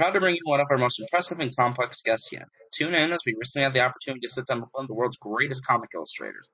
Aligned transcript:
Proud 0.00 0.12
to 0.12 0.20
bring 0.20 0.34
you 0.34 0.40
one 0.44 0.60
of 0.60 0.68
our 0.70 0.78
most 0.78 0.98
impressive 0.98 1.40
and 1.40 1.54
complex 1.54 2.00
guests 2.00 2.32
yet. 2.32 2.46
Tune 2.72 2.94
in 2.94 3.12
as 3.12 3.20
we 3.26 3.34
recently 3.38 3.64
had 3.64 3.74
the 3.74 3.84
opportunity 3.84 4.22
to 4.22 4.32
sit 4.32 4.46
down 4.46 4.62
with 4.62 4.70
one 4.72 4.84
of 4.84 4.88
the 4.88 4.94
world's 4.94 5.18
greatest 5.18 5.66
comic 5.66 5.90
illustrators, 5.94 6.48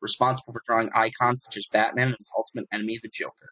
responsible 0.00 0.54
for 0.54 0.62
drawing 0.64 0.88
icons 0.94 1.44
such 1.44 1.58
as 1.58 1.66
Batman 1.70 2.06
and 2.06 2.16
his 2.18 2.30
ultimate 2.34 2.64
enemy, 2.72 2.98
the 3.02 3.10
Joker. 3.12 3.50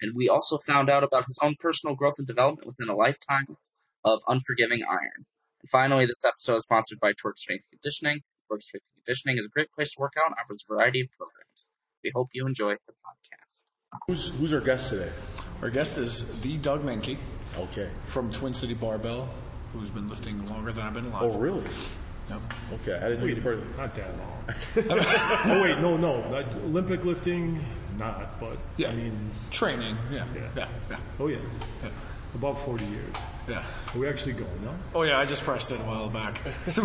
And 0.00 0.12
we 0.14 0.28
also 0.28 0.58
found 0.58 0.88
out 0.88 1.02
about 1.02 1.26
his 1.26 1.36
own 1.42 1.56
personal 1.58 1.96
growth 1.96 2.14
and 2.18 2.28
development 2.28 2.68
within 2.68 2.88
a 2.88 2.96
lifetime 2.96 3.56
of 4.04 4.22
unforgiving 4.28 4.84
iron. 4.88 5.26
And 5.60 5.68
finally, 5.68 6.06
this 6.06 6.24
episode 6.24 6.58
is 6.58 6.62
sponsored 6.62 7.00
by 7.00 7.12
Torque 7.20 7.38
Strength 7.38 7.70
Conditioning. 7.70 8.20
Torque 8.46 8.62
Strength 8.62 8.86
Conditioning 9.04 9.38
is 9.38 9.46
a 9.46 9.48
great 9.48 9.72
place 9.72 9.90
to 9.94 10.00
work 10.00 10.12
out 10.16 10.26
and 10.28 10.36
offers 10.40 10.64
a 10.70 10.72
variety 10.72 11.00
of 11.00 11.08
programs. 11.18 11.70
We 12.04 12.12
hope 12.14 12.28
you 12.32 12.46
enjoy 12.46 12.74
the 12.86 12.92
podcast. 12.92 13.64
Who's 14.06 14.28
who's 14.28 14.54
our 14.54 14.60
guest 14.60 14.90
today? 14.90 15.10
Our 15.60 15.70
guest 15.70 15.98
is 15.98 16.40
the 16.40 16.56
Doug 16.58 16.84
Mahnke 16.84 17.16
Okay. 17.58 17.88
from 18.06 18.30
Twin 18.32 18.54
City 18.54 18.74
Barbell, 18.74 19.28
who's 19.72 19.90
been 19.90 20.08
lifting 20.08 20.44
longer 20.46 20.72
than 20.72 20.84
I've 20.84 20.94
been 20.94 21.06
alive. 21.06 21.22
Oh, 21.22 21.38
really? 21.38 21.64
Yep. 22.30 22.40
Okay. 22.74 22.94
I 22.96 23.08
didn't 23.10 23.20
know 23.20 23.26
you 23.26 23.42
part 23.42 23.54
of 23.56 23.76
Not 23.76 23.94
that 23.96 24.08
long. 24.18 24.44
oh 25.58 25.62
wait, 25.62 25.78
no, 25.78 25.96
no. 25.96 26.26
Not- 26.30 26.52
Olympic 26.64 27.04
lifting, 27.04 27.62
not. 27.98 28.40
But 28.40 28.56
Yeah. 28.76 28.90
I 28.90 28.94
mean, 28.94 29.30
Training. 29.50 29.96
Yeah. 30.10 30.24
Yeah. 30.34 30.48
Yeah. 30.56 30.68
Yeah. 30.90 30.96
oh 31.20 31.26
yeah, 31.28 31.38
Yeah. 31.82 31.90
about 32.34 32.58
40 32.64 32.84
years. 32.86 33.14
Yeah. 33.48 33.62
Are 33.94 33.98
we 33.98 34.08
actually 34.08 34.32
going? 34.32 34.62
No. 34.64 34.74
Oh 34.94 35.02
yeah, 35.02 35.18
I 35.18 35.24
just 35.24 35.42
pressed 35.44 35.70
it 35.70 35.80
a 35.80 35.84
while 35.84 36.08
back. 36.10 36.40
Oh, 36.46 36.52
it's 36.66 36.78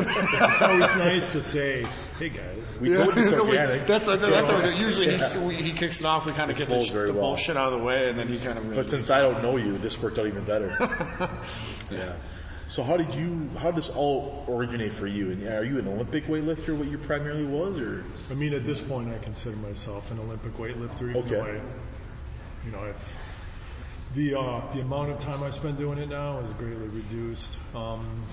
always 0.62 0.96
nice 0.96 1.32
to 1.34 1.42
say, 1.42 1.86
"Hey 2.20 2.30
guys." 2.30 2.64
We 2.80 2.94
told 2.94 3.16
you 3.16 3.24
it's 3.24 3.32
We- 3.34 3.40
organic. 3.40 3.86
that's 3.88 4.06
that's 4.06 4.28
what 4.52 4.64
we 4.64 4.70
do. 4.72 4.76
usually 4.76 5.12
he's, 5.12 5.34
we, 5.38 5.56
he 5.56 5.72
kicks 5.74 6.00
it 6.02 6.06
off. 6.06 6.26
We 6.26 6.32
kind 6.34 6.52
of 6.52 6.58
get 6.58 6.68
the, 6.68 6.76
flows 6.76 6.88
sh- 6.88 6.92
very 6.92 7.08
the 7.08 7.14
well. 7.14 7.22
bullshit 7.30 7.58
out 7.58 7.74
of 7.74 7.80
the 7.80 7.86
way, 7.86 8.10
and 8.10 8.20
then 8.20 8.28
he 8.28 8.38
kind 8.38 8.58
of. 8.58 8.64
Really 8.66 8.76
But 8.78 8.86
since 8.88 9.10
I 9.10 9.22
don't 9.22 9.42
know 9.42 9.58
you, 9.58 9.78
this 9.78 10.00
worked 10.02 10.20
out 10.20 10.28
even 10.28 10.44
better. 10.44 10.76
yeah. 11.92 12.14
So 12.68 12.84
how 12.84 12.98
did 12.98 13.16
you? 13.16 13.50
How 13.58 13.72
did 13.72 13.78
this 13.78 13.90
all 13.90 14.46
originate 14.48 14.94
for 14.94 15.08
you? 15.08 15.32
And 15.32 15.48
are 15.48 15.64
you 15.64 15.80
an 15.80 15.88
Olympic 15.88 16.28
weightlifter? 16.28 16.78
What 16.78 16.88
you 16.88 17.00
primarily 17.00 17.46
was, 17.46 17.80
or 17.80 18.04
I 18.30 18.36
mean, 18.36 18.54
at 18.54 18.64
this 18.66 18.80
point, 18.82 19.10
I 19.12 19.18
consider 19.24 19.56
myself 19.58 20.12
an 20.12 20.20
Olympic 20.20 20.56
weightlifter. 20.58 21.10
Even 21.10 21.16
Okay. 21.18 21.30
though 21.32 21.42
I, 21.44 21.54
you 22.66 22.72
know, 22.72 22.80
I've, 22.80 23.16
the 24.16 24.36
uh, 24.36 24.62
the 24.74 24.82
amount 24.82 25.12
of 25.12 25.20
time 25.20 25.44
I 25.44 25.50
spend 25.50 25.78
doing 25.78 26.00
it 26.00 26.10
now 26.10 26.40
is 26.40 26.52
greatly 26.54 26.88
reduced. 26.88 27.58
Um, 27.76 28.24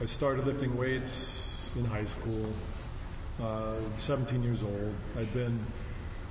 I 0.00 0.06
started 0.06 0.46
lifting 0.46 0.76
weights 0.76 1.70
in 1.76 1.84
high 1.84 2.04
school, 2.04 2.52
uh, 3.40 3.74
17 3.98 4.42
years 4.42 4.62
old. 4.62 4.94
I'd 5.18 5.32
been 5.32 5.58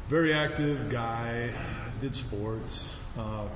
very 0.09 0.33
active 0.33 0.89
guy, 0.89 1.53
did 2.01 2.15
sports, 2.15 2.99
uh, 3.17 3.47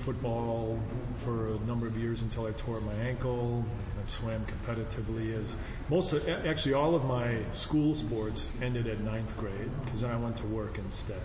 football 0.00 0.78
for 1.24 1.54
a 1.54 1.58
number 1.60 1.86
of 1.86 1.96
years 1.96 2.22
until 2.22 2.46
I 2.46 2.52
tore 2.52 2.80
my 2.80 2.94
ankle. 2.94 3.64
I 3.96 4.10
swam 4.10 4.44
competitively 4.44 5.40
as 5.40 5.56
most 5.88 6.12
of, 6.12 6.28
actually 6.28 6.74
all 6.74 6.94
of 6.94 7.04
my 7.04 7.38
school 7.52 7.94
sports 7.94 8.50
ended 8.60 8.86
at 8.86 9.00
ninth 9.00 9.36
grade 9.38 9.70
because 9.84 10.02
then 10.02 10.10
I 10.10 10.16
went 10.16 10.36
to 10.38 10.46
work 10.46 10.78
instead. 10.78 11.22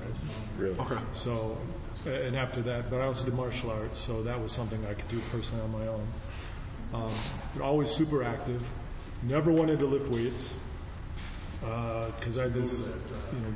really? 0.58 0.80
Okay. 0.80 0.98
So, 1.14 1.58
and 2.06 2.36
after 2.36 2.62
that, 2.64 2.90
but 2.90 3.02
I 3.02 3.06
also 3.06 3.26
did 3.26 3.34
martial 3.34 3.72
arts, 3.72 4.00
so 4.00 4.24
that 4.24 4.42
was 4.42 4.52
something 4.52 4.84
I 4.86 4.94
could 4.94 5.10
do 5.10 5.20
personally 5.32 5.64
on 5.64 5.72
my 5.72 5.88
own. 5.88 6.08
Um, 6.94 7.12
but 7.54 7.64
always 7.64 7.92
super 7.92 8.24
active. 8.24 8.64
Never 9.24 9.52
wanted 9.52 9.80
to 9.80 9.86
lift 9.86 10.10
weights 10.12 10.58
because 11.60 12.40
I 12.40 12.44
had 12.44 12.54
this, 12.54 12.86
you 13.34 13.40
know, 13.40 13.54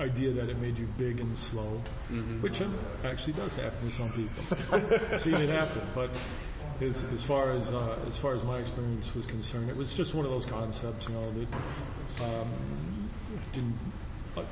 idea 0.00 0.30
that 0.32 0.48
it 0.48 0.58
made 0.58 0.78
you 0.78 0.86
big 0.98 1.18
and 1.18 1.36
slow, 1.36 1.80
which 2.40 2.60
um, 2.62 2.72
actually 3.04 3.32
does 3.32 3.56
happen 3.56 3.82
to 3.84 3.90
some 3.90 4.10
people. 4.10 4.44
I've 4.72 5.20
seen 5.22 5.34
it 5.34 5.48
happen, 5.48 5.82
but 5.94 6.10
as, 6.80 7.02
as 7.12 7.22
far 7.24 7.50
as 7.52 7.72
uh, 7.72 7.96
as 8.06 8.16
far 8.16 8.34
as 8.34 8.44
my 8.44 8.58
experience 8.58 9.14
was 9.14 9.26
concerned, 9.26 9.70
it 9.70 9.76
was 9.76 9.92
just 9.94 10.14
one 10.14 10.24
of 10.24 10.30
those 10.30 10.46
concepts, 10.46 11.08
you 11.08 11.14
know, 11.14 11.32
that 11.32 12.24
um, 12.24 12.48
didn't. 13.52 13.78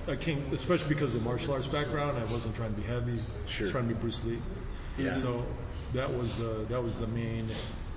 I- 0.09 0.17
came, 0.17 0.45
especially 0.53 0.89
because 0.95 1.15
of 1.15 1.23
the 1.23 1.29
martial 1.29 1.55
arts 1.55 1.67
background. 1.67 2.19
I 2.19 2.25
wasn't 2.33 2.57
trying 2.57 2.75
to 2.75 2.81
be 2.81 2.87
heavy. 2.87 3.13
I 3.13 3.63
was 3.63 3.71
trying 3.71 3.89
to 3.89 3.95
be 3.95 4.01
Bruce 4.01 4.25
Lee. 4.25 4.39
Yeah. 4.99 5.21
So 5.21 5.45
that 5.93 6.13
was 6.13 6.41
uh, 6.41 6.65
that 6.69 6.83
was 6.83 6.99
the 6.99 7.07
main 7.09 7.49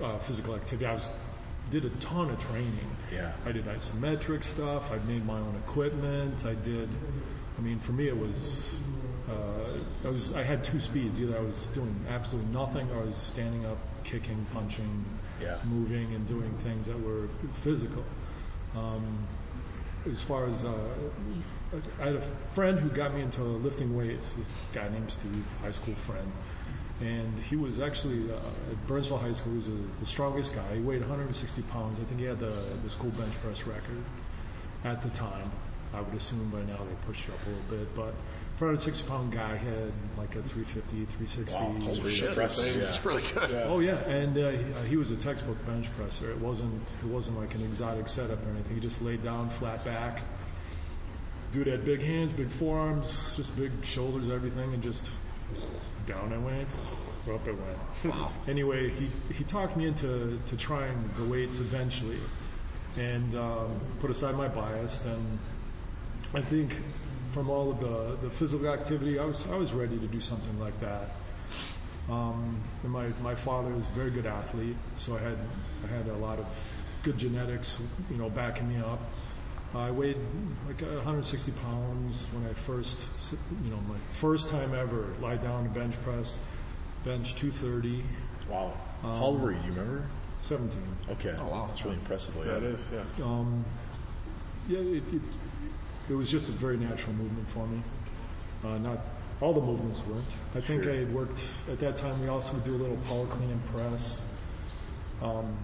uh, 0.03 0.17
physical 0.19 0.55
activity. 0.55 0.85
I 0.85 0.93
was 0.93 1.07
did 1.71 1.85
a 1.85 1.89
ton 2.01 2.29
of 2.29 2.39
training. 2.39 2.89
Yeah. 3.13 3.31
I 3.45 3.51
did 3.51 3.65
isometric 3.65 4.43
stuff. 4.43 4.91
I 4.91 4.97
made 5.07 5.25
my 5.25 5.37
own 5.37 5.55
equipment. 5.67 6.45
I 6.45 6.53
did. 6.55 6.89
I 7.57 7.61
mean, 7.61 7.79
for 7.79 7.91
me, 7.91 8.07
it 8.07 8.17
was. 8.17 8.75
Uh, 9.29 10.07
I 10.07 10.11
was. 10.11 10.33
I 10.33 10.43
had 10.43 10.63
two 10.63 10.79
speeds. 10.79 11.21
Either 11.21 11.37
I 11.37 11.41
was 11.41 11.67
doing 11.67 11.95
absolutely 12.09 12.51
nothing, 12.51 12.89
or 12.91 13.01
I 13.01 13.05
was 13.05 13.15
standing 13.17 13.65
up, 13.65 13.77
kicking, 14.03 14.45
punching, 14.53 15.05
Yeah. 15.41 15.57
moving, 15.65 16.13
and 16.15 16.27
doing 16.27 16.51
things 16.63 16.87
that 16.87 16.99
were 16.99 17.27
physical. 17.63 18.03
Um, 18.75 19.27
as 20.09 20.21
far 20.21 20.45
as 20.47 20.65
uh, 20.65 20.71
I 22.01 22.05
had 22.05 22.15
a 22.15 22.21
friend 22.53 22.79
who 22.79 22.89
got 22.89 23.13
me 23.13 23.21
into 23.21 23.43
lifting 23.43 23.95
weights. 23.95 24.33
This 24.33 24.47
guy 24.73 24.89
named 24.89 25.11
Steve, 25.11 25.45
high 25.61 25.71
school 25.71 25.93
friend, 25.95 26.31
and 27.01 27.37
he 27.43 27.55
was 27.55 27.79
actually 27.79 28.31
uh, 28.31 28.35
at 28.71 28.87
Burnsville 28.87 29.19
High 29.19 29.33
School. 29.33 29.53
He 29.53 29.57
was 29.59 29.67
a, 29.67 29.99
the 29.99 30.05
strongest 30.05 30.55
guy. 30.55 30.75
He 30.75 30.81
weighed 30.81 31.01
160 31.01 31.61
pounds. 31.63 31.99
I 31.99 32.03
think 32.05 32.19
he 32.19 32.25
had 32.25 32.39
the 32.39 32.53
the 32.83 32.89
school 32.89 33.11
bench 33.11 33.33
press 33.43 33.67
record 33.67 34.03
at 34.83 35.01
the 35.03 35.09
time. 35.09 35.51
I 35.93 36.01
would 36.01 36.13
assume 36.15 36.49
by 36.49 36.61
now 36.61 36.77
they 36.77 36.95
pushed 37.05 37.27
it 37.27 37.33
up 37.33 37.45
a 37.45 37.49
little 37.49 37.85
bit, 37.85 37.95
but 37.95 38.13
for 38.57 38.65
a 38.65 38.75
160 38.75 39.07
pound 39.07 39.31
guy, 39.31 39.55
had 39.55 39.91
like 40.17 40.35
a 40.35 40.43
350, 40.43 41.05
360. 41.05 41.53
Wow, 41.53 41.75
Holy 41.79 42.11
Shit, 42.11 42.29
impressive, 42.29 42.77
it's, 42.81 42.97
yeah. 42.97 43.09
really 43.09 43.23
good. 43.23 43.63
Oh 43.67 43.79
yeah, 43.79 43.97
and 44.09 44.37
uh, 44.37 44.49
he, 44.51 44.73
uh, 44.73 44.83
he 44.83 44.97
was 44.97 45.11
a 45.11 45.15
textbook 45.15 45.63
bench 45.65 45.87
presser. 45.95 46.31
It 46.31 46.39
wasn't 46.39 46.81
it 47.03 47.07
wasn't 47.07 47.39
like 47.39 47.55
an 47.55 47.61
exotic 47.63 48.07
setup 48.07 48.43
or 48.45 48.49
anything. 48.49 48.75
He 48.75 48.81
just 48.81 49.01
laid 49.01 49.23
down 49.23 49.49
flat 49.51 49.85
back. 49.85 50.21
Dude 51.51 51.67
had 51.67 51.83
big 51.83 52.01
hands, 52.01 52.31
big 52.31 52.49
forearms, 52.49 53.33
just 53.35 53.57
big 53.57 53.71
shoulders, 53.83 54.29
everything, 54.29 54.73
and 54.73 54.83
just 54.83 55.09
down 56.07 56.31
I 56.31 56.37
went, 56.37 56.67
up 57.27 57.47
I 57.47 57.51
went. 57.51 58.15
Wow. 58.15 58.31
anyway, 58.47 58.89
he 58.89 59.09
he 59.33 59.43
talked 59.43 59.75
me 59.75 59.87
into 59.87 60.39
to 60.47 60.57
trying 60.57 61.09
the 61.17 61.25
weights 61.25 61.59
eventually, 61.59 62.19
and 62.97 63.35
um, 63.35 63.79
put 63.99 64.11
aside 64.11 64.35
my 64.35 64.47
bias. 64.47 65.05
And 65.05 65.39
I 66.33 66.41
think 66.41 66.73
from 67.33 67.49
all 67.49 67.71
of 67.71 67.79
the, 67.79 68.27
the 68.27 68.29
physical 68.29 68.67
activity, 68.69 69.19
I 69.19 69.25
was 69.25 69.47
I 69.49 69.55
was 69.55 69.73
ready 69.73 69.97
to 69.97 70.07
do 70.07 70.21
something 70.21 70.59
like 70.59 70.79
that. 70.81 71.09
Um, 72.09 72.59
and 72.83 72.91
my, 72.91 73.07
my 73.21 73.35
father 73.35 73.69
was 73.69 73.85
a 73.85 73.91
very 73.91 74.09
good 74.09 74.25
athlete, 74.25 74.75
so 74.97 75.15
I 75.15 75.19
had 75.19 75.37
I 75.83 75.87
had 75.95 76.07
a 76.07 76.17
lot 76.17 76.39
of 76.39 76.47
good 77.03 77.17
genetics, 77.17 77.79
you 78.09 78.17
know, 78.17 78.29
backing 78.29 78.67
me 78.67 78.77
up. 78.81 78.99
I 79.75 79.91
weighed 79.91 80.17
like 80.67 80.81
160 80.81 81.51
pounds 81.63 82.17
when 82.33 82.49
I 82.49 82.53
first, 82.53 83.07
you 83.63 83.69
know, 83.69 83.79
my 83.87 83.97
first 84.13 84.49
time 84.49 84.73
ever 84.73 85.07
lie 85.21 85.37
down 85.37 85.65
and 85.65 85.73
bench 85.73 86.01
press, 86.01 86.39
bench 87.05 87.35
230, 87.35 88.03
Wow. 88.49 88.73
How 89.01 89.25
old 89.25 89.41
were 89.41 89.51
you? 89.51 89.59
Do 89.59 89.65
you 89.67 89.71
remember? 89.73 90.03
17. 90.41 90.77
Okay. 91.11 91.35
Oh, 91.39 91.47
wow. 91.47 91.65
That's 91.67 91.83
really 91.85 91.97
impressive. 91.97 92.35
Yeah, 92.37 92.57
it 92.57 92.63
is. 92.63 92.89
Yeah. 92.91 93.25
Um, 93.25 93.63
yeah, 94.67 94.79
it, 94.79 95.03
it, 95.13 95.21
it 96.09 96.13
was 96.13 96.29
just 96.31 96.49
a 96.49 96.53
very 96.53 96.77
natural 96.77 97.13
movement 97.13 97.47
for 97.49 97.67
me. 97.67 97.81
Uh, 98.63 98.77
not 98.79 98.97
all 99.41 99.53
the 99.53 99.61
movements 99.61 100.05
weren't. 100.05 100.25
I 100.55 100.61
think 100.61 100.83
Sure. 100.83 100.93
I 100.93 100.97
had 100.97 101.13
worked 101.13 101.41
at 101.71 101.79
that 101.79 101.95
time. 101.95 102.19
We 102.21 102.27
also 102.27 102.55
would 102.55 102.63
do 102.63 102.75
a 102.75 102.77
little 102.77 102.97
power 103.07 103.25
clean 103.27 103.51
and 103.51 103.65
press. 103.67 104.25
Um, 105.21 105.55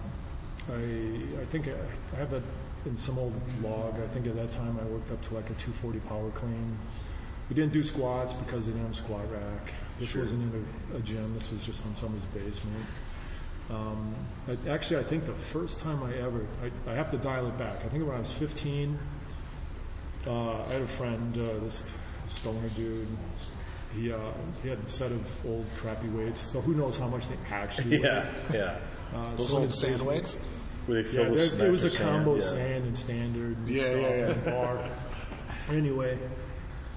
I 0.69 1.41
I 1.41 1.45
think 1.45 1.67
I, 1.67 1.73
I 2.13 2.19
have 2.19 2.33
a 2.33 2.41
in 2.85 2.97
some 2.97 3.17
old 3.17 3.33
log. 3.63 3.95
I 4.01 4.07
think 4.07 4.27
at 4.27 4.35
that 4.35 4.51
time 4.51 4.77
I 4.79 4.83
worked 4.85 5.11
up 5.11 5.21
to 5.23 5.33
like 5.35 5.45
a 5.45 5.53
240 5.55 5.99
power 6.01 6.29
clean. 6.31 6.77
We 7.49 7.55
didn't 7.55 7.73
do 7.73 7.83
squats 7.83 8.33
because 8.33 8.65
they 8.65 8.71
didn't 8.71 8.87
have 8.87 8.93
a 8.97 9.01
squat 9.03 9.21
rack. 9.31 9.73
This 9.99 10.09
Sure. 10.09 10.21
wasn't 10.21 10.53
in 10.53 10.65
a, 10.93 10.97
a 10.97 10.99
gym. 11.01 11.33
This 11.35 11.51
was 11.51 11.63
just 11.65 11.85
in 11.85 11.95
somebody's 11.95 12.25
basement. 12.25 12.85
Um, 13.69 14.13
I, 14.47 14.69
actually, 14.69 14.97
I 14.99 15.03
think 15.03 15.25
the 15.25 15.33
first 15.33 15.79
time 15.79 16.03
I 16.03 16.13
ever, 16.17 16.45
I, 16.63 16.91
I 16.91 16.93
have 16.95 17.09
to 17.11 17.17
dial 17.17 17.47
it 17.47 17.57
back. 17.57 17.75
I 17.83 17.87
think 17.89 18.05
when 18.05 18.15
I 18.15 18.19
was 18.19 18.31
15, 18.33 18.97
uh, 20.27 20.63
I 20.63 20.67
had 20.67 20.81
a 20.81 20.87
friend, 20.87 21.37
uh, 21.37 21.63
this 21.63 21.91
stoner 22.27 22.69
dude. 22.75 23.07
He 23.95 24.11
uh, 24.11 24.17
he 24.61 24.67
had 24.69 24.79
a 24.79 24.87
set 24.87 25.11
of 25.11 25.25
old 25.45 25.65
crappy 25.77 26.07
weights. 26.09 26.41
So 26.41 26.59
who 26.61 26.73
knows 26.73 26.97
how 26.99 27.07
much 27.07 27.27
they 27.29 27.35
actually 27.49 27.97
Yeah, 28.03 28.25
weighed. 28.25 28.53
yeah. 28.53 28.77
Uh, 29.15 29.35
Those 29.35 29.49
so 29.49 29.57
old 29.57 29.73
sand 29.73 29.93
basically- 29.93 30.07
weights? 30.15 30.37
Were 30.87 30.95
they 30.95 31.01
Yeah, 31.01 31.05
filled 31.15 31.29
with 31.31 31.57
there, 31.57 31.67
it 31.67 31.71
was 31.71 31.83
a 31.83 31.89
cement 31.89 32.15
combo 32.25 32.39
sand? 32.39 32.53
sand 32.55 32.85
and 32.85 32.97
standard. 32.97 33.57
and 33.57 33.67
Yeah, 33.69 33.81
stuff 33.83 33.95
yeah, 34.01 34.17
yeah. 34.17 34.31
and 34.31 34.45
bar. 34.45 34.79
Anyway, 35.69 36.17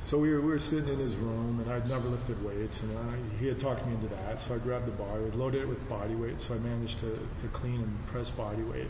so 0.05 0.19
we 0.19 0.31
were, 0.31 0.41
we 0.43 0.49
were 0.49 0.59
sitting 0.59 0.93
in 0.93 0.99
his 0.99 1.15
room, 1.17 1.61
and 1.65 1.73
I'd 1.73 1.89
never 1.89 2.07
lifted 2.09 2.43
weights, 2.45 2.83
and 2.83 2.97
I, 2.99 3.15
he 3.41 3.47
had 3.47 3.59
talked 3.59 3.87
me 3.87 3.95
into 3.95 4.09
that. 4.09 4.41
So 4.41 4.55
I 4.55 4.59
grabbed 4.59 4.87
the 4.87 4.91
bar, 4.93 5.17
I 5.17 5.21
loaded 5.37 5.63
it 5.63 5.69
with 5.69 5.87
body 5.89 6.15
weight, 6.15 6.39
so 6.41 6.55
I 6.55 6.59
managed 6.59 7.01
to, 7.01 7.07
to 7.41 7.49
clean 7.53 7.81
and 7.81 8.07
press 8.09 8.31
body 8.31 8.63
weight. 8.63 8.89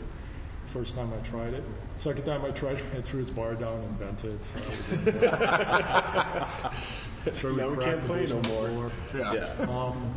First 0.67 0.95
time 0.95 1.11
I 1.13 1.17
tried 1.27 1.53
it. 1.55 1.63
Second 1.97 2.25
time 2.25 2.45
I 2.45 2.51
tried 2.51 2.77
it, 2.77 2.83
I 2.95 3.01
threw 3.01 3.19
his 3.21 3.31
bar 3.31 3.55
down 3.55 3.79
and 3.79 3.97
bent 3.99 4.23
it. 4.23 4.39
So 4.45 4.59
sure 7.39 7.53
Now 7.53 7.69
we 7.69 7.83
can't 7.83 8.03
play 8.03 8.25
no 8.27 8.35
more. 8.35 8.41
floor. 8.41 8.91
Yeah. 9.15 9.33
Yeah. 9.33 9.65
Um, 9.67 10.13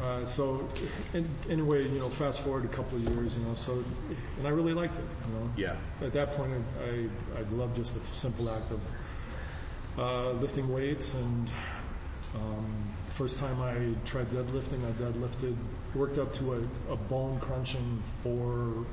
uh, 0.00 0.24
so, 0.24 0.68
in, 1.12 1.28
anyway, 1.50 1.82
you 1.82 1.98
know, 1.98 2.08
fast 2.08 2.40
forward 2.40 2.64
a 2.64 2.68
couple 2.68 2.98
of 2.98 3.04
years, 3.04 3.36
you 3.36 3.44
know, 3.44 3.54
so, 3.54 3.84
and 4.38 4.46
I 4.46 4.50
really 4.50 4.74
liked 4.74 4.96
it, 4.96 5.04
you 5.26 5.34
know. 5.34 5.50
Yeah. 5.56 6.06
At 6.06 6.12
that 6.14 6.32
point, 6.34 6.52
I, 6.84 7.08
I 7.38 7.42
loved 7.54 7.76
just 7.76 7.94
the 7.94 8.16
simple 8.16 8.50
act 8.50 8.70
of 8.70 8.80
uh, 9.98 10.30
lifting 10.32 10.72
weights, 10.72 11.14
and 11.14 11.50
um, 12.34 12.66
first 13.10 13.38
time 13.38 13.60
I 13.60 13.94
tried 14.06 14.30
deadlifting, 14.30 14.86
I 14.86 14.92
deadlifted, 14.92 15.56
worked 15.94 16.18
up 16.18 16.32
to 16.34 16.54
a, 16.54 16.92
a 16.92 16.96
bone 16.96 17.38
crunching 17.40 18.02
four, 18.22 18.86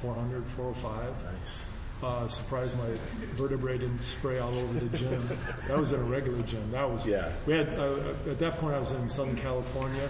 400, 0.00 0.44
405. 0.56 1.34
Nice. 1.38 1.64
Uh, 2.02 2.26
surprised 2.26 2.76
my 2.78 2.88
vertebrae 3.36 3.78
didn't 3.78 4.02
spray 4.02 4.40
all 4.40 4.52
over 4.58 4.80
the 4.80 4.98
gym. 4.98 5.28
that 5.68 5.78
was 5.78 5.92
in 5.92 6.00
a 6.00 6.02
regular 6.02 6.42
gym. 6.42 6.68
That 6.72 6.90
was 6.90 7.06
Yeah. 7.06 7.30
We 7.46 7.54
had 7.54 7.68
uh, 7.78 8.14
at 8.28 8.40
that 8.40 8.58
point 8.58 8.74
I 8.74 8.80
was 8.80 8.90
in 8.90 9.08
Southern 9.08 9.36
California, 9.36 10.08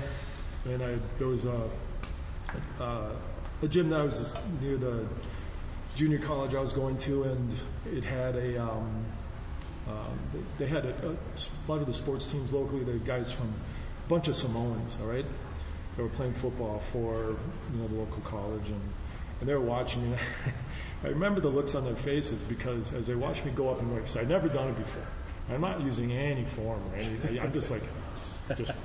and 0.64 0.82
I 0.82 0.96
there 1.18 1.26
was 1.26 1.44
a 1.44 1.68
uh, 2.80 3.10
a 3.62 3.68
gym 3.68 3.90
that 3.90 4.04
was 4.04 4.34
near 4.62 4.78
the 4.78 5.06
junior 5.94 6.18
college 6.18 6.54
I 6.54 6.60
was 6.60 6.72
going 6.72 6.96
to, 6.98 7.24
and 7.24 7.54
it 7.92 8.04
had 8.04 8.36
a 8.36 8.62
um, 8.62 9.04
um, 9.86 10.18
they 10.58 10.66
had 10.66 10.86
a, 10.86 11.10
a 11.10 11.16
lot 11.70 11.80
of 11.80 11.86
the 11.86 11.94
sports 11.94 12.30
teams 12.30 12.52
locally. 12.52 12.84
The 12.84 12.98
guys 13.04 13.30
from 13.30 13.48
a 13.48 14.08
bunch 14.08 14.28
of 14.28 14.36
Samoans, 14.36 14.96
all 15.02 15.08
right. 15.08 15.26
They 15.96 16.02
were 16.02 16.08
playing 16.08 16.32
football 16.32 16.78
for 16.90 17.36
you 17.72 17.78
know 17.78 17.86
the 17.88 17.96
local 17.96 18.22
college, 18.22 18.68
and 18.68 18.80
and 19.40 19.48
they 19.48 19.54
were 19.54 19.60
watching 19.60 20.10
me. 20.10 20.16
I 21.04 21.08
remember 21.08 21.40
the 21.40 21.48
looks 21.48 21.74
on 21.74 21.84
their 21.84 21.96
faces 21.96 22.40
because 22.42 22.92
as 22.94 23.06
they 23.06 23.14
watched 23.14 23.44
me 23.44 23.52
go 23.52 23.68
up 23.70 23.80
and 23.80 23.90
weight, 23.92 24.02
because 24.02 24.16
I'd 24.16 24.28
never 24.28 24.48
done 24.48 24.68
it 24.68 24.76
before. 24.76 25.06
I'm 25.50 25.60
not 25.60 25.80
using 25.80 26.12
any 26.12 26.44
form 26.44 26.80
or 26.92 26.96
anything. 26.96 27.40
I'm 27.40 27.52
just 27.52 27.70
like, 27.70 27.82
just 28.56 28.78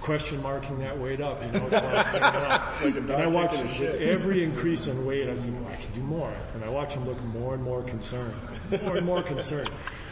question 0.00 0.42
marking 0.42 0.78
that 0.80 0.98
weight 0.98 1.20
up. 1.20 1.42
You 1.44 1.52
know, 1.52 1.60
while 1.60 1.96
I'm 1.96 2.06
standing 2.06 2.42
up. 2.42 2.82
Like 2.82 2.96
and 2.96 3.10
I 3.12 3.26
watched 3.26 3.54
taking 3.54 3.70
a 3.70 3.74
shit. 3.74 4.02
every 4.02 4.44
increase 4.44 4.88
in 4.88 5.06
weight. 5.06 5.28
I 5.28 5.32
was 5.32 5.44
thinking, 5.44 5.64
well, 5.64 5.72
I 5.72 5.76
can 5.76 5.92
do 5.92 6.00
more. 6.00 6.34
And 6.54 6.64
I 6.64 6.68
watch 6.68 6.94
him 6.94 7.06
look 7.06 7.22
more 7.26 7.54
and 7.54 7.62
more 7.62 7.82
concerned, 7.82 8.34
more 8.82 8.96
and 8.96 9.06
more 9.06 9.22
concerned. 9.22 9.70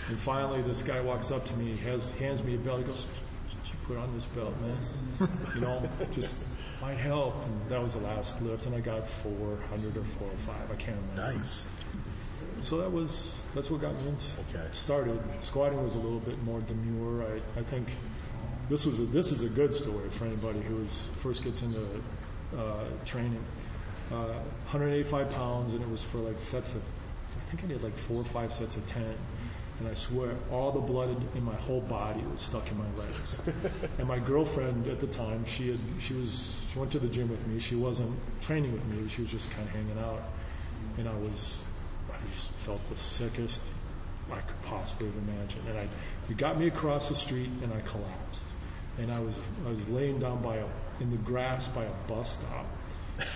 And 0.09 0.19
finally, 0.19 0.63
this 0.63 0.83
guy 0.83 1.01
walks 1.01 1.31
up 1.31 1.45
to 1.47 1.55
me, 1.57 1.73
he 1.73 1.89
has 1.89 2.13
hands 2.13 2.43
me 2.43 2.55
a 2.55 2.59
belt. 2.59 2.79
He 2.79 2.85
goes, 2.85 3.05
"Did 3.05 3.73
you 3.73 3.79
put 3.87 3.97
on 3.99 4.15
this 4.15 4.25
belt, 4.27 4.55
man? 4.61 5.29
You 5.55 5.61
know, 5.61 5.89
just 6.15 6.39
might 6.83 6.99
help." 6.99 7.35
And 7.47 7.71
that 7.71 7.81
was 7.83 7.95
the 7.95 8.01
last 8.01 8.43
lift, 8.43 8.67
and 8.67 8.75
I 8.75 8.81
got 8.81 9.09
400 9.09 9.97
or 9.97 10.05
405. 10.05 10.71
I 10.71 10.75
can't 10.75 10.97
remember. 11.15 11.39
Nice. 11.39 11.69
So 12.63 12.79
that 12.79 12.93
was 12.93 13.41
that's 13.55 13.71
what 13.71 13.81
got 13.81 13.95
me 14.03 14.09
into 14.09 14.27
Okay. 14.51 14.67
started. 14.73 15.19
Squatting 15.41 15.83
was 15.83 15.95
a 15.95 15.99
little 15.99 16.21
bit 16.21 16.43
more 16.45 16.61
demure. 16.61 17.25
I, 17.25 17.61
I 17.61 17.63
think 17.63 17.89
this 18.69 18.87
was 18.87 19.01
a, 19.01 19.05
this 19.05 19.33
is 19.33 19.43
a 19.43 19.49
good 19.49 19.75
story 19.75 20.09
for 20.11 20.27
anybody 20.27 20.61
who 20.61 20.79
is 20.83 21.09
first 21.19 21.45
gets 21.45 21.63
into 21.63 21.81
uh, 22.57 22.85
training. 23.05 23.43
Uh, 24.13 24.39
185 24.69 25.31
pounds, 25.31 25.73
and 25.73 25.83
it 25.83 25.89
was 25.89 26.03
for 26.03 26.19
like 26.19 26.39
sets 26.39 26.75
of 26.75 26.83
I 26.83 27.51
think 27.51 27.65
I 27.65 27.67
did 27.75 27.83
like 27.83 27.97
four 27.97 28.21
or 28.21 28.25
five 28.25 28.53
sets 28.53 28.77
of 28.77 28.87
ten. 28.87 29.15
And 29.83 29.91
I 29.91 29.95
swear, 29.95 30.37
all 30.53 30.71
the 30.71 30.81
blood 30.81 31.09
in, 31.35 31.43
my 31.43 31.57
whole 31.57 31.81
body 31.81 32.23
was 32.31 32.41
stuck 32.41 32.71
in 32.71 32.79
my 32.79 33.05
legs. 33.05 33.41
and 33.99 34.07
my 34.07 34.21
girlfriend 34.21 34.87
at 34.87 35.01
the 35.01 35.09
time, 35.09 35.45
she 35.45 35.71
had, 35.71 35.81
she 35.99 36.15
was, 36.15 36.63
she 36.73 36.79
went 36.79 36.93
to 36.93 37.01
the 37.01 37.09
gym 37.09 37.29
with 37.29 37.45
me. 37.49 37.59
She 37.59 37.75
wasn't 37.75 38.17
training 38.41 38.73
with 38.73 38.85
me. 38.87 39.09
She 39.09 39.23
was 39.23 39.31
just 39.33 39.51
kind 39.51 39.67
of 39.67 39.75
hanging 39.75 39.99
out. 39.99 40.23
And 40.99 41.09
I 41.09 41.15
was, 41.15 41.65
I 42.09 42.15
just 42.31 42.51
felt 42.65 42.89
the 42.91 42.95
sickest 42.95 43.61
I 44.31 44.37
could 44.37 44.63
possibly 44.67 45.09
have 45.09 45.17
imagined. 45.17 45.67
And 45.69 45.77
I, 45.77 45.89
you 46.29 46.37
got 46.37 46.61
me 46.61 46.69
across 46.69 47.09
the 47.09 47.17
street, 47.17 47.51
and 47.65 47.75
I 47.75 47.81
collapsed. 47.81 48.47
And 48.99 49.11
I 49.11 49.19
was, 49.19 49.35
I 49.67 49.71
was 49.71 49.89
laying 49.89 50.21
down 50.21 50.45
by 50.45 50.59
a, 50.59 50.67
in 51.01 51.11
the 51.11 51.17
grass 51.17 51.67
by 51.67 51.83
a 51.83 51.93
bus 52.07 52.39
stop. 52.39 52.67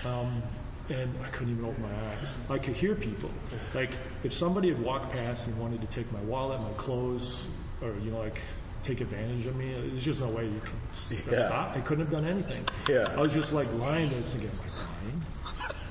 Um, 0.05 0.41
and 0.89 1.13
I 1.23 1.27
couldn't 1.29 1.53
even 1.53 1.65
open 1.65 1.83
my 1.83 1.89
eyes. 2.19 2.31
I 2.49 2.57
could 2.57 2.75
hear 2.75 2.95
people. 2.95 3.29
Like 3.73 3.91
if 4.23 4.33
somebody 4.33 4.69
had 4.69 4.81
walked 4.81 5.11
past 5.11 5.47
and 5.47 5.57
wanted 5.59 5.81
to 5.81 5.87
take 5.87 6.11
my 6.11 6.21
wallet, 6.21 6.61
my 6.61 6.71
clothes, 6.77 7.47
or 7.81 7.93
you 8.03 8.11
know, 8.11 8.19
like 8.19 8.39
take 8.83 9.01
advantage 9.01 9.45
of 9.47 9.55
me, 9.55 9.73
there's 9.73 10.03
just 10.03 10.21
no 10.21 10.27
way 10.29 10.45
you 10.45 10.61
can 10.61 11.33
Yeah. 11.33 11.45
stop. 11.47 11.75
I 11.75 11.81
couldn't 11.81 12.05
have 12.05 12.11
done 12.11 12.25
anything. 12.25 12.63
Yeah. 12.87 13.13
I 13.17 13.21
was 13.21 13.33
just 13.33 13.51
like 13.53 13.71
lying 13.73 14.09
there 14.09 14.21
thinking, 14.21 14.49
I 14.49 14.79
dying? 14.79 14.96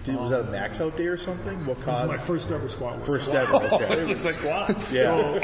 Did, 0.06 0.16
was 0.16 0.30
that 0.30 0.40
a 0.40 0.44
max 0.44 0.80
out 0.80 0.96
day 0.96 1.06
or 1.06 1.16
something? 1.18 1.58
What 1.66 1.78
This 1.78 1.78
is 1.78 1.84
caused? 1.84 2.08
my 2.08 2.16
first 2.16 2.50
ever 2.52 2.68
squat. 2.68 2.92
workout. 2.92 3.06
First 3.06 3.34
ever. 3.34 3.54
Okay. 3.56 3.92
It 3.96 4.08
was 4.14 4.24
like 4.24 4.34
squats. 4.34 4.92
Yeah. 4.92 5.02
So 5.02 5.34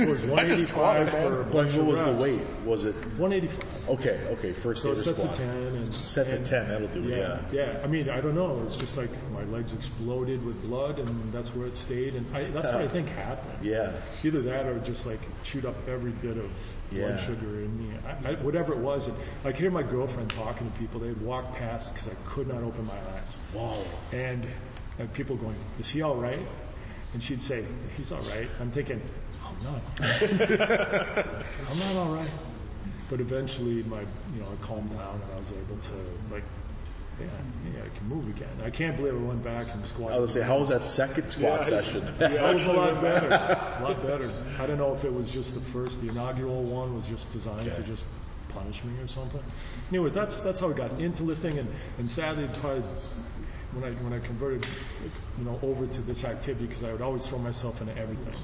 it 0.00 0.08
was 0.08 0.20
185 0.26 1.10
for 1.10 1.16
a 1.18 1.42
What, 1.42 1.50
bunch 1.52 1.72
what 1.72 1.80
of 1.80 1.86
was 1.88 1.98
the 2.00 2.06
reps. 2.06 2.18
weight? 2.22 2.40
Was 2.64 2.84
it 2.84 2.94
185. 2.94 3.88
okay? 3.90 4.20
Okay, 4.30 4.52
first 4.52 4.82
So 4.82 4.94
day 4.94 5.00
of 5.00 5.04
sets 5.04 5.22
the 5.22 5.28
of 5.28 5.34
squat. 5.34 5.48
10 5.48 5.48
and 5.66 5.92
Set 5.94 6.26
to 6.28 6.36
and- 6.36 6.46
ten. 6.46 6.68
That'll 6.68 6.88
do. 6.88 7.02
it, 7.08 7.18
Yeah, 7.18 7.42
Yeah. 7.52 7.72
yeah. 7.72 7.80
I 7.82 7.86
mean, 7.88 8.08
I 8.08 8.20
don't 8.20 8.34
know. 8.36 8.62
It's 8.64 8.76
just 8.76 8.96
like 8.96 9.10
my 9.32 9.42
legs 9.44 9.72
exploded 9.74 10.44
with 10.46 10.62
blood, 10.62 10.98
and 11.00 11.32
that's 11.32 11.54
where 11.56 11.66
it 11.66 11.76
stayed. 11.76 12.14
And 12.14 12.24
I, 12.34 12.44
that's 12.44 12.66
what 12.68 12.76
I 12.76 12.84
uh, 12.84 12.88
think 12.88 13.08
happened. 13.08 13.64
Yeah. 13.66 13.92
Either 14.22 14.40
that, 14.42 14.66
or 14.66 14.78
just 14.80 15.04
like 15.06 15.20
chewed 15.44 15.66
up 15.66 15.74
every 15.88 16.12
bit 16.12 16.36
of 16.38 16.50
Yeah. 16.92 17.08
blood 17.08 17.20
sugar 17.20 17.60
in 17.60 17.78
me. 17.78 17.94
I, 18.06 18.30
I, 18.30 18.34
whatever 18.36 18.72
it 18.72 18.78
was, 18.78 19.08
and 19.08 19.16
I 19.44 19.52
could 19.52 19.60
hear 19.60 19.70
my 19.70 19.82
girlfriend 19.82 20.30
talking 20.30 20.70
to 20.70 20.78
people. 20.78 21.00
They'd 21.00 21.20
walk 21.20 21.54
past 21.56 21.94
because 21.94 22.08
I 22.08 22.14
could 22.26 22.48
not 22.48 22.62
open 22.62 22.86
my 22.86 22.94
eyes. 23.14 23.38
Whoa. 23.52 23.84
And, 24.12 24.46
and 24.98 25.12
people 25.12 25.36
going, 25.36 25.56
"Is 25.78 25.88
he 25.88 26.02
all 26.02 26.16
right?" 26.16 26.40
And 27.14 27.22
she'd 27.22 27.42
say, 27.42 27.64
"He's 27.96 28.12
all 28.12 28.22
right." 28.22 28.48
I'm 28.60 28.70
thinking, 28.70 29.00
"I'm 29.44 29.64
not. 29.64 29.82
I'm 30.00 31.78
not 31.78 31.96
all 31.96 32.14
right." 32.14 32.30
But 33.10 33.20
eventually, 33.20 33.82
my 33.84 34.00
you 34.00 34.40
know, 34.40 34.48
I 34.50 34.64
calmed 34.64 34.90
down 34.90 35.20
and 35.22 35.32
I 35.34 35.38
was 35.38 35.50
able 35.52 35.76
to 35.76 36.34
like, 36.34 36.44
yeah, 37.22 37.72
yeah, 37.74 37.80
I 37.84 37.98
can 37.98 38.08
move 38.08 38.28
again. 38.28 38.48
I 38.64 38.70
can't 38.70 38.96
believe 38.96 39.14
I 39.14 39.18
went 39.18 39.42
back 39.44 39.74
and 39.74 39.84
squatted. 39.86 40.16
I 40.16 40.20
was 40.20 40.32
gonna 40.34 40.44
say, 40.44 40.48
how 40.48 40.58
was 40.58 40.68
that 40.68 40.82
second 40.82 41.30
squat 41.36 41.60
Yeah, 41.60 41.64
session? 41.64 42.14
Yeah, 42.20 42.50
it 42.50 42.54
was 42.54 42.66
a 42.66 42.72
lot 42.72 43.00
better. 43.00 43.28
A 43.80 43.82
lot 43.82 44.02
better. 44.02 44.30
I 44.58 44.66
don't 44.66 44.78
know 44.78 44.94
if 44.94 45.04
it 45.04 45.12
was 45.12 45.30
just 45.30 45.54
the 45.54 45.60
first, 45.60 46.00
the 46.00 46.08
inaugural 46.08 46.62
one 46.62 46.94
was 46.94 47.06
just 47.06 47.32
designed 47.32 47.72
to 47.72 47.82
just 47.82 48.08
punish 48.50 48.84
me 48.84 48.92
or 49.02 49.08
something. 49.08 49.42
Anyway, 49.90 50.10
that's 50.10 50.42
that's 50.42 50.58
how 50.60 50.70
I 50.70 50.72
got 50.74 50.98
into 51.00 51.22
lifting, 51.22 51.58
and 51.58 51.68
and 51.98 52.10
sadly, 52.10 52.48
probably 52.60 52.82
when 53.72 53.84
I 53.84 53.92
when 54.02 54.12
I 54.12 54.18
converted, 54.24 54.66
you 55.38 55.44
know, 55.44 55.58
over 55.62 55.86
to 55.86 56.00
this 56.02 56.24
activity 56.24 56.66
because 56.66 56.84
I 56.84 56.92
would 56.92 57.02
always 57.02 57.26
throw 57.26 57.38
myself 57.38 57.80
into 57.80 57.96
everything. 57.98 58.34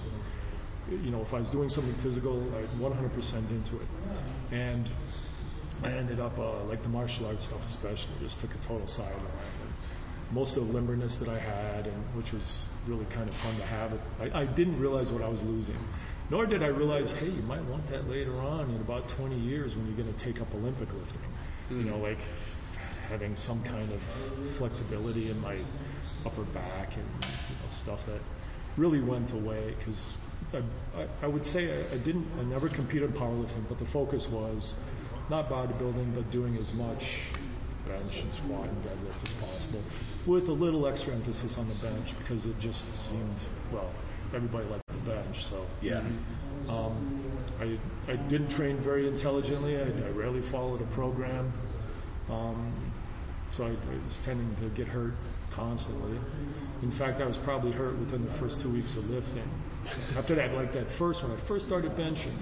You 0.91 1.11
know, 1.11 1.21
if 1.21 1.35
I 1.35 1.41
was 1.41 1.51
doing 1.51 1.69
something 1.69 1.93
physical, 1.97 2.43
I 2.57 2.63
was 2.63 2.71
100% 2.71 3.35
into 3.51 3.77
it, 3.77 3.89
and 4.53 4.89
I 5.83 5.91
ended 5.91 6.21
up 6.21 6.39
uh, 6.39 6.65
like 6.65 6.83
the 6.83 6.89
martial 6.89 7.27
arts 7.27 7.47
stuff, 7.47 7.67
especially, 7.69 8.15
just 8.21 8.41
took 8.41 8.55
a 8.55 8.59
total 8.59 8.87
sideline. 8.87 9.21
Most 10.33 10.57
of 10.57 10.71
the 10.71 10.79
limberness 10.79 11.19
that 11.21 11.29
I 11.29 11.39
had, 11.39 11.87
and 11.87 11.97
which 12.15 12.33
was 12.33 12.65
really 12.87 13.07
kind 13.07 13.29
of 13.29 13.35
fun 13.37 13.57
to 13.57 13.67
have 13.67 13.93
it, 13.93 14.01
I, 14.35 14.41
I 14.41 14.45
didn't 14.45 14.79
realize 14.79 15.11
what 15.11 15.23
I 15.23 15.29
was 15.29 15.43
losing. 15.45 15.79
Nor 16.31 16.45
did 16.47 16.63
I 16.63 16.67
realize, 16.67 17.11
hey, 17.13 17.27
you 17.29 17.43
might 17.43 17.63
want 17.65 17.87
that 17.89 18.11
later 18.11 18.39
on 18.41 18.69
in 18.69 18.77
about 18.77 19.09
20 19.09 19.37
years 19.39 19.75
when 19.77 19.87
you're 19.87 19.97
going 19.97 20.13
to 20.13 20.21
take 20.21 20.41
up 20.41 20.55
Olympic 20.55 20.93
lifting. 20.93 21.23
You 21.71 21.85
know, 21.85 21.99
like 21.99 22.19
having 23.09 23.35
some 23.37 23.63
kind 23.63 23.91
of 23.91 24.03
flexibility 24.57 25.31
in 25.31 25.41
my 25.41 25.57
upper 26.27 26.43
back 26.43 26.95
and 26.97 27.05
you 27.25 27.55
know, 27.55 27.71
stuff 27.73 28.05
that 28.07 28.21
really 28.77 29.01
went 29.01 29.33
away 29.33 29.75
because 29.79 30.15
I, 30.53 30.59
I, 31.01 31.07
I 31.23 31.27
would 31.27 31.45
say 31.45 31.73
I, 31.73 31.95
I 31.95 31.99
didn't, 31.99 32.27
I 32.39 32.45
never 32.45 32.69
competed 32.69 33.11
in 33.11 33.17
powerlifting, 33.17 33.67
but 33.69 33.79
the 33.79 33.87
focus 33.87 34.29
was 34.29 34.75
not 35.31 35.49
bodybuilding, 35.51 36.15
but 36.15 36.31
doing 36.31 36.55
as 36.57 36.73
much 36.75 37.21
bench 37.87 38.21
and 38.21 38.35
squat 38.35 38.69
and 38.69 38.83
deadlift 38.85 39.27
as 39.27 39.33
possible, 39.35 39.83
with 40.27 40.49
a 40.49 40.53
little 40.53 40.87
extra 40.87 41.15
emphasis 41.15 41.59
on 41.59 41.67
the 41.69 41.75
bench 41.77 42.15
because 42.19 42.47
it 42.47 42.59
just 42.61 42.95
seemed 42.95 43.37
well, 43.73 43.91
everybody 44.35 44.67
liked 44.69 44.87
the 44.89 45.11
bench, 45.11 45.45
so 45.45 45.67
Yeah. 45.83 46.03
um, 46.69 47.23
I, 47.61 47.79
I 48.11 48.17
didn't 48.17 48.49
train 48.49 48.77
very 48.79 49.09
intelligently. 49.09 49.77
I, 49.79 49.83
I 49.83 50.11
rarely 50.15 50.43
followed 50.43 50.81
a 50.81 50.87
program. 50.87 51.53
Um, 52.31 52.73
so 53.51 53.65
I, 53.65 53.69
I 53.69 53.73
was 54.07 54.19
tending 54.25 54.55
to 54.57 54.69
get 54.77 54.87
hurt 54.87 55.15
constantly. 55.51 56.19
In 56.83 56.91
fact, 56.91 57.21
I 57.21 57.27
was 57.27 57.39
probably 57.39 57.73
hurt 57.73 57.99
within 57.99 58.25
the 58.25 58.31
first 58.33 58.61
two 58.61 58.69
weeks 58.69 58.97
of 58.97 59.09
lifting. 59.11 59.49
After 60.17 60.35
that, 60.35 60.53
like 60.55 60.73
that 60.75 60.87
first 60.87 61.23
when 61.23 61.33
I 61.33 61.37
first 61.37 61.67
started 61.67 61.97
benching, 61.97 62.33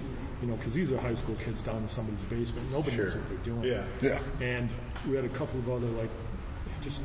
you 0.41 0.47
know, 0.47 0.55
because 0.55 0.73
these 0.73 0.91
are 0.91 0.97
high 0.99 1.15
school 1.15 1.35
kids 1.43 1.63
down 1.63 1.77
in 1.77 1.87
somebody's 1.89 2.23
basement. 2.25 2.71
Nobody 2.71 2.97
knows 2.97 3.11
Sure. 3.13 3.21
what 3.21 3.29
they're 3.29 3.53
doing. 3.53 3.63
Yeah. 3.63 3.83
Yeah. 4.01 4.45
And 4.45 4.69
we 5.07 5.15
had 5.15 5.25
a 5.25 5.29
couple 5.29 5.59
of 5.59 5.69
other 5.69 5.87
like 5.97 6.09
just 6.83 7.01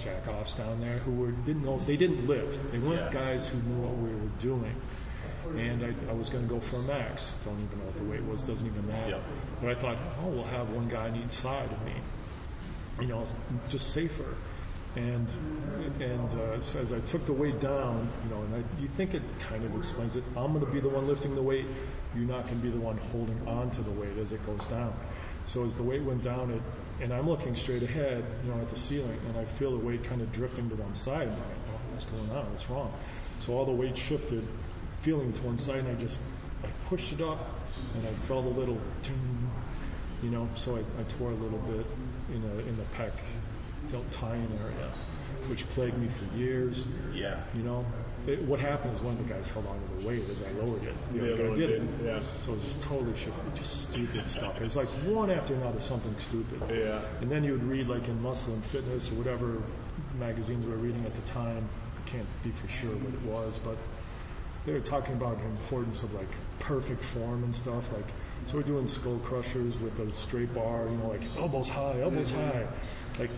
jack 0.00 0.26
offs 0.28 0.54
down 0.54 0.80
there 0.80 0.98
who 0.98 1.12
were 1.12 1.30
didn't 1.30 1.64
know 1.64 1.78
they 1.78 1.96
didn't 1.96 2.26
lift. 2.26 2.72
They 2.72 2.78
weren't 2.78 3.12
Yeah. 3.12 3.20
guys 3.20 3.48
who 3.48 3.58
knew 3.58 3.82
what 3.86 3.96
we 3.98 4.08
were 4.08 4.30
doing. 4.40 4.74
And 5.58 5.84
I, 5.84 6.10
I 6.10 6.14
was 6.14 6.30
going 6.30 6.46
to 6.48 6.54
go 6.54 6.60
for 6.60 6.76
a 6.76 6.82
max. 6.82 7.34
Don't 7.44 7.54
even 7.60 7.78
know 7.78 7.84
what 7.84 7.96
the 7.96 8.04
weight 8.04 8.22
was. 8.24 8.42
Doesn't 8.44 8.66
even 8.66 8.86
matter. 8.88 9.10
Yep. 9.10 9.22
But 9.60 9.70
I 9.70 9.74
thought, 9.74 9.96
oh, 10.22 10.28
we'll 10.28 10.44
have 10.44 10.70
one 10.70 10.88
guy 10.88 11.08
on 11.08 11.16
each 11.16 11.32
side 11.32 11.68
of 11.70 11.84
me. 11.84 11.94
You 13.00 13.06
know, 13.08 13.26
just 13.68 13.90
safer. 13.90 14.34
And 14.94 15.26
and 16.00 16.30
uh, 16.38 16.60
so 16.60 16.78
as 16.80 16.92
I 16.92 17.00
took 17.00 17.26
the 17.26 17.32
weight 17.32 17.60
down, 17.60 18.08
you 18.24 18.30
know, 18.34 18.42
and 18.42 18.54
I, 18.56 18.80
you 18.80 18.88
think 18.88 19.14
it 19.14 19.22
kind 19.40 19.64
of 19.64 19.74
explains 19.76 20.16
it. 20.16 20.22
I'm 20.36 20.52
going 20.52 20.64
to 20.64 20.70
be 20.70 20.80
the 20.80 20.88
one 20.88 21.06
lifting 21.06 21.34
the 21.34 21.42
weight. 21.42 21.66
You're 22.14 22.26
not 22.26 22.44
going 22.44 22.60
to 22.60 22.62
be 22.62 22.70
the 22.70 22.80
one 22.80 22.98
holding 22.98 23.40
on 23.46 23.70
to 23.70 23.82
the 23.82 23.90
weight 23.90 24.16
as 24.18 24.32
it 24.32 24.44
goes 24.46 24.66
down. 24.66 24.92
So 25.46 25.64
as 25.64 25.74
the 25.76 25.82
weight 25.82 26.02
went 26.02 26.22
down, 26.22 26.50
it, 26.50 26.62
and 27.02 27.12
I'm 27.12 27.28
looking 27.28 27.56
straight 27.56 27.82
ahead, 27.82 28.24
you 28.44 28.52
know, 28.52 28.60
at 28.60 28.70
the 28.70 28.78
ceiling, 28.78 29.18
and 29.28 29.36
I 29.38 29.44
feel 29.44 29.72
the 29.72 29.84
weight 29.84 30.04
kind 30.04 30.20
of 30.20 30.30
drifting 30.32 30.68
to 30.70 30.76
one 30.76 30.94
side. 30.94 31.28
I'm 31.28 31.30
like, 31.30 31.42
oh, 31.68 31.78
what's 31.92 32.04
going 32.04 32.30
on? 32.30 32.50
What's 32.50 32.70
wrong? 32.70 32.92
So 33.40 33.54
all 33.54 33.64
the 33.64 33.72
weight 33.72 33.96
shifted, 33.96 34.46
feeling 35.00 35.32
to 35.32 35.42
one 35.42 35.58
side, 35.58 35.80
and 35.80 35.88
I 35.88 35.94
just 36.00 36.20
I 36.62 36.68
pushed 36.88 37.12
it 37.12 37.20
up, 37.20 37.58
and 37.96 38.06
I 38.06 38.12
felt 38.26 38.44
a 38.44 38.48
little, 38.48 38.78
you 40.22 40.30
know, 40.30 40.48
so 40.54 40.76
I, 40.76 40.80
I 40.80 41.02
tore 41.18 41.30
a 41.30 41.34
little 41.34 41.58
bit 41.58 41.86
in 42.32 42.42
a, 42.44 42.58
in 42.60 42.76
the 42.76 42.84
pec, 42.94 43.10
deltoid 43.90 44.48
area, 44.60 44.90
which 45.48 45.68
plagued 45.70 45.98
me 45.98 46.08
for 46.08 46.36
years. 46.36 46.84
Yeah. 47.12 47.40
You 47.54 47.62
know, 47.62 47.84
it, 48.26 48.42
what 48.42 48.60
happened 48.60 48.94
is 48.94 49.02
one 49.02 49.14
of 49.14 49.26
the 49.26 49.34
guys 49.34 49.50
held 49.50 49.66
on 49.66 49.74
to 49.74 50.02
the 50.02 50.08
weight 50.08 50.28
as 50.28 50.44
I 50.44 50.50
lowered 50.52 50.84
it. 50.84 50.94
The 51.12 51.18
The 51.18 51.34
other 51.34 51.54
didn't. 51.54 51.86
didn't, 51.86 52.06
yeah. 52.06 52.20
So 52.40 52.52
it 52.52 52.54
was 52.56 52.64
just 52.64 52.82
totally 52.82 53.16
shifted, 53.16 53.56
just 53.56 53.90
stupid 53.90 54.28
stuff. 54.28 54.60
It 54.60 54.64
was 54.64 54.76
like 54.76 54.88
one 55.04 55.30
after 55.30 55.54
another, 55.54 55.80
something 55.80 56.14
stupid. 56.18 56.60
Yeah. 56.70 57.00
And 57.20 57.30
then 57.30 57.42
you 57.42 57.52
would 57.52 57.64
read 57.64 57.88
like 57.88 58.06
in 58.08 58.22
Muscle 58.22 58.54
and 58.54 58.64
Fitness 58.64 59.10
or 59.10 59.16
whatever 59.16 59.60
magazines 60.18 60.64
we 60.64 60.70
were 60.70 60.78
reading 60.78 61.04
at 61.04 61.14
the 61.14 61.32
time. 61.32 61.68
I 61.96 62.08
can't 62.08 62.26
be 62.44 62.50
for 62.50 62.68
sure 62.68 62.90
what 62.90 63.12
it 63.12 63.22
was, 63.22 63.58
but 63.58 63.76
they 64.66 64.72
were 64.72 64.80
talking 64.80 65.14
about 65.14 65.38
the 65.38 65.46
importance 65.46 66.02
of 66.02 66.14
like 66.14 66.28
perfect 66.60 67.02
form 67.02 67.42
and 67.42 67.54
stuff. 67.54 67.92
Like, 67.92 68.06
so 68.46 68.56
we're 68.56 68.62
doing 68.62 68.86
skull 68.86 69.18
crushers 69.18 69.78
with 69.80 69.98
a 69.98 70.12
straight 70.12 70.52
bar, 70.54 70.86
you 70.88 70.96
know, 70.96 71.08
like 71.08 71.22
elbows 71.36 71.68
high, 71.68 72.00
elbows 72.00 72.32
mm-hmm. 72.32 72.58
high. 72.58 72.66
Like, 73.18 73.30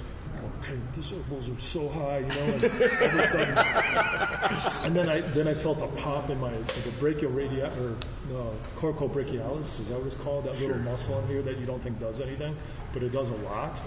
okay, 0.62 0.78
these 0.96 1.12
elbows 1.12 1.48
are 1.48 1.60
so 1.60 1.88
high, 1.88 2.18
you 2.18 2.26
know, 2.26 2.34
and 2.34 2.64
all 2.64 3.08
of 3.08 3.18
a 3.18 3.28
sudden, 3.28 4.84
and 4.86 4.96
then 4.96 5.08
I 5.08 5.20
then 5.20 5.48
I 5.48 5.54
felt 5.54 5.80
a 5.80 5.86
pop 6.00 6.30
in 6.30 6.38
my 6.40 6.50
the 6.52 6.90
brachioradial 7.00 7.70
or 7.82 7.96
uh, 8.36 8.54
coracobrachialis. 8.76 9.80
Is 9.80 9.88
that 9.88 9.98
what 9.98 10.06
it's 10.06 10.16
called? 10.16 10.44
That 10.44 10.58
little 10.60 10.78
muscle 10.78 11.18
in 11.20 11.28
here 11.28 11.42
that 11.42 11.58
you 11.58 11.66
don't 11.66 11.82
think 11.82 11.98
does 12.00 12.20
anything, 12.20 12.56
but 12.92 13.02
it 13.02 13.10
does 13.10 13.30
a 13.30 13.36
lot. 13.36 13.80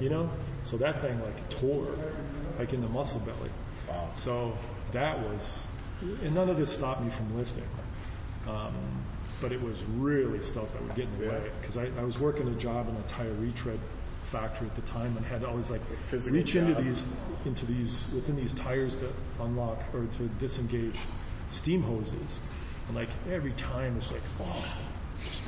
You 0.00 0.10
know, 0.10 0.30
so 0.64 0.76
that 0.78 1.00
thing 1.00 1.20
like 1.22 1.48
tore, 1.48 1.94
like 2.58 2.72
in 2.72 2.80
the 2.80 2.88
muscle 2.88 3.20
belly. 3.20 3.50
Wow. 3.88 4.10
So 4.14 4.56
that 4.92 5.18
was, 5.18 5.60
and 6.00 6.34
none 6.34 6.50
of 6.50 6.56
this 6.56 6.72
stopped 6.72 7.02
me 7.02 7.10
from 7.10 7.36
lifting. 7.36 7.68
Um, 8.48 8.74
but 9.40 9.52
it 9.52 9.60
was 9.60 9.82
really 9.96 10.40
stuff 10.40 10.72
that 10.72 10.82
would 10.82 10.94
get 10.94 11.06
in 11.06 11.18
the 11.18 11.28
way 11.28 11.50
because 11.60 11.76
I, 11.76 11.88
I 11.98 12.04
was 12.04 12.18
working 12.18 12.48
a 12.48 12.54
job 12.54 12.88
in 12.88 12.96
a 12.96 13.02
tire 13.02 13.32
retread 13.34 13.78
factory 14.26 14.66
at 14.66 14.74
the 14.74 14.82
time 14.82 15.16
and 15.16 15.24
had 15.26 15.40
to 15.42 15.48
always 15.48 15.70
like 15.70 15.80
physical 15.98 16.36
reach 16.36 16.56
into 16.56 16.74
these 16.82 17.06
into 17.44 17.64
these 17.66 18.04
within 18.12 18.34
these 18.36 18.52
tires 18.54 18.96
to 18.96 19.08
unlock 19.40 19.78
or 19.94 20.06
to 20.18 20.24
disengage 20.40 20.96
steam 21.52 21.80
hoses 21.80 22.40
and 22.88 22.96
like 22.96 23.08
every 23.30 23.52
time 23.52 23.96
it's 23.96 24.10
like 24.10 24.22
oh 24.40 24.66
just, 25.24 25.42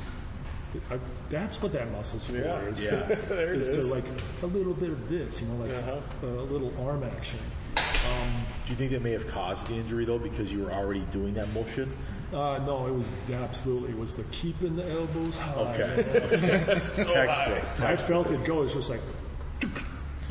I, 0.91 0.97
that's 1.29 1.61
what 1.61 1.73
that 1.73 1.91
muscle's 1.91 2.25
for 2.27 2.37
Yeah, 2.37 2.59
is, 2.67 2.81
yeah. 2.81 2.89
to, 2.91 3.15
There 3.29 3.53
it 3.53 3.59
is 3.59 3.67
is. 3.69 3.87
to 3.87 3.93
like 3.93 4.05
a 4.43 4.45
little 4.47 4.73
bit 4.73 4.91
of 4.91 5.09
this 5.09 5.41
you 5.41 5.47
know 5.47 5.55
like 5.55 5.71
Uh-huh. 5.71 6.25
a 6.27 6.43
little 6.43 6.71
arm 6.87 7.03
action 7.03 7.39
um, 7.75 8.45
Do 8.65 8.71
you 8.71 8.77
think 8.77 8.91
that 8.91 9.01
may 9.01 9.11
have 9.11 9.27
caused 9.27 9.67
the 9.67 9.75
injury 9.75 10.05
though, 10.05 10.19
because 10.19 10.53
you 10.53 10.63
were 10.63 10.71
already 10.71 11.01
doing 11.11 11.33
that 11.33 11.51
motion? 11.53 11.91
Uh, 12.33 12.59
no, 12.65 12.87
it 12.87 12.93
was 12.93 13.05
absolutely 13.33 13.89
it 13.91 13.97
was 13.97 14.15
the 14.15 14.23
keeping 14.31 14.75
the 14.75 14.87
elbows 14.89 15.37
high. 15.37 15.53
Okay. 15.55 16.03
Textbook. 16.79 17.79
I 17.81 17.95
felt 17.95 18.31
it 18.31 18.43
go. 18.45 18.63
It's 18.63 18.73
just 18.73 18.89
like 18.89 19.01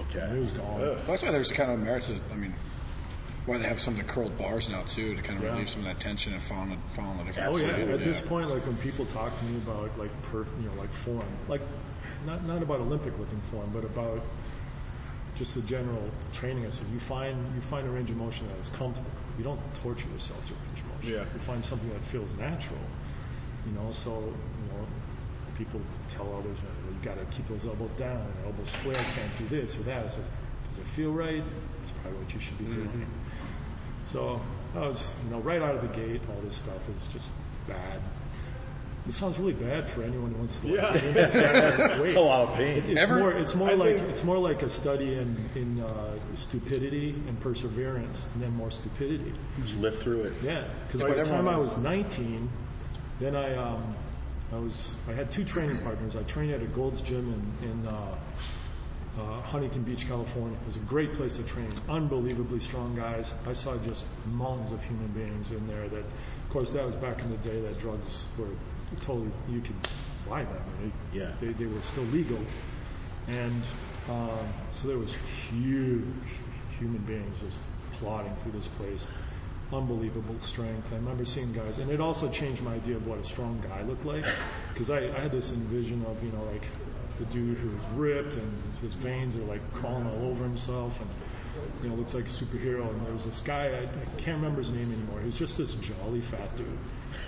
Okay. 0.00 0.20
it 0.20 0.38
was 0.40 0.50
gone. 0.52 0.80
Well, 0.80 0.96
that's 1.06 1.22
why 1.22 1.30
there's 1.32 1.50
kind 1.50 1.70
of 1.70 1.80
merits. 1.80 2.06
To, 2.06 2.14
I 2.32 2.36
mean, 2.36 2.54
why 3.46 3.58
they 3.58 3.66
have 3.66 3.80
some 3.80 3.98
of 3.98 4.06
the 4.06 4.12
curled 4.12 4.36
bars 4.38 4.68
now 4.68 4.82
too 4.82 5.16
to 5.16 5.22
kind 5.22 5.38
of 5.38 5.44
Yeah. 5.44 5.50
relieve 5.52 5.68
some 5.68 5.80
of 5.80 5.86
that 5.88 5.98
tension 6.00 6.32
and 6.32 6.42
fall 6.42 6.58
on, 6.60 6.76
fall 6.86 7.06
on 7.06 7.18
the 7.18 7.24
different. 7.24 7.52
Oh 7.52 7.56
yeah. 7.56 7.70
side. 7.72 7.88
At 7.90 8.00
this 8.00 8.20
point, 8.20 8.48
like 8.48 8.64
when 8.66 8.76
people 8.76 9.06
talk 9.06 9.36
to 9.38 9.44
me 9.46 9.56
about 9.58 9.90
like 9.98 10.10
per, 10.22 10.46
you 10.60 10.68
know, 10.68 10.74
like 10.78 10.92
form, 10.92 11.24
like 11.48 11.62
not 12.26 12.44
not 12.46 12.62
about 12.62 12.80
Olympic 12.80 13.18
looking 13.18 13.40
form, 13.50 13.70
but 13.72 13.84
about 13.84 14.20
just 15.36 15.54
the 15.54 15.62
general 15.62 16.02
training. 16.32 16.66
I 16.66 16.70
said 16.70 16.86
you 16.92 17.00
find 17.00 17.36
you 17.54 17.60
find 17.62 17.86
a 17.86 17.90
range 17.90 18.10
of 18.10 18.16
motion 18.16 18.46
that 18.48 18.56
is 18.58 18.68
comfortable. 18.70 19.10
You 19.36 19.44
don't 19.44 19.60
torture 19.82 20.08
yourself 20.10 20.44
through 20.46 20.56
range 20.56 20.66
of 20.66 20.67
motion. 20.67 20.67
Yeah. 21.02 21.20
You 21.20 21.40
find 21.46 21.64
something 21.64 21.88
that 21.90 22.00
feels 22.02 22.34
natural. 22.36 22.80
You 23.66 23.72
know, 23.72 23.92
so 23.92 24.10
you 24.10 24.72
know, 24.72 24.86
people 25.56 25.80
tell 26.08 26.34
others, 26.36 26.56
you 26.88 27.04
got 27.04 27.18
to 27.18 27.24
keep 27.36 27.46
those 27.48 27.66
elbows 27.66 27.90
down, 27.92 28.24
elbows 28.44 28.70
square, 28.70 28.94
can't 28.94 29.38
do 29.38 29.48
this 29.48 29.76
or 29.76 29.82
that. 29.82 30.06
I 30.06 30.08
says, 30.08 30.28
does 30.70 30.78
it 30.78 30.86
feel 30.94 31.12
right? 31.12 31.42
It's 31.82 31.92
probably 32.02 32.20
what 32.20 32.34
you 32.34 32.40
should 32.40 32.58
be 32.58 32.64
doing. 32.64 32.86
Mm-hmm. 32.88 34.06
So 34.06 34.40
I 34.74 34.80
was, 34.80 35.10
you 35.24 35.30
know, 35.30 35.40
right 35.40 35.60
out 35.60 35.74
of 35.74 35.82
the 35.82 35.88
gate, 35.88 36.20
all 36.28 36.40
this 36.42 36.56
stuff 36.56 36.88
is 36.88 37.12
just 37.12 37.32
bad. 37.66 38.00
It 39.08 39.14
sounds 39.14 39.38
really 39.38 39.54
bad 39.54 39.88
for 39.88 40.02
anyone 40.02 40.32
who 40.32 40.36
wants 40.38 40.60
to. 40.60 40.68
Like, 40.68 40.76
Yeah. 40.76 40.92
get 40.92 41.04
into 41.04 41.38
that 41.38 42.00
weight. 42.00 42.08
It's 42.10 42.18
a 42.18 42.20
lot 42.20 42.42
of 42.48 42.54
pain. 42.54 42.76
It- 42.78 42.90
it's 42.90 43.00
Ever- 43.00 43.18
more. 43.20 43.32
It's 43.32 43.54
more 43.54 43.70
I 43.70 43.74
like 43.74 43.96
think- 43.96 44.10
it's 44.10 44.22
more 44.24 44.38
like 44.38 44.62
a 44.62 44.68
study 44.68 45.14
in 45.14 45.36
in 45.54 45.80
uh, 45.80 46.12
stupidity 46.34 47.14
and 47.26 47.40
perseverance, 47.40 48.26
and 48.34 48.42
then 48.42 48.54
more 48.54 48.70
stupidity. 48.70 49.32
Just 49.62 49.78
live 49.78 49.98
through 49.98 50.24
it. 50.24 50.34
Yeah, 50.44 50.64
because 50.86 51.00
by 51.00 51.08
the 51.08 51.24
time 51.24 51.34
everyone- 51.36 51.54
I 51.54 51.58
was 51.58 51.78
19, 51.78 52.48
then 53.18 53.34
I 53.34 53.54
um, 53.56 53.94
I 54.52 54.56
was 54.58 54.94
I 55.08 55.12
had 55.12 55.30
two 55.30 55.44
training 55.44 55.78
partners. 55.78 56.14
I 56.14 56.22
trained 56.24 56.52
at 56.52 56.60
a 56.60 56.66
Gold's 56.66 57.00
Gym 57.00 57.32
in 57.62 57.68
in 57.70 57.86
uh, 57.86 57.92
uh, 59.20 59.40
Huntington 59.40 59.82
Beach, 59.84 60.06
California. 60.06 60.56
It 60.62 60.66
was 60.66 60.76
a 60.76 60.80
great 60.86 61.14
place 61.14 61.36
to 61.38 61.42
train. 61.44 61.72
Unbelievably 61.88 62.60
strong 62.60 62.94
guys. 62.94 63.32
I 63.48 63.54
saw 63.54 63.74
just 63.86 64.06
mountains 64.32 64.70
of 64.70 64.82
human 64.84 65.08
beings 65.08 65.50
in 65.50 65.66
there. 65.66 65.88
That, 65.88 66.00
of 66.04 66.50
course, 66.50 66.72
that 66.74 66.84
was 66.86 66.94
back 66.96 67.20
in 67.22 67.30
the 67.30 67.36
day 67.38 67.60
that 67.62 67.78
drugs 67.80 68.26
were 68.38 68.46
totally 69.02 69.30
you 69.48 69.60
could 69.60 69.76
buy 70.28 70.44
that. 70.44 70.62
They, 70.80 71.18
Yeah. 71.18 71.32
they, 71.40 71.48
they 71.48 71.66
were 71.66 71.80
still 71.80 72.04
legal, 72.04 72.38
and 73.28 73.62
um, 74.08 74.38
so 74.72 74.88
there 74.88 74.98
was 74.98 75.14
huge 75.14 76.04
human 76.78 77.02
beings 77.02 77.36
just 77.40 77.60
plodding 77.94 78.34
through 78.42 78.52
this 78.52 78.68
place. 78.68 79.08
Unbelievable 79.70 80.36
strength. 80.40 80.90
I 80.92 80.96
remember 80.96 81.26
seeing 81.26 81.52
guys, 81.52 81.78
and 81.78 81.90
it 81.90 82.00
also 82.00 82.30
changed 82.30 82.62
my 82.62 82.74
idea 82.74 82.96
of 82.96 83.06
what 83.06 83.18
a 83.18 83.24
strong 83.24 83.62
guy 83.68 83.82
looked 83.82 84.06
like, 84.06 84.24
because 84.72 84.88
I, 84.90 85.00
I 85.00 85.20
had 85.20 85.30
this 85.30 85.52
envision 85.52 86.04
of 86.06 86.22
you 86.24 86.30
know 86.32 86.42
like 86.44 86.62
the 87.18 87.26
dude 87.26 87.58
who's 87.58 87.82
ripped 87.94 88.34
and 88.36 88.62
his 88.80 88.94
veins 88.94 89.36
are 89.36 89.40
like 89.44 89.60
crawling 89.74 90.06
all 90.06 90.30
over 90.30 90.44
himself, 90.44 90.98
and 91.02 91.10
you 91.82 91.90
know 91.90 91.96
looks 91.96 92.14
like 92.14 92.24
a 92.24 92.28
superhero. 92.28 92.88
And 92.88 93.04
there 93.04 93.12
was 93.12 93.26
this 93.26 93.40
guy 93.40 93.66
I, 93.66 93.82
I 93.82 94.20
can't 94.20 94.36
remember 94.38 94.62
his 94.62 94.70
name 94.70 94.90
anymore. 94.90 95.20
He 95.20 95.26
was 95.26 95.38
just 95.38 95.58
this 95.58 95.74
jolly 95.74 96.22
fat 96.22 96.56
dude, 96.56 96.66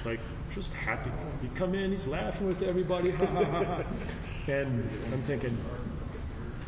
like 0.07 0.21
just 0.55 0.73
happy. 0.75 1.11
He'd 1.43 1.55
come 1.55 1.75
in, 1.75 1.91
he's 1.93 2.07
laughing 2.07 2.49
with 2.49 2.63
everybody, 2.63 3.11
ha 3.13 3.27
ha 3.27 3.45
ha 3.45 3.65
ha. 3.65 3.85
And 4.49 4.89
I'm 5.13 5.23
thinking, 5.23 5.57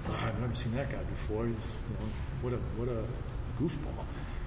oh, 0.09 0.19
I've 0.25 0.39
never 0.41 0.55
seen 0.55 0.73
that 0.75 0.91
guy 0.91 1.03
before. 1.05 1.47
He's, 1.47 1.77
you 1.91 1.97
know, 1.99 2.13
what 2.43 2.53
a 2.53 2.57
what 2.79 2.89
a 2.89 3.05
goofball. 3.63 4.05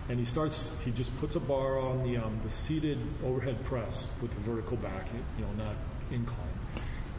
And 0.10 0.20
he 0.20 0.26
starts. 0.26 0.74
He 0.86 0.92
just 0.92 1.16
puts 1.20 1.36
a 1.36 1.40
bar 1.40 1.80
on 1.80 2.04
the 2.04 2.18
um, 2.18 2.40
the 2.44 2.50
seated 2.52 3.00
overhead 3.26 3.62
press 3.66 4.12
with 4.22 4.32
the 4.34 4.40
vertical 4.42 4.78
back, 4.78 5.08
you 5.38 5.44
know, 5.46 5.52
not 5.66 5.76
incline. 6.12 6.48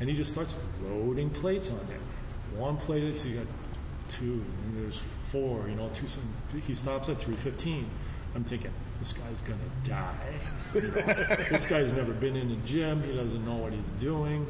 And 0.00 0.08
he 0.08 0.16
just 0.16 0.32
starts 0.32 0.54
loading 0.88 1.28
plates 1.30 1.70
on 1.70 1.80
there. 1.88 1.98
One 2.60 2.76
plate, 2.76 3.16
so 3.16 3.28
you 3.28 3.36
got 3.38 3.46
two, 4.08 4.44
and 4.64 4.76
there's 4.84 5.00
four. 5.32 5.68
You 5.68 5.74
know, 5.74 5.90
two. 5.92 6.06
some- 6.08 6.60
He 6.66 6.74
stops 6.74 7.08
at 7.08 7.18
315. 7.20 7.86
I'm 8.34 8.44
thinking, 8.44 8.70
this 8.98 9.12
guy's 9.12 9.40
gonna 9.40 9.58
die. 9.84 10.34
This 11.50 11.66
guy's 11.66 11.92
never 11.92 12.12
been 12.12 12.36
in 12.36 12.50
a 12.50 12.56
gym. 12.66 13.02
He 13.02 13.14
doesn't 13.14 13.44
know 13.44 13.56
what 13.56 13.72
he's 13.72 13.86
doing. 14.00 14.46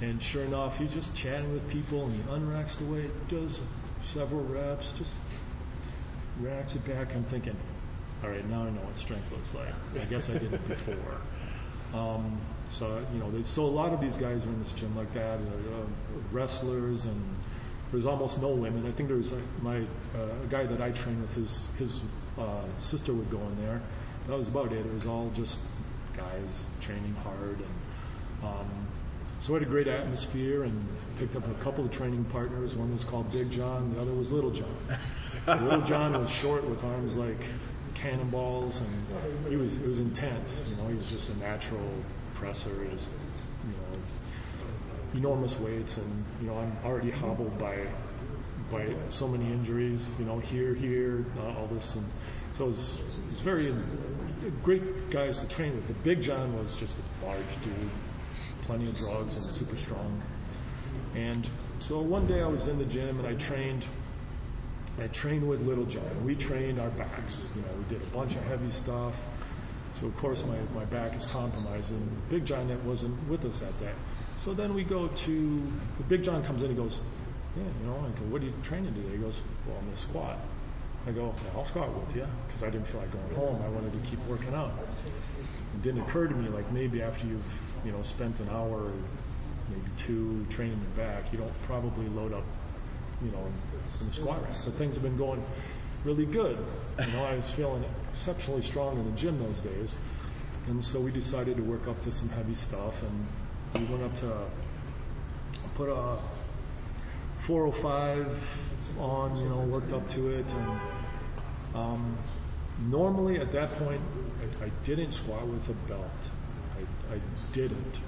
And 0.00 0.20
sure 0.20 0.44
enough, 0.44 0.78
he's 0.78 0.92
just 0.92 1.14
chatting 1.16 1.52
with 1.52 1.68
people 1.68 2.04
and 2.06 2.12
he 2.14 2.30
unracks 2.30 2.76
the 2.76 2.84
weight, 2.84 3.10
does 3.28 3.62
several 4.02 4.42
reps, 4.44 4.92
just 4.98 5.14
racks 6.40 6.74
it 6.74 6.84
back. 6.86 7.14
I'm 7.14 7.24
thinking, 7.24 7.56
all 8.24 8.30
right, 8.30 8.48
now 8.48 8.64
I 8.64 8.70
know 8.70 8.80
what 8.80 8.96
strength 8.96 9.30
looks 9.30 9.54
like. 9.54 9.68
I 9.94 10.04
guess 10.06 10.28
I 10.28 10.34
did 10.34 10.52
it 10.52 10.68
before. 10.68 11.20
Um, 11.94 12.40
so 12.68 13.00
you 13.12 13.20
know, 13.20 13.30
so 13.42 13.64
a 13.64 13.66
lot 13.66 13.92
of 13.92 14.00
these 14.00 14.16
guys 14.16 14.44
are 14.44 14.48
in 14.48 14.58
this 14.60 14.72
gym 14.72 14.96
like 14.96 15.12
that, 15.14 15.38
uh, 15.38 15.84
wrestlers, 16.30 17.04
and 17.04 17.22
there's 17.92 18.06
almost 18.06 18.40
no 18.40 18.48
women. 18.48 18.86
I 18.86 18.92
think 18.92 19.08
there's 19.08 19.32
uh, 19.32 19.36
my 19.60 19.78
uh, 19.78 20.44
a 20.44 20.46
guy 20.48 20.64
that 20.64 20.80
I 20.80 20.90
train 20.90 21.20
with. 21.20 21.34
His 21.34 21.62
his 21.78 22.00
uh, 22.38 22.62
sister 22.78 23.12
would 23.12 23.30
go 23.30 23.38
in 23.38 23.62
there. 23.64 23.80
That 24.28 24.38
was 24.38 24.48
about 24.48 24.72
it. 24.72 24.86
It 24.86 24.94
was 24.94 25.06
all 25.06 25.30
just 25.34 25.58
guys 26.16 26.68
training 26.80 27.14
hard, 27.24 27.58
and 27.58 28.44
um, 28.44 28.68
so 29.38 29.52
we 29.52 29.58
had 29.58 29.68
a 29.68 29.70
great 29.70 29.88
atmosphere 29.88 30.62
and 30.62 30.86
picked 31.18 31.34
up 31.36 31.46
a 31.48 31.54
couple 31.64 31.84
of 31.84 31.90
training 31.90 32.24
partners. 32.26 32.76
One 32.76 32.92
was 32.92 33.04
called 33.04 33.30
Big 33.32 33.50
John, 33.50 33.94
the 33.94 34.00
other 34.00 34.12
was 34.12 34.30
Little 34.32 34.50
John. 34.50 34.76
Little 35.46 35.82
John 35.82 36.12
was 36.12 36.30
short 36.30 36.64
with 36.64 36.84
arms 36.84 37.16
like 37.16 37.40
cannonballs, 37.94 38.80
and 38.80 39.48
he 39.48 39.56
was 39.56 39.80
it 39.80 39.86
was 39.86 39.98
intense. 39.98 40.64
You 40.70 40.82
know, 40.82 40.88
he 40.88 40.94
was 40.94 41.10
just 41.10 41.28
a 41.30 41.38
natural 41.38 41.88
presser. 42.34 42.70
Was, 42.70 43.08
you 43.64 43.70
know, 43.70 44.00
enormous 45.14 45.58
weights, 45.58 45.98
and 45.98 46.24
you 46.40 46.48
know, 46.48 46.56
I'm 46.56 46.76
already 46.84 47.10
hobbled 47.10 47.58
by 47.58 47.78
by 48.70 48.94
so 49.08 49.28
many 49.28 49.44
injuries. 49.52 50.14
You 50.18 50.24
know, 50.24 50.38
here, 50.38 50.74
here, 50.74 51.24
uh, 51.38 51.58
all 51.58 51.66
this, 51.68 51.94
and 51.96 52.04
was 52.64 52.98
very 53.42 53.72
great 54.62 55.10
guys 55.10 55.40
to 55.40 55.48
train 55.48 55.74
with. 55.74 55.86
But 55.86 56.02
Big 56.04 56.22
John 56.22 56.56
was 56.58 56.76
just 56.76 56.98
a 56.98 57.26
large 57.26 57.62
dude, 57.62 57.90
plenty 58.62 58.88
of 58.88 58.96
drugs, 58.96 59.36
and 59.36 59.44
super 59.44 59.76
strong. 59.76 60.22
And 61.14 61.48
so 61.80 62.00
one 62.00 62.26
day 62.26 62.42
I 62.42 62.46
was 62.46 62.68
in 62.68 62.78
the 62.78 62.84
gym 62.84 63.18
and 63.18 63.26
I 63.26 63.34
trained 63.34 63.84
I 65.00 65.06
trained 65.06 65.48
with 65.48 65.66
Little 65.66 65.86
John. 65.86 66.24
We 66.24 66.34
trained 66.34 66.78
our 66.78 66.90
backs. 66.90 67.48
You 67.56 67.62
know, 67.62 67.68
we 67.78 67.84
did 67.84 68.02
a 68.02 68.10
bunch 68.10 68.36
of 68.36 68.44
heavy 68.44 68.70
stuff. 68.70 69.14
So 69.94 70.06
of 70.06 70.16
course 70.18 70.44
my, 70.44 70.56
my 70.74 70.84
back 70.86 71.16
is 71.16 71.24
compromised. 71.26 71.90
And 71.90 72.28
Big 72.28 72.44
John 72.44 72.68
wasn't 72.84 73.16
with 73.28 73.44
us 73.44 73.60
that 73.60 73.78
day. 73.80 73.92
So 74.38 74.52
then 74.52 74.74
we 74.74 74.84
go 74.84 75.08
to 75.08 75.72
Big 76.08 76.22
John 76.22 76.44
comes 76.44 76.62
in. 76.62 76.70
He 76.70 76.76
goes, 76.76 77.00
"Yeah, 77.56 77.62
you 77.62 77.86
know." 77.86 77.96
I 77.96 78.10
go, 78.18 78.26
"What 78.26 78.42
are 78.42 78.44
you 78.44 78.52
training 78.62 78.92
today?" 78.94 79.12
He 79.12 79.18
goes, 79.18 79.40
"Well, 79.66 79.76
I'm 79.78 79.84
gonna 79.84 79.96
squat." 79.96 80.38
I 81.06 81.10
go, 81.10 81.34
yeah, 81.44 81.58
"I'll 81.58 81.64
squat 81.64 81.88
with 81.90 82.16
you," 82.16 82.26
because 82.46 82.62
I 82.62 82.70
didn't 82.70 82.86
feel 82.86 83.00
like 83.00 83.12
going 83.12 83.34
home. 83.34 83.62
I 83.62 83.68
wanted 83.68 83.92
to 83.92 84.08
keep 84.08 84.24
working 84.26 84.54
out. 84.54 84.72
It 85.74 85.82
didn't 85.82 86.02
occur 86.02 86.26
to 86.28 86.34
me 86.34 86.48
like 86.48 86.70
maybe 86.72 87.02
after 87.02 87.26
you've 87.26 87.60
you 87.84 87.92
know 87.92 88.02
spent 88.02 88.38
an 88.40 88.48
hour, 88.50 88.92
maybe 89.68 89.90
two 89.96 90.46
training 90.50 90.80
your 90.80 91.06
back, 91.06 91.32
you 91.32 91.38
don't 91.38 91.62
probably 91.66 92.08
load 92.08 92.32
up 92.32 92.44
you 93.24 93.30
know, 93.30 93.46
in 94.00 94.06
the 94.06 94.12
squat 94.12 94.42
rack. 94.42 94.52
But 94.64 94.74
things 94.74 94.94
have 94.94 95.02
been 95.02 95.16
going 95.16 95.42
really 96.04 96.26
good. 96.26 96.58
You 96.98 97.12
know, 97.12 97.24
I 97.24 97.36
was 97.36 97.50
feeling 97.50 97.84
exceptionally 98.12 98.62
strong 98.62 98.98
in 98.98 99.10
the 99.10 99.16
gym 99.16 99.38
those 99.42 99.58
days. 99.58 99.94
And 100.68 100.84
so 100.84 101.00
we 101.00 101.10
decided 101.10 101.56
to 101.56 101.62
work 101.62 101.88
up 101.88 102.00
to 102.02 102.12
some 102.12 102.28
heavy 102.30 102.54
stuff 102.54 103.02
and 103.02 103.26
we 103.74 103.92
went 103.92 104.04
up 104.04 104.14
to 104.20 104.32
put 105.74 105.88
a 105.88 106.18
405 107.40 108.98
on, 109.00 109.36
you 109.36 109.48
know, 109.48 109.58
worked 109.62 109.92
up 109.92 110.08
to 110.10 110.30
it. 110.30 110.52
And 110.52 110.80
um, 111.74 112.16
normally 112.88 113.38
at 113.38 113.52
that 113.52 113.72
point, 113.78 114.00
I, 114.60 114.66
I, 114.66 114.70
didn't 114.84 115.12
squat 115.12 115.46
with 115.46 115.68
a 115.68 115.72
belt. 115.88 116.10
I, 116.78 117.14
I 117.14 117.20
didn't. 117.52 118.00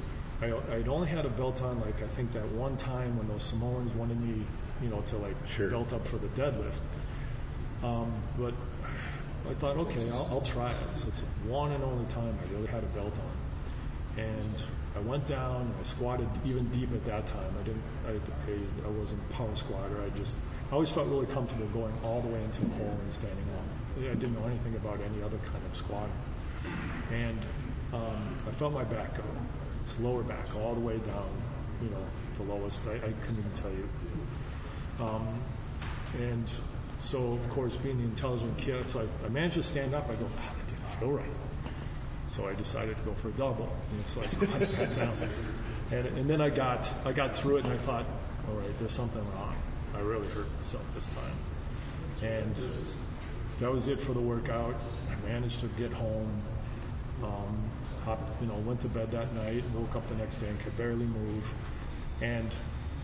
I, 0.42 0.52
I'd 0.73 0.88
only 0.88 1.09
had 1.09 1.25
a 1.25 1.30
belt 1.30 1.62
on 1.62 1.80
like 1.80 2.02
I 2.02 2.09
think 2.09 2.33
that 2.33 2.47
one 2.52 2.76
time 2.76 3.16
when 3.16 3.28
those 3.28 3.42
Samoans 3.42 3.92
wanted 3.94 4.21
me 4.21 4.44
you 4.83 4.88
know, 4.88 5.00
to 5.02 5.16
like 5.18 5.35
sure. 5.47 5.71
belt 5.71 5.92
up 5.92 6.06
for 6.06 6.16
the 6.16 6.28
deadlift. 6.28 6.78
Um, 7.83 8.12
but 8.38 8.54
I 9.49 9.54
thought, 9.54 9.76
okay, 9.76 10.09
I'll, 10.11 10.28
I'll 10.33 10.40
try 10.40 10.71
it. 10.71 10.76
So 10.94 11.09
it's 11.09 11.21
one 11.47 11.73
and 11.73 11.85
only 11.85 12.06
time 12.06 12.37
I 12.42 12.54
really 12.54 12.66
had 12.66 12.83
a 12.83 12.87
belt 12.88 13.18
on. 13.18 14.23
And 14.25 14.62
I 14.97 15.00
went 15.00 15.26
down 15.26 15.62
and 15.62 15.75
I 15.78 15.82
squatted 15.82 16.28
even 16.45 16.69
deep 16.69 16.93
at 16.93 17.04
that 17.06 17.26
time. 17.26 17.52
I 17.60 17.62
didn't, 17.65 17.82
I, 18.06 18.10
I, 18.50 18.86
I 18.86 18.91
wasn't 18.91 19.21
a 19.30 19.32
power 19.34 19.54
squatter. 19.56 20.00
I 20.02 20.17
just, 20.17 20.34
always 20.75 20.91
felt 20.91 21.08
really 21.08 21.26
comfortable 21.26 21.67
going 21.69 21.95
all 22.04 22.21
the 22.21 22.28
way 22.28 22.43
into 22.43 22.60
the 22.60 22.75
hole 22.75 22.99
and 23.02 23.13
standing 23.13 23.47
up. 23.56 24.10
I 24.10 24.15
didn't 24.15 24.34
know 24.34 24.47
anything 24.47 24.75
about 24.76 25.00
any 25.00 25.23
other 25.23 25.39
kind 25.39 25.65
of 25.65 25.76
squatting. 25.76 26.13
And 27.13 27.39
um, 27.93 28.37
I 28.47 28.50
felt 28.50 28.73
my 28.73 28.84
back 28.84 29.17
go. 29.17 29.25
It's 29.84 29.99
lower 30.00 30.23
back 30.23 30.54
all 30.56 30.75
the 30.75 30.80
way 30.80 30.99
down, 30.99 31.30
you 31.80 31.91
know, 31.91 32.04
the 32.39 32.43
lowest. 32.45 32.87
I, 32.89 32.95
I 32.95 32.99
couldn't 32.99 33.39
even 33.39 33.52
tell 33.54 33.71
you 33.71 33.89
um, 35.00 35.26
and 36.21 36.49
so, 37.00 37.32
of 37.32 37.50
course, 37.50 37.76
being 37.76 37.99
the 37.99 38.04
intelligent 38.04 38.56
kid, 38.58 38.87
so 38.87 39.00
I, 39.00 39.26
I 39.26 39.28
managed 39.28 39.56
to 39.56 39.63
stand 39.63 39.95
up. 39.95 40.08
I 40.08 40.15
go, 40.15 40.26
oh, 40.26 40.37
that 40.37 40.67
didn't 40.67 41.00
feel 41.00 41.10
right. 41.10 41.26
So 42.28 42.49
I 42.49 42.54
decided 42.54 42.97
to 42.97 43.02
go 43.02 43.13
for 43.15 43.28
a 43.28 43.32
double. 43.32 43.65
You 43.65 43.99
know, 43.99 44.04
so 44.08 44.23
I 44.23 44.26
squatted 44.26 44.76
back 44.76 44.97
down. 44.97 45.17
And, 45.91 46.06
and 46.19 46.30
then 46.30 46.41
I 46.41 46.49
got, 46.49 46.89
I 47.04 47.13
got 47.13 47.37
through 47.37 47.58
it 47.58 47.65
and 47.65 47.75
I 47.75 47.78
thought, 47.78 48.06
all 48.49 48.54
right, 48.54 48.78
there's 48.78 48.93
something 48.93 49.23
wrong. 49.34 49.53
I 49.95 50.00
really 50.00 50.28
hurt 50.28 50.47
myself 50.59 50.85
this 50.95 51.09
time. 51.15 52.28
And 52.28 52.54
that 53.61 53.73
was 53.73 53.89
it 53.89 54.00
for 54.00 54.13
the 54.13 54.21
workout. 54.21 54.76
I 55.11 55.28
managed 55.28 55.61
to 55.61 55.67
get 55.78 55.93
home. 55.93 56.43
Um, 57.23 57.71
hopped, 58.04 58.41
you 58.41 58.47
know, 58.47 58.54
went 58.67 58.80
to 58.80 58.89
bed 58.89 59.11
that 59.13 59.35
night, 59.35 59.65
woke 59.75 59.97
up 59.97 60.07
the 60.09 60.15
next 60.17 60.37
day 60.37 60.49
and 60.49 60.61
could 60.61 60.76
barely 60.76 61.07
move. 61.07 61.54
And 62.21 62.49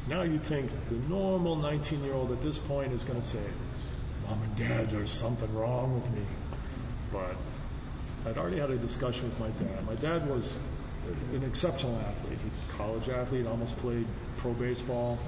now 0.08 0.22
you 0.22 0.38
think 0.38 0.70
the 0.88 0.96
normal 1.08 1.56
19 1.56 2.04
year 2.04 2.14
old 2.14 2.32
at 2.32 2.42
this 2.42 2.58
point 2.58 2.92
is 2.92 3.02
going 3.04 3.20
to 3.20 3.26
say, 3.26 3.42
Mom 4.26 4.42
and 4.42 4.56
Dad, 4.56 4.90
there's 4.90 5.10
something 5.10 5.52
wrong 5.54 5.94
with 5.94 6.10
me. 6.12 6.26
But 7.12 7.36
I'd 8.26 8.38
already 8.38 8.58
had 8.58 8.70
a 8.70 8.76
discussion 8.76 9.24
with 9.24 9.40
my 9.40 9.48
dad. 9.64 9.86
My 9.86 9.94
dad 9.94 10.28
was 10.28 10.56
an 11.32 11.42
exceptional 11.42 11.98
athlete, 12.00 12.38
college 12.76 13.08
athlete, 13.08 13.46
almost 13.46 13.76
played 13.78 14.06
pro 14.36 14.52
baseball. 14.52 15.18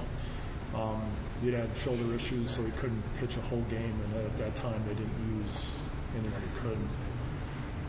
Um, 0.74 1.02
he'd 1.42 1.54
had 1.54 1.76
shoulder 1.76 2.14
issues, 2.14 2.50
so 2.50 2.64
he 2.64 2.70
couldn't 2.72 3.02
pitch 3.18 3.36
a 3.36 3.40
whole 3.42 3.62
game, 3.62 3.94
and 4.04 4.26
at 4.26 4.36
that 4.38 4.54
time 4.54 4.82
they 4.86 4.94
didn't 4.94 5.38
use 5.38 5.70
anyone 6.18 6.40
who 6.40 6.60
couldn't. 6.60 6.88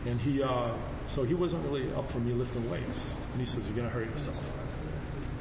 And 0.06 0.20
he, 0.20 0.42
uh, 0.42 0.72
so 1.08 1.24
he 1.24 1.34
wasn't 1.34 1.64
really 1.64 1.90
up 1.94 2.10
for 2.10 2.18
me 2.18 2.32
lifting 2.32 2.70
weights. 2.70 3.16
And 3.32 3.40
he 3.40 3.46
says, 3.46 3.66
"You're 3.66 3.76
gonna 3.76 3.88
hurt 3.88 4.10
yourself." 4.10 4.42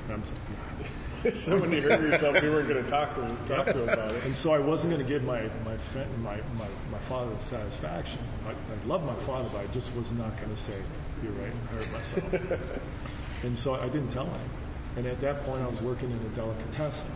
And 0.05 0.13
I'm 0.13 0.23
saying, 0.23 0.91
so 1.31 1.57
when 1.57 1.71
you 1.71 1.81
hurt 1.81 2.01
yourself, 2.01 2.41
you 2.43 2.51
weren't 2.51 2.67
going 2.67 2.83
to 2.83 2.89
talk 2.89 3.15
to 3.15 3.37
talk 3.45 3.67
to 3.67 3.83
him 3.83 3.89
about 3.89 4.13
it. 4.13 4.25
And 4.25 4.35
so 4.35 4.51
I 4.51 4.59
wasn't 4.59 4.91
going 4.91 5.05
to 5.05 5.09
give 5.09 5.23
my 5.23 5.43
my 5.63 5.77
my 6.21 6.35
my, 6.57 6.67
my 6.91 6.97
father 7.07 7.31
satisfaction. 7.39 8.19
I, 8.45 8.51
I 8.51 8.87
love 8.87 9.05
my 9.05 9.15
father, 9.25 9.47
but 9.53 9.61
I 9.61 9.67
just 9.67 9.95
was 9.95 10.11
not 10.11 10.35
going 10.37 10.53
to 10.53 10.61
say, 10.61 10.75
"You're 11.23 11.31
right, 11.33 11.51
I 11.51 11.75
hurt 11.75 11.91
myself." 11.93 12.79
and 13.43 13.57
so 13.57 13.75
I 13.75 13.87
didn't 13.87 14.09
tell 14.09 14.25
him. 14.25 14.49
And 14.97 15.07
at 15.07 15.21
that 15.21 15.43
point, 15.45 15.61
I 15.61 15.67
was 15.67 15.81
working 15.81 16.11
in 16.11 16.17
a 16.17 16.35
delicatessen, 16.35 17.09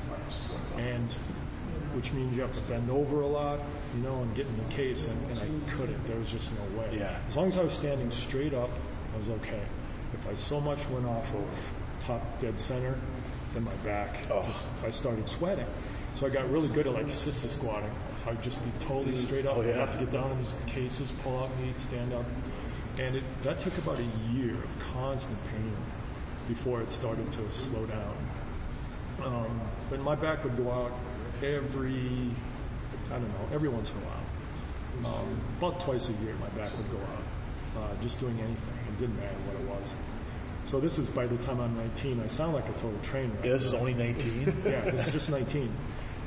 and 0.77 1.11
which 1.93 2.13
means 2.13 2.35
you 2.35 2.41
have 2.41 2.53
to 2.53 2.61
bend 2.61 2.91
over 2.91 3.21
a 3.21 3.27
lot, 3.27 3.59
you 3.95 4.03
know, 4.03 4.21
and 4.21 4.35
get 4.35 4.45
in 4.45 4.57
the 4.57 4.73
case, 4.73 5.07
and, 5.07 5.31
and 5.31 5.39
I 5.39 5.71
couldn't. 5.71 6.05
There 6.07 6.19
was 6.19 6.29
just 6.29 6.51
no 6.53 6.79
way. 6.79 6.97
Yeah. 6.99 7.17
As 7.27 7.35
long 7.35 7.47
as 7.47 7.57
I 7.57 7.63
was 7.63 7.73
standing 7.73 8.11
straight 8.11 8.53
up, 8.53 8.69
I 9.13 9.17
was 9.17 9.29
okay. 9.29 9.63
If 10.13 10.27
I 10.29 10.35
so 10.35 10.61
much 10.61 10.87
went 10.89 11.05
off 11.05 11.33
of 11.33 11.73
top 12.01 12.39
dead 12.39 12.59
center, 12.59 12.95
in 13.57 13.63
my 13.63 13.73
back. 13.77 14.09
Oh. 14.31 14.45
I 14.85 14.89
started 14.89 15.27
sweating. 15.27 15.65
So 16.15 16.25
I 16.25 16.29
got 16.29 16.49
really 16.49 16.67
good 16.69 16.87
at 16.87 16.93
like 16.93 17.09
sister 17.09 17.47
squatting. 17.47 17.91
So 18.23 18.31
I'd 18.31 18.41
just 18.41 18.63
be 18.63 18.71
totally 18.79 19.13
mm. 19.13 19.25
straight 19.25 19.45
up. 19.45 19.57
Oh, 19.57 19.61
yeah. 19.61 19.69
I'd 19.69 19.75
have 19.75 19.91
to 19.93 19.99
get 19.99 20.11
down 20.11 20.31
in 20.31 20.37
these 20.39 20.55
cases, 20.65 21.11
pull 21.23 21.37
out 21.37 21.49
meat, 21.59 21.79
stand 21.79 22.13
up. 22.13 22.25
And 22.99 23.15
it, 23.15 23.23
that 23.43 23.59
took 23.59 23.77
about 23.77 23.99
a 23.99 24.31
year 24.31 24.55
of 24.55 24.93
constant 24.93 25.37
pain 25.51 25.75
before 26.47 26.81
it 26.81 26.91
started 26.91 27.31
to 27.31 27.51
slow 27.51 27.85
down. 27.85 28.15
Um, 29.23 29.61
but 29.89 29.99
my 29.99 30.15
back 30.15 30.43
would 30.43 30.57
go 30.57 30.71
out 30.71 30.91
every, 31.43 32.31
I 33.09 33.13
don't 33.13 33.29
know, 33.29 33.47
every 33.53 33.69
once 33.69 33.91
in 33.91 33.97
a 33.97 34.01
while. 34.01 35.13
Um, 35.13 35.39
about 35.59 35.79
twice 35.79 36.09
a 36.09 36.13
year, 36.13 36.33
my 36.39 36.49
back 36.49 36.75
would 36.77 36.91
go 36.91 36.97
out, 36.97 37.83
uh, 37.83 38.01
just 38.01 38.19
doing 38.19 38.37
anything. 38.39 38.73
It 38.87 38.99
didn't 38.99 39.17
matter 39.17 39.35
what 39.45 39.61
it 39.61 39.79
was. 39.79 39.95
So 40.65 40.79
this 40.79 40.99
is 40.99 41.07
by 41.07 41.27
the 41.27 41.37
time 41.37 41.59
I'm 41.61 41.75
19. 41.77 42.19
I 42.19 42.27
sound 42.27 42.53
like 42.53 42.67
a 42.67 42.73
total 42.73 42.99
train 43.01 43.31
wreck. 43.35 43.45
Yeah, 43.45 43.53
this 43.53 43.65
is 43.65 43.73
only 43.73 43.93
19. 43.93 44.63
yeah, 44.65 44.81
this 44.89 45.07
is 45.07 45.13
just 45.13 45.29
19. 45.29 45.71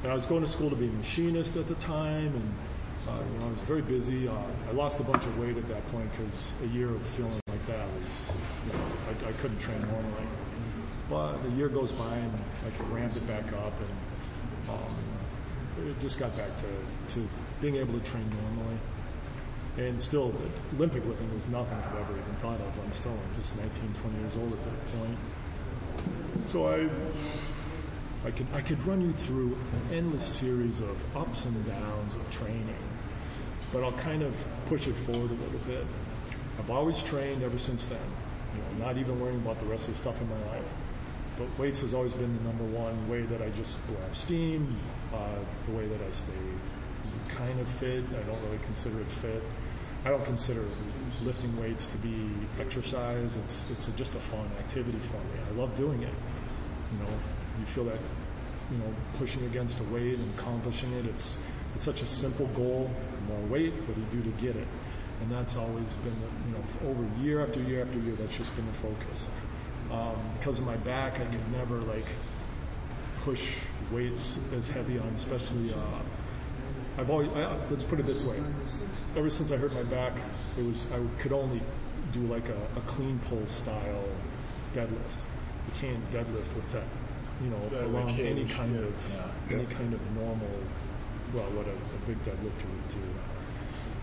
And 0.02 0.10
I 0.10 0.14
was 0.14 0.24
going 0.26 0.42
to 0.42 0.48
school 0.48 0.70
to 0.70 0.76
be 0.76 0.86
a 0.86 0.92
machinist 0.92 1.56
at 1.56 1.68
the 1.68 1.74
time, 1.74 2.28
and 2.28 2.54
uh, 3.08 3.22
you 3.22 3.38
know, 3.38 3.46
I 3.46 3.50
was 3.50 3.58
very 3.66 3.82
busy. 3.82 4.28
Uh, 4.28 4.32
I 4.68 4.72
lost 4.72 4.98
a 5.00 5.02
bunch 5.02 5.24
of 5.24 5.38
weight 5.38 5.56
at 5.56 5.68
that 5.68 5.86
point 5.92 6.08
because 6.16 6.52
a 6.62 6.66
year 6.68 6.88
of 6.88 7.02
feeling 7.02 7.38
like 7.48 7.66
that 7.66 7.86
was, 7.86 8.30
you 8.66 8.72
know, 8.72 8.84
I, 9.08 9.28
I 9.28 9.32
couldn't 9.32 9.58
train 9.58 9.80
normally. 9.80 10.26
But 11.10 11.42
the 11.42 11.50
year 11.50 11.68
goes 11.68 11.90
by, 11.90 12.16
and 12.16 12.32
I 12.64 12.70
could 12.70 12.88
ramp 12.88 13.16
it 13.16 13.26
back 13.26 13.44
up, 13.52 13.74
and 13.80 14.70
um, 14.70 15.88
it 15.88 16.00
just 16.00 16.20
got 16.20 16.34
back 16.36 16.50
to, 16.58 17.14
to 17.14 17.28
being 17.60 17.74
able 17.74 17.98
to 17.98 18.06
train 18.06 18.30
normally. 18.30 18.78
And 19.76 20.00
still, 20.00 20.28
the 20.28 20.76
Olympic 20.76 21.04
lifting 21.04 21.34
was 21.34 21.48
nothing 21.48 21.76
I've 21.78 21.96
ever 21.98 22.12
even 22.12 22.34
thought 22.36 22.60
of. 22.60 22.84
I'm 22.84 22.92
still 22.92 23.16
just 23.36 23.56
19, 23.56 23.72
20 24.00 24.18
years 24.20 24.36
old 24.36 24.52
at 24.52 24.64
that 24.64 24.98
point. 24.98 25.18
So 26.46 26.68
I, 26.68 26.88
I 28.26 28.30
could 28.30 28.46
I 28.54 28.60
could 28.60 28.84
run 28.86 29.00
you 29.00 29.12
through 29.12 29.56
an 29.72 29.96
endless 29.96 30.24
series 30.24 30.80
of 30.80 31.16
ups 31.16 31.44
and 31.44 31.66
downs 31.66 32.14
of 32.14 32.30
training, 32.30 32.84
but 33.72 33.82
I'll 33.82 33.92
kind 33.92 34.22
of 34.22 34.34
push 34.66 34.86
it 34.86 34.94
forward 34.94 35.30
a 35.30 35.34
little 35.34 35.60
bit. 35.66 35.84
I've 36.58 36.70
always 36.70 37.02
trained 37.02 37.42
ever 37.42 37.58
since 37.58 37.86
then. 37.88 37.98
You 38.54 38.78
know, 38.78 38.86
not 38.86 38.96
even 38.98 39.18
worrying 39.20 39.40
about 39.40 39.58
the 39.58 39.66
rest 39.66 39.88
of 39.88 39.94
the 39.94 40.00
stuff 40.00 40.20
in 40.20 40.28
my 40.28 40.46
life. 40.52 40.64
But 41.40 41.58
weights 41.58 41.80
has 41.80 41.94
always 41.94 42.12
been 42.12 42.36
the 42.36 42.44
number 42.44 42.64
one 42.64 43.08
way 43.08 43.22
that 43.22 43.40
I 43.40 43.48
just 43.56 43.80
blow 43.86 43.96
off 43.96 44.14
steam, 44.14 44.76
uh, 45.14 45.16
the 45.66 45.72
way 45.72 45.86
that 45.86 45.98
I 45.98 46.12
stay 46.12 46.34
kind 47.30 47.58
of 47.58 47.66
fit. 47.66 48.04
I 48.10 48.22
don't 48.28 48.42
really 48.44 48.60
consider 48.66 49.00
it 49.00 49.06
fit. 49.06 49.42
I 50.04 50.10
don't 50.10 50.24
consider 50.26 50.66
lifting 51.24 51.58
weights 51.58 51.86
to 51.86 51.98
be 51.98 52.28
exercise. 52.60 53.30
It's 53.44 53.64
it's 53.70 53.88
a, 53.88 53.92
just 53.92 54.14
a 54.16 54.18
fun 54.18 54.50
activity 54.58 54.98
for 54.98 55.16
me. 55.16 55.40
I 55.48 55.58
love 55.58 55.74
doing 55.78 56.02
it. 56.02 56.12
You 56.92 57.04
know, 57.04 57.12
you 57.58 57.64
feel 57.64 57.84
that 57.84 58.00
you 58.70 58.76
know 58.76 58.92
pushing 59.16 59.42
against 59.46 59.80
a 59.80 59.84
weight 59.84 60.18
and 60.18 60.38
accomplishing 60.38 60.92
it. 60.92 61.06
It's 61.06 61.38
it's 61.74 61.86
such 61.86 62.02
a 62.02 62.06
simple 62.06 62.48
goal. 62.48 62.90
More 63.28 63.40
weight, 63.48 63.72
what 63.72 63.94
do 63.94 64.18
you 64.18 64.22
do 64.22 64.30
to 64.30 64.36
get 64.42 64.56
it? 64.56 64.68
And 65.22 65.32
that's 65.32 65.56
always 65.56 65.88
been 66.04 66.16
the, 66.20 66.30
you 66.48 66.52
know 66.52 66.90
over 66.90 67.22
year 67.22 67.40
after 67.40 67.60
year 67.62 67.80
after 67.80 67.98
year. 68.00 68.14
That's 68.16 68.36
just 68.36 68.54
been 68.56 68.66
the 68.66 68.72
focus. 68.74 69.28
Um, 69.90 70.16
because 70.38 70.58
of 70.58 70.66
my 70.66 70.76
back, 70.78 71.14
I 71.14 71.24
could 71.24 71.52
never 71.52 71.78
like 71.80 72.06
push 73.22 73.56
weights 73.90 74.38
as 74.56 74.68
heavy 74.68 74.98
on, 74.98 75.08
especially. 75.16 75.72
Uh, 75.72 75.76
I've 76.98 77.10
always 77.10 77.28
I, 77.30 77.56
let's 77.70 77.82
put 77.82 77.98
it 78.00 78.06
this 78.06 78.22
way. 78.22 78.40
Ever 79.16 79.30
since 79.30 79.52
I 79.52 79.56
hurt 79.56 79.74
my 79.74 79.82
back, 79.84 80.12
it 80.58 80.64
was 80.64 80.86
I 80.92 81.00
could 81.22 81.32
only 81.32 81.60
do 82.12 82.20
like 82.22 82.48
a, 82.48 82.78
a 82.78 82.82
clean 82.86 83.18
pull 83.28 83.46
style 83.46 84.04
deadlift. 84.74 85.20
You 85.66 85.72
can't 85.80 86.12
deadlift 86.12 86.54
with 86.54 86.72
that, 86.72 86.84
you 87.42 87.50
know, 87.50 87.68
That 87.70 87.84
along 87.84 88.08
hinge, 88.08 88.38
any 88.38 88.44
kind 88.46 88.74
yeah. 88.74 88.82
of 88.82 88.94
Yeah. 89.50 89.56
any 89.58 89.66
kind 89.66 89.94
of 89.94 90.00
normal, 90.16 90.48
well, 91.34 91.44
what 91.50 91.66
a, 91.66 91.70
a 91.70 92.06
big 92.06 92.22
deadlifter 92.24 92.66
would 92.68 92.88
do. 92.88 93.00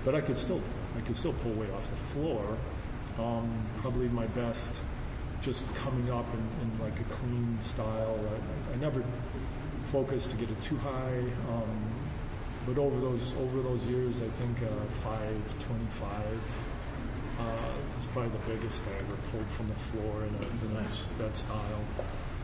But 0.05 0.15
I 0.15 0.21
could 0.21 0.37
still 0.37 0.61
I 0.97 1.01
could 1.01 1.15
still 1.15 1.33
pull 1.33 1.53
weight 1.53 1.71
off 1.71 1.89
the 1.89 2.19
floor. 2.19 2.57
Um, 3.19 3.49
probably 3.79 4.09
my 4.09 4.27
best 4.27 4.73
just 5.41 5.73
coming 5.75 6.11
up 6.11 6.25
in, 6.33 6.39
in 6.61 6.79
like 6.79 6.99
a 6.99 7.03
clean 7.13 7.57
style. 7.61 8.19
I, 8.71 8.73
I 8.73 8.75
never 8.77 9.03
focused 9.91 10.31
to 10.31 10.37
get 10.37 10.49
it 10.49 10.61
too 10.61 10.77
high. 10.77 11.23
Um, 11.49 11.87
but 12.65 12.77
over 12.77 12.99
those 12.99 13.33
over 13.37 13.61
those 13.61 13.85
years, 13.87 14.21
I 14.21 14.27
think 14.41 14.57
uh, 14.61 14.69
525 15.03 16.11
uh, 17.39 17.43
was 17.95 18.05
probably 18.11 18.31
the 18.31 18.57
biggest 18.57 18.83
I 18.87 18.99
ever 18.99 19.15
pulled 19.31 19.47
from 19.51 19.69
the 19.69 19.75
floor 19.75 20.23
in, 20.23 20.35
a, 20.35 20.65
in 20.65 20.73
that, 20.73 20.91
that 21.19 21.37
style. 21.37 21.83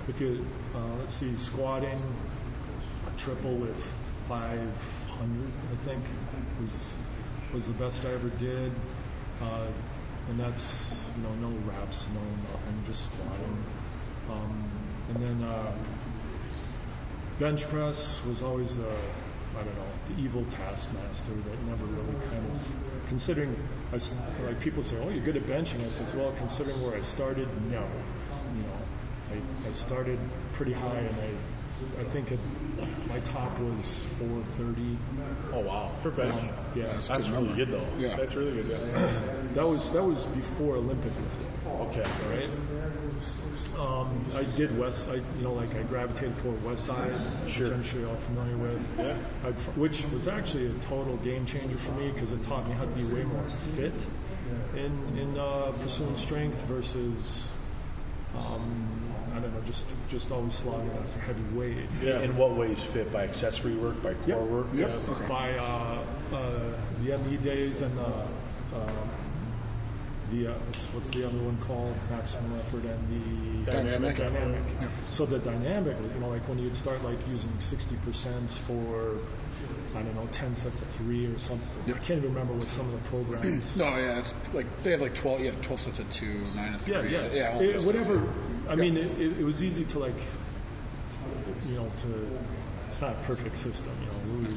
If 0.07 0.21
you 0.21 0.45
uh, 0.73 0.95
let's 0.99 1.13
see, 1.13 1.35
squatting 1.35 2.01
a 3.07 3.19
triple 3.19 3.55
with 3.55 3.91
500, 4.29 4.61
I 4.61 5.75
think 5.83 6.03
was 6.61 6.93
was 7.53 7.67
the 7.67 7.73
best 7.73 8.05
I 8.05 8.13
ever 8.13 8.29
did. 8.29 8.71
Uh, 9.41 9.67
and 10.29 10.39
that's 10.39 11.02
you 11.15 11.23
know 11.23 11.49
no 11.49 11.55
reps, 11.65 12.05
no 12.13 12.21
nothing, 12.51 12.83
just 12.87 13.05
squatting. 13.05 13.63
Um, 14.29 14.71
and 15.09 15.23
then 15.23 15.43
uh, 15.47 15.75
bench 17.39 17.67
press 17.69 18.23
was 18.25 18.41
always 18.41 18.77
the 18.77 18.89
I 19.55 19.63
don't 19.63 19.75
know 19.75 20.15
the 20.15 20.21
evil 20.21 20.45
taskmaster 20.49 21.31
that 21.31 21.63
never 21.63 21.85
really 21.85 22.15
kind 22.29 22.45
of 22.51 23.07
considering 23.07 23.55
I 23.91 23.99
like 24.45 24.59
people 24.59 24.83
say 24.83 24.97
oh 25.03 25.09
you're 25.09 25.23
good 25.23 25.37
at 25.37 25.43
benching 25.43 25.85
I 25.85 25.89
says 25.89 26.13
well 26.15 26.33
considering 26.37 26.81
where 26.81 26.95
I 26.95 27.01
started 27.01 27.47
no 27.69 27.85
you 28.55 28.63
know 28.63 28.77
I, 29.31 29.67
I 29.69 29.71
started 29.73 30.17
pretty 30.53 30.73
high 30.73 30.97
and 30.97 31.15
I 31.15 31.52
I 31.99 32.03
think 32.05 32.31
it, 32.31 32.39
my 33.09 33.19
top 33.19 33.57
was 33.59 34.03
430 34.19 34.97
Oh 35.53 35.59
wow, 35.59 35.91
for 35.99 36.11
bench. 36.11 36.41
yeah 36.75 36.85
That's 37.07 37.29
really 37.29 37.53
good 37.53 37.71
though. 37.71 37.85
Yeah. 37.97 38.15
That's 38.15 38.35
really 38.35 38.51
good. 38.63 38.67
Yeah. 38.69 39.11
that 39.53 39.67
was 39.67 39.91
that 39.91 40.03
was 40.03 40.23
before 40.25 40.75
Olympic 40.75 41.11
lifting 41.15 41.47
Okay. 41.81 42.03
all 42.03 42.29
right? 42.29 42.49
Um, 43.79 44.23
I 44.35 44.43
did 44.57 44.77
West, 44.77 45.09
I, 45.09 45.15
you 45.15 45.23
know, 45.41 45.53
like 45.53 45.73
I 45.75 45.81
gravitated 45.83 46.37
toward 46.39 46.63
West 46.63 46.85
Side, 46.85 47.15
Sure. 47.47 47.65
which 47.67 47.73
I'm 47.73 47.83
sure 47.83 47.99
you're 48.01 48.09
all 48.09 48.15
familiar 48.17 48.57
with. 48.57 48.95
Yeah. 48.99 49.17
I, 49.43 49.51
which 49.79 50.03
was 50.11 50.27
actually 50.27 50.67
a 50.67 50.73
total 50.89 51.17
game 51.17 51.45
changer 51.45 51.77
for 51.77 51.91
me 51.93 52.11
because 52.11 52.31
it 52.31 52.43
taught 52.43 52.67
me 52.67 52.73
how 52.75 52.83
to 52.83 52.89
be 52.91 53.03
way 53.05 53.23
more 53.23 53.49
fit 53.75 54.05
in 54.75 54.91
in 55.17 55.37
uh, 55.39 55.71
pursuing 55.81 56.15
strength 56.17 56.57
versus, 56.65 57.49
um, 58.37 59.02
I 59.35 59.39
don't 59.39 59.53
know, 59.53 59.61
just 59.65 59.85
just 60.09 60.31
always 60.31 60.53
slogging 60.53 60.91
after 60.91 61.19
heavy 61.21 61.43
weight. 61.57 61.89
Yeah. 62.01 62.21
In 62.21 62.37
what 62.37 62.51
ways 62.55 62.83
fit 62.83 63.11
by 63.11 63.23
accessory 63.23 63.73
work, 63.75 64.01
by 64.03 64.13
core 64.13 64.41
Yep. 64.41 64.49
work? 64.49 64.67
Yep. 64.73 64.91
By 65.27 65.53
uh, 65.57 66.03
uh, 66.33 66.59
the 67.03 67.17
ME 67.17 67.37
days 67.37 67.81
and 67.81 67.97
the 67.97 68.05
um, 68.05 69.09
the 70.31 70.47
uh, 70.47 70.53
what's- 70.93 71.09
the 71.09 71.25
other 71.27 71.37
one 71.37 71.57
called? 71.67 71.95
Maximum 72.09 72.53
effort 72.59 72.83
and 72.85 73.65
the 73.65 73.71
Dynamic. 73.71 74.17
Dynamic. 74.17 74.61
So 75.11 75.25
the 75.25 75.39
dynamic, 75.39 75.95
you 76.13 76.19
know, 76.19 76.29
like 76.29 76.47
when 76.49 76.59
you'd 76.59 76.75
start 76.75 77.03
like 77.03 77.17
using 77.29 77.51
sixty 77.59 77.95
percent 77.97 78.49
for 78.49 79.17
I 79.95 80.01
don't 80.01 80.15
know, 80.15 80.27
ten 80.31 80.55
sets 80.55 80.81
of 80.81 80.87
three 80.97 81.27
or 81.27 81.37
something. 81.37 81.67
Yep. 81.87 81.95
I 81.95 81.99
can't 81.99 82.17
even 82.17 82.33
remember 82.33 82.53
what 82.53 82.67
some 82.67 82.87
of 82.87 82.93
the 83.03 83.09
programs. 83.09 83.75
No, 83.77 83.85
yeah, 83.95 84.19
it's 84.19 84.33
like 84.53 84.65
they 84.83 84.91
have 84.91 85.01
like 85.01 85.15
twelve. 85.15 85.39
You 85.39 85.47
have 85.47 85.61
twelve 85.61 85.79
sets 85.79 85.99
of 85.99 86.11
two, 86.11 86.41
nine 86.55 86.73
of 86.73 86.81
three. 86.81 86.95
Yeah, 86.95 87.01
yeah, 87.03 87.29
yeah. 87.31 87.59
It- 87.59 87.73
that 87.73 87.81
stuff. 87.81 87.93
whatever. 87.93 88.33
I 88.69 88.75
mean, 88.75 88.97
it, 88.97 89.11
it, 89.19 89.39
it 89.39 89.43
was 89.43 89.63
easy 89.63 89.85
to 89.85 89.99
like, 89.99 90.15
you 91.67 91.75
know, 91.75 91.91
to. 92.03 92.27
It's 92.87 93.01
not 93.01 93.11
a 93.13 93.19
perfect 93.25 93.57
system, 93.57 93.91
you 94.01 94.07
know. 94.35 94.39
Louie 94.43 94.55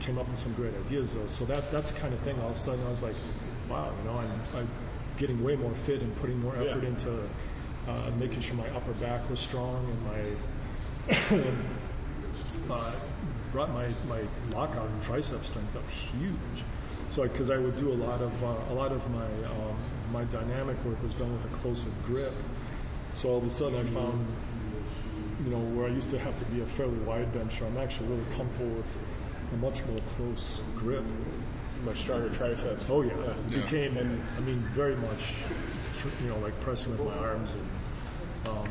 came 0.00 0.16
up 0.18 0.26
with 0.28 0.38
some 0.38 0.52
great 0.54 0.72
ideas 0.86 1.14
though, 1.14 1.26
so 1.26 1.44
that 1.46 1.70
that's 1.70 1.90
the 1.90 1.98
kind 2.00 2.12
of 2.14 2.20
thing. 2.20 2.38
All 2.40 2.50
of 2.50 2.56
a 2.56 2.58
sudden, 2.58 2.84
I 2.86 2.90
was 2.90 3.02
like, 3.02 3.14
wow, 3.70 3.92
you 4.02 4.10
know, 4.10 4.18
I'm, 4.18 4.40
I'm 4.58 4.68
getting 5.18 5.42
way 5.42 5.56
more 5.56 5.72
fit 5.72 6.02
and 6.02 6.14
putting 6.16 6.40
more 6.40 6.56
effort 6.56 6.82
Yeah. 6.82 6.88
into 6.90 7.10
uh, 7.88 8.10
making 8.18 8.40
sure 8.40 8.56
my 8.56 8.68
upper 8.70 8.92
back 8.94 9.28
was 9.30 9.40
strong 9.40 9.86
and 9.90 10.04
my 10.04 11.40
uh, 12.74 12.92
brought 13.52 13.72
my, 13.72 13.88
my 14.08 14.20
lockout 14.52 14.88
and 14.88 15.02
tricep 15.02 15.44
strength 15.44 15.74
up 15.76 15.88
huge. 15.90 16.64
So 17.10 17.22
because 17.24 17.50
I 17.50 17.58
would 17.58 17.76
do 17.76 17.90
a 17.92 17.94
lot 17.94 18.20
of 18.20 18.44
uh, 18.44 18.54
a 18.70 18.74
lot 18.74 18.92
of 18.92 19.08
my 19.10 19.24
um, 19.24 19.76
my 20.12 20.24
dynamic 20.24 20.76
work 20.84 21.02
was 21.02 21.14
done 21.14 21.32
with 21.32 21.44
a 21.52 21.56
closer 21.56 21.88
grip. 22.06 22.32
So 23.12 23.30
all 23.30 23.38
of 23.38 23.44
a 23.44 23.50
sudden 23.50 23.80
I 23.80 23.84
found, 23.90 24.24
you 25.44 25.50
know, 25.50 25.58
where 25.58 25.86
I 25.86 25.90
used 25.90 26.10
to 26.10 26.18
have 26.20 26.38
to 26.38 26.44
be 26.46 26.60
a 26.60 26.66
fairly 26.66 26.98
wide 26.98 27.32
bencher, 27.32 27.66
I'm 27.66 27.78
actually 27.78 28.08
really 28.08 28.24
comfortable 28.36 28.70
with 28.70 28.96
a 29.52 29.56
much 29.56 29.84
more 29.86 29.98
close 30.16 30.62
grip. 30.76 31.02
Much 31.84 31.98
stronger 31.98 32.28
triceps. 32.30 32.88
Oh 32.90 33.02
yeah, 33.02 33.12
Yeah. 33.48 33.60
became, 33.62 33.96
I 33.96 34.40
mean, 34.40 34.58
very 34.74 34.96
much, 34.96 35.34
you 36.22 36.28
know, 36.28 36.38
like 36.38 36.58
pressing 36.60 36.92
with 36.92 37.06
my 37.06 37.16
arms 37.26 37.54
and, 37.54 37.68
um, 38.48 38.68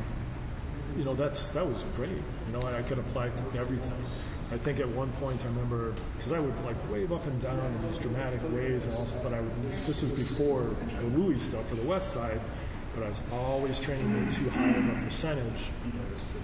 you 0.97 1.03
know, 1.05 1.15
that's 1.15 1.51
that 1.51 1.65
was 1.65 1.83
great. 1.95 2.11
You 2.11 2.53
know, 2.53 2.59
and 2.67 2.75
I 2.75 2.81
could 2.83 2.99
apply 2.99 3.27
it 3.27 3.35
to 3.35 3.59
everything. 3.59 4.03
I 4.51 4.57
think 4.57 4.79
at 4.79 4.89
one 4.89 5.11
point 5.13 5.39
I 5.43 5.47
remember 5.47 5.93
because 6.17 6.33
I 6.33 6.39
would 6.39 6.65
like 6.65 6.75
wave 6.91 7.11
up 7.11 7.25
and 7.25 7.41
down 7.41 7.59
in 7.59 7.87
these 7.87 7.99
dramatic 7.99 8.41
ways, 8.51 8.85
and 8.85 8.95
also, 8.95 9.19
but 9.23 9.33
I 9.33 9.41
would. 9.41 9.51
This 9.85 10.01
was 10.01 10.11
before 10.11 10.69
the 10.99 11.07
Louie 11.17 11.37
stuff 11.37 11.67
for 11.69 11.75
the 11.75 11.87
West 11.87 12.13
Side, 12.13 12.39
but 12.95 13.03
I 13.03 13.09
was 13.09 13.21
always 13.31 13.79
training 13.79 14.11
at 14.27 14.33
too 14.33 14.49
high 14.49 14.71
of 14.71 14.87
a 14.87 15.05
percentage, 15.05 15.69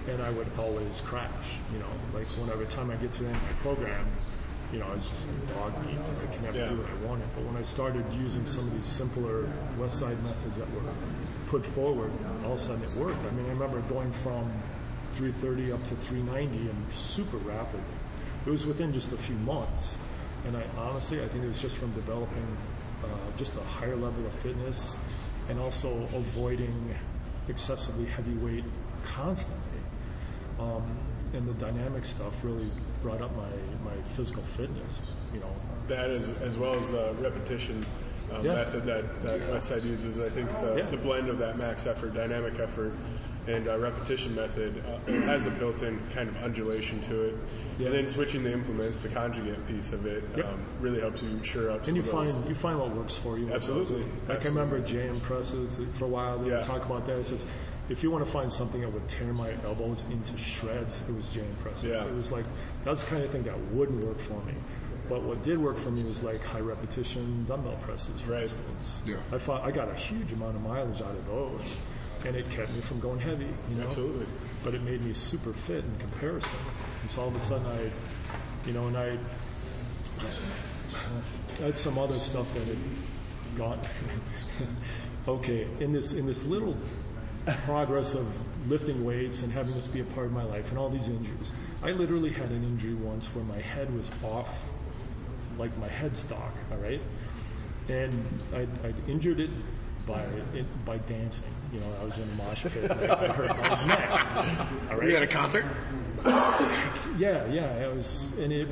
and 0.08 0.22
I 0.22 0.30
would 0.30 0.48
always 0.58 1.02
crash. 1.02 1.58
You 1.74 1.80
know, 1.80 1.90
like 2.14 2.28
whenever 2.38 2.66
time 2.66 2.92
I 2.92 2.96
get 2.96 3.12
to 3.14 3.24
the 3.24 3.30
end 3.30 3.36
of 3.38 3.44
my 3.44 3.52
program, 3.64 4.06
you 4.72 4.80
know, 4.80 4.86
I 4.88 4.94
was 4.94 5.08
just 5.08 5.26
dog 5.50 5.74
meat. 5.86 5.98
I 6.00 6.34
can 6.34 6.44
never 6.44 6.58
Yeah. 6.58 6.70
do 6.70 6.78
what 6.78 6.90
I 6.90 7.08
wanted. 7.08 7.28
But 7.36 7.46
when 7.46 7.58
I 7.58 7.62
started 7.62 8.04
using 8.14 8.46
some 8.46 8.68
of 8.68 8.74
these 8.74 8.86
simpler 8.92 9.48
West 9.78 10.00
Side 10.00 10.22
methods 10.24 10.58
that 10.58 10.72
were 10.74 10.82
put 11.48 11.66
forward, 11.66 12.12
all 12.46 12.54
of 12.54 12.60
a 12.60 12.62
sudden 12.62 12.84
it 12.84 12.94
worked. 12.96 13.24
I 13.26 13.32
mean, 13.32 13.46
I 13.46 13.50
remember 13.50 13.82
going 13.82 14.12
from 14.12 14.52
330 15.14 15.72
up 15.72 15.84
to 15.86 15.96
390 15.96 16.70
and 16.70 16.94
super 16.94 17.38
rapid. 17.38 17.80
It 18.46 18.50
was 18.50 18.66
within 18.66 18.92
just 18.94 19.12
a 19.12 19.18
few 19.18 19.36
months. 19.38 19.98
And 20.46 20.58
I 20.58 20.64
honestly, 20.78 21.24
I 21.24 21.28
think 21.28 21.44
it 21.44 21.48
was 21.48 21.62
just 21.62 21.78
from 21.78 21.92
developing 21.94 22.46
uh, 23.04 23.08
just 23.38 23.56
a 23.56 23.62
higher 23.62 23.96
level 23.96 24.26
of 24.26 24.34
fitness 24.34 24.98
and 25.50 25.60
also 25.60 26.08
avoiding 26.14 26.96
excessively 27.48 28.06
heavy 28.06 28.34
weight 28.36 28.64
constantly. 29.06 29.80
Um, 30.60 30.84
and 31.34 31.48
the 31.48 31.54
dynamic 31.54 32.06
stuff 32.06 32.34
really 32.44 32.70
brought 33.06 33.22
up 33.22 33.36
my, 33.38 33.44
my 33.92 33.96
physical 34.16 34.42
fitness, 34.42 35.00
you 35.32 35.40
know. 35.40 35.56
That 35.88 36.10
is, 36.10 36.30
as 36.42 36.58
well 36.58 36.74
as 36.76 36.92
the 36.92 37.14
repetition 37.20 37.86
uh, 38.34 38.40
Yeah. 38.42 38.54
method 38.56 38.84
that, 38.86 39.22
that 39.22 39.40
Westside 39.42 39.84
uses. 39.86 40.20
I 40.20 40.28
think 40.30 40.50
the, 40.60 40.78
Yeah. 40.78 40.90
the 40.90 40.98
blend 40.98 41.30
of 41.30 41.38
that 41.38 41.56
max 41.60 41.86
effort, 41.86 42.16
dynamic 42.16 42.58
effort, 42.58 42.94
and 43.48 43.68
uh, 43.68 43.78
repetition 43.78 44.34
method 44.34 44.84
uh, 44.88 45.12
has 45.28 45.46
a 45.46 45.52
built-in 45.52 46.00
kind 46.16 46.28
of 46.30 46.36
undulation 46.38 47.00
to 47.02 47.22
it. 47.28 47.36
Yeah. 47.78 47.86
And 47.90 47.96
then 47.96 48.08
switching 48.08 48.44
the 48.44 48.52
implements, 48.52 49.02
the 49.02 49.10
conjugate 49.10 49.68
piece 49.68 49.92
of 49.94 50.08
it, 50.08 50.24
Yep. 50.36 50.46
um, 50.48 50.60
really 50.82 51.00
helps 51.00 51.22
you 51.22 51.44
sure 51.44 51.70
up 51.70 51.86
And 51.88 51.96
you 51.96 52.02
of 52.02 52.10
those. 52.12 52.32
find 52.34 52.50
you 52.50 52.56
find 52.56 52.80
what 52.80 52.90
works 52.96 53.14
for 53.16 53.38
you. 53.38 53.54
Absolutely. 53.54 54.04
Like 54.28 54.44
I 54.44 54.50
remember 54.50 54.80
JM 54.82 55.20
presses 55.22 55.80
for 55.94 56.06
a 56.06 56.08
while. 56.08 56.40
They 56.40 56.50
Yeah. 56.50 56.56
would 56.58 56.64
talk 56.66 56.84
about 56.88 57.06
that. 57.06 57.20
It 57.20 57.26
says 57.28 57.46
if 57.88 58.02
you 58.02 58.10
want 58.10 58.26
to 58.26 58.32
find 58.32 58.52
something 58.52 58.82
that 58.82 58.92
would 58.92 59.08
tear 59.08 59.32
my 59.32 59.52
elbows 59.64 60.04
into 60.12 60.36
shreds, 60.40 61.04
it 61.08 61.16
was 61.16 61.28
JM 61.28 61.46
presses. 61.62 61.84
Yeah. 61.84 62.04
It 62.04 62.16
was 62.16 62.32
like 62.32 62.46
that's 62.86 63.04
the 63.04 63.10
kind 63.10 63.24
of 63.24 63.32
thing 63.32 63.44
that 63.44 63.60
wouldn't 63.74 64.04
work 64.04 64.20
for 64.20 64.42
me. 64.46 64.54
But 65.10 65.22
what 65.24 65.44
did 65.44 65.58
work 65.60 65.78
for 65.78 65.92
me 65.92 66.04
was 66.04 66.24
like 66.24 66.44
high 66.44 66.62
repetition 66.62 67.46
dumbbell 67.48 67.78
presses, 67.84 68.22
for 68.22 68.32
Right. 68.32 68.44
instance. 68.44 69.02
Yeah. 69.06 69.18
I 69.32 69.38
thought 69.38 69.64
I 69.64 69.72
got 69.72 69.90
a 69.90 69.94
huge 69.96 70.32
amount 70.32 70.56
of 70.56 70.64
mileage 70.64 71.02
out 71.02 71.12
of 71.12 71.26
those, 71.28 71.78
and 72.26 72.36
it 72.36 72.50
kept 72.50 72.74
me 72.74 72.82
from 72.82 73.00
going 73.00 73.20
heavy. 73.20 73.48
You 73.70 73.76
know, 73.78 73.84
Absolutely. 73.88 74.26
but 74.64 74.74
it 74.74 74.82
made 74.82 75.04
me 75.04 75.14
super 75.14 75.54
fit 75.54 75.84
in 75.84 75.96
comparison. 76.00 76.58
And 77.02 77.10
so 77.12 77.22
all 77.24 77.28
of 77.28 77.36
a 77.36 77.40
sudden, 77.40 77.68
I, 77.68 77.92
you 78.68 78.74
know, 78.74 78.88
and 78.88 78.98
I, 78.98 79.18
I 81.60 81.64
had 81.66 81.78
some 81.78 81.98
other 81.98 82.18
stuff 82.18 82.52
that 82.56 82.64
had 82.66 82.78
gone. 83.58 83.80
okay, 85.28 85.68
in 85.80 85.94
this 85.94 86.14
in 86.14 86.26
this 86.26 86.46
little 86.46 86.76
progress 87.66 88.16
of 88.16 88.26
lifting 88.70 89.06
weights 89.06 89.44
and 89.44 89.54
having 89.54 89.76
this 89.76 89.86
be 89.86 90.00
a 90.00 90.04
part 90.04 90.26
of 90.26 90.32
my 90.32 90.44
life, 90.44 90.70
and 90.70 90.80
all 90.80 90.90
these 90.90 91.10
injuries, 91.10 91.52
I 91.84 91.92
literally 91.92 92.32
had 92.32 92.50
an 92.50 92.64
injury 92.64 92.94
once 92.94 93.28
where 93.36 93.46
my 93.46 93.60
head 93.60 93.94
was 93.96 94.10
off, 94.24 94.50
like 95.58 95.78
my 95.78 95.88
headstock. 95.88 96.52
All 96.72 96.78
right, 96.78 97.02
and 97.90 98.26
I 98.54 98.68
I 98.88 98.94
injured 99.08 99.40
it 99.40 99.50
by 100.08 100.22
it, 100.54 100.86
by 100.86 100.98
dancing. 100.98 101.54
You 101.74 101.80
know, 101.80 101.94
I 102.00 102.04
was 102.06 102.18
in 102.18 102.30
a 102.30 102.36
mosh 102.36 102.64
pit. 102.64 102.90
And 102.90 103.12
I 103.12 103.28
hurt 103.28 103.58
my 103.58 103.86
neck. 103.86 104.92
All 104.92 104.98
right. 104.98 105.10
You 105.10 105.16
at 105.18 105.24
a 105.24 105.28
concert? 105.28 105.66
Yeah, 107.18 107.46
yeah. 107.48 107.86
I 107.86 107.88
was, 107.88 108.32
and 108.38 108.52
it, 108.52 108.68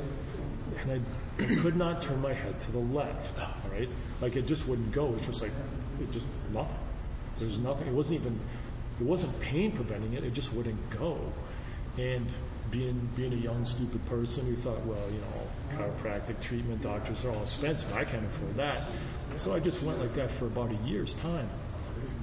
and 0.80 0.92
I, 0.92 1.42
I 1.42 1.56
could 1.60 1.76
not 1.76 2.00
turn 2.00 2.20
my 2.22 2.32
head 2.32 2.60
to 2.62 2.72
the 2.72 2.78
left. 2.78 3.40
All 3.40 3.70
right, 3.70 3.88
like 4.20 4.36
it 4.36 4.46
just 4.46 4.66
wouldn't 4.66 4.92
go. 4.92 5.14
It's 5.16 5.26
just 5.26 5.42
like, 5.42 5.52
it 6.00 6.10
just 6.12 6.26
nothing. 6.52 6.78
There's 7.38 7.58
nothing. 7.58 7.88
It 7.88 7.94
wasn't 7.94 8.20
even, 8.20 8.38
it 9.00 9.04
wasn't 9.04 9.38
pain 9.40 9.72
preventing 9.72 10.14
it. 10.14 10.24
It 10.24 10.32
just 10.32 10.52
wouldn't 10.52 10.90
go. 10.98 11.18
And 11.98 12.26
being 12.74 13.08
being 13.16 13.32
a 13.32 13.36
young 13.36 13.64
stupid 13.64 14.04
person 14.06 14.44
who 14.46 14.56
thought, 14.56 14.84
well, 14.84 15.06
you 15.10 15.20
know, 15.20 15.78
chiropractic 15.78 16.40
treatment, 16.40 16.82
doctors 16.82 17.24
are 17.24 17.30
all 17.30 17.42
expensive. 17.42 17.92
I 17.94 18.04
can't 18.04 18.24
afford 18.26 18.56
that. 18.56 18.82
So 19.36 19.54
I 19.54 19.60
just 19.60 19.82
went 19.82 20.00
like 20.00 20.14
that 20.14 20.30
for 20.30 20.46
about 20.46 20.70
a 20.70 20.88
year's 20.88 21.14
time. 21.14 21.48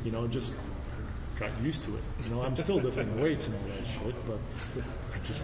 You 0.04 0.12
know, 0.12 0.28
just 0.28 0.54
got 1.40 1.50
used 1.64 1.84
to 1.86 1.96
it. 1.96 2.04
You 2.24 2.32
know, 2.32 2.42
I'm 2.42 2.56
still 2.56 2.78
lifting 2.78 3.20
weights 3.22 3.48
and 3.48 3.56
all 3.56 3.64
that 3.64 3.88
shit, 3.88 4.16
but 4.28 4.84
just 5.24 5.40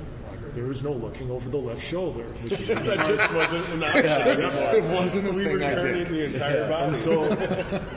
there 0.57 0.65
was 0.65 0.81
no 0.81 0.91
looking 0.91 1.29
over 1.29 1.49
the 1.49 1.57
left 1.57 1.83
shoulder. 1.83 2.25
That 2.47 3.05
just 3.05 3.33
wasn't 3.35 3.67
an 3.75 3.83
option. 3.83 4.75
It 4.75 4.83
wasn't 4.85 5.27
a 5.27 5.31
we 5.31 5.43
thing 5.43 5.53
were 5.53 5.59
turning 5.59 6.05
the 6.05 6.25
entire 6.25 6.67
body. 6.67 6.85
and 6.87 6.95
so, 6.95 7.21
We're 7.21 7.35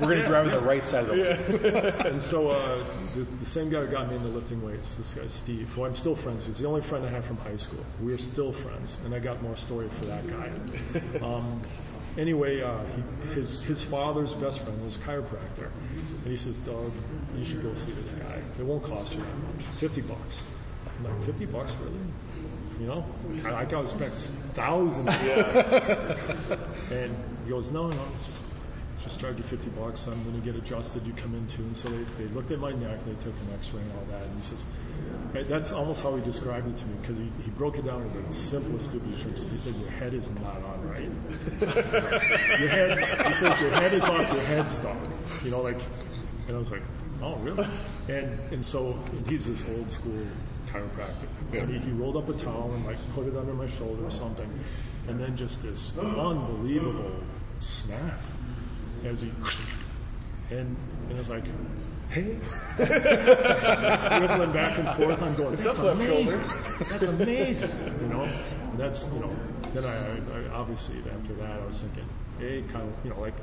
going 0.01 0.19
to 0.19 0.27
drive 0.27 0.47
on 0.47 0.53
the 0.53 0.61
right 0.61 0.83
side 0.83 1.05
of 1.05 1.17
the 1.17 1.23
way. 1.23 2.11
and 2.11 2.23
so 2.23 2.51
uh, 2.51 2.85
the, 3.15 3.23
the 3.23 3.47
same 3.47 3.71
guy 3.71 3.81
who 3.81 3.87
got 3.87 4.11
me 4.11 4.17
into 4.17 4.29
lifting 4.29 4.63
weights, 4.63 4.95
this 4.97 5.15
guy 5.15 5.27
Steve, 5.27 5.71
who 5.71 5.85
I'm 5.85 5.97
still 5.97 6.15
friends 6.15 6.47
with. 6.47 6.57
He's 6.57 6.63
the 6.63 6.69
only 6.69 6.83
friend 6.83 7.05
I 7.07 7.09
have 7.09 7.25
from 7.25 7.39
high 7.39 7.57
school. 7.57 7.85
We're 8.01 8.19
still 8.19 8.53
friends, 8.53 8.99
and 9.07 9.15
I 9.15 9.21
got 9.21 9.41
more 9.43 9.57
story 9.57 9.89
for 9.99 10.05
that 10.07 10.29
guy. 10.29 10.51
Um, 11.23 11.63
anyway, 12.19 12.61
uh, 12.63 12.79
he, 12.95 13.35
his 13.35 13.63
his 13.63 13.83
father's 13.83 14.33
best 14.35 14.61
friend 14.61 14.83
was 14.85 14.97
a 14.97 14.99
chiropractor, 15.01 15.71
and 16.25 16.27
he 16.27 16.37
says, 16.37 16.57
"Doug, 16.59 16.93
you 17.39 17.45
should 17.45 17.63
go 17.63 17.75
see 17.75 17.93
this 17.93 18.15
guy. 18.15 18.41
It 18.59 18.65
won't 18.65 18.83
cost 18.83 19.13
you 19.13 19.21
that 19.21 19.57
much. 19.57 19.65
Fifty 19.75 20.01
bucks." 20.01 20.45
Like, 21.03 21.23
50 21.25 21.47
bucks, 21.47 21.73
really? 21.83 21.95
You 22.81 22.87
know, 22.87 23.05
I, 23.45 23.63
I 23.63 23.65
got 23.65 23.85
expect 23.85 24.15
thousands. 24.55 25.09
and 26.91 27.17
he 27.45 27.51
goes, 27.51 27.71
no, 27.71 27.89
no, 27.89 28.03
it's 28.15 28.27
just 28.27 28.45
just 29.03 29.19
charge 29.19 29.39
you 29.39 29.45
50 29.45 29.71
bucks. 29.71 30.07
I'm 30.07 30.23
going 30.25 30.41
to 30.41 30.45
get 30.45 30.57
adjusted. 30.57 31.07
You 31.07 31.13
come 31.15 31.35
in 31.35 31.47
too. 31.47 31.63
And 31.63 31.77
so 31.77 31.89
they, 31.89 32.05
they 32.19 32.35
looked 32.35 32.51
at 32.51 32.59
my 32.59 32.73
neck. 32.73 33.05
They 33.07 33.15
took 33.15 33.35
an 33.35 33.55
X-ray 33.55 33.81
and 33.81 33.93
all 33.93 34.05
that. 34.11 34.23
And 34.23 34.41
he 34.41 34.47
says, 34.47 34.65
hey, 35.33 35.43
that's 35.45 35.73
almost 35.73 36.03
how 36.03 36.15
he 36.17 36.23
described 36.23 36.69
it 36.69 36.77
to 36.77 36.87
me 36.87 36.97
because 37.01 37.19
he, 37.19 37.31
he 37.43 37.51
broke 37.53 37.79
it 37.79 37.87
down 37.87 38.03
into 38.03 38.21
the 38.21 38.33
simplest, 38.33 38.89
stupidest 38.89 39.23
terms. 39.23 39.51
He 39.51 39.57
said, 39.57 39.75
your 39.77 39.91
head 39.91 40.15
is 40.15 40.29
not 40.43 40.63
on 40.63 40.89
right. 40.89 41.11
your 42.61 42.69
head, 42.69 43.27
he 43.27 43.33
says, 43.35 43.61
your 43.61 43.71
head 43.71 43.95
is 43.95 44.03
off 44.03 44.33
your 44.33 44.65
headstock. 44.65 45.45
You 45.45 45.51
know, 45.51 45.63
like, 45.63 45.79
and 46.49 46.57
I 46.57 46.61
was 46.61 46.71
like, 46.71 46.83
oh, 47.23 47.37
really? 47.37 47.67
And 48.09 48.39
and 48.53 48.65
so 48.65 48.99
and 49.13 49.31
he's 49.31 49.47
this 49.47 49.65
old 49.71 49.91
school 49.91 50.27
chiropractor. 50.73 51.27
And 51.61 51.71
he, 51.71 51.79
he 51.79 51.91
rolled 51.93 52.17
up 52.17 52.29
a 52.29 52.33
towel 52.35 52.71
and 52.73 52.85
like 52.87 52.99
put 53.15 53.27
it 53.27 53.37
under 53.37 53.53
my 53.55 53.67
shoulder 53.67 54.05
or 54.05 54.11
something, 54.11 54.49
and 55.09 55.19
then 55.21 55.37
just 55.37 55.63
this 55.63 55.97
unbelievable 55.99 57.13
snap 57.61 58.21
as 59.05 59.23
he 59.23 59.31
and 60.51 60.77
and 61.09 61.15
I 61.15 61.19
was 61.19 61.29
like, 61.29 61.45
hey, 62.11 62.37
swiveling 62.77 64.53
back 64.53 64.79
and 64.79 64.97
forth. 64.97 65.23
I'm 65.23 65.35
going, 65.35 65.57
that's 65.57 65.79
left 65.79 66.01
amazing. 66.01 66.29
shoulder?" 66.31 66.39
That's 66.89 67.03
amazing. 67.03 67.71
You 68.01 68.09
know, 68.09 68.23
and 68.25 68.79
that's 68.79 69.09
you 69.13 69.21
know. 69.21 69.31
Then 69.75 69.85
I, 69.85 69.95
I, 69.95 70.19
I 70.45 70.49
obviously 70.53 70.99
after 70.99 71.35
that 71.35 71.61
I 71.61 71.67
was 71.67 71.81
thinking, 71.81 72.05
hey, 72.39 72.65
kind 72.73 72.89
of 72.89 72.95
you 73.05 73.11
know 73.11 73.21
like 73.21 73.35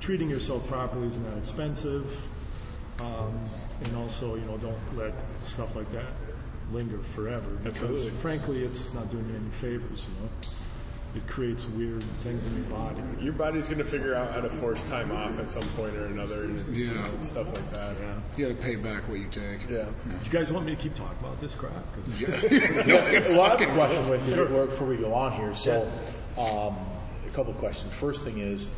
treating 0.00 0.30
yourself 0.30 0.66
properly 0.68 1.06
isn't 1.06 1.24
that 1.30 1.38
expensive, 1.38 2.20
um, 3.00 3.38
and 3.82 3.96
also 3.96 4.34
you 4.34 4.44
know 4.46 4.56
don't 4.58 4.96
let 4.96 5.12
stuff 5.42 5.76
like 5.76 5.90
that 5.92 6.12
linger 6.72 6.98
forever 6.98 7.50
because 7.56 7.66
Absolutely. 7.82 8.10
frankly 8.10 8.64
it's 8.64 8.92
not 8.94 9.10
doing 9.10 9.26
you 9.28 9.36
any 9.36 9.50
favors. 9.60 10.04
You 10.08 10.22
know, 10.24 10.30
it 11.16 11.26
creates 11.28 11.64
weird 11.68 12.02
things 12.16 12.44
in 12.44 12.54
your 12.56 12.64
body. 12.64 13.00
Your 13.20 13.32
body's 13.34 13.68
going 13.68 13.78
to 13.78 13.84
figure 13.84 14.16
out 14.16 14.32
how 14.32 14.40
to 14.40 14.50
force 14.50 14.84
time 14.86 15.12
off 15.12 15.38
at 15.38 15.48
some 15.48 15.62
point 15.76 15.94
or 15.94 16.06
another, 16.06 16.42
and 16.44 16.58
you 16.74 16.86
Yeah. 16.86 16.94
know, 17.06 17.10
stuff 17.20 17.52
like 17.52 17.70
that. 17.72 17.94
Yeah. 18.00 18.14
You 18.36 18.48
got 18.48 18.56
to 18.60 18.62
pay 18.66 18.74
back 18.74 19.08
what 19.08 19.18
you 19.20 19.28
take. 19.30 19.68
Yeah. 19.70 19.84
You 20.24 20.30
guys 20.30 20.50
want 20.50 20.66
me 20.66 20.74
to 20.74 20.80
keep 20.82 20.94
talking 20.96 21.16
about 21.20 21.40
this 21.40 21.54
crap? 21.54 21.72
'Cause- 21.94 22.20
no, 22.86 22.96
it's 23.06 23.30
Well, 23.30 23.42
I 23.42 23.48
have 23.50 23.60
a 23.60 23.64
fucking 23.64 23.74
question 23.74 24.08
with 24.08 24.28
you 24.28 24.34
before- 24.36 24.66
before 24.66 24.88
we 24.88 24.96
go 24.96 25.14
on 25.14 25.32
here. 25.32 25.54
So, 25.54 25.82
um, 26.36 26.74
a 27.24 27.30
couple 27.32 27.52
of 27.52 27.58
questions. 27.58 27.92
First 27.92 28.24
thing 28.24 28.38
is, 28.38 28.70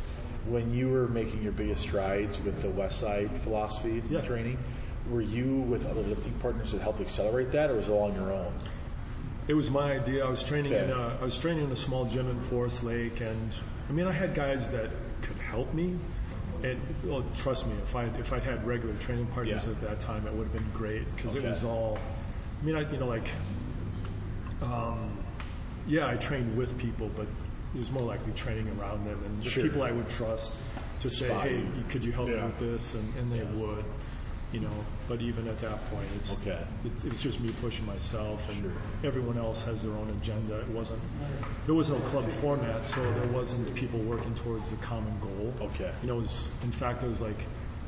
when 0.47 0.71
you 0.73 0.89
were 0.89 1.07
making 1.07 1.41
your 1.41 1.53
biggest 1.53 1.81
strides 1.81 2.39
with 2.43 2.61
the 2.61 2.69
West 2.69 2.99
Side 2.99 3.31
philosophy 3.41 4.03
Yeah. 4.11 4.21
training, 4.21 4.59
were 5.09 5.21
you 5.21 5.61
with 5.61 5.85
other 5.85 6.01
lifting 6.01 6.33
partners 6.33 6.71
that 6.71 6.81
helped 6.81 7.01
accelerate 7.01 7.51
that, 7.51 7.69
or 7.69 7.75
was 7.75 7.89
it 7.89 7.91
all 7.91 8.03
on 8.09 8.15
your 8.15 8.31
own? 8.31 8.53
It 9.47 9.53
was 9.53 9.69
my 9.69 9.93
idea. 9.93 10.25
I 10.25 10.29
was 10.29 10.43
training 10.43 10.73
in 10.73 10.89
a, 10.91 11.17
I 11.21 11.23
was 11.23 11.37
training 11.37 11.65
in 11.65 11.71
a 11.71 11.75
small 11.77 12.05
gym 12.05 12.29
in 12.29 12.39
Forest 12.43 12.83
Lake, 12.83 13.21
and 13.21 13.55
I 13.89 13.93
mean, 13.93 14.05
I 14.07 14.11
had 14.11 14.35
guys 14.35 14.71
that 14.71 14.89
could 15.21 15.37
help 15.37 15.73
me. 15.73 15.97
And 16.63 16.81
well, 17.03 17.23
trust 17.35 17.65
me, 17.67 17.73
if 17.83 17.95
I 17.95 18.05
if 18.19 18.33
I'd 18.33 18.43
had 18.43 18.65
regular 18.67 18.95
training 18.95 19.27
partners 19.27 19.63
Yeah. 19.63 19.71
at 19.71 19.81
that 19.81 19.99
time, 20.01 20.27
it 20.27 20.33
would 20.33 20.43
have 20.43 20.53
been 20.53 20.69
great 20.73 21.03
because 21.15 21.35
it 21.35 21.43
was 21.43 21.63
all. 21.63 21.97
I 22.61 22.65
mean, 22.65 22.75
I 22.75 22.89
you 22.91 22.97
know 22.97 23.07
like, 23.07 23.27
um, 24.61 25.11
yeah, 25.85 26.07
I 26.07 26.15
trained 26.15 26.57
with 26.57 26.77
people, 26.77 27.09
but 27.15 27.27
it 27.73 27.77
was 27.77 27.91
more 27.91 28.03
likely 28.03 28.33
training 28.33 28.67
around 28.79 29.03
them 29.05 29.21
and 29.25 29.43
the 29.43 29.49
people 29.61 29.83
I 29.83 29.91
would 29.91 30.09
trust 30.09 30.55
to 31.01 31.09
say, 31.09 31.27
Spot 31.27 31.43
hey, 31.47 31.63
could 31.89 32.03
you 32.03 32.11
help 32.11 32.29
Yeah. 32.29 32.37
me 32.37 32.41
with 32.47 32.59
this, 32.59 32.95
and, 32.95 33.15
and 33.17 33.31
they 33.31 33.43
would. 33.43 33.85
You 34.53 34.61
know, 34.61 34.85
but 35.09 35.19
even 35.21 35.45
at 35.49 35.59
that 35.59 35.77
point, 35.91 36.07
it's 36.15 36.31
Okay. 36.39 36.57
it's, 36.85 37.03
it's 37.03 37.21
just 37.21 37.41
me 37.41 37.53
pushing 37.59 37.85
myself, 37.85 38.41
and 38.49 38.71
everyone 39.03 39.37
else 39.37 39.65
has 39.65 39.83
their 39.83 39.91
own 39.91 40.09
agenda. 40.21 40.59
It 40.59 40.69
wasn't 40.69 41.01
there 41.65 41.75
was 41.75 41.89
no 41.89 41.99
club 42.11 42.29
format, 42.41 42.87
so 42.87 43.01
there 43.13 43.27
wasn't 43.27 43.75
people 43.75 43.99
working 43.99 44.33
towards 44.35 44.69
the 44.69 44.77
common 44.77 45.13
goal. 45.19 45.53
Okay. 45.61 45.91
You 46.01 46.07
know, 46.07 46.19
it 46.19 46.21
was, 46.21 46.49
in 46.63 46.71
fact, 46.71 47.03
it 47.03 47.09
was 47.09 47.19
like 47.19 47.35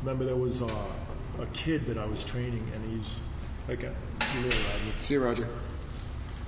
remember 0.04 0.26
there 0.26 0.36
was 0.36 0.62
uh, 0.62 0.67
a 1.41 1.45
kid 1.54 1.86
that 1.88 1.98
I 1.98 2.06
was 2.06 2.26
training, 2.26 2.65
and 2.76 2.91
he's 3.00 3.15
like 3.69 3.84
a 3.84 3.93
really, 4.36 4.50
I, 4.50 5.00
See 5.02 5.13
you, 5.13 5.24
Roger. 5.24 5.48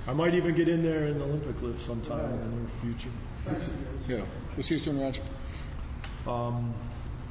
I 0.06 0.12
might 0.12 0.34
even 0.34 0.54
get 0.54 0.68
in 0.68 0.82
there 0.82 1.06
in 1.06 1.18
the 1.18 1.24
Olympic 1.24 1.62
lift 1.62 1.86
sometime 1.86 2.24
in 2.24 2.40
the 2.40 2.56
near 2.56 2.68
future. 2.82 3.10
Yeah. 4.08 4.24
We'll 4.56 4.64
see 4.64 4.74
you 4.74 4.80
soon, 4.80 5.00
Roger. 5.00 5.22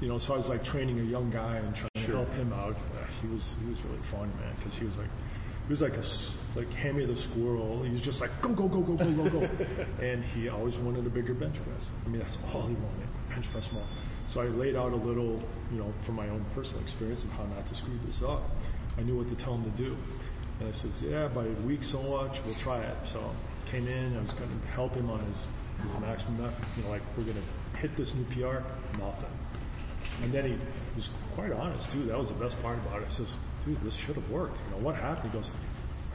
You 0.01 0.07
know, 0.07 0.17
so 0.17 0.33
I 0.33 0.37
was 0.37 0.49
like 0.49 0.63
training 0.63 0.99
a 0.99 1.03
young 1.03 1.29
guy 1.29 1.57
and 1.57 1.75
trying 1.75 1.89
to 1.93 2.11
help 2.11 2.33
him 2.33 2.51
out. 2.53 2.75
He 3.21 3.27
was 3.27 3.55
he 3.63 3.69
was 3.69 3.79
really 3.85 4.01
fun, 4.03 4.29
man, 4.39 4.53
because 4.57 4.77
he 4.77 4.85
was 4.85 4.97
like 4.97 5.09
he 5.67 5.69
was 5.69 5.81
like 5.81 5.95
a 5.95 6.59
like 6.59 6.73
Hammy 6.73 7.05
the 7.05 7.15
squirrel. 7.15 7.83
He 7.83 7.91
was 7.91 8.01
just 8.01 8.19
like 8.19 8.31
go 8.41 8.49
go 8.49 8.67
go 8.67 8.81
go 8.81 8.95
go 8.95 9.11
go 9.11 9.29
go, 9.29 9.49
and 10.01 10.23
he 10.23 10.49
always 10.49 10.77
wanted 10.77 11.05
a 11.05 11.09
bigger 11.09 11.35
bench 11.35 11.55
press. 11.63 11.91
I 12.03 12.09
mean, 12.09 12.19
that's 12.19 12.39
all 12.51 12.63
he 12.63 12.73
wanted, 12.73 13.07
bench 13.29 13.51
press 13.51 13.71
more. 13.71 13.85
So 14.27 14.41
I 14.41 14.45
laid 14.45 14.75
out 14.75 14.91
a 14.91 14.95
little, 14.95 15.39
you 15.71 15.77
know, 15.77 15.93
from 16.03 16.15
my 16.15 16.27
own 16.29 16.43
personal 16.55 16.81
experience 16.81 17.23
of 17.23 17.31
how 17.31 17.45
not 17.45 17.65
to 17.67 17.75
screw 17.75 17.99
this 18.05 18.23
up. 18.23 18.41
I 18.97 19.03
knew 19.03 19.17
what 19.17 19.29
to 19.29 19.35
tell 19.35 19.55
him 19.55 19.63
to 19.63 19.77
do, 19.77 19.95
and 20.59 20.69
I 20.69 20.71
says, 20.71 21.03
yeah, 21.03 21.27
by 21.27 21.43
week 21.65 21.83
so 21.83 22.01
much, 22.01 22.39
we'll 22.43 22.55
try 22.55 22.79
it. 22.79 22.95
So 23.05 23.23
came 23.67 23.87
in, 23.87 24.17
I 24.17 24.21
was 24.21 24.31
going 24.33 24.49
to 24.49 24.67
help 24.67 24.95
him 24.95 25.09
on 25.11 25.19
his 25.19 25.45
his 25.83 25.99
maximum 26.01 26.43
effort. 26.45 26.65
You 26.75 26.83
know, 26.83 26.89
like 26.89 27.01
we're 27.15 27.23
going 27.23 27.37
to 27.37 27.77
hit 27.77 27.95
this 27.95 28.15
new 28.15 28.25
PR, 28.25 28.63
nothing. 28.97 29.29
And 30.23 30.31
then 30.31 30.45
he 30.45 30.57
was 30.95 31.09
quite 31.35 31.51
honest 31.51 31.91
too. 31.91 32.03
That 32.03 32.17
was 32.19 32.29
the 32.29 32.35
best 32.35 32.61
part 32.61 32.77
about 32.79 33.01
it. 33.01 33.07
He 33.09 33.13
says, 33.15 33.35
"Dude, 33.65 33.81
this 33.81 33.95
should 33.95 34.15
have 34.15 34.29
worked. 34.29 34.61
You 34.69 34.77
know 34.77 34.85
what 34.85 34.95
happened?" 34.95 35.31
He 35.31 35.37
goes, 35.37 35.51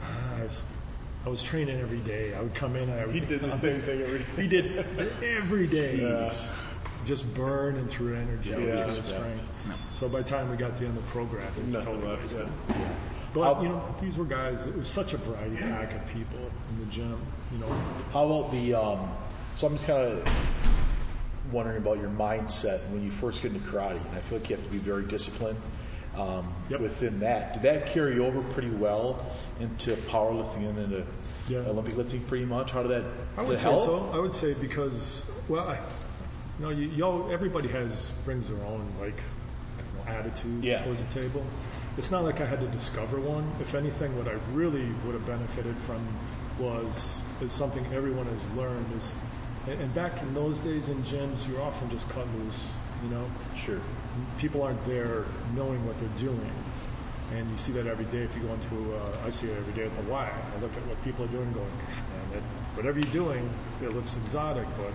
"Ah, 0.03 0.37
I 0.39 0.43
was, 0.43 0.61
I 1.25 1.29
was 1.29 1.43
training 1.43 1.79
every 1.79 1.99
day. 1.99 2.33
I 2.33 2.41
would 2.41 2.55
come 2.55 2.75
in. 2.75 2.89
I 2.89 3.05
would, 3.05 3.13
He 3.15 3.19
did 3.21 3.41
the 3.41 3.55
same 3.57 3.81
thing 3.81 4.01
every 4.01 4.19
day. 4.19 4.25
He 4.37 4.47
did 4.47 4.77
every 5.23 5.67
day. 5.67 6.31
Just 7.05 7.33
burn 7.35 7.77
and 7.77 7.89
through 7.89 8.15
energy, 8.15 8.49
Yeah. 8.49 8.57
through 8.85 8.95
the 8.95 9.03
strength. 9.03 9.43
So 9.93 10.09
by 10.09 10.21
the 10.21 10.29
time 10.29 10.49
we 10.49 10.57
got 10.57 10.73
to 10.73 10.79
the 10.79 10.87
end 10.87 10.97
of 10.97 11.03
the 11.05 11.11
program, 11.11 11.47
it 11.57 11.63
was 11.63 11.71
Nothing 11.73 12.01
totally 12.01 12.17
left, 12.17 12.33
yeah. 12.69 12.93
But 13.33 13.61
you 13.61 13.69
know, 13.69 13.95
these 14.01 14.17
were 14.17 14.25
guys. 14.25 14.65
It 14.67 14.75
was 14.75 14.89
such 14.89 15.13
a 15.13 15.17
variety 15.17 15.57
pack 15.57 15.93
of 15.93 16.05
people 16.09 16.39
in 16.71 16.79
the 16.79 16.85
gym. 16.91 17.17
You 17.51 17.59
know, 17.59 17.69
How 18.13 18.25
about 18.25 18.51
the? 18.51 18.73
Um, 18.73 19.09
so 19.55 19.67
I'm 19.67 19.75
just 19.75 19.87
kind 19.87 20.01
of 20.01 20.27
wondering 21.51 21.77
about 21.77 21.99
your 21.99 22.09
mindset 22.09 22.79
when 22.89 23.03
you 23.03 23.11
first 23.11 23.41
get 23.41 23.53
into 23.53 23.65
karate. 23.67 23.91
And 24.05 24.15
I 24.15 24.19
feel 24.21 24.39
like 24.39 24.49
you 24.49 24.55
have 24.55 24.65
to 24.65 24.71
be 24.71 24.77
very 24.77 25.03
disciplined 25.03 25.59
um, 26.15 26.53
within 26.69 27.19
that. 27.19 27.53
Did 27.53 27.61
that 27.63 27.87
carry 27.87 28.19
over 28.19 28.41
pretty 28.53 28.69
well 28.69 29.25
into 29.59 29.93
powerlifting 29.93 30.67
and 30.69 30.77
into 30.79 31.05
Yeah. 31.47 31.59
Olympic 31.59 31.95
lifting? 31.95 32.21
Pretty 32.21 32.45
much. 32.45 32.71
How 32.71 32.81
did 32.83 32.91
that? 32.91 33.03
I 33.37 33.41
would 33.43 33.57
say 33.57 33.63
help? 33.63 33.85
so. 33.85 34.11
I 34.13 34.19
would 34.19 34.33
say 34.35 34.53
because 34.53 35.25
well, 35.47 35.67
I, 35.67 35.75
you 36.59 36.65
know, 36.65 36.69
you, 36.71 37.03
all, 37.03 37.31
everybody 37.31 37.67
has 37.69 38.11
brings 38.25 38.49
their 38.49 38.61
own 38.65 38.85
like 38.99 39.15
I 39.77 39.81
don't 39.81 40.05
know, 40.05 40.19
attitude 40.19 40.63
Yeah. 40.63 40.83
towards 40.83 41.01
the 41.01 41.21
table. 41.21 41.45
It's 41.97 42.11
not 42.11 42.23
like 42.23 42.41
I 42.41 42.45
had 42.45 42.59
to 42.59 42.67
discover 42.67 43.19
one. 43.19 43.49
If 43.59 43.73
anything, 43.73 44.15
what 44.17 44.27
I 44.27 44.37
really 44.53 44.85
would 45.05 45.13
have 45.13 45.25
benefited 45.25 45.75
from 45.77 46.05
was 46.59 47.21
is 47.41 47.51
something 47.51 47.85
everyone 47.93 48.25
has 48.25 48.49
learned 48.51 48.85
is, 48.97 49.15
and 49.69 49.81
and 49.81 49.93
back 49.93 50.21
in 50.21 50.33
those 50.33 50.59
days 50.59 50.89
in 50.89 51.01
gyms, 51.03 51.47
you're 51.47 51.61
often 51.61 51.89
just 51.89 52.07
cut 52.09 52.25
loose. 52.37 52.63
You 53.03 53.09
know, 53.09 53.25
Sure. 53.55 53.79
people 54.39 54.63
aren't 54.63 54.83
there 54.87 55.25
knowing 55.55 55.85
what 55.85 55.99
they're 55.99 56.17
doing. 56.17 56.51
And 57.35 57.49
you 57.51 57.57
see 57.57 57.73
that 57.73 57.85
every 57.87 58.05
day 58.05 58.19
if 58.23 58.33
you 58.35 58.41
go 58.43 58.53
into, 58.53 58.95
uh, 58.95 59.25
I 59.25 59.29
see 59.29 59.47
it 59.47 59.57
every 59.57 59.73
day 59.73 59.83
at 59.83 59.95
the 59.97 60.03
Y. 60.09 60.31
I 60.31 60.61
look 60.61 60.71
at 60.75 60.85
what 60.87 61.03
people 61.03 61.25
are 61.25 61.27
doing 61.27 61.51
going, 61.51 61.67
man, 61.67 62.31
that, 62.31 62.41
whatever 62.75 62.99
you're 62.99 63.11
doing, 63.13 63.49
it 63.83 63.93
looks 63.93 64.15
exotic, 64.17 64.65
but 64.77 64.93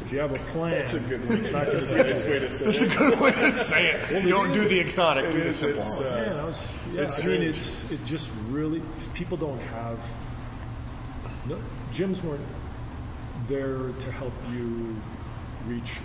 if 0.00 0.12
you 0.12 0.18
have 0.20 0.30
a 0.30 0.38
plan, 0.52 0.70
That's 0.70 0.94
a 0.94 1.00
good 1.00 1.28
way. 1.28 1.36
it's 1.36 1.50
not 1.50 1.66
That's 1.66 1.90
a 1.90 1.96
nice 1.96 2.24
way 2.24 2.38
to 2.38 2.50
say 2.50 2.64
it. 2.66 2.68
That's 2.68 2.82
a 2.82 2.96
good 2.98 3.20
way 3.20 3.32
to 3.32 3.50
say 3.50 3.86
it. 3.90 4.22
You 4.22 4.28
don't 4.28 4.52
do 4.52 4.68
the 4.68 4.78
exotic, 4.78 5.32
do 5.32 5.42
the 5.42 5.52
simple. 5.52 5.82
It's, 5.82 5.98
uh, 5.98 6.24
yeah, 6.26 6.40
I, 6.40 6.44
was, 6.44 6.68
yeah, 6.94 7.00
it's 7.02 7.24
I 7.24 7.26
mean, 7.26 7.42
it's 7.42 7.90
it 7.90 8.04
just 8.06 8.30
really 8.48 8.80
people 9.14 9.36
don't 9.36 9.60
have 9.60 9.98
no, 11.46 11.58
gyms 11.92 12.22
weren't 12.22 12.40
there 13.48 13.90
to 13.98 14.12
help 14.12 14.32
you 14.52 14.96
reach 15.66 15.98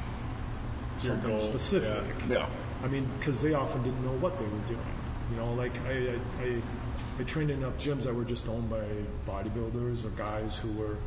Your 1.01 1.13
something 1.13 1.29
goal, 1.37 1.39
specific. 1.49 2.15
yeah. 2.29 2.37
Yeah. 2.39 2.45
I 2.83 2.87
mean, 2.87 3.09
because 3.19 3.41
they 3.41 3.53
often 3.53 3.83
didn't 3.83 4.03
know 4.03 4.13
what 4.19 4.37
they 4.39 4.45
were 4.45 4.67
doing. 4.67 4.95
You 5.31 5.37
know, 5.37 5.53
like 5.53 5.71
I, 5.87 5.91
I, 6.41 6.43
I, 6.45 6.61
I 7.19 7.23
trained 7.23 7.51
in 7.51 7.57
enough 7.57 7.77
gyms 7.77 8.03
that 8.03 8.13
were 8.13 8.23
just 8.25 8.47
owned 8.47 8.69
by 8.69 8.83
bodybuilders 9.27 10.03
or 10.05 10.09
guys 10.09 10.57
who 10.57 10.69
were, 10.71 10.97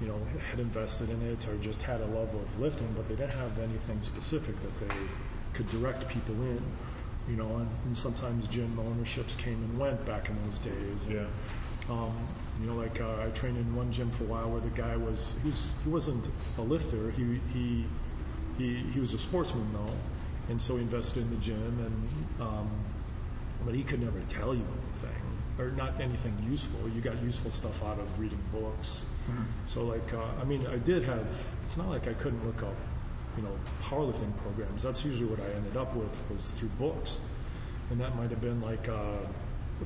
you 0.00 0.06
know, 0.06 0.18
had 0.50 0.60
invested 0.60 1.10
in 1.10 1.20
it 1.30 1.46
or 1.48 1.56
just 1.56 1.82
had 1.82 2.00
a 2.00 2.06
love 2.06 2.34
of 2.34 2.60
lifting, 2.60 2.88
but 2.96 3.08
they 3.08 3.16
didn't 3.16 3.32
have 3.38 3.58
anything 3.58 4.00
specific 4.02 4.54
that 4.62 4.80
they 4.80 4.94
could 5.54 5.68
direct 5.70 6.06
people 6.08 6.34
in. 6.42 6.62
You 7.28 7.36
know, 7.36 7.56
and, 7.56 7.68
and 7.86 7.96
sometimes 7.96 8.46
gym 8.48 8.76
ownerships 8.78 9.36
came 9.36 9.54
and 9.54 9.78
went 9.78 10.04
back 10.04 10.28
in 10.28 10.36
those 10.46 10.58
days. 10.60 11.06
And, 11.06 11.14
Yeah. 11.14 11.26
um, 11.94 12.12
you 12.60 12.66
know, 12.66 12.74
like 12.74 13.00
uh, 13.00 13.24
I 13.24 13.30
trained 13.30 13.56
in 13.56 13.74
one 13.74 13.90
gym 13.92 14.10
for 14.10 14.24
a 14.24 14.26
while 14.26 14.50
where 14.50 14.60
the 14.60 14.68
guy 14.70 14.96
was 14.96 15.34
he 15.42 15.50
was 15.50 15.66
he 15.84 15.88
wasn't 15.88 16.28
a 16.58 16.62
lifter. 16.62 17.10
He 17.12 17.40
he 17.52 17.86
he 18.58 18.76
he 18.92 19.00
was 19.00 19.14
a 19.14 19.18
sportsman 19.18 19.66
though, 19.72 19.94
and 20.50 20.60
so 20.60 20.76
he 20.76 20.82
invested 20.82 21.22
in 21.22 21.30
the 21.30 21.36
gym 21.36 21.56
and 21.80 22.46
um, 22.46 22.70
but 23.64 23.74
he 23.74 23.82
could 23.82 24.00
never 24.02 24.20
tell 24.28 24.54
you 24.54 24.62
anything 24.62 25.22
or 25.58 25.70
not 25.72 25.98
anything 26.00 26.36
useful. 26.50 26.80
You 26.94 27.00
got 27.00 27.22
useful 27.22 27.50
stuff 27.50 27.82
out 27.84 27.98
of 27.98 28.20
reading 28.20 28.42
books. 28.52 29.06
So 29.66 29.84
like 29.84 30.12
uh, 30.12 30.26
I 30.40 30.44
mean 30.44 30.66
I 30.66 30.76
did 30.76 31.04
have. 31.04 31.26
It's 31.62 31.76
not 31.78 31.88
like 31.88 32.08
I 32.08 32.14
couldn't 32.14 32.44
look 32.46 32.62
up 32.62 32.76
you 33.36 33.42
know 33.42 33.56
powerlifting 33.82 34.36
programs. 34.42 34.82
That's 34.82 35.02
usually 35.04 35.26
what 35.26 35.40
I 35.40 35.50
ended 35.54 35.76
up 35.78 35.94
with 35.96 36.14
was 36.30 36.50
through 36.50 36.70
books, 36.78 37.20
and 37.90 37.98
that 38.00 38.16
might 38.16 38.30
have 38.30 38.42
been 38.42 38.60
like. 38.60 38.86
Uh, 38.86 39.24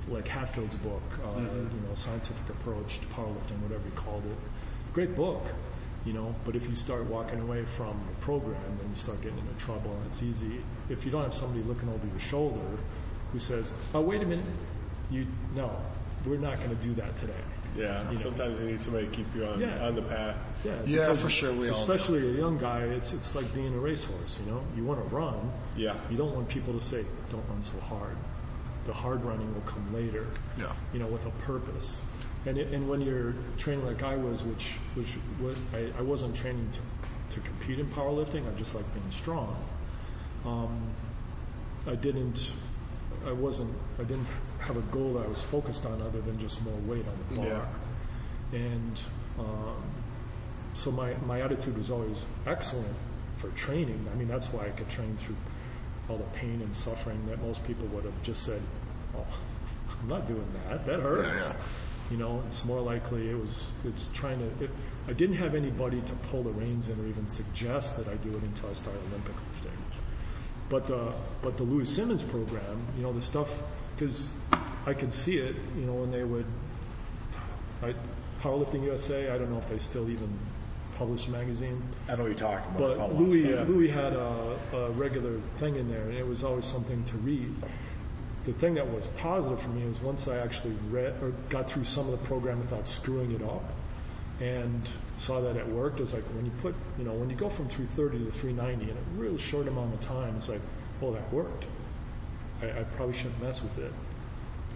like 0.09 0.27
Hatfield's 0.29 0.77
book, 0.77 1.03
uh, 1.25 1.39
Mhm. 1.39 1.73
you 1.73 1.81
know, 1.89 1.95
scientific 1.95 2.49
approach 2.51 3.01
to 3.01 3.07
powerlifting, 3.09 3.59
whatever 3.63 3.83
he 3.85 3.91
called 3.97 4.25
it. 4.27 4.37
Great 4.93 5.17
book, 5.17 5.43
you 6.05 6.13
know. 6.13 6.35
But 6.45 6.57
if 6.57 6.69
you 6.69 6.75
start 6.75 7.05
walking 7.07 7.41
away 7.41 7.65
from 7.65 7.99
the 8.09 8.15
program, 8.25 8.61
then 8.81 8.91
you 8.91 8.97
start 8.97 9.21
getting 9.23 9.39
into 9.39 9.55
trouble, 9.65 9.93
and 9.97 10.07
it's 10.07 10.23
easy. 10.23 10.61
If 10.89 11.05
you 11.05 11.11
don't 11.11 11.23
have 11.23 11.35
somebody 11.35 11.63
looking 11.65 11.89
over 11.89 12.07
your 12.07 12.19
shoulder 12.21 12.79
who 13.33 13.39
says, 13.39 13.75
"Oh, 13.95 14.01
wait 14.01 14.23
a 14.23 14.27
minute," 14.27 14.45
you 15.11 15.27
no, 15.55 15.71
we're 16.27 16.37
not 16.39 16.57
going 16.59 16.71
to 16.77 16.83
do 16.83 16.95
that 16.95 17.17
today. 17.19 17.33
Yeah, 17.77 18.09
You 18.09 18.17
know? 18.19 18.23
sometimes 18.23 18.61
you 18.61 18.69
need 18.69 18.79
somebody 18.81 19.07
to 19.07 19.13
keep 19.13 19.27
you 19.35 19.45
on, 19.47 19.59
Yeah. 19.61 19.85
on 19.85 19.97
the 19.97 20.03
path. 20.03 20.37
Yeah, 20.65 20.73
Yeah, 20.87 20.99
because 21.01 21.23
for 21.23 21.29
sure, 21.31 21.53
we 21.53 21.71
all 21.71 21.81
Especially 21.81 22.21
a 22.31 22.39
young 22.39 22.57
guy, 22.57 22.83
it's 22.83 23.13
it's 23.13 23.35
like 23.35 23.53
being 23.53 23.75
a 23.75 23.79
racehorse. 23.79 24.39
You 24.47 24.53
know, 24.53 24.61
you 24.77 24.85
want 24.85 25.01
to 25.07 25.15
run. 25.15 25.51
Yeah. 25.77 25.97
You 26.09 26.17
don't 26.17 26.33
want 26.35 26.49
people 26.49 26.73
to 26.73 26.81
say, 26.81 27.05
"Don't 27.33 27.45
run 27.49 27.65
so 27.65 27.81
hard." 27.81 28.17
The 28.87 28.93
hard 28.93 29.25
running 29.25 29.53
will 29.55 29.63
come 29.63 29.95
later. 29.95 30.27
Yeah. 30.59 30.73
You 30.93 31.01
know, 31.01 31.07
with 31.07 31.27
a 31.27 31.31
purpose. 31.43 32.03
And 32.47 32.59
it, 32.59 32.73
and 32.73 32.89
when 32.89 33.01
you're 33.01 33.35
training 33.57 33.87
like 33.87 34.03
I 34.03 34.17
was, 34.17 34.43
which 34.43 34.73
which 34.95 35.17
was, 35.41 35.57
I, 35.73 35.91
I 35.99 36.03
wasn't 36.03 36.37
training 36.37 36.69
to 36.73 37.35
to 37.35 37.41
compete 37.41 37.79
in 37.79 37.87
powerlifting. 37.87 38.47
I 38.47 38.59
just 38.59 38.75
like 38.75 38.85
being 38.93 39.11
strong. 39.11 39.57
Um, 40.45 40.79
I 41.87 41.95
didn't. 41.95 42.51
I 43.27 43.33
wasn't. 43.33 43.75
I 43.99 44.05
didn't 44.05 44.27
have 44.61 44.77
a 44.77 44.83
goal 44.93 45.15
that 45.15 45.25
I 45.25 45.29
was 45.29 45.43
focused 45.43 45.87
on 45.87 46.01
other 46.03 46.21
than 46.21 46.39
just 46.39 46.63
more 46.63 46.77
weight 46.87 47.05
on 47.07 47.19
the 47.29 47.37
bar. 47.37 47.47
Yeah. 47.47 48.59
And 48.59 49.01
um, 49.39 49.83
so 50.75 50.91
my, 50.91 51.15
my 51.27 51.41
attitude 51.43 51.77
was 51.77 51.91
always 51.91 52.27
excellent 52.47 52.95
for 53.37 53.49
training. 53.51 54.07
I 54.13 54.17
mean, 54.17 54.29
that's 54.29 54.53
why 54.53 54.67
I 54.67 54.71
could 54.71 54.89
train 54.89 55.17
through 55.19 55.37
all 56.09 56.19
the 56.19 56.39
pain 56.39 56.61
and 56.63 56.75
suffering 56.75 57.25
that 57.27 57.41
most 57.43 57.65
people 57.67 57.87
would 57.89 58.05
have 58.05 58.23
just 58.23 58.43
said, 58.43 58.61
"Oh, 59.17 59.27
I'm 60.01 60.09
not 60.09 60.27
doing 60.27 60.47
that. 60.69 60.85
That 60.87 61.01
hurts." 61.01 61.53
You 62.11 62.19
know, 62.19 62.43
it's 62.47 62.65
more 62.65 62.81
likely 62.81 63.31
it 63.31 63.39
was. 63.39 63.73
It's 63.85 64.09
trying 64.13 64.39
to. 64.39 64.65
It, 64.65 64.71
I 65.09 65.13
didn't 65.13 65.37
have 65.37 65.55
anybody 65.55 66.01
to 66.01 66.13
pull 66.31 66.43
the 66.43 66.51
reins 66.51 66.89
in 66.89 66.99
or 67.01 67.07
even 67.07 67.27
suggest 67.27 67.97
that 67.97 68.09
I 68.09 68.15
do 68.17 68.31
it 68.31 68.43
until 68.43 68.71
I 68.71 68.75
started 68.75 69.01
Olympic 69.11 69.35
lifting. 69.53 69.79
But 70.69 70.87
the 70.87 71.13
but 71.43 71.57
the 71.57 71.63
Louie 71.63 71.87
Simmons 71.87 72.23
program, 72.23 72.87
you 72.97 73.03
know, 73.03 73.13
the 73.13 73.23
stuff 73.23 73.49
because 73.97 74.29
I 74.87 74.93
could 74.95 75.13
see 75.13 75.39
it. 75.39 75.57
You 75.77 75.87
know, 75.87 75.95
when 75.95 76.11
they 76.11 76.25
would 76.25 76.47
I, 77.83 77.95
Powerlifting 78.43 78.85
USA. 78.85 79.31
I 79.31 79.39
don't 79.39 79.51
know 79.51 79.59
if 79.59 79.69
they 79.69 79.79
still 79.79 80.09
even 80.09 80.29
publish 80.99 81.27
a 81.29 81.31
magazine. 81.31 81.83
I 82.09 82.17
know 82.17 82.27
you're 82.27 82.35
talking 82.35 82.77
about. 82.77 82.99
But 82.99 83.15
Louie, 83.17 83.53
stuff. 83.53 83.69
Louie 83.69 83.89
had 83.89 84.13
a, 84.13 84.57
a 84.73 84.91
regular 84.93 85.39
thing 85.59 85.77
in 85.77 85.91
there, 85.91 86.03
and 86.03 86.15
it 86.15 86.27
was 86.27 86.45
always 86.45 86.65
something 86.65 87.03
to 87.05 87.17
read. 87.19 87.55
The 88.45 88.53
thing 88.53 88.75
that 88.75 88.87
was 88.87 89.07
positive 89.19 89.61
for 89.61 89.71
me 89.71 89.87
was 89.87 90.01
once 90.01 90.29
I 90.29 90.39
actually 90.39 90.75
read 90.91 91.15
or 91.23 91.31
got 91.49 91.71
through 91.71 91.85
some 91.85 92.07
of 92.07 92.13
the 92.13 92.27
program 92.27 92.61
without 92.61 92.87
screwing 92.87 93.33
it 93.33 93.43
up, 93.43 93.65
and 94.41 94.83
saw 95.19 95.41
that 95.41 95.57
it 95.57 95.67
worked. 95.69 96.01
It's 96.01 96.13
like 96.13 96.25
when 96.35 96.45
you 96.45 96.53
put, 96.63 96.75
you 96.99 97.05
know, 97.05 97.13
when 97.13 97.31
you 97.31 97.37
go 97.37 97.49
from 97.49 97.69
330 97.69 98.27
to 98.27 98.33
390 98.33 98.91
in 98.91 98.97
a 98.97 99.21
real 99.21 99.39
short 99.39 99.69
amount 99.69 99.95
of 99.95 100.01
time, 100.01 100.37
it's 100.37 100.49
like, 100.49 100.61
oh, 101.03 101.13
that 101.13 101.33
worked. 101.33 101.65
I, 102.63 102.81
I 102.81 102.83
probably 102.97 103.15
shouldn't 103.15 103.41
mess 103.43 103.63
with 103.63 103.79
it, 103.79 103.93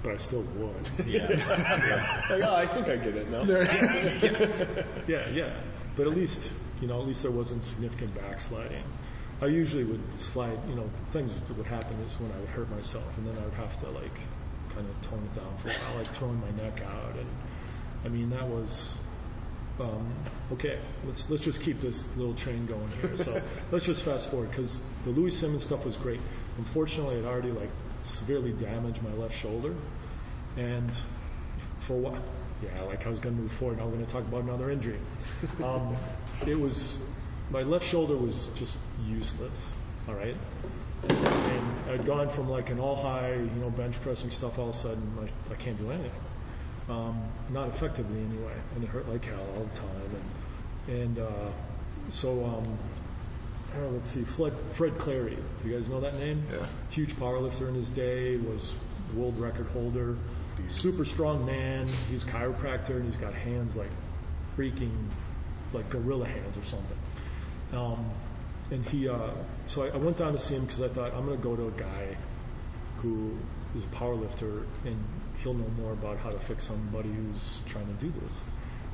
but 0.03 0.13
I 0.13 0.17
still 0.17 0.43
would. 0.57 1.07
Yeah. 1.07 1.27
Like, 2.31 2.45
oh, 2.45 2.55
I 2.55 2.67
think 2.67 2.89
I 2.89 2.97
get 2.97 3.17
it 3.17 3.31
now. 3.31 3.43
yeah, 5.09 5.29
yeah. 5.31 5.55
But 5.99 6.07
at 6.07 6.15
least, 6.15 6.53
you 6.81 6.87
know, 6.87 7.01
at 7.01 7.09
least 7.09 7.23
there 7.23 7.33
wasn't 7.33 7.65
significant 7.65 8.15
backsliding. 8.15 8.85
I 9.43 9.47
usually 9.47 9.83
would 9.83 10.01
slide, 10.19 10.57
you 10.69 10.77
know, 10.77 10.89
things 11.11 11.35
that 11.35 11.57
would 11.57 11.67
happen 11.67 11.97
is 12.09 12.21
when 12.21 12.31
I 12.31 12.39
would 12.39 12.49
hurt 12.51 12.71
myself 12.71 13.05
and 13.19 13.27
then 13.27 13.37
I 13.37 13.45
would 13.45 13.55
have 13.55 13.79
to 13.81 13.91
like 13.91 14.15
kind 14.75 14.87
of 14.89 15.11
tone 15.11 15.29
it 15.33 15.35
down 15.35 15.57
for 15.59 15.71
a 15.71 15.73
while, 15.73 15.99
like 15.99 16.15
throwing 16.15 16.41
my 16.41 16.63
neck 16.63 16.81
out. 16.83 17.17
And 17.17 17.27
I 18.05 18.09
mean, 18.09 18.31
that 18.31 18.47
was, 18.47 18.97
um, 19.81 20.09
okay, 20.53 20.79
let's, 21.05 21.29
let's 21.31 21.43
just 21.43 21.63
keep 21.63 21.81
this 21.81 22.07
little 22.17 22.35
train 22.35 22.65
going 22.67 22.89
here. 23.01 23.17
So 23.17 23.43
let's 23.73 23.85
just 23.85 24.03
fast 24.05 24.31
forward 24.31 24.51
because 24.51 24.81
the 25.05 25.11
Louie 25.11 25.33
Simmons 25.33 25.65
stuff 25.65 25.85
was 25.85 25.97
great. 25.97 26.21
Unfortunately, 26.59 27.17
it 27.17 27.25
already 27.25 27.51
like 27.51 27.71
severely 28.05 28.53
damaged 28.53 29.03
my 29.03 29.13
left 29.15 29.37
shoulder. 29.37 29.75
And 30.57 30.93
for 31.81 31.97
what? 31.97 32.23
Yeah, 32.63 32.83
like 32.83 33.07
I 33.07 33.11
was 33.11 33.21
going 33.21 33.37
to 33.37 33.43
move 33.43 33.53
forward. 33.53 33.79
Now 33.79 33.85
we're 33.85 33.93
going 33.93 34.07
to 34.07 34.13
talk 34.13 34.23
about 34.23 34.43
another 34.43 34.71
injury. 34.71 34.99
Um, 35.63 35.97
it 36.47 36.59
was 36.59 36.99
my 37.51 37.63
left 37.63 37.87
shoulder 37.87 38.17
was 38.17 38.51
just 38.57 38.77
useless. 39.07 39.73
All 40.09 40.15
right, 40.15 40.37
and 41.09 41.91
I'd 41.91 42.07
gone 42.07 42.29
from 42.29 42.49
like 42.49 42.71
an 42.71 42.81
all 42.81 42.97
high, 42.97 43.35
you 43.35 43.61
know, 43.61 43.71
bench 43.71 44.01
pressing 44.03 44.31
stuff. 44.31 44.59
All 44.59 44.71
of 44.71 44.75
a 44.75 44.79
sudden, 44.79 45.03
I, 45.21 45.53
I 45.53 45.57
can't 45.57 45.79
do 45.79 45.91
anything. 45.91 46.11
Um, 46.89 47.23
not 47.51 47.69
effectively 47.69 48.19
anyway, 48.21 48.55
and 48.75 48.83
it 48.83 48.89
hurt 48.89 49.09
like 49.09 49.25
hell 49.25 49.47
all 49.57 49.65
the 49.65 49.77
time. 49.77 50.23
And 50.89 50.99
and 51.01 51.19
uh, 51.19 51.51
so 52.09 52.45
um, 52.45 52.79
know, 53.77 53.91
let's 53.91 54.11
see, 54.11 54.23
Fred, 54.23 54.53
Fred 54.73 54.99
Clary. 54.99 55.37
Do 55.63 55.69
you 55.69 55.79
guys 55.79 55.89
know 55.89 56.01
that 56.01 56.17
name? 56.17 56.43
Yeah. 56.51 56.67
Huge 56.91 57.15
powerlifter 57.15 57.69
in 57.69 57.75
his 57.75 57.91
day, 57.91 58.37
was 58.37 58.73
world 59.15 59.39
record 59.39 59.67
holder, 59.69 60.17
super 60.69 61.05
strong 61.05 61.45
man. 61.47 61.87
He's 62.11 62.25
a 62.25 62.27
chiropractor 62.27 62.97
and 62.97 63.05
he's 63.05 63.21
got 63.21 63.35
hands 63.35 63.77
like 63.77 63.91
freaking, 64.57 64.93
like 65.73 65.89
gorilla 65.91 66.27
hands 66.27 66.57
or 66.57 66.65
something. 66.65 66.99
Um, 67.73 68.11
and 68.71 68.85
he, 68.89 69.09
uh, 69.09 69.31
so 69.67 69.85
I, 69.85 69.89
I 69.89 69.97
went 69.97 70.17
down 70.17 70.33
to 70.33 70.39
see 70.39 70.55
him 70.55 70.65
because 70.65 70.83
I 70.83 70.89
thought 70.89 71.15
I'm 71.15 71.27
going 71.27 71.37
to 71.37 71.43
go 71.43 71.57
to 71.57 71.69
a 71.69 71.73
guy 71.73 72.17
who 72.99 73.37
is 73.77 73.85
a 73.85 73.89
power 73.89 74.15
lifter 74.15 74.63
and 74.85 74.97
he'll 75.43 75.55
know 75.55 75.69
more 75.81 75.93
about 75.93 76.19
how 76.19 76.31
to 76.31 76.39
fix 76.39 76.65
somebody 76.65 77.11
who's 77.11 77.61
trying 77.67 77.87
to 77.87 78.05
do 78.05 78.13
this. 78.21 78.45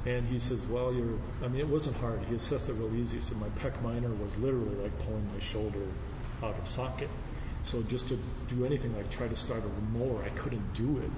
And 0.07 0.27
he 0.29 0.39
says, 0.39 0.67
well, 0.67 0.93
you're, 0.93 1.19
I 1.43 1.49
mean, 1.49 1.61
it 1.61 1.69
wasn't 1.69 1.97
hard. 1.97 2.21
He 2.29 2.35
assessed 2.35 2.69
it 2.69 2.75
real 2.75 2.95
easy. 2.95 3.21
So 3.21 3.35
my 3.37 3.49
pec 3.61 3.81
minor 3.83 4.11
was 4.11 4.37
literally 4.37 4.75
like 4.77 4.97
pulling 5.01 5.27
my 5.33 5.41
shoulder 5.41 5.87
out 6.43 6.59
of 6.59 6.69
socket. 6.69 7.09
So 7.65 7.83
just 7.85 8.09
to 8.09 8.19
do 8.49 8.67
anything, 8.67 8.95
like 8.95 9.11
try 9.11 9.27
to 9.29 9.37
start 9.37 9.63
a 9.65 9.99
mower, 9.99 10.23
I 10.23 10.29
couldn't 10.31 10.75
do 10.75 10.99
it. 10.99 11.11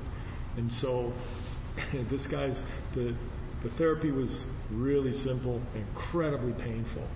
And 0.56 0.70
so 0.72 1.12
this 2.08 2.26
guy's, 2.26 2.62
the, 2.94 3.14
the 3.62 3.68
therapy 3.70 4.10
was 4.10 4.46
really 4.70 5.12
simple, 5.12 5.60
incredibly 5.74 6.52
painful. 6.52 7.06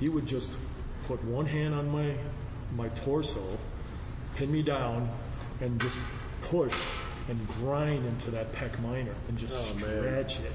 He 0.00 0.08
would 0.08 0.26
just 0.26 0.52
put 1.06 1.22
one 1.24 1.46
hand 1.46 1.74
on 1.74 1.88
my, 1.90 2.14
my 2.76 2.88
torso, 2.90 3.42
pin 4.36 4.50
me 4.52 4.62
down, 4.62 5.08
and 5.60 5.80
just 5.80 5.98
push 6.42 6.74
and 7.28 7.48
grind 7.48 8.04
into 8.04 8.30
that 8.32 8.52
pec 8.52 8.78
minor 8.80 9.14
and 9.28 9.38
just 9.38 9.56
Oh, 9.56 9.74
man. 9.74 9.98
stretch 9.98 10.40
it. 10.40 10.52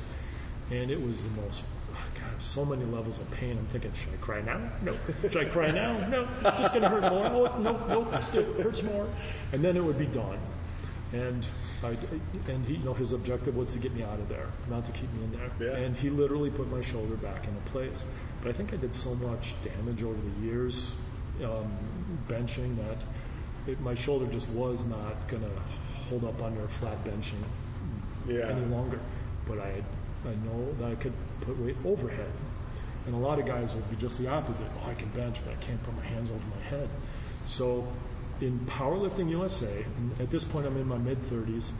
And 0.69 0.91
it 0.91 1.01
was 1.01 1.21
the 1.23 1.29
most, 1.41 1.63
God, 2.15 2.41
so 2.41 2.65
many 2.65 2.83
levels 2.85 3.21
of 3.21 3.31
pain. 3.31 3.57
I'm 3.57 3.65
thinking, 3.67 3.91
should 3.93 4.13
I 4.13 4.17
cry 4.17 4.41
now? 4.41 4.59
No. 4.81 4.93
Should 5.21 5.37
I 5.37 5.45
cry 5.45 5.71
now? 5.71 5.97
No. 6.09 6.27
It's 6.41 6.57
just 6.59 6.73
going 6.73 6.81
to 6.81 6.89
hurt 6.89 7.03
more. 7.09 7.49
Oh, 7.53 7.57
no, 7.59 7.77
no, 7.87 8.21
still 8.21 8.51
hurts 8.61 8.83
more. 8.83 9.07
And 9.53 9.63
then 9.63 9.77
it 9.77 9.83
would 9.83 9.97
be 9.97 10.07
done. 10.07 10.37
And 11.13 11.45
I, 11.83 11.95
and 12.51 12.65
he, 12.65 12.75
you 12.75 12.83
know, 12.83 12.93
his 12.93 13.13
objective 13.13 13.55
was 13.55 13.71
to 13.73 13.79
get 13.79 13.93
me 13.93 14.03
out 14.03 14.19
of 14.19 14.27
there, 14.29 14.47
not 14.69 14.85
to 14.85 14.91
keep 14.91 15.11
me 15.13 15.23
in 15.25 15.31
there. 15.33 15.51
Yeah. 15.59 15.77
And 15.77 15.95
he 15.95 16.09
literally 16.09 16.49
put 16.49 16.69
my 16.71 16.81
shoulder 16.81 17.15
back 17.15 17.47
into 17.47 17.59
place. 17.69 18.03
But 18.41 18.49
I 18.49 18.53
think 18.53 18.73
I 18.73 18.77
did 18.77 18.95
so 18.95 19.13
much 19.15 19.53
damage 19.63 20.03
over 20.03 20.17
the 20.19 20.45
years, 20.45 20.93
um, 21.43 21.71
benching 22.27 22.75
that 22.77 23.71
it, 23.71 23.79
my 23.81 23.93
shoulder 23.95 24.25
just 24.31 24.49
was 24.49 24.85
not 24.85 25.27
going 25.27 25.43
to 25.43 25.49
hold 26.09 26.23
up 26.23 26.41
under 26.41 26.63
a 26.63 26.67
flat 26.67 27.03
benching 27.03 27.43
Yeah. 28.27 28.47
any 28.49 28.65
longer. 28.65 28.99
But 29.47 29.59
I, 29.59 29.83
I 30.25 30.33
know 30.45 30.73
that 30.79 30.91
I 30.91 30.95
could 30.95 31.13
put 31.41 31.59
weight 31.59 31.77
overhead. 31.85 32.31
And 33.05 33.15
a 33.15 33.19
lot 33.19 33.39
of 33.39 33.45
guys 33.45 33.73
would 33.73 33.89
be 33.89 33.95
just 33.97 34.19
the 34.19 34.27
opposite. 34.27 34.67
Oh, 34.83 34.89
I 34.89 34.93
can 34.93 35.07
bench, 35.09 35.37
but 35.45 35.53
I 35.53 35.65
can't 35.65 35.81
put 35.83 35.95
my 35.95 36.03
hands 36.03 36.29
over 36.29 36.41
my 36.55 36.61
head. 36.63 36.89
So 37.45 37.87
in 38.41 38.59
Powerlifting 38.61 39.29
USA, 39.29 39.85
at 40.19 40.29
this 40.29 40.43
point 40.43 40.65
I'm 40.65 40.77
in 40.77 40.87
my 40.87 40.97
mid 40.97 41.21
30s, 41.29 41.71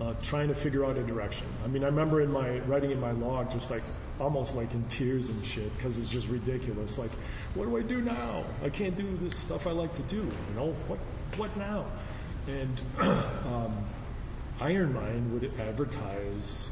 uh, 0.00 0.14
trying 0.22 0.48
to 0.48 0.54
figure 0.54 0.84
out 0.84 0.96
a 0.96 1.02
direction. 1.02 1.46
I 1.64 1.68
mean, 1.68 1.82
I 1.82 1.86
remember 1.86 2.20
in 2.20 2.30
my 2.30 2.58
writing 2.60 2.90
in 2.90 3.00
my 3.00 3.12
log, 3.12 3.52
just 3.52 3.70
like 3.70 3.82
almost 4.20 4.54
like 4.56 4.72
in 4.72 4.84
tears 4.84 5.28
and 5.28 5.44
shit, 5.44 5.74
because 5.76 5.98
it's 5.98 6.08
just 6.08 6.28
ridiculous. 6.28 6.98
Like, 6.98 7.10
what 7.54 7.66
do 7.66 7.76
I 7.76 7.82
do 7.82 8.00
now? 8.00 8.44
I 8.64 8.68
can't 8.68 8.96
do 8.96 9.18
this 9.22 9.36
stuff 9.36 9.66
I 9.66 9.72
like 9.72 9.94
to 9.96 10.02
do. 10.02 10.16
You 10.16 10.54
know, 10.56 10.74
what 10.86 10.98
what 11.36 11.56
now? 11.56 11.86
And 12.46 12.80
um, 12.98 13.76
Iron 14.60 14.92
Mind 14.94 15.32
would 15.32 15.52
advertise 15.60 16.70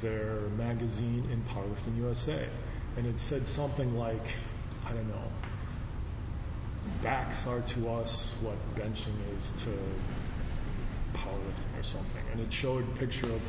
their 0.00 0.40
magazine 0.56 1.28
in 1.32 1.42
Powerlifting 1.52 1.96
USA, 1.98 2.46
and 2.96 3.06
it 3.06 3.20
said 3.20 3.46
something 3.46 3.96
like, 3.96 4.26
I 4.86 4.92
don't 4.92 5.08
know, 5.08 5.24
backs 7.02 7.46
are 7.46 7.60
to 7.60 7.88
us 7.90 8.32
what 8.40 8.56
benching 8.74 9.14
is 9.38 9.52
to 9.62 9.70
powerlifting 11.14 11.80
or 11.80 11.82
something. 11.82 12.22
And 12.32 12.40
it 12.40 12.52
showed 12.52 12.84
a 12.84 12.98
picture 12.98 13.26
of 13.26 13.40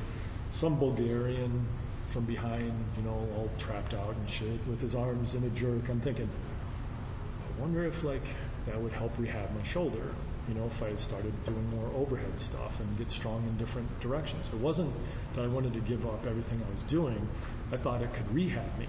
some 0.52 0.80
Bulgarian 0.80 1.66
from 2.10 2.26
behind, 2.26 2.74
you 2.98 3.04
know, 3.04 3.28
all 3.36 3.50
trapped 3.58 3.94
out 3.94 4.16
and 4.16 4.30
shit, 4.30 4.60
with 4.68 4.82
his 4.82 4.96
arms 4.96 5.36
in 5.36 5.44
a 5.44 5.50
jerk. 5.50 5.90
I'm 5.90 6.00
thinking, 6.00 6.30
I 6.30 7.62
wonder 7.62 7.84
if 7.86 8.04
like 8.04 8.26
that 8.66 8.80
would 8.80 8.94
help 8.94 9.12
rehab 9.18 9.54
my 9.56 9.64
shoulder. 9.64 10.14
You 10.48 10.54
know, 10.54 10.66
if 10.66 10.82
I 10.82 10.88
had 10.88 11.00
started 11.00 11.34
doing 11.44 11.70
more 11.72 11.92
overhead 11.96 12.40
stuff 12.40 12.80
and 12.80 12.98
get 12.98 13.12
strong 13.12 13.44
in 13.46 13.58
different 13.58 14.00
directions. 14.00 14.48
It 14.48 14.60
wasn't 14.60 14.94
that 15.36 15.44
I 15.44 15.48
wanted 15.48 15.74
to 15.74 15.82
give 15.82 16.06
up 16.06 16.26
everything 16.26 16.62
I 16.66 16.72
was 16.72 16.84
doing. 16.84 17.28
I 17.72 17.78
thought 17.78 18.02
it 18.02 18.14
could 18.14 18.34
rehab 18.34 18.78
me. 18.80 18.88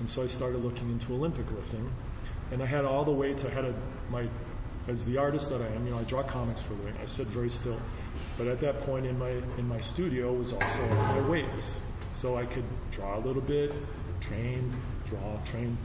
And 0.00 0.08
so 0.08 0.24
I 0.24 0.26
started 0.26 0.64
looking 0.64 0.90
into 0.90 1.14
Olympic 1.14 1.48
lifting. 1.52 1.88
And 2.52 2.62
I 2.62 2.66
had 2.66 2.84
all 2.84 3.04
the 3.04 3.12
weights. 3.12 3.44
I 3.44 3.50
had 3.50 3.64
a, 3.64 3.74
my, 4.10 4.26
as 4.88 5.04
the 5.04 5.18
artist 5.18 5.50
that 5.50 5.60
I 5.60 5.66
am, 5.74 5.84
you 5.86 5.92
know, 5.92 5.98
I 5.98 6.04
draw 6.04 6.22
comics 6.22 6.62
for 6.62 6.74
a 6.74 6.76
living. 6.76 6.94
I 7.02 7.06
sit 7.06 7.26
very 7.28 7.50
still. 7.50 7.80
But 8.38 8.46
at 8.46 8.60
that 8.60 8.82
point 8.82 9.06
in 9.06 9.18
my, 9.18 9.30
in 9.30 9.68
my 9.68 9.80
studio 9.80 10.32
was 10.32 10.52
also 10.52 10.88
my 10.88 11.20
weights. 11.28 11.80
So 12.14 12.36
I 12.36 12.46
could 12.46 12.64
draw 12.92 13.18
a 13.18 13.20
little 13.20 13.42
bit, 13.42 13.72
train, 14.20 14.72
draw, 15.06 15.38
train, 15.44 15.76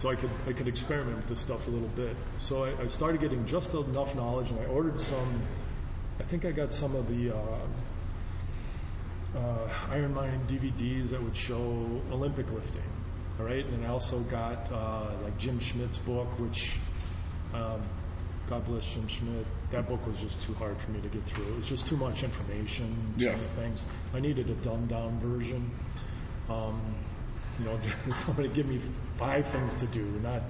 so 0.00 0.08
I 0.08 0.14
could 0.14 0.30
I 0.48 0.52
could 0.52 0.66
experiment 0.66 1.16
with 1.16 1.28
this 1.28 1.40
stuff 1.40 1.68
a 1.68 1.70
little 1.70 1.88
bit. 1.88 2.16
So 2.38 2.64
I, 2.64 2.72
I 2.80 2.86
started 2.86 3.20
getting 3.20 3.44
just 3.46 3.74
enough 3.74 4.14
knowledge, 4.14 4.48
and 4.50 4.58
I 4.58 4.64
ordered 4.64 4.98
some. 4.98 5.42
I 6.18 6.22
think 6.22 6.46
I 6.46 6.52
got 6.52 6.72
some 6.72 6.96
of 6.96 7.06
the 7.08 7.36
uh, 7.36 7.58
uh, 9.36 9.68
Iron 9.90 10.14
Mind 10.14 10.48
DVDs 10.48 11.10
that 11.10 11.22
would 11.22 11.36
show 11.36 12.00
Olympic 12.10 12.50
lifting. 12.50 12.89
All 13.40 13.46
right, 13.46 13.64
and 13.64 13.86
I 13.86 13.88
also 13.88 14.18
got 14.20 14.70
uh, 14.70 15.14
like 15.24 15.38
Jim 15.38 15.58
Schmitz's 15.60 15.96
book, 16.00 16.26
which 16.38 16.76
um, 17.54 17.80
God 18.50 18.66
bless 18.66 18.86
Jim 18.92 19.08
Schmidt. 19.08 19.46
That 19.70 19.88
book 19.88 20.06
was 20.06 20.20
just 20.20 20.42
too 20.42 20.52
hard 20.54 20.76
for 20.76 20.90
me 20.90 21.00
to 21.00 21.08
get 21.08 21.22
through. 21.22 21.46
It 21.46 21.56
was 21.56 21.66
just 21.66 21.88
too 21.88 21.96
much 21.96 22.22
information, 22.22 22.94
too 23.16 23.24
Yeah. 23.24 23.30
many 23.36 23.46
things. 23.56 23.86
I 24.12 24.20
needed 24.20 24.50
a 24.50 24.54
dumbed 24.56 24.90
down 24.90 25.18
version. 25.20 25.70
Um, 26.50 26.82
you 27.58 27.64
know, 27.64 27.80
somebody 28.10 28.48
give 28.48 28.66
me 28.68 28.78
five 29.16 29.48
things 29.48 29.74
to 29.76 29.86
do, 29.86 30.02
not 30.22 30.42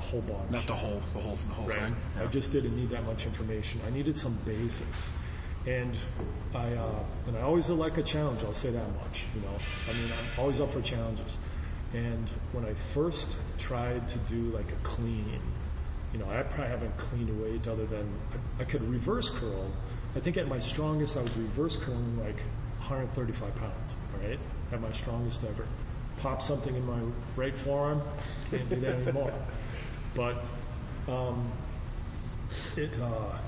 a 0.00 0.02
whole 0.02 0.22
bunch. 0.22 0.50
Not 0.50 0.66
the 0.66 0.74
whole, 0.74 1.02
the 1.12 1.20
whole, 1.20 1.36
the 1.36 1.54
whole 1.54 1.68
Right. 1.68 1.78
thing. 1.78 1.96
I 2.20 2.26
just 2.26 2.50
didn't 2.50 2.74
need 2.74 2.88
that 2.88 3.04
much 3.06 3.26
information. 3.26 3.80
I 3.86 3.90
needed 3.90 4.16
some 4.16 4.36
basics. 4.44 5.12
And 5.66 5.96
I, 6.52 6.72
uh, 6.72 7.04
and 7.28 7.36
I 7.36 7.42
always 7.42 7.70
like 7.70 7.96
a 7.96 8.02
challenge, 8.02 8.42
I'll 8.42 8.52
say 8.52 8.70
that 8.70 8.88
much, 9.02 9.22
you 9.36 9.40
know. 9.42 9.56
I 9.88 9.92
mean, 9.92 10.10
I'm 10.10 10.40
always 10.40 10.60
up 10.60 10.72
for 10.72 10.82
challenges. 10.82 11.36
And 11.94 12.28
when 12.52 12.64
I 12.64 12.74
first 12.92 13.36
tried 13.58 14.08
to 14.08 14.18
do 14.18 14.50
like 14.50 14.68
a 14.68 14.82
clean, 14.82 15.40
you 16.12 16.18
know, 16.18 16.28
I 16.28 16.42
probably 16.42 16.66
haven't 16.66 16.96
cleaned 16.98 17.30
a 17.30 17.42
weight 17.42 17.68
other 17.68 17.86
than 17.86 18.12
I, 18.58 18.62
I 18.62 18.64
could 18.64 18.82
reverse 18.90 19.30
curl. 19.30 19.70
I 20.16 20.20
think 20.20 20.36
at 20.36 20.48
my 20.48 20.58
strongest, 20.58 21.16
I 21.16 21.22
was 21.22 21.36
reverse 21.36 21.76
curling 21.76 22.18
like 22.18 22.38
135 22.78 23.54
pounds, 23.56 23.72
right? 24.20 24.38
At 24.72 24.80
my 24.80 24.92
strongest 24.92 25.44
ever. 25.44 25.66
Pop 26.18 26.42
something 26.42 26.74
in 26.74 26.84
my 26.86 26.98
right 27.36 27.54
forearm, 27.54 28.02
can't 28.50 28.68
do 28.68 28.76
that 28.76 28.94
anymore. 28.94 29.32
But 30.14 30.44
um, 31.08 31.50
it 32.76 32.98
uh, 33.00 33.38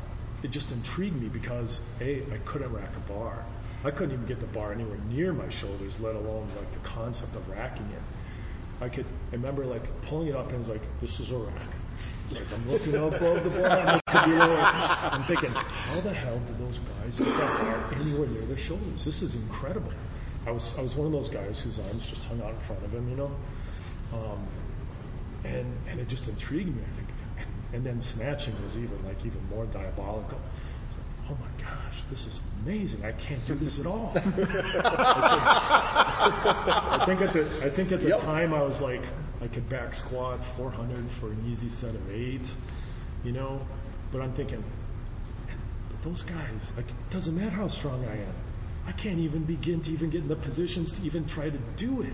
it 0.42 0.50
just 0.50 0.72
intrigued 0.72 1.20
me 1.20 1.28
because 1.28 1.80
a 2.00 2.22
I 2.32 2.38
couldn't 2.44 2.72
rack 2.72 2.90
a 2.96 3.12
bar. 3.12 3.44
I 3.84 3.90
couldn't 3.90 4.14
even 4.14 4.26
get 4.26 4.40
the 4.40 4.46
bar 4.46 4.72
anywhere 4.72 4.98
near 5.08 5.32
my 5.32 5.48
shoulders, 5.48 6.00
let 6.00 6.16
alone 6.16 6.48
like 6.56 6.72
the 6.72 6.88
concept 6.88 7.36
of 7.36 7.48
racking 7.48 7.88
it. 7.92 8.02
I 8.80 8.88
could 8.88 9.06
remember 9.32 9.64
like 9.64 10.02
pulling 10.02 10.28
it 10.28 10.36
up 10.36 10.50
and 10.50 10.60
it's 10.60 10.68
like 10.68 10.82
this 11.00 11.18
is 11.20 11.30
a 11.30 11.36
like 11.36 12.52
I'm 12.52 12.70
looking 12.70 12.96
up 12.96 13.14
above 13.14 13.44
the 13.44 13.50
bar. 13.50 14.00
I'm 14.12 15.22
thinking, 15.22 15.50
how 15.50 16.00
the 16.00 16.12
hell 16.12 16.38
did 16.40 16.58
those 16.58 16.78
guys 16.80 17.18
get 17.18 17.28
that 17.28 17.60
bar 17.60 18.00
anywhere 18.00 18.28
near 18.28 18.42
their 18.42 18.58
shoulders? 18.58 19.04
This 19.04 19.22
is 19.22 19.34
incredible. 19.36 19.92
I 20.46 20.50
was 20.50 20.76
I 20.78 20.82
was 20.82 20.96
one 20.96 21.06
of 21.06 21.12
those 21.12 21.30
guys 21.30 21.60
whose 21.60 21.78
arms 21.78 22.06
just 22.06 22.24
hung 22.24 22.42
out 22.42 22.50
in 22.50 22.58
front 22.58 22.84
of 22.84 22.92
him, 22.92 23.08
you 23.08 23.16
know. 23.16 23.36
Um, 24.12 24.46
and 25.44 25.72
and 25.88 26.00
it 26.00 26.08
just 26.08 26.28
intrigued 26.28 26.74
me. 26.74 26.82
I 26.82 26.96
think, 26.96 27.08
and 27.72 27.84
then 27.84 28.02
snatching 28.02 28.54
was 28.64 28.76
even 28.76 28.98
like 29.06 29.24
even 29.24 29.40
more 29.48 29.66
diabolical. 29.66 30.40
It's 30.88 30.96
like, 30.98 31.30
oh 31.30 31.36
my 31.40 31.62
gosh, 31.62 31.85
this 32.10 32.26
is 32.26 32.40
amazing! 32.64 33.04
I 33.04 33.12
can't 33.12 33.44
do 33.46 33.54
this 33.54 33.78
at 33.80 33.86
all. 33.86 34.12
I 34.16 34.22
think 37.06 37.20
at 37.20 37.32
the 37.32 37.42
I 37.62 37.70
think 37.70 37.92
at 37.92 38.00
the 38.00 38.16
time 38.18 38.52
I 38.54 38.62
was 38.62 38.80
like 38.82 39.02
I 39.42 39.46
could 39.46 39.68
back 39.68 39.94
squat 39.94 40.44
400 40.44 41.10
for 41.10 41.28
an 41.28 41.44
easy 41.48 41.68
set 41.68 41.94
of 41.94 42.10
eight, 42.10 42.50
you 43.24 43.32
know. 43.32 43.60
But 44.12 44.22
I'm 44.22 44.32
thinking, 44.32 44.62
but 45.90 46.02
those 46.02 46.22
guys, 46.22 46.72
like, 46.76 46.88
it 46.88 47.10
doesn't 47.10 47.36
matter 47.36 47.50
how 47.50 47.68
strong 47.68 48.04
I 48.06 48.14
am. 48.14 48.34
I 48.86 48.92
can't 48.92 49.18
even 49.18 49.44
begin 49.44 49.80
to 49.82 49.92
even 49.92 50.10
get 50.10 50.22
in 50.22 50.28
the 50.28 50.36
positions 50.36 50.98
to 50.98 51.04
even 51.04 51.26
try 51.26 51.50
to 51.50 51.58
do 51.76 52.02
it. 52.02 52.12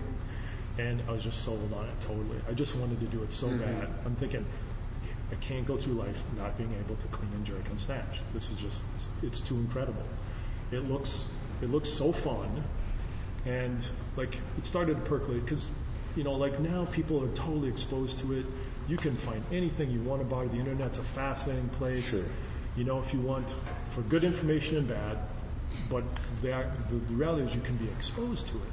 And 0.79 1.01
I 1.07 1.11
was 1.11 1.23
just 1.23 1.43
sold 1.43 1.71
on 1.73 1.85
it 1.85 2.01
totally. 2.01 2.39
I 2.49 2.53
just 2.53 2.75
wanted 2.75 2.99
to 2.99 3.05
do 3.05 3.21
it 3.23 3.31
so 3.31 3.47
mm-hmm. 3.47 3.59
bad. 3.59 3.89
I'm 4.05 4.15
thinking, 4.15 4.43
I 5.33 5.35
can't 5.43 5.65
go 5.65 5.77
through 5.77 5.95
life 5.95 6.17
not 6.37 6.55
being 6.57 6.73
able 6.79 6.95
to 6.95 7.07
clean 7.07 7.31
and 7.33 7.45
jerk 7.45 7.67
and 7.69 7.79
snatch. 7.79 8.19
This 8.33 8.51
is 8.51 8.57
just, 8.57 8.83
it's, 8.95 9.09
it's 9.23 9.41
too 9.41 9.55
incredible. 9.55 10.03
It 10.71 10.87
looks, 10.89 11.27
it 11.61 11.71
looks 11.71 11.89
so 11.89 12.11
fun. 12.11 12.63
And 13.45 13.83
like, 14.15 14.37
it 14.57 14.65
started 14.65 14.95
to 14.95 15.01
percolate 15.01 15.43
because, 15.43 15.65
you 16.15 16.23
know, 16.23 16.33
like 16.33 16.59
now 16.59 16.85
people 16.85 17.23
are 17.23 17.29
totally 17.29 17.67
exposed 17.67 18.19
to 18.19 18.33
it. 18.33 18.45
You 18.87 18.97
can 18.97 19.15
find 19.17 19.43
anything 19.51 19.89
you 19.89 20.01
want 20.01 20.21
about 20.21 20.45
it. 20.45 20.51
The 20.51 20.59
internet's 20.59 20.99
a 20.99 21.03
fascinating 21.03 21.69
place. 21.69 22.11
Sure. 22.11 22.25
You 22.77 22.83
know, 22.83 22.99
if 22.99 23.11
you 23.13 23.19
want 23.19 23.47
for 23.89 24.01
good 24.01 24.23
information 24.23 24.77
and 24.77 24.87
bad, 24.87 25.17
but 25.89 26.03
the, 26.41 26.65
the, 26.89 26.95
the 26.95 27.13
reality 27.13 27.43
is 27.43 27.55
you 27.55 27.61
can 27.61 27.75
be 27.77 27.87
exposed 27.87 28.47
to 28.47 28.57
it. 28.57 28.71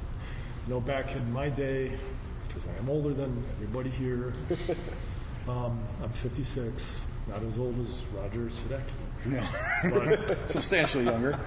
You 0.67 0.75
know, 0.75 0.79
back 0.79 1.15
in 1.15 1.33
my 1.33 1.49
day, 1.49 1.91
because 2.47 2.67
I 2.67 2.77
am 2.77 2.89
older 2.89 3.13
than 3.13 3.43
everybody 3.57 3.89
here. 3.89 4.31
um, 5.47 5.79
I'm 6.03 6.09
56, 6.09 7.05
not 7.27 7.43
as 7.43 7.57
old 7.59 7.75
as 7.87 8.03
Roger 8.13 8.49
Sadecki. 8.49 8.81
No. 9.25 9.43
But- 10.27 10.49
Substantially 10.49 11.05
younger. 11.05 11.39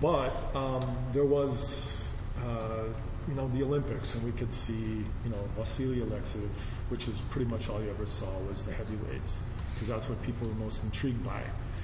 But 0.00 0.30
um, 0.54 0.96
there 1.12 1.24
was, 1.24 2.04
uh, 2.44 2.84
you 3.28 3.34
know, 3.34 3.48
the 3.54 3.62
Olympics, 3.62 4.14
and 4.14 4.24
we 4.24 4.32
could 4.32 4.52
see, 4.52 4.72
you 4.74 5.30
know, 5.30 5.48
Vasily 5.56 6.00
Alexeyev, 6.00 6.48
which 6.88 7.08
is 7.08 7.20
pretty 7.30 7.50
much 7.50 7.68
all 7.68 7.82
you 7.82 7.90
ever 7.90 8.06
saw 8.06 8.26
was 8.48 8.64
the 8.64 8.72
heavyweights, 8.72 9.42
because 9.72 9.88
that's 9.88 10.08
what 10.08 10.20
people 10.22 10.48
were 10.48 10.54
most 10.54 10.82
intrigued 10.82 11.24
by. 11.24 11.42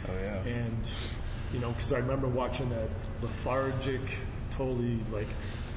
Oh, 0.08 0.12
yeah. 0.22 0.42
And, 0.42 0.76
you 1.52 1.60
know, 1.60 1.70
because 1.70 1.92
I 1.92 1.98
remember 1.98 2.26
watching 2.26 2.68
that 2.70 2.88
lethargic, 3.22 4.00
totally 4.50 4.98
like, 5.12 5.28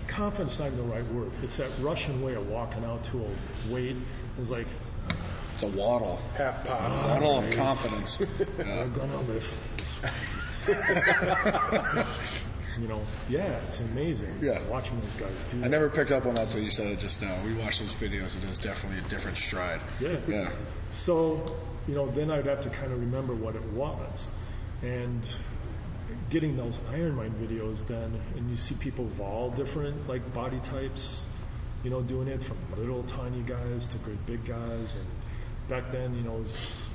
confidence 0.08 0.60
not 0.60 0.68
even 0.68 0.86
the 0.86 0.92
right 0.94 1.06
word. 1.14 1.32
It's 1.44 1.58
that 1.58 1.70
Russian 1.80 2.22
way 2.22 2.34
of 2.36 2.48
walking 2.50 2.84
out 2.84 3.04
to 3.06 3.24
a 3.24 3.74
weight. 3.74 3.96
It 3.96 4.40
was 4.40 4.50
like, 4.50 4.68
a 5.64 5.68
waddle. 5.68 6.20
Half 6.36 6.66
pot. 6.66 6.98
Waddle 6.98 7.40
of 7.40 7.52
confidence. 7.52 8.20
we're 8.20 8.88
gonna 8.88 9.22
lift. 9.22 9.58
you 12.80 12.88
know, 12.88 13.02
yeah, 13.30 13.60
it's 13.66 13.82
amazing. 13.82 14.34
Yeah. 14.42 14.62
watching 14.68 15.00
those 15.00 15.16
guys 15.16 15.34
do. 15.50 15.64
I 15.64 15.68
never 15.68 15.90
picked 15.90 16.12
up 16.12 16.26
on 16.26 16.36
that 16.36 16.48
until 16.48 16.62
you 16.62 16.72
said 16.72 16.88
it 16.88 17.00
just 17.00 17.22
now. 17.22 17.36
We 17.46 17.54
watched 17.56 17.82
those 17.82 17.94
videos. 17.94 18.38
It 18.38 18.46
is 18.46 18.60
definitely 18.60 19.00
a 19.00 19.10
different 19.10 19.38
stride. 19.38 19.82
Yeah. 20.00 20.18
Yeah. 20.28 20.52
So, 20.92 21.56
you 21.88 21.96
know, 21.96 22.10
then 22.12 22.32
I'd 22.32 22.46
have 22.46 22.62
to 22.64 22.70
kind 22.70 22.92
of 22.92 23.00
remember 23.00 23.34
what 23.34 23.56
it 23.56 23.64
was. 23.74 24.28
And 24.82 25.26
getting 26.30 26.58
those 26.58 26.80
Iron 26.92 27.16
Mind 27.16 27.34
videos 27.40 27.88
then, 27.88 28.20
and 28.36 28.50
you 28.50 28.58
see 28.58 28.76
people 28.76 29.06
of 29.06 29.22
all 29.22 29.50
different, 29.52 30.08
like, 30.08 30.34
body 30.34 30.60
types, 30.64 31.26
you 31.84 31.90
know, 31.90 32.02
doing 32.02 32.28
it 32.28 32.44
from 32.44 32.58
little 32.78 33.04
tiny 33.04 33.42
guys 33.44 33.88
to 33.88 33.98
great 34.00 34.26
big 34.26 34.44
guys. 34.46 34.96
And 34.96 35.06
back 35.70 35.92
then, 35.92 36.16
you 36.16 36.22
know, 36.24 36.36
it 36.36 36.40
was, 36.40 36.88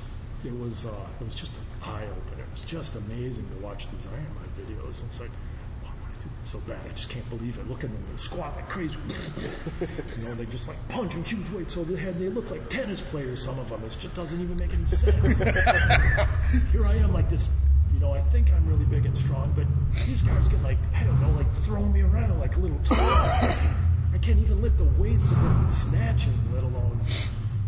it 0.45 0.59
was, 0.59 0.87
uh, 0.87 0.91
it 1.21 1.25
was 1.25 1.35
just 1.35 1.53
an 1.55 1.65
eye 1.91 2.05
opener. 2.05 2.45
It 2.45 2.53
was 2.53 2.65
just 2.65 2.95
amazing 2.97 3.47
to 3.51 3.57
watch 3.65 3.89
these 3.91 4.07
Iron 4.13 4.27
Mind 4.37 4.51
videos. 4.69 5.03
It's 5.07 5.21
like, 5.21 5.31
would 5.83 5.91
I 5.91 6.23
do 6.23 6.29
this 6.43 6.51
so 6.53 6.59
bad? 6.61 6.79
I 6.85 6.89
just 6.95 7.11
can't 7.11 7.29
believe 7.31 7.59
it. 7.59 7.69
Look 7.69 7.85
at 7.85 7.91
them. 7.91 7.99
They 8.11 8.17
squat 8.19 8.55
like 8.57 8.69
crazy. 8.69 8.97
you 10.21 10.29
know, 10.29 10.35
they 10.35 10.47
just 10.47 10.69
like 10.69 10.77
punching 10.89 11.25
huge 11.25 11.49
weights 11.51 11.77
over 11.77 11.93
their 11.93 12.03
head. 12.03 12.19
They 12.19 12.29
look 12.29 12.51
like 12.51 12.69
tennis 12.69 13.01
players, 13.01 13.43
some 13.43 13.59
of 13.59 13.69
them. 13.69 13.83
It 13.85 13.97
just 13.99 14.15
doesn't 14.15 14.41
even 14.41 14.57
make 14.57 14.73
any 14.73 14.85
sense. 14.85 15.39
Here 16.73 16.87
I 16.87 16.95
am 16.97 17.13
like 17.13 17.29
this, 17.31 17.49
you 17.95 18.01
know, 18.01 18.13
I 18.13 18.21
think 18.31 18.51
I'm 18.53 18.67
really 18.69 18.85
big 18.85 19.07
and 19.07 19.17
strong, 19.17 19.53
but 19.57 19.67
these 20.07 20.23
guys 20.23 20.47
get 20.49 20.63
like, 20.63 20.79
I 20.95 21.05
don't 21.05 21.21
know, 21.21 21.31
like 21.37 21.53
throwing 21.65 21.93
me 21.93 22.03
around 22.03 22.39
like 22.39 22.57
a 22.57 22.61
little 22.61 22.79
toy. 22.85 22.97
I 22.97 24.19
can't 24.23 24.39
even 24.39 24.63
lift 24.63 24.79
the 24.79 24.85
weights 25.01 25.25
that 25.25 25.35
they're 25.35 25.71
snatching, 25.71 26.33
let 26.55 26.63
alone. 26.65 26.99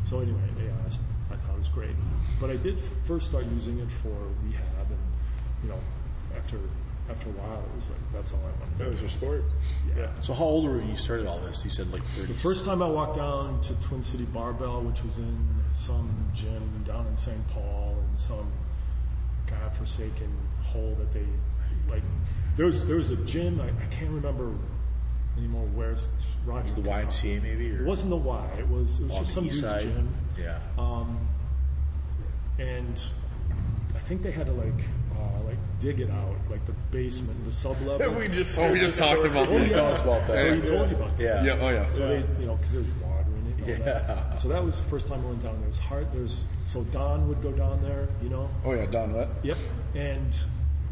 So 0.04 0.20
anyway, 0.20 0.40
yeah, 0.58 0.70
I 0.82 0.86
s- 0.86 0.98
I 1.30 1.36
thought 1.36 1.54
it 1.54 1.58
was 1.58 1.59
great. 1.74 1.96
But 2.40 2.50
I 2.50 2.56
did 2.56 2.78
first 3.06 3.28
start 3.28 3.46
using 3.46 3.78
it 3.80 3.90
for 3.90 4.08
rehab, 4.44 4.86
and 4.88 4.98
you 5.62 5.68
know, 5.70 5.78
after 6.36 6.58
after 7.08 7.28
a 7.28 7.32
while, 7.32 7.58
it 7.58 7.74
was 7.76 7.88
like 7.90 8.12
that's 8.12 8.32
all 8.32 8.40
I 8.40 8.60
wanted. 8.60 8.78
That 8.78 8.88
was 8.90 9.00
your 9.00 9.10
sport? 9.10 9.44
Yeah. 9.96 10.08
So 10.22 10.32
how 10.32 10.44
old 10.44 10.64
were 10.64 10.74
you 10.74 10.78
when 10.80 10.90
you 10.90 10.96
started 10.96 11.26
all 11.26 11.38
this? 11.40 11.62
You 11.64 11.70
said 11.70 11.92
like 11.92 12.02
30. 12.04 12.32
The 12.32 12.38
first 12.38 12.64
time 12.64 12.82
I 12.82 12.88
walked 12.88 13.16
down 13.16 13.60
to 13.62 13.74
Twin 13.86 14.02
City 14.02 14.24
Barbell, 14.24 14.82
which 14.82 15.02
was 15.04 15.18
in 15.18 15.36
some 15.74 16.08
gym 16.34 16.84
down 16.86 17.06
in 17.06 17.16
St. 17.16 17.48
Paul, 17.50 17.96
and 18.08 18.18
some 18.18 18.50
godforsaken 19.46 20.32
hole 20.62 20.96
that 20.98 21.12
they 21.12 21.24
like. 21.90 22.02
There 22.56 22.66
was 22.66 22.86
there 22.86 22.96
was 22.96 23.10
a 23.10 23.16
gym 23.24 23.60
I, 23.60 23.68
I 23.68 23.94
can't 23.94 24.10
remember 24.10 24.52
anymore. 25.38 25.66
Where's 25.74 26.08
Roger? 26.44 26.64
Was 26.66 26.74
the 26.74 26.82
YMCA 26.82 27.42
maybe? 27.42 27.72
Or 27.72 27.82
It 27.82 27.86
wasn't 27.86 28.10
the 28.10 28.16
Y. 28.16 28.50
It 28.58 28.68
was 28.68 29.00
it 29.00 29.06
was 29.06 29.12
On 29.16 29.18
just 29.24 29.26
the 29.28 29.34
some 29.34 29.46
east 29.46 29.60
side? 29.60 29.82
gym. 29.82 30.08
Yeah. 30.38 30.58
Um, 30.78 31.18
and 32.60 33.00
I 33.96 33.98
think 34.00 34.22
they 34.22 34.30
had 34.30 34.46
to 34.46 34.52
like 34.52 34.84
uh, 35.16 35.40
like 35.44 35.58
dig 35.80 36.00
it 36.00 36.10
out, 36.10 36.36
like 36.50 36.64
the 36.66 36.72
basement, 36.90 37.44
the 37.44 37.52
sub 37.52 37.80
level. 37.82 38.10
We 38.18 38.28
just- 38.28 38.58
Oh, 38.58 38.70
we 38.72 38.78
just 38.78 38.98
talked 38.98 39.24
about 39.24 39.48
Oh, 39.48 39.58
that. 39.58 39.68
yeah. 39.68 39.74
Tell 39.74 39.92
us 39.92 40.00
about 40.02 40.26
that. 40.28 40.36
So 40.36 40.54
he 40.54 40.60
told 40.62 40.90
you 40.90 40.96
about 40.96 41.16
that. 41.18 41.22
Yeah. 41.22 41.44
Yeah. 41.44 41.56
Oh, 41.60 41.70
yeah. 41.70 41.90
So 41.90 42.08
they, 42.08 42.24
you 42.40 42.46
know, 42.46 42.56
because 42.56 42.72
there's 42.72 42.86
water 43.02 43.24
in 43.36 43.46
it. 43.64 43.74
And 43.74 43.82
all 43.82 43.88
Yeah. 43.88 43.98
That. 44.30 44.40
So 44.40 44.48
that 44.48 44.64
was 44.64 44.78
the 44.80 44.88
first 44.88 45.08
time 45.08 45.20
I 45.24 45.28
went 45.28 45.42
down 45.42 45.56
there. 45.56 45.64
It 45.64 45.68
was 45.68 45.78
hard. 45.78 46.06
There's 46.12 46.44
so 46.64 46.84
Don 46.84 47.28
would 47.28 47.42
go 47.42 47.52
down 47.52 47.82
there, 47.82 48.08
you 48.22 48.28
know. 48.28 48.48
Oh, 48.64 48.72
yeah. 48.74 48.86
Don 48.86 49.12
what? 49.14 49.28
Yep. 49.42 49.58
And 49.94 50.34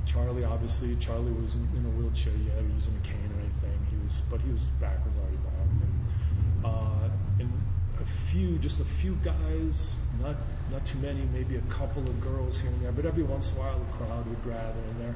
Charlie, 0.07 0.45
obviously, 0.45 0.97
Charlie 0.97 1.33
was 1.33 1.55
in, 1.55 1.69
in 1.77 1.85
a 1.87 1.91
wheelchair. 2.01 2.33
Yeah, 2.45 2.61
he 2.61 2.67
was 2.75 2.87
using 2.87 2.97
a 3.03 3.07
cane 3.07 3.31
or 3.37 3.41
anything. 3.41 3.79
He 3.91 3.97
was, 4.05 4.23
but 4.31 4.41
he 4.41 4.51
was 4.51 4.65
back 4.81 4.99
was 5.05 5.15
already 5.21 5.37
bound. 5.37 5.83
And, 5.83 6.67
uh, 6.67 7.41
and 7.41 7.53
a 8.01 8.05
few, 8.31 8.59
just 8.59 8.81
a 8.81 8.85
few 8.85 9.15
guys, 9.23 9.95
not 10.23 10.37
not 10.71 10.85
too 10.85 10.99
many, 10.99 11.21
maybe 11.33 11.57
a 11.57 11.61
couple 11.73 12.03
of 12.03 12.21
girls 12.21 12.61
here 12.61 12.71
and 12.71 12.83
there. 12.83 12.93
But 12.93 13.07
every 13.07 13.23
once 13.23 13.51
in 13.51 13.57
a 13.57 13.61
while, 13.61 13.79
the 13.79 14.05
crowd 14.05 14.27
would 14.27 14.45
gather 14.45 14.79
in 14.91 14.99
there. 15.01 15.15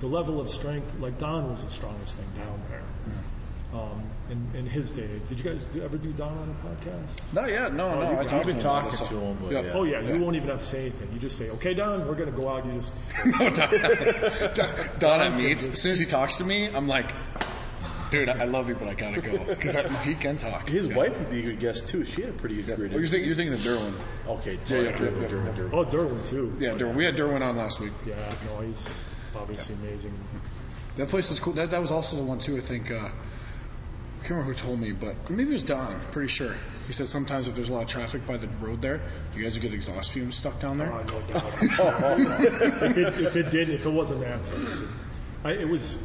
The 0.00 0.06
level 0.06 0.40
of 0.40 0.48
strength, 0.50 0.98
like 1.00 1.18
Don 1.18 1.50
was 1.50 1.64
the 1.64 1.70
strongest 1.70 2.16
thing 2.16 2.26
down 2.36 2.60
there. 2.70 2.82
Um, 3.72 4.02
in, 4.30 4.58
in 4.58 4.66
his 4.66 4.90
day, 4.92 5.08
did 5.28 5.38
you 5.38 5.44
guys 5.52 5.64
do, 5.66 5.80
ever 5.84 5.96
do 5.96 6.10
Don 6.12 6.32
on 6.36 6.48
a 6.48 6.66
podcast? 6.66 7.32
No, 7.32 7.46
yeah. 7.46 7.68
No, 7.68 7.88
Oh, 7.90 8.00
no. 8.00 8.10
you- 8.10 8.16
I 8.16 8.22
you've 8.22 8.30
been 8.30 8.42
to 8.42 8.50
him 8.50 8.56
about 8.58 8.90
talking 8.92 9.06
to 9.06 9.20
him, 9.24 9.38
but 9.40 9.52
Yeah. 9.52 9.60
yeah. 9.60 9.72
Oh 9.74 9.84
yeah, 9.84 10.00
Yeah. 10.00 10.14
you 10.14 10.22
won't 10.22 10.34
even 10.36 10.48
have 10.48 10.58
to 10.58 10.64
say 10.66 10.80
anything. 10.82 11.08
You 11.12 11.18
just 11.20 11.38
say, 11.38 11.50
"Okay, 11.50 11.74
Don, 11.74 12.08
we're 12.08 12.16
gonna 12.16 12.32
go 12.32 12.48
out." 12.48 12.66
You 12.66 12.72
just 12.72 12.96
No, 13.26 13.48
Don, 13.50 13.70
Don, 14.54 14.68
Don 14.98 15.20
at 15.20 15.36
meets, 15.38 15.68
as 15.68 15.80
soon 15.80 15.92
as 15.92 16.00
he 16.00 16.06
talks 16.06 16.38
to 16.38 16.44
me, 16.44 16.66
I'm 16.66 16.88
like, 16.88 17.12
dude, 18.10 18.28
I 18.28 18.44
love 18.44 18.68
you, 18.68 18.74
but 18.74 18.88
I 18.88 18.94
gotta 18.94 19.20
go. 19.20 19.38
Because 19.44 19.76
he 20.04 20.14
can 20.14 20.36
talk. 20.36 20.68
His 20.68 20.88
Yeah. 20.88 20.96
wife 20.96 21.18
would 21.18 21.30
be 21.30 21.40
a 21.40 21.42
good 21.42 21.60
guest 21.60 21.88
too. 21.88 22.04
She 22.04 22.20
had 22.22 22.30
a 22.30 22.34
pretty 22.34 22.56
good 22.62 22.76
career. 22.76 22.88
Well, 22.88 23.00
you're, 23.00 23.08
didn't 23.08 23.10
thinking, 23.10 23.26
you're 23.26 23.36
thinking 23.36 23.54
of 23.54 23.60
Derwin. 23.60 23.94
Okay, 24.38 24.58
Yeah, 24.66 24.80
yeah, 24.80 24.92
Derwin, 24.92 25.22
yeah, 25.22 25.28
Derwin. 25.28 25.54
Derwin. 25.54 25.72
oh, 25.72 25.84
Derwin 25.84 26.28
too. 26.28 26.56
Yeah, 26.58 26.70
Derwin. 26.70 26.94
We 26.94 27.04
had 27.04 27.16
Derwin 27.16 27.42
on 27.42 27.56
last 27.56 27.80
week. 27.80 27.92
Yeah, 28.06 28.14
no, 28.46 28.60
he's 28.60 28.88
obviously 29.36 29.74
amazing. 29.76 30.12
That 30.96 31.08
place 31.08 31.30
is 31.30 31.40
cool. 31.40 31.52
That, 31.54 31.70
that 31.70 31.80
was 31.80 31.90
also 31.90 32.16
the 32.16 32.22
one 32.22 32.38
too. 32.38 32.56
I 32.56 32.60
think. 32.60 32.90
Uh, 32.90 32.94
I 34.18 34.22
can't 34.22 34.32
remember 34.32 34.52
who 34.52 34.58
told 34.58 34.78
me, 34.78 34.92
but 34.92 35.14
maybe 35.30 35.48
it 35.48 35.52
was 35.54 35.64
Don. 35.64 35.98
Pretty 36.12 36.28
sure. 36.28 36.54
He 36.86 36.92
said 36.92 37.08
sometimes 37.08 37.48
if 37.48 37.54
there's 37.54 37.70
a 37.70 37.72
lot 37.72 37.82
of 37.84 37.88
traffic 37.88 38.26
by 38.26 38.36
the 38.36 38.48
road 38.60 38.82
there, 38.82 39.00
you 39.34 39.42
guys 39.42 39.54
would 39.54 39.62
get 39.62 39.72
exhaust 39.72 40.12
fumes 40.12 40.34
stuck 40.36 40.60
down 40.60 40.76
there. 40.76 40.92
Oh, 40.92 41.02
no 41.04 41.20
doubt. 41.32 41.52
if, 41.62 42.96
it, 42.98 43.20
if 43.20 43.36
it 43.36 43.50
did, 43.50 43.70
if 43.70 43.86
it 43.86 43.90
wasn't 43.90 44.20
that 44.20 44.44
place, 44.44 44.80
I, 45.42 45.52
it 45.52 45.68
was, 45.68 45.96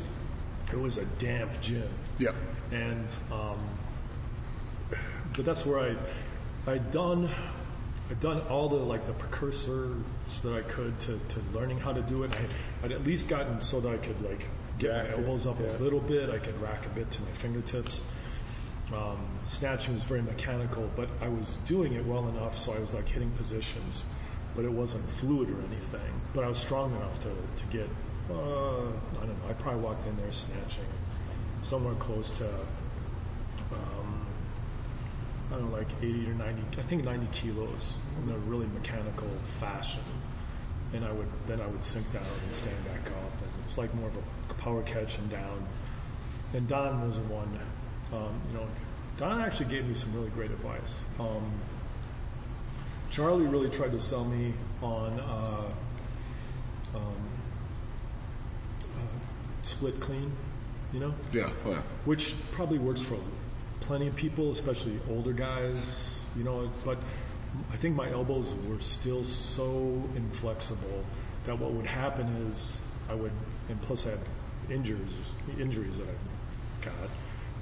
it 0.72 0.80
was 0.80 0.98
a 0.98 1.06
damp 1.20 1.62
gym. 1.62 1.90
Yeah. 2.20 2.32
And, 2.72 3.08
um, 3.32 3.60
but 5.36 5.46
that's 5.46 5.66
where 5.66 5.80
I, 5.80 6.72
I'd 6.72 6.92
done, 6.92 7.30
I'd 8.10 8.20
done 8.20 8.42
all 8.50 8.70
the 8.70 8.76
like 8.76 9.06
the 9.08 9.14
precursors 9.14 9.96
that 10.44 10.54
I 10.54 10.62
could 10.62 11.00
to, 11.02 11.20
to 11.30 11.40
learning 11.54 11.80
how 11.80 11.94
to 11.94 12.02
do 12.02 12.24
it. 12.24 12.32
I, 12.32 12.86
I'd 12.86 12.92
at 12.92 13.04
least 13.04 13.30
gotten 13.30 13.62
so 13.62 13.80
that 13.82 13.94
I 13.94 13.98
could 13.98 14.22
like 14.24 14.48
get 14.80 14.92
my 14.92 15.12
elbows 15.12 15.48
up 15.48 15.60
a 15.60 15.84
little 15.84 16.00
bit. 16.02 16.30
I 16.30 16.38
could 16.40 16.60
rack 16.62 16.86
a 16.86 16.90
bit 16.90 17.10
to 17.12 17.22
my 17.22 17.32
fingertips. 17.32 18.04
Um, 18.94 19.18
snatching 19.46 19.96
was 19.96 20.04
very 20.04 20.22
mechanical, 20.22 20.90
but 20.96 21.10
I 21.22 21.28
was 21.28 21.58
doing 21.66 21.94
it 21.94 22.06
well 22.06 22.28
enough, 22.30 22.58
so 22.58 22.74
I 22.74 22.80
was 22.80 22.94
like 22.94 23.08
hitting 23.08 23.32
positions, 23.32 24.04
but 24.56 24.64
it 24.64 24.72
wasn't 24.72 25.10
fluid 25.10 25.50
or 25.50 25.58
anything. 25.72 26.22
But 26.34 26.44
I 26.44 26.50
was 26.50 26.60
strong 26.60 26.96
enough 26.96 27.20
to, 27.24 27.30
to 27.30 27.66
get, 27.72 27.90
uh, 28.32 28.88
I 28.88 29.26
don't 29.26 29.28
know, 29.28 29.50
I 29.50 29.54
probably 29.54 29.82
walked 29.82 30.06
in 30.06 30.16
there 30.18 30.32
snatching 30.32 30.86
somewhere 31.66 31.96
close 31.96 32.30
to, 32.38 32.48
um, 33.72 34.26
I 35.52 35.56
don't 35.56 35.72
know, 35.72 35.78
like 35.78 35.88
80 36.00 36.30
or 36.30 36.34
90, 36.36 36.62
I 36.78 36.82
think 36.84 37.04
90 37.04 37.28
kilos 37.32 37.96
in 38.24 38.32
a 38.32 38.38
really 38.38 38.68
mechanical 38.68 39.30
fashion. 39.60 40.04
And 40.94 41.04
I 41.04 41.12
would, 41.12 41.28
then 41.48 41.60
I 41.60 41.66
would 41.66 41.84
sink 41.84 42.12
down 42.14 42.24
and 42.24 42.54
stand 42.54 42.86
back 42.86 43.08
up. 43.08 43.32
And 43.42 43.50
it 43.60 43.66
was 43.66 43.78
like 43.78 43.94
more 43.96 44.08
of 44.08 44.16
a 44.52 44.54
power 44.54 44.84
catch 44.84 45.18
and 45.18 45.30
down. 45.30 45.66
And 46.54 46.68
Don 46.68 47.08
was 47.08 47.18
the 47.18 47.24
one, 47.24 47.60
um, 48.14 48.40
you 48.52 48.60
know, 48.60 48.68
Don 49.18 49.42
actually 49.42 49.70
gave 49.70 49.88
me 49.88 49.96
some 49.96 50.14
really 50.14 50.30
great 50.30 50.52
advice. 50.52 51.00
Um, 51.20 51.52
Charlie 53.10 53.46
really 53.48 53.70
tried 53.70 53.92
to 53.92 54.00
sell 54.00 54.24
me 54.24 54.54
on 54.82 55.20
uh, 55.20 55.72
um, 56.96 57.25
split 59.66 60.00
clean, 60.00 60.32
you 60.94 61.00
know? 61.00 61.14
Yeah. 61.34 61.50
Oh, 61.66 61.72
yeah. 61.72 61.82
which 62.06 62.34
probably 62.52 62.78
works 62.78 63.02
for 63.02 63.18
plenty 63.82 64.08
of 64.08 64.16
people, 64.16 64.52
especially 64.52 65.00
older 65.10 65.34
guys, 65.34 66.20
you 66.38 66.44
know, 66.44 66.70
but 66.84 66.98
I 67.72 67.78
think 67.78 67.96
my 67.96 68.10
elbows 68.12 68.54
were 68.68 68.80
still 68.80 69.24
so 69.24 70.02
inflexible 70.16 71.04
that 71.46 71.58
what 71.60 71.72
would 71.72 71.86
happen 71.86 72.28
is 72.50 72.80
I 73.10 73.14
would, 73.16 73.32
and 73.70 73.82
plus 73.82 74.08
I 74.08 74.12
had 74.12 74.20
injuries, 74.70 75.12
injuries 75.60 75.98
that 75.98 76.08
I 76.08 76.86
got, 76.86 77.10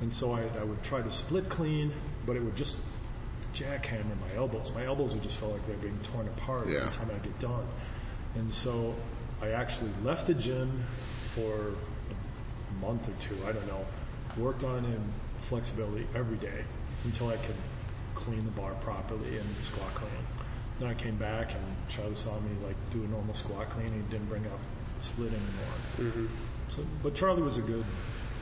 and 0.01 0.13
so 0.13 0.33
I, 0.33 0.41
I 0.59 0.63
would 0.63 0.81
try 0.83 1.01
to 1.01 1.11
split 1.11 1.49
clean, 1.49 1.91
but 2.25 2.35
it 2.35 2.41
would 2.43 2.55
just 2.55 2.77
jackhammer 3.53 4.19
my 4.21 4.35
elbows. 4.35 4.71
My 4.73 4.85
elbows 4.85 5.13
would 5.13 5.21
just 5.23 5.37
feel 5.37 5.49
like 5.49 5.65
they 5.67 5.73
were 5.73 5.79
being 5.81 5.99
torn 6.11 6.27
apart 6.27 6.67
Yeah. 6.67 6.77
every 6.79 6.91
time 6.91 7.09
I 7.13 7.19
get 7.23 7.39
done. 7.39 7.65
And 8.35 8.51
so 8.53 8.95
I 9.41 9.49
actually 9.49 9.91
left 10.03 10.25
the 10.27 10.33
gym 10.33 10.83
for 11.35 11.73
month 12.81 13.07
or 13.09 13.13
two, 13.21 13.37
I 13.47 13.51
don't 13.51 13.67
know, 13.67 13.85
worked 14.37 14.63
on 14.63 14.83
him 14.83 15.01
flexibility 15.41 16.07
every 16.15 16.37
day 16.37 16.63
until 17.03 17.29
I 17.29 17.37
could 17.37 17.55
clean 18.15 18.43
the 18.45 18.51
bar 18.51 18.73
properly 18.81 19.37
and 19.37 19.45
squat 19.61 19.93
clean. 19.95 20.11
Then 20.79 20.89
I 20.89 20.93
came 20.93 21.15
back 21.17 21.51
and 21.51 21.63
Charlie 21.89 22.15
saw 22.15 22.33
me 22.39 22.49
like 22.65 22.75
do 22.91 23.03
a 23.03 23.07
normal 23.07 23.35
squat 23.35 23.69
clean. 23.69 23.87
and 23.87 23.95
He 24.05 24.11
didn't 24.11 24.27
bring 24.29 24.45
up 24.45 24.59
split 25.01 25.31
anymore. 25.31 26.11
Mhm. 26.13 26.27
So, 26.69 26.83
but 27.03 27.13
Charlie 27.13 27.41
was 27.43 27.57
a 27.57 27.61
good, 27.61 27.83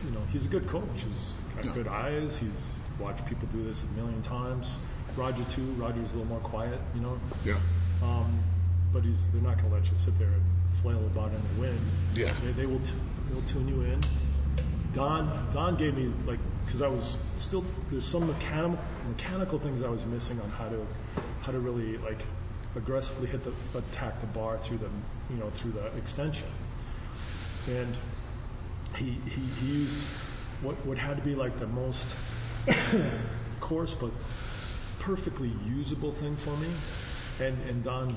you 0.04 0.12
know, 0.12 0.22
he's 0.32 0.46
a 0.46 0.48
good 0.48 0.68
coach. 0.68 0.86
He's 0.96 1.34
got 1.56 1.66
Yeah. 1.66 1.74
good 1.74 1.88
eyes. 1.88 2.38
He's 2.38 2.78
watched 3.00 3.26
people 3.26 3.48
do 3.52 3.64
this 3.64 3.84
a 3.84 3.88
million 4.00 4.22
times. 4.22 4.70
Roger 5.18 5.44
too. 5.46 5.66
Roger's 5.78 6.14
a 6.14 6.20
little 6.20 6.26
more 6.26 6.40
quiet, 6.40 6.80
you 6.96 7.02
know. 7.02 7.20
Yeah. 7.44 7.60
Um, 8.02 8.40
but 8.94 9.04
he's 9.04 9.30
they're 9.32 9.42
not 9.42 9.58
going 9.58 9.70
to 9.70 9.76
let 9.76 9.90
you 9.92 9.98
sit 9.98 10.18
there 10.20 10.28
and 10.30 10.42
flail 10.82 11.00
about 11.08 11.32
in 11.34 11.42
the 11.56 11.62
wind. 11.62 11.80
Yeah. 12.16 12.34
They, 12.46 12.52
they 12.52 12.66
will 12.66 12.80
t- 12.80 12.94
they'll 13.30 13.42
tune 13.44 13.68
you 13.68 13.82
in. 13.82 14.00
Don 14.94 15.48
Don 15.54 15.78
gave 15.78 15.96
me 15.96 16.12
like 16.26 16.39
because 16.66 16.82
I 16.82 16.88
was 16.88 17.18
still 17.38 17.64
there's 17.89 18.06
some 18.06 18.28
mechanical 18.28 18.80
mechanical 19.08 19.60
things 19.60 19.84
I 19.84 19.89
was 19.89 20.06
missing 20.06 20.39
on 20.42 20.50
how 20.52 20.70
to 20.70 20.86
how 21.42 21.52
to 21.52 21.60
really 21.60 21.98
like 21.98 22.20
aggressively 22.76 23.28
hit 23.28 23.44
the 23.44 23.78
attack 23.78 24.20
the 24.22 24.28
bar 24.28 24.58
through 24.58 24.78
the 24.78 24.89
you 25.30 25.38
know 25.38 25.50
through 25.52 25.72
the 25.72 25.86
extension. 25.98 26.48
And 27.68 27.96
he 28.98 29.18
he, 29.30 29.42
he 29.60 29.66
used 29.66 30.00
what 30.62 30.76
what 30.86 30.98
had 30.98 31.18
to 31.18 31.24
be 31.24 31.36
like 31.36 31.58
the 31.60 31.68
most 31.68 32.08
coarse 33.62 33.94
but 33.94 34.12
perfectly 35.00 35.52
usable 35.68 36.12
thing 36.12 36.36
for 36.36 36.56
me. 36.58 36.68
And 37.39 37.58
and 37.68 37.84
Don 37.84 38.16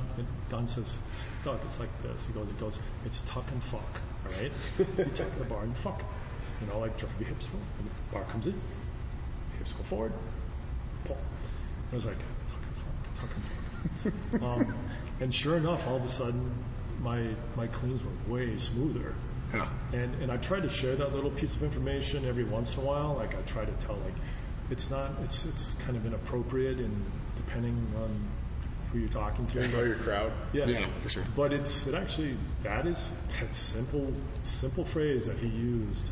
Don 0.50 0.68
says, 0.68 0.98
Doug, 1.44 1.60
it's 1.64 1.80
like 1.80 2.02
this. 2.02 2.26
He 2.26 2.32
goes, 2.32 2.48
he 2.48 2.54
goes, 2.54 2.80
it's 3.06 3.20
tuck 3.22 3.44
and 3.50 3.62
fuck, 3.62 4.00
all 4.26 4.32
right? 4.42 4.52
you 4.98 5.12
tuck 5.14 5.38
the 5.38 5.44
bar 5.44 5.62
and 5.62 5.76
fuck. 5.78 6.02
You 6.64 6.72
know, 6.72 6.78
like 6.80 6.96
drive 6.96 7.12
your 7.20 7.28
hips 7.28 7.46
forward. 7.46 7.66
And 7.78 7.88
the 7.88 8.14
bar 8.14 8.24
comes 8.24 8.46
in, 8.46 8.60
hips 9.58 9.72
go 9.72 9.82
forward, 9.84 10.12
pull. 11.04 11.18
I 11.92 11.96
was 11.96 12.06
like, 12.06 12.16
tuck 12.48 13.30
and 14.04 14.42
tuck 14.42 14.42
and 14.42 14.44
um, 14.44 14.74
and 15.20 15.34
sure 15.34 15.56
enough, 15.56 15.86
all 15.86 15.96
of 15.96 16.04
a 16.04 16.08
sudden, 16.08 16.50
my 17.02 17.26
my 17.56 17.66
cleans 17.66 18.02
were 18.02 18.34
way 18.34 18.56
smoother. 18.58 19.14
Yeah. 19.52 19.68
And 19.92 20.14
and 20.22 20.32
I 20.32 20.36
try 20.38 20.60
to 20.60 20.68
share 20.68 20.96
that 20.96 21.12
little 21.14 21.30
piece 21.30 21.54
of 21.54 21.62
information 21.62 22.24
every 22.24 22.44
once 22.44 22.74
in 22.76 22.82
a 22.82 22.86
while. 22.86 23.14
Like 23.14 23.36
I 23.36 23.42
try 23.42 23.64
to 23.64 23.72
tell 23.72 23.96
like 23.96 24.14
it's 24.70 24.90
not 24.90 25.12
it's 25.22 25.44
it's 25.44 25.74
kind 25.84 25.96
of 25.96 26.06
inappropriate 26.06 26.78
and 26.78 27.04
depending 27.36 27.76
on 28.02 28.28
who 28.90 29.00
you're 29.00 29.08
talking 29.08 29.46
to. 29.46 29.68
Know 29.68 29.82
your 29.82 29.96
crowd. 29.96 30.32
Yeah. 30.52 30.66
Yeah, 30.66 30.86
for 31.00 31.08
sure. 31.08 31.24
But 31.36 31.52
it's 31.52 31.86
it 31.86 31.94
actually 31.94 32.36
that 32.62 32.86
is 32.86 33.10
that 33.40 33.54
simple 33.54 34.12
simple 34.44 34.84
phrase 34.84 35.26
that 35.26 35.38
he 35.38 35.48
used. 35.48 36.10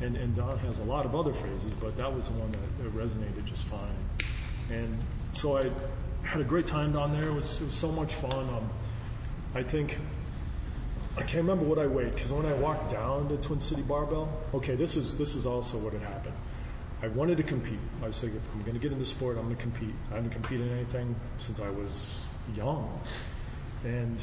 And 0.00 0.16
and 0.16 0.34
Don 0.34 0.58
has 0.58 0.78
a 0.78 0.84
lot 0.84 1.06
of 1.06 1.14
other 1.14 1.32
phrases, 1.32 1.72
but 1.74 1.96
that 1.96 2.12
was 2.12 2.28
the 2.28 2.34
one 2.34 2.50
that 2.52 2.92
resonated 2.94 3.44
just 3.46 3.64
fine. 3.64 3.94
And 4.70 4.98
so 5.32 5.58
I 5.58 5.70
had 6.22 6.40
a 6.40 6.44
great 6.44 6.66
time 6.66 6.92
down 6.92 7.12
there. 7.12 7.28
It 7.28 7.34
was, 7.34 7.60
it 7.60 7.66
was 7.66 7.74
so 7.74 7.92
much 7.92 8.14
fun. 8.14 8.48
Um, 8.48 8.70
I 9.54 9.62
think 9.62 9.98
I 11.16 11.20
can't 11.20 11.46
remember 11.46 11.64
what 11.64 11.78
I 11.78 11.86
weighed 11.86 12.14
because 12.14 12.32
when 12.32 12.46
I 12.46 12.54
walked 12.54 12.90
down 12.90 13.28
to 13.28 13.36
Twin 13.36 13.60
City 13.60 13.82
Barbell, 13.82 14.28
okay, 14.52 14.74
this 14.74 14.96
is 14.96 15.16
this 15.16 15.36
is 15.36 15.46
also 15.46 15.78
what 15.78 15.92
had 15.92 16.02
happened. 16.02 16.34
I 17.02 17.08
wanted 17.08 17.36
to 17.36 17.42
compete. 17.42 17.78
I 18.02 18.06
was 18.06 18.18
thinking, 18.18 18.40
if 18.40 18.54
I'm 18.54 18.62
going 18.62 18.74
to 18.74 18.80
get 18.80 18.90
into 18.90 19.04
sport, 19.04 19.36
I'm 19.36 19.44
going 19.44 19.56
to 19.56 19.62
compete. 19.62 19.94
I 20.10 20.16
haven't 20.16 20.30
competed 20.30 20.68
in 20.68 20.72
anything 20.72 21.14
since 21.38 21.60
I 21.60 21.70
was 21.70 22.24
young, 22.56 22.98
and 23.84 24.18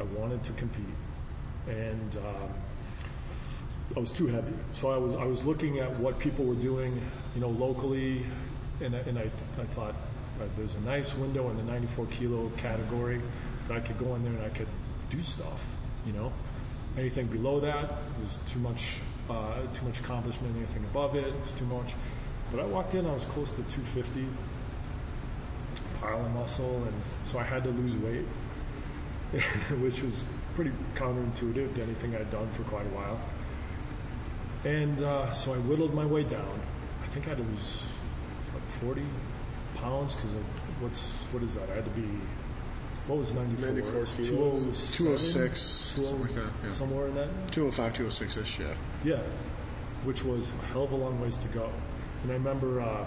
I 0.00 0.02
wanted 0.04 0.42
to 0.44 0.52
compete. 0.54 0.86
And 1.68 2.16
um, 2.16 2.50
I 3.96 4.00
was 4.00 4.12
too 4.12 4.26
heavy, 4.26 4.52
so 4.72 4.90
I 4.90 4.96
was 4.96 5.14
I 5.14 5.24
was 5.24 5.44
looking 5.44 5.78
at 5.78 5.96
what 6.00 6.18
people 6.18 6.44
were 6.44 6.56
doing, 6.56 7.00
you 7.34 7.40
know, 7.40 7.50
locally, 7.50 8.26
and 8.80 8.94
I, 8.94 8.98
and 8.98 9.16
I, 9.16 9.22
I 9.22 9.64
thought 9.66 9.94
uh, 10.40 10.44
there's 10.56 10.74
a 10.74 10.80
nice 10.80 11.14
window 11.14 11.48
in 11.50 11.56
the 11.56 11.62
94 11.62 12.06
kilo 12.06 12.50
category 12.56 13.20
that 13.68 13.76
I 13.76 13.80
could 13.80 13.98
go 13.98 14.16
in 14.16 14.24
there 14.24 14.32
and 14.32 14.42
I 14.42 14.48
could 14.48 14.66
do 15.10 15.22
stuff, 15.22 15.64
you 16.06 16.12
know. 16.12 16.32
Anything 16.98 17.26
below 17.28 17.60
that 17.60 17.92
was 18.20 18.40
too 18.48 18.58
much, 18.58 18.96
uh, 19.30 19.60
too 19.74 19.86
much 19.86 20.00
accomplishment. 20.00 20.56
Anything 20.56 20.84
above 20.90 21.14
it 21.14 21.32
was 21.42 21.52
too 21.52 21.66
much. 21.66 21.92
But 22.50 22.60
I 22.60 22.66
walked 22.66 22.94
in, 22.94 23.06
I 23.06 23.14
was 23.14 23.24
close 23.26 23.50
to 23.52 23.62
250, 23.62 24.26
pile 26.00 26.24
of 26.24 26.32
muscle, 26.32 26.82
and 26.82 26.94
so 27.24 27.38
I 27.38 27.44
had 27.44 27.62
to 27.62 27.70
lose 27.70 27.96
weight, 27.96 28.26
which 29.80 30.02
was 30.02 30.24
pretty 30.54 30.72
counterintuitive 30.94 31.74
to 31.76 31.82
anything 31.82 32.14
I'd 32.16 32.30
done 32.30 32.48
for 32.50 32.64
quite 32.64 32.86
a 32.86 32.90
while. 32.90 33.20
And 34.64 35.02
uh, 35.02 35.30
so 35.32 35.52
I 35.52 35.58
whittled 35.58 35.94
my 35.94 36.06
way 36.06 36.24
down. 36.24 36.60
I 37.02 37.06
think 37.08 37.26
I 37.26 37.30
had 37.30 37.38
to 37.38 37.44
lose 37.44 37.82
like 38.54 38.62
40 38.80 39.02
pounds 39.76 40.14
because 40.14 40.30
what's 40.80 41.22
what 41.32 41.42
is 41.42 41.54
that? 41.56 41.70
I 41.70 41.74
had 41.74 41.84
to 41.84 41.90
be 41.90 42.08
what 43.06 43.18
was 43.18 43.34
94? 43.34 43.68
94 43.68 44.04
kilos. 44.24 44.96
206, 44.96 45.60
something 45.60 46.20
like 46.22 46.34
that, 46.34 46.50
yeah. 46.64 46.72
Somewhere 46.72 47.08
in 47.08 47.14
that. 47.16 47.28
205, 47.52 47.92
206 47.92 48.36
ish, 48.38 48.60
yeah. 48.60 48.66
Yeah, 49.04 49.22
which 50.04 50.24
was 50.24 50.50
a 50.50 50.66
hell 50.66 50.84
of 50.84 50.92
a 50.92 50.96
long 50.96 51.20
ways 51.20 51.36
to 51.38 51.48
go. 51.48 51.70
And 52.22 52.32
I 52.32 52.34
remember, 52.36 52.80
uh, 52.80 53.04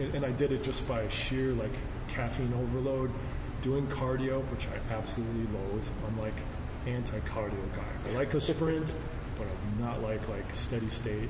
and, 0.00 0.14
and 0.14 0.24
I 0.24 0.30
did 0.30 0.52
it 0.52 0.62
just 0.62 0.88
by 0.88 1.06
sheer 1.10 1.52
like 1.52 1.72
caffeine 2.08 2.54
overload, 2.54 3.10
doing 3.60 3.86
cardio, 3.88 4.40
which 4.50 4.66
I 4.68 4.94
absolutely 4.94 5.46
loathe. 5.58 5.86
I'm 6.06 6.18
like 6.18 6.34
anti-cardio 6.86 7.76
guy. 7.76 8.10
I 8.10 8.12
like 8.14 8.32
a 8.32 8.40
sprint, 8.40 8.90
not 9.80 10.02
like 10.02 10.26
like 10.28 10.54
steady 10.54 10.88
state. 10.88 11.28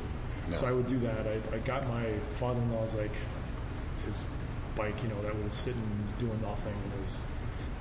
So 0.50 0.66
I 0.66 0.72
would 0.72 0.86
do 0.86 0.98
that. 1.00 1.26
I, 1.26 1.56
I 1.56 1.58
got 1.58 1.86
my 1.88 2.10
father-in-law's 2.36 2.94
like 2.94 3.12
his 4.06 4.16
bike, 4.76 4.94
you 5.02 5.08
know, 5.10 5.20
that 5.22 5.36
was 5.44 5.52
sitting 5.52 5.82
doing 6.18 6.40
nothing 6.40 6.72
in 6.72 7.04
his 7.04 7.20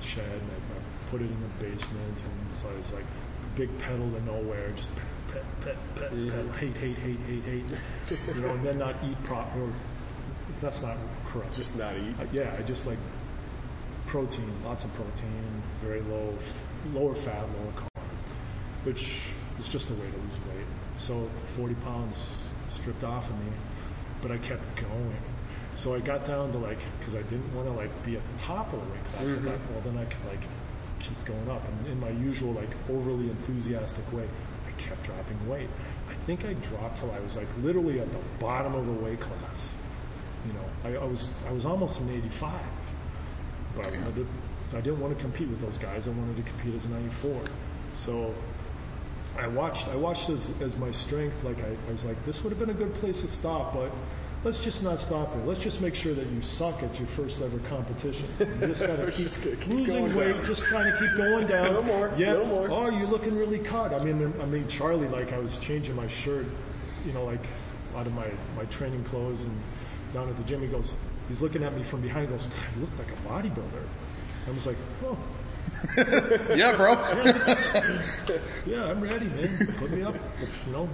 shed, 0.02 0.26
and 0.26 0.52
I, 0.52 0.56
I 0.56 1.10
put 1.10 1.22
it 1.22 1.26
in 1.26 1.42
the 1.42 1.64
basement, 1.64 2.18
and 2.18 2.56
so 2.56 2.68
I 2.68 2.78
was 2.78 2.92
like 2.92 3.06
big 3.56 3.70
pedal 3.80 4.10
to 4.10 4.22
nowhere, 4.26 4.72
just 4.76 4.90
pet, 5.32 5.44
pet, 5.64 5.76
pet, 5.96 6.10
pet, 6.10 6.10
pedal, 6.10 6.54
hate, 6.54 6.76
hate, 6.76 6.98
hate, 6.98 7.20
hate, 7.20 7.44
hate, 7.44 7.66
you 8.36 8.42
know, 8.42 8.50
and 8.50 8.66
then 8.66 8.78
not 8.80 8.96
eat 9.06 9.24
proper. 9.24 9.72
That's 10.60 10.82
not 10.82 10.98
correct. 11.30 11.56
Just 11.56 11.76
not 11.76 11.96
eat. 11.96 12.16
Uh, 12.20 12.26
yeah, 12.34 12.54
I 12.58 12.64
just 12.64 12.86
like 12.88 12.98
protein, 14.08 14.52
lots 14.66 14.84
of 14.84 14.94
protein, 14.96 15.62
very 15.82 16.02
low, 16.02 16.38
lower 16.94 17.16
fat, 17.16 17.44
lower 17.60 17.72
carb, 17.76 17.90
which 18.84 19.20
is 19.60 19.70
just 19.70 19.90
a 19.90 19.94
way 19.94 20.10
to 20.10 20.18
lose 20.18 20.40
weight. 20.54 20.57
So 20.98 21.30
40 21.56 21.76
pounds 21.76 22.16
stripped 22.72 23.04
off 23.04 23.30
of 23.30 23.40
me, 23.40 23.52
but 24.22 24.32
I 24.32 24.38
kept 24.38 24.64
going. 24.76 25.16
So 25.76 25.94
I 25.94 26.00
got 26.00 26.26
down 26.26 26.52
to 26.52 26.58
like, 26.58 26.80
because 27.00 27.16
I 27.16 27.22
didn't 27.24 27.54
want 27.56 27.68
to 27.68 27.74
like 27.74 27.92
be 28.06 28.16
at 28.16 28.22
the 28.34 28.44
top 28.44 28.74
of 28.74 28.80
the 28.80 28.92
weight 28.92 29.04
class. 29.14 29.28
I 29.30 29.36
thought, 29.36 29.60
well, 29.72 29.82
then 29.84 29.98
I 29.98 30.06
could 30.06 30.26
like 30.28 30.42
keep 31.00 31.26
going 31.26 31.50
up. 31.50 31.62
And 31.68 31.88
in 31.88 32.00
my 32.00 32.10
usual 32.10 32.54
like 32.54 32.70
overly 32.90 33.30
enthusiastic 33.30 34.12
way, 34.12 34.28
I 34.68 34.82
kept 34.82 35.04
dropping 35.04 35.48
weight. 35.48 35.70
I 36.10 36.14
think 36.26 36.46
I 36.46 36.54
dropped 36.54 36.98
till 36.98 37.12
I 37.12 37.20
was 37.20 37.36
like 37.36 37.48
literally 37.62 38.00
at 38.00 38.12
the 38.12 38.20
bottom 38.40 38.74
of 38.74 38.86
the 38.86 38.94
weight 38.94 39.20
class. 39.20 39.68
You 40.46 40.54
know, 40.54 41.00
I, 41.00 41.04
I 41.04 41.08
was 41.08 41.30
I 41.48 41.52
was 41.52 41.66
almost 41.66 42.00
an 42.00 42.10
85, 42.10 42.54
but 43.76 43.86
I, 43.86 44.12
did, 44.12 44.28
I 44.74 44.82
didn't 44.82 45.00
want 45.00 45.16
to 45.16 45.22
compete 45.22 45.48
with 45.50 45.62
those 45.62 45.78
guys. 45.78 46.08
I 46.08 46.12
wanted 46.12 46.38
to 46.38 46.44
compete 46.44 46.76
as 46.76 46.86
a 46.86 46.90
94. 46.90 47.42
So 47.96 48.34
I 49.38 49.48
watched 49.48 49.88
I 49.90 49.96
watched 49.96 50.30
as, 50.30 50.50
as 50.62 50.76
my 50.78 50.92
strength. 50.92 51.44
Like 51.44 51.58
I, 51.64 51.70
I 51.90 51.92
was 51.92 52.04
like, 52.06 52.24
this 52.26 52.44
would 52.44 52.50
have 52.52 52.60
been 52.60 52.70
a 52.70 52.74
good 52.74 52.94
place 52.96 53.22
to 53.22 53.28
stop, 53.28 53.74
but 53.74 53.92
let's 54.44 54.60
just 54.60 54.84
not 54.84 55.00
stop 55.00 55.34
there. 55.34 55.44
Let's 55.46 55.60
just 55.62 55.82
make 55.82 55.96
sure 55.96 56.14
that 56.14 56.26
you 56.28 56.42
suck 56.42 56.82
at 56.84 56.98
your 57.00 57.08
first 57.08 57.42
ever 57.42 57.60
competition. 57.70 58.28
You 58.40 58.68
just 58.68 58.82
gotta 58.88 59.06
keep, 59.06 59.14
Just 59.26 59.42
keep 59.42 59.68
losing 59.68 59.86
going 59.86 60.16
weight, 60.16 60.34
down. 60.36 60.46
just 60.46 60.64
trying 60.64 60.92
to 60.92 60.98
keep 61.00 61.18
going 61.18 61.48
down. 61.56 61.74
No 61.76 61.82
more, 61.84 62.12
Yeah. 62.18 62.34
no 62.34 62.46
more. 62.46 62.70
Oh, 62.70 62.90
you're 62.90 63.08
looking 63.08 63.36
really 63.38 63.60
cut. 63.60 63.94
I 63.94 64.04
mean, 64.04 64.34
I 64.42 64.46
mean, 64.46 64.68
Charlie, 64.68 65.08
like 65.08 65.34
I 65.34 65.40
was 65.40 65.58
changing 65.60 65.96
my 65.96 66.08
shirt, 66.08 66.46
you 67.06 67.14
know, 67.14 67.26
like 67.26 67.44
out 67.96 68.06
of 68.08 68.14
my 68.14 68.28
my 68.56 68.66
training 68.66 69.04
clothes 69.06 69.44
and 69.44 69.60
down 70.14 70.30
at 70.30 70.38
the 70.38 70.44
gym. 70.44 70.62
He 70.62 70.68
goes, 70.68 70.94
he's 71.28 71.42
looking 71.42 71.64
at 71.64 71.76
me 71.76 71.84
from 71.84 72.02
behind. 72.02 72.28
He 72.28 72.32
goes, 72.32 72.46
God, 72.46 72.66
you 72.76 72.82
look 72.82 72.98
like 72.98 73.12
a 73.12 73.50
bodybuilder. 73.50 73.84
I 74.48 74.52
was 74.52 74.66
like, 74.66 74.78
oh. 75.04 75.18
Yeah, 76.56 76.76
bro. 76.76 76.94
Yeah, 78.66 78.84
I'm 78.86 79.02
ready, 79.02 79.26
man. 79.26 79.74
Put 79.78 79.92
me 79.92 80.04
up, 80.04 80.16
you 80.66 80.72
know. 80.74 80.90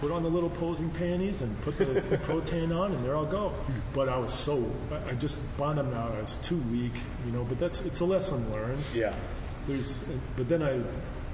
Put 0.00 0.12
on 0.12 0.22
the 0.22 0.28
little 0.28 0.50
posing 0.50 0.90
panties 0.90 1.42
and 1.42 1.60
put 1.62 1.76
the, 1.78 1.86
the 1.86 2.18
protein 2.18 2.70
on, 2.72 2.92
and 2.92 3.04
there 3.04 3.16
I'll 3.16 3.26
go. 3.26 3.52
But 3.94 4.08
I 4.08 4.16
was 4.18 4.32
so, 4.32 4.70
I 4.92 5.10
I 5.10 5.14
just 5.14 5.40
bottomed 5.56 5.94
out. 5.94 6.12
I 6.12 6.20
was 6.20 6.36
too 6.36 6.58
weak, 6.70 6.92
you 7.26 7.32
know. 7.32 7.44
But 7.44 7.58
that's 7.58 7.80
it's 7.82 8.00
a 8.00 8.04
lesson 8.04 8.52
learned. 8.52 8.82
Yeah. 8.94 9.14
There's, 9.66 10.02
but 10.36 10.48
then 10.48 10.62
I, 10.62 10.72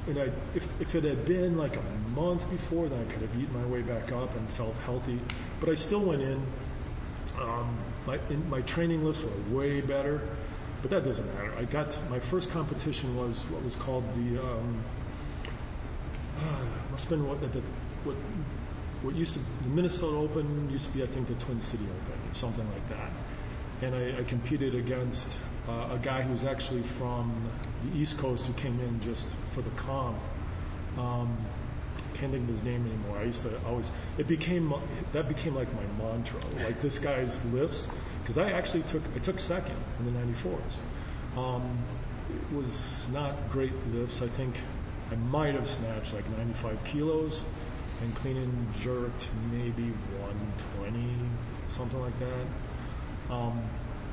and 0.07 0.19
I, 0.19 0.31
if, 0.55 0.69
if 0.81 0.95
it 0.95 1.05
had 1.05 1.25
been 1.27 1.57
like 1.57 1.77
a 1.77 1.83
month 2.19 2.49
before, 2.51 2.89
then 2.89 3.01
I 3.01 3.13
could 3.13 3.23
have 3.23 3.41
eaten 3.41 3.53
my 3.53 3.67
way 3.67 3.83
back 3.83 4.13
up 4.13 4.35
and 4.37 4.49
felt 4.51 4.75
healthy. 4.85 5.19
But 5.61 5.69
I 5.69 5.75
still 5.75 6.01
went 6.01 6.23
in. 6.23 6.43
Um, 7.41 7.77
my 8.07 8.19
in, 8.31 8.49
my 8.49 8.61
training 8.63 9.05
lifts 9.05 9.25
were 9.25 9.57
way 9.57 9.81
better, 9.81 10.21
but 10.85 10.91
that 10.91 11.03
doesn't 11.03 11.27
matter. 11.35 11.51
I 11.59 11.65
got 11.65 11.97
my 12.11 12.21
first 12.21 12.51
competition 12.51 13.17
was 13.17 13.41
what 13.45 13.65
was 13.65 13.75
called 13.75 14.05
the 14.17 14.39
um, 14.39 14.85
must 16.91 17.09
have 17.09 17.19
been 17.19 17.27
what 17.27 17.41
the 17.41 17.63
what 18.05 18.17
what 19.01 19.15
used 19.15 19.33
to 19.33 19.39
the 19.39 19.71
Minnesota 19.71 20.15
Open 20.15 20.69
used 20.71 20.85
to 20.89 20.93
be 20.93 21.03
I 21.03 21.07
think 21.07 21.27
the 21.27 21.35
Twin 21.37 21.63
City 21.63 21.85
Open 21.85 22.31
or 22.31 22.35
something 22.35 22.69
like 22.71 22.87
that. 22.91 23.11
and 23.81 23.95
I, 23.95 24.21
I 24.21 24.25
competed 24.25 24.75
against 24.75 25.39
uh, 25.67 25.95
a 25.95 25.99
guy 26.03 26.21
who 26.21 26.33
was 26.33 26.45
actually 26.45 26.83
from 26.83 27.33
the 27.87 27.97
East 27.97 28.19
Coast 28.19 28.47
who 28.47 28.53
came 28.53 28.79
in 28.81 29.01
just 29.01 29.27
for 29.55 29.63
the 29.63 29.71
comp. 29.71 30.19
Um, 30.99 31.35
can't 32.13 32.31
think 32.31 32.47
of 32.47 32.55
his 32.57 32.63
name 32.63 32.85
anymore. 32.87 33.21
I 33.21 33.25
used 33.25 33.41
to 33.43 33.59
always. 33.67 33.91
It 34.19 34.29
became 34.29 34.75
that 35.15 35.29
became 35.29 35.55
like 35.55 35.69
my 35.75 36.05
mantra. 36.05 36.41
Like 36.63 36.83
this 36.83 36.99
guy's 36.99 37.43
lifts, 37.47 37.89
because 38.25 38.39
I 38.39 38.53
actually 38.53 38.83
took 38.85 39.03
I 39.15 39.19
took 39.19 39.39
second 39.39 39.77
in 39.99 40.07
the 40.07 40.21
94s. 40.21 40.59
Um, 41.37 41.79
it 42.31 42.57
was 42.57 43.07
not 43.13 43.51
great 43.51 43.73
lifts. 43.93 44.23
I 44.23 44.29
think 44.29 44.57
I 45.13 45.17
might 45.17 45.55
have 45.55 45.69
snatched 45.69 46.15
like 46.15 46.27
95 46.39 46.83
kilos 46.85 47.45
and 48.01 48.15
clean 48.15 48.39
and 48.39 48.75
jerked 48.81 49.29
maybe 49.53 49.93
120, 50.23 51.05
something 51.69 52.01
like 52.01 52.19
that. 52.19 53.35
Um, 53.35 53.63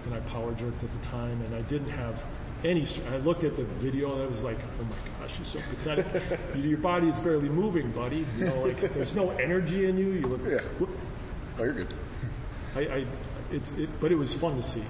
and 0.05 0.14
I 0.14 0.20
power 0.32 0.51
jerked 0.53 0.84
at 0.84 0.91
the 0.91 1.07
time, 1.07 1.41
and 1.43 1.55
I 1.55 1.62
didn't 1.62 1.91
have 1.91 2.22
any. 2.66 2.86
I 3.12 3.18
looked 3.18 3.45
at 3.45 3.55
the 3.55 3.64
video, 3.64 4.14
and 4.14 4.24
I 4.24 4.26
was 4.26 4.43
like, 4.43 4.57
"Oh 4.80 4.84
my 4.84 5.26
gosh, 5.26 5.38
you're 5.38 5.47
so 5.47 5.59
pathetic. 5.59 6.05
Your 6.55 6.80
body 6.80 7.07
is 7.07 7.20
barely 7.20 7.49
moving, 7.49 7.91
buddy. 7.91 8.26
You 8.38 8.45
know, 8.45 8.62
like 8.64 8.80
there's 8.80 9.16
no 9.16 9.30
energy 9.32 9.86
in 9.86 9.97
you. 9.97 10.12
You 10.12 10.22
look. 10.28 10.41
Yeah. 10.45 10.88
Oh, 11.59 11.64
you're 11.64 11.74
good. 11.74 11.93
I, 12.76 12.80
I 12.80 13.05
it's 13.52 13.74
it, 13.74 13.89
but 13.99 14.12
it 14.12 14.16
was 14.16 14.34
fun 14.34 14.56
to 14.58 14.64
see. 14.64 14.84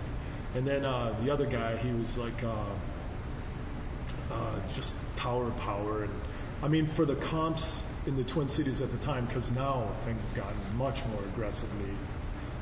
And 0.55 0.65
then 0.67 0.83
uh, 0.85 1.15
the 1.23 1.31
other 1.31 1.45
guy, 1.45 1.77
he 1.77 1.91
was 1.91 2.17
like 2.17 2.43
uh, 2.43 2.65
uh, 4.31 4.55
just 4.75 4.95
tower 5.15 5.49
power, 5.51 6.03
and 6.03 6.13
I 6.61 6.67
mean 6.67 6.87
for 6.87 7.05
the 7.05 7.15
comps 7.15 7.83
in 8.05 8.17
the 8.17 8.23
Twin 8.23 8.49
Cities 8.49 8.81
at 8.81 8.91
the 8.91 8.97
time, 8.97 9.27
because 9.27 9.49
now 9.51 9.87
things 10.05 10.21
have 10.21 10.35
gotten 10.35 10.59
much 10.77 11.05
more 11.07 11.23
aggressively. 11.23 11.91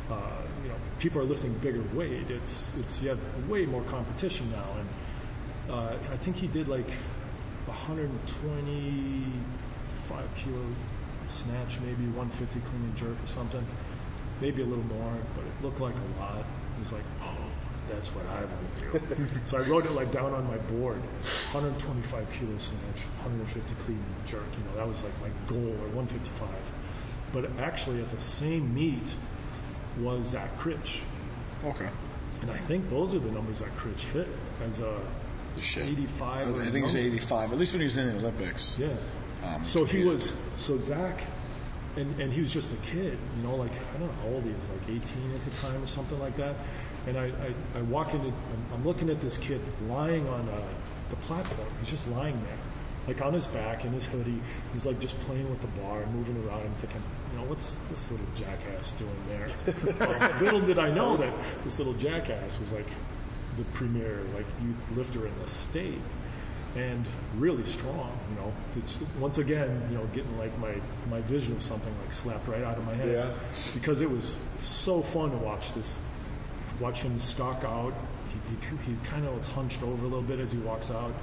Uh, 0.09 0.21
you 0.63 0.69
know, 0.69 0.75
people 0.99 1.21
are 1.21 1.25
lifting 1.25 1.53
bigger 1.55 1.83
weight. 1.93 2.29
It's 2.29 2.77
it's 2.77 3.01
you 3.01 3.09
have 3.09 3.19
way 3.49 3.65
more 3.65 3.81
competition 3.83 4.49
now, 4.51 4.67
and 4.79 4.87
uh, 5.71 5.97
I 6.11 6.17
think 6.17 6.35
he 6.35 6.47
did 6.47 6.67
like 6.67 6.89
125 7.65 10.35
kilo 10.35 10.65
snatch, 11.29 11.79
maybe 11.81 12.05
150 12.07 12.59
clean 12.59 12.83
and 12.83 12.97
jerk 12.97 13.23
or 13.23 13.27
something 13.27 13.65
maybe 14.41 14.61
a 14.61 14.65
little 14.65 14.83
more, 14.85 15.13
but 15.35 15.45
it 15.45 15.63
looked 15.63 15.79
like 15.81 15.95
a 15.95 16.19
lot. 16.19 16.39
It 16.39 16.79
was 16.83 16.91
like, 16.91 17.03
oh, 17.23 17.35
that's 17.91 18.09
what 18.09 18.25
I 18.27 18.41
want 18.41 19.07
to 19.09 19.15
do. 19.15 19.27
so 19.45 19.57
I 19.57 19.61
wrote 19.61 19.85
it 19.85 19.91
like 19.91 20.11
down 20.11 20.33
on 20.33 20.47
my 20.47 20.57
board: 20.57 21.01
125 21.51 22.27
kilo 22.33 22.57
snatch, 22.57 23.05
150 23.23 23.75
clean 23.85 23.97
and 23.97 24.27
jerk. 24.27 24.43
You 24.57 24.63
know, 24.65 24.75
that 24.77 24.87
was 24.87 25.01
like 25.03 25.13
my 25.21 25.29
goal, 25.47 25.69
or 25.81 25.87
155. 25.95 26.49
But 27.31 27.49
actually, 27.59 28.01
at 28.01 28.11
the 28.11 28.19
same 28.19 28.73
meet 28.73 29.13
was 29.99 30.27
Zach 30.27 30.57
Krych, 30.59 31.01
Okay. 31.65 31.89
and 32.41 32.49
I 32.51 32.57
think 32.57 32.89
those 32.89 33.13
are 33.13 33.19
the 33.19 33.31
numbers 33.31 33.59
that 33.59 33.75
Krych 33.77 33.99
hit 34.13 34.27
as 34.65 34.79
a 34.79 34.99
Shit. 35.59 35.87
85. 35.87 36.39
I 36.59 36.63
think 36.65 36.75
it 36.75 36.83
was 36.83 36.95
85, 36.95 37.51
at 37.51 37.57
least 37.57 37.73
when 37.73 37.81
he 37.81 37.85
was 37.85 37.97
in 37.97 38.07
the 38.07 38.15
Olympics. 38.15 38.77
Yeah. 38.79 38.87
Um, 39.43 39.65
so 39.65 39.83
he 39.83 40.03
was, 40.03 40.31
so 40.57 40.79
Zach, 40.79 41.19
and, 41.95 42.19
and 42.19 42.31
he 42.31 42.41
was 42.41 42.53
just 42.53 42.73
a 42.73 42.77
kid, 42.77 43.17
you 43.37 43.43
know, 43.43 43.55
like, 43.55 43.71
I 43.71 43.97
don't 43.97 44.07
know 44.07 44.21
how 44.23 44.35
old 44.35 44.43
he 44.43 44.51
was, 44.51 44.69
like 44.69 44.83
18 44.83 45.01
at 45.35 45.45
the 45.45 45.51
time 45.61 45.83
or 45.83 45.87
something 45.87 46.19
like 46.19 46.35
that. 46.37 46.55
And 47.07 47.17
I, 47.17 47.25
I, 47.25 47.79
I 47.79 47.81
walk 47.83 48.13
into, 48.13 48.27
I'm, 48.27 48.65
I'm 48.73 48.85
looking 48.85 49.09
at 49.09 49.21
this 49.21 49.37
kid 49.37 49.61
lying 49.87 50.27
on 50.29 50.47
uh, 50.49 50.61
the 51.09 51.15
platform. 51.17 51.67
He's 51.81 51.89
just 51.89 52.07
lying 52.09 52.39
there, 52.43 52.57
like 53.07 53.25
on 53.25 53.33
his 53.33 53.47
back 53.47 53.85
in 53.85 53.91
his 53.91 54.05
hoodie. 54.05 54.39
He's 54.73 54.85
like 54.85 54.99
just 54.99 55.19
playing 55.21 55.49
with 55.49 55.61
the 55.61 55.81
bar 55.81 56.01
and 56.01 56.13
moving 56.13 56.37
around. 56.45 56.61
I'm 56.61 56.73
thinking, 56.75 57.01
you 57.31 57.39
know, 57.39 57.45
what's 57.45 57.77
this 57.89 58.11
little 58.11 58.27
jackass 58.35 58.91
doing 58.91 59.11
there? 59.27 59.49
Um, 59.99 60.43
little 60.43 60.61
did 60.61 60.79
I 60.79 60.91
know 60.91 61.17
that 61.17 61.33
this 61.63 61.77
little 61.77 61.93
jackass 61.93 62.59
was 62.59 62.71
like 62.71 62.87
the 63.57 63.63
premier 63.73 64.21
like 64.33 64.45
youth 64.63 64.97
lifter 64.97 65.27
in 65.27 65.33
the 65.39 65.47
state 65.47 65.99
and 66.75 67.05
really 67.37 67.63
strong. 67.65 68.11
You 68.29 68.35
know, 68.41 68.53
It's- 68.77 68.97
once 69.19 69.37
again, 69.39 69.81
you 69.91 69.97
know, 69.97 70.05
getting 70.13 70.37
like 70.37 70.57
my 70.59 70.75
my 71.09 71.21
vision 71.21 71.53
of 71.53 71.61
something 71.63 71.93
like 72.03 72.13
slapped 72.13 72.47
right 72.47 72.63
out 72.63 72.77
of 72.77 72.85
my 72.85 72.93
head 72.93 73.09
Yeah. 73.11 73.31
because 73.73 74.01
it 74.01 74.09
was 74.09 74.35
so 74.63 75.01
fun 75.01 75.31
to 75.31 75.37
watch 75.37 75.73
this, 75.73 75.99
watch 76.79 77.01
him 77.01 77.19
stalk 77.19 77.63
out. 77.63 77.93
He, 78.29 78.67
he, 78.67 78.91
he 78.93 78.97
kind 79.07 79.25
of 79.25 79.35
was 79.35 79.47
hunched 79.47 79.81
over 79.81 80.05
a 80.05 80.07
little 80.07 80.21
bit 80.21 80.39
as 80.39 80.51
he 80.51 80.59
walks 80.59 80.91
out, 80.91 81.13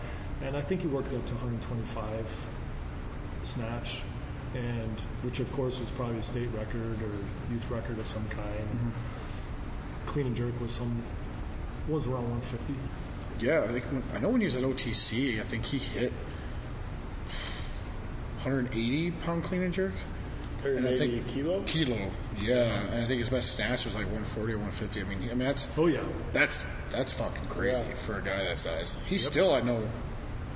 and 0.42 0.56
I 0.56 0.60
think 0.62 0.80
he 0.80 0.88
worked 0.88 1.14
up 1.14 1.24
to 1.26 1.34
125 1.34 2.26
snatch, 3.44 4.00
and 4.54 4.90
which 5.22 5.38
of 5.38 5.50
course 5.52 5.78
was 5.78 5.88
probably 5.90 6.18
a 6.18 6.22
state 6.22 6.48
record 6.56 7.00
or 7.02 7.52
youth 7.52 7.70
record 7.70 7.98
of 7.98 8.08
some 8.08 8.26
kind. 8.28 8.68
Mm-hmm. 8.68 8.90
Clean 10.06 10.26
and 10.26 10.36
jerk 10.36 10.60
was 10.60 10.72
some 10.72 11.02
was 11.88 12.06
around 12.08 12.28
150. 12.30 12.74
Yeah, 13.40 13.62
I 13.68 13.68
think 13.72 13.84
when, 13.86 14.02
I 14.14 14.18
know 14.20 14.28
when 14.30 14.40
he 14.40 14.46
was 14.46 14.56
at 14.56 14.62
OTC, 14.62 15.40
I 15.40 15.44
think 15.44 15.64
he 15.66 15.78
hit 15.78 16.12
180 18.42 19.10
pound 19.12 19.44
clean 19.44 19.62
and 19.62 19.72
jerk. 19.72 19.92
And 20.64 20.86
I 20.86 20.90
180 20.92 20.98
think 21.20 21.28
kilo? 21.28 21.62
Kilo, 21.64 22.10
yeah. 22.40 22.64
And 22.92 23.02
I 23.02 23.06
think 23.06 23.18
his 23.18 23.30
best 23.30 23.52
snatch 23.52 23.84
was 23.84 23.94
like 23.94 24.04
140 24.06 24.52
or 24.54 24.56
150. 24.58 25.00
I 25.00 25.04
mean, 25.04 25.18
I 25.24 25.34
mean 25.34 25.38
that's 25.40 25.68
oh 25.76 25.86
yeah, 25.86 26.00
that's 26.32 26.64
that's 26.90 27.12
fucking 27.12 27.46
crazy 27.48 27.84
Yeah. 27.86 27.94
for 27.94 28.18
a 28.18 28.22
guy 28.22 28.36
that 28.44 28.58
size. 28.58 28.94
He's 29.06 29.24
still, 29.24 29.52
I 29.52 29.60
know, 29.60 29.86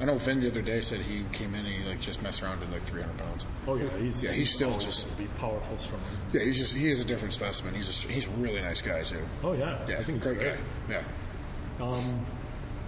I 0.00 0.06
know. 0.06 0.16
Vin 0.16 0.40
the 0.40 0.48
other 0.48 0.62
day 0.62 0.80
said 0.80 1.00
he 1.00 1.24
came 1.32 1.54
in 1.54 1.64
and 1.64 1.68
he 1.74 1.84
like 1.88 2.00
just 2.00 2.22
messed 2.22 2.42
around 2.42 2.62
in 2.62 2.72
like 2.72 2.82
300 2.82 3.16
pounds. 3.18 3.46
Oh 3.68 3.76
yeah, 3.76 3.88
he's 3.98 4.24
Yeah, 4.24 4.32
he's 4.32 4.50
still 4.50 4.78
just- 4.78 5.16
be 5.18 5.26
powerful, 5.38 5.78
strong. 5.78 6.00
Yeah, 6.32 6.42
he's 6.42 6.58
just 6.58 6.74
he 6.74 6.90
is 6.90 6.98
a 7.00 7.04
different 7.04 7.34
specimen. 7.34 7.74
He's 7.74 8.04
a, 8.06 8.08
he's 8.08 8.26
a 8.26 8.30
really 8.30 8.62
nice 8.62 8.82
guy 8.82 9.02
too. 9.04 9.24
Oh 9.44 9.52
yeah, 9.52 9.78
Yeah, 9.88 9.98
I 9.98 10.02
think 10.04 10.22
great 10.22 10.40
great. 10.40 10.54
guy. 10.54 10.60
Yeah. 11.78 11.84
Um, 11.86 12.24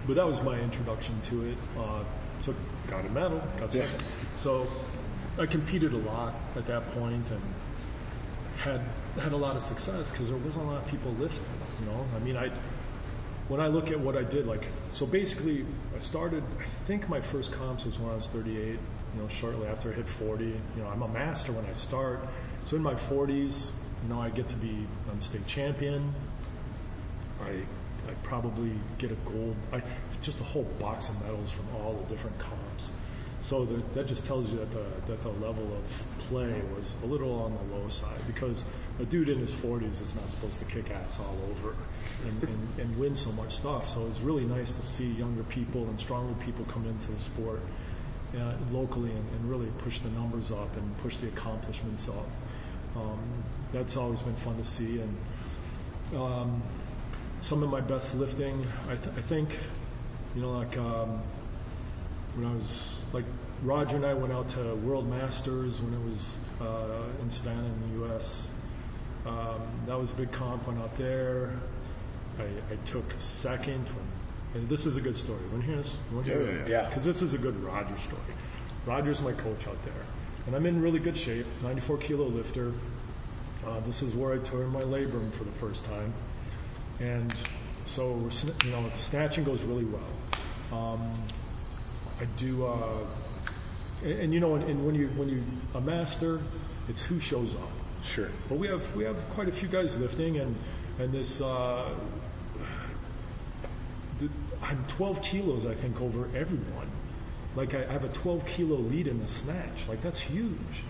but 0.07 0.15
that 0.15 0.27
was 0.27 0.41
my 0.43 0.59
introduction 0.59 1.19
to 1.29 1.45
it. 1.47 1.57
Uh, 1.77 2.03
took 2.41 2.55
got 2.87 3.05
a 3.05 3.09
medal, 3.09 3.41
got 3.59 3.73
Yeah. 3.73 3.87
So 4.37 4.67
I 5.39 5.45
competed 5.45 5.93
a 5.93 5.97
lot 5.97 6.33
at 6.55 6.65
that 6.67 6.89
point 6.93 7.31
and 7.31 7.41
had 8.57 8.81
had 9.19 9.31
a 9.31 9.37
lot 9.37 9.55
of 9.55 9.61
success 9.61 10.11
because 10.11 10.29
there 10.29 10.37
wasn't 10.37 10.65
a 10.65 10.67
lot 10.67 10.83
of 10.83 10.87
people 10.87 11.11
lifting. 11.13 11.45
You 11.79 11.85
know, 11.87 12.05
I 12.15 12.19
mean, 12.19 12.37
I 12.37 12.51
when 13.47 13.59
I 13.59 13.67
look 13.67 13.91
at 13.91 13.99
what 13.99 14.17
I 14.17 14.23
did, 14.23 14.47
like 14.47 14.65
so 14.89 15.05
basically, 15.05 15.65
I 15.95 15.99
started. 15.99 16.43
I 16.59 16.63
think 16.85 17.09
my 17.09 17.21
first 17.21 17.51
comps 17.51 17.85
was 17.85 17.99
when 17.99 18.11
I 18.11 18.15
was 18.15 18.27
38. 18.27 18.55
You 18.55 19.21
know, 19.21 19.27
shortly 19.27 19.67
after 19.67 19.91
I 19.91 19.93
hit 19.93 20.07
40. 20.07 20.45
You 20.45 20.59
know, 20.77 20.87
I'm 20.87 21.03
a 21.03 21.07
master 21.07 21.51
when 21.51 21.65
I 21.65 21.73
start. 21.73 22.19
So 22.65 22.75
in 22.75 22.81
my 22.81 22.95
40s, 22.95 23.69
you 24.01 24.09
know, 24.09 24.19
I 24.19 24.29
get 24.29 24.47
to 24.47 24.55
be 24.55 24.87
um, 25.11 25.21
state 25.21 25.45
champion. 25.45 26.13
I 27.43 27.61
probably 28.23 28.71
get 28.97 29.11
a 29.11 29.15
gold, 29.25 29.55
I, 29.71 29.81
just 30.21 30.39
a 30.39 30.43
whole 30.43 30.63
box 30.79 31.09
of 31.09 31.21
medals 31.21 31.51
from 31.51 31.65
all 31.75 31.93
the 31.93 32.15
different 32.15 32.37
comps. 32.39 32.91
So 33.43 33.65
that, 33.65 33.93
that 33.93 34.07
just 34.07 34.23
tells 34.23 34.49
you 34.51 34.59
that 34.59 34.71
the 34.71 34.85
that 35.07 35.21
the 35.21 35.29
level 35.45 35.65
of 35.75 36.27
play 36.29 36.61
was 36.77 36.93
a 37.03 37.05
little 37.05 37.33
on 37.41 37.51
the 37.53 37.75
low 37.75 37.89
side 37.89 38.25
because 38.25 38.63
a 38.99 39.05
dude 39.05 39.27
in 39.27 39.37
his 39.37 39.51
40s 39.51 40.01
is 40.01 40.15
not 40.15 40.29
supposed 40.31 40.59
to 40.59 40.65
kick 40.65 40.89
ass 40.91 41.19
all 41.19 41.37
over 41.51 41.75
and, 42.25 42.43
and, 42.43 42.79
and 42.79 42.97
win 42.97 43.13
so 43.15 43.33
much 43.33 43.57
stuff. 43.57 43.89
So 43.89 44.07
it's 44.07 44.21
really 44.21 44.45
nice 44.45 44.71
to 44.77 44.83
see 44.83 45.07
younger 45.11 45.43
people 45.43 45.83
and 45.83 45.99
stronger 45.99 46.33
people 46.45 46.63
come 46.71 46.85
into 46.85 47.11
the 47.11 47.19
sport 47.19 47.59
uh, 48.39 48.53
locally 48.71 49.11
and, 49.11 49.29
and 49.35 49.49
really 49.49 49.67
push 49.79 49.99
the 49.99 50.09
numbers 50.11 50.49
up 50.49 50.73
and 50.77 50.97
push 50.99 51.17
the 51.17 51.27
accomplishments 51.27 52.07
up. 52.07 52.27
Um, 52.95 53.19
that's 53.73 53.97
always 53.97 54.21
been 54.21 54.35
fun 54.35 54.57
to 54.57 54.65
see 54.65 55.01
and. 55.01 55.17
Um, 56.15 56.61
some 57.43 57.61
of 57.61 57.69
my 57.69 57.81
best 57.81 58.15
lifting, 58.15 58.65
I, 58.87 58.95
th- 58.95 59.15
I 59.17 59.21
think, 59.21 59.49
you 60.33 60.41
know, 60.41 60.53
like 60.53 60.77
um, 60.77 61.21
when 62.35 62.49
I 62.49 62.55
was 62.55 63.03
like 63.11 63.25
Roger 63.63 63.97
and 63.97 64.05
I 64.05 64.13
went 64.13 64.31
out 64.31 64.47
to 64.49 64.75
World 64.75 65.09
Masters 65.09 65.81
when 65.81 65.93
it 65.93 66.05
was 66.09 66.37
uh, 66.61 67.03
in 67.21 67.29
Savannah 67.29 67.65
in 67.65 67.81
the 67.99 68.05
U.S. 68.07 68.49
Um, 69.25 69.59
that 69.87 69.99
was 69.99 70.11
a 70.13 70.15
big 70.15 70.31
comp. 70.31 70.65
Went 70.67 70.79
out 70.79 70.97
there. 70.97 71.53
I, 72.39 72.43
I 72.43 72.77
took 72.85 73.03
second. 73.19 73.85
When, 73.89 74.61
and 74.61 74.69
this 74.69 74.85
is 74.85 74.95
a 74.95 75.01
good 75.01 75.17
story. 75.17 75.39
Want 75.51 75.63
to 75.65 75.67
hear 75.67 75.75
this? 75.81 75.95
You 76.11 76.15
want 76.15 76.27
to 76.27 76.33
hear 76.33 76.41
Yeah, 76.41 76.47
it? 76.51 76.67
yeah, 76.69 76.81
yeah. 76.83 76.89
Because 76.89 77.03
this 77.03 77.21
is 77.21 77.33
a 77.33 77.37
good 77.37 77.61
Roger 77.61 77.97
story. 77.97 78.21
Roger's 78.85 79.21
my 79.21 79.33
coach 79.33 79.67
out 79.67 79.81
there, 79.83 79.93
and 80.47 80.55
I'm 80.55 80.65
in 80.65 80.81
really 80.81 80.99
good 80.99 81.17
shape. 81.17 81.45
94 81.61 81.97
kilo 81.97 82.25
lifter. 82.25 82.71
Uh, 83.67 83.81
this 83.81 84.01
is 84.01 84.15
where 84.15 84.33
I 84.33 84.37
tore 84.39 84.65
my 84.67 84.81
labrum 84.81 85.31
for 85.33 85.43
the 85.43 85.51
first 85.51 85.83
time 85.85 86.13
and 86.99 87.33
so 87.85 88.29
you 88.63 88.71
know 88.71 88.89
snatching 88.95 89.43
goes 89.43 89.63
really 89.63 89.85
well. 89.85 90.03
Um, 90.71 91.11
I 92.19 92.25
do, 92.37 92.65
uh, 92.65 93.05
and, 94.03 94.11
and 94.13 94.33
you 94.33 94.39
know, 94.39 94.55
and, 94.55 94.63
and 94.63 94.85
when 94.85 94.95
you 94.95 95.07
when 95.09 95.29
you 95.29 95.43
a 95.75 95.81
master, 95.81 96.39
it's 96.87 97.01
who 97.03 97.19
shows 97.19 97.53
up. 97.55 97.71
Sure. 98.03 98.29
But 98.49 98.57
we 98.57 98.67
have 98.67 98.95
we 98.95 99.03
have 99.03 99.17
quite 99.31 99.47
a 99.47 99.51
few 99.51 99.67
guys 99.67 99.97
lifting, 99.97 100.37
and 100.39 100.55
and 100.99 101.11
this 101.11 101.41
uh, 101.41 101.89
the, 104.19 104.29
I'm 104.61 104.83
12 104.87 105.21
kilos 105.21 105.65
I 105.65 105.73
think 105.73 105.99
over 106.01 106.27
everyone. 106.35 106.89
Like 107.55 107.75
I, 107.75 107.83
I 107.83 107.91
have 107.91 108.03
a 108.03 108.09
12 108.09 108.45
kilo 108.47 108.77
lead 108.77 109.07
in 109.07 109.19
the 109.19 109.27
snatch. 109.27 109.87
Like 109.87 110.01
that's 110.01 110.19
huge, 110.19 110.83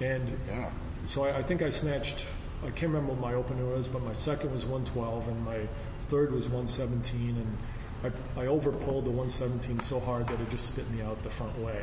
and 0.00 0.28
Yeah. 0.48 0.70
so 1.04 1.24
I, 1.24 1.38
I 1.38 1.42
think 1.42 1.62
I 1.62 1.70
snatched. 1.70 2.26
I 2.62 2.70
can't 2.70 2.92
remember 2.92 3.12
what 3.12 3.20
my 3.20 3.34
opener 3.34 3.64
was, 3.64 3.88
but 3.88 4.02
my 4.02 4.14
second 4.14 4.52
was 4.52 4.64
112, 4.66 5.28
and 5.28 5.44
my 5.44 5.60
third 6.08 6.32
was 6.32 6.48
117, 6.48 7.36
and 7.36 7.58
I, 8.36 8.40
I 8.42 8.46
overpulled 8.46 9.04
the 9.04 9.10
117 9.10 9.80
so 9.80 9.98
hard 10.00 10.26
that 10.28 10.40
it 10.40 10.50
just 10.50 10.66
spit 10.66 10.88
me 10.90 11.02
out 11.02 11.22
the 11.22 11.30
front 11.30 11.58
way. 11.58 11.82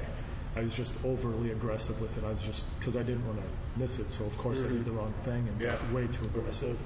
I 0.55 0.61
was 0.61 0.75
just 0.75 0.93
overly 1.05 1.51
aggressive 1.51 1.99
with 2.01 2.15
it. 2.17 2.23
I 2.23 2.29
was 2.29 2.41
just 2.41 2.65
because 2.79 2.97
I 2.97 3.03
didn't 3.03 3.25
want 3.27 3.39
to 3.39 3.79
miss 3.79 3.99
it, 3.99 4.11
so 4.11 4.25
of 4.25 4.37
course 4.37 4.63
I 4.63 4.67
did 4.67 4.85
the 4.85 4.91
wrong 4.91 5.13
thing 5.23 5.47
and 5.47 5.59
got 5.59 5.91
way 5.91 6.07
too 6.07 6.25
aggressive. 6.25 6.77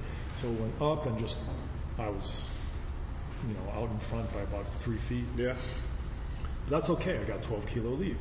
So 0.41 0.47
it 0.47 0.59
went 0.59 0.81
up 0.81 1.05
and 1.05 1.17
just 1.17 1.39
I 1.97 2.09
was, 2.09 2.49
you 3.47 3.53
know, 3.53 3.81
out 3.81 3.89
in 3.89 3.99
front 3.99 4.33
by 4.33 4.41
about 4.41 4.65
three 4.81 4.97
feet. 4.97 5.23
Yeah. 5.37 5.55
But 6.65 6.77
that's 6.77 6.89
okay. 6.89 7.17
I 7.17 7.23
got 7.23 7.41
12 7.43 7.67
kilo 7.67 7.91
lead. 7.91 8.17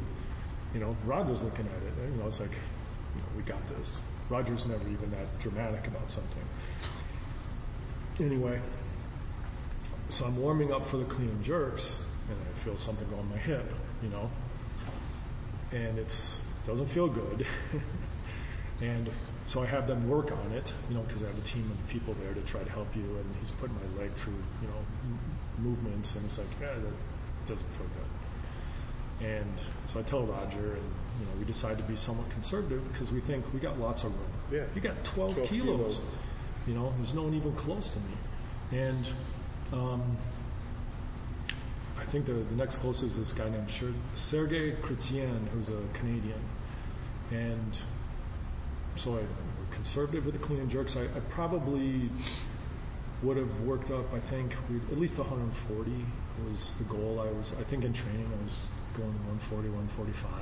You 0.72 0.80
know, 0.80 0.96
Roger's 1.04 1.42
looking 1.42 1.66
at 1.66 1.82
it. 1.82 1.92
and, 2.04 2.14
You 2.14 2.20
know, 2.20 2.28
it's 2.28 2.40
like, 2.40 2.50
you 2.50 3.20
know, 3.20 3.28
we 3.36 3.42
got 3.42 3.66
this. 3.76 4.00
Roger's 4.30 4.66
never 4.66 4.88
even 4.88 5.10
that 5.10 5.38
dramatic 5.40 5.86
about 5.88 6.10
something. 6.10 6.44
Anyway, 8.20 8.60
so 10.08 10.24
I'm 10.26 10.36
warming 10.36 10.72
up 10.72 10.86
for 10.86 10.98
the 10.98 11.04
clean 11.04 11.28
and 11.28 11.42
jerks, 11.44 12.04
and 12.28 12.38
I 12.38 12.58
feel 12.60 12.76
something 12.76 13.08
on 13.18 13.28
my 13.28 13.36
hip, 13.36 13.72
you 14.02 14.08
know, 14.08 14.30
and 15.72 15.98
it's 15.98 16.38
doesn't 16.66 16.88
feel 16.88 17.08
good. 17.08 17.46
and 18.80 19.10
so 19.46 19.62
I 19.62 19.66
have 19.66 19.88
them 19.88 20.08
work 20.08 20.30
on 20.30 20.52
it, 20.52 20.72
you 20.88 20.94
know, 20.94 21.02
because 21.02 21.24
I 21.24 21.26
have 21.26 21.38
a 21.38 21.42
team 21.42 21.68
of 21.70 21.88
people 21.88 22.14
there 22.22 22.32
to 22.34 22.40
try 22.42 22.62
to 22.62 22.70
help 22.70 22.94
you, 22.94 23.02
and 23.02 23.34
he's 23.40 23.50
putting 23.52 23.74
my 23.74 24.00
leg 24.00 24.12
through, 24.12 24.40
you 24.62 24.68
know, 24.68 24.84
m- 25.02 25.18
movements, 25.58 26.14
and 26.14 26.24
it's 26.24 26.38
like, 26.38 26.46
yeah, 26.60 26.74
that 26.74 27.46
doesn't 27.46 27.70
feel 27.74 27.86
good. 27.86 29.26
And 29.26 29.60
so 29.86 30.00
I 30.00 30.02
tell 30.02 30.22
Roger, 30.22 30.74
and 30.74 30.90
you 31.20 31.26
know, 31.26 31.32
we 31.38 31.44
decide 31.44 31.76
to 31.76 31.84
be 31.84 31.96
somewhat 31.96 32.30
conservative 32.30 32.82
because 32.92 33.12
we 33.12 33.20
think 33.20 33.44
we 33.52 33.60
got 33.60 33.78
lots 33.78 34.04
of 34.04 34.12
room. 34.12 34.30
Yeah. 34.50 34.64
You 34.74 34.80
got 34.80 35.04
12, 35.04 35.34
12 35.34 35.48
kilos. 35.50 35.66
kilos. 35.66 36.00
You 36.66 36.74
know, 36.74 36.92
there's 36.98 37.14
no 37.14 37.22
one 37.22 37.34
even 37.34 37.54
close 37.54 37.92
to 37.92 37.98
me. 37.98 38.80
And 38.80 39.06
um, 39.72 40.16
I 41.98 42.04
think 42.04 42.26
the, 42.26 42.32
the 42.32 42.54
next 42.54 42.78
closest 42.78 43.12
is 43.12 43.18
this 43.18 43.32
guy 43.32 43.48
named 43.50 43.70
Ser- 43.70 43.94
Sergei 44.14 44.72
Chrétien, 44.72 45.46
who's 45.48 45.68
a 45.68 45.80
Canadian. 45.94 46.40
And 47.30 47.78
so 48.96 49.12
I, 49.12 49.16
we're 49.16 49.74
conservative 49.74 50.24
with 50.24 50.34
the 50.34 50.40
clean 50.40 50.60
and 50.60 50.70
jerks. 50.70 50.96
I, 50.96 51.02
I 51.02 51.20
probably 51.30 52.08
would 53.22 53.36
have 53.36 53.60
worked 53.60 53.90
up, 53.90 54.12
I 54.14 54.18
think, 54.18 54.52
at 54.90 54.98
least 54.98 55.18
140 55.18 55.90
was 56.48 56.74
the 56.78 56.84
goal. 56.84 57.20
I 57.20 57.30
was, 57.30 57.54
I 57.60 57.64
think 57.64 57.84
in 57.84 57.92
training 57.92 58.26
I 58.26 58.44
was 58.44 58.54
going 58.96 59.12
140, 59.48 59.68
145 59.68 60.32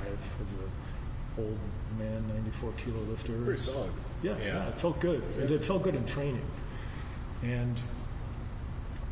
as 0.41 0.47
a 0.59 1.41
old 1.41 1.57
man, 1.97 2.27
94 2.29 2.71
kilo 2.83 2.99
lifter. 3.09 3.33
Pretty 3.43 3.61
solid. 3.61 3.91
Yeah, 4.21 4.37
Yeah. 4.37 4.45
yeah, 4.45 4.67
it 4.69 4.79
felt 4.79 4.99
good. 4.99 5.23
It, 5.37 5.51
it 5.51 5.63
felt 5.63 5.83
good 5.83 5.95
in 5.95 6.05
training. 6.05 6.45
And 7.43 7.79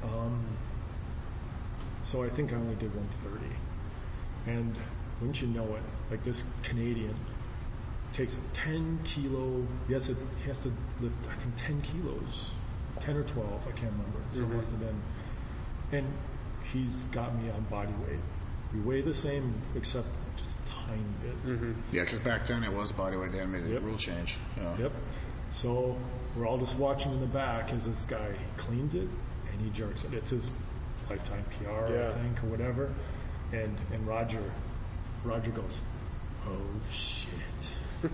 um, 0.03 0.39
so 2.03 2.23
I 2.23 2.29
think 2.29 2.51
I 2.51 2.55
only 2.55 2.75
did 2.75 2.93
130. 2.95 3.45
And 4.47 4.75
wouldn't 5.19 5.41
you 5.41 5.47
know 5.47 5.63
it, 5.75 5.81
like 6.11 6.23
this 6.23 6.45
Canadian 6.63 7.15
takes 8.13 8.37
10 8.53 8.99
kilo, 9.03 9.65
he 9.87 9.93
has 9.93 10.07
to, 10.07 10.15
he 10.41 10.47
has 10.47 10.59
to 10.59 10.71
lift, 11.01 11.15
I 11.29 11.35
think 11.41 11.55
10 11.57 11.81
kilos, 11.81 12.51
10 13.01 13.17
or 13.17 13.23
12, 13.23 13.61
I 13.67 13.71
can't 13.71 13.91
remember. 13.91 14.19
So 14.33 14.41
it 14.41 14.49
must 14.49 14.69
have 14.69 14.79
been. 14.79 15.01
And 15.91 16.07
he's 16.73 17.03
got 17.05 17.35
me 17.41 17.49
on 17.49 17.61
body 17.69 17.93
weight. 18.07 18.19
We 18.73 18.79
weigh 18.81 19.01
the 19.01 19.13
same 19.13 19.53
except 19.75 20.07
just 20.37 20.55
a 20.57 20.87
tiny 20.87 21.01
bit. 21.23 21.75
Yeah, 21.91 22.03
because 22.03 22.19
back 22.19 22.47
then 22.47 22.63
it 22.63 22.73
was 22.73 22.91
bodyweight. 22.91 23.31
They 23.31 23.39
had 23.39 23.49
made 23.49 23.63
the 23.63 23.69
Yep. 23.73 23.83
rule 23.83 23.97
change. 23.97 24.37
Yeah. 24.57 24.77
Yep. 24.77 24.91
So 25.51 25.97
we're 26.35 26.45
all 26.47 26.57
just 26.57 26.75
watching 26.75 27.11
in 27.13 27.19
the 27.21 27.25
back 27.27 27.71
as 27.71 27.87
this 27.87 28.03
guy 28.05 28.33
cleans 28.57 28.95
it 28.95 29.07
and 29.51 29.61
he 29.61 29.69
jerks 29.69 30.03
it. 30.03 30.13
It's 30.13 30.31
his 30.31 30.51
lifetime 31.09 31.43
PR, 31.57 31.93
Yeah. 31.93 32.09
I 32.09 32.21
think, 32.21 32.43
or 32.43 32.47
whatever. 32.47 32.93
And 33.53 33.75
and 33.93 34.05
Roger, 34.05 34.43
Roger 35.23 35.51
goes, 35.51 35.81
"Oh 36.45 36.57
shit!" 36.91 37.71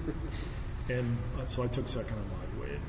and 0.89 1.17
uh, 1.41 1.45
so 1.45 1.63
I 1.63 1.67
took 1.67 1.87
second 1.87 2.15
on 2.17 2.23
body 2.27 2.69
weight. 2.71 2.79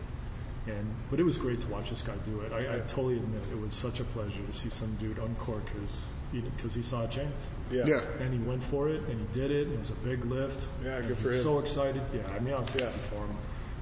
And 0.66 0.86
but 1.10 1.18
it 1.20 1.22
was 1.22 1.38
great 1.38 1.60
to 1.62 1.68
watch 1.68 1.88
this 1.90 2.02
guy 2.02 2.14
do 2.26 2.40
it. 2.40 2.52
I, 2.52 2.76
I 2.76 2.78
totally 2.80 3.16
admit 3.16 3.42
it 3.50 3.58
was 3.58 3.72
such 3.74 4.00
a 4.00 4.04
pleasure 4.04 4.42
to 4.46 4.52
see 4.52 4.68
some 4.68 4.94
dude 4.96 5.18
uncork 5.18 5.66
his 5.80 6.10
because 6.40 6.74
he 6.74 6.82
saw 6.82 7.04
a 7.04 7.08
chance. 7.08 7.48
Yeah. 7.70 7.86
Yeah. 7.86 8.00
And 8.20 8.32
he 8.32 8.38
went 8.40 8.62
for 8.64 8.88
it, 8.88 9.00
and 9.02 9.20
he 9.20 9.26
did 9.38 9.50
it. 9.50 9.66
and 9.66 9.74
It 9.74 9.78
was 9.80 9.90
a 9.90 9.94
big 9.94 10.24
lift. 10.24 10.66
Yeah, 10.84 11.00
good 11.00 11.16
for 11.16 11.30
he 11.30 11.36
was 11.36 11.36
him. 11.38 11.42
So 11.44 11.58
excited. 11.60 12.02
Yeah, 12.14 12.22
I 12.34 12.38
mean, 12.40 12.54
I 12.54 12.60
was 12.60 12.68
happy 12.70 12.84
Yeah. 12.84 12.90
for 13.10 13.16
him. 13.24 13.36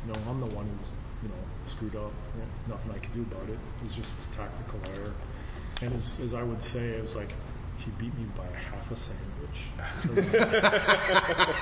You 0.06 0.12
know, 0.12 0.20
I'm 0.30 0.40
the 0.40 0.46
one 0.54 0.66
who's, 0.66 0.88
you 1.22 1.28
know, 1.28 1.42
screwed 1.66 1.96
up. 1.96 2.12
Yeah, 2.38 2.44
Nothing 2.74 2.92
I 2.92 2.98
could 2.98 3.12
do 3.14 3.22
about 3.22 3.48
it. 3.48 3.52
It 3.80 3.84
was 3.84 3.94
just 3.94 4.12
a 4.32 4.36
tactical 4.36 4.80
error. 4.96 5.12
And 5.82 5.94
as, 5.94 6.20
as 6.20 6.34
I 6.34 6.42
would 6.42 6.62
say, 6.62 6.88
it 6.90 7.02
was 7.02 7.16
like 7.16 7.30
he 7.78 7.90
beat 7.98 8.14
me 8.18 8.26
by 8.36 8.46
half 8.70 8.90
a 8.90 8.96
sandwich. 8.96 9.58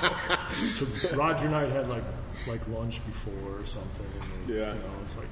'Cause 0.51 1.13
Roger 1.13 1.45
and 1.45 1.55
I 1.55 1.65
had 1.69 1.87
like 1.89 2.03
like 2.47 2.61
lunch 2.69 3.03
before 3.05 3.59
or 3.59 3.65
something. 3.65 4.05
And 4.21 4.47
they, 4.47 4.59
Yeah. 4.59 4.73
You 4.73 4.79
know, 4.79 4.89
it's 5.03 5.17
like 5.17 5.27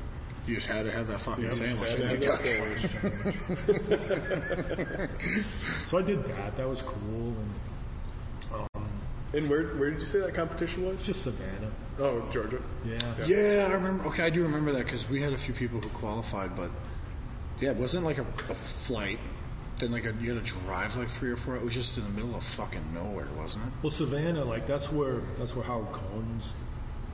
You 0.49 0.55
just 0.55 0.65
had 0.67 0.85
to 0.85 0.91
have 0.91 1.07
that 1.09 1.21
fucking 1.21 1.43
Yeah, 1.43 1.51
sandwich. 1.51 1.91
Had 1.91 1.99
to 1.99 2.17
didn't 2.17 2.23
have 2.23 2.43
you? 2.43 3.69
that 3.69 4.39
sandwich. 4.89 5.09
so 5.87 5.99
I 5.99 6.01
did 6.01 6.23
that. 6.25 6.57
That 6.57 6.67
was 6.67 6.81
cool. 6.81 7.35
And 7.35 7.53
um, 8.75 8.83
And 9.33 9.47
where 9.47 9.67
where 9.75 9.91
did 9.91 10.01
you 10.01 10.07
say 10.07 10.19
that 10.21 10.33
competition 10.33 10.87
was? 10.87 10.99
just 11.05 11.21
Savannah. 11.21 11.69
Oh, 11.99 12.27
Georgia. 12.31 12.59
Yeah. 12.83 12.97
Yeah, 13.27 13.67
I 13.69 13.73
remember. 13.73 14.05
Okay, 14.05 14.23
I 14.23 14.31
do 14.31 14.41
remember 14.41 14.71
that 14.71 14.85
because 14.85 15.07
we 15.07 15.21
had 15.21 15.33
a 15.33 15.37
few 15.37 15.53
people 15.53 15.79
who 15.81 15.89
qualified, 15.89 16.55
but 16.55 16.71
yeah, 17.59 17.69
it 17.69 17.77
wasn't 17.77 18.05
like 18.05 18.17
a, 18.17 18.21
a 18.49 18.55
flight. 18.55 19.19
Then 19.77 19.91
like 19.91 20.05
a, 20.05 20.13
you 20.19 20.33
had 20.33 20.43
to 20.43 20.51
drive 20.65 20.97
like 20.97 21.09
three 21.09 21.29
or 21.29 21.37
four. 21.37 21.57
It 21.57 21.63
was 21.63 21.75
just 21.75 21.95
in 21.99 22.05
the 22.05 22.09
middle 22.09 22.33
of 22.35 22.43
fucking 22.43 22.91
nowhere, 22.95 23.27
wasn't 23.37 23.65
it? 23.67 23.71
Well, 23.83 23.91
Savannah, 23.91 24.45
like 24.45 24.65
that's 24.65 24.91
where 24.91 25.21
that's 25.37 25.55
where 25.55 25.63
Howard 25.65 25.91
Cohen's 25.91 26.55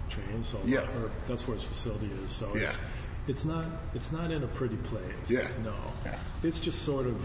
trained. 0.10 0.46
So 0.46 0.58
Yeah. 0.66 0.80
or 0.96 1.12
that's 1.28 1.46
where 1.50 1.58
his 1.58 1.66
facility 1.66 2.10
is. 2.24 2.32
So 2.32 2.48
Yeah. 2.56 2.68
it's 2.70 2.80
it's 3.28 3.45
not 3.45 3.65
it's 3.93 4.11
not 4.11 4.32
in 4.32 4.43
a 4.43 4.47
pretty 4.47 4.78
place. 4.78 5.01
Yeah. 5.28 5.47
No. 5.63 5.73
Yeah. 6.05 6.19
It's 6.43 6.59
just 6.59 6.84
sort 6.84 7.07
of. 7.07 7.15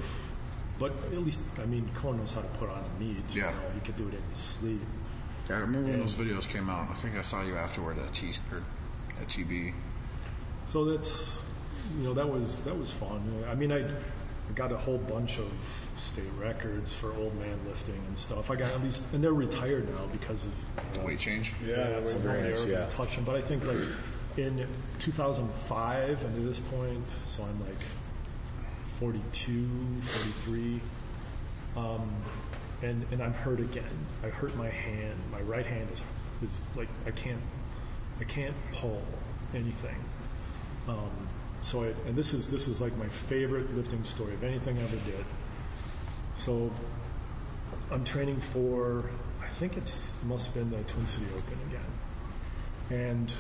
But 0.79 0.93
at 1.13 1.19
least 1.19 1.41
I 1.63 1.67
mean, 1.67 1.89
Cohen 1.95 2.19
knows 2.19 2.33
how 2.33 2.41
to 2.41 2.49
put 2.59 2.71
on 2.71 2.83
a 2.85 3.01
meet. 3.01 3.17
You 3.31 3.43
Yeah. 3.43 3.51
know, 3.51 3.57
he 3.75 3.81
could 3.81 3.97
do 3.97 4.09
it 4.09 4.15
in 4.15 4.23
his 4.31 4.39
sleep. 4.39 4.81
Yeah, 5.49 5.57
I 5.57 5.61
remember 5.61 5.91
when 5.91 6.01
those 6.01 6.15
videos 6.15 6.49
came 6.49 6.71
out. 6.71 6.89
I 6.91 6.95
think 6.95 7.17
I 7.17 7.23
saw 7.23 7.43
you 7.43 7.57
afterward 7.57 7.99
at 7.99 8.15
T 8.15 8.31
or 8.53 8.63
at 9.21 9.29
TB. 9.29 9.75
So 10.67 10.85
that's 10.85 11.45
you 11.99 12.05
know 12.05 12.15
that 12.15 12.29
was 12.29 12.63
that 12.65 12.79
was 12.79 12.91
fun. 12.91 13.21
I 13.51 13.55
mean, 13.55 13.73
I, 13.73 13.79
I 13.85 14.53
got 14.55 14.73
a 14.73 14.77
whole 14.77 14.99
bunch 14.99 15.39
of 15.39 15.51
state 15.99 16.25
records 16.39 16.95
for 16.95 17.13
old 17.15 17.37
man 17.39 17.59
lifting 17.67 18.01
and 18.09 18.17
stuff. 18.17 18.51
I 18.51 18.57
got 18.57 18.71
at 18.73 18.83
least, 18.83 19.03
and 19.13 19.23
they're 19.23 19.33
retired 19.35 19.93
now 19.95 20.07
because 20.07 20.45
of 20.45 20.93
The 20.93 21.01
weight 21.01 21.19
change. 21.19 21.53
Yeah, 21.67 22.03
so 22.03 22.17
very 22.19 22.43
nobody 22.43 22.43
nice, 22.55 22.63
ever 22.63 22.71
yeah. 22.71 22.87
touch 22.89 23.17
them. 23.17 23.25
But 23.25 23.37
I 23.37 23.41
think 23.43 23.65
like 23.65 23.79
in 24.41 24.67
2005 24.99 26.25
and 26.25 26.35
to 26.35 26.41
this 26.41 26.59
point, 26.59 27.05
so 27.27 27.43
I'm 27.43 27.61
like 27.61 27.81
42, 28.99 29.69
43, 30.03 30.81
um, 31.77 32.11
and 32.83 33.05
and 33.13 33.23
I'm 33.23 33.35
hurt 33.35 33.61
again. 33.61 33.85
I 34.25 34.29
hurt 34.29 34.57
my 34.57 34.69
hand. 34.69 35.19
My 35.31 35.41
right 35.43 35.67
hand 35.67 35.89
is 35.93 36.01
is 36.43 36.57
like 36.77 36.89
I 37.07 37.11
can't 37.11 37.41
I 38.21 38.25
can't 38.25 38.55
pull 38.73 39.03
anything. 39.55 39.97
Um, 40.89 41.11
so 41.63 41.85
I, 41.85 41.89
and 42.07 42.17
this 42.17 42.33
is 42.33 42.51
this 42.51 42.69
is 42.69 42.81
like 42.81 42.97
my 42.97 43.09
favorite 43.09 43.75
lifting 43.77 44.05
story 44.05 44.35
of 44.35 44.45
anything 44.45 44.79
I 44.79 44.83
ever 44.83 44.97
did. 44.97 45.25
So 46.37 46.71
I'm 47.91 48.05
training 48.05 48.41
for 48.41 49.05
I 49.43 49.49
think 49.49 49.77
it's 49.77 50.15
must 50.25 50.47
have 50.47 50.55
been 50.55 50.71
the 50.71 50.83
Twin 50.91 51.07
City 51.07 51.27
Open 51.37 51.59
again, 51.69 53.11
and 53.11 53.35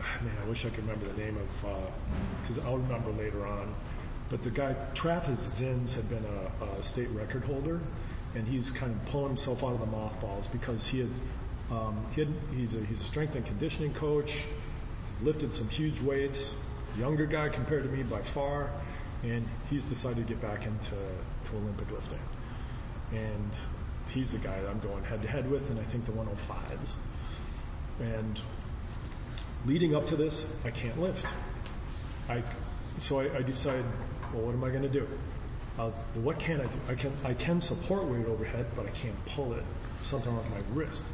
man, 0.22 0.34
I 0.42 0.48
wish 0.48 0.64
I 0.64 0.70
could 0.70 0.86
remember 0.86 1.06
the 1.06 1.20
name 1.20 1.36
of 1.36 1.82
because 2.42 2.64
I'll 2.64 2.78
remember 2.78 3.10
later 3.12 3.46
on. 3.46 3.74
But 4.28 4.44
the 4.44 4.50
guy 4.50 4.74
Travis 4.94 5.60
Zins 5.60 5.94
had 5.94 6.08
been 6.08 6.24
a, 6.24 6.78
a 6.78 6.82
state 6.82 7.08
record 7.10 7.44
holder, 7.44 7.80
and 8.34 8.46
he's 8.46 8.70
kind 8.70 8.92
of 8.92 9.04
pulling 9.06 9.28
himself 9.28 9.64
out 9.64 9.72
of 9.72 9.80
the 9.80 9.86
mothballs 9.86 10.46
because 10.48 10.86
he 10.86 11.00
had 11.00 11.10
um, 11.70 12.04
he 12.14 12.22
had 12.22 12.32
he's 12.56 12.74
a 12.74 12.84
he's 12.84 13.00
a 13.00 13.04
strength 13.04 13.34
and 13.34 13.44
conditioning 13.44 13.92
coach, 13.94 14.44
lifted 15.22 15.52
some 15.52 15.68
huge 15.68 16.00
weights, 16.00 16.56
younger 16.98 17.26
guy 17.26 17.48
compared 17.48 17.82
to 17.82 17.88
me 17.88 18.02
by 18.02 18.20
far, 18.20 18.70
and 19.22 19.46
he's 19.68 19.84
decided 19.84 20.26
to 20.26 20.32
get 20.32 20.40
back 20.40 20.64
into 20.64 20.90
to 20.90 21.56
Olympic 21.56 21.90
lifting. 21.90 22.18
And 23.12 23.50
he's 24.08 24.32
the 24.32 24.38
guy 24.38 24.60
that 24.60 24.68
I'm 24.68 24.80
going 24.80 25.02
head 25.04 25.22
to 25.22 25.28
head 25.28 25.50
with, 25.50 25.70
and 25.70 25.78
I 25.78 25.84
think 25.84 26.06
the 26.06 26.12
105s. 26.12 26.94
And 28.00 28.40
leading 29.66 29.94
up 29.94 30.06
to 30.08 30.16
this, 30.16 30.52
I 30.64 30.70
can't 30.70 31.00
lift. 31.00 31.26
I, 32.28 32.42
so 32.98 33.20
I, 33.20 33.38
I 33.38 33.42
decided, 33.42 33.84
well, 34.32 34.42
what 34.42 34.54
am 34.54 34.64
I 34.64 34.70
going 34.70 34.82
to 34.82 34.88
do? 34.88 35.06
Uh, 35.78 35.90
what 36.14 36.38
can 36.38 36.60
I 36.60 36.64
do? 36.64 36.80
I 36.88 36.94
can 36.94 37.12
I 37.24 37.34
can 37.34 37.60
support 37.60 38.04
weight 38.04 38.26
overhead, 38.26 38.66
but 38.76 38.86
I 38.86 38.90
can't 38.90 39.26
pull 39.26 39.54
it. 39.54 39.64
Something 40.02 40.36
with 40.36 40.48
my 40.50 40.60
wrist. 40.72 41.04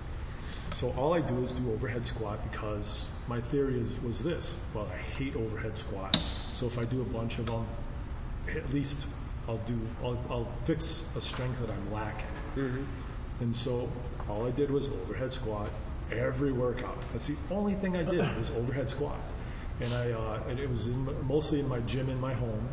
So 0.75 0.93
all 0.97 1.15
I 1.15 1.21
do 1.21 1.43
is 1.43 1.53
do 1.53 1.73
overhead 1.73 2.05
squat 2.05 2.41
because 2.51 3.09
my 3.29 3.41
theory 3.41 3.79
is 3.79 4.01
was 4.03 4.23
this. 4.23 4.57
Well, 4.75 4.89
I 4.93 4.97
hate 4.97 5.37
overhead 5.37 5.77
squat. 5.77 6.21
So 6.53 6.67
if 6.67 6.79
I 6.79 6.85
do 6.85 7.01
a 7.03 7.05
bunch 7.05 7.39
of 7.39 7.47
them, 7.47 7.67
at 8.49 8.73
least 8.73 9.07
I'll 9.49 9.59
do, 9.59 9.79
I'll, 10.03 10.19
I'll 10.31 10.49
fix 10.65 11.05
a 11.17 11.21
strength 11.21 11.61
that 11.61 11.71
I'm 11.71 11.93
lacking. 11.93 12.27
Mm-hmm. 12.57 12.85
And 13.41 13.55
so 13.55 13.89
all 14.29 14.47
I 14.47 14.51
did 14.51 14.71
was 14.71 14.89
overhead 14.89 15.33
squat 15.33 15.69
every 16.13 16.53
workout. 16.53 16.99
That's 17.13 17.27
the 17.27 17.37
only 17.51 17.75
thing 17.75 17.97
I 17.97 18.03
did 18.03 18.21
was 18.39 18.51
overhead 18.53 18.89
squat. 18.89 19.19
And 19.81 19.93
I, 19.93 20.13
uh, 20.13 20.41
and 20.49 20.59
it 20.59 20.71
was 20.71 20.89
in, 20.89 21.27
mostly 21.27 21.61
in 21.61 21.69
my 21.69 21.81
gym 21.81 22.09
in 22.09 22.21
my 22.21 22.33
home 22.33 22.69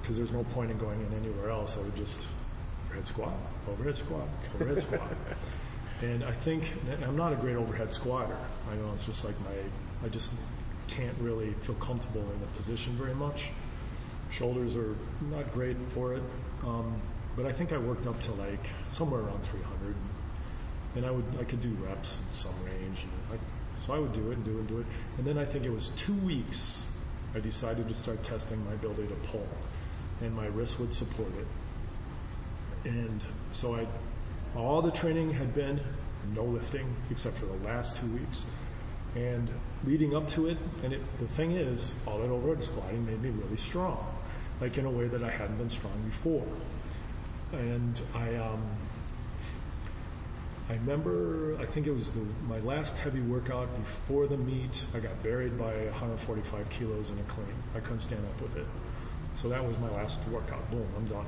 because 0.00 0.16
there's 0.16 0.32
no 0.32 0.44
point 0.44 0.70
in 0.70 0.78
going 0.78 1.00
in 1.00 1.24
anywhere 1.24 1.50
else. 1.50 1.76
I 1.78 1.80
would 1.80 1.96
just 1.96 2.26
overhead 2.86 3.06
squat, 3.06 3.34
overhead 3.70 3.96
squat, 3.96 4.28
overhead 4.54 4.82
squat. 4.82 5.02
And 6.02 6.24
I 6.24 6.32
think 6.32 6.64
that 6.86 7.02
I'm 7.02 7.16
not 7.16 7.32
a 7.32 7.36
great 7.36 7.56
overhead 7.56 7.92
squatter. 7.92 8.36
I 8.70 8.74
know 8.74 8.92
it's 8.94 9.06
just 9.06 9.24
like 9.24 9.34
my, 9.40 9.54
I 10.04 10.08
just 10.08 10.34
can't 10.88 11.16
really 11.20 11.52
feel 11.62 11.76
comfortable 11.76 12.20
in 12.20 12.40
the 12.40 12.46
position 12.56 12.92
very 12.94 13.14
much. 13.14 13.50
Shoulders 14.30 14.76
are 14.76 14.96
not 15.30 15.50
great 15.54 15.76
for 15.94 16.14
it. 16.14 16.22
Um, 16.62 17.00
but 17.36 17.46
I 17.46 17.52
think 17.52 17.72
I 17.72 17.78
worked 17.78 18.06
up 18.06 18.20
to 18.22 18.32
like 18.32 18.66
somewhere 18.90 19.20
around 19.20 19.42
300. 19.44 19.94
And 20.96 21.04
I 21.04 21.10
would, 21.10 21.24
I 21.40 21.44
could 21.44 21.60
do 21.60 21.70
reps 21.86 22.18
in 22.18 22.32
some 22.32 22.54
range. 22.64 23.04
I, 23.32 23.36
so 23.84 23.94
I 23.94 23.98
would 23.98 24.12
do 24.12 24.30
it 24.30 24.36
and 24.36 24.44
do 24.44 24.52
it 24.52 24.58
and 24.60 24.68
do 24.68 24.78
it. 24.78 24.86
And 25.18 25.26
then 25.26 25.38
I 25.38 25.44
think 25.44 25.64
it 25.64 25.72
was 25.72 25.90
two 25.90 26.14
weeks 26.14 26.84
I 27.34 27.40
decided 27.40 27.88
to 27.88 27.94
start 27.94 28.22
testing 28.22 28.64
my 28.64 28.72
ability 28.74 29.08
to 29.08 29.14
pull. 29.28 29.46
And 30.20 30.34
my 30.34 30.46
wrist 30.46 30.78
would 30.78 30.94
support 30.94 31.32
it. 31.38 32.88
And 32.88 33.20
so 33.50 33.74
I, 33.74 33.86
all 34.56 34.80
the 34.82 34.92
training 34.92 35.32
had 35.32 35.54
been 35.54 35.80
no 36.34 36.44
lifting 36.44 36.94
except 37.10 37.36
for 37.36 37.46
the 37.46 37.56
last 37.66 37.96
two 37.96 38.06
weeks. 38.06 38.44
And 39.16 39.48
leading 39.84 40.14
up 40.16 40.28
to 40.30 40.48
it, 40.48 40.58
and 40.82 40.92
it, 40.92 41.00
the 41.18 41.28
thing 41.28 41.52
is, 41.52 41.94
all 42.06 42.18
that 42.18 42.30
overhead 42.30 42.64
squatting 42.64 43.04
made 43.06 43.22
me 43.22 43.30
really 43.30 43.56
strong, 43.56 44.04
like 44.60 44.76
in 44.78 44.86
a 44.86 44.90
way 44.90 45.08
that 45.08 45.22
I 45.22 45.30
hadn't 45.30 45.56
been 45.56 45.70
strong 45.70 45.92
before. 46.06 46.46
And 47.52 48.00
I, 48.14 48.34
um, 48.36 48.62
I 50.68 50.74
remember, 50.74 51.58
I 51.60 51.66
think 51.66 51.86
it 51.86 51.92
was 51.92 52.10
the, 52.12 52.24
my 52.48 52.58
last 52.60 52.96
heavy 52.96 53.20
workout 53.20 53.68
before 53.76 54.26
the 54.26 54.38
meet. 54.38 54.82
I 54.94 54.98
got 54.98 55.22
buried 55.22 55.58
by 55.58 55.74
145 55.74 56.70
kilos 56.70 57.10
in 57.10 57.18
a 57.18 57.22
clean. 57.24 57.46
I 57.74 57.80
couldn't 57.80 58.00
stand 58.00 58.24
up 58.24 58.40
with 58.40 58.56
it. 58.56 58.66
So 59.36 59.48
that 59.50 59.62
was 59.62 59.78
my 59.78 59.90
last 59.90 60.18
workout. 60.28 60.70
Boom, 60.70 60.86
I'm 60.96 61.06
done. 61.06 61.26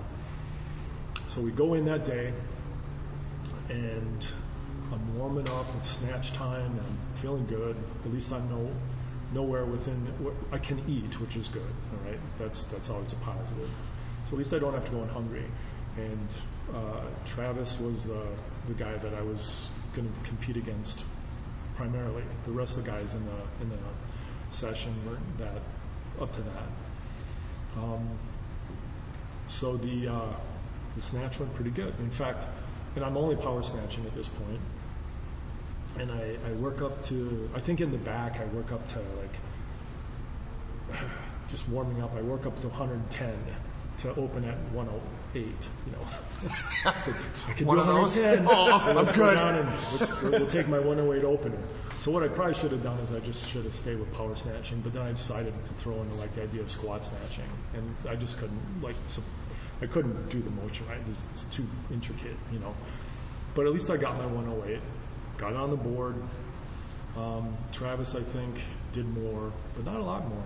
So 1.28 1.42
we 1.42 1.50
go 1.50 1.74
in 1.74 1.84
that 1.84 2.06
day, 2.06 2.32
and 3.68 4.26
I'm 4.90 5.18
warming 5.18 5.48
up. 5.50 5.66
It's 5.78 5.90
snatch 5.90 6.32
time, 6.32 6.70
and 6.70 6.80
I'm 6.80 7.20
feeling 7.20 7.46
good. 7.46 7.76
At 8.06 8.12
least 8.12 8.32
I'm 8.32 8.48
no, 8.48 8.70
nowhere 9.34 9.66
within. 9.66 10.06
I 10.50 10.58
can 10.58 10.78
eat, 10.88 11.20
which 11.20 11.36
is 11.36 11.48
good. 11.48 11.62
All 11.62 12.10
right, 12.10 12.20
that's 12.38 12.64
that's 12.66 12.88
always 12.88 13.12
a 13.12 13.16
positive. 13.16 13.68
So 14.28 14.32
at 14.32 14.38
least 14.38 14.54
I 14.54 14.58
don't 14.58 14.72
have 14.72 14.84
to 14.86 14.90
go 14.90 15.02
in 15.02 15.08
hungry. 15.08 15.44
And 15.98 16.28
uh, 16.74 17.00
Travis 17.26 17.78
was 17.80 18.04
the 18.04 18.22
the 18.66 18.74
guy 18.74 18.96
that 18.96 19.14
I 19.14 19.22
was 19.22 19.68
going 19.94 20.08
to 20.08 20.28
compete 20.28 20.56
against 20.56 21.04
primarily. 21.76 22.22
The 22.46 22.52
rest 22.52 22.78
of 22.78 22.84
the 22.84 22.90
guys 22.90 23.14
in 23.14 23.24
the 23.24 23.62
in 23.62 23.70
the 23.70 23.78
session 24.50 24.94
weren't 25.06 25.38
that 25.38 25.62
up 26.20 26.32
to 26.32 26.42
that. 26.42 26.66
Um, 27.76 28.08
so 29.48 29.76
the 29.76 30.08
uh, 30.08 30.32
the 30.94 31.02
snatch 31.02 31.38
went 31.38 31.54
pretty 31.54 31.70
good. 31.70 31.94
In 32.00 32.10
fact, 32.10 32.44
and 32.96 33.04
I'm 33.04 33.16
only 33.16 33.36
power 33.36 33.62
snatching 33.62 34.04
at 34.06 34.14
this 34.14 34.28
point. 34.28 34.60
And 35.98 36.10
I, 36.10 36.36
I 36.46 36.52
work 36.54 36.82
up 36.82 37.04
to, 37.04 37.48
I 37.54 37.60
think 37.60 37.80
in 37.80 37.92
the 37.92 37.98
back, 37.98 38.40
I 38.40 38.44
work 38.46 38.72
up 38.72 38.84
to 38.88 38.98
like, 38.98 41.00
just 41.48 41.68
warming 41.68 42.02
up, 42.02 42.12
I 42.16 42.22
work 42.22 42.46
up 42.46 42.60
to 42.62 42.68
110 42.68 43.32
to 43.98 44.10
open 44.20 44.44
at 44.44 44.58
108, 44.72 45.44
you 45.44 45.92
know. 45.92 45.98
So 47.04 47.14
I 47.48 47.52
could 47.52 47.66
One 47.66 47.76
do 47.76 47.82
of 47.82 47.86
those? 47.86 48.16
110. 48.16 48.46
Oh, 48.48 48.92
let's 48.94 49.10
I'm 49.10 49.16
go 49.16 49.24
good. 49.24 49.34
down 49.34 49.54
and 49.56 49.68
we'll, 50.22 50.30
we'll 50.40 50.50
take 50.50 50.68
my 50.68 50.78
108 50.78 51.24
opener. 51.24 51.58
So 52.00 52.10
what 52.12 52.22
I 52.22 52.28
probably 52.28 52.54
should 52.54 52.70
have 52.70 52.82
done 52.82 52.98
is 53.00 53.12
I 53.12 53.20
just 53.20 53.48
should 53.50 53.64
have 53.64 53.74
stayed 53.74 53.98
with 53.98 54.12
power 54.14 54.36
snatching, 54.36 54.80
but 54.82 54.92
then 54.92 55.02
I 55.02 55.12
decided 55.12 55.52
to 55.52 55.74
throw 55.74 55.94
in 55.94 56.18
like 56.18 56.34
the 56.36 56.42
idea 56.42 56.60
of 56.60 56.70
squat 56.70 57.04
snatching, 57.04 57.48
and 57.74 57.94
I 58.08 58.14
just 58.14 58.38
couldn't 58.38 58.60
like 58.82 58.94
so 59.08 59.22
I 59.82 59.86
couldn't 59.86 60.30
do 60.30 60.40
the 60.40 60.50
motion 60.50 60.86
right. 60.88 60.98
It's 61.32 61.44
too 61.44 61.66
intricate, 61.92 62.36
you 62.52 62.58
know. 62.58 62.74
But 63.54 63.66
at 63.66 63.72
least 63.72 63.90
I 63.90 63.96
got 63.96 64.16
my 64.18 64.26
108, 64.26 64.80
got 65.38 65.50
it 65.52 65.56
on 65.56 65.70
the 65.70 65.76
board. 65.76 66.14
Um, 67.16 67.56
Travis, 67.72 68.14
I 68.14 68.20
think, 68.20 68.60
did 68.92 69.08
more, 69.08 69.50
but 69.74 69.84
not 69.84 69.96
a 69.96 70.02
lot 70.04 70.28
more. 70.28 70.44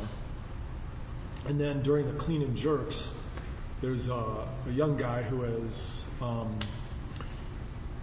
And 1.46 1.60
then 1.60 1.82
during 1.82 2.06
the 2.06 2.18
clean 2.18 2.42
and 2.42 2.56
jerks, 2.56 3.14
there's 3.80 4.10
a, 4.10 4.46
a 4.66 4.70
young 4.72 4.96
guy 4.96 5.22
who 5.22 5.42
has, 5.42 6.06
um, 6.20 6.58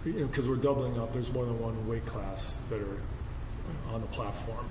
because 0.04 0.48
we're 0.48 0.56
doubling 0.56 0.98
up, 0.98 1.12
there's 1.12 1.32
more 1.32 1.44
than 1.44 1.58
one 1.60 1.88
weight 1.88 2.04
class 2.06 2.56
that 2.68 2.80
are 2.80 3.00
on 3.92 4.00
the 4.00 4.06
platform. 4.08 4.68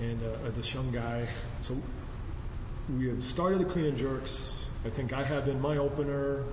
And 0.00 0.20
uh, 0.22 0.50
this 0.56 0.74
young 0.74 0.90
guy, 0.90 1.26
so 1.60 1.76
we 2.96 3.08
had 3.08 3.22
started 3.22 3.60
the 3.60 3.64
clean 3.64 3.86
and 3.86 3.98
jerks. 3.98 4.66
I 4.84 4.90
think 4.90 5.12
I 5.12 5.22
had 5.22 5.44
been 5.44 5.60
my 5.60 5.76
opener, 5.76 6.44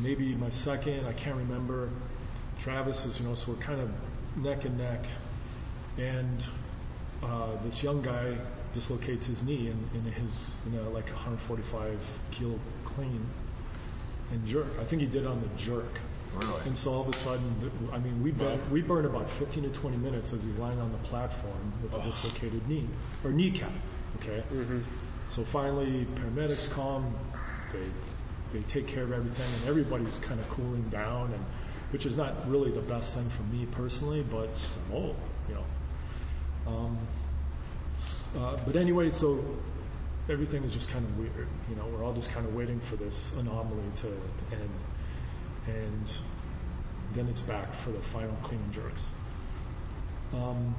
maybe 0.00 0.34
my 0.34 0.50
second, 0.50 1.06
I 1.06 1.12
can't 1.12 1.36
remember. 1.36 1.90
Travis 2.60 3.06
is, 3.06 3.20
you 3.20 3.26
know, 3.26 3.34
so 3.34 3.52
we're 3.52 3.58
kind 3.58 3.80
of 3.80 3.90
neck 4.36 4.64
and 4.64 4.78
neck. 4.78 5.04
And 5.98 6.44
uh, 7.22 7.50
this 7.64 7.82
young 7.82 8.02
guy 8.02 8.36
dislocates 8.74 9.26
his 9.26 9.42
knee 9.42 9.68
in, 9.68 9.90
in 9.94 10.12
his, 10.12 10.56
you 10.66 10.78
know, 10.78 10.90
like 10.90 11.06
145 11.06 11.98
kilo 12.30 12.58
clean 12.84 13.24
and 14.32 14.46
jerk. 14.46 14.66
I 14.80 14.84
think 14.84 15.00
he 15.00 15.06
did 15.08 15.26
on 15.26 15.40
the 15.40 15.62
jerk. 15.62 16.00
Really? 16.34 16.62
And 16.66 16.76
so 16.76 16.92
all 16.92 17.00
of 17.02 17.08
a 17.08 17.16
sudden, 17.16 17.70
I 17.92 17.98
mean, 17.98 18.20
we 18.22 18.32
burn, 18.32 18.58
we 18.70 18.82
burn 18.82 19.04
about 19.04 19.30
15 19.30 19.62
to 19.62 19.68
20 19.68 19.96
minutes 19.98 20.32
as 20.32 20.42
he's 20.42 20.56
lying 20.56 20.80
on 20.80 20.90
the 20.90 20.98
platform 20.98 21.72
with 21.80 21.94
a 21.94 22.02
dislocated 22.02 22.68
knee 22.68 22.88
or 23.22 23.30
kneecap. 23.30 23.70
Okay. 24.16 24.42
So 25.28 25.42
finally, 25.42 26.06
paramedics 26.16 26.70
come. 26.70 27.14
They 27.72 27.86
they 28.52 28.60
take 28.68 28.86
care 28.86 29.02
of 29.02 29.12
everything, 29.12 29.46
and 29.58 29.68
everybody's 29.68 30.18
kind 30.20 30.38
of 30.38 30.48
cooling 30.48 30.88
down, 30.88 31.32
and 31.32 31.44
which 31.90 32.06
is 32.06 32.16
not 32.16 32.48
really 32.48 32.70
the 32.70 32.82
best 32.82 33.16
thing 33.16 33.28
for 33.30 33.42
me 33.44 33.66
personally, 33.72 34.24
but 34.30 34.48
I'm 34.88 34.94
old, 34.94 35.16
you 35.48 35.54
know. 35.54 35.64
Um, 36.72 36.98
uh, 38.38 38.56
but 38.66 38.76
anyway, 38.76 39.10
so 39.10 39.42
everything 40.28 40.64
is 40.64 40.72
just 40.72 40.90
kind 40.90 41.04
of 41.04 41.18
weird. 41.18 41.48
You 41.68 41.76
know, 41.76 41.86
we're 41.86 42.04
all 42.04 42.14
just 42.14 42.32
kind 42.32 42.46
of 42.46 42.54
waiting 42.54 42.80
for 42.80 42.96
this 42.96 43.34
anomaly 43.36 43.82
to, 43.96 44.02
to 44.02 44.56
end, 44.56 44.70
and 45.66 46.12
then 47.14 47.28
it's 47.28 47.40
back 47.40 47.72
for 47.74 47.90
the 47.90 48.00
final 48.00 48.36
clean 48.42 48.60
and 48.60 48.72
jerks. 48.72 49.10
Um, 50.32 50.74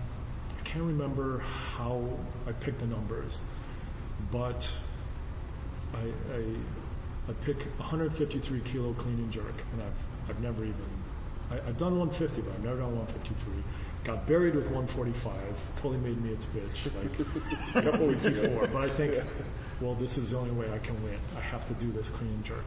I 0.60 0.64
can't 0.64 0.84
remember 0.84 1.40
how 1.78 2.04
I 2.48 2.52
picked 2.52 2.80
the 2.80 2.88
numbers, 2.88 3.42
but 4.32 4.70
I, 5.94 6.34
I, 6.34 6.44
I 7.30 7.34
pick 7.46 7.58
153 7.78 8.60
kilo 8.62 8.94
clean 8.94 9.16
and 9.16 9.32
jerk, 9.32 9.54
and 9.72 9.82
I've, 9.82 10.30
I've 10.30 10.40
never 10.42 10.64
even, 10.64 10.76
I, 11.52 11.56
I've 11.56 11.78
done 11.78 11.98
150, 11.98 12.42
but 12.42 12.54
I've 12.54 12.64
never 12.64 12.78
done 12.78 12.98
153. 12.98 13.64
Got 14.06 14.28
buried 14.28 14.54
with 14.54 14.66
145, 14.66 15.34
totally 15.78 15.98
made 15.98 16.22
me 16.22 16.30
its 16.30 16.46
bitch 16.46 16.94
like 16.96 17.76
a 17.76 17.82
couple 17.82 18.06
weeks 18.06 18.30
before. 18.30 18.68
But 18.68 18.84
I 18.84 18.88
think, 18.88 19.16
well, 19.82 19.96
this 19.96 20.20
is 20.20 20.30
the 20.30 20.38
only 20.38 20.52
way 20.52 20.72
I 20.72 20.78
can 20.78 21.02
win. 21.04 21.18
I 21.36 21.42
have 21.42 21.68
to 21.68 21.74
do 21.74 21.92
this 21.92 22.08
clean 22.10 22.30
and 22.30 22.44
jerk. 22.46 22.66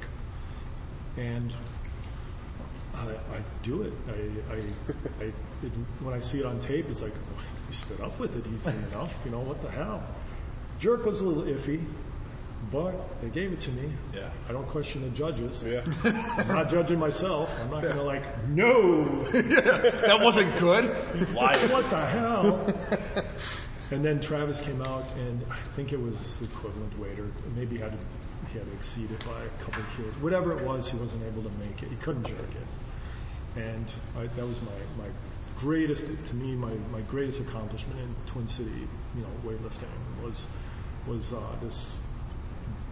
And 1.17 1.53
I, 2.93 3.11
I 3.11 3.41
do 3.63 3.83
it. 3.83 3.93
I, 4.09 4.53
I, 4.53 5.25
it, 5.27 5.73
when 6.01 6.13
I 6.13 6.19
see 6.19 6.41
it 6.41 6.45
on 6.47 6.59
tape, 6.59 6.87
it's 6.91 7.03
like, 7.03 7.13
he 7.69 7.73
stood 7.73 8.01
up 8.01 8.19
with 8.19 8.37
it 8.37 8.45
easily 8.53 8.75
enough. 8.91 9.17
You 9.25 9.31
know, 9.31 9.41
what 9.41 9.63
the 9.63 9.71
hell? 9.71 10.03
Jerk 10.81 11.05
was 11.07 11.21
a 11.21 11.25
little 11.25 11.45
iffy, 11.45 11.85
but 12.71 13.21
they 13.23 13.29
gave 13.29 13.53
it 13.53 13.61
to 13.61 13.71
me. 13.71 13.91
Yeah. 14.15 14.29
I 14.49 14.53
don't 14.53 14.69
question 14.69 15.03
the 15.03 15.11
judges. 15.11 15.65
Yeah. 15.65 15.83
I'm 16.05 16.49
not 16.49 16.71
judging 16.71 16.99
myself. 16.99 17.53
I'm 17.63 17.71
not 17.71 17.83
going 17.83 17.97
to 17.97 18.03
like, 18.03 18.49
no. 18.49 19.05
that 19.33 20.19
wasn't 20.21 20.55
good. 20.59 20.95
What 21.35 21.91
the 21.91 22.07
hell? 22.07 22.75
and 23.91 24.05
then 24.05 24.21
Travis 24.21 24.61
came 24.61 24.83
out, 24.83 25.05
and 25.17 25.43
I 25.51 25.57
think 25.77 25.93
it 25.93 26.01
was 26.01 26.39
equivalent 26.43 26.99
weight, 26.99 27.19
or 27.19 27.31
maybe 27.57 27.77
he 27.77 27.83
had 27.83 27.93
to, 27.93 27.99
he 28.53 28.59
had 28.59 28.67
to 28.67 28.75
exceed 28.75 29.11
it 29.11 29.25
by 29.25 29.41
a 29.43 29.65
couple 29.65 29.83
of 29.83 29.89
kilos. 29.97 30.15
Whatever 30.21 30.59
it 30.59 30.65
was, 30.65 30.91
he 30.91 30.99
wasn't 30.99 31.25
able 31.25 31.43
to 31.43 31.51
make 31.59 31.83
it. 31.83 31.89
He 31.89 31.97
couldn't 31.97 32.25
jerk 32.25 32.39
it. 32.39 33.61
And 33.61 33.87
I, 34.17 34.27
that 34.27 34.47
was 34.47 34.61
my, 34.63 35.05
my 35.05 35.11
greatest, 35.57 36.07
to 36.27 36.35
me, 36.35 36.53
my, 36.53 36.73
my 36.93 37.01
greatest 37.03 37.41
accomplishment 37.41 37.99
in 37.99 38.15
Twin 38.27 38.47
City, 38.47 38.71
you 39.17 39.23
know, 39.23 39.29
weightlifting 39.51 39.89
was, 40.23 40.49
was 41.07 41.33
uh, 41.33 41.41
this 41.63 41.97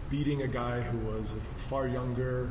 beating 0.09 0.41
a 0.43 0.47
guy 0.47 0.81
who 0.81 0.97
was 1.09 1.33
far 1.69 1.87
younger, 1.87 2.49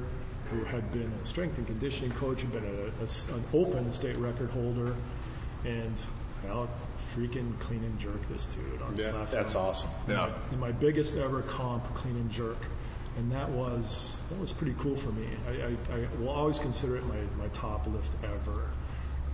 who 0.51 0.65
had 0.65 0.91
been 0.93 1.11
a 1.23 1.27
strength 1.27 1.59
and 1.59 1.67
conditioning 1.67 2.13
coach, 2.13 2.43
had 2.43 2.53
been 2.53 2.65
a, 2.65 3.01
a 3.01 3.05
s- 3.05 3.29
an 3.31 3.43
open 3.53 3.91
state 3.93 4.17
record 4.17 4.51
holder, 4.51 4.95
and 5.65 5.95
I'll 6.49 6.69
freaking 7.15 7.59
clean 7.61 7.83
and 7.83 7.99
jerk 7.99 8.29
this 8.29 8.47
dude 8.47 8.83
on 8.83 8.95
the 8.95 9.03
Yeah, 9.05 9.11
platform. 9.13 9.43
that's 9.43 9.55
awesome. 9.55 9.91
Yeah. 10.09 10.31
In 10.53 10.61
my 10.61 10.71
biggest 10.73 11.17
ever 11.17 11.43
comp, 11.43 11.83
clean 11.95 12.15
and 12.17 12.31
jerk, 12.31 12.59
and 13.17 13.33
that 13.33 13.49
was 13.49 14.21
that 14.29 14.39
was 14.39 14.53
pretty 14.53 14.75
cool 14.79 14.97
for 14.97 15.11
me. 15.13 15.27
I, 15.49 15.51
I, 15.95 15.97
I 15.97 16.07
will 16.21 16.29
always 16.29 16.59
consider 16.59 16.97
it 16.97 17.07
my, 17.07 17.17
my 17.39 17.49
top 17.55 17.87
lift 17.87 18.13
ever, 18.23 18.69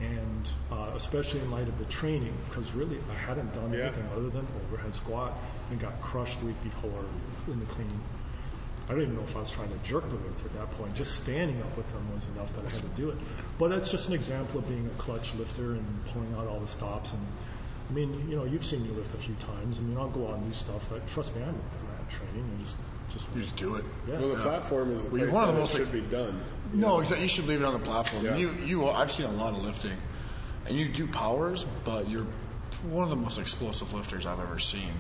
and 0.01 0.49
uh, 0.71 0.93
especially 0.95 1.41
in 1.41 1.51
light 1.51 1.67
of 1.69 1.77
the 1.79 1.85
training, 1.87 2.33
because 2.49 2.73
really 2.73 2.99
I 3.11 3.15
hadn't 3.19 3.53
done 3.53 3.73
Yeah. 3.73 3.87
anything 3.87 4.05
other 4.17 4.31
than 4.31 4.47
overhead 4.69 4.95
squat 4.95 5.33
and 5.73 5.81
got 5.81 6.01
crushed 6.01 6.41
the 6.41 6.47
week 6.47 6.63
before 6.63 7.05
in 7.49 7.59
the 7.59 7.67
clean. 7.67 7.89
I 8.89 8.93
don't 8.93 9.03
even 9.03 9.15
know 9.17 9.23
if 9.23 9.35
I 9.37 9.41
was 9.41 9.51
trying 9.51 9.71
to 9.71 9.79
jerk 9.89 10.09
the 10.11 10.17
weights 10.17 10.45
at 10.45 10.53
that 10.55 10.71
point. 10.73 10.95
Just 10.95 11.23
standing 11.23 11.61
up 11.63 11.77
with 11.77 11.91
them 11.93 12.13
was 12.15 12.27
enough 12.37 12.55
that 12.57 12.67
I 12.67 12.71
had 12.71 12.83
to 12.83 13.01
do 13.01 13.11
it. 13.11 13.17
But 13.59 13.69
that's 13.69 13.91
just 13.91 14.09
an 14.09 14.15
example 14.15 14.59
of 14.59 14.69
being 14.69 14.87
a 14.87 15.03
clutch 15.03 15.35
lifter 15.37 15.73
and 15.73 15.85
pulling 16.13 16.35
out 16.35 16.47
all 16.47 16.61
the 16.61 16.67
stops. 16.69 17.13
And 17.15 17.25
I 17.91 17.93
mean, 17.95 18.29
you 18.29 18.37
know, 18.37 18.45
you've 18.45 18.65
seen 18.67 18.83
me 18.83 18.91
lift 18.91 19.15
a 19.15 19.19
few 19.19 19.35
times. 19.37 19.79
I 19.79 19.83
mean, 19.83 19.97
I'll 19.97 20.09
go 20.09 20.29
out 20.29 20.35
and 20.39 20.47
do 20.47 20.53
stuff. 20.53 20.89
That, 20.91 21.07
trust 21.09 21.35
me, 21.37 21.43
I'm 21.43 21.53
not 21.55 22.11
training. 22.11 22.45
I 22.59 22.63
just, 22.63 22.77
just, 23.13 23.35
You 23.37 23.43
just 23.43 23.57
do 23.57 23.77
it. 23.77 23.85
Yeah. 24.09 24.19
Well, 24.19 24.29
the 24.31 24.43
platform 24.43 24.91
is 24.95 25.05
the 25.05 25.11
Well, 25.11 25.19
you're 25.21 25.29
place 25.31 25.35
one 25.35 25.49
of 25.49 25.49
that 25.49 25.53
the 25.55 25.59
it 25.59 25.61
most, 25.61 25.73
should 25.73 25.95
like- 26.03 26.11
be 26.11 26.17
done. 26.17 26.41
No, 26.75 27.01
exactly. 27.01 27.23
You 27.23 27.29
should 27.29 27.47
leave 27.47 27.63
it 27.63 27.65
on 27.65 27.73
the 27.75 27.79
platform. 27.79 28.25
Yeah. 28.25 28.37
You, 28.37 28.53
you, 28.65 28.89
I've 28.89 29.13
seen 29.13 29.27
a 29.27 29.33
lot 29.33 29.55
of 29.55 29.63
lifting, 29.65 29.97
and 30.67 30.77
you 30.77 30.89
do 30.89 31.07
powers, 31.07 31.65
but 31.85 32.09
you're 32.11 32.27
one 32.91 33.05
of 33.05 33.11
the 33.11 33.17
most 33.17 33.39
explosive 33.39 33.95
lifters 33.95 34.27
I've 34.27 34.41
ever 34.41 34.59
seen. 34.59 34.91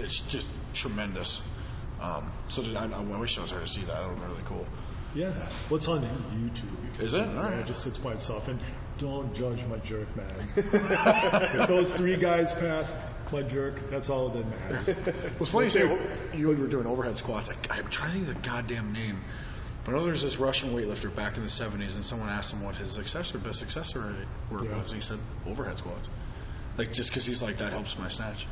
It's 0.00 0.20
just 0.20 0.48
tremendous. 0.74 1.42
Um, 2.00 2.30
so 2.48 2.62
did, 2.62 2.76
I, 2.76 2.84
I 2.86 3.00
wish 3.18 3.38
I 3.38 3.42
was 3.42 3.50
there 3.50 3.60
to 3.60 3.66
see 3.66 3.82
that. 3.82 3.94
That 3.94 4.08
would 4.08 4.16
be 4.20 4.26
really 4.26 4.42
cool. 4.46 4.66
Yeah. 5.14 5.32
What's 5.68 5.88
on 5.88 6.02
YouTube? 6.02 7.00
Is 7.00 7.14
it? 7.14 7.26
All 7.26 7.42
right. 7.42 7.58
It 7.58 7.66
just 7.66 7.82
sits 7.84 7.98
by 7.98 8.12
itself. 8.12 8.48
And 8.48 8.58
don't 8.98 9.34
judge 9.34 9.64
my 9.66 9.76
jerk, 9.78 10.08
man. 10.16 10.26
if 10.56 11.66
those 11.68 11.94
three 11.94 12.16
guys 12.16 12.52
pass 12.54 12.94
my 13.32 13.42
jerk, 13.42 13.78
that's 13.90 14.08
all 14.10 14.28
that 14.30 14.46
matters. 14.46 14.96
Well, 15.06 15.14
it's 15.40 15.50
funny 15.50 15.64
you 15.64 15.70
say 15.70 15.98
you 16.34 16.48
were 16.48 16.66
doing 16.66 16.86
overhead 16.86 17.16
squats. 17.16 17.50
I, 17.50 17.54
I'm 17.78 17.88
trying 17.88 18.12
to 18.12 18.26
think 18.26 18.28
of 18.36 18.42
the 18.42 18.48
goddamn 18.48 18.92
name. 18.92 19.18
But 19.84 19.94
I 19.94 19.98
know 19.98 20.04
there's 20.04 20.22
this 20.22 20.38
Russian 20.38 20.70
weightlifter 20.70 21.14
back 21.14 21.36
in 21.36 21.42
the 21.42 21.48
70s, 21.48 21.94
and 21.94 22.04
someone 22.04 22.28
asked 22.28 22.52
him 22.52 22.62
what 22.62 22.74
his 22.76 22.98
accessory, 22.98 23.40
best 23.40 23.62
accessory 23.62 24.14
work 24.50 24.64
Yeah. 24.64 24.76
was, 24.76 24.88
and 24.88 24.96
he 24.96 25.00
said 25.00 25.18
overhead 25.46 25.78
squats. 25.78 26.10
Like, 26.76 26.92
just 26.92 27.10
because 27.10 27.24
he's 27.24 27.40
like, 27.42 27.56
that 27.58 27.72
helps 27.72 27.98
my 27.98 28.08
snatch. 28.08 28.46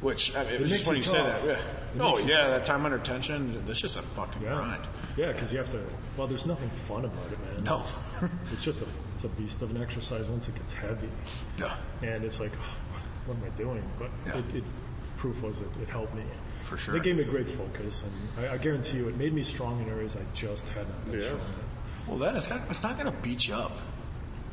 Which, 0.00 0.34
I 0.34 0.44
mean, 0.44 0.54
it, 0.54 0.60
was 0.62 0.70
just 0.70 0.84
funny 0.84 0.98
you 0.98 1.04
say 1.04 1.22
that. 1.22 1.44
Yeah. 1.44 1.60
Oh, 2.00 2.18
yeah, 2.18 2.48
that 2.48 2.64
time 2.64 2.86
under 2.86 2.98
tension, 2.98 3.62
that's 3.66 3.80
just 3.80 3.98
a 3.98 4.02
fucking 4.02 4.42
Yeah. 4.42 4.54
grind. 4.54 4.82
Yeah, 5.16 5.32
because 5.32 5.52
you 5.52 5.58
have 5.58 5.68
to. 5.72 5.80
Well, 6.16 6.26
there's 6.26 6.46
nothing 6.46 6.70
fun 6.70 7.04
about 7.04 7.30
it, 7.30 7.38
man. 7.54 7.64
No. 7.64 7.82
It's, 8.52 8.62
just 8.62 8.80
a 8.82 8.86
it's 9.14 9.24
a 9.24 9.28
beast 9.28 9.60
of 9.62 9.70
an 9.74 9.82
exercise 9.82 10.26
once 10.26 10.48
it 10.48 10.54
gets 10.54 10.72
heavy, 10.72 11.08
Yeah. 11.58 11.74
and 12.02 12.24
it's 12.24 12.40
like, 12.40 12.52
what 13.26 13.36
am 13.36 13.44
I 13.44 13.48
doing? 13.58 13.82
But 13.98 14.10
Yeah. 14.26 14.38
it, 14.38 14.56
it 14.56 14.64
proof 15.18 15.42
was 15.42 15.60
it, 15.60 15.68
it 15.82 15.88
helped 15.88 16.14
me. 16.14 16.22
For 16.62 16.76
sure. 16.78 16.96
It 16.96 17.02
gave 17.02 17.16
me 17.16 17.24
great 17.24 17.48
focus, 17.50 18.04
and 18.04 18.46
I, 18.46 18.54
I 18.54 18.56
guarantee 18.56 18.98
you, 18.98 19.08
it 19.08 19.16
made 19.18 19.34
me 19.34 19.42
strong 19.42 19.82
in 19.82 19.88
areas 19.90 20.16
I 20.16 20.20
just 20.34 20.66
had 20.70 20.88
not 20.88 21.10
been 21.10 21.20
Yeah. 21.20 21.26
strong 21.26 21.40
in. 21.40 22.08
Well, 22.08 22.18
then 22.18 22.36
it's, 22.36 22.46
got, 22.46 22.60
it's 22.70 22.82
not 22.82 22.98
going 22.98 23.12
to 23.12 23.18
beat 23.22 23.46
you 23.48 23.54
up 23.54 23.72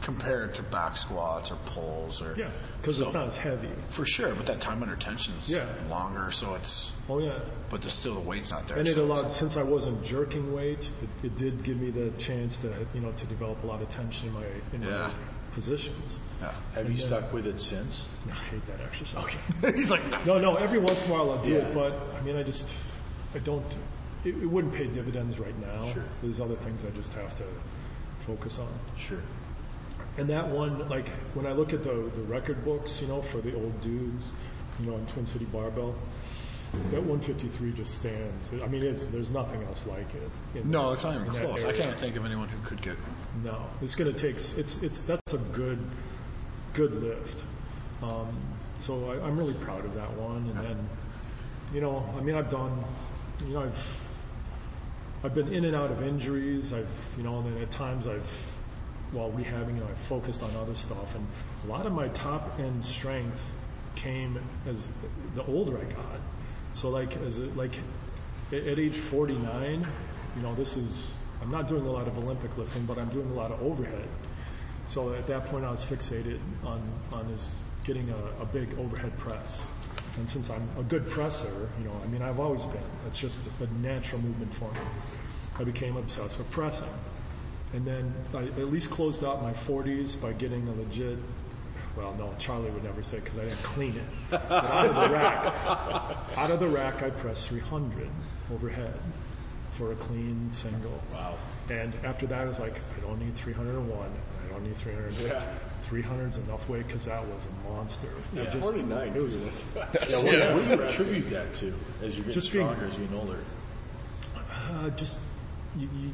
compared 0.02 0.54
to 0.56 0.64
back 0.64 0.98
squats 0.98 1.52
or 1.52 1.56
pulls 1.66 2.22
or. 2.22 2.36
Yeah, 2.38 2.50
because 2.82 2.98
So- 2.98 3.06
it's 3.06 3.14
not 3.14 3.28
as 3.28 3.38
heavy. 3.38 3.70
For 3.90 4.06
sure, 4.06 4.34
but 4.36 4.46
that 4.46 4.62
time 4.62 4.82
under 4.84 4.96
tension 4.96 5.34
is 5.40 5.50
Yeah. 5.50 5.66
longer, 5.90 6.32
so 6.32 6.54
it's. 6.56 6.92
Oh 7.10 7.20
yeah. 7.20 7.40
But 7.70 7.82
the, 7.82 7.90
still, 7.90 8.14
the 8.14 8.20
weight's 8.22 8.52
not 8.52 8.68
there. 8.68 8.78
And 8.78 8.88
it 8.88 8.94
so 8.96 9.04
allowed, 9.04 9.32
since 9.32 9.58
I 9.58 9.64
wasn't 9.64 10.04
jerking 10.04 10.54
weight, 10.54 10.90
it, 11.02 11.26
it 11.26 11.36
did 11.38 11.64
give 11.64 11.80
me 11.82 11.90
the 11.90 12.12
chance 12.18 12.58
to, 12.60 12.74
you 12.94 13.02
know, 13.02 13.12
to 13.12 13.26
develop 13.26 13.62
a 13.64 13.68
lot 13.68 13.82
of 13.82 13.90
tension 13.90 14.28
in 14.30 14.34
my 14.34 14.46
in 14.74 14.82
Yeah. 14.84 15.08
my 15.08 15.12
positions. 15.54 16.20
Yeah. 16.42 16.52
Have 16.76 16.86
And 16.86 16.90
you 16.90 16.98
then- 16.98 17.08
stuck 17.08 17.34
with 17.34 17.48
it 17.48 17.60
since? 17.60 18.10
No, 18.28 18.34
I 18.34 18.36
hate 18.36 18.68
that 18.68 18.80
exercise. 18.86 19.36
He's 19.76 19.90
like, 19.92 20.26
No, 20.26 20.38
no. 20.40 20.54
Every 20.54 20.80
once 20.80 21.04
in 21.06 21.12
a 21.12 21.14
while 21.14 21.32
I'll 21.32 21.44
do 21.44 21.54
Yeah. 21.54 21.58
it, 21.60 21.74
but 21.74 21.94
I 22.18 22.22
mean, 22.24 22.36
I 22.38 22.44
just, 22.44 22.72
I 23.36 23.40
don't. 23.40 23.66
It, 24.24 24.30
it 24.36 24.46
wouldn't 24.46 24.74
pay 24.74 24.88
dividends 24.88 25.40
right 25.40 25.58
now. 25.60 25.92
Sure. 25.92 26.04
There's 26.22 26.40
other 26.42 26.56
things 26.58 26.86
I 26.86 26.90
just 26.92 27.14
have 27.16 27.36
to 27.38 27.44
focus 28.26 28.60
on. 28.60 28.68
Sure. 28.98 29.20
And 30.18 30.30
that 30.30 30.48
one, 30.48 30.88
like 30.90 31.08
when 31.36 31.46
I 31.46 31.52
look 31.52 31.74
at 31.74 31.84
the 31.84 32.12
the 32.16 32.24
record 32.24 32.64
books, 32.66 33.02
you 33.02 33.08
know, 33.08 33.22
for 33.22 33.38
the 33.38 33.56
old 33.56 33.80
dudes, 33.82 34.32
you 34.80 34.88
know, 34.88 34.96
on 34.96 35.06
Twin 35.06 35.26
City 35.26 35.46
Barbell, 35.46 35.96
that 36.92 37.02
153 37.02 37.74
just 37.74 37.96
stands. 37.96 38.54
I 38.54 38.68
mean, 38.68 38.84
it's 38.84 39.08
there's 39.08 39.32
nothing 39.32 39.64
else 39.64 39.86
like 39.88 40.08
it. 40.56 40.66
No, 40.66 40.92
it's 40.94 41.04
not 41.04 41.16
even 41.16 41.28
close. 41.30 41.66
I 41.66 41.74
can't 41.74 41.96
think 41.96 42.16
of 42.16 42.26
anyone 42.26 42.48
who 42.50 42.58
could 42.68 42.82
get. 42.82 42.96
No, 43.44 43.62
it's 43.82 43.96
going 43.96 44.12
to 44.14 44.20
take. 44.20 44.36
It's 44.58 44.82
it's 44.82 45.02
that's 45.02 45.34
a 45.34 45.38
good 45.38 45.80
good 46.74 47.02
lift. 47.02 47.44
Um, 48.02 48.36
so 48.80 49.12
I, 49.12 49.26
I'm 49.26 49.38
really 49.38 49.54
proud 49.56 49.86
of 49.86 49.94
that 49.96 50.12
one. 50.14 50.50
And 50.50 50.60
then, 50.60 50.90
you 51.74 51.82
know, 51.82 52.08
I 52.18 52.22
mean, 52.22 52.36
I've 52.36 52.50
done. 52.50 52.84
You 53.48 53.54
know, 53.54 53.62
I've 53.62 54.10
I've 55.24 55.36
been 55.36 55.54
in 55.54 55.66
and 55.66 55.76
out 55.76 55.92
of 55.92 56.04
injuries. 56.04 56.74
I've 56.74 56.88
you 57.18 57.24
know, 57.24 57.40
and 57.40 57.56
then 57.56 57.62
at 57.62 57.72
times 57.72 58.08
I've 58.08 58.57
while 59.12 59.32
rehabbing, 59.32 59.76
know, 59.76 59.88
I've 59.90 59.98
focused 60.08 60.44
on 60.44 60.54
other 60.56 60.76
stuff. 60.76 61.16
And 61.16 61.26
a 61.66 61.68
lot 61.68 61.86
of 61.86 61.94
my 61.94 62.08
top 62.10 62.60
end 62.60 62.84
strength 62.84 63.42
came 63.96 64.40
as 64.68 64.92
the 65.36 65.46
older 65.46 65.78
I 65.78 65.84
got. 65.94 66.20
So 66.74 66.90
like 66.90 67.18
as 67.18 67.40
like 67.40 67.74
at, 68.52 68.68
at 68.68 68.80
age 68.80 68.96
49, 68.96 69.88
you 70.36 70.42
know, 70.42 70.54
this 70.56 70.78
is 70.78 71.14
I'm 71.42 71.52
not 71.52 71.68
doing 71.68 71.86
a 71.86 71.92
lot 71.92 72.08
of 72.08 72.18
Olympic 72.18 72.56
lifting, 72.58 72.86
but 72.86 72.98
I'm 72.98 73.10
doing 73.10 73.30
a 73.32 73.34
lot 73.34 73.52
of 73.52 73.62
overhead. 73.62 74.08
So 74.88 75.14
at 75.14 75.28
that 75.28 75.46
point, 75.48 75.66
I 75.66 75.72
was 75.72 75.84
fixated 75.84 76.40
on 76.64 76.82
on 77.12 77.26
is 77.28 77.58
getting 77.84 78.10
a, 78.10 78.42
a 78.42 78.46
big 78.46 78.78
overhead 78.80 79.18
press. 79.18 79.66
And 80.18 80.30
since 80.30 80.50
I'm 80.50 80.68
a 80.78 80.84
good 80.84 81.10
presser, 81.10 81.70
you 81.80 81.86
know, 81.86 81.94
I 82.04 82.08
mean, 82.08 82.22
I've 82.22 82.40
always 82.40 82.64
been. 82.64 82.82
It's 83.08 83.20
just 83.20 83.40
a 83.62 83.82
natural 83.82 84.22
movement 84.22 84.54
for 84.54 84.72
me. 84.72 84.80
I 85.60 85.64
became 85.64 85.96
obsessed 85.96 86.38
with 86.38 86.50
pressing. 86.52 86.90
And 87.74 87.86
then 87.86 88.14
I 88.34 88.44
at 88.44 88.72
least 88.72 88.90
closed 88.90 89.24
out 89.24 89.42
my 89.44 89.54
40s 89.54 90.20
by 90.22 90.32
getting 90.34 90.68
a 90.68 90.72
legit, 90.74 91.18
well, 91.98 92.14
no, 92.18 92.34
Charlie 92.40 92.70
would 92.72 92.84
never 92.84 93.04
say 93.04 93.20
because 93.20 93.38
I 93.40 93.44
didn't 93.44 93.64
clean 93.64 93.96
it. 93.98 94.04
But 94.30 94.52
out 94.52 94.86
of 94.86 94.96
the 94.96 95.10
rack, 95.16 95.46
out 96.38 96.52
of 96.52 96.60
the 96.60 96.68
rack, 96.70 97.04
I 97.04 97.10
pressed 97.10 97.48
300 97.50 98.08
overhead 98.54 98.94
for 99.78 99.92
a 99.92 99.96
clean 99.96 100.50
single. 100.54 101.02
Wow. 101.14 101.36
And 101.70 101.94
after 102.06 102.26
that, 102.28 102.42
I 102.42 102.46
was 102.46 102.60
like, 102.60 102.76
I 102.98 103.02
don't 103.06 103.20
need 103.20 103.36
301. 103.36 104.00
I 104.00 104.52
don't 104.54 104.64
need 104.64 104.78
300. 104.78 105.14
Yeah. 105.28 105.44
300's 105.90 106.38
enough 106.38 106.68
weight 106.70 106.86
because 106.88 107.06
that 107.06 107.22
was 107.26 107.42
a 107.46 107.70
monster. 107.74 108.10
Yeah, 108.34 108.42
It 108.44 108.46
just- 108.52 108.60
49 108.60 109.08
it 109.10 109.14
was- 109.24 109.34
too. 109.34 109.40
That's, 109.42 109.66
Yeah, 109.76 109.86
that's 109.94 110.16
what, 110.24 110.54
what 110.54 110.64
do 110.64 110.76
you 110.76 110.82
attribute 110.84 111.30
that 111.32 111.54
to 111.56 111.74
as 112.02 112.18
you 112.18 112.24
get 112.24 112.34
Just 112.34 112.52
being- 112.52 112.66
stronger, 112.66 112.86
as 112.88 112.98
you 112.98 113.06
get 113.06 113.18
older? 113.20 113.40
Uh, 114.70 114.90
just 114.92 115.20
you, 115.78 115.88
you, 116.02 116.12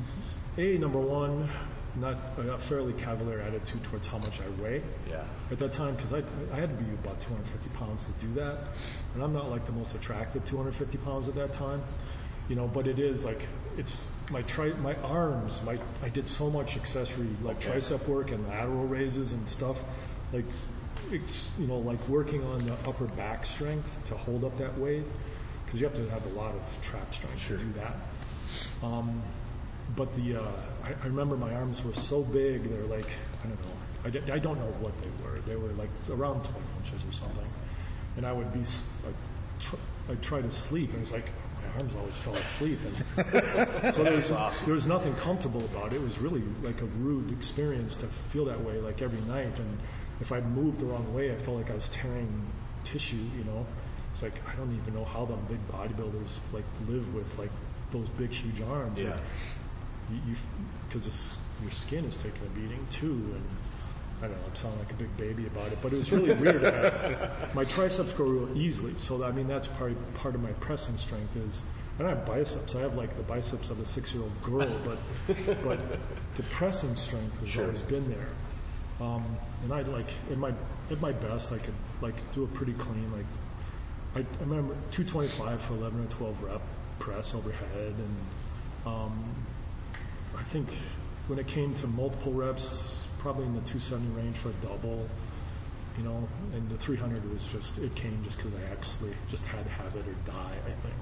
a 0.58 0.78
number 0.78 0.99
one, 0.99 1.49
not 1.95 2.18
a 2.38 2.58
fairly 2.58 2.93
cavalier 2.93 3.39
attitude 3.39 3.84
towards 3.84 4.08
how 4.08 4.17
much 4.20 4.39
I 4.42 4.62
weigh. 4.62 4.82
Yeah. 5.09 5.24
At 5.51 5.59
that 5.59 5.74
time, 5.74 5.96
because 5.96 6.13
I, 6.13 6.24
I 6.51 6.59
had 6.59 6.70
to 6.70 6.84
be 6.84 6.92
about 6.93 7.20
250 7.21 7.70
pounds 7.78 8.05
to 8.05 8.25
do 8.25 8.34
that, 8.36 8.58
and 9.13 9.24
I'm 9.24 9.34
not 9.34 9.50
like 9.50 9.66
the 9.66 9.71
most 9.71 9.96
attractive 9.96 10.43
250 10.46 10.97
pounds 11.00 11.28
at 11.28 11.36
that 11.36 11.54
time, 11.54 11.82
you 12.50 12.55
know. 12.55 12.67
But 12.67 12.88
it 12.88 13.00
is 13.00 13.25
like 13.25 13.42
it's 13.78 14.09
my 14.32 14.42
tri- 14.43 14.74
my 14.82 14.96
arms, 14.96 15.62
my 15.63 15.78
I 16.01 16.09
did 16.09 16.28
so 16.28 16.50
much 16.50 16.78
accessory 16.78 17.28
like 17.43 17.59
tricep 17.62 18.08
work 18.08 18.32
and 18.32 18.47
lateral 18.47 18.88
raises 18.88 19.34
and 19.34 19.47
stuff, 19.47 19.78
like 20.32 20.46
it's 21.12 21.51
you 21.59 21.67
know 21.67 21.78
like 21.78 22.00
working 22.08 22.43
on 22.46 22.66
the 22.66 22.74
upper 22.88 23.05
back 23.16 23.46
strength 23.46 24.08
to 24.08 24.16
hold 24.16 24.43
up 24.43 24.58
that 24.58 24.75
weight 24.80 25.04
because 25.66 25.80
you 25.80 25.86
have 25.88 25.96
to 25.96 26.09
have 26.09 26.25
a 26.25 26.36
lot 26.39 26.55
of 26.55 26.82
trap 26.82 27.13
strength 27.13 27.47
to 27.47 27.58
do 27.58 27.74
that. 27.74 27.96
Um, 28.86 29.21
but 29.95 30.13
the 30.15 30.36
uh, 30.36 30.51
I, 30.83 30.89
I 31.03 31.05
remember 31.05 31.37
my 31.37 31.53
arms 31.53 31.83
were 31.83 31.93
so 31.93 32.21
big 32.21 32.70
they're 32.70 32.86
like 32.86 33.09
I 33.43 33.47
don't 33.47 33.59
know. 33.67 34.32
I, 34.32 34.36
I 34.36 34.39
don't 34.39 34.59
know 34.59 34.74
what 34.79 34.93
they 35.01 35.09
were. 35.24 35.39
They 35.41 35.55
were 35.55 35.71
like 35.74 35.89
around 36.09 36.43
20 36.43 36.59
inches 36.83 37.07
or 37.07 37.13
something. 37.13 37.47
And 38.17 38.25
I 38.25 38.32
would 38.32 38.51
be 38.53 38.59
like 38.59 39.15
tr- 39.59 39.75
I'd 40.09 40.21
try 40.21 40.41
to 40.41 40.51
sleep 40.51 40.89
and 40.89 40.97
it 40.97 41.01
was 41.01 41.11
like 41.11 41.29
my 41.61 41.79
arms 41.79 41.95
always 41.95 42.17
fell 42.17 42.36
asleep 42.36 42.79
and 42.86 43.93
so 43.93 44.03
there 44.03 44.13
was, 44.13 44.29
there 44.65 44.74
was 44.74 44.86
nothing 44.86 45.13
comfortable 45.15 45.63
about 45.65 45.93
it. 45.93 45.97
It 45.97 46.01
was 46.01 46.20
really 46.20 46.43
like 46.63 46.82
a 46.82 46.86
rude 46.86 47.32
experience 47.32 47.95
to 47.97 48.07
feel 48.07 48.45
that 48.45 48.61
way 48.61 48.79
like 48.79 49.01
every 49.01 49.21
night. 49.21 49.57
And 49.57 49.78
if 50.21 50.32
I 50.32 50.41
moved 50.41 50.79
the 50.79 50.86
wrong 50.86 51.13
way 51.13 51.32
I 51.32 51.36
felt 51.36 51.57
like 51.57 51.71
I 51.71 51.75
was 51.75 51.89
tearing 51.89 52.29
tissue 52.83 53.15
you 53.37 53.43
know? 53.45 53.65
It's 54.13 54.21
like 54.21 54.36
I 54.47 54.55
don't 54.55 54.75
even 54.75 54.93
know 54.93 55.05
how 55.05 55.25
them 55.25 55.39
big 55.49 55.65
bodybuilders 55.70 56.39
like 56.51 56.65
live 56.87 57.13
with 57.15 57.39
like 57.39 57.51
those 57.91 58.07
big 58.09 58.32
huge 58.32 58.61
arms. 58.61 58.99
Yeah. 58.99 59.11
Like, 59.11 59.21
because 60.88 61.39
your 61.62 61.71
skin 61.71 62.05
is 62.05 62.17
taking 62.17 62.42
a 62.46 62.50
beating 62.50 62.86
too, 62.89 63.36
and 63.36 63.43
I 64.21 64.28
don't 64.28 64.38
know. 64.38 64.47
I'm 64.47 64.55
sounding 64.55 64.80
like 64.80 64.92
a 64.92 64.96
big 64.96 65.17
baby 65.17 65.47
about 65.47 65.71
it, 65.71 65.80
but 65.82 65.93
it 65.93 66.00
was 66.00 66.12
really 66.12 66.34
weird. 66.42 66.63
My 67.54 67.63
triceps 67.63 68.13
grow 68.13 68.28
real 68.28 68.58
easily, 68.58 68.93
so 68.97 69.24
I 69.24 69.32
mean 69.32 69.47
that's 69.47 69.67
part 69.67 69.93
part 70.16 70.36
of 70.36 70.42
my 70.42 70.51
pressing 70.54 70.97
strength 70.97 71.36
is. 71.36 71.63
I 72.00 72.01
don't 72.01 72.17
have 72.17 72.25
biceps. 72.25 72.75
I 72.75 72.80
have 72.80 72.96
like 72.96 73.16
the 73.17 73.21
biceps 73.21 73.70
of 73.70 73.80
a 73.80 73.86
six-year-old 73.86 74.42
girl, 74.42 74.67
but 74.84 74.97
but 75.63 75.80
the 76.36 76.42
pressing 76.43 76.96
strength 76.96 77.39
has 77.42 77.55
always 77.55 77.82
been 77.82 78.09
there. 78.09 78.30
Um, 79.00 79.24
and 79.63 79.71
I 79.71 79.82
like 79.84 80.08
at 80.32 80.38
my 80.39 80.54
at 80.89 81.00
my 81.01 81.12
best, 81.12 81.51
I 81.54 81.59
could 81.59 81.75
like 82.01 82.16
do 82.34 82.46
a 82.46 82.47
pretty 82.47 82.74
clean 82.74 83.12
like 83.16 83.25
I, 84.16 84.20
I 84.20 84.43
remember 84.46 84.75
225 84.92 85.62
for 85.62 85.74
11 85.74 86.04
or 86.04 86.08
12 86.08 86.43
rep 86.43 86.62
press 87.00 87.34
overhead, 87.34 87.93
and 87.97 88.17
um, 88.86 89.24
I 90.38 90.43
think 90.43 90.68
when 91.28 91.39
it 91.39 91.47
came 91.47 91.74
to 91.76 91.88
multiple 91.88 92.34
reps, 92.34 93.05
probably 93.20 93.46
in 93.46 93.54
the 93.54 93.62
270 93.62 94.22
range 94.22 94.36
for 94.36 94.50
a 94.50 94.54
double, 94.54 95.08
you 95.97 96.04
know, 96.04 96.28
and 96.54 96.70
the 96.70 96.78
300 96.78 97.32
was 97.32 97.46
just 97.47 97.78
it 97.78 97.93
came 97.96 98.20
just 98.24 98.38
because 98.38 98.54
I 98.55 98.64
actually 98.72 99.14
just 99.30 99.46
had 99.46 99.64
to 99.64 99.72
have 99.72 99.96
it 99.96 100.08
or 100.08 100.14
die. 100.26 100.55
I 100.66 100.72
think. 100.82 100.96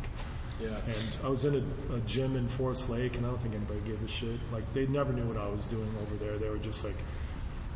Yeah. 0.61 0.77
And 0.85 1.25
I 1.25 1.29
was 1.29 1.45
in 1.45 1.55
a, 1.55 1.95
a 1.95 1.99
gym 2.01 2.35
in 2.35 2.47
Forest 2.47 2.89
Lake, 2.89 3.15
and 3.17 3.25
I 3.25 3.29
don't 3.29 3.41
think 3.41 3.55
anybody 3.55 3.79
gave 3.85 4.03
a 4.03 4.07
shit. 4.07 4.39
Like 4.51 4.71
they 4.73 4.85
never 4.87 5.11
knew 5.13 5.25
what 5.25 5.37
I 5.37 5.47
was 5.47 5.63
doing 5.65 5.89
over 6.01 6.23
there. 6.23 6.37
They 6.37 6.49
were 6.49 6.57
just 6.57 6.83
like, 6.83 6.97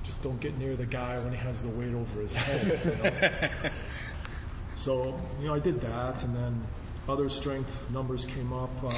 just 0.04 0.22
don't 0.22 0.40
get 0.40 0.58
near 0.58 0.76
the 0.76 0.86
guy 0.86 1.18
when 1.20 1.32
he 1.32 1.38
has 1.38 1.62
the 1.62 1.70
weight 1.70 1.94
over 1.94 2.22
his 2.22 2.36
head. 2.36 2.80
You 2.86 2.96
know? 2.96 3.70
so 4.76 5.20
you 5.40 5.48
know, 5.48 5.56
I 5.56 5.60
did 5.60 5.82
that, 5.82 6.22
and 6.24 6.36
then 6.36 6.64
other 7.08 7.30
strength 7.30 7.90
numbers 7.92 8.26
came 8.26 8.54
up. 8.54 8.72
Uh, 8.84 8.94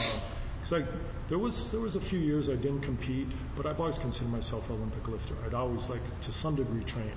because 0.60 0.74
I 0.74 0.86
there 1.30 1.38
was 1.38 1.72
there 1.72 1.82
was 1.82 1.95
a 1.95 2.02
few 2.02 2.20
years 2.20 2.49
I 2.49 2.56
didn't 2.56 2.82
compete, 2.82 3.28
but 3.56 3.66
I've 3.66 3.80
always 3.80 3.98
considered 3.98 4.32
myself 4.32 4.70
an 4.70 4.76
Olympic 4.78 5.08
lifter. 5.08 5.36
I'd 5.45 5.54
always 5.54 5.90
like 5.90 6.02
to 6.22 6.32
some 6.32 6.56
degree 6.56 6.84
train. 6.84 7.12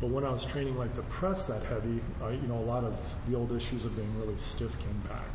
But 0.00 0.10
when 0.10 0.24
I 0.24 0.30
was 0.30 0.44
training 0.44 0.76
like 0.76 0.94
the 0.96 1.02
press 1.02 1.46
that 1.46 1.62
heavy, 1.64 2.00
I, 2.22 2.30
you 2.30 2.48
know, 2.48 2.58
a 2.58 2.66
lot 2.66 2.84
of 2.84 2.96
the 3.28 3.36
old 3.36 3.52
issues 3.52 3.84
of 3.84 3.94
being 3.94 4.12
really 4.18 4.36
stiff 4.36 4.76
came 4.80 4.98
back 5.08 5.28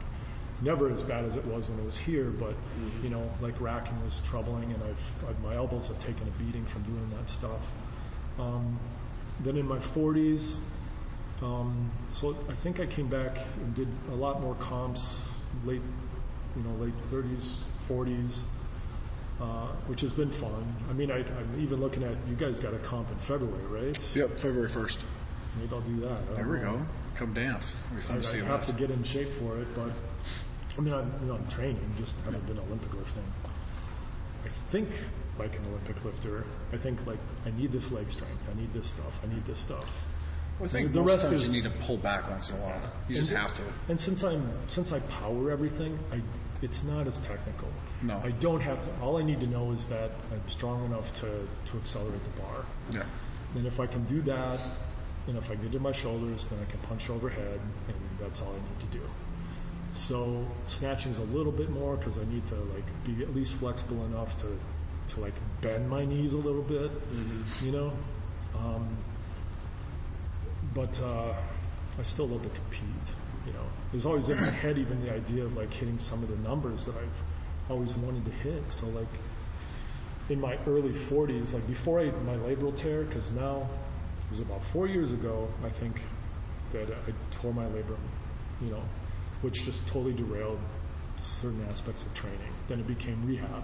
never 0.62 0.92
as 0.92 1.02
bad 1.02 1.24
as 1.26 1.36
it 1.36 1.46
was 1.46 1.70
when 1.70 1.80
it 1.80 1.86
was 1.86 1.98
here, 1.98 2.26
but 2.26 2.50
Mm-hmm. 2.50 3.04
you 3.04 3.10
know, 3.10 3.30
like 3.42 3.60
racking 3.60 4.02
was 4.04 4.22
troubling, 4.26 4.72
and 4.72 4.82
I've, 4.84 5.24
I've 5.30 5.42
my 5.44 5.56
elbows 5.56 5.88
have 5.88 6.00
taken 6.00 6.28
a 6.28 6.44
beating 6.44 6.66
from 6.66 6.84
doing 6.84 7.10
that 7.18 7.30
stuff. 7.30 7.60
Um, 8.38 8.80
then 9.42 9.58
in 9.58 9.68
my 9.68 9.80
40s, 9.80 10.58
um, 11.42 11.90
so 12.12 12.36
I 12.50 12.54
think 12.54 12.80
I 12.80 12.86
came 12.86 13.08
back 13.08 13.38
and 13.58 13.76
did 13.76 13.88
a 14.12 14.16
lot 14.16 14.42
more 14.42 14.56
comps, 14.56 15.32
late, 15.66 15.82
you 16.56 16.64
know, 16.64 16.72
late 16.76 16.94
30s, 17.12 17.56
40s, 17.90 18.42
uh, 19.42 19.68
which 19.88 20.02
has 20.02 20.14
been 20.14 20.30
fun. 20.30 20.76
I 20.90 20.94
mean, 20.94 21.12
I, 21.12 21.18
I'm 21.18 21.60
even 21.60 21.80
looking 21.80 22.04
at 22.04 22.16
you 22.28 22.36
guys 22.36 22.60
got 22.60 22.74
a 22.74 22.80
comp 22.80 23.10
in 23.12 23.18
February, 23.18 23.66
right? 23.66 24.16
Yep, 24.16 24.38
February 24.38 24.70
1st. 24.70 25.04
Maybe 25.60 25.74
I'll 25.74 25.82
do 25.82 26.00
that. 26.02 26.36
There 26.36 26.48
we 26.48 26.60
know. 26.60 26.78
go. 26.78 26.86
Come 27.16 27.34
dance. 27.34 27.76
It'll 27.86 27.96
be 27.96 28.02
fun 28.02 28.18
I, 28.18 28.20
to 28.22 28.28
see 28.28 28.40
I 28.42 28.46
have 28.46 28.66
to 28.68 28.74
get 28.74 28.92
in 28.92 29.04
shape 29.04 29.30
for 29.40 29.58
it, 29.58 29.68
but 29.76 29.92
I 30.78 30.82
mean, 30.82 30.94
I'm, 30.94 31.12
you 31.22 31.28
know, 31.28 31.36
I'm 31.36 31.48
training, 31.48 31.92
just 31.98 32.16
haven't 32.26 32.46
been 32.48 32.60
Olympic 32.60 32.94
lifting. 32.94 33.24
I 34.46 34.50
think 34.72 34.90
like 35.38 35.56
an 35.56 35.66
Olympic 35.70 36.04
lifter, 36.06 36.46
I 36.72 36.78
think 36.78 37.06
like 37.06 37.18
I 37.46 37.52
need 37.52 37.72
this 37.72 37.92
leg 37.92 38.10
strength, 38.12 38.44
I 38.52 38.60
need 38.60 38.74
this 38.74 38.88
stuff, 38.88 39.20
I 39.24 39.34
need 39.34 39.46
this 39.46 39.60
stuff. 39.60 39.86
Well, 40.60 40.68
I 40.68 40.72
think 40.72 40.92
the 40.92 41.02
most 41.02 41.24
rest 41.24 41.34
is 41.34 41.46
you 41.46 41.52
need 41.52 41.64
to 41.64 41.78
pull 41.82 41.98
back 41.98 42.30
once 42.30 42.50
in 42.50 42.58
a 42.58 42.60
while. 42.60 42.82
You 43.08 43.16
just 43.16 43.32
have 43.32 43.54
to. 43.56 43.62
And 43.88 44.00
since 44.00 44.24
I'm 44.24 44.50
since 44.68 44.92
I 44.92 45.00
power 45.00 45.52
everything, 45.52 45.98
I 46.12 46.20
it's 46.62 46.84
not 46.84 47.08
as 47.08 47.18
technical. 47.20 47.70
No. 48.02 48.20
I 48.24 48.32
don't 48.32 48.62
have 48.62 48.82
to. 48.84 48.90
All 49.02 49.18
I 49.18 49.24
need 49.24 49.40
to 49.40 49.48
know 49.48 49.72
is 49.72 49.88
that 49.88 50.12
I'm 50.32 50.50
strong 50.50 50.86
enough 50.86 51.14
to 51.22 51.28
to 51.28 51.78
accelerate 51.78 52.22
the 52.24 52.42
bar. 52.42 52.66
Yeah. 52.92 53.04
And 53.56 53.66
if 53.66 53.80
I 53.80 53.88
can 53.88 54.04
do 54.06 54.22
that, 54.22 54.60
and 55.28 55.38
if 55.38 55.50
I 55.50 55.56
get 55.56 55.72
to 55.72 55.80
my 55.80 55.92
shoulders, 55.92 56.48
then 56.48 56.60
I 56.60 56.72
can 56.72 56.80
punch 56.82 57.10
overhead, 57.10 57.60
and 57.88 57.98
that's 58.20 58.42
all 58.42 58.50
I 58.50 58.56
need 58.56 58.92
to 58.92 58.98
do. 58.98 59.04
So 59.94 60.46
snatching 60.68 61.12
is 61.12 61.20
a 61.20 61.24
little 61.24 61.52
bit 61.52 61.70
more 61.70 61.96
because 61.96 62.20
I 62.20 62.26
need 62.26 62.46
to 62.48 62.56
like 62.56 62.86
be 63.06 63.24
at 63.24 63.34
least 63.36 63.54
flexible 63.56 64.06
enough 64.06 64.40
to 64.42 64.60
to 65.16 65.22
like 65.22 65.34
bend 65.62 65.90
my 65.90 66.06
knees 66.06 66.34
a 66.34 66.38
little 66.38 66.62
bit, 66.62 66.92
you 67.64 67.72
know. 67.72 67.92
Um, 68.56 68.98
but 70.74 71.02
uh, 71.02 71.34
I 72.00 72.04
still 72.04 72.28
love 72.28 72.44
to 72.44 72.50
compete. 72.50 72.99
Know, 73.90 73.94
there's 73.94 74.06
always 74.06 74.30
in 74.30 74.40
my 74.40 74.52
head 74.52 74.78
even 74.78 75.04
the 75.04 75.14
idea 75.14 75.44
of 75.44 75.58
like 75.58 75.72
hitting 75.74 75.98
some 76.00 76.22
of 76.22 76.30
the 76.30 76.38
numbers 76.48 76.86
that 76.86 76.96
I've 76.96 77.72
always 77.72 77.94
wanted 77.96 78.26
to 78.26 78.32
hit. 78.32 78.70
So 78.70 78.88
like 78.90 79.08
in 80.30 80.40
my 80.40 80.58
early 80.68 80.92
40s, 80.92 81.54
like 81.54 81.66
before 81.68 82.00
I 82.00 82.06
my 82.06 82.36
labral 82.36 82.76
tear, 82.76 83.04
because 83.04 83.32
now 83.32 83.68
it 84.26 84.32
was 84.32 84.42
about 84.42 84.64
four 84.64 84.88
years 84.88 85.12
ago, 85.12 85.50
I 85.66 85.70
think 85.70 86.02
that 86.72 86.88
I 86.88 87.14
tore 87.32 87.54
my 87.54 87.66
labrum. 87.66 87.98
You 88.62 88.72
know, 88.72 88.84
which 89.42 89.64
just 89.64 89.88
totally 89.88 90.14
derailed 90.14 90.60
certain 91.18 91.66
aspects 91.70 92.06
of 92.06 92.14
training. 92.14 92.54
Then 92.68 92.80
it 92.80 92.88
became 92.88 93.26
rehab. 93.26 93.64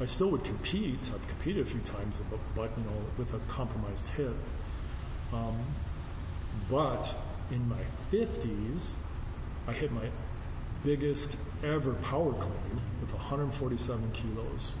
I 0.00 0.06
still 0.06 0.30
would 0.30 0.44
compete. 0.44 1.00
I've 1.12 1.26
competed 1.26 1.66
a 1.66 1.70
few 1.70 1.80
times, 1.80 2.16
but, 2.30 2.38
but 2.54 2.70
you 2.78 2.84
know, 2.84 2.96
with 3.16 3.34
a 3.34 3.40
compromised 3.48 4.08
hip. 4.10 4.36
Um, 5.32 5.56
but 6.70 7.12
in 7.50 7.68
my 7.68 7.80
50s, 8.12 8.94
I 9.68 9.72
hit 9.72 9.92
my 9.92 10.08
biggest 10.82 11.36
ever 11.62 11.92
power 11.94 12.32
clean 12.32 12.80
with 13.02 13.12
147 13.12 14.10
kilos. 14.12 14.74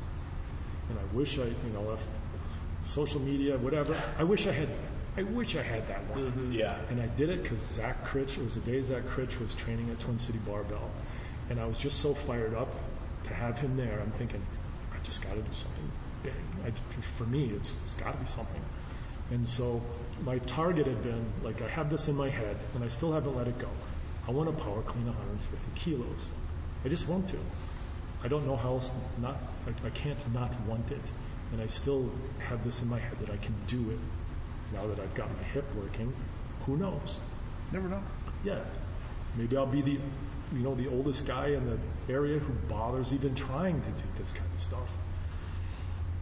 And 0.88 0.98
I 0.98 1.14
wish 1.14 1.38
I, 1.38 1.44
you 1.44 1.72
know, 1.74 1.92
if 1.92 2.00
social 2.88 3.20
media, 3.20 3.58
whatever, 3.58 4.00
I 4.18 4.24
wish 4.24 4.46
I 4.46 4.52
had, 4.52 4.68
I 5.18 5.24
wish 5.24 5.56
I 5.56 5.62
had 5.62 5.86
that 5.88 6.02
one. 6.06 6.32
Mm-hmm. 6.32 6.52
Yeah. 6.52 6.78
And 6.88 7.02
I 7.02 7.06
did 7.08 7.28
it 7.28 7.42
because 7.42 7.60
Zach 7.60 8.02
Krych, 8.06 8.38
it 8.38 8.44
was 8.44 8.54
the 8.54 8.60
day 8.60 8.80
Zach 8.80 9.02
Krych 9.04 9.38
was 9.40 9.54
training 9.54 9.90
at 9.90 9.98
Twin 10.00 10.18
City 10.18 10.38
Barbell. 10.46 10.90
And 11.50 11.60
I 11.60 11.66
was 11.66 11.76
just 11.76 12.00
so 12.00 12.14
fired 12.14 12.54
up 12.54 12.72
to 13.24 13.34
have 13.34 13.58
him 13.58 13.76
there. 13.76 14.00
I'm 14.00 14.12
thinking, 14.12 14.40
I 14.94 15.04
just 15.04 15.20
got 15.20 15.34
to 15.34 15.40
do 15.40 15.52
something 15.52 15.90
big. 16.22 16.32
I, 16.64 16.70
for 17.18 17.24
me, 17.24 17.50
it's, 17.54 17.76
it's 17.84 17.94
got 17.94 18.12
to 18.12 18.18
be 18.18 18.26
something. 18.26 18.62
And 19.30 19.46
so 19.46 19.82
my 20.24 20.38
target 20.40 20.86
had 20.86 21.02
been 21.02 21.26
like, 21.42 21.60
I 21.60 21.68
have 21.68 21.90
this 21.90 22.08
in 22.08 22.16
my 22.16 22.30
head, 22.30 22.56
and 22.74 22.82
I 22.82 22.88
still 22.88 23.12
haven't 23.12 23.36
let 23.36 23.46
it 23.46 23.58
go. 23.58 23.68
I 24.28 24.30
want 24.30 24.54
to 24.54 24.62
power 24.62 24.82
clean 24.82 25.06
150 25.06 25.80
kilos. 25.80 26.30
I 26.84 26.88
just 26.88 27.08
want 27.08 27.26
to. 27.28 27.38
I 28.22 28.28
don't 28.28 28.46
know 28.46 28.56
how 28.56 28.74
else 28.74 28.90
not. 29.22 29.36
I, 29.66 29.86
I 29.86 29.90
can't 29.90 30.18
not 30.34 30.52
want 30.66 30.90
it, 30.92 31.10
and 31.52 31.62
I 31.62 31.66
still 31.66 32.10
have 32.46 32.62
this 32.62 32.82
in 32.82 32.90
my 32.90 32.98
head 32.98 33.18
that 33.20 33.30
I 33.30 33.38
can 33.38 33.54
do 33.66 33.90
it. 33.90 33.98
Now 34.74 34.86
that 34.86 35.00
I've 35.00 35.14
got 35.14 35.34
my 35.34 35.42
hip 35.44 35.64
working, 35.74 36.12
who 36.66 36.76
knows? 36.76 37.16
Never 37.72 37.88
know. 37.88 38.02
Yeah, 38.44 38.58
maybe 39.34 39.56
I'll 39.56 39.66
be 39.66 39.80
the, 39.80 39.92
you 39.92 40.58
know, 40.58 40.74
the 40.74 40.88
oldest 40.88 41.26
guy 41.26 41.48
in 41.48 41.64
the 41.64 42.12
area 42.12 42.38
who 42.38 42.52
bothers 42.68 43.14
even 43.14 43.34
trying 43.34 43.80
to 43.80 43.88
do 43.88 44.08
this 44.18 44.34
kind 44.34 44.48
of 44.54 44.60
stuff. 44.60 44.90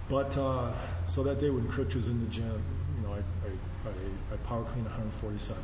But 0.08 0.38
uh, 0.38 0.72
so 1.06 1.24
that 1.24 1.40
day 1.40 1.50
when 1.50 1.66
Krych 1.66 1.96
was 1.96 2.06
in 2.06 2.20
the 2.20 2.30
gym, 2.30 2.62
you 2.96 3.08
know, 3.08 3.14
I, 3.14 3.18
I, 3.18 3.90
I, 3.90 4.34
I 4.34 4.36
power 4.46 4.62
clean 4.62 4.84
147. 4.84 5.56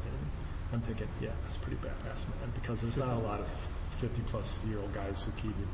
I'm 0.73 0.81
thinking, 0.81 1.09
yeah, 1.21 1.31
that's 1.43 1.57
pretty 1.57 1.77
badass, 1.79 2.25
man, 2.41 2.51
because 2.55 2.81
there's 2.81 2.97
not 2.97 3.09
a 3.09 3.19
lot 3.19 3.41
of 3.41 3.49
50 4.01 4.23
plus 4.27 4.57
year 4.69 4.79
old 4.79 4.93
guys 4.95 5.25
who 5.25 5.33
keep 5.41 5.51
it. 5.51 5.69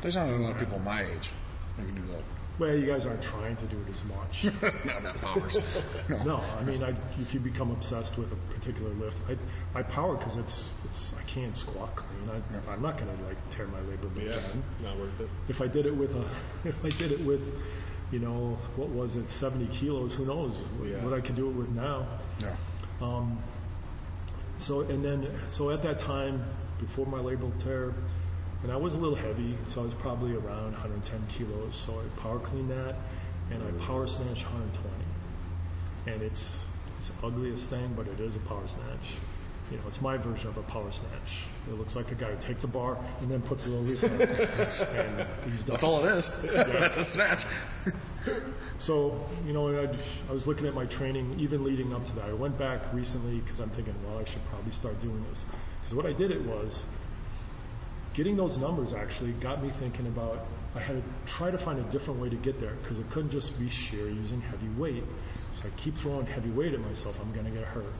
There's 0.00 0.16
not 0.16 0.28
a 0.28 0.36
lot 0.36 0.52
of 0.52 0.58
people 0.58 0.78
my 0.80 1.02
age 1.02 1.30
who 1.76 1.84
can 1.86 1.94
do 1.94 2.02
that. 2.12 2.22
Well, 2.58 2.74
you 2.74 2.86
guys 2.86 3.06
aren't 3.06 3.22
trying 3.22 3.54
to 3.56 3.64
do 3.66 3.76
it 3.76 3.90
as 3.90 4.02
much. 4.04 4.44
no, 4.84 4.98
Not 5.00 5.20
powers. 5.20 5.58
No. 6.08 6.18
No, 6.24 6.40
I 6.58 6.64
mean, 6.64 6.82
I, 6.82 6.92
if 7.20 7.32
you 7.32 7.38
become 7.40 7.70
obsessed 7.70 8.18
with 8.18 8.32
a 8.32 8.36
particular 8.52 8.90
lift, 8.94 9.16
I, 9.28 9.78
I 9.78 9.82
power 9.84 10.16
because 10.16 10.36
it's, 10.38 10.68
it's, 10.84 11.14
I 11.16 11.22
can't 11.30 11.56
squat 11.56 11.94
clean. 11.94 12.28
I, 12.30 12.72
I'm 12.72 12.82
not 12.82 12.96
going 12.98 13.16
to 13.16 13.24
like 13.24 13.36
tear 13.50 13.66
my 13.68 13.78
labor 13.82 14.08
bone 14.08 14.26
down. 14.26 14.62
not 14.82 14.96
worth 14.98 15.20
it. 15.20 15.28
If 15.48 15.60
I 15.62 15.68
did 15.68 15.86
it 15.86 15.94
with 15.94 16.14
a, 16.16 16.24
if 16.68 16.84
I 16.84 16.88
did 16.90 17.12
it 17.12 17.20
with, 17.20 17.42
you 18.10 18.18
know, 18.18 18.58
what 18.76 18.88
was 18.88 19.14
it, 19.16 19.30
70 19.30 19.66
kilos? 19.66 20.14
Who 20.14 20.26
knows 20.26 20.56
Yeah. 20.84 20.96
what 21.04 21.12
I 21.12 21.20
could 21.20 21.36
do 21.36 21.48
it 21.48 21.52
with 21.52 21.68
now? 21.70 22.06
Yeah. 22.42 22.56
Um, 23.00 23.38
so 24.58 24.80
and 24.82 25.04
then 25.04 25.28
so 25.46 25.70
at 25.70 25.82
that 25.82 25.98
time 25.98 26.44
before 26.78 27.06
my 27.06 27.18
labral 27.18 27.56
tear, 27.62 27.92
and 28.62 28.72
I 28.72 28.76
was 28.76 28.94
a 28.94 28.98
little 28.98 29.16
heavy, 29.16 29.56
so 29.68 29.82
I 29.82 29.84
was 29.84 29.94
probably 29.94 30.34
around 30.34 30.72
110 30.72 31.26
kilos. 31.28 31.74
So 31.74 32.00
I 32.00 32.20
power 32.20 32.38
clean 32.38 32.68
that, 32.68 32.96
and 33.50 33.62
I 33.62 33.84
power 33.84 34.06
snatch 34.06 34.44
120. 34.44 34.94
And 36.06 36.22
it's 36.22 36.64
it's 36.98 37.10
the 37.10 37.26
ugliest 37.26 37.70
thing, 37.70 37.94
but 37.96 38.06
it 38.08 38.20
is 38.20 38.36
a 38.36 38.40
power 38.40 38.66
snatch. 38.66 39.22
You 39.70 39.76
know, 39.76 39.84
it's 39.86 40.00
my 40.00 40.16
version 40.16 40.48
of 40.48 40.56
a 40.56 40.62
power 40.62 40.90
snatch. 40.90 41.44
It 41.68 41.78
looks 41.78 41.96
like 41.96 42.10
a 42.10 42.14
guy 42.14 42.32
who 42.32 42.40
takes 42.40 42.64
a 42.64 42.68
bar 42.68 42.98
and 43.20 43.30
then 43.30 43.42
puts 43.42 43.66
it 43.66 43.72
over 43.72 43.84
his 43.84 44.00
head, 44.00 44.20
and 44.20 45.52
he's 45.52 45.64
done. 45.64 45.74
That's 45.74 45.82
all 45.82 46.04
it 46.04 46.12
is. 46.12 46.28
That's 46.42 46.98
a 46.98 47.04
snatch. 47.04 47.44
So, 48.78 49.18
you 49.46 49.52
know, 49.52 49.68
I, 49.68 49.88
I 50.28 50.32
was 50.32 50.46
looking 50.46 50.66
at 50.66 50.74
my 50.74 50.86
training 50.86 51.36
even 51.38 51.64
leading 51.64 51.92
up 51.94 52.04
to 52.06 52.16
that. 52.16 52.26
I 52.26 52.32
went 52.32 52.58
back 52.58 52.80
recently 52.92 53.38
because 53.40 53.60
I'm 53.60 53.70
thinking, 53.70 53.94
well, 54.06 54.18
I 54.18 54.24
should 54.24 54.44
probably 54.46 54.72
start 54.72 55.00
doing 55.00 55.24
this. 55.30 55.44
Because 55.82 55.96
what 55.96 56.06
I 56.06 56.12
did 56.12 56.30
it 56.30 56.42
was 56.42 56.84
getting 58.14 58.36
those 58.36 58.58
numbers 58.58 58.92
actually 58.92 59.32
got 59.32 59.62
me 59.62 59.70
thinking 59.70 60.06
about 60.06 60.46
I 60.74 60.80
had 60.80 60.96
to 60.96 61.02
try 61.26 61.50
to 61.50 61.58
find 61.58 61.78
a 61.78 61.90
different 61.90 62.20
way 62.20 62.28
to 62.28 62.36
get 62.36 62.60
there 62.60 62.74
because 62.82 62.98
it 62.98 63.10
couldn't 63.10 63.30
just 63.30 63.58
be 63.58 63.68
sheer 63.68 64.08
using 64.08 64.40
heavy 64.40 64.68
weight. 64.76 65.02
So 65.56 65.66
I 65.66 65.80
keep 65.80 65.96
throwing 65.96 66.26
heavy 66.26 66.50
weight 66.50 66.74
at 66.74 66.80
myself, 66.80 67.18
I'm 67.20 67.32
going 67.32 67.46
to 67.46 67.50
get 67.50 67.64
hurt. 67.64 67.92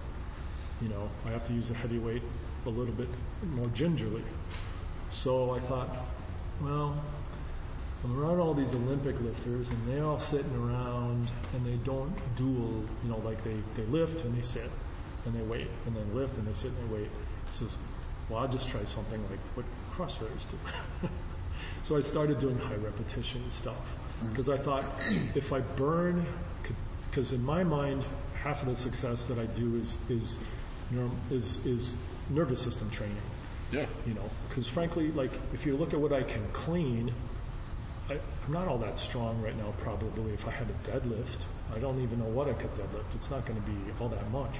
You 0.81 0.89
know, 0.89 1.09
I 1.27 1.31
have 1.31 1.47
to 1.49 1.55
use 1.55 1.69
the 1.69 1.74
heavy 1.74 1.99
weight 1.99 2.23
a 2.69 2.70
little 2.70 2.95
bit 2.95 3.09
more 3.57 3.66
gingerly. 3.69 4.23
So 5.11 5.53
I 5.55 5.61
thought, 5.61 5.89
well, 6.61 6.97
I'm 8.05 8.20
around 8.20 8.39
all 8.39 8.55
these 8.55 8.74
Olympic 8.74 9.20
lifters 9.20 9.69
and 9.70 9.89
they're 9.89 10.05
all 10.05 10.20
sitting 10.20 10.55
around 10.55 11.28
and 11.55 11.66
they 11.66 11.77
don't 11.85 12.15
dual, 12.36 12.85
you 13.03 13.11
know, 13.11 13.19
like 13.24 13.43
they, 13.43 13.57
they 13.77 13.85
lift 13.90 14.24
and 14.24 14.36
they 14.36 14.43
sit 14.43 14.70
and 15.24 15.35
they 15.35 15.43
wait 15.43 15.69
and 15.86 15.97
then 15.97 16.15
lift 16.15 16.36
and 16.36 16.47
they 16.47 16.53
sit 16.53 16.70
and 16.70 16.90
they 16.90 16.95
wait. 16.99 17.11
He 17.51 17.53
says, 17.53 17.77
well, 18.28 18.40
I'll 18.40 18.49
just 18.49 18.69
try 18.69 18.85
something 18.85 19.20
like 19.31 19.40
what 19.55 19.66
CrossFitters 19.93 20.49
do. 20.51 21.09
so 21.82 21.97
I 21.97 22.01
started 22.01 22.39
doing 22.39 22.59
high 22.59 22.77
repetition 22.77 23.43
stuff 23.51 23.81
because 24.31 24.49
I 24.49 24.59
thought 24.59 24.85
if 25.35 25.53
I 25.53 25.61
burn, 25.61 26.24
because 27.11 27.32
in 27.32 27.43
my 27.43 27.65
mind, 27.65 28.05
half 28.35 28.62
of 28.62 28.69
the 28.69 28.77
success 28.77 29.27
that 29.27 29.39
I 29.39 29.47
do 29.47 29.77
is 29.77 29.99
is 30.09 30.39
is, 31.31 31.66
is 31.66 31.95
nervous 32.30 32.60
system 32.60 32.90
training. 32.90 33.16
Yeah. 33.70 33.86
You 34.06 34.14
know, 34.14 34.30
because 34.48 34.66
frankly, 34.66 35.10
like 35.12 35.32
if 35.52 35.66
you 35.66 35.76
look 35.76 35.92
at 35.92 36.00
what 36.00 36.12
I 36.12 36.22
can 36.22 36.46
clean, 36.52 37.12
I, 38.09 38.14
I'm 38.14 38.52
not 38.52 38.68
all 38.68 38.78
that 38.78 38.98
strong 38.98 39.40
right 39.42 39.56
now. 39.56 39.74
Probably 39.82 40.32
if 40.32 40.46
I 40.46 40.50
had 40.50 40.66
a 40.68 40.90
deadlift, 40.90 41.44
I 41.74 41.78
don't 41.78 42.02
even 42.02 42.18
know 42.18 42.26
what 42.26 42.48
I 42.48 42.55
could 42.55 42.74
deadlift. 42.74 43.14
It's 43.14 43.30
not 43.30 43.44
going 43.44 43.60
to 43.60 43.66
be 43.66 43.76
all 44.00 44.09
that 44.09 44.30
much. 44.30 44.56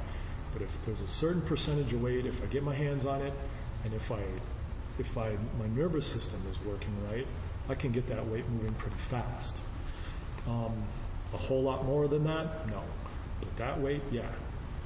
But 0.53 0.63
if 0.63 0.85
there's 0.85 1.01
a 1.01 1.09
certain 1.09 1.43
percentage 1.43 1.93
of 1.93 2.03
weight, 2.03 2.27
if 2.27 2.43
I 2.43 2.47
get 2.47 2.63
my 2.63 2.75
hands 2.75 3.07
on 3.07 3.23
it, 3.23 3.33
and 3.85 3.95
if 3.95 4.11
I 4.11 4.21
if 4.99 5.17
I 5.17 5.37
my 5.59 5.67
nervous 5.75 6.07
system 6.07 6.43
is 6.51 6.59
working 6.65 6.95
right, 7.11 7.27
I 7.69 7.75
can 7.75 7.93
get 7.93 8.07
that 8.09 8.27
weight 8.27 8.49
moving 8.49 8.75
pretty 8.75 8.97
fast. 8.97 9.59
Um, 10.47 10.73
a 11.35 11.37
whole 11.37 11.63
lot 11.63 11.85
more 11.85 12.09
than 12.09 12.25
that, 12.25 12.67
no. 12.69 12.83
But 13.41 13.57
that 13.59 13.81
weight, 13.81 14.03
yeah. 14.11 14.23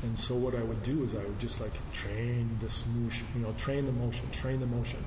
And 0.03 0.19
so 0.19 0.35
what 0.35 0.55
I 0.55 0.63
would 0.63 0.83
do 0.83 1.05
is 1.05 1.15
I 1.15 1.19
would 1.19 1.39
just 1.39 1.61
like 1.61 1.73
train 1.93 2.49
this 2.61 2.85
motion, 2.95 3.27
you 3.37 3.43
know, 3.43 3.55
train 3.57 3.87
the 3.87 3.93
motion, 3.93 4.29
train 4.31 4.59
the 4.59 4.67
motion. 4.67 5.03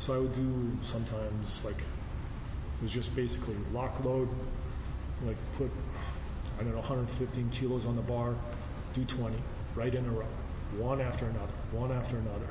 So 0.00 0.14
I 0.14 0.18
would 0.18 0.34
do 0.34 0.76
sometimes 0.84 1.64
like 1.64 1.78
it 1.78 2.82
was 2.82 2.90
just 2.90 3.14
basically 3.14 3.54
lock 3.72 4.04
load, 4.04 4.28
like 5.24 5.36
put 5.56 5.70
I 6.58 6.64
don't 6.64 6.72
know 6.72 6.78
115 6.78 7.50
kilos 7.50 7.86
on 7.86 7.94
the 7.96 8.02
bar, 8.02 8.34
do 8.94 9.04
20 9.04 9.36
right 9.74 9.94
in 9.94 10.04
a 10.04 10.10
row, 10.10 10.26
one 10.78 11.00
after 11.00 11.26
another, 11.26 11.52
one 11.70 11.92
after 11.92 12.16
another. 12.16 12.48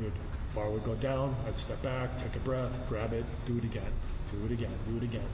Good. 0.00 0.12
Bar 0.54 0.70
would 0.70 0.84
go 0.84 0.94
down, 0.94 1.36
I'd 1.46 1.58
step 1.58 1.82
back, 1.82 2.16
take 2.16 2.34
a 2.36 2.40
breath, 2.40 2.72
grab 2.88 3.12
it, 3.12 3.24
do 3.46 3.58
it 3.58 3.64
again, 3.64 3.92
do 4.32 4.46
it 4.46 4.52
again, 4.52 4.72
do 4.88 4.96
it 4.96 5.02
again. 5.02 5.28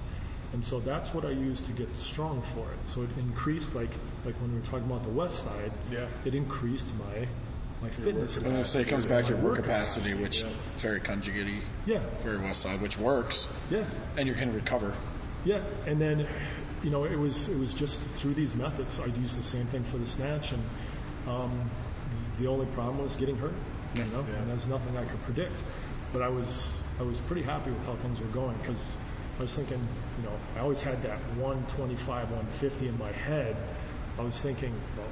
And 0.54 0.64
so 0.64 0.78
that's 0.78 1.12
what 1.12 1.24
I 1.24 1.30
used 1.30 1.66
to 1.66 1.72
get 1.72 1.94
strong 1.96 2.40
for 2.54 2.60
it. 2.70 2.78
So 2.88 3.02
it 3.02 3.10
increased 3.18 3.74
like 3.74 3.90
like 4.24 4.36
when 4.40 4.52
we 4.52 4.60
were 4.60 4.64
talking 4.64 4.86
about 4.86 5.02
the 5.02 5.10
west 5.10 5.44
side, 5.44 5.72
Yeah. 5.90 6.06
it 6.24 6.34
increased 6.34 6.86
my 6.96 7.26
my 7.82 7.88
fitness. 7.90 8.36
I'm 8.38 8.44
going 8.44 8.56
to 8.56 8.64
say 8.64 8.82
it 8.82 8.88
comes 8.88 9.04
back 9.04 9.24
to 9.26 9.32
your 9.32 9.42
work 9.42 9.56
capacity, 9.56 10.14
which 10.14 10.42
is 10.42 10.48
very 10.76 11.00
conjugate 11.00 11.62
Yeah. 11.86 11.98
very 12.22 12.38
west 12.38 12.62
side, 12.62 12.80
which 12.80 12.96
works. 12.96 13.48
Yeah. 13.68 13.84
And 14.16 14.28
you 14.28 14.34
can 14.34 14.54
recover. 14.54 14.94
Yeah, 15.44 15.60
and 15.86 16.00
then, 16.00 16.26
you 16.84 16.90
know, 16.90 17.04
it 17.04 17.18
was 17.18 17.48
it 17.48 17.58
was 17.58 17.74
just 17.74 18.00
through 18.16 18.34
these 18.34 18.54
methods. 18.54 19.00
I'd 19.00 19.16
use 19.18 19.36
the 19.36 19.42
same 19.42 19.66
thing 19.66 19.82
for 19.82 19.98
the 19.98 20.06
snatch, 20.06 20.52
and 20.52 20.62
um, 21.26 21.68
the 22.38 22.46
only 22.46 22.66
problem 22.66 23.02
was 23.02 23.16
getting 23.16 23.36
hurt. 23.36 23.52
You 23.96 24.04
know, 24.04 24.20
and 24.38 24.48
there's 24.48 24.66
nothing 24.68 24.96
I 24.96 25.04
could 25.04 25.22
predict. 25.24 25.60
But 26.12 26.22
I 26.22 26.28
was 26.28 26.78
I 27.00 27.02
was 27.02 27.18
pretty 27.18 27.42
happy 27.42 27.72
with 27.72 27.84
how 27.86 27.96
things 27.96 28.20
were 28.20 28.28
going 28.28 28.56
because 28.58 28.96
I 29.38 29.42
was 29.42 29.54
thinking, 29.54 29.80
you 30.18 30.24
know, 30.24 30.32
I 30.56 30.60
always 30.60 30.82
had 30.82 31.00
that 31.02 31.18
125, 31.36 32.30
150 32.30 32.88
in 32.88 32.98
my 32.98 33.10
head. 33.12 33.56
I 34.18 34.22
was 34.22 34.38
thinking, 34.38 34.72
well, 34.96 35.06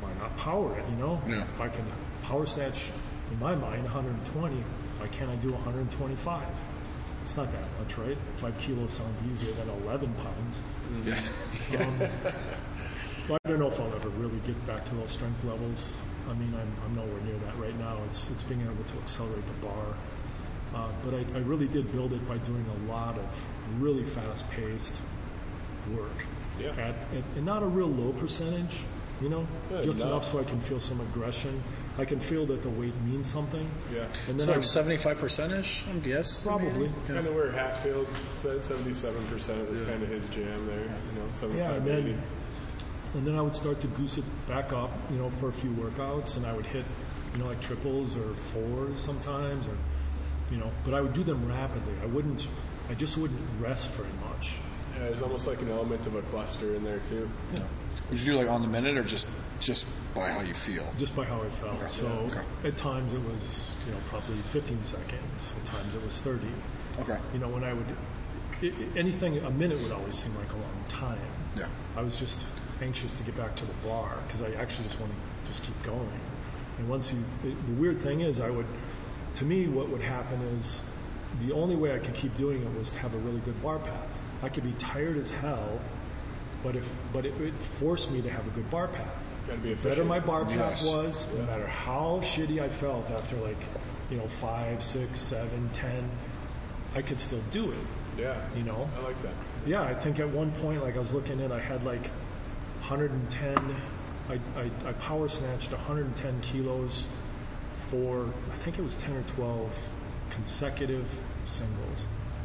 why 0.00 0.10
not 0.20 0.36
power 0.38 0.78
it? 0.78 0.84
You 0.90 0.96
know, 0.96 1.20
Yeah. 1.26 1.42
if 1.42 1.60
I 1.60 1.68
can 1.68 1.84
power 2.22 2.46
snatch 2.46 2.86
in 3.32 3.38
my 3.40 3.54
mind 3.54 3.84
120, 3.84 4.56
why 5.00 5.08
can't 5.08 5.30
I 5.30 5.36
do 5.36 5.52
125? 5.52 6.42
It's 7.22 7.36
not 7.36 7.50
that 7.52 7.62
much, 7.78 7.98
right? 7.98 8.16
Five 8.36 8.58
kilos 8.60 8.92
sounds 8.92 9.18
easier 9.30 9.52
than 9.54 9.68
11 9.84 10.14
pounds. 10.14 10.62
Yeah. 11.04 11.18
Um, 11.68 11.98
but 13.28 13.38
I 13.44 13.50
don't 13.50 13.58
know 13.58 13.68
if 13.68 13.78
I'll 13.78 13.92
ever 13.94 14.08
really 14.10 14.38
get 14.46 14.56
back 14.66 14.86
to 14.86 14.94
those 14.94 15.10
strength 15.10 15.44
levels. 15.44 16.00
I 16.30 16.32
mean, 16.32 16.54
I'm, 16.54 16.72
I'm 16.86 16.94
nowhere 16.96 17.20
near 17.26 17.36
that 17.44 17.58
right 17.58 17.78
now. 17.78 17.98
It's, 18.08 18.30
it's 18.30 18.42
being 18.44 18.62
able 18.62 18.82
to 18.82 18.96
accelerate 19.02 19.44
the 19.46 19.66
bar. 19.66 19.84
Uh, 20.74 20.88
but 21.04 21.14
I, 21.14 21.18
I 21.34 21.40
really 21.40 21.66
did 21.66 21.90
build 21.92 22.12
it 22.12 22.26
by 22.28 22.36
doing 22.38 22.64
a 22.86 22.90
lot 22.92 23.16
of 23.16 23.24
really 23.82 24.04
fast 24.04 24.48
paced 24.50 24.94
work. 25.96 26.10
Yeah. 26.60 26.70
At, 26.72 26.78
at, 26.78 27.24
and 27.36 27.46
not 27.46 27.62
a 27.62 27.66
real 27.66 27.88
low 27.88 28.12
percentage, 28.12 28.76
you 29.20 29.28
know, 29.28 29.46
Yeah, 29.70 29.82
just 29.82 30.00
enough. 30.00 30.08
enough 30.08 30.24
so 30.24 30.40
I 30.40 30.44
can 30.44 30.60
feel 30.62 30.80
some 30.80 31.00
aggression. 31.00 31.62
I 31.98 32.04
can 32.04 32.20
feel 32.20 32.46
that 32.46 32.62
the 32.62 32.68
weight 32.70 32.94
means 33.06 33.28
something. 33.28 33.68
Yeah. 33.92 34.02
And 34.02 34.10
It's 34.36 34.36
then 34.36 34.48
like 34.48 34.58
I, 34.58 34.60
75 34.60 35.18
percent-ish, 35.18 35.84
I'm 35.88 36.00
guessing. 36.00 36.48
Probably. 36.50 36.86
It's 37.00 37.08
kind 37.08 37.26
of 37.26 37.34
where 37.34 37.50
Hatfield 37.50 38.06
said 38.36 38.58
77% 38.58 39.70
was 39.70 39.82
kind 39.82 40.02
of 40.02 40.08
his 40.08 40.28
jam 40.28 40.66
there. 40.66 40.80
You 40.80 41.20
know, 41.20 41.30
75, 41.32 41.56
Yeah, 41.58 41.72
and 41.72 41.86
then, 41.86 42.22
and 43.14 43.26
then 43.26 43.34
I 43.36 43.42
would 43.42 43.56
start 43.56 43.80
to 43.80 43.86
goose 43.88 44.18
it 44.18 44.24
back 44.46 44.72
up, 44.72 44.90
you 45.10 45.16
know, 45.16 45.30
for 45.40 45.48
a 45.48 45.52
few 45.52 45.70
workouts, 45.70 46.36
and 46.36 46.46
I 46.46 46.52
would 46.52 46.66
hit, 46.66 46.84
you 47.34 47.40
know, 47.42 47.46
like 47.46 47.60
triples 47.60 48.16
or 48.16 48.34
fours 48.52 49.00
sometimes, 49.00 49.66
or, 49.66 49.76
you 50.50 50.58
know, 50.58 50.70
but 50.84 50.94
I 50.94 51.00
would 51.00 51.12
do 51.12 51.24
them 51.24 51.46
rapidly. 51.48 51.94
I 52.02 52.06
wouldn't, 52.06 52.46
I 52.88 52.94
just 52.94 53.16
wouldn't 53.18 53.40
rest 53.60 53.90
very 53.90 54.08
much. 54.28 54.54
Yeah, 54.94 55.04
there's 55.04 55.22
almost 55.22 55.46
like 55.46 55.60
an 55.60 55.70
element 55.70 56.06
of 56.06 56.14
a 56.14 56.22
cluster 56.22 56.74
in 56.74 56.84
there 56.84 56.98
too. 57.00 57.28
Yeah. 57.54 57.60
Would 58.10 58.18
you 58.18 58.26
do 58.32 58.38
like 58.38 58.48
on 58.48 58.62
the 58.62 58.68
minute 58.68 58.96
or 58.96 59.04
just 59.04 59.26
just 59.60 59.86
by 60.14 60.30
how 60.30 60.40
you 60.40 60.54
feel? 60.54 60.86
Just 60.98 61.14
by 61.14 61.24
how 61.24 61.42
I 61.42 61.48
felt. 61.48 61.76
Okay. 61.76 61.88
So 61.90 62.06
Okay. 62.30 62.42
at 62.64 62.76
times 62.76 63.12
it 63.12 63.20
was, 63.20 63.70
you 63.86 63.92
know, 63.92 63.98
probably 64.08 64.36
15 64.52 64.82
seconds. 64.82 65.54
At 65.56 65.64
times 65.66 65.94
it 65.94 66.02
was 66.04 66.16
30. 66.18 66.46
Okay. 67.00 67.18
You 67.32 67.40
know, 67.40 67.48
when 67.48 67.64
I 67.64 67.72
would, 67.72 67.86
i 68.62 68.66
i 68.66 68.98
anything, 68.98 69.38
a 69.38 69.50
minute 69.50 69.80
would 69.82 69.92
always 69.92 70.14
seem 70.14 70.34
like 70.36 70.50
a 70.52 70.56
long 70.56 70.84
time. 70.88 71.18
Yeah. 71.56 71.68
I 71.96 72.02
was 72.02 72.18
just 72.18 72.44
anxious 72.80 73.14
to 73.18 73.24
get 73.24 73.36
back 73.36 73.54
to 73.56 73.64
the 73.64 73.74
bar 73.86 74.16
because 74.26 74.42
I 74.42 74.52
actually 74.54 74.84
just 74.84 75.00
want 75.00 75.12
to 75.12 75.52
just 75.52 75.62
keep 75.64 75.80
going. 75.82 76.20
And 76.78 76.88
once 76.88 77.12
you, 77.12 77.18
the, 77.42 77.50
the 77.50 77.80
weird 77.80 78.00
thing 78.02 78.20
is, 78.20 78.40
I 78.40 78.50
would, 78.50 78.66
to 79.38 79.44
me, 79.44 79.68
what 79.68 79.88
would 79.88 80.00
happen 80.00 80.40
is 80.58 80.82
the 81.46 81.52
only 81.52 81.76
way 81.76 81.94
I 81.94 81.98
could 81.98 82.14
keep 82.14 82.36
doing 82.36 82.62
it 82.62 82.78
was 82.78 82.90
to 82.90 82.98
have 82.98 83.14
a 83.14 83.18
really 83.18 83.40
good 83.40 83.60
bar 83.62 83.78
path. 83.78 84.18
I 84.42 84.48
could 84.48 84.64
be 84.64 84.72
tired 84.72 85.16
as 85.16 85.30
hell, 85.30 85.80
but 86.62 86.74
if, 86.74 86.88
but 87.12 87.24
it 87.24 87.38
would 87.38 87.54
force 87.54 88.10
me 88.10 88.20
to 88.22 88.30
have 88.30 88.46
a 88.46 88.50
good 88.50 88.68
bar 88.70 88.88
path. 88.88 89.14
Gotta 89.46 89.60
be 89.60 89.74
The 89.74 89.88
better 89.88 90.04
my 90.04 90.18
bar 90.18 90.44
path 90.44 90.82
Yes. 90.82 90.86
was, 90.86 91.28
no 91.34 91.42
matter 91.44 91.66
how 91.68 92.20
shitty 92.22 92.60
I 92.60 92.68
felt 92.68 93.10
after 93.10 93.36
like, 93.36 93.60
you 94.10 94.16
know, 94.16 94.26
five, 94.26 94.82
six, 94.82 95.20
seven, 95.20 95.70
ten, 95.72 96.08
I 96.96 97.02
could 97.02 97.20
still 97.20 97.42
do 97.52 97.70
it. 97.70 97.78
Yeah. 98.18 98.44
You 98.56 98.64
know? 98.64 98.88
I 98.98 99.04
like 99.04 99.22
that. 99.22 99.34
Yeah, 99.66 99.82
I 99.82 99.94
think 99.94 100.18
at 100.18 100.28
one 100.28 100.50
point, 100.52 100.82
like 100.82 100.96
I 100.96 100.98
was 100.98 101.14
looking 101.14 101.40
at, 101.40 101.52
I 101.52 101.60
had 101.60 101.84
like 101.84 102.08
110. 102.80 103.76
I, 104.28 104.34
I, 104.60 104.70
I 104.84 104.92
power 104.94 105.28
snatched 105.28 105.70
110 105.70 106.40
kilos 106.40 107.04
for 107.90 108.26
I 108.52 108.56
think 108.56 108.78
it 108.78 108.82
was 108.82 108.94
10 108.96 109.16
or 109.16 109.22
12 109.22 109.70
consecutive 110.30 111.06
singles, 111.44 112.04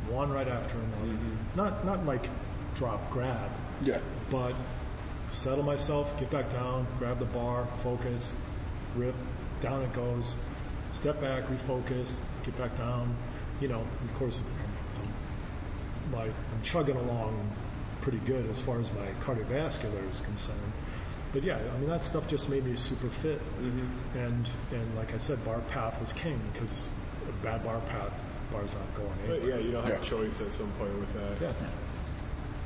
one 0.10 0.32
right 0.32 0.48
after 0.48 0.78
another. 0.78 1.12
Mm-hmm. 1.14 1.58
Not 1.58 1.86
not 1.86 2.06
like 2.06 2.30
drop 2.76 3.12
grab, 3.12 3.52
Yeah. 3.84 4.00
but 4.32 4.54
settle 5.32 5.64
myself, 5.64 6.18
get 6.20 6.30
back 6.32 6.52
down, 6.52 6.88
grab 7.00 7.20
the 7.20 7.26
bar, 7.26 7.68
focus, 7.84 8.34
rip, 8.96 9.16
down 9.62 9.82
it 9.84 9.94
goes, 9.94 10.36
step 10.94 11.20
back, 11.22 11.44
refocus, 11.48 12.18
get 12.46 12.58
back 12.58 12.76
down. 12.78 13.16
You 13.62 13.68
know, 13.68 13.82
of 13.82 14.16
course, 14.16 14.40
I'm, 14.40 15.04
I'm, 15.04 16.12
my, 16.12 16.24
I'm 16.26 16.62
chugging 16.64 16.96
along 16.96 17.52
pretty 18.02 18.20
good 18.20 18.50
as 18.50 18.60
far 18.60 18.80
as 18.80 18.88
my 18.94 19.08
cardiovascular 19.24 20.12
is 20.12 20.20
concerned. 20.22 20.74
But 21.34 21.44
yeah, 21.44 21.58
I 21.58 21.80
mean 21.80 21.90
that 21.90 22.04
stuff 22.04 22.28
just 22.28 22.50
made 22.50 22.64
me 22.64 22.76
super 22.76 23.10
fit, 23.10 23.42
and 24.16 24.48
and 24.72 24.96
like 24.96 25.14
I 25.14 25.18
said, 25.18 25.44
bar 25.44 25.60
path 25.72 26.00
was 26.00 26.14
king 26.14 26.40
because 26.54 26.88
a 27.28 27.32
bad 27.44 27.64
bar 27.64 27.80
path, 27.90 28.14
bars 28.52 28.70
not 28.74 28.96
going 28.96 29.10
Anywhere. 29.24 29.40
But 29.40 29.48
yeah, 29.50 29.58
you 29.58 29.72
don't 29.72 29.84
have 29.84 29.94
Yeah. 29.94 30.00
a 30.00 30.04
choice 30.04 30.42
at 30.42 30.52
some 30.54 30.70
point 30.78 30.94
with 31.00 31.14
that. 31.40 31.48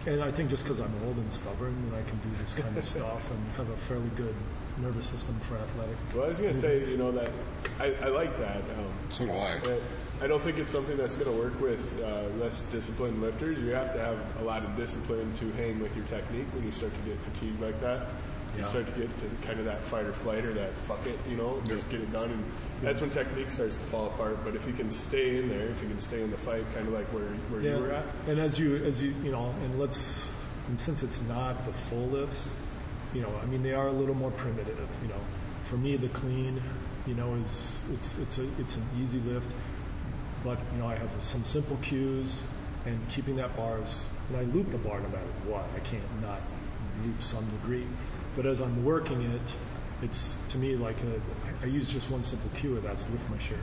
Yeah. 0.06 0.12
And 0.14 0.24
I 0.24 0.32
think 0.32 0.50
just 0.50 0.64
because 0.64 0.80
I'm 0.80 0.92
old 1.06 1.18
and 1.18 1.32
stubborn, 1.34 1.76
and 1.88 1.96
I 1.96 2.02
can 2.10 2.18
do 2.20 2.30
this 2.42 2.54
kind 2.56 2.78
of 2.78 2.88
stuff 2.96 3.32
and 3.32 3.52
have 3.56 3.70
a 3.70 3.78
fairly 3.88 4.10
good 4.18 4.36
nervous 4.82 5.08
system 5.08 5.40
for 5.42 5.56
athletic. 5.56 5.96
Well, 6.14 6.26
I 6.26 6.28
was 6.28 6.40
gonna 6.40 6.54
say, 6.54 6.86
you 6.86 6.98
know, 6.98 7.12
that 7.14 7.32
I, 7.80 7.94
I 8.04 8.08
like 8.10 8.38
that. 8.40 8.58
Um, 8.58 8.92
So 9.10 9.26
do 9.26 9.32
I. 9.32 9.60
but 9.64 9.82
I 10.22 10.28
don't 10.28 10.42
think 10.44 10.58
it's 10.58 10.72
something 10.72 10.98
that's 10.98 11.16
going 11.16 11.32
to 11.32 11.38
work 11.44 11.62
with 11.62 12.02
uh, 12.04 12.24
less 12.44 12.64
disciplined 12.64 13.22
lifters. 13.22 13.60
You 13.60 13.70
have 13.70 13.94
to 13.94 14.00
have 14.00 14.18
a 14.42 14.44
lot 14.44 14.64
of 14.64 14.76
discipline 14.76 15.32
to 15.36 15.52
hang 15.52 15.80
with 15.80 15.96
your 15.96 16.06
technique 16.06 16.48
when 16.54 16.64
you 16.66 16.72
start 16.72 16.92
to 16.96 17.00
get 17.02 17.20
fatigued 17.22 17.62
like 17.62 17.80
that. 17.82 18.08
You 18.58 18.64
Yeah. 18.64 18.70
start 18.70 18.88
to 18.88 18.94
get 18.94 19.18
to 19.20 19.28
kind 19.46 19.60
of 19.60 19.66
that 19.66 19.82
fight 19.84 20.06
or 20.06 20.14
flight 20.14 20.44
or 20.44 20.54
that 20.54 20.74
fuck 20.74 21.06
it, 21.06 21.20
you 21.30 21.38
know, 21.38 21.62
just 21.68 21.90
get 21.92 22.02
it 22.02 22.12
done. 22.12 22.32
And 22.32 22.44
that's 22.82 23.02
when 23.02 23.12
technique 23.12 23.52
starts 23.52 23.78
to 23.78 23.86
fall 23.86 24.08
apart. 24.08 24.44
But 24.44 24.56
if 24.56 24.66
you 24.66 24.74
can 24.74 24.90
stay 24.90 25.38
in 25.38 25.48
there, 25.48 25.68
if 25.68 25.82
you 25.84 25.88
can 25.88 26.00
stay 26.00 26.24
in 26.24 26.32
the 26.32 26.38
fight, 26.38 26.66
kind 26.74 26.88
of 26.88 26.94
like 26.94 27.06
where, 27.14 27.24
where 27.50 27.62
you 27.62 27.78
were 27.80 27.92
at, 27.92 28.06
And 28.28 28.40
as 28.40 28.60
you, 28.60 28.78
as 28.78 29.02
you, 29.02 29.14
you 29.24 29.32
know, 29.32 29.54
and 29.64 29.80
let's, 29.80 30.26
and 30.68 30.80
since 30.80 31.04
it's 31.04 31.22
not 31.24 31.66
the 31.66 31.72
full 31.72 32.08
lifts, 32.08 32.54
you 33.14 33.22
know, 33.22 33.32
I 33.42 33.46
mean, 33.46 33.62
they 33.62 33.74
are 33.74 33.88
a 33.88 33.92
little 33.94 34.16
more 34.16 34.32
primitive. 34.32 34.90
You 35.04 35.10
know, 35.10 35.22
for 35.66 35.78
me, 35.78 35.96
the 35.96 36.10
clean, 36.10 36.60
you 37.06 37.14
know, 37.14 37.36
is 37.36 37.80
it's 37.94 38.18
it's 38.18 38.38
a 38.40 38.48
it's 38.60 38.76
an 38.76 38.84
easy 39.02 39.20
lift, 39.20 39.54
but 40.44 40.58
you 40.74 40.80
know, 40.80 40.88
I 40.88 40.96
have 40.96 41.10
some 41.20 41.44
simple 41.44 41.78
cues, 41.84 42.42
and 42.86 43.00
keeping 43.10 43.36
that 43.38 43.56
bar 43.56 43.80
is, 43.84 44.04
and 44.30 44.38
I 44.38 44.44
loop 44.54 44.72
the 44.72 44.78
bar 44.80 45.00
no 45.00 45.08
matter 45.10 45.32
what. 45.46 45.66
I 45.76 45.80
can't 45.80 46.04
not 46.22 46.42
loop 47.06 47.22
some 47.22 47.46
degree, 47.62 47.86
but 48.38 48.46
as 48.46 48.62
I'm 48.62 48.86
working 48.86 49.22
it, 49.24 49.42
it's 50.04 50.38
to 50.50 50.58
me 50.58 50.76
like 50.78 50.96
a, 51.02 51.66
I 51.66 51.66
use 51.66 51.92
just 51.92 52.10
one 52.12 52.24
simple 52.24 52.50
cue, 52.56 52.76
and 52.76 52.84
that's 52.84 53.02
lift 53.10 53.30
my 53.30 53.40
shirt. 53.40 53.58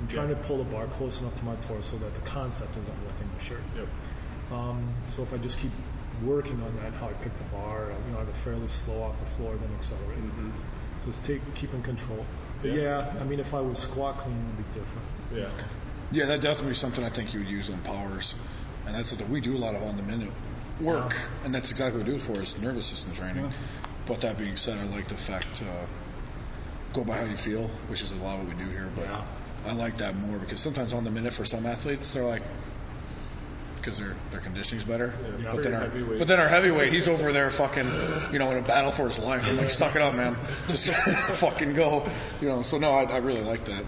I'm 0.00 0.08
trying 0.08 0.28
to 0.28 0.36
pull 0.36 0.58
the 0.58 0.64
bar 0.64 0.86
close 0.86 1.20
enough 1.20 1.36
to 1.38 1.44
my 1.44 1.54
torso 1.56 1.96
that 1.98 2.14
the 2.14 2.20
concept 2.22 2.70
isn't 2.76 3.06
lifting 3.06 3.28
my 3.36 3.44
shirt. 3.44 3.62
Um, 4.50 4.88
so 5.08 5.22
if 5.22 5.34
I 5.34 5.38
just 5.38 5.58
keep 5.58 5.72
working 6.24 6.60
on 6.62 6.74
that, 6.82 6.92
how 6.94 7.08
I 7.08 7.12
pick 7.14 7.36
the 7.36 7.44
bar, 7.44 7.88
you 8.06 8.12
know, 8.12 8.18
I 8.18 8.20
have 8.20 8.28
a 8.28 8.32
fairly 8.32 8.68
slow 8.68 9.02
off 9.02 9.18
the 9.18 9.26
floor, 9.36 9.56
then 9.56 9.68
accelerate. 9.76 10.18
Just 11.04 11.24
take 11.24 11.40
keep 11.56 11.74
in 11.74 11.82
control. 11.82 12.24
But 12.60 12.72
Yeah. 12.72 13.10
yeah, 13.12 13.20
I 13.20 13.24
mean, 13.24 13.40
if 13.40 13.54
I 13.54 13.60
was 13.60 13.80
squat 13.80 14.18
clean, 14.18 14.36
it 14.36 14.56
would 14.56 14.74
be 14.74 14.80
different. 14.80 15.06
Yeah. 15.34 15.66
Yeah, 16.12 16.26
that 16.26 16.40
definitely 16.40 16.74
something 16.74 17.02
I 17.02 17.08
think 17.08 17.34
you 17.34 17.40
would 17.40 17.48
use 17.48 17.70
on 17.70 17.78
powers, 17.80 18.36
and 18.86 18.94
that's 18.94 19.08
something 19.08 19.28
we 19.30 19.40
do 19.40 19.56
a 19.56 19.58
lot 19.58 19.74
of 19.74 19.82
on 19.82 19.96
the 19.96 20.02
minute 20.02 20.30
work, 20.80 21.16
and 21.44 21.54
that's 21.54 21.70
exactly 21.70 21.98
what 21.98 22.06
we 22.06 22.12
do 22.12 22.18
it 22.18 22.22
for 22.22 22.42
is 22.42 22.60
nervous 22.60 22.86
system 22.86 23.12
training. 23.14 23.52
But 24.06 24.20
that 24.22 24.38
being 24.38 24.56
said, 24.56 24.78
I 24.78 24.84
like 24.94 25.08
the 25.08 25.16
fact 25.16 25.62
uh, 25.62 25.86
go 26.92 27.04
by 27.04 27.18
how 27.18 27.24
you 27.24 27.36
feel, 27.36 27.68
which 27.88 28.02
is 28.02 28.12
a 28.12 28.16
lot 28.16 28.38
of 28.40 28.46
what 28.48 28.56
we 28.56 28.64
do 28.64 28.70
here. 28.70 28.90
But 28.96 29.08
I 29.66 29.72
like 29.74 29.96
that 29.98 30.16
more 30.16 30.38
because 30.38 30.60
sometimes 30.60 30.92
on 30.92 31.04
the 31.04 31.10
minute 31.10 31.32
for 31.32 31.44
some 31.44 31.66
athletes, 31.66 32.12
they're 32.12 32.24
like. 32.24 32.42
Because 33.76 33.98
their 33.98 34.14
their 34.30 34.38
conditioning's 34.38 34.84
better, 34.84 35.12
Yeah. 35.42 35.50
but 35.50 35.64
then 35.64 35.74
our 35.74 35.80
heavyweight. 35.80 36.18
but 36.20 36.28
then 36.28 36.38
our 36.38 36.46
heavyweight, 36.46 36.92
he's 36.92 37.08
over 37.08 37.32
there 37.32 37.50
fucking, 37.50 37.88
you 38.32 38.38
know, 38.38 38.48
in 38.52 38.58
a 38.58 38.62
battle 38.62 38.92
for 38.92 39.08
his 39.08 39.18
life. 39.18 39.44
I'm 39.48 39.56
like, 39.56 39.72
suck 39.72 39.96
it 39.96 40.02
up, 40.02 40.14
man, 40.14 40.36
just 40.68 40.86
fucking 41.34 41.74
go, 41.74 42.08
you 42.40 42.46
know. 42.48 42.62
So 42.62 42.78
no, 42.78 42.92
I, 42.92 43.02
I 43.02 43.16
really 43.16 43.42
like 43.42 43.64
that. 43.64 43.84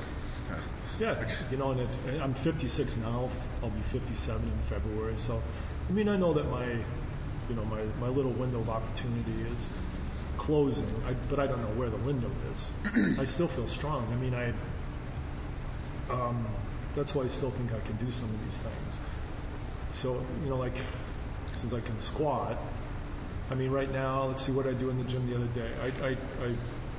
Yeah, 0.98 1.24
you 1.48 1.56
know, 1.58 1.70
and 1.70 1.80
it, 1.82 1.88
I'm 2.20 2.34
56 2.34 2.96
now. 2.96 3.30
I'll 3.62 3.70
be 3.70 3.80
57 3.82 4.42
in 4.42 4.58
February. 4.68 5.14
So, 5.16 5.40
I 5.88 5.92
mean, 5.92 6.08
I 6.08 6.16
know 6.16 6.32
that 6.34 6.50
my, 6.50 6.66
you 6.70 7.54
know, 7.54 7.64
my, 7.64 7.82
my 8.00 8.08
little 8.08 8.32
window 8.32 8.58
of 8.60 8.70
opportunity 8.70 9.30
is 9.42 9.70
closing, 10.44 10.86
I, 11.06 11.14
but 11.30 11.38
I 11.38 11.46
don't 11.46 11.60
know 11.62 11.74
where 11.78 11.88
the 11.88 11.96
window 11.98 12.30
is. 12.52 13.18
I 13.18 13.24
still 13.24 13.48
feel 13.48 13.66
strong. 13.66 14.06
I 14.12 14.16
mean, 14.16 14.34
I, 14.34 14.52
um, 16.12 16.46
that's 16.94 17.14
why 17.14 17.24
I 17.24 17.28
still 17.28 17.50
think 17.50 17.72
I 17.72 17.80
can 17.86 17.96
do 17.96 18.10
some 18.10 18.28
of 18.28 18.44
these 18.44 18.58
things. 18.58 18.94
So, 19.92 20.22
you 20.42 20.50
know, 20.50 20.56
like, 20.56 20.76
since 21.52 21.72
I 21.72 21.80
can 21.80 21.98
squat, 21.98 22.58
I 23.50 23.54
mean, 23.54 23.70
right 23.70 23.90
now, 23.90 24.24
let's 24.24 24.42
see 24.42 24.52
what 24.52 24.66
I 24.66 24.72
do 24.72 24.90
in 24.90 24.98
the 24.98 25.04
gym 25.04 25.26
the 25.26 25.36
other 25.36 25.46
day. 25.46 25.70
I, 25.82 26.08
I, 26.08 26.10
I, 26.10 26.54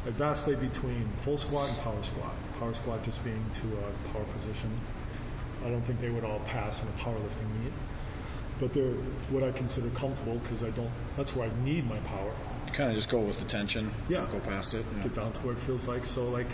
I 0.07 0.09
vacillate 0.11 0.59
between 0.59 1.07
full 1.23 1.37
squat 1.37 1.69
and 1.69 1.77
power 1.79 2.03
squat. 2.03 2.33
Power 2.59 2.73
squat 2.73 3.03
just 3.03 3.23
being 3.23 3.43
to 3.61 3.67
a 3.77 4.11
power 4.11 4.25
position. 4.37 4.71
I 5.63 5.69
don't 5.69 5.81
think 5.81 6.01
they 6.01 6.09
would 6.09 6.23
all 6.23 6.39
pass 6.47 6.81
in 6.81 6.87
a 6.87 6.91
powerlifting 6.93 7.49
meet, 7.63 7.73
but 8.59 8.73
they're 8.73 8.93
what 9.29 9.43
I 9.43 9.51
consider 9.51 9.89
comfortable 9.89 10.37
because 10.37 10.63
I 10.63 10.69
don't. 10.71 10.91
That's 11.17 11.35
where 11.35 11.49
I 11.49 11.63
need 11.63 11.87
my 11.89 11.97
power. 11.99 12.31
Kind 12.75 12.89
of 12.89 12.95
just 12.97 13.09
go 13.09 13.19
with 13.19 13.39
the 13.39 13.45
tension. 13.45 13.89
Yeah. 14.09 14.27
Go 14.29 14.39
past 14.41 14.73
it. 14.73 14.85
yeah. 14.97 15.03
Get 15.03 15.15
down 15.15 15.31
to 15.31 15.39
where 15.39 15.53
it 15.53 15.59
feels 15.59 15.87
like. 15.87 16.05
So, 16.05 16.27
like, 16.29 16.47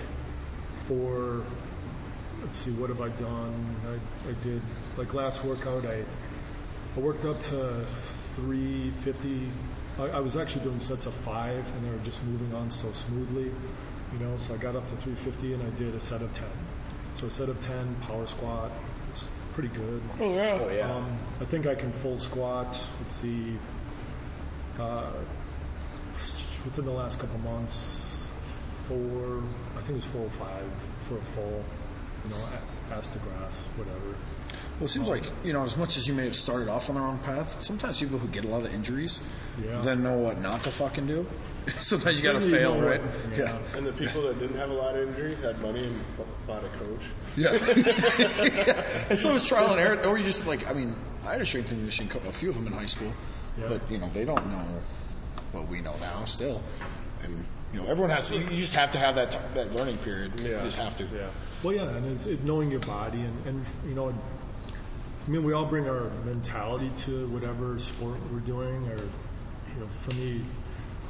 for 0.88 1.44
let's 2.44 2.58
see, 2.58 2.72
what 2.72 2.90
have 2.90 3.02
I 3.02 3.10
done? 3.10 3.76
I, 3.88 4.30
I 4.30 4.34
did 4.44 4.62
like 4.98 5.16
last 5.16 5.44
workout. 5.44 5.84
I 5.86 6.04
I 6.96 7.00
worked 7.00 7.26
up 7.26 7.42
to 7.42 7.86
350. 8.36 9.50
I, 9.98 10.04
I 10.04 10.20
was 10.20 10.38
actually 10.38 10.64
doing 10.64 10.80
sets 10.80 11.08
of 11.08 11.14
five, 11.14 11.66
and 11.76 11.86
they 11.86 11.90
were 11.90 12.04
just 12.06 12.24
moving 12.26 12.54
on 12.54 12.70
so 12.70 12.92
smoothly, 12.92 13.46
you 14.14 14.20
know. 14.20 14.38
So 14.38 14.54
I 14.54 14.58
got 14.58 14.76
up 14.76 14.88
to 14.90 14.96
350, 14.98 15.54
and 15.54 15.64
I 15.64 15.70
did 15.80 15.96
a 15.96 16.00
set 16.00 16.22
of 16.22 16.32
10. 16.34 16.46
So 17.16 17.28
a 17.28 17.32
set 17.32 17.50
of 17.50 17.60
10 17.62 17.96
power 18.02 18.28
squat. 18.28 18.72
It's 19.10 19.26
pretty 19.54 19.70
good. 19.70 20.02
Oh, 20.20 20.36
yeah. 20.36 20.60
Oh, 20.62 20.70
yeah. 20.70 20.94
Um, 20.94 21.18
I 21.40 21.46
think 21.46 21.66
I 21.66 21.74
can 21.74 21.92
full 21.94 22.20
squat. 22.20 22.80
Let's 23.02 23.16
see. 23.16 23.58
Uh, 24.80 25.12
within 26.66 26.86
the 26.86 26.92
last 26.92 27.20
couple 27.20 27.38
months, 27.40 28.28
four. 28.88 29.42
I 29.78 29.82
think 29.82 29.90
it 29.92 29.96
was 29.96 30.06
four 30.06 30.26
or 30.26 30.30
five 30.32 30.66
for 31.08 31.18
a 31.18 31.22
full. 31.22 31.64
You 32.26 32.30
know, 32.32 32.38
a- 32.38 32.94
ass 32.94 33.10
to 33.10 33.20
grass, 33.20 33.56
whatever. 33.78 34.16
Well, 34.78 34.86
it 34.86 34.90
seems 34.90 35.08
like, 35.08 35.24
you 35.46 35.54
know, 35.54 35.64
as 35.64 35.78
much 35.78 35.96
as 35.98 36.08
you 36.08 36.14
may 36.14 36.26
have 36.26 36.36
started 36.36 36.68
off 36.68 36.90
on 36.90 36.96
the 36.96 37.02
wrong 37.02 37.18
path, 37.20 37.62
sometimes 37.64 38.00
people 38.00 38.20
who 38.20 38.28
get 38.28 38.44
a 38.44 38.48
lot 38.50 38.64
of 38.66 38.74
injuries 38.74 39.22
Yeah. 39.64 39.80
then 39.82 40.04
know 40.04 40.18
what 40.18 40.40
not 40.42 40.64
to 40.66 40.72
fucking 40.72 41.08
do. 41.08 41.26
sometimes 41.80 42.18
you 42.20 42.24
gotta 42.24 42.42
Certainly 42.42 42.60
fail, 42.60 42.76
know 42.76 42.88
right? 42.88 43.02
what- 43.02 43.38
Yeah. 43.38 43.58
And 43.78 43.86
the 43.88 43.94
people 43.94 44.24
that 44.24 44.40
didn't 44.40 44.58
have 44.58 44.70
a 44.70 44.74
lot 44.74 44.96
of 44.98 45.08
injuries 45.08 45.40
had 45.42 45.60
money 45.62 45.86
and 45.86 46.04
bought 46.46 46.64
a 46.64 46.68
coach. 46.78 47.06
Yeah. 47.38 47.54
and 49.10 49.18
so 49.18 49.34
it's 49.34 49.48
trial 49.48 49.72
and 49.72 49.80
error, 49.80 50.06
or 50.06 50.18
you 50.18 50.24
just 50.24 50.46
like, 50.46 50.70
I 50.70 50.74
mean, 50.74 50.96
I 51.26 51.32
had 51.32 51.42
a 51.42 51.46
strength 51.46 51.70
and 51.72 51.80
conditioning, 51.80 52.10
co- 52.10 52.28
a 52.28 52.32
few 52.34 52.50
of 52.50 52.56
them 52.56 52.68
in 52.68 52.74
high 52.74 52.86
school, 52.88 53.14
but, 53.68 53.82
you 53.90 53.98
know, 54.00 54.10
they 54.14 54.26
don't 54.26 54.46
know 54.52 54.82
what 55.52 55.68
we 55.68 55.82
know 55.82 55.96
now 56.00 56.26
still. 56.26 56.62
And, 57.24 57.46
you 57.74 57.80
know, 57.82 57.88
everyone 57.88 58.10
has, 58.10 58.32
you 58.32 58.40
you 58.40 58.58
just 58.58 58.76
have 58.76 58.92
to 58.94 58.98
have 58.98 59.16
that, 59.16 59.32
t- 59.32 59.38
that 59.54 59.74
learning 59.74 59.98
period. 60.00 60.40
You 60.40 60.50
just 60.64 60.78
have 60.78 60.98
to. 60.98 61.04
Yeah. 61.06 61.28
Well, 61.64 61.74
yeah, 61.76 61.88
and 61.88 62.06
it's, 62.12 62.26
it's 62.26 62.44
knowing 62.44 62.72
your 62.72 62.80
body, 62.82 63.22
and, 63.22 63.46
and 63.46 63.66
you 63.88 63.94
know, 63.94 64.10
I 64.10 65.30
mean, 65.30 65.44
we 65.44 65.54
all 65.54 65.66
bring 65.66 65.88
our 65.88 66.10
mentality 66.26 66.92
to 67.06 67.28
whatever 67.28 67.78
sport 67.80 68.18
we're 68.32 68.40
doing, 68.40 68.88
or 68.90 68.98
you 68.98 69.80
know, 69.80 69.88
for 70.02 70.16
me, 70.16 70.42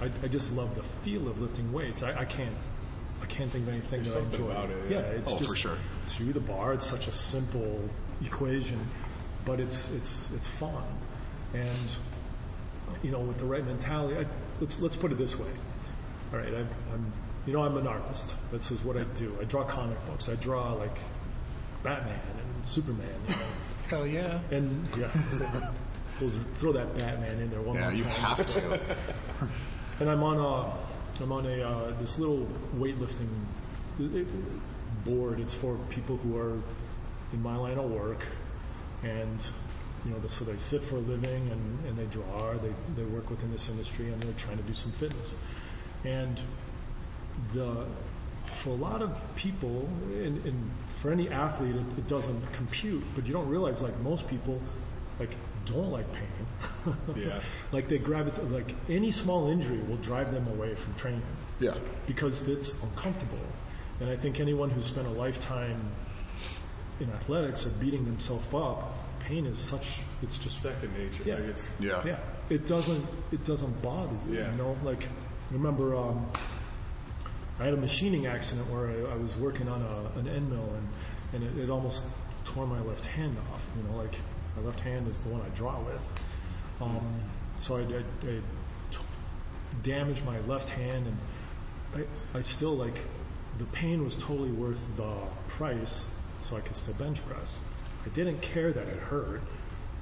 I, 0.01 0.11
I 0.23 0.27
just 0.27 0.51
love 0.53 0.75
the 0.75 0.83
feel 0.83 1.27
of 1.27 1.39
lifting 1.41 1.71
weights. 1.71 2.03
I, 2.03 2.19
I 2.19 2.25
can't, 2.25 2.53
I 3.21 3.25
can't 3.27 3.49
think 3.49 3.67
of 3.67 3.73
anything 3.73 4.03
There's 4.03 4.13
that 4.13 4.19
I 4.23 4.25
enjoy. 4.25 4.51
about 4.51 4.69
it, 4.69 4.91
Yeah, 4.91 4.99
yeah. 4.99 5.05
it's 5.05 5.29
Oh, 5.31 5.37
just, 5.37 5.49
for 5.49 5.55
sure. 5.55 5.77
Through 6.07 6.33
the 6.33 6.39
bar, 6.41 6.73
it's 6.73 6.85
such 6.85 7.07
a 7.07 7.11
simple 7.11 7.79
equation, 8.23 8.79
but 9.45 9.59
it's 9.61 9.89
it's 9.91 10.29
it's 10.35 10.47
fun, 10.47 10.83
and 11.53 11.69
you 13.03 13.11
know, 13.11 13.19
with 13.19 13.39
the 13.39 13.45
right 13.45 13.65
mentality, 13.65 14.17
I, 14.17 14.25
let's 14.59 14.79
let's 14.81 14.95
put 14.95 15.11
it 15.11 15.17
this 15.17 15.37
way. 15.37 15.49
All 16.33 16.39
right, 16.39 16.53
I, 16.53 16.59
I'm, 16.59 17.13
you 17.45 17.53
know, 17.53 17.63
I'm 17.63 17.75
an 17.77 17.87
artist. 17.87 18.35
This 18.51 18.71
is 18.71 18.83
what 18.83 18.97
I 18.99 19.03
do. 19.15 19.35
I 19.41 19.45
draw 19.45 19.63
comic 19.63 19.97
books. 20.07 20.29
I 20.29 20.35
draw 20.35 20.73
like 20.73 20.95
Batman 21.83 22.19
and 22.37 22.67
Superman. 22.67 23.07
You 23.27 23.33
know? 23.35 23.41
Hell 23.89 24.07
yeah. 24.07 24.39
And 24.51 24.87
yeah, 24.97 25.09
those, 26.19 26.37
throw 26.57 26.71
that 26.73 26.97
Batman 26.97 27.39
in 27.39 27.49
there 27.49 27.61
one 27.61 27.75
Yeah, 27.75 27.83
more 27.83 27.91
you 27.93 28.03
time. 28.03 28.13
have 28.13 28.47
to. 28.47 28.79
and 29.99 30.09
I'm 30.09 30.23
on 30.23 30.37
a, 30.37 31.23
I'm 31.23 31.31
on 31.31 31.45
a 31.45 31.61
uh, 31.61 31.91
this 31.99 32.17
little 32.19 32.47
weightlifting 32.77 33.27
board. 35.03 35.39
It's 35.39 35.53
for 35.53 35.75
people 35.89 36.17
who 36.17 36.37
are 36.37 36.53
in 37.33 37.41
my 37.41 37.55
line 37.57 37.77
of 37.77 37.89
work, 37.89 38.25
and 39.03 39.43
you 40.05 40.11
know, 40.11 40.17
so 40.27 40.45
they 40.45 40.57
sit 40.57 40.81
for 40.81 40.95
a 40.95 40.99
living 40.99 41.49
and, 41.51 41.85
and 41.87 41.97
they 41.97 42.05
draw. 42.05 42.53
They 42.53 42.73
they 42.95 43.03
work 43.03 43.29
within 43.29 43.51
this 43.51 43.69
industry 43.69 44.07
and 44.09 44.21
they're 44.21 44.33
trying 44.33 44.57
to 44.57 44.63
do 44.63 44.73
some 44.73 44.91
fitness, 44.93 45.35
and 46.03 46.39
the 47.53 47.85
for 48.45 48.71
a 48.71 48.73
lot 48.73 49.01
of 49.01 49.35
people 49.35 49.87
and, 50.13 50.45
and 50.45 50.71
for 51.01 51.11
any 51.11 51.29
athlete 51.29 51.75
it, 51.75 51.97
it 51.97 52.07
doesn't 52.07 52.53
compute 52.53 53.03
but 53.15 53.25
you 53.25 53.33
don't 53.33 53.47
realize 53.47 53.81
like 53.81 53.97
most 54.01 54.27
people 54.27 54.61
like 55.19 55.29
don't 55.65 55.89
like 55.91 56.05
pain 56.13 56.95
Yeah. 57.15 57.39
like 57.71 57.87
they 57.87 57.97
gravitate 57.97 58.51
like 58.51 58.75
any 58.89 59.11
small 59.11 59.49
injury 59.49 59.79
will 59.87 59.97
drive 59.97 60.31
them 60.33 60.47
away 60.47 60.75
from 60.75 60.93
training 60.95 61.21
Yeah. 61.59 61.73
because 62.07 62.47
it's 62.47 62.73
uncomfortable 62.83 63.39
and 63.99 64.09
i 64.09 64.15
think 64.17 64.39
anyone 64.39 64.69
who's 64.69 64.85
spent 64.85 65.07
a 65.07 65.11
lifetime 65.11 65.81
in 66.99 67.09
athletics 67.11 67.65
or 67.65 67.69
beating 67.69 68.05
themselves 68.05 68.45
up 68.53 68.93
pain 69.31 69.45
is 69.45 69.57
such 69.57 69.99
it's 70.21 70.37
just 70.37 70.59
Second 70.61 70.91
nature. 70.97 71.23
yeah 71.25 71.35
Like 71.35 71.43
it's, 71.45 71.71
Yeah. 71.79 72.05
yeah 72.05 72.19
it 72.49 72.67
doesn't 72.67 73.05
it 73.31 73.45
doesn't 73.45 73.81
bother 73.81 74.13
you 74.29 74.37
Yeah. 74.39 74.51
you 74.51 74.57
know 74.57 74.77
like 74.83 75.07
remember 75.51 75.95
um, 75.95 76.25
I 77.59 77.65
had 77.65 77.73
a 77.73 77.77
machining 77.77 78.25
accident 78.25 78.69
where 78.69 78.87
I, 78.89 79.13
I 79.13 79.15
was 79.15 79.35
working 79.37 79.67
on 79.69 79.81
a, 79.81 80.19
an 80.19 80.27
end 80.27 80.49
mill 80.49 80.69
and, 80.77 80.87
and 81.33 81.59
it, 81.59 81.63
it 81.65 81.69
almost 81.69 82.03
tore 82.43 82.65
my 82.65 82.81
left 82.81 83.05
hand 83.05 83.37
off. 83.53 83.63
You 83.77 83.83
know, 83.87 83.97
like 83.97 84.15
my 84.57 84.63
left 84.63 84.79
hand 84.79 85.07
is 85.07 85.19
the 85.21 85.29
one 85.29 85.41
I 85.41 85.49
draw 85.55 85.79
with. 85.81 86.01
Um, 86.81 86.99
so 87.59 87.77
I, 87.77 87.81
I, 87.81 87.83
I 88.31 88.39
t- 88.89 88.97
damaged 89.83 90.25
my 90.25 90.39
left 90.41 90.69
hand 90.69 91.05
and 91.05 92.03
I, 92.33 92.37
I 92.37 92.41
still 92.41 92.75
like 92.75 92.95
the 93.59 93.65
pain 93.65 94.03
was 94.03 94.15
totally 94.15 94.51
worth 94.51 94.83
the 94.97 95.13
price 95.49 96.07
so 96.39 96.57
I 96.57 96.61
could 96.61 96.75
still 96.75 96.95
bench 96.95 97.23
press. 97.27 97.59
I 98.05 98.09
didn't 98.09 98.41
care 98.41 98.71
that 98.71 98.87
it 98.87 98.97
hurt 98.99 99.41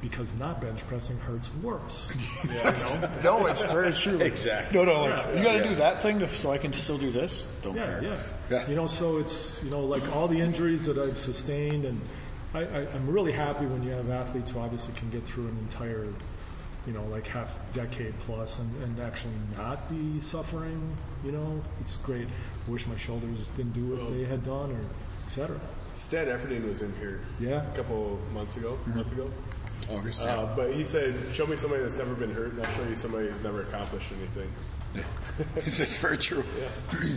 because 0.02 0.34
not 0.36 0.62
bench 0.62 0.86
pressing 0.88 1.18
hurts 1.20 1.50
worse. 1.62 2.12
Yeah. 2.50 3.20
no, 3.24 3.48
it's 3.48 3.66
very 3.66 3.92
true. 3.92 4.20
Exactly. 4.22 4.78
No, 4.80 4.86
no, 4.86 5.02
like, 5.02 5.10
Yeah, 5.12 5.34
you 5.38 5.44
gotta 5.44 5.58
yeah. 5.60 5.64
do 5.70 5.76
that 5.76 6.02
thing 6.02 6.20
to, 6.20 6.30
so 6.30 6.52
I 6.52 6.58
can 6.58 6.72
still 6.74 6.98
do 6.98 7.12
this? 7.12 7.46
Don't 7.62 7.76
yeah, 7.76 7.84
care. 7.86 8.04
yeah, 8.04 8.20
Yeah. 8.50 8.70
You 8.70 8.76
know, 8.76 8.88
so 8.88 9.18
it's 9.18 9.62
you 9.64 9.70
know 9.70 9.82
like 9.82 10.16
all 10.16 10.28
the 10.28 10.40
injuries 10.40 10.86
that 10.86 10.98
I've 10.98 11.20
sustained, 11.20 11.84
and 11.86 12.00
I, 12.54 12.60
I, 12.62 12.80
I'm 12.94 13.08
really 13.10 13.34
happy 13.34 13.66
when 13.66 13.84
you 13.84 13.92
have 13.92 14.10
athletes 14.10 14.52
who 14.52 14.60
obviously 14.60 14.94
can 14.96 15.10
get 15.10 15.24
through 15.26 15.48
an 15.50 15.58
entire, 15.60 16.08
you 16.88 16.94
know, 16.94 17.04
like 17.08 17.28
half 17.28 17.54
decade 17.74 18.14
plus, 18.22 18.60
and, 18.60 18.84
and 18.84 19.00
actually 19.02 19.34
not 19.58 19.90
be 19.90 20.20
suffering. 20.22 20.82
You 21.26 21.34
know, 21.34 21.62
it's 21.82 21.98
great. 21.98 22.26
I 22.26 22.72
Wish 22.72 22.88
my 22.88 22.98
shoulders 22.98 23.48
didn't 23.58 23.74
do 23.74 23.86
what 23.96 24.14
they 24.14 24.24
had 24.24 24.46
done, 24.46 24.72
or 24.72 24.82
etc. 25.28 25.60
Stan 25.94 26.28
Efferding 26.28 26.68
was 26.68 26.82
in 26.82 26.94
here 27.00 27.20
Yeah. 27.40 27.66
a 27.72 27.76
couple 27.76 28.20
months 28.34 28.58
ago, 28.58 28.78
a 28.86 28.90
month 28.90 29.12
ago. 29.12 29.30
August, 29.90 30.26
Uh, 30.26 30.48
but 30.56 30.72
he 30.74 30.86
said, 30.86 31.16
"Show 31.34 31.48
me 31.48 31.56
somebody 31.56 31.82
that's 31.82 31.98
never 31.98 32.14
been 32.14 32.32
hurt, 32.32 32.54
and 32.54 32.64
I'll 32.64 32.72
show 32.74 32.84
you 32.84 32.96
somebody 32.96 33.28
who's 33.28 33.42
never 33.42 33.62
accomplished 33.64 34.12
anything." 34.12 34.52
it's 35.56 35.98
very 35.98 36.18
true. 36.18 36.44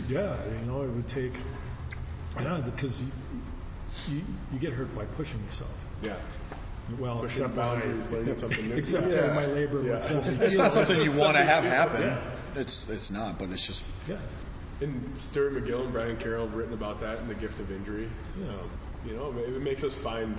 yeah, 0.09 0.35
you 0.59 0.65
know, 0.65 0.81
it 0.83 0.89
would 0.89 1.07
take, 1.07 1.33
yeah, 2.39 2.61
because 2.65 3.01
you, 3.01 3.07
you, 4.09 4.21
you 4.53 4.59
get 4.59 4.73
hurt 4.73 4.93
by 4.95 5.05
pushing 5.17 5.39
yourself. 5.45 5.69
Yeah. 6.01 6.13
Well, 6.99 7.19
Push 7.19 7.35
some 7.37 7.53
boundaries, 7.55 8.11
learning 8.11 8.35
something 8.37 8.67
new. 8.67 8.75
Except 8.75 9.09
Yeah. 9.09 9.33
my 9.33 9.45
labor 9.45 9.81
Yeah. 9.83 9.99
It's 10.41 10.57
not 10.57 10.71
something 10.71 10.99
you 11.01 11.17
want 11.17 11.37
to 11.37 11.43
have 11.43 11.63
Yeah. 11.63 11.69
happen. 11.69 12.17
It's 12.55 12.89
it's 12.89 13.09
not, 13.09 13.39
but 13.39 13.49
it's 13.51 13.65
just 13.65 13.85
Yeah. 14.07 14.17
And 14.83 15.17
Stuart 15.17 15.53
McGill 15.55 15.83
and 15.85 15.93
Brian 15.93 16.17
Carroll 16.17 16.45
have 16.45 16.55
written 16.55 16.73
about 16.73 16.99
that 17.01 17.19
in 17.19 17.27
The 17.27 17.35
Gift 17.35 17.59
of 17.61 17.71
Injury. 17.71 18.09
Yeah. 18.39 18.49
Um, 18.49 18.69
you 19.05 19.15
know, 19.15 19.33
it 19.37 19.61
makes 19.61 19.83
us 19.83 19.95
find 19.95 20.37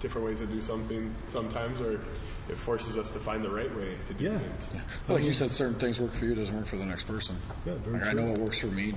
different 0.00 0.26
ways 0.26 0.40
to 0.40 0.46
do 0.46 0.60
something 0.62 1.12
sometimes, 1.26 1.80
or 1.80 2.00
it 2.48 2.56
forces 2.56 2.96
us 2.96 3.10
to 3.10 3.18
find 3.18 3.44
the 3.44 3.50
right 3.50 3.74
way 3.76 3.96
to 4.06 4.14
do 4.14 4.24
Yeah. 4.24 4.38
things. 4.38 4.82
like 5.08 5.22
you 5.22 5.32
said, 5.34 5.52
certain 5.52 5.74
things 5.74 6.00
work 6.00 6.14
for 6.14 6.24
you 6.24 6.34
doesn't 6.34 6.56
work 6.56 6.66
for 6.66 6.76
the 6.76 6.84
next 6.86 7.04
person. 7.04 7.36
Yeah, 7.66 7.74
very 7.84 7.98
like 7.98 8.08
I 8.08 8.12
know 8.12 8.26
what 8.30 8.38
works 8.38 8.60
for 8.60 8.68
me. 8.68 8.94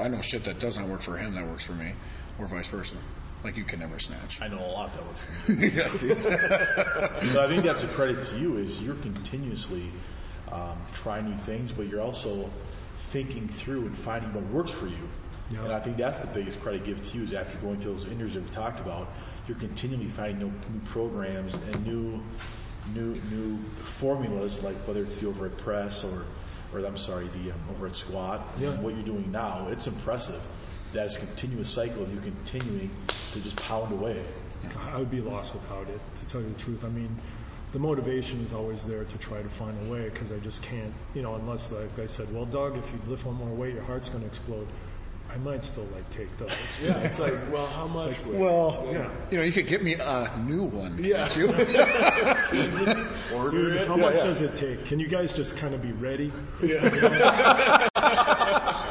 I 0.00 0.08
know 0.08 0.20
shit 0.22 0.44
that 0.44 0.58
does 0.58 0.78
not 0.78 0.88
work 0.88 1.02
for 1.02 1.16
him 1.16 1.34
that 1.34 1.46
works 1.46 1.64
for 1.64 1.72
me, 1.72 1.92
or 2.38 2.46
vice 2.46 2.68
versa. 2.68 2.94
Like 3.44 3.56
you 3.56 3.64
can 3.64 3.80
never 3.80 3.98
snatch. 3.98 4.40
I 4.40 4.46
know 4.48 4.60
a 4.60 4.70
lot 4.70 4.90
that 4.94 5.04
works 5.04 5.20
for 5.46 5.52
you. 5.52 5.70
yes. 5.74 6.00
so 7.32 7.44
I 7.44 7.48
think 7.48 7.64
that's 7.64 7.82
a 7.82 7.88
credit 7.88 8.24
to 8.26 8.38
you 8.38 8.56
is 8.58 8.80
you're 8.80 8.94
continuously 8.96 9.84
um, 10.52 10.78
trying 10.94 11.28
new 11.30 11.36
things, 11.36 11.72
but 11.72 11.88
you're 11.88 12.00
also 12.02 12.48
thinking 13.12 13.46
through 13.46 13.82
and 13.82 13.96
finding 13.96 14.32
what 14.32 14.44
works 14.46 14.70
for 14.70 14.86
you. 14.86 15.08
Yeah. 15.50 15.64
And 15.64 15.72
I 15.72 15.80
think 15.80 15.98
that's 15.98 16.20
the 16.20 16.28
biggest 16.28 16.62
credit 16.62 16.84
give 16.84 17.06
to 17.10 17.18
you 17.18 17.24
is 17.24 17.34
after 17.34 17.58
going 17.58 17.78
through 17.78 17.96
those 17.96 18.06
interviews 18.06 18.34
that 18.34 18.42
we 18.42 18.50
talked 18.50 18.80
about, 18.80 19.12
you're 19.46 19.58
continually 19.58 20.06
finding 20.06 20.38
new, 20.38 20.46
new 20.46 20.80
programs 20.86 21.52
and 21.52 21.86
new, 21.86 22.22
new, 22.94 23.20
new 23.30 23.54
formulas, 23.54 24.64
like 24.64 24.76
whether 24.88 25.02
it's 25.02 25.16
the 25.16 25.28
overhead 25.28 25.58
press 25.58 26.04
or, 26.04 26.24
or 26.72 26.84
I'm 26.86 26.96
sorry, 26.96 27.28
the 27.42 27.52
um, 27.52 27.60
overhead 27.70 27.96
squat. 27.96 28.48
Yeah. 28.58 28.70
And 28.70 28.82
what 28.82 28.94
you're 28.94 29.04
doing 29.04 29.30
now, 29.30 29.68
it's 29.70 29.86
impressive. 29.86 30.40
That 30.94 31.06
is 31.06 31.16
a 31.16 31.20
continuous 31.20 31.68
cycle 31.68 32.02
of 32.02 32.14
you 32.14 32.20
continuing 32.20 32.90
to 33.34 33.40
just 33.40 33.56
pound 33.56 33.92
away. 33.92 34.24
I 34.90 34.98
would 34.98 35.10
be 35.10 35.20
lost 35.20 35.52
without 35.52 35.88
it, 35.88 36.00
to 36.20 36.26
tell 36.28 36.40
you 36.40 36.48
the 36.48 36.60
truth. 36.60 36.84
I 36.84 36.88
mean, 36.88 37.14
the 37.72 37.78
motivation 37.78 38.44
is 38.44 38.52
always 38.52 38.84
there 38.84 39.04
to 39.04 39.18
try 39.18 39.40
to 39.42 39.48
find 39.48 39.74
a 39.86 39.92
way 39.92 40.10
because 40.10 40.30
I 40.30 40.38
just 40.38 40.62
can't, 40.62 40.92
you 41.14 41.22
know, 41.22 41.34
unless, 41.36 41.72
like 41.72 41.98
I 41.98 42.06
said, 42.06 42.32
well, 42.32 42.44
Doug, 42.44 42.76
if 42.76 42.84
you 42.92 43.00
lift 43.06 43.24
one 43.24 43.34
more 43.36 43.48
weight, 43.48 43.74
your 43.74 43.82
heart's 43.82 44.10
going 44.10 44.20
to 44.20 44.26
explode. 44.28 44.68
I 45.32 45.38
might 45.38 45.64
still 45.64 45.86
like 45.94 46.08
take 46.10 46.36
those. 46.38 46.50
Yeah, 46.82 46.98
it's 47.00 47.18
like, 47.18 47.34
well, 47.52 47.66
how 47.68 47.86
much? 47.86 48.24
weight? 48.26 48.40
Well, 48.40 48.86
Yeah. 48.92 49.08
you 49.30 49.38
know, 49.38 49.44
you 49.44 49.52
could 49.52 49.66
get 49.66 49.82
me 49.82 49.94
a 49.94 50.30
new 50.46 50.64
one. 50.64 50.96
Yeah. 51.02 51.28
can't 51.28 51.36
you? 51.36 51.46
order 53.36 53.50
Dude, 53.50 53.76
it. 53.76 53.88
how 53.88 53.96
much 53.96 54.14
does 54.14 54.42
it 54.42 54.54
take? 54.56 54.84
Can 54.86 54.98
you 55.00 55.08
guys 55.08 55.32
just 55.34 55.56
kind 55.56 55.74
of 55.74 55.80
be 55.82 55.92
ready? 55.92 56.30
Yeah. 56.62 57.88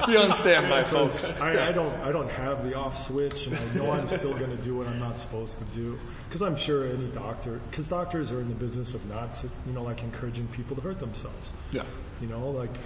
Be 0.08 0.18
on 0.18 0.34
standby, 0.34 0.84
folks. 0.86 1.40
I, 1.40 1.70
I 1.70 1.72
don't, 1.72 1.94
I 2.02 2.12
don't 2.12 2.30
have 2.30 2.64
the 2.64 2.74
off 2.76 3.06
switch, 3.08 3.48
and 3.48 3.56
I 3.56 3.74
know 3.76 3.92
I'm 3.92 4.08
still 4.08 4.34
going 4.34 4.56
to 4.56 4.64
do 4.64 4.76
what 4.76 4.88
I'm 4.88 5.00
not 5.00 5.20
supposed 5.20 5.60
to 5.60 5.66
do. 5.66 6.00
Because 6.28 6.42
I'm 6.42 6.56
sure 6.56 6.88
any 6.88 7.08
doctor, 7.08 7.60
because 7.70 7.88
doctors 7.88 8.32
are 8.32 8.42
in 8.42 8.48
the 8.50 8.56
business 8.56 8.96
of 8.96 9.06
not, 9.08 9.38
you 9.68 9.74
know, 9.74 9.84
like 9.84 10.02
encouraging 10.02 10.48
people 10.48 10.76
to 10.78 10.82
hurt 10.82 10.98
themselves. 11.00 11.54
Yeah. 11.72 11.84
You 12.20 12.28
know, 12.28 12.50
like, 12.50 12.72
it, 12.74 12.80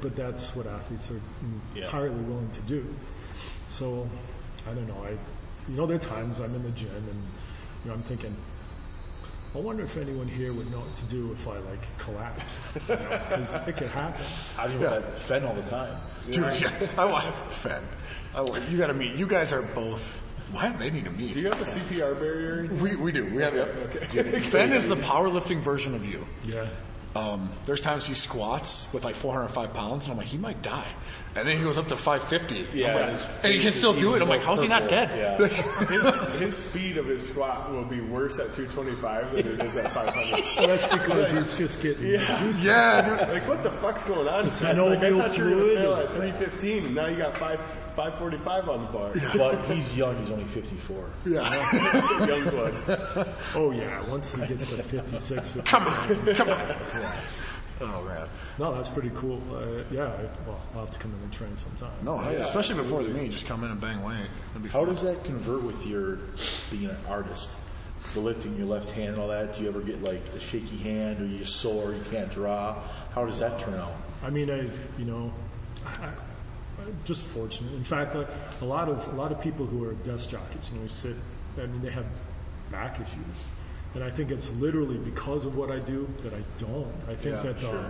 but 0.00 0.14
that's 0.16 0.54
what 0.54 0.66
athletes 0.66 1.10
are 1.10 1.20
Yeah. 1.74 1.84
entirely 1.84 2.20
willing 2.22 2.50
to 2.50 2.60
do. 2.62 2.86
So, 3.68 4.08
I 4.70 4.74
don't 4.74 4.86
know. 4.86 5.02
I, 5.04 5.10
you 5.70 5.76
know, 5.76 5.86
there 5.86 5.96
are 5.96 6.00
times 6.00 6.40
I'm 6.40 6.54
in 6.54 6.62
the 6.62 6.70
gym 6.70 6.90
and, 6.94 7.22
you 7.84 7.88
know, 7.90 7.94
I'm 7.94 8.02
thinking, 8.02 8.36
I 9.54 9.58
wonder 9.58 9.82
if 9.84 9.96
anyone 9.98 10.28
here 10.28 10.52
would 10.52 10.70
know 10.70 10.78
what 10.80 10.96
to 10.96 11.02
do 11.04 11.32
if 11.32 11.46
I 11.46 11.58
like 11.58 11.80
collapsed. 11.98 12.60
You 12.88 12.94
know, 12.96 13.20
'cause 13.28 13.68
it 13.68 13.76
could 13.76 13.88
happen. 13.88 14.24
I 14.58 14.66
deal 14.68 14.78
with 14.80 14.90
that 14.90 15.18
Fen 15.18 15.44
all 15.44 15.54
the 15.54 15.62
time. 15.62 16.00
Dude, 16.30 16.60
yeah. 16.60 16.70
I 16.98 17.04
want 17.04 17.34
Fen. 17.50 17.82
I 18.34 18.40
want, 18.40 18.66
you 18.70 18.78
got 18.78 18.86
to 18.86 18.94
meet. 18.94 19.14
You 19.16 19.26
guys 19.26 19.52
are 19.52 19.60
both. 19.62 20.24
Why 20.52 20.70
do 20.70 20.78
they 20.78 20.90
need 20.90 21.04
to 21.04 21.10
meet? 21.10 21.34
Do 21.34 21.40
you 21.40 21.48
have 21.50 21.60
a 21.60 21.64
CPR 21.64 22.14
barrier? 22.18 22.66
We, 22.74 22.94
we 22.96 23.10
do. 23.12 23.24
We 23.34 23.42
have. 23.42 23.54
Okay. 23.54 24.38
Fen 24.38 24.72
is 24.72 24.88
the 24.88 24.96
powerlifting 24.96 25.60
version 25.60 25.94
of 25.94 26.04
you. 26.06 26.26
Yeah. 26.44 26.66
Um, 27.14 27.50
there's 27.64 27.82
times 27.82 28.06
he 28.06 28.14
squats 28.14 28.90
with 28.94 29.04
like 29.04 29.14
405 29.14 29.74
pounds, 29.74 30.04
and 30.06 30.12
I'm 30.12 30.18
like, 30.18 30.28
he 30.28 30.38
might 30.38 30.62
die. 30.62 30.86
And 31.36 31.46
then 31.46 31.56
he 31.58 31.62
goes 31.62 31.76
up 31.76 31.88
to 31.88 31.96
550. 31.96 32.78
Yeah, 32.78 32.94
like- 32.94 33.08
his 33.10 33.26
and 33.44 33.52
he 33.52 33.60
can 33.60 33.72
still 33.72 33.92
do 33.92 34.14
it. 34.14 34.22
I'm 34.22 34.28
like, 34.28 34.40
more 34.40 34.46
how's 34.48 34.62
he 34.62 34.68
not 34.68 34.88
dead? 34.88 35.10
Yeah. 35.16 35.46
His, 35.88 36.38
his 36.40 36.56
speed 36.56 36.96
of 36.96 37.06
his 37.06 37.26
squat 37.26 37.70
will 37.72 37.84
be 37.84 38.00
worse 38.00 38.38
at 38.38 38.54
225 38.54 39.30
than 39.32 39.38
it 39.40 39.46
is 39.60 39.76
at 39.76 39.92
500. 39.92 40.42
Well, 40.56 40.66
that's 40.68 40.86
because 40.94 41.32
he's 41.32 41.58
just 41.58 41.82
getting 41.82 42.06
Yeah. 42.06 42.40
juicy. 42.40 42.66
Yeah, 42.66 43.02
dude. 43.26 43.28
Like, 43.34 43.48
what 43.48 43.62
the 43.62 43.70
fuck's 43.72 44.04
going 44.04 44.28
on? 44.28 44.44
Like, 44.46 44.62
I 44.64 44.74
thought 44.74 45.36
you 45.38 45.44
were 45.44 45.50
going 45.50 45.68
to 45.68 45.74
fail 45.76 45.94
at 45.94 46.08
315, 46.08 46.84
and 46.86 46.94
now 46.94 47.06
you 47.06 47.16
got 47.16 47.36
5, 47.36 47.60
545 47.94 48.68
on 48.68 48.86
the 48.86 48.92
bar. 48.92 49.10
But 49.36 49.70
he's 49.70 49.96
young, 49.96 50.16
he's 50.18 50.30
only 50.30 50.44
54. 50.44 51.10
Yeah. 51.26 52.26
Young 52.26 52.48
blood. 52.48 52.74
Oh 53.54 53.72
yeah, 53.74 54.08
once 54.08 54.34
he 54.34 54.46
gets 54.46 54.66
to 54.70 54.82
56, 54.82 55.28
57. 55.28 55.62
Come 55.64 55.86
on, 55.86 56.34
come 56.34 56.48
on. 56.50 56.76
Oh 57.80 58.02
man. 58.04 58.28
No, 58.58 58.74
that's 58.74 58.88
pretty 58.88 59.10
cool. 59.16 59.40
Uh, 59.52 59.82
yeah, 59.90 60.04
I, 60.04 60.22
well, 60.46 60.60
I'll 60.74 60.80
have 60.80 60.92
to 60.92 60.98
come 60.98 61.12
in 61.12 61.22
and 61.22 61.32
train 61.32 61.56
sometime. 61.56 61.92
No, 62.02 62.20
yeah, 62.30 62.44
especially 62.44 62.76
before 62.76 63.02
the 63.02 63.08
meet, 63.08 63.32
just 63.32 63.46
come 63.46 63.64
in 63.64 63.70
and 63.70 63.80
bang 63.80 64.02
weight. 64.02 64.28
Be 64.62 64.68
How 64.68 64.84
does 64.84 65.02
that 65.02 65.24
convert 65.24 65.62
with 65.62 65.86
your 65.86 66.18
being 66.70 66.86
an 66.86 66.96
artist? 67.08 67.50
The 68.14 68.20
lifting 68.20 68.56
your 68.56 68.66
left 68.66 68.90
hand 68.90 69.10
and 69.10 69.18
all 69.18 69.28
that. 69.28 69.54
Do 69.54 69.62
you 69.62 69.68
ever 69.68 69.80
get 69.80 70.02
like 70.02 70.22
a 70.36 70.40
shaky 70.40 70.76
hand 70.78 71.20
or 71.20 71.26
you 71.26 71.44
sore, 71.44 71.92
you 71.92 72.02
can't 72.10 72.30
draw? 72.30 72.80
How 73.14 73.24
does 73.24 73.38
that 73.38 73.60
turn 73.60 73.74
out? 73.74 73.92
I 74.22 74.30
mean, 74.30 74.50
I, 74.50 74.68
you 74.98 75.04
know, 75.04 75.32
I, 75.86 76.06
I'm 76.06 76.14
just 77.04 77.24
fortunate. 77.24 77.72
In 77.74 77.84
fact, 77.84 78.14
uh, 78.14 78.24
a 78.60 78.64
lot 78.64 78.88
of 78.88 79.06
a 79.12 79.16
lot 79.16 79.32
of 79.32 79.40
people 79.40 79.66
who 79.66 79.84
are 79.84 79.94
desk 79.94 80.30
jockeys, 80.30 80.70
you 80.72 80.80
know, 80.80 80.86
sit. 80.86 81.16
I 81.58 81.66
mean, 81.66 81.82
they 81.82 81.90
have 81.90 82.06
back 82.70 82.96
issues, 82.96 83.44
and 83.94 84.02
I 84.02 84.10
think 84.10 84.30
it's 84.30 84.50
literally 84.54 84.96
because 84.98 85.44
of 85.44 85.56
what 85.56 85.70
I 85.70 85.78
do 85.78 86.08
that 86.22 86.32
I 86.32 86.42
don't. 86.58 86.92
I 87.08 87.14
think 87.14 87.36
Yeah, 87.36 87.52
that, 87.52 87.64
uh, 87.64 87.88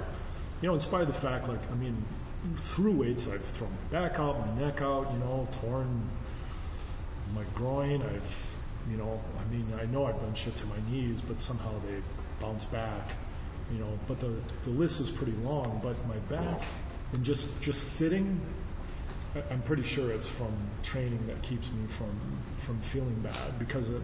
you 0.60 0.68
know, 0.68 0.74
in 0.74 0.80
spite 0.80 1.02
of 1.02 1.08
the 1.08 1.20
fact, 1.20 1.48
like, 1.48 1.60
I 1.70 1.74
mean, 1.76 1.96
through 2.56 2.92
weights, 2.92 3.28
I've 3.28 3.44
thrown 3.44 3.70
my 3.70 4.00
back 4.00 4.18
out, 4.18 4.38
my 4.46 4.66
neck 4.66 4.82
out, 4.82 5.12
you 5.12 5.18
know, 5.20 5.46
torn 5.60 6.08
my 7.34 7.44
groin. 7.54 8.02
I've, 8.02 8.58
you 8.90 8.96
know, 8.96 9.20
I 9.38 9.52
mean, 9.52 9.66
I 9.80 9.86
know 9.86 10.06
I've 10.06 10.20
done 10.20 10.34
shit 10.34 10.56
to 10.56 10.66
my 10.66 10.76
knees, 10.90 11.20
but 11.20 11.40
somehow 11.40 11.70
they 11.86 12.02
bounce 12.40 12.64
back. 12.66 13.12
You 13.72 13.78
know, 13.78 13.98
but 14.08 14.20
the 14.20 14.34
the 14.64 14.70
list 14.70 15.00
is 15.00 15.10
pretty 15.10 15.32
long. 15.44 15.80
But 15.82 15.96
my 16.08 16.16
back 16.34 16.60
and 17.12 17.24
just 17.24 17.48
just 17.62 17.92
sitting, 17.94 18.40
I'm 19.50 19.62
pretty 19.62 19.82
sure 19.82 20.10
it's 20.12 20.28
from 20.28 20.52
training 20.82 21.26
that 21.26 21.40
keeps 21.42 21.72
me 21.72 21.86
from 21.88 22.10
from 22.58 22.80
feeling 22.80 23.18
bad 23.22 23.58
because 23.58 23.90
it, 23.90 24.02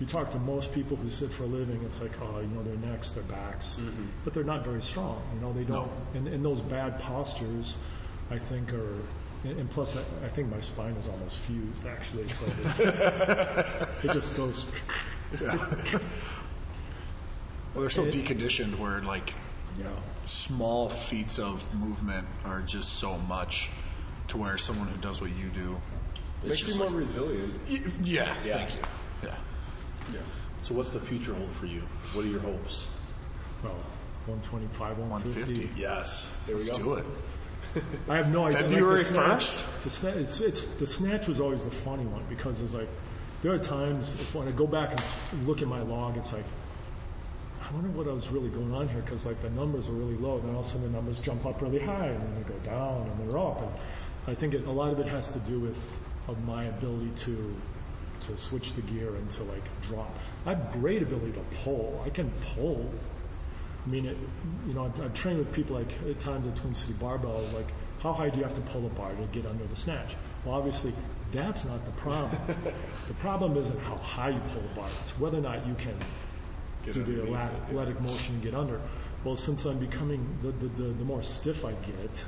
you 0.00 0.06
talk 0.06 0.30
to 0.32 0.38
most 0.38 0.72
people 0.72 0.96
who 0.96 1.10
sit 1.10 1.30
for 1.30 1.44
a 1.44 1.46
living, 1.46 1.80
it's 1.84 2.00
like, 2.00 2.12
oh, 2.22 2.40
you 2.40 2.46
know, 2.48 2.62
their 2.62 2.76
necks, 2.76 3.10
their 3.12 3.22
backs, 3.24 3.78
mm-hmm. 3.80 4.06
but 4.24 4.32
they're 4.32 4.42
not 4.44 4.64
very 4.64 4.80
strong. 4.80 5.22
You 5.34 5.40
know, 5.42 5.52
they 5.52 5.64
don't. 5.64 5.90
And, 6.14 6.26
and 6.26 6.42
those 6.42 6.60
bad 6.62 6.98
postures, 7.00 7.76
I 8.30 8.38
think, 8.38 8.72
are. 8.72 8.96
And 9.44 9.70
plus, 9.70 9.96
I, 9.96 10.00
I 10.24 10.28
think 10.28 10.50
my 10.50 10.60
spine 10.60 10.92
is 10.92 11.08
almost 11.08 11.36
fused, 11.38 11.86
actually. 11.86 12.28
So 12.28 12.46
it, 12.78 13.88
it 14.04 14.12
just 14.12 14.36
goes. 14.36 14.70
Well, 17.74 17.82
they're 17.82 17.90
so 17.90 18.04
It- 18.04 18.14
deconditioned 18.14 18.78
where 18.78 19.00
like 19.02 19.34
Yeah. 19.78 19.86
small 20.26 20.88
feats 20.88 21.38
of 21.38 21.72
movement 21.74 22.26
are 22.44 22.62
just 22.62 22.94
so 22.94 23.16
much 23.18 23.70
to 24.30 24.36
where 24.38 24.56
someone 24.58 24.86
who 24.88 24.96
does 24.98 25.20
what 25.20 25.30
you 25.30 25.48
do 25.52 25.76
it's 26.42 26.48
Makes 26.48 26.68
you 26.68 26.78
more 26.78 26.86
like- 26.88 26.96
resilient. 27.00 27.52
Y- 27.68 27.80
yeah, 28.02 28.34
Yeah. 28.46 28.54
thank 28.56 28.74
you. 28.74 28.80
Yeah. 29.24 29.34
Yeah. 30.14 30.18
So 30.62 30.74
what's 30.74 30.90
the 30.90 31.00
future 31.00 31.34
hold 31.34 31.50
for 31.50 31.66
you? 31.66 31.82
What 32.14 32.24
are 32.24 32.28
your 32.28 32.40
hopes? 32.40 32.90
Well, 33.62 33.74
125, 34.26 34.96
150. 34.96 35.52
150. 35.66 35.78
Yes. 35.80 36.28
There 36.46 36.54
Let's 36.56 36.70
go. 36.78 36.82
do 36.82 36.94
it. 36.94 37.04
I 38.08 38.16
have 38.16 38.32
no 38.32 38.46
idea. 38.46 38.60
February 38.62 38.98
Like 38.98 39.06
the 39.08 39.12
snatch- 39.12 39.42
1st? 39.42 39.82
The 39.84 39.90
snatch, 39.90 40.14
it's, 40.16 40.40
it's, 40.40 40.60
the 40.78 40.86
snatch 40.86 41.28
was 41.28 41.40
always 41.40 41.64
the 41.66 41.70
funny 41.70 42.06
one 42.06 42.22
because 42.30 42.62
it's 42.62 42.72
like, 42.72 42.88
there 43.42 43.52
are 43.52 43.58
times 43.58 44.14
if 44.14 44.34
when 44.34 44.48
I 44.48 44.52
go 44.52 44.66
back 44.66 44.92
and 45.32 45.46
look 45.46 45.60
at 45.60 45.68
my 45.68 45.82
log, 45.82 46.16
it's 46.16 46.32
like, 46.32 46.44
I 47.62 47.70
wonder 47.74 47.90
what 47.90 48.06
was 48.06 48.28
really 48.30 48.48
going 48.48 48.72
on 48.72 48.88
here 48.88 49.02
because 49.02 49.26
like 49.26 49.40
the 49.42 49.50
numbers 49.50 49.88
are 49.88 49.92
really 49.92 50.16
low, 50.16 50.38
then 50.40 50.54
all 50.54 50.60
of 50.62 50.66
a 50.66 50.68
sudden 50.70 50.86
the 50.90 50.96
numbers 50.96 51.20
jump 51.20 51.44
up 51.44 51.60
really 51.60 51.78
high 51.80 52.06
and 52.06 52.20
then 52.22 52.34
they 52.42 52.48
go 52.48 52.58
down 52.60 53.06
and 53.10 53.26
they're 53.28 53.38
up. 53.38 53.60
And 53.60 53.70
I 54.26 54.34
think 54.34 54.54
it, 54.54 54.66
a 54.66 54.70
lot 54.70 54.92
of 54.92 55.00
it 55.00 55.06
has 55.06 55.30
to 55.32 55.38
do 55.40 55.58
with 55.58 55.98
of 56.28 56.42
my 56.44 56.64
ability 56.64 57.10
to 57.16 57.54
to 58.22 58.36
switch 58.36 58.74
the 58.74 58.82
gear 58.82 59.08
and 59.08 59.30
to 59.30 59.42
like 59.44 59.62
drop. 59.82 60.14
I 60.46 60.54
have 60.54 60.72
great 60.72 61.02
ability 61.02 61.32
to 61.32 61.44
pull. 61.64 62.02
I 62.04 62.10
can 62.10 62.30
pull. 62.54 62.90
I 63.86 63.88
mean, 63.88 64.06
it, 64.06 64.16
you 64.66 64.74
know, 64.74 64.84
I've, 64.84 65.00
I've 65.00 65.14
trained 65.14 65.38
with 65.38 65.52
people 65.52 65.76
like 65.76 65.92
at 66.08 66.20
times 66.20 66.46
at 66.46 66.56
Twin 66.56 66.74
City 66.74 66.92
Barbell, 66.94 67.42
like 67.54 67.68
how 68.02 68.12
high 68.12 68.28
do 68.28 68.38
you 68.38 68.44
have 68.44 68.54
to 68.54 68.60
pull 68.72 68.86
a 68.86 68.90
bar 68.90 69.10
to 69.10 69.24
get 69.32 69.46
under 69.46 69.64
the 69.64 69.76
snatch? 69.76 70.16
Well, 70.44 70.54
obviously, 70.54 70.92
that's 71.32 71.64
not 71.64 71.84
the 71.84 71.92
problem. 71.92 72.38
the 73.08 73.14
problem 73.14 73.56
isn't 73.56 73.78
how 73.80 73.96
high 73.96 74.30
you 74.30 74.40
pull 74.52 74.62
a 74.70 74.74
bar; 74.76 74.88
it's 75.00 75.18
whether 75.18 75.38
or 75.38 75.42
not 75.42 75.66
you 75.66 75.74
can 75.74 75.96
Get 76.84 76.94
do 76.94 77.04
the 77.04 77.22
it, 77.24 77.30
yeah. 77.30 77.42
athletic 77.42 78.00
motion 78.00 78.34
and 78.34 78.42
get 78.42 78.54
under. 78.54 78.80
Well, 79.24 79.36
since 79.36 79.64
I'm 79.66 79.78
becoming 79.78 80.26
the, 80.42 80.50
the, 80.52 80.66
the, 80.82 80.88
the 80.90 81.04
more 81.04 81.22
stiff 81.22 81.64
I 81.64 81.72
get, 81.72 82.24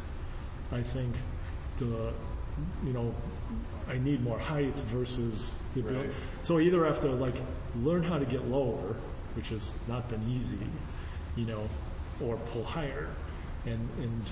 I 0.70 0.82
think 0.82 1.14
the 1.78 2.08
uh, 2.08 2.12
you 2.84 2.92
know, 2.92 3.14
I 3.88 3.98
need 3.98 4.22
more 4.22 4.38
height 4.38 4.74
versus 4.74 5.58
the 5.74 5.80
ability. 5.80 6.08
Right. 6.08 6.16
So 6.42 6.58
I 6.58 6.62
either 6.62 6.84
have 6.84 7.00
to 7.00 7.08
like 7.08 7.34
learn 7.82 8.02
how 8.02 8.18
to 8.18 8.24
get 8.24 8.46
lower, 8.48 8.96
which 9.34 9.48
has 9.50 9.76
not 9.88 10.08
been 10.08 10.22
easy, 10.30 10.58
you 11.36 11.46
know, 11.46 11.68
or 12.20 12.36
pull 12.52 12.64
higher, 12.64 13.08
and 13.66 13.88
and 13.98 14.22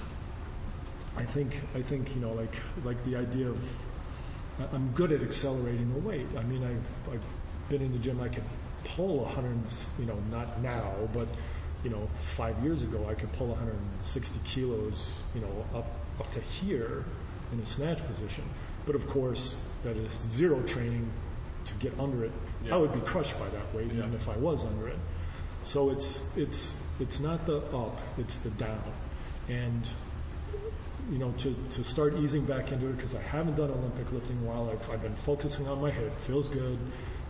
I 1.17 1.25
think 1.25 1.57
I 1.75 1.83
think 1.83 2.15
you 2.15 2.21
know 2.21 2.33
like 2.33 2.55
like 2.85 3.03
the 3.05 3.17
idea 3.17 3.49
of 3.49 3.59
I'm 4.73 4.91
good 4.93 5.13
at 5.13 5.23
accelerating 5.23 5.93
the 5.93 6.01
weight. 6.01 6.27
I 6.39 6.43
mean 6.43 6.63
I've 6.65 7.15
I've 7.15 7.25
been 7.69 7.83
in 7.83 7.93
the 7.93 7.99
gym. 7.99 8.21
I 8.21 8.29
could 8.29 8.45
pull 8.85 9.19
100, 9.19 9.57
you 9.99 10.07
know, 10.07 10.17
not 10.31 10.61
now, 10.63 10.93
but 11.13 11.29
you 11.85 11.91
know, 11.91 12.09
five 12.37 12.59
years 12.63 12.83
ago 12.83 13.07
I 13.09 13.15
could 13.15 13.33
pull 13.33 13.49
160 13.49 14.39
kilos, 14.45 15.15
you 15.35 15.41
know, 15.41 15.65
up 15.75 15.87
up 16.19 16.31
to 16.33 16.41
here 16.41 17.05
in 17.53 17.61
a 17.61 17.67
snatch 17.67 18.05
position. 18.07 18.45
But 18.87 18.95
of 18.95 19.09
course, 19.09 19.57
that 19.85 19.97
is 19.97 20.13
zero 20.15 20.63
training 20.63 21.11
to 21.67 21.75
get 21.75 21.99
under 21.99 22.25
it. 22.25 22.33
Yeah. 22.65 22.75
I 22.75 22.79
would 22.79 22.93
be 22.93 23.01
crushed 23.01 23.39
by 23.39 23.49
that 23.49 23.75
weight 23.75 23.93
even 23.93 24.15
if 24.15 24.29
I 24.29 24.37
was 24.37 24.65
under 24.65 24.89
it. 24.89 24.99
So 25.63 25.91
it's 25.91 26.27
it's 26.37 26.77
it's 26.99 27.21
not 27.21 27.47
the 27.47 27.59
up, 27.77 27.99
it's 28.19 28.39
the 28.39 28.51
down, 28.51 28.83
and 29.49 29.87
you 31.11 31.19
know 31.19 31.33
to, 31.39 31.55
to 31.73 31.85
start 31.85 32.15
easing 32.17 32.45
back 32.45 32.73
into 32.73 32.89
it 32.89 32.97
because 32.97 33.15
I 33.15 33.23
haven't 33.23 33.57
done 33.57 33.71
Olympic 33.71 34.11
lifting 34.13 34.39
in 34.39 34.45
a 34.45 34.47
while. 34.47 34.71
I've, 34.71 34.91
I've 34.91 35.03
been 35.03 35.17
focusing 35.17 35.69
on 35.69 35.81
my 35.81 35.91
hip, 35.91 36.15
feels 36.21 36.49
good. 36.49 36.79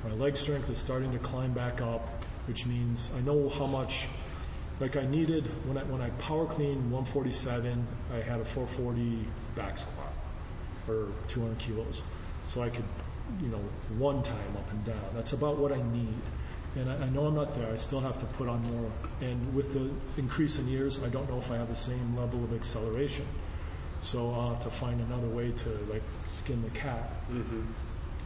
My 0.05 0.13
leg 0.13 0.37
strength 0.37 0.71
is 0.71 0.79
starting 0.79 1.13
to 1.13 1.19
climb 1.19 1.53
back 1.53 1.83
up, 1.83 2.07
which 2.47 2.67
means 2.67 3.11
I 3.17 3.21
know 3.21 3.49
how 3.49 3.67
much. 3.67 4.07
Like 4.79 4.97
I 4.97 5.05
needed 5.05 5.45
when 5.67 5.77
I 5.77 5.85
when 5.85 6.01
I 6.01 6.09
power 6.11 6.47
clean 6.47 6.91
147, 6.91 7.87
I 8.15 8.17
had 8.17 8.41
a 8.41 8.45
440 8.47 9.27
back 9.55 9.77
squat 9.77 10.00
or 10.89 11.09
200 11.29 11.59
kilos, 11.59 12.03
so 12.49 12.63
I 12.63 12.71
could 12.71 12.85
you 13.43 13.49
know 13.49 13.63
one 13.99 14.23
time 14.23 14.57
up 14.57 14.71
and 14.73 14.85
down. 14.85 15.11
That's 15.15 15.33
about 15.33 15.59
what 15.59 15.73
I 15.73 15.83
need. 15.93 16.15
And 16.77 16.89
I, 16.89 17.07
I 17.07 17.09
know 17.09 17.27
I'm 17.27 17.35
not 17.35 17.57
there. 17.57 17.73
I 17.73 17.77
still 17.77 18.01
have 18.01 18.19
to 18.21 18.27
put 18.27 18.49
on 18.49 18.61
more. 18.73 18.91
And 19.21 19.55
with 19.55 19.75
the 19.75 19.91
increase 20.21 20.59
in 20.59 20.69
years, 20.69 21.03
I 21.03 21.09
don't 21.09 21.29
know 21.29 21.39
if 21.39 21.51
I 21.51 21.57
have 21.57 21.69
the 21.69 21.77
same 21.77 22.17
level 22.17 22.45
of 22.45 22.55
acceleration. 22.55 23.27
So 24.03 24.33
I'll 24.33 24.55
have 24.55 24.63
to 24.63 24.71
find 24.71 25.01
another 25.01 25.27
way 25.27 25.51
to 25.51 25.69
like 25.91 26.03
skin 26.23 26.63
the 26.63 26.71
cat. 26.71 27.11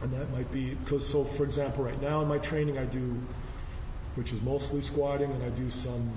And 0.01 0.11
that 0.11 0.31
might 0.31 0.51
be 0.51 0.75
because 0.75 1.07
so 1.07 1.23
for 1.23 1.43
example, 1.43 1.83
right 1.83 2.01
now 2.01 2.21
in 2.21 2.27
my 2.27 2.37
training 2.37 2.77
I 2.77 2.85
do, 2.85 3.17
which 4.15 4.31
is 4.31 4.41
mostly 4.41 4.81
squatting, 4.81 5.31
and 5.31 5.43
I 5.43 5.49
do 5.49 5.69
some. 5.69 6.09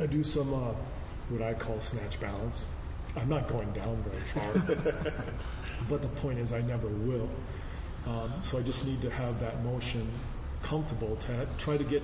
I 0.00 0.06
do 0.06 0.24
some 0.24 0.52
uh, 0.54 0.72
what 1.28 1.42
I 1.42 1.54
call 1.54 1.80
snatch 1.80 2.18
balance. 2.20 2.64
I'm 3.16 3.28
not 3.28 3.48
going 3.48 3.70
down 3.72 4.02
very 4.08 4.20
far, 4.20 5.02
but 5.88 6.02
the 6.02 6.08
point 6.08 6.38
is 6.38 6.52
I 6.52 6.62
never 6.62 6.88
will. 6.88 7.28
Um, 8.06 8.32
so 8.42 8.58
I 8.58 8.62
just 8.62 8.86
need 8.86 9.00
to 9.02 9.10
have 9.10 9.38
that 9.40 9.62
motion 9.64 10.08
comfortable 10.62 11.16
to 11.16 11.46
try 11.58 11.76
to 11.76 11.84
get 11.84 12.02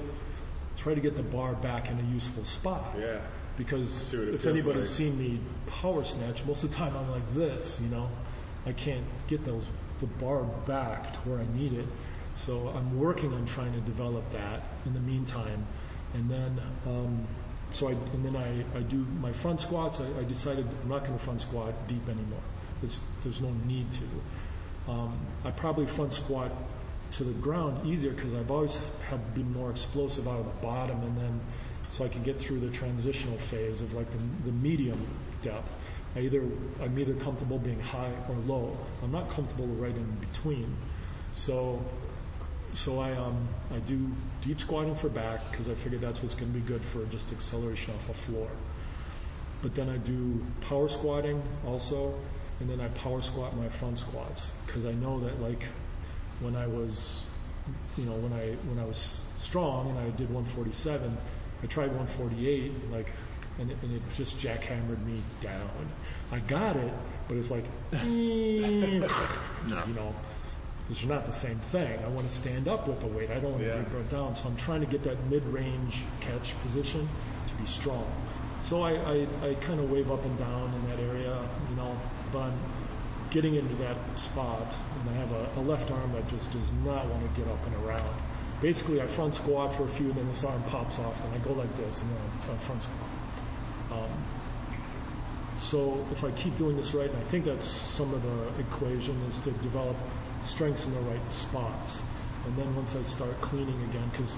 try 0.76 0.94
to 0.94 1.00
get 1.00 1.16
the 1.16 1.22
bar 1.22 1.54
back 1.54 1.90
in 1.90 1.98
a 1.98 2.14
useful 2.14 2.44
spot. 2.44 2.94
Yeah. 2.98 3.18
Because 3.56 3.90
See 3.92 4.16
what 4.16 4.28
it 4.28 4.34
if 4.34 4.46
anybody's 4.46 4.76
like. 4.76 4.86
seen 4.86 5.18
me 5.18 5.40
power 5.66 6.04
snatch, 6.04 6.44
most 6.44 6.62
of 6.62 6.70
the 6.70 6.76
time 6.76 6.96
I'm 6.96 7.10
like 7.10 7.34
this, 7.34 7.80
you 7.80 7.88
know. 7.88 8.08
I 8.66 8.72
can't 8.72 9.04
get 9.26 9.44
those 9.44 9.64
the 10.00 10.06
bar 10.06 10.42
back 10.66 11.12
to 11.12 11.18
where 11.28 11.40
I 11.40 11.46
need 11.58 11.72
it. 11.72 11.86
So 12.36 12.72
I'm 12.76 12.98
working 12.98 13.32
on 13.32 13.46
trying 13.46 13.72
to 13.72 13.80
develop 13.80 14.30
that 14.32 14.62
in 14.86 14.94
the 14.94 15.00
meantime. 15.00 15.66
And 16.14 16.30
then 16.30 16.60
um, 16.86 17.26
so 17.72 17.88
I 17.88 17.92
and 17.92 18.24
then 18.24 18.36
I, 18.36 18.78
I 18.78 18.80
do 18.82 19.06
my 19.20 19.32
front 19.32 19.60
squats. 19.60 20.00
I, 20.00 20.20
I 20.20 20.24
decided 20.24 20.66
I'm 20.82 20.88
not 20.88 21.04
going 21.04 21.18
to 21.18 21.24
front 21.24 21.40
squat 21.40 21.74
deep 21.86 22.06
anymore. 22.08 22.40
There's, 22.80 23.00
there's 23.24 23.40
no 23.40 23.50
need 23.66 23.86
to. 23.92 24.92
Um, 24.92 25.18
I 25.44 25.50
probably 25.50 25.86
front 25.86 26.12
squat 26.12 26.50
to 27.12 27.24
the 27.24 27.32
ground 27.32 27.86
easier 27.86 28.12
because 28.12 28.34
I've 28.34 28.50
always 28.50 28.78
have 29.08 29.34
been 29.34 29.52
more 29.52 29.70
explosive 29.70 30.28
out 30.28 30.40
of 30.40 30.44
the 30.44 30.62
bottom, 30.62 31.00
and 31.02 31.16
then 31.16 31.40
so 31.88 32.04
I 32.04 32.08
can 32.08 32.22
get 32.22 32.38
through 32.38 32.60
the 32.60 32.70
transitional 32.70 33.38
phase 33.38 33.80
of 33.80 33.94
like 33.94 34.10
the, 34.10 34.50
the 34.50 34.52
medium 34.52 35.06
depth. 35.42 35.74
I 36.16 36.20
either 36.20 36.42
I'm 36.82 36.98
either 36.98 37.14
comfortable 37.14 37.58
being 37.58 37.80
high 37.80 38.12
or 38.28 38.36
low. 38.46 38.76
I'm 39.02 39.12
not 39.12 39.30
comfortable 39.30 39.66
right 39.66 39.94
in 39.94 40.10
between. 40.20 40.74
So 41.32 41.82
so 42.72 43.00
I 43.00 43.12
um 43.12 43.48
I 43.70 43.78
do 43.78 44.10
deep 44.42 44.60
squatting 44.60 44.94
for 44.94 45.08
back 45.08 45.50
because 45.50 45.68
I 45.68 45.74
figured 45.74 46.00
that's 46.00 46.22
what's 46.22 46.34
going 46.34 46.52
to 46.52 46.58
be 46.58 46.66
good 46.66 46.82
for 46.82 47.04
just 47.06 47.32
acceleration 47.32 47.94
off 47.94 48.06
the 48.06 48.14
floor. 48.14 48.48
But 49.62 49.74
then 49.74 49.88
I 49.90 49.96
do 49.96 50.44
power 50.60 50.88
squatting 50.88 51.42
also, 51.66 52.14
and 52.60 52.70
then 52.70 52.80
I 52.80 52.88
power 52.88 53.20
squat 53.20 53.56
my 53.56 53.68
front 53.68 53.98
squats 53.98 54.52
because 54.66 54.86
I 54.86 54.92
know 54.92 55.20
that 55.20 55.40
like 55.42 55.64
when 56.40 56.54
I 56.54 56.66
was, 56.66 57.24
you 57.96 58.04
know, 58.04 58.12
when 58.12 58.32
I 58.32 58.52
when 58.68 58.78
I 58.78 58.84
was 58.84 59.24
strong 59.38 59.90
and 59.90 59.98
I 59.98 60.10
did 60.10 60.30
147, 60.30 61.16
I 61.62 61.66
tried 61.66 61.88
148 61.88 62.92
like, 62.92 63.10
and 63.58 63.70
it, 63.70 63.76
and 63.82 63.94
it 63.94 64.02
just 64.16 64.38
jackhammered 64.38 65.04
me 65.04 65.20
down. 65.40 65.70
I 66.30 66.38
got 66.40 66.76
it, 66.76 66.92
but 67.26 67.36
it's 67.38 67.50
like, 67.50 67.64
you 68.04 69.00
know, 69.00 70.14
because 70.88 71.04
you're 71.04 71.14
not 71.14 71.26
the 71.26 71.32
same 71.32 71.58
thing. 71.58 72.02
I 72.02 72.08
want 72.08 72.26
to 72.26 72.34
stand 72.34 72.66
up 72.66 72.88
with 72.88 73.00
the 73.00 73.06
weight. 73.08 73.30
I 73.30 73.34
don't 73.34 73.52
want 73.52 73.62
to 73.62 73.76
be 73.76 73.90
brought 73.90 74.08
down. 74.08 74.34
So 74.34 74.48
I'm 74.48 74.56
trying 74.56 74.80
to 74.80 74.86
get 74.86 75.04
that 75.04 75.22
mid-range 75.28 76.00
catch 76.20 76.58
position 76.62 77.06
to 77.46 77.54
be 77.56 77.66
strong. 77.66 78.10
So 78.62 78.82
I, 78.82 78.92
I, 78.92 79.26
I 79.42 79.54
kind 79.56 79.80
of 79.80 79.90
wave 79.90 80.10
up 80.10 80.24
and 80.24 80.38
down 80.38 80.72
in 80.72 80.88
that 80.88 80.98
area, 81.00 81.38
you 81.68 81.76
know, 81.76 81.94
but 82.32 82.38
I'm 82.38 82.58
getting 83.30 83.56
into 83.56 83.74
that 83.76 83.96
spot, 84.18 84.74
and 85.00 85.10
I 85.10 85.20
have 85.20 85.32
a, 85.32 85.60
a 85.60 85.62
left 85.62 85.90
arm 85.90 86.12
that 86.14 86.26
just 86.28 86.50
does 86.52 86.64
not 86.84 87.06
want 87.06 87.22
to 87.22 87.40
get 87.40 87.50
up 87.50 87.64
and 87.66 87.86
around. 87.86 88.10
Basically, 88.62 89.02
I 89.02 89.06
front 89.06 89.34
squat 89.34 89.74
for 89.74 89.84
a 89.84 89.88
few, 89.88 90.06
and 90.06 90.16
then 90.16 90.28
this 90.28 90.42
arm 90.42 90.62
pops 90.64 90.98
off, 90.98 91.22
and 91.24 91.34
I 91.34 91.38
go 91.38 91.52
like 91.52 91.74
this, 91.76 92.00
and 92.00 92.10
then 92.10 92.18
I 92.48 92.54
I 92.54 92.56
front 92.56 92.82
squat. 92.82 93.10
Um, 93.92 94.10
so 95.58 96.06
if 96.12 96.24
I 96.24 96.30
keep 96.32 96.56
doing 96.56 96.76
this 96.76 96.94
right, 96.94 97.10
and 97.10 97.18
I 97.18 97.24
think 97.24 97.44
that's 97.44 97.66
some 97.66 98.14
of 98.14 98.22
the 98.22 98.62
equation 98.62 99.20
is 99.28 99.38
to 99.40 99.50
develop 99.50 99.96
strengths 100.44 100.86
in 100.86 100.94
the 100.94 101.00
right 101.00 101.32
spots. 101.32 102.02
And 102.46 102.56
then 102.56 102.74
once 102.74 102.96
I 102.96 103.02
start 103.02 103.38
cleaning 103.40 103.80
again, 103.90 104.08
because 104.10 104.36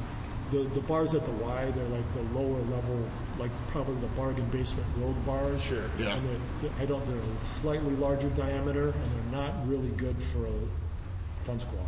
the, 0.50 0.64
the 0.74 0.80
bars 0.80 1.14
at 1.14 1.24
the 1.24 1.32
Y, 1.32 1.70
they're 1.70 1.84
like 1.88 2.12
the 2.12 2.22
lower 2.38 2.58
level, 2.62 3.08
like 3.38 3.50
probably 3.68 3.94
the 4.00 4.14
bargain 4.16 4.46
basement 4.46 4.86
road 4.98 5.14
bars. 5.24 5.62
Sure. 5.62 5.84
Yeah. 5.98 6.16
And 6.16 6.28
they're, 6.60 6.70
I 6.80 6.86
don't, 6.86 7.06
they're 7.06 7.44
slightly 7.44 7.94
larger 7.96 8.28
diameter, 8.30 8.88
and 8.88 9.32
they're 9.32 9.40
not 9.40 9.68
really 9.68 9.90
good 9.90 10.16
for 10.22 10.46
a 10.46 10.52
front 11.44 11.62
squat. 11.62 11.86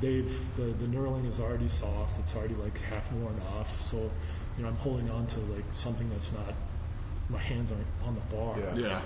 They've, 0.00 0.56
the, 0.56 0.62
the 0.62 0.86
knurling 0.86 1.28
is 1.28 1.40
already 1.40 1.68
soft, 1.68 2.18
it's 2.20 2.34
already 2.34 2.54
like 2.54 2.80
half 2.80 3.10
worn 3.12 3.40
off, 3.56 3.84
so, 3.84 4.10
you 4.56 4.62
know, 4.62 4.68
I'm 4.68 4.76
holding 4.76 5.10
on 5.10 5.26
to 5.28 5.40
like 5.40 5.64
something 5.72 6.08
that's 6.10 6.32
not, 6.32 6.54
my 7.28 7.38
hands 7.38 7.70
aren't 7.70 7.86
on 8.04 8.14
the 8.14 8.36
bar. 8.36 8.58
Yeah. 8.76 9.00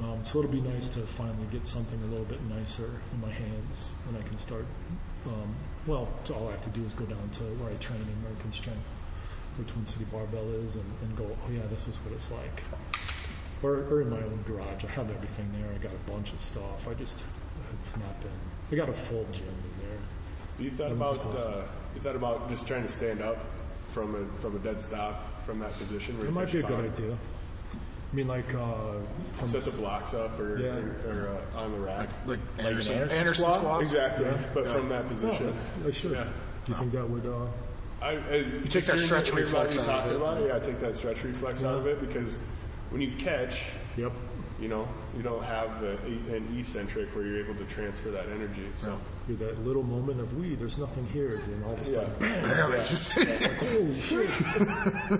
Um, 0.00 0.24
so 0.24 0.38
it'll 0.38 0.50
be 0.50 0.60
nice 0.60 0.88
to 0.90 1.00
finally 1.00 1.46
get 1.50 1.66
something 1.66 2.00
a 2.02 2.06
little 2.06 2.24
bit 2.26 2.40
nicer 2.44 2.90
in 3.12 3.20
my 3.20 3.30
hands 3.30 3.92
when 4.06 4.20
I 4.20 4.26
can 4.26 4.38
start. 4.38 4.64
Um, 5.26 5.54
well, 5.86 6.08
so 6.24 6.34
all 6.34 6.48
I 6.48 6.52
have 6.52 6.62
to 6.64 6.70
do 6.70 6.86
is 6.86 6.92
go 6.92 7.04
down 7.04 7.28
to 7.30 7.42
where 7.58 7.72
I 7.72 7.76
train 7.76 8.00
in 8.00 8.08
American 8.22 8.52
Strength, 8.52 8.86
where 9.56 9.66
Twin 9.66 9.86
City 9.86 10.04
Barbell 10.12 10.48
is, 10.62 10.76
and, 10.76 10.84
and 11.02 11.16
go, 11.16 11.24
oh 11.26 11.50
yeah, 11.50 11.66
this 11.70 11.88
is 11.88 11.96
what 11.96 12.14
it's 12.14 12.30
like. 12.30 12.62
Or, 13.62 13.82
or 13.90 14.02
in 14.02 14.10
my 14.10 14.18
own 14.18 14.44
garage, 14.46 14.84
I 14.84 14.88
have 14.88 15.10
everything 15.10 15.50
there. 15.58 15.68
I 15.74 15.78
got 15.82 15.92
a 15.92 16.10
bunch 16.10 16.32
of 16.32 16.40
stuff. 16.40 16.86
I 16.86 16.94
just 16.94 17.20
have 17.20 18.00
not 18.00 18.20
been. 18.20 18.30
I 18.70 18.76
got 18.76 18.88
a 18.88 18.92
full 18.92 19.26
gym 19.32 19.48
in 19.48 19.88
there. 19.88 19.98
You 20.60 20.70
thought 20.70 20.92
about 20.92 21.16
just 21.16 21.36
uh, 21.36 21.62
you 21.94 22.00
thought 22.00 22.16
about 22.16 22.48
just 22.48 22.68
trying 22.68 22.82
to 22.82 22.88
stand 22.88 23.20
up 23.20 23.38
from 23.88 24.14
a 24.14 24.40
from 24.40 24.54
a 24.54 24.58
dead 24.60 24.80
stop 24.80 25.42
from 25.42 25.58
that 25.60 25.72
position. 25.78 26.20
you 26.20 26.30
might 26.30 26.52
be 26.52 26.60
a 26.60 26.62
good 26.62 26.92
idea. 26.92 27.16
I 28.10 28.16
mean, 28.16 28.26
like 28.26 28.54
uh, 28.54 28.74
from 29.34 29.48
Set 29.48 29.64
the 29.64 29.70
blocks 29.72 30.14
up 30.14 30.38
or, 30.40 30.58
Yeah. 30.58 30.68
or, 30.68 31.10
or 31.10 31.38
uh, 31.56 31.60
on 31.60 31.72
the 31.72 31.78
rack. 31.78 32.08
Like 32.26 32.38
an 32.58 32.66
Anderson, 32.66 32.94
Anderson 32.94 33.18
Anderson 33.18 33.44
squat? 33.44 33.60
squat? 33.60 33.82
Exactly, 33.82 34.24
Yeah. 34.26 34.38
but 34.54 34.64
Yeah. 34.64 34.72
from 34.72 34.88
that 34.88 35.08
position. 35.08 35.54
I 35.86 35.90
should. 35.90 36.12
Yeah. 36.12 36.24
Do 36.24 36.72
you 36.72 36.74
think 36.74 36.92
that 36.92 37.08
would? 37.08 37.26
Uh, 37.26 37.46
I, 38.00 38.10
I, 38.12 38.34
you 38.36 38.60
take 38.68 38.84
that 38.84 38.98
stretch 38.98 39.32
reflex 39.32 39.76
out 39.78 40.06
of 40.06 40.12
it. 40.12 40.16
About 40.16 40.40
it, 40.40 40.46
yeah, 40.46 40.58
take 40.58 40.78
that 40.80 40.96
stretch 40.96 41.22
reflex 41.24 41.64
out 41.64 41.74
of 41.74 41.86
it 41.86 42.00
because 42.00 42.38
when 42.90 43.00
you 43.02 43.10
catch, 43.18 43.70
yep. 43.96 44.12
You 44.60 44.68
know, 44.68 44.88
you 45.16 45.22
don't 45.22 45.42
have 45.44 45.80
the, 45.80 45.92
an 46.34 46.46
eccentric 46.58 47.14
where 47.14 47.24
you're 47.24 47.38
able 47.44 47.54
to 47.54 47.64
transfer 47.66 48.10
that 48.10 48.26
energy. 48.28 48.66
So 48.76 48.98
You're 49.28 49.36
that 49.38 49.64
little 49.64 49.84
moment 49.84 50.20
of 50.20 50.36
we. 50.36 50.54
There's 50.56 50.78
nothing 50.78 51.06
here. 51.12 51.36
Then 51.46 51.62
all 51.64 51.74
of 51.74 51.86
a 51.86 51.90
yeah, 51.90 51.96
sudden, 51.98 52.18
bam! 52.18 52.42
Damn 52.42 52.72
it, 52.72 52.86
just- 52.86 53.12
Holy 53.12 54.00
shit! 54.00 54.24
a 54.26 55.18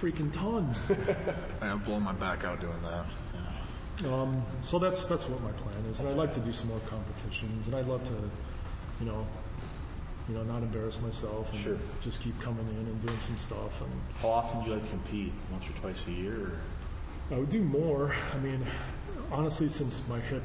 freaking 0.00 0.32
ton. 0.32 0.74
I'm 1.60 1.78
blowing 1.80 2.02
my 2.02 2.12
back 2.14 2.44
out 2.44 2.60
doing 2.60 2.78
that. 2.82 3.06
Um, 4.10 4.42
so 4.60 4.78
that's 4.78 5.06
that's 5.06 5.28
what 5.28 5.42
my 5.42 5.50
plan 5.52 5.84
is, 5.90 5.98
and 5.98 6.08
I'd 6.08 6.16
like 6.16 6.32
to 6.34 6.40
do 6.40 6.52
some 6.52 6.68
more 6.68 6.78
competitions, 6.86 7.66
and 7.66 7.74
I'd 7.74 7.86
love 7.88 8.04
to, 8.06 8.14
you 9.04 9.10
know, 9.10 9.26
you 10.28 10.36
know, 10.36 10.44
not 10.44 10.62
embarrass 10.62 11.00
myself, 11.02 11.50
and 11.52 11.60
Sure. 11.60 11.76
just 12.00 12.20
keep 12.20 12.40
coming 12.40 12.64
in 12.68 12.86
and 12.86 13.02
doing 13.04 13.18
some 13.18 13.36
stuff. 13.38 13.80
And 13.82 13.90
How 14.22 14.28
often 14.28 14.60
do 14.62 14.68
you 14.70 14.74
like 14.76 14.84
to 14.84 14.90
compete? 14.90 15.32
Once 15.50 15.68
or 15.68 15.72
twice 15.72 16.06
a 16.06 16.12
year? 16.12 16.32
Or? 16.34 16.52
I 17.30 17.36
would 17.36 17.50
do 17.50 17.62
more. 17.62 18.14
I 18.34 18.38
mean, 18.38 18.64
honestly, 19.30 19.68
since 19.68 20.06
my 20.08 20.18
hip 20.18 20.42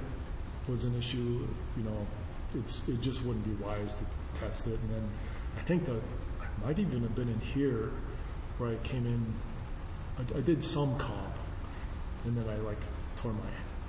was 0.68 0.86
an 0.86 0.98
issue, 0.98 1.48
you 1.78 1.84
know, 1.84 2.08
it's 2.56 2.88
it 2.88 3.02
just 3.02 3.24
wouldn't 3.24 3.46
be 3.46 3.64
wise 3.64 3.94
to 3.96 4.06
test 4.40 4.68
it. 4.68 4.80
And 4.80 4.90
then 4.90 5.10
I 5.58 5.62
think 5.62 5.86
that 5.86 6.02
I 6.42 6.66
might 6.66 6.80
even 6.80 7.02
have 7.02 7.16
been 7.16 7.30
in 7.30 7.40
here 7.40 7.92
where 8.58 8.72
I 8.72 8.76
came 8.88 9.06
in. 9.06 9.26
I, 10.18 10.38
I 10.38 10.42
did 10.42 10.64
some 10.64 10.98
comp, 10.98 11.36
and 12.26 12.38
then 12.38 12.48
I 12.50 12.58
like 12.58 12.78
tore 13.18 13.34
my. 13.34 13.40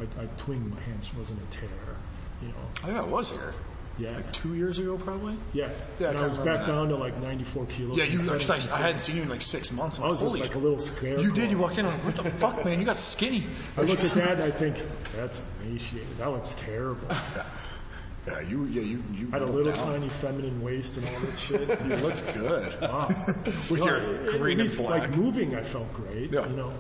I, 0.01 0.23
I 0.23 0.27
twinged 0.39 0.71
my 0.73 0.81
hand. 0.81 1.01
It 1.03 1.19
wasn't 1.19 1.41
a 1.43 1.53
tear, 1.53 1.69
you 2.43 2.49
know. 2.49 2.55
I 2.83 2.87
think 2.87 2.95
that 2.95 3.09
was 3.09 3.31
here. 3.31 3.55
Yeah. 3.99 4.11
Like 4.17 4.33
two 4.33 4.55
years 4.57 4.79
ago, 4.81 4.97
probably. 4.99 5.37
Yeah. 5.53 5.69
Yeah, 6.01 6.09
I 6.09 6.11
and 6.11 6.19
I 6.19 6.21
can 6.23 6.29
was 6.31 6.39
back 6.39 6.61
that. 6.61 6.67
down 6.67 6.89
to 6.89 6.97
like 6.97 7.17
94 7.19 7.67
kilos. 7.67 7.97
Yeah, 7.97 8.05
you. 8.05 8.19
of 8.19 8.73
I 8.73 8.77
hadn't 8.79 8.99
seen 8.99 9.17
you 9.17 9.23
in 9.23 9.29
like 9.29 9.43
six 9.43 9.73
months. 9.73 9.99
I'm 9.99 10.05
I 10.05 10.09
was 10.09 10.21
like, 10.21 10.29
Holy, 10.31 10.41
like 10.41 10.55
a 10.57 10.59
little 10.59 10.79
scared. 10.81 11.21
you 11.21 11.33
did. 11.33 11.51
You 11.51 11.59
walked 11.59 11.79
in. 11.79 11.87
I'm 11.87 11.93
like, 11.93 12.05
what 12.05 12.17
the 12.17 12.31
fuck, 12.31 12.65
man? 12.65 12.81
You 12.81 12.85
got 12.87 12.97
skinny. 12.97 13.47
I 13.77 13.83
look 13.83 14.01
at 14.01 14.13
that 14.15 14.33
and 14.33 14.43
I 14.43 14.51
think 14.51 14.77
that's 15.15 15.43
emaciated. 15.65 16.19
That 16.19 16.31
looks 16.31 16.55
terrible. 16.59 17.07
Yeah, 18.27 18.41
you. 18.41 18.65
Yeah, 18.65 18.81
you. 18.81 19.03
You 19.13 19.27
had 19.31 19.43
a 19.43 19.45
little 19.45 19.71
down. 19.75 19.85
tiny 19.85 20.09
feminine 20.09 20.63
waist 20.63 20.97
and 20.97 21.07
all 21.09 21.21
that 21.21 21.39
shit. 21.39 21.69
You 21.69 21.97
looked 21.97 22.25
good. 22.33 22.75
Wow. 22.81 23.09
With 23.45 23.81
No, 23.81 23.85
your 23.85 23.97
at- 23.97 24.29
at 24.35 24.41
green 24.41 24.61
and 24.61 24.77
black. 24.79 25.01
Like 25.03 25.11
moving, 25.11 25.55
I 25.55 25.63
felt 25.63 25.93
great. 25.93 26.33
Yeah. 26.33 26.49
You 26.49 26.57
know, 26.57 26.73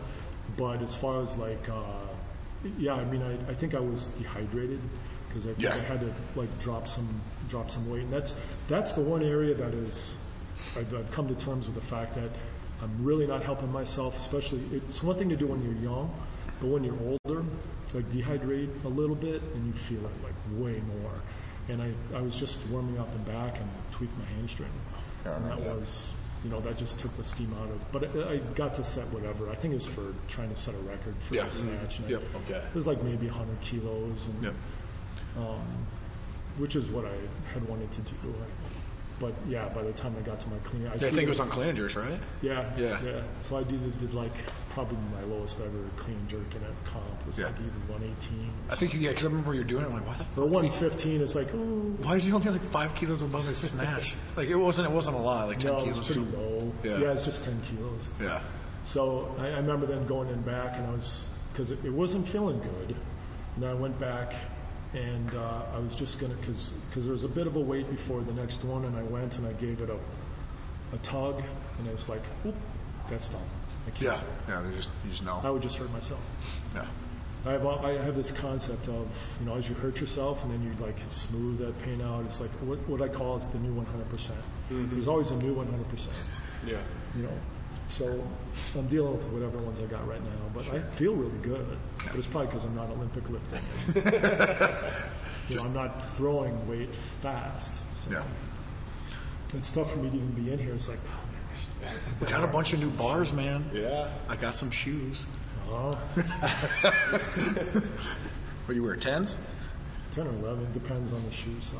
but 0.56 0.80
as 0.80 0.94
far 0.94 1.20
as 1.20 1.36
like, 1.36 1.68
uh, 1.68 1.74
yeah, 2.78 2.94
I 2.94 3.04
mean, 3.04 3.20
I, 3.22 3.34
I 3.50 3.54
think 3.54 3.74
I 3.74 3.78
was 3.80 4.06
dehydrated 4.18 4.80
because 5.34 5.48
I 5.48 5.52
think 5.54 5.62
Yeah. 5.64 5.74
I 5.74 5.80
had 5.80 6.00
to 6.00 6.12
like 6.38 6.58
drop 6.60 6.86
some 6.86 7.08
drop 7.48 7.70
some 7.70 7.88
weight, 7.90 8.02
and 8.02 8.12
that's 8.12 8.34
that's 8.68 8.92
the 8.94 9.00
one 9.00 9.22
area 9.22 9.54
that 9.54 9.74
is 9.74 10.16
I've, 10.76 10.92
I've 10.94 11.10
come 11.10 11.28
to 11.28 11.34
terms 11.34 11.66
with 11.66 11.74
the 11.74 11.80
fact 11.80 12.14
that 12.14 12.30
I'm 12.82 13.04
really 13.04 13.26
not 13.26 13.42
helping 13.42 13.70
myself. 13.72 14.16
Especially, 14.18 14.60
it's 14.72 15.02
one 15.02 15.16
thing 15.18 15.28
to 15.30 15.36
do 15.36 15.46
when 15.46 15.62
you're 15.62 15.82
young, 15.92 16.10
but 16.60 16.68
when 16.68 16.84
you're 16.84 16.98
older, 17.00 17.44
like 17.92 18.10
dehydrate 18.12 18.70
a 18.84 18.88
little 18.88 19.16
bit 19.16 19.42
and 19.54 19.66
you 19.66 19.72
feel 19.72 19.98
it 20.00 20.12
like 20.22 20.34
way 20.64 20.80
more. 21.00 21.12
And 21.68 21.80
I, 21.80 21.92
I 22.14 22.20
was 22.20 22.36
just 22.36 22.60
warming 22.68 22.98
up 22.98 23.08
and 23.14 23.24
back 23.24 23.56
and 23.58 23.68
tweaked 23.92 24.16
my 24.18 24.24
hamstring. 24.36 24.68
Yeah, 25.24 25.36
and 25.36 25.44
that 25.46 25.50
remember 25.52 25.70
that. 25.70 25.80
was, 25.80 26.12
you 26.44 26.50
know, 26.50 26.60
that 26.60 26.76
just 26.76 26.98
took 26.98 27.16
the 27.16 27.24
steam 27.24 27.54
out 27.62 27.70
of. 27.70 27.92
But 27.92 28.28
I, 28.28 28.32
I 28.34 28.36
got 28.54 28.74
to 28.74 28.84
set 28.84 29.06
whatever. 29.14 29.48
I 29.48 29.54
think 29.54 29.72
it 29.72 29.76
was 29.76 29.86
for 29.86 30.12
trying 30.28 30.50
to 30.50 30.56
set 30.56 30.74
a 30.74 30.78
record 30.78 31.14
for 31.26 31.36
Yeah. 31.36 31.44
the 31.44 31.52
snatch. 31.52 31.98
And 32.00 32.06
I- 32.06 32.10
Yep. 32.10 32.22
Okay. 32.44 32.56
It 32.58 32.74
was 32.74 32.86
like 32.86 33.02
maybe 33.02 33.28
100 33.28 33.58
kilos, 33.62 34.26
and 34.28 34.44
Yep. 34.44 34.54
Um, 35.36 35.60
which 36.58 36.76
is 36.76 36.86
what 36.90 37.04
I 37.04 37.14
had 37.52 37.66
wanted 37.68 37.90
to 37.92 38.00
do. 38.00 38.34
But 39.20 39.32
yeah, 39.48 39.68
by 39.68 39.82
the 39.82 39.92
time 39.92 40.14
I 40.18 40.22
got 40.22 40.40
to 40.40 40.48
my 40.48 40.56
clean, 40.64 40.88
I, 40.88 40.94
I 40.94 40.96
think 40.96 41.18
it 41.18 41.28
was 41.28 41.38
on 41.38 41.48
clean 41.48 41.74
jerks, 41.76 41.94
right? 41.94 42.18
Yeah, 42.42 42.68
Yeah. 42.76 43.00
yeah. 43.02 43.20
So 43.42 43.56
I 43.56 43.62
did, 43.62 43.98
did 44.00 44.12
like 44.12 44.32
probably 44.70 44.98
my 45.12 45.22
lowest 45.32 45.60
ever 45.60 45.70
clean 45.96 46.18
jerk 46.28 46.52
in 46.52 46.60
a 46.62 46.90
comp 46.90 47.26
was 47.26 47.38
Yeah. 47.38 47.46
like 47.46 47.54
either 47.60 47.92
118 47.92 48.50
I 48.70 48.74
think 48.74 48.92
you. 48.92 48.98
Yeah, 49.00 49.10
because 49.10 49.24
I 49.24 49.28
remember 49.28 49.54
you're 49.54 49.62
doing 49.62 49.84
it. 49.84 49.86
I'm 49.86 49.92
like, 49.94 50.06
why 50.06 50.16
the 50.34 50.42
or 50.42 50.46
115. 50.46 51.20
is 51.20 51.36
like, 51.36 51.46
oh, 51.54 51.94
Why 52.02 52.16
is 52.16 52.24
he 52.26 52.32
only 52.32 52.50
like 52.50 52.60
five 52.62 52.92
kilos 52.96 53.22
above 53.22 53.46
his 53.46 53.56
snatch? 53.58 54.16
like 54.36 54.48
it 54.48 54.56
wasn't. 54.56 54.88
It 54.88 54.92
wasn't 54.92 55.16
a 55.16 55.20
lot. 55.20 55.46
Like 55.46 55.60
ten 55.60 55.72
no, 55.74 55.84
kilos. 55.84 56.06
pretty 56.06 56.20
low. 56.22 56.72
Yeah. 56.82 56.98
yeah, 56.98 57.12
it's 57.12 57.24
just 57.24 57.44
10 57.44 57.60
kilos. 57.70 58.02
Yeah. 58.20 58.40
So 58.84 59.34
I, 59.38 59.46
I 59.46 59.56
remember 59.58 59.86
then 59.86 60.06
going 60.08 60.28
in 60.28 60.42
back, 60.42 60.76
and 60.76 60.86
I 60.88 60.90
was 60.90 61.24
because 61.52 61.70
it, 61.70 61.84
it 61.84 61.92
wasn't 61.92 62.26
feeling 62.26 62.58
good. 62.58 62.96
And 63.56 63.64
I 63.64 63.74
went 63.74 63.98
back, 64.00 64.34
and 64.94 65.34
uh, 65.34 65.62
I 65.74 65.78
was 65.78 65.96
just 65.96 66.20
gonna 66.20 66.34
because 66.34 66.72
because 66.88 67.04
there 67.04 67.12
was 67.12 67.24
a 67.24 67.28
bit 67.28 67.46
of 67.46 67.56
a 67.56 67.60
wait 67.60 67.90
before 67.90 68.20
the 68.22 68.32
next 68.32 68.64
one, 68.64 68.84
and 68.84 68.96
I 68.96 69.02
went 69.02 69.38
and 69.38 69.46
I 69.46 69.52
gave 69.54 69.80
it 69.80 69.90
a 69.90 69.96
a 70.94 70.98
tug, 70.98 71.42
and 71.78 71.88
it 71.88 71.92
was 71.92 72.08
like, 72.08 72.22
oop, 72.46 72.54
that's 73.10 73.28
done. 73.30 73.42
I 73.86 73.90
can't. 73.90 74.02
Yeah. 74.02 74.20
Yeah. 74.48 74.62
They 74.62 74.76
just. 74.76 74.90
You 75.04 75.10
just 75.10 75.24
know. 75.24 75.40
I 75.42 75.50
would 75.50 75.62
just 75.62 75.76
hurt 75.76 75.92
myself. 75.92 76.20
Yeah. 76.74 76.86
I 77.46 77.52
have 77.52 77.66
I 77.66 77.92
have 77.92 78.16
this 78.16 78.32
concept 78.32 78.88
of 78.88 79.36
you 79.38 79.46
know 79.46 79.56
as 79.56 79.68
you 79.68 79.74
hurt 79.74 80.00
yourself 80.00 80.42
and 80.44 80.52
then 80.52 80.62
you 80.62 80.72
like 80.84 80.96
smooth 81.10 81.58
that 81.58 81.78
pain 81.82 82.00
out. 82.00 82.24
It's 82.24 82.40
like 82.40 82.50
what 82.62 82.78
what 82.88 83.02
I 83.02 83.08
call 83.08 83.36
it's 83.36 83.48
the 83.48 83.58
new 83.58 83.72
100. 83.74 84.08
percent 84.08 84.38
There's 84.70 85.08
always 85.08 85.30
a 85.30 85.36
new 85.36 85.52
100. 85.52 85.88
percent 85.90 86.16
Yeah. 86.66 86.78
You 87.14 87.24
know, 87.24 87.38
so 87.94 88.26
I'm 88.76 88.88
dealing 88.88 89.16
with 89.16 89.26
whatever 89.28 89.58
ones 89.58 89.80
I 89.80 89.84
got 89.86 90.06
right 90.08 90.20
now, 90.22 90.50
but 90.52 90.68
I 90.74 90.80
feel 90.96 91.14
really 91.14 91.38
good. 91.42 91.64
But 92.04 92.16
it's 92.16 92.26
probably 92.26 92.48
because 92.48 92.64
I'm 92.64 92.74
not 92.74 92.90
Olympic 92.90 93.30
lifting. 93.30 93.62
you 95.48 95.56
know, 95.56 95.62
I'm 95.64 95.72
not 95.74 96.04
throwing 96.16 96.68
weight 96.68 96.92
fast. 97.20 97.76
So 97.96 98.10
Yeah. 98.10 98.24
It's 99.56 99.70
tough 99.70 99.92
for 99.92 99.98
me 100.00 100.10
to 100.10 100.16
even 100.16 100.32
be 100.32 100.52
in 100.52 100.58
here. 100.58 100.74
It's 100.74 100.88
like, 100.88 100.98
oh, 101.06 101.20
man, 101.86 101.98
We 102.20 102.26
got 102.26 102.42
a 102.42 102.48
bunch 102.48 102.72
of 102.72 102.80
new 102.80 102.90
bars, 102.90 103.32
man. 103.32 103.64
Yeah. 103.72 104.08
I 104.28 104.34
got 104.34 104.54
some 104.54 104.72
shoes. 104.72 105.28
oh, 105.70 105.92
What 108.66 108.74
you 108.74 108.82
wear 108.82 108.96
tens? 108.96 109.36
10 110.12 110.26
or 110.26 110.30
11 110.30 110.72
depends 110.72 111.12
on 111.12 111.22
the 111.24 111.30
shoe 111.30 111.54
size. 111.60 111.78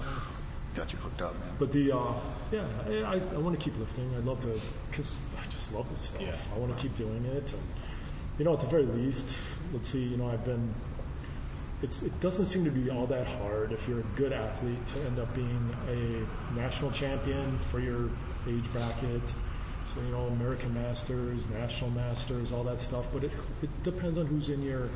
Got 0.75 0.93
you 0.93 0.99
hooked 0.99 1.23
up, 1.23 1.39
man. 1.41 1.49
But 1.59 1.73
the, 1.73 1.93
uh, 1.93 2.13
yeah, 2.53 2.67
I, 2.87 3.15
I, 3.15 3.15
I 3.15 3.39
want 3.39 3.59
to 3.59 3.63
keep 3.65 3.79
lifting. 3.79 4.13
I'd 4.17 4.25
love 4.25 4.41
to, 4.43 4.61
because 4.91 5.17
I 5.17 5.34
just 5.34 5.34
love 5.75 5.89
this 5.91 6.03
stuff. 6.03 6.23
Yeah. 6.23 6.35
I 6.55 6.59
want 6.59 6.77
to 6.77 6.83
keep 6.83 6.97
doing 6.97 7.25
it. 7.25 7.53
And, 7.53 7.63
you 8.39 8.45
know, 8.45 8.55
at 8.55 8.61
the 8.61 8.67
very 8.67 8.85
least, 8.85 9.37
let's 9.73 9.89
see, 9.89 10.05
you 10.05 10.17
know, 10.17 10.31
I've 10.31 10.45
been, 10.45 10.75
it's, 11.83 12.03
it 12.03 12.19
doesn't 12.21 12.47
seem 12.47 12.65
to 12.65 12.71
be 12.71 12.91
all 12.91 13.07
that 13.07 13.27
hard 13.27 13.73
if 13.73 13.87
you're 13.89 14.01
a 14.01 14.11
good 14.17 14.33
athlete 14.33 14.87
to 14.89 15.01
end 15.01 15.19
up 15.19 15.35
being 15.35 15.77
a 15.89 16.59
national 16.59 16.91
champion 16.91 17.59
for 17.71 17.81
your 17.81 18.09
age 18.49 18.65
bracket. 18.73 19.23
So, 19.85 20.01
you 20.01 20.09
know, 20.09 20.27
American 20.29 20.73
Masters, 20.73 21.47
National 21.51 21.91
Masters, 21.91 22.53
all 22.53 22.65
that 22.65 22.81
stuff. 22.81 23.07
But 23.13 23.25
it, 23.25 23.33
it 23.63 23.83
depends 23.83 24.19
on 24.19 24.27
who's 24.27 24.49
in 24.49 24.63
your 24.63 24.89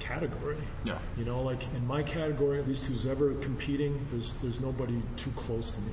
category. 0.00 0.56
Yeah. 0.84 0.98
You 1.16 1.24
know, 1.24 1.42
like 1.42 1.62
in 1.74 1.86
my 1.86 2.02
category, 2.02 2.58
at 2.58 2.66
least 2.66 2.86
who's 2.86 3.06
ever 3.06 3.34
competing, 3.34 4.06
there's 4.10 4.34
there's 4.42 4.60
nobody 4.60 5.00
too 5.16 5.30
close 5.36 5.72
to 5.72 5.80
me. 5.80 5.92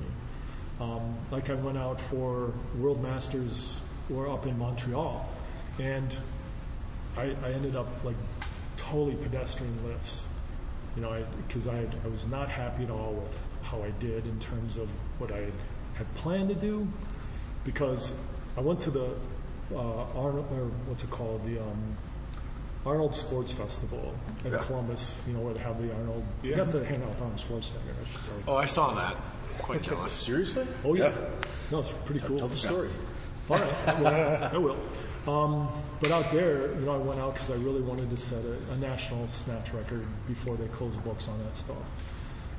Um, 0.80 1.16
like 1.30 1.50
I 1.50 1.54
went 1.54 1.78
out 1.78 2.00
for 2.00 2.52
World 2.78 3.02
Masters 3.02 3.80
or 4.14 4.28
up 4.28 4.46
in 4.46 4.58
Montreal, 4.58 5.28
and 5.78 6.14
I, 7.16 7.34
I 7.44 7.52
ended 7.52 7.76
up 7.76 7.88
like 8.04 8.16
totally 8.76 9.16
pedestrian 9.16 9.76
lifts. 9.86 10.26
You 10.96 11.02
know, 11.02 11.24
because 11.46 11.68
I, 11.68 11.80
I 11.80 12.08
was 12.08 12.26
not 12.28 12.48
happy 12.48 12.84
at 12.84 12.90
all 12.90 13.12
with 13.12 13.38
how 13.62 13.82
I 13.82 13.90
did 14.00 14.24
in 14.26 14.38
terms 14.40 14.78
of 14.78 14.88
what 15.18 15.30
I 15.30 15.44
had 15.94 16.14
planned 16.14 16.48
to 16.48 16.54
do, 16.54 16.88
because 17.64 18.12
I 18.56 18.60
went 18.60 18.80
to 18.82 18.90
the 18.90 19.04
uh, 19.74 19.78
Arnold, 20.14 20.46
or 20.52 20.68
what's 20.88 21.04
it 21.04 21.10
called, 21.10 21.44
the 21.44 21.60
um, 21.60 21.96
Arnold 22.86 23.14
Sports 23.14 23.52
Festival 23.52 24.14
in 24.44 24.52
Yeah. 24.52 24.58
Columbus. 24.58 25.12
You 25.26 25.34
know 25.34 25.40
where 25.40 25.52
they 25.52 25.62
have 25.62 25.82
the 25.82 25.92
Arnold. 25.92 26.24
You 26.42 26.50
Yeah. 26.52 26.56
got 26.58 26.70
to 26.70 26.84
hang 26.84 27.02
out 27.02 27.08
with 27.08 27.20
Arnold 27.20 27.40
Schwarzenegger. 27.40 27.92
I 28.02 28.10
should 28.12 28.24
tell 28.24 28.38
you. 28.38 28.44
Oh, 28.48 28.56
I 28.56 28.66
saw 28.66 28.94
that. 28.94 29.16
Quite 29.58 29.82
jealous. 29.82 30.12
Seriously? 30.12 30.66
Oh 30.84 30.94
yeah. 30.94 31.12
No, 31.70 31.80
it's 31.80 31.92
pretty 32.06 32.20
cool. 32.20 32.38
Tell 32.38 32.48
the 32.48 32.56
story. 32.56 32.88
All 33.48 33.58
right, 33.58 33.88
I 33.88 34.00
will. 34.00 34.06
I 34.06 34.58
will. 34.58 34.76
Um, 35.28 35.68
but 36.00 36.10
out 36.10 36.30
there, 36.32 36.74
you 36.74 36.80
know, 36.84 36.94
I 36.94 36.98
went 36.98 37.20
out 37.20 37.34
because 37.34 37.50
I 37.50 37.54
really 37.54 37.80
wanted 37.80 38.10
to 38.10 38.16
set 38.16 38.44
a, 38.44 38.72
a 38.72 38.76
national 38.76 39.26
snatch 39.28 39.72
record 39.72 40.04
before 40.26 40.56
they 40.56 40.66
close 40.68 40.94
the 40.94 41.00
books 41.02 41.28
on 41.28 41.38
that 41.44 41.54
stuff. 41.56 41.76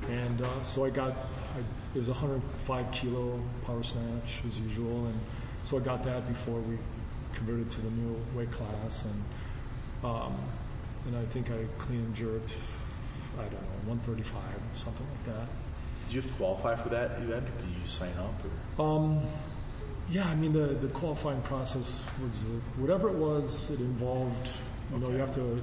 And 0.08 0.42
uh, 0.42 0.62
so 0.62 0.84
I 0.84 0.90
got, 0.90 1.12
I, 1.12 1.60
it 1.94 1.98
was 1.98 2.08
105 2.08 2.92
kilo 2.92 3.40
power 3.66 3.82
snatch 3.82 4.38
as 4.46 4.58
usual, 4.60 5.06
and 5.06 5.20
so 5.64 5.76
I 5.76 5.80
got 5.80 6.04
that 6.04 6.26
before 6.28 6.60
we 6.60 6.78
converted 7.34 7.70
to 7.70 7.80
the 7.82 7.90
new 7.90 8.16
weight 8.34 8.50
class, 8.50 9.04
and 9.04 9.24
um, 10.10 10.36
and 11.06 11.16
I 11.16 11.24
think 11.26 11.50
I 11.50 11.64
clean 11.78 12.00
and 12.00 12.14
jerked, 12.14 12.52
I 13.38 13.42
don't 13.42 13.52
know, 13.52 13.88
135, 13.88 14.42
something 14.76 15.06
like 15.06 15.36
that. 15.36 15.46
Did 16.06 16.14
you 16.14 16.20
have 16.22 16.30
to 16.30 16.36
qualify 16.36 16.76
for 16.76 16.88
that 16.90 17.12
event? 17.20 17.46
Did 17.58 17.68
you 17.68 17.86
sign 17.86 18.12
up? 18.18 18.34
Or? 18.78 18.96
Um, 18.96 19.22
yeah, 20.10 20.28
I 20.28 20.34
mean 20.34 20.52
the 20.52 20.74
the 20.74 20.88
qualifying 20.88 21.42
process 21.42 22.00
was 22.22 22.44
uh, 22.44 22.80
whatever 22.80 23.08
it 23.08 23.14
was. 23.14 23.70
It 23.70 23.80
involved, 23.80 24.48
you 24.92 24.98
know, 24.98 25.10
you 25.10 25.18
have 25.18 25.34
to, 25.34 25.62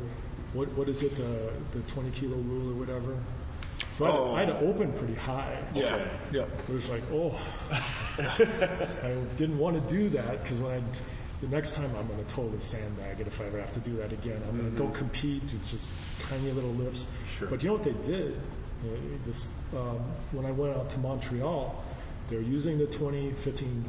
what 0.53 0.67
what 0.77 0.87
is 0.89 1.01
it, 1.03 1.15
the 1.15 1.51
the 1.77 1.81
20 1.91 2.11
kilo 2.11 2.35
rule 2.37 2.71
or 2.71 2.75
whatever. 2.75 3.15
So 3.93 4.05
I, 4.05 4.09
had, 4.09 4.19
Oh. 4.19 4.35
I 4.35 4.39
had 4.39 4.47
to 4.47 4.59
open 4.67 4.93
pretty 4.93 5.15
high. 5.15 5.57
Yeah. 5.73 5.99
Yeah. 6.31 6.43
It 6.67 6.73
was 6.73 6.89
like, 6.89 7.03
oh, 7.11 7.37
I 7.71 9.15
didn't 9.37 9.57
want 9.57 9.75
to 9.87 9.93
do 9.93 10.09
that 10.09 10.43
because 10.43 10.59
when 10.59 10.71
I, 10.73 10.81
the 11.41 11.47
next 11.47 11.75
time 11.75 11.89
I'm 11.97 12.07
going 12.07 12.23
to 12.23 12.31
totally 12.31 12.59
sandbag 12.59 13.19
it 13.19 13.27
if 13.27 13.39
I 13.41 13.45
ever 13.45 13.59
have 13.59 13.73
to 13.73 13.79
do 13.81 13.97
that 13.97 14.11
again. 14.13 14.41
I'm 14.49 14.57
going 14.57 14.71
to 14.71 14.77
go 14.77 14.87
compete. 14.89 15.43
It's 15.53 15.71
just 15.71 15.89
tiny 16.29 16.51
little 16.51 16.71
lifts. 16.71 17.07
Sure. 17.27 17.47
But 17.47 17.63
you 17.63 17.69
know 17.69 17.75
what 17.75 17.83
they 17.83 17.93
did? 18.07 18.35
Uh, 18.85 18.95
This 19.25 19.49
um, 19.75 19.99
when 20.31 20.45
I 20.45 20.51
went 20.51 20.75
out 20.77 20.89
to 20.91 20.99
Montreal, 20.99 21.83
they 22.29 22.37
were 22.37 22.41
using 22.41 22.77
the 22.77 22.85
20, 22.87 23.31
15. 23.31 23.85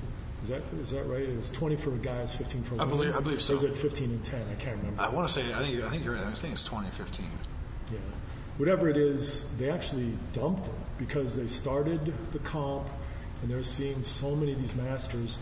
Is 0.47 0.51
that 0.51 0.63
is 0.81 0.91
that 0.93 1.05
right? 1.09 1.23
It 1.23 1.37
was 1.37 1.51
20 1.51 1.75
for 1.75 1.91
guys, 1.91 2.33
15 2.33 2.63
for 2.63 2.75
I 2.75 2.85
women. 2.85 2.89
believe- 2.97 3.17
I 3.17 3.21
believe 3.21 3.41
so. 3.43 3.55
Or 3.55 3.57
is 3.57 3.65
it 3.65 3.75
15 3.77 4.11
and 4.11 4.25
10? 4.25 4.41
I 4.41 4.55
can't 4.63 4.77
remember. 4.79 5.03
I 5.03 5.09
want 5.09 5.27
to 5.29 5.35
say. 5.35 5.53
I 5.53 5.59
think. 5.59 5.83
I 5.83 5.91
think 5.91 6.05
you're 6.05 6.15
right. 6.15 6.25
I 6.25 6.31
think 6.35 6.53
it's 6.53 6.63
2015. 6.63 7.27
Yeah. 7.91 7.99
Whatever 8.57 8.89
it 8.89 8.97
is, 8.97 9.51
they 9.59 9.69
actually 9.71 10.17
dumped 10.33 10.67
it 10.69 10.73
because 10.99 11.37
they 11.37 11.49
started 11.49 12.15
the 12.31 12.39
comp 12.39 12.87
and 13.43 13.51
they're 13.51 13.65
seeing 13.65 14.05
so 14.05 14.37
many 14.37 14.53
of 14.53 14.61
these 14.61 14.75
masters 14.77 15.39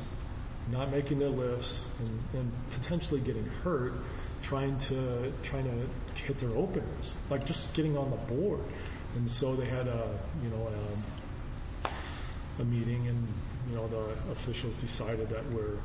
not 0.72 0.90
making 0.90 1.18
their 1.18 1.28
lifts 1.28 1.84
and, 2.00 2.40
and 2.40 2.52
potentially 2.72 3.20
getting 3.20 3.44
hurt 3.62 3.92
trying 4.42 4.78
to 4.78 5.30
trying 5.42 5.64
to 5.64 6.20
hit 6.22 6.40
their 6.40 6.56
openers, 6.56 7.14
like 7.28 7.44
just 7.44 7.74
getting 7.74 7.96
on 7.98 8.10
the 8.10 8.16
board. 8.34 8.60
And 9.16 9.30
so 9.30 9.54
they 9.54 9.66
had 9.66 9.86
a 9.86 10.08
you 10.42 10.48
know 10.48 10.72
a, 11.88 12.62
a 12.62 12.64
meeting, 12.64 13.06
and 13.08 13.28
the 13.74 14.32
officials 14.32 14.76
decided 14.76 15.28
that 15.28 15.44
we're 15.52 15.76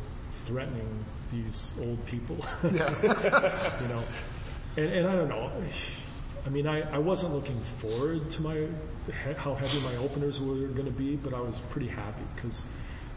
threatening 0.45 1.05
these 1.31 1.73
old 1.85 2.03
people. 2.05 2.37
Yeah. 2.71 3.81
you 3.81 3.87
know, 3.87 4.03
and, 4.77 4.85
and 4.85 5.07
I 5.07 5.15
don't 5.15 5.29
know. 5.29 5.51
I 6.45 6.49
mean, 6.49 6.67
I, 6.67 6.81
I 6.93 6.97
wasn't 6.97 7.33
looking 7.33 7.59
forward 7.61 8.29
to 8.31 8.41
my 8.41 8.67
how 9.37 9.55
heavy 9.55 9.79
my 9.81 9.95
openers 9.97 10.39
were 10.39 10.67
going 10.67 10.85
to 10.85 10.91
be, 10.91 11.15
but 11.15 11.33
I 11.33 11.41
was 11.41 11.55
pretty 11.69 11.87
happy 11.87 12.23
because 12.35 12.65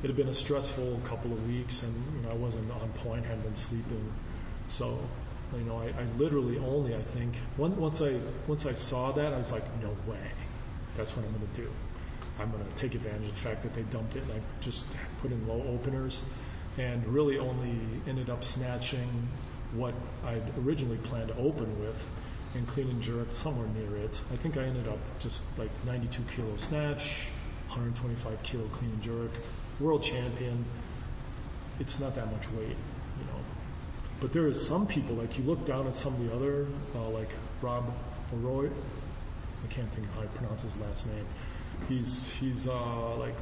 it 0.02 0.06
had 0.08 0.16
been 0.16 0.28
a 0.28 0.34
stressful 0.34 1.00
couple 1.04 1.32
of 1.32 1.48
weeks, 1.48 1.82
and 1.82 1.94
you 2.16 2.22
know 2.22 2.30
I 2.30 2.34
wasn't 2.34 2.70
on 2.72 2.88
point, 3.04 3.24
hadn't 3.24 3.42
been 3.42 3.56
sleeping, 3.56 4.12
so 4.68 4.98
you 5.56 5.64
know 5.64 5.78
I, 5.78 5.86
I 5.86 6.04
literally 6.18 6.58
only 6.58 6.94
I 6.94 7.02
think 7.02 7.34
once 7.56 7.76
once 7.76 8.02
I 8.02 8.18
once 8.46 8.66
I 8.66 8.74
saw 8.74 9.12
that 9.12 9.32
I 9.32 9.38
was 9.38 9.52
like, 9.52 9.64
no 9.82 9.90
way, 10.10 10.26
that's 10.96 11.16
what 11.16 11.24
I'm 11.24 11.32
going 11.32 11.48
to 11.54 11.62
do. 11.62 11.70
I'm 12.40 12.50
going 12.50 12.64
to 12.64 12.74
take 12.76 12.94
advantage 12.94 13.28
of 13.28 13.34
the 13.34 13.40
fact 13.40 13.62
that 13.62 13.74
they 13.74 13.82
dumped 13.82 14.16
it, 14.16 14.22
and 14.24 14.32
I 14.32 14.40
just 14.60 14.86
put 15.20 15.30
in 15.30 15.46
low 15.46 15.62
openers, 15.68 16.24
and 16.78 17.06
really 17.06 17.38
only 17.38 17.78
ended 18.08 18.30
up 18.30 18.42
snatching 18.42 19.08
what 19.74 19.94
I'd 20.26 20.42
originally 20.66 20.98
planned 20.98 21.28
to 21.28 21.36
open 21.36 21.78
with 21.80 22.10
and 22.54 22.66
clean 22.66 22.88
and 22.88 23.02
jerk 23.02 23.32
somewhere 23.32 23.68
near 23.68 23.96
it. 24.04 24.20
I 24.32 24.36
think 24.36 24.56
I 24.56 24.62
ended 24.62 24.88
up 24.88 24.98
just 25.20 25.42
like 25.56 25.70
92 25.86 26.22
kilo 26.34 26.56
snatch, 26.56 27.28
125 27.68 28.42
kilo 28.42 28.64
clean 28.68 28.90
and 28.90 29.02
jerk, 29.02 29.30
world 29.80 30.02
champion. 30.02 30.64
It's 31.80 31.98
not 31.98 32.14
that 32.14 32.30
much 32.30 32.50
weight, 32.52 32.68
you 32.68 33.24
know. 33.26 33.40
But 34.20 34.32
there 34.32 34.46
is 34.46 34.64
some 34.64 34.86
people, 34.86 35.16
like 35.16 35.38
you 35.38 35.44
look 35.44 35.64
down 35.66 35.86
at 35.86 35.96
some 35.96 36.14
of 36.14 36.24
the 36.24 36.34
other, 36.34 36.66
uh, 36.94 37.08
like 37.08 37.30
Rob 37.62 37.92
Leroy, 38.32 38.66
I 38.66 39.72
can't 39.72 39.90
think 39.92 40.06
of 40.06 40.14
how 40.14 40.22
I 40.22 40.26
pronounce 40.26 40.62
his 40.62 40.76
last 40.76 41.06
name. 41.06 41.24
He's, 41.88 42.32
he's 42.34 42.68
uh, 42.68 43.16
like, 43.16 43.34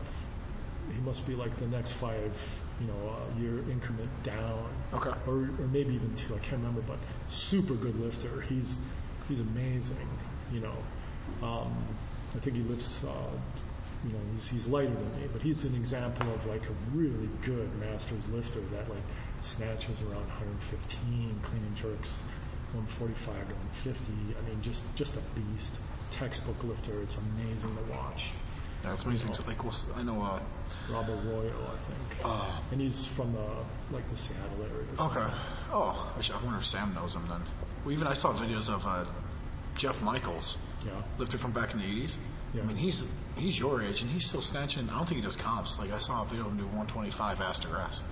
he 0.93 1.01
must 1.03 1.27
be 1.27 1.35
like 1.35 1.57
the 1.59 1.67
next 1.69 1.93
five, 1.93 2.33
you 2.81 2.87
know, 2.87 3.11
uh, 3.11 3.41
year 3.41 3.59
increment 3.71 4.11
down. 4.23 4.65
Okay. 4.95 5.11
Or, 5.27 5.35
or 5.35 5.69
maybe 5.73 5.95
even 5.95 6.15
two, 6.15 6.35
I 6.35 6.39
can't 6.39 6.61
remember, 6.61 6.83
but 6.83 6.99
super 7.29 7.75
good 7.75 7.99
lifter. 8.01 8.43
He's, 8.43 8.79
he's 9.29 9.41
amazing, 9.41 10.09
you 10.53 10.61
know. 10.61 10.77
Um, 11.43 11.73
I 12.35 12.39
think 12.39 12.57
he 12.57 12.63
lifts, 12.63 13.05
uh, 13.05 13.09
you 14.07 14.13
know, 14.13 14.19
he's, 14.35 14.49
he's 14.49 14.67
lighter 14.69 14.89
than 14.89 15.21
me, 15.21 15.29
but 15.33 15.43
he's 15.43 15.65
an 15.65 15.75
example 15.75 16.29
of 16.33 16.47
like 16.47 16.63
a 16.63 16.97
really 16.97 17.29
good 17.43 17.69
master's 17.79 18.27
lifter 18.29 18.61
that 18.73 18.89
like 18.89 19.03
snatches 19.43 20.03
around 20.03 20.27
115, 20.27 21.41
clean 21.43 21.63
and 21.63 21.77
jerks 21.77 22.19
145 22.73 23.35
to 23.35 23.55
150. 23.85 24.13
I 24.39 24.49
mean, 24.49 24.63
just 24.63 24.85
just 24.97 25.17
a 25.17 25.23
beast. 25.35 25.77
Textbook 26.11 26.63
lifter. 26.65 27.01
It's 27.03 27.17
amazing 27.17 27.77
to 27.77 27.93
watch. 27.93 28.31
Yeah, 28.85 28.95
it's 28.95 29.05
amazing. 29.05 29.35
So, 29.35 29.43
like, 29.47 29.63
well, 29.63 29.75
I 29.97 30.03
know. 30.03 30.23
Uh, 30.23 30.41
Robert 30.91 31.19
Royal, 31.25 31.51
I 31.51 31.77
think, 31.93 32.25
uh, 32.25 32.51
and 32.73 32.81
he's 32.81 33.05
from 33.07 33.33
the 33.33 33.45
like 33.95 34.09
the 34.11 34.17
Seattle 34.17 34.59
area. 34.63 34.87
Or 34.99 35.07
okay. 35.07 35.35
Oh, 35.73 36.13
I, 36.17 36.21
should, 36.21 36.35
I 36.37 36.43
wonder 36.43 36.59
if 36.59 36.65
Sam 36.67 36.95
knows 36.95 37.15
him 37.15 37.23
then. 37.29 37.41
Well, 37.85 37.93
even 37.93 38.07
I 38.07 38.15
saw 38.15 38.33
videos 38.33 38.69
of 38.69 38.87
uh, 38.87 39.05
Jeff 39.77 40.03
Michaels, 40.03 40.57
Yeah. 40.85 40.93
lifter 41.19 41.39
from 41.39 41.53
back 41.53 41.73
in 41.75 41.79
the 41.81 41.85
'80s. 41.85 42.17
Yeah. 42.55 42.63
I 42.63 42.65
mean, 42.67 42.77
he's 42.77 43.05
he's 43.37 43.59
your 43.59 43.83
age 43.83 44.03
and 44.03 44.11
he's 44.11 44.27
still 44.27 44.43
snatching. 44.43 44.89
I 44.91 44.97
don't 44.97 45.07
think 45.07 45.21
he 45.21 45.23
does 45.23 45.37
comps. 45.37 45.79
Like 45.79 45.93
I 45.93 45.99
saw 45.99 46.23
a 46.23 46.27
video 46.27 46.47
of 46.47 46.53
him 46.53 46.59
do 46.59 46.65
125 46.65 47.41
ass 47.41 47.61
to 47.61 47.69
grass. 47.69 48.03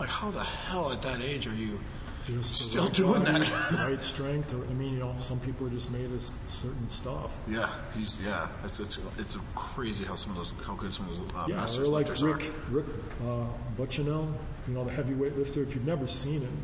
Like, 0.00 0.08
how 0.08 0.30
the 0.32 0.42
hell 0.42 0.90
at 0.90 1.02
that 1.02 1.20
age 1.20 1.46
are 1.46 1.54
you 1.54 1.78
Just 2.26 2.54
still 2.54 2.84
right 2.84 2.94
doing 2.94 3.22
body, 3.24 3.40
that? 3.40 3.72
right 3.72 4.02
strength. 4.02 4.54
I 4.54 4.72
mean, 4.72 4.94
you 4.94 4.98
know, 5.00 5.14
some 5.20 5.38
people 5.40 5.66
are 5.66 5.70
just 5.70 5.90
made 5.90 6.10
of 6.10 6.22
certain 6.46 6.88
stuff. 6.88 7.30
yeah, 7.46 7.68
he's 7.94 8.18
yeah. 8.22 8.48
It's 8.64 8.80
it's 8.80 8.98
it's 9.18 9.36
crazy 9.54 10.06
how 10.06 10.14
some 10.14 10.30
of 10.30 10.38
those 10.38 10.52
how 10.66 10.74
good 10.74 10.94
some 10.94 11.08
of 11.10 11.18
those 11.18 11.34
uh, 11.36 11.46
Yeah, 11.48 11.56
masters 11.56 11.86
are 11.86 11.92
like 11.92 12.08
Rick, 12.08 12.22
are. 12.22 12.70
Rick 12.70 12.86
uh, 13.26 13.44
Buchanel, 13.76 14.32
you 14.66 14.74
know, 14.74 14.84
the 14.84 14.92
heavyweight 14.92 15.36
lifter. 15.36 15.62
If 15.62 15.74
you've 15.74 15.86
never 15.86 16.08
seen 16.08 16.40
him, 16.40 16.56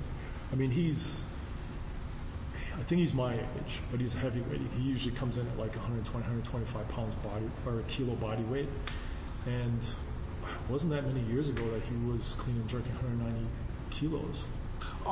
I 0.51 0.55
mean, 0.57 0.71
he's, 0.71 1.25
I 2.79 2.83
think 2.85 3.03
he's 3.03 3.13
my 3.13 3.35
age, 3.35 3.81
but 3.91 4.01
he's 4.01 4.15
heavyweight. 4.15 4.61
He 4.79 4.83
usually 4.83 5.15
comes 5.15 5.37
in 5.37 5.47
at 5.47 5.59
like 5.59 5.77
120, 5.77 6.11
125 6.11 6.89
pounds 6.89 7.15
body 7.17 7.51
or 7.67 7.81
a 7.81 7.83
kilo 7.83 8.15
body 8.15 8.43
weight, 8.45 8.69
and 9.47 9.83
it 9.83 10.71
wasn't 10.73 10.91
that 10.93 11.07
many 11.07 11.21
years 11.31 11.51
ago 11.51 11.69
that 11.71 11.83
he 11.83 11.95
was 12.11 12.35
clean 12.39 12.57
and 12.57 12.69
jerking 12.69 12.95
190 12.95 13.47
kilos. 13.91 14.45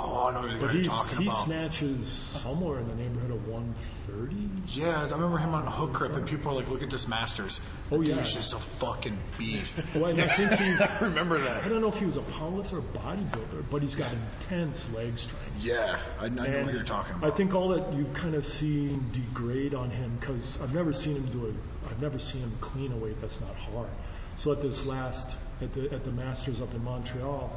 Oh, 0.00 0.26
I 0.26 0.32
know 0.32 0.58
what 0.64 0.74
you're 0.74 0.84
talking 0.84 1.18
he 1.18 1.26
about. 1.26 1.44
snatches 1.44 2.06
somewhere 2.08 2.78
in 2.78 2.88
the 2.88 2.94
neighborhood 2.94 3.30
of 3.32 3.48
130. 3.48 4.36
Yeah, 4.68 5.00
I 5.06 5.10
remember 5.10 5.38
him 5.38 5.54
on 5.54 5.66
a 5.66 5.70
hook 5.70 5.92
grip, 5.92 6.14
and 6.14 6.26
people 6.26 6.52
are 6.52 6.54
like, 6.54 6.68
"Look 6.70 6.82
at 6.82 6.90
this 6.90 7.08
Masters." 7.08 7.60
The 7.90 7.96
Oh, 7.96 8.00
yeah. 8.00 8.14
dude's 8.16 8.34
just 8.34 8.52
a 8.52 8.58
fucking 8.58 9.18
beast. 9.38 9.82
Well, 9.94 10.06
I, 10.06 10.10
I 10.10 10.28
think 10.28 10.52
he's. 10.60 10.80
I 10.80 10.98
remember 11.00 11.38
that. 11.40 11.64
I 11.64 11.68
don't 11.68 11.80
know 11.80 11.88
if 11.88 11.98
he 11.98 12.06
was 12.06 12.16
a 12.16 12.20
powerlifter 12.20 12.74
or 12.74 12.78
a 12.78 12.82
bodybuilder, 12.82 13.64
but 13.70 13.82
he's 13.82 13.96
got 13.96 14.10
intense 14.12 14.92
leg 14.94 15.18
strength. 15.18 15.44
Yeah, 15.60 15.98
I, 16.20 16.26
I 16.26 16.28
know 16.28 16.44
And 16.44 16.66
what 16.66 16.74
you're 16.74 16.84
talking 16.84 17.14
about. 17.16 17.32
I 17.32 17.34
think 17.34 17.54
all 17.54 17.68
that 17.70 17.92
you've 17.94 18.12
kind 18.14 18.34
of 18.34 18.46
seen 18.46 19.04
degrade 19.12 19.74
on 19.74 19.90
him 19.90 20.16
because 20.20 20.60
I've 20.60 20.74
never 20.74 20.92
seen 20.92 21.16
him 21.16 21.26
do 21.26 21.46
it. 21.46 21.54
I've 21.90 22.00
never 22.00 22.18
seen 22.18 22.42
him 22.42 22.52
clean 22.60 22.92
a 22.92 22.96
weight 22.96 23.20
that's 23.20 23.40
not 23.40 23.54
hard. 23.56 23.88
So 24.36 24.52
at 24.52 24.62
this 24.62 24.86
last 24.86 25.36
at 25.60 25.72
the 25.72 25.90
at 25.92 26.04
the 26.04 26.12
Masters 26.12 26.62
up 26.62 26.72
in 26.74 26.84
Montreal, 26.84 27.50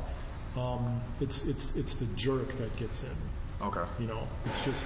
um, 0.57 1.01
it's 1.19 1.45
it's 1.45 1.75
it's 1.75 1.95
the 1.95 2.05
jerk 2.15 2.49
that 2.53 2.75
gets 2.77 3.03
in. 3.03 3.15
Okay. 3.61 3.83
You 3.99 4.07
know, 4.07 4.27
it's 4.45 4.65
just 4.65 4.85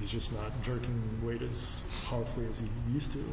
he's 0.00 0.10
just 0.10 0.32
not 0.32 0.50
jerking 0.62 1.02
weight 1.22 1.42
as 1.42 1.82
powerfully 2.04 2.46
as 2.50 2.58
he 2.58 2.68
used 2.92 3.12
to. 3.12 3.24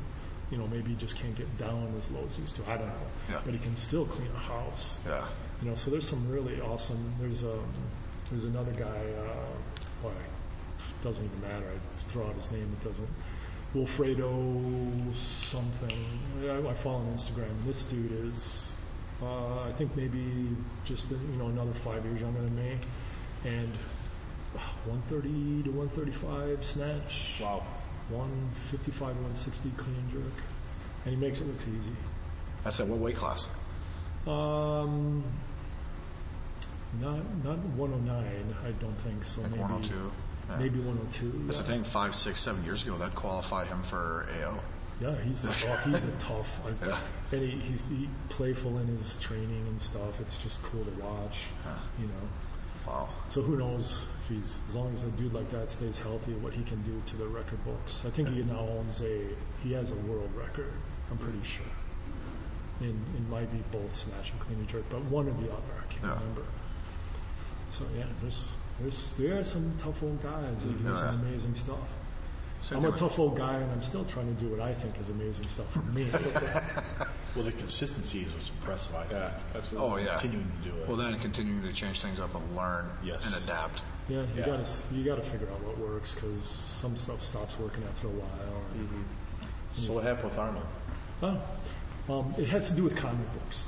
You 0.51 0.57
know, 0.57 0.67
maybe 0.67 0.91
he 0.91 0.95
just 0.95 1.17
can't 1.17 1.35
get 1.35 1.57
down 1.57 1.91
as 1.97 2.09
low 2.11 2.23
as 2.27 2.35
he 2.35 2.43
used 2.43 2.55
to. 2.57 2.63
I 2.69 2.77
don't 2.77 2.87
know. 2.87 2.93
Yeah. 3.29 3.41
But 3.43 3.53
he 3.53 3.59
can 3.59 3.75
still 3.75 4.05
clean 4.05 4.29
a 4.35 4.39
house. 4.39 4.99
Yeah. 5.05 5.25
You 5.61 5.69
know, 5.69 5.75
so 5.75 5.89
there's 5.89 6.07
some 6.07 6.29
really 6.29 6.61
awesome. 6.61 7.13
There's 7.19 7.43
um, 7.43 7.65
there's 8.29 8.45
another 8.45 8.71
guy. 8.73 8.85
Uh, 9.17 10.03
boy, 10.03 10.11
doesn't 11.03 11.23
even 11.23 11.41
matter. 11.41 11.65
I 11.65 12.11
throw 12.11 12.27
out 12.27 12.35
his 12.35 12.51
name. 12.51 12.75
It 12.81 12.87
doesn't. 12.87 13.09
Wilfredo 13.75 15.15
something. 15.15 16.05
I, 16.43 16.57
I 16.69 16.73
follow 16.75 16.97
on 16.97 17.13
Instagram. 17.13 17.49
This 17.65 17.83
dude 17.83 18.11
is, 18.25 18.71
uh, 19.21 19.63
I 19.63 19.71
think 19.73 19.95
maybe 19.95 20.49
just 20.83 21.09
you 21.11 21.37
know 21.37 21.47
another 21.47 21.73
five 21.83 22.03
years 22.05 22.21
younger 22.21 22.41
than 22.41 22.55
me, 22.55 22.77
and 23.45 23.71
uh, 24.55 24.59
130 24.85 25.63
to 25.63 25.71
135 25.71 26.65
snatch. 26.65 27.39
Wow. 27.41 27.63
155 28.09 28.99
to 28.99 29.21
160 29.21 29.69
clean 29.77 29.95
and 29.95 30.11
jerk, 30.11 30.43
and 31.05 31.15
he 31.15 31.19
makes 31.19 31.41
it 31.41 31.47
look 31.47 31.59
easy. 31.61 31.95
That's 32.63 32.79
at 32.79 32.87
what 32.87 32.99
weight 32.99 33.15
class? 33.15 33.47
Um, 34.27 35.23
not 37.01 37.19
not 37.43 37.57
109. 37.57 38.55
I 38.65 38.71
don't 38.71 38.97
think 39.01 39.23
so. 39.23 39.41
Like 39.41 39.51
maybe 39.51 39.61
102. 39.61 40.11
Yeah. 40.49 40.57
Maybe 40.57 40.79
102. 40.79 41.45
That's 41.45 41.57
yeah. 41.57 41.63
the 41.63 41.71
thing. 41.71 41.83
Five, 41.83 42.13
six, 42.13 42.39
seven 42.39 42.63
years 42.63 42.83
ago, 42.83 42.97
that'd 42.97 43.15
qualify 43.15 43.65
him 43.65 43.81
for 43.81 44.27
AO. 44.41 44.59
Yeah, 45.01 45.13
he's 45.27 45.43
a 45.45 45.49
tough, 45.49 45.85
he's 45.85 46.05
a 46.05 46.11
tough. 46.19 46.59
I, 46.65 46.85
Yeah. 46.87 46.99
And 47.31 47.41
he, 47.41 47.57
he's 47.59 47.87
he, 47.89 48.07
playful 48.29 48.77
in 48.77 48.87
his 48.87 49.19
training 49.19 49.65
and 49.67 49.81
stuff. 49.81 50.21
It's 50.21 50.37
just 50.37 50.61
cool 50.63 50.85
to 50.85 50.91
watch. 51.01 51.39
You 51.99 52.05
know. 52.05 52.13
Wow. 52.87 53.09
So 53.29 53.41
who 53.41 53.57
knows 53.57 54.01
if 54.23 54.29
he's 54.29 54.61
as 54.69 54.75
long 54.75 54.93
as 54.93 55.03
a 55.03 55.07
dude 55.11 55.33
like 55.33 55.49
that 55.51 55.69
stays 55.69 55.99
healthy, 55.99 56.33
what 56.33 56.53
he 56.53 56.63
can 56.63 56.81
do 56.83 57.01
to 57.07 57.17
the 57.17 57.25
record 57.27 57.63
books. 57.65 58.05
I 58.05 58.09
think 58.09 58.29
he 58.29 58.43
now 58.43 58.59
owns 58.59 59.01
a 59.01 59.21
he 59.63 59.73
has 59.73 59.91
a 59.91 59.95
world 59.95 60.29
record. 60.35 60.71
I'm 61.11 61.17
pretty 61.17 61.43
sure. 61.43 61.65
In 62.81 62.89
it 62.89 63.29
might 63.29 63.51
be 63.51 63.63
both 63.71 63.93
snatch 63.95 64.31
and 64.31 64.39
clean 64.39 64.59
and 64.59 64.67
jerk, 64.69 64.83
but 64.89 65.01
one 65.05 65.27
or 65.27 65.33
the 65.33 65.51
other. 65.51 65.73
I 65.79 65.91
can't 65.91 66.03
Yeah. 66.05 66.13
remember. 66.19 66.43
So 67.69 67.85
yeah, 67.97 68.05
there's 68.21 68.53
there's 68.79 69.13
there 69.13 69.39
are 69.39 69.43
some 69.43 69.73
tough 69.79 70.01
old 70.03 70.21
guys 70.21 70.63
that 70.63 70.69
mm-hmm. 70.69 70.87
do 70.87 70.89
oh, 70.89 70.93
Yeah. 70.93 71.11
some 71.11 71.19
amazing 71.21 71.55
stuff. 71.55 71.89
Same 72.65 72.79
I'm 72.79 72.85
a 72.85 72.97
tough 72.97 73.19
old 73.19 73.37
guy, 73.37 73.53
and 73.57 73.71
I'm 73.71 73.83
still 73.83 74.03
trying 74.05 74.25
to 74.35 74.41
do 74.43 74.49
what 74.49 74.59
I 74.59 74.73
think 74.73 74.99
is 74.99 75.09
amazing 75.11 75.47
stuff 75.47 75.71
for 75.71 75.79
me. 75.93 76.07
Well, 77.35 77.43
the 77.43 77.51
consistency 77.51 78.21
is 78.21 78.31
what's 78.33 78.49
impressive. 78.49 78.95
I 78.95 79.05
Yeah, 79.11 79.29
absolutely. 79.53 79.89
Oh 79.89 79.97
yeah. 79.97 80.17
Continuing 80.17 80.49
to 80.63 80.69
do 80.69 80.75
it. 80.77 80.87
Well, 80.87 80.95
then 80.95 81.19
continuing 81.19 81.63
to 81.63 81.73
change 81.73 81.99
things 82.01 82.17
up 82.21 82.33
and 82.33 82.55
learn 82.55 82.85
Yes. 83.03 83.25
and 83.25 83.43
adapt. 83.43 83.81
yeah, 84.07 84.21
you 84.21 84.27
Yeah. 84.37 84.45
gotta 84.45 84.69
you 84.93 85.03
gotta 85.03 85.21
figure 85.21 85.47
out 85.51 85.59
what 85.65 85.77
works 85.77 86.15
because 86.15 86.41
some 86.45 86.95
stuff 86.95 87.21
stops 87.21 87.59
working 87.59 87.83
after 87.83 88.07
a 88.07 88.11
while. 88.11 88.61
and- 88.73 89.05
So 89.83 89.91
what 89.91 90.05
happened 90.05 90.29
with 90.29 90.39
Arnold? 90.39 90.65
Oh, 91.23 91.41
um, 92.19 92.33
it 92.37 92.47
has 92.47 92.69
to 92.69 92.73
do 92.73 92.85
with 92.85 92.95
comic 92.95 93.27
books 93.33 93.67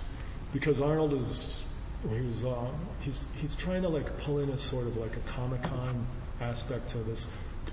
because 0.53 0.81
Arnold 0.81 1.11
is 1.15 1.61
he 2.09 2.21
was 2.21 2.45
uh, 2.45 2.67
he's 3.01 3.27
he's 3.41 3.57
trying 3.57 3.81
to 3.81 3.89
like 3.89 4.17
pull 4.21 4.39
in 4.39 4.49
a 4.49 4.57
sort 4.57 4.87
of 4.87 4.95
like 4.95 5.17
a 5.17 5.29
Comic 5.29 5.61
Con 5.63 6.07
aspect 6.39 6.87
to 6.91 6.99
this 6.99 7.27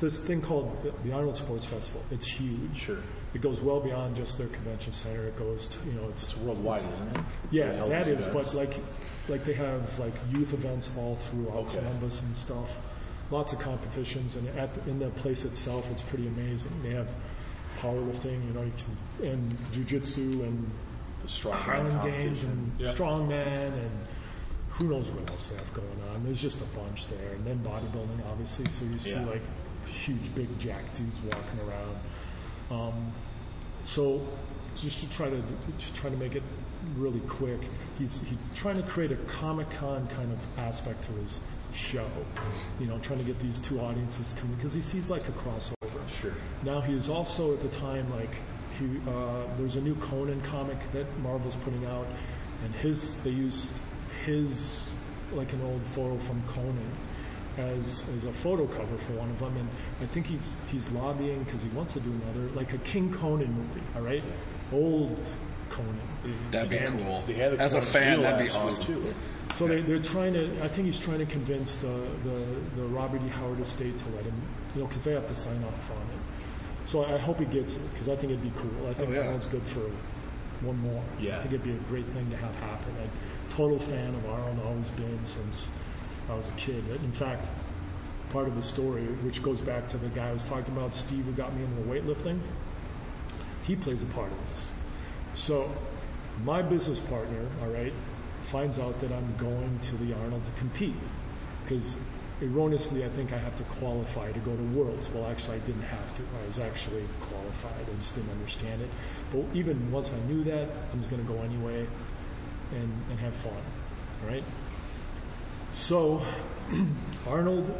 this 0.05 0.21
thing 0.21 0.41
called 0.41 0.71
the, 0.83 0.93
the 1.09 1.13
Arnold 1.15 1.37
Sports 1.37 1.65
Festival. 1.65 2.03
It's 2.11 2.27
huge. 2.27 2.77
Sure. 2.77 2.99
It 3.35 3.41
goes 3.41 3.61
well 3.61 3.81
beyond 3.81 4.15
just 4.17 4.39
their 4.39 4.47
convention 4.49 4.93
center. 4.93 5.25
It 5.27 5.37
goes 5.39 5.67
to 5.69 5.79
you 5.89 5.93
know 5.95 6.09
it's 6.09 6.23
It's 6.25 6.37
worldwide, 6.37 6.79
isn't 6.79 7.17
it? 7.17 7.23
yeah, 7.51 7.73
held 7.73 7.91
that 7.91 8.05
these 8.07 8.19
is. 8.19 8.27
events. 8.27 8.53
But 8.53 8.55
like, 8.57 8.77
like 9.29 9.45
they 9.45 9.55
have 9.55 9.99
like 9.99 10.15
youth 10.31 10.53
events 10.55 10.91
all 10.97 11.17
throughout 11.17 11.67
Okay. 11.67 11.79
Columbus 11.79 12.23
and 12.23 12.37
stuff. 12.37 12.71
lots 13.31 13.53
of 13.53 13.59
competitions, 13.59 14.37
and 14.37 14.47
at 14.59 14.73
the, 14.75 14.91
in 14.91 14.99
the 15.01 15.09
place 15.23 15.45
itself, 15.47 15.91
it's 15.91 16.03
pretty 16.03 16.29
amazing. 16.29 16.71
They 16.83 16.91
have 16.91 17.09
powerlifting, 17.81 18.47
you 18.47 18.53
know, 18.53 18.63
you 18.63 18.73
can, 18.79 19.29
and 19.33 19.53
jujitsu 19.73 20.43
and 20.45 20.71
strongman 21.27 21.55
Highland 21.55 22.03
Games 22.13 22.45
and. 22.45 22.73
Yeah. 22.79 22.93
strongman 22.95 23.73
and 23.73 23.91
who 24.71 24.89
knows 24.89 25.11
what 25.11 25.29
else 25.31 25.49
they 25.49 25.57
have 25.57 25.73
going 25.75 26.01
on. 26.13 26.23
There's 26.25 26.41
just 26.43 26.61
a 26.61 26.65
bunch 26.77 27.07
there, 27.09 27.31
and 27.35 27.45
then 27.47 27.59
bodybuilding, 27.65 28.25
obviously. 28.31 28.69
So 28.69 28.85
you 28.85 28.99
see 28.99 29.11
Yeah. 29.11 29.25
like 29.27 29.43
huge, 29.95 30.35
big 30.35 30.49
jack 30.59 30.83
dudes 30.95 31.17
walking 31.25 31.61
around. 31.69 31.97
Um, 32.71 33.13
so 33.85 34.21
just 34.75 35.01
to 35.01 35.11
try 35.11 35.31
to 35.31 35.37
to 35.37 35.95
try 35.95 36.11
to 36.11 36.17
make 36.17 36.35
it 36.35 36.43
really 36.97 37.21
quick, 37.21 37.61
he's 37.99 38.21
he 38.23 38.37
trying 38.55 38.77
to 38.77 38.83
create 38.83 39.13
a 39.13 39.17
Comic 39.17 39.71
Con 39.71 40.07
kind 40.09 40.33
of 40.33 40.39
aspect 40.59 41.05
to 41.05 41.13
his 41.13 41.41
show. 41.73 42.07
You 42.81 42.87
know, 42.87 42.99
trying 42.99 43.19
to 43.21 43.25
get 43.25 43.39
these 43.39 43.61
two 43.61 43.81
audiences 43.81 44.35
coming 44.39 44.57
because 44.57 44.75
he 44.75 44.83
sees 44.83 45.11
like 45.11 45.23
a 45.29 45.33
crossover. 45.33 45.75
Sure. 46.21 46.33
Now 46.63 46.81
he 46.81 46.95
was 46.95 47.09
also 47.09 47.53
at 47.53 47.63
the 47.63 47.69
time 47.69 48.11
like 48.11 48.35
he 48.79 48.87
uh, 49.09 49.43
there's 49.59 49.77
a 49.77 49.81
new 49.81 49.95
Conan 49.97 50.41
comic 50.43 50.79
that 50.93 51.07
Marvel's 51.21 51.57
putting 51.57 51.85
out, 51.87 52.07
and 52.65 52.75
his 52.77 53.17
they 53.19 53.31
used 53.31 53.75
his 54.25 54.87
like 55.33 55.53
an 55.53 55.63
old 55.63 55.83
photo 55.83 56.17
from 56.19 56.43
Conan 56.53 56.91
as 57.59 58.03
as 58.17 58.25
a 58.27 58.33
photo 58.33 58.67
cover 58.67 58.97
for 58.99 59.13
one 59.15 59.31
of 59.31 59.39
them, 59.39 59.57
and 59.57 59.69
I 60.03 60.07
think 60.07 60.27
he's 60.27 60.55
he's 60.71 60.91
lobbying 60.91 61.43
because 61.45 61.63
he 61.63 61.69
wants 61.71 61.93
to 61.95 62.01
do 62.01 62.11
another 62.11 62.51
like 62.55 62.73
a 62.73 62.79
King 62.79 63.13
Conan 63.13 63.53
movie. 63.53 63.81
All 63.97 64.03
right, 64.03 64.23
old 64.73 65.19
Conan. 65.71 65.99
That'd 66.51 66.71
be 66.71 66.77
And- 66.79 66.99
cool. 67.05 67.23
They 67.27 67.35
had 67.35 67.53
it 67.55 67.61
As 67.61 67.75
a 67.75 67.83
fan, 67.83 68.23
that'd 68.23 68.47
be 68.47 68.51
awesome. 68.53 68.87
too. 68.87 69.09
So 69.55 69.67
they, 69.69 69.83
they're 69.83 69.99
trying 69.99 70.33
to, 70.35 70.65
I 70.65 70.69
think 70.69 70.87
he's 70.87 70.99
trying 70.99 71.19
to 71.19 71.27
convince 71.27 71.77
the, 71.77 71.87
the, 72.25 72.45
the 72.77 72.83
Robert 72.87 73.21
E. 73.25 73.29
Howard 73.29 73.61
estate 73.61 73.97
to 73.99 74.05
let 74.17 74.25
him, 74.25 74.35
you 74.75 74.81
know, 74.81 74.87
because 74.89 75.05
they 75.05 75.13
have 75.13 75.29
to 75.29 75.35
sign 75.35 75.63
off 75.65 75.91
on 75.93 75.99
it. 76.03 76.89
So 76.89 77.05
I 77.05 77.19
hope 77.19 77.39
he 77.39 77.45
gets 77.45 77.77
it, 77.77 77.93
because 77.93 78.09
I 78.09 78.17
think 78.17 78.33
it'd 78.33 78.43
be 78.43 78.53
cool. 78.57 78.89
I 78.89 78.95
think 78.95 79.11
Oh, 79.11 79.13
yeah. 79.13 79.21
Arnold's 79.21 79.47
good 79.47 79.63
for 79.65 79.81
one 80.65 80.79
more. 80.81 81.03
Yeah. 81.21 81.37
I 81.39 81.43
think 81.43 81.55
it'd 81.55 81.63
be 81.65 81.73
a 81.73 81.89
great 81.91 82.07
thing 82.07 82.29
to 82.31 82.37
have 82.37 82.55
happen. 82.57 82.95
I'm 83.01 83.09
a 83.51 83.55
total 83.55 83.79
fan 83.79 84.15
of 84.15 84.27
Arnold, 84.29 84.61
always 84.67 84.89
been 84.91 85.21
since 85.27 85.69
I 86.29 86.35
was 86.35 86.49
a 86.49 86.53
kid. 86.53 86.85
In 86.89 87.13
fact, 87.13 87.49
part 88.31 88.49
of 88.49 88.57
the 88.57 88.63
story, 88.63 89.03
which 89.23 89.43
goes 89.43 89.61
back 89.61 89.89
to 89.89 89.99
the 89.99 90.09
guy 90.09 90.29
I 90.29 90.33
was 90.33 90.49
talking 90.49 90.75
about, 90.77 90.95
Steve, 90.95 91.25
who 91.25 91.33
got 91.33 91.55
me 91.55 91.65
into 91.65 91.83
weightlifting, 91.83 92.41
he 93.67 93.77
plays 93.77 94.03
a 94.03 94.07
part 94.07 94.31
of 94.31 94.39
this. 94.51 94.71
So 95.35 95.71
my 96.45 96.63
business 96.63 97.01
partner, 97.01 97.47
all 97.63 97.69
right, 97.69 97.93
finds 98.43 98.79
out 98.79 99.01
that 99.01 99.13
I'm 99.13 99.37
going 99.37 99.79
to 99.81 99.97
the 99.97 100.15
Arnold 100.15 100.45
to 100.45 100.51
compete 100.59 100.95
because 101.65 101.95
erroneously 102.43 103.05
I 103.05 103.09
think 103.09 103.33
I 103.33 103.39
have 103.39 103.57
to 103.57 103.63
qualify 103.79 104.33
to 104.33 104.41
go 104.41 104.55
to 104.55 104.63
Worlds. 104.63 105.09
Well, 105.11 105.27
actually, 105.31 105.57
I 105.57 105.61
didn't 105.61 105.83
have 105.83 106.17
to. 106.17 106.23
I 106.23 106.47
was 106.49 106.59
actually 106.59 107.05
qualified. 107.21 107.87
I 107.89 108.01
just 108.01 108.15
didn't 108.17 108.33
understand 108.33 108.83
it. 108.83 108.91
But 109.33 109.45
even 109.55 109.91
once 109.91 110.13
I 110.13 110.19
knew 110.29 110.45
that, 110.45 110.69
I 110.93 110.97
was 110.97 111.07
going 111.07 111.25
to 111.25 111.33
go 111.33 111.41
anyway 111.43 111.87
and, 112.73 112.93
and 113.11 113.19
have 113.21 113.35
fun, 113.35 113.53
all 114.23 114.29
right? 114.29 114.45
So 115.75 116.25
Arnold 117.29 117.71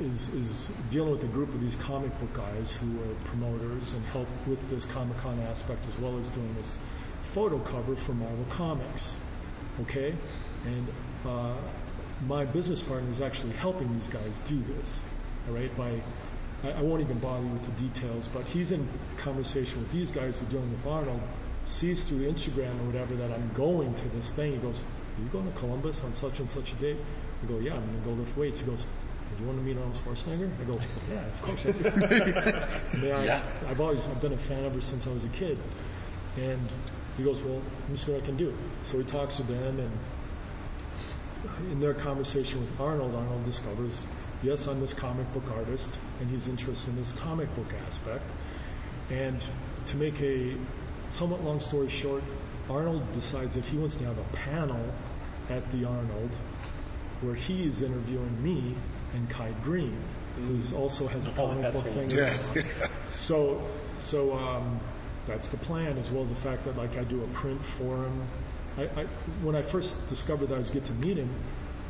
is, 0.00 0.28
is 0.30 0.70
dealing 0.90 1.12
with 1.12 1.22
a 1.22 1.28
group 1.28 1.48
of 1.48 1.60
these 1.60 1.76
comic 1.76 2.10
book 2.20 2.34
guys 2.34 2.76
who 2.76 3.00
are 3.00 3.14
promoters 3.24 3.94
and 3.94 4.04
help 4.06 4.26
with 4.46 4.68
this 4.68 4.84
Comic 4.84 5.16
Con 5.18 5.38
aspect 5.48 5.86
as 5.88 5.98
well 5.98 6.18
as 6.18 6.28
doing 6.30 6.52
this 6.56 6.76
photo 7.32 7.58
cover 7.60 7.94
for 7.94 8.12
Marvel 8.12 8.44
Comics. 8.50 9.16
Okay? 9.82 10.14
And 10.66 10.88
uh, 11.24 11.54
my 12.26 12.44
business 12.44 12.82
partner 12.82 13.10
is 13.10 13.22
actually 13.22 13.52
helping 13.52 13.92
these 13.94 14.08
guys 14.08 14.40
do 14.40 14.60
this. 14.76 15.08
All 15.48 15.54
right? 15.54 15.74
By 15.76 16.00
I, 16.64 16.72
I 16.72 16.82
won't 16.82 17.02
even 17.02 17.18
bother 17.18 17.44
you 17.44 17.52
with 17.52 17.64
the 17.64 17.88
details, 17.88 18.28
but 18.34 18.44
he's 18.46 18.72
in 18.72 18.86
conversation 19.16 19.80
with 19.80 19.92
these 19.92 20.10
guys 20.10 20.40
who 20.40 20.46
are 20.46 20.50
dealing 20.50 20.70
with 20.72 20.86
Arnold, 20.86 21.20
sees 21.66 22.04
through 22.04 22.30
Instagram 22.30 22.80
or 22.80 22.86
whatever 22.86 23.14
that 23.14 23.30
I'm 23.30 23.50
going 23.54 23.94
to 23.94 24.08
this 24.10 24.32
thing. 24.32 24.52
He 24.52 24.58
goes, 24.58 24.82
Are 25.16 25.22
you 25.22 25.28
going 25.28 25.50
to 25.50 25.58
Columbus 25.58 26.02
on 26.04 26.12
such 26.12 26.40
and 26.40 26.50
such 26.50 26.72
a 26.72 26.74
date? 26.76 26.96
I 27.42 27.46
go, 27.46 27.58
Yeah, 27.58 27.74
I'm 27.74 27.84
going 27.84 28.02
to 28.02 28.08
go 28.08 28.12
lift 28.12 28.36
weights. 28.36 28.60
He 28.60 28.66
goes, 28.66 28.84
do 29.36 29.42
you 29.42 29.48
want 29.48 29.58
to 29.58 29.64
meet 29.64 29.76
Arnold 29.76 29.96
Schwarzenegger? 30.04 30.48
I 30.60 30.64
go, 30.64 30.80
yeah, 31.10 31.26
of 31.26 31.42
course 31.42 31.66
I 31.66 31.72
do. 31.72 31.88
I 31.88 33.02
mean, 33.02 33.12
I, 33.12 33.24
Yeah. 33.24 33.42
I've 33.66 33.80
always 33.80 34.06
I've 34.06 34.20
been 34.20 34.32
a 34.32 34.38
fan 34.38 34.64
ever 34.64 34.80
since 34.80 35.06
I 35.06 35.10
was 35.10 35.24
a 35.24 35.28
kid. 35.28 35.58
And 36.36 36.68
he 37.16 37.24
goes, 37.24 37.42
well, 37.42 37.60
let 37.80 37.90
me 37.90 37.96
see 37.96 38.12
what 38.12 38.22
I 38.22 38.26
can 38.26 38.36
do. 38.36 38.54
So 38.84 38.98
he 38.98 39.04
talks 39.04 39.36
to 39.36 39.42
them, 39.44 39.80
and 39.80 39.90
in 41.70 41.80
their 41.80 41.94
conversation 41.94 42.60
with 42.60 42.80
Arnold, 42.80 43.14
Arnold 43.14 43.44
discovers, 43.44 44.06
yes, 44.42 44.66
I'm 44.66 44.80
this 44.80 44.94
comic 44.94 45.32
book 45.32 45.44
artist, 45.56 45.98
and 46.20 46.30
he's 46.30 46.46
interested 46.48 46.90
in 46.90 46.96
this 46.96 47.12
comic 47.12 47.54
book 47.56 47.72
aspect. 47.86 48.24
And 49.10 49.42
to 49.86 49.96
make 49.96 50.20
a 50.20 50.54
somewhat 51.10 51.42
long 51.42 51.60
story 51.60 51.88
short, 51.88 52.22
Arnold 52.70 53.12
decides 53.12 53.54
that 53.54 53.64
he 53.64 53.76
wants 53.76 53.96
to 53.96 54.04
have 54.04 54.18
a 54.18 54.36
panel 54.36 54.80
at 55.50 55.70
the 55.70 55.84
Arnold 55.84 56.30
where 57.20 57.34
he 57.34 57.66
is 57.66 57.82
interviewing 57.82 58.42
me 58.42 58.74
and 59.14 59.28
Kai 59.30 59.52
Greene, 59.62 59.96
who 60.36 60.60
also 60.76 61.06
has 61.06 61.26
a 61.26 61.30
comic 61.30 61.62
that's 61.62 61.82
book 61.82 61.92
thing. 61.92 62.10
hilarious. 62.10 62.54
So, 63.14 63.62
so 64.00 64.36
um, 64.36 64.80
that's 65.26 65.48
the 65.48 65.56
plan, 65.58 65.96
as 65.98 66.10
well 66.10 66.22
as 66.22 66.28
the 66.30 66.34
fact 66.36 66.64
that 66.64 66.76
like 66.76 66.96
I 66.96 67.04
do 67.04 67.22
a 67.22 67.26
print 67.28 67.62
for 67.62 68.04
him. 68.04 68.22
I, 68.76 68.82
I, 68.82 69.04
when 69.42 69.54
I 69.54 69.62
first 69.62 70.06
discovered 70.08 70.48
that 70.48 70.56
I 70.56 70.58
was 70.58 70.70
get 70.70 70.84
to 70.86 70.92
meet 70.94 71.16
him, 71.16 71.30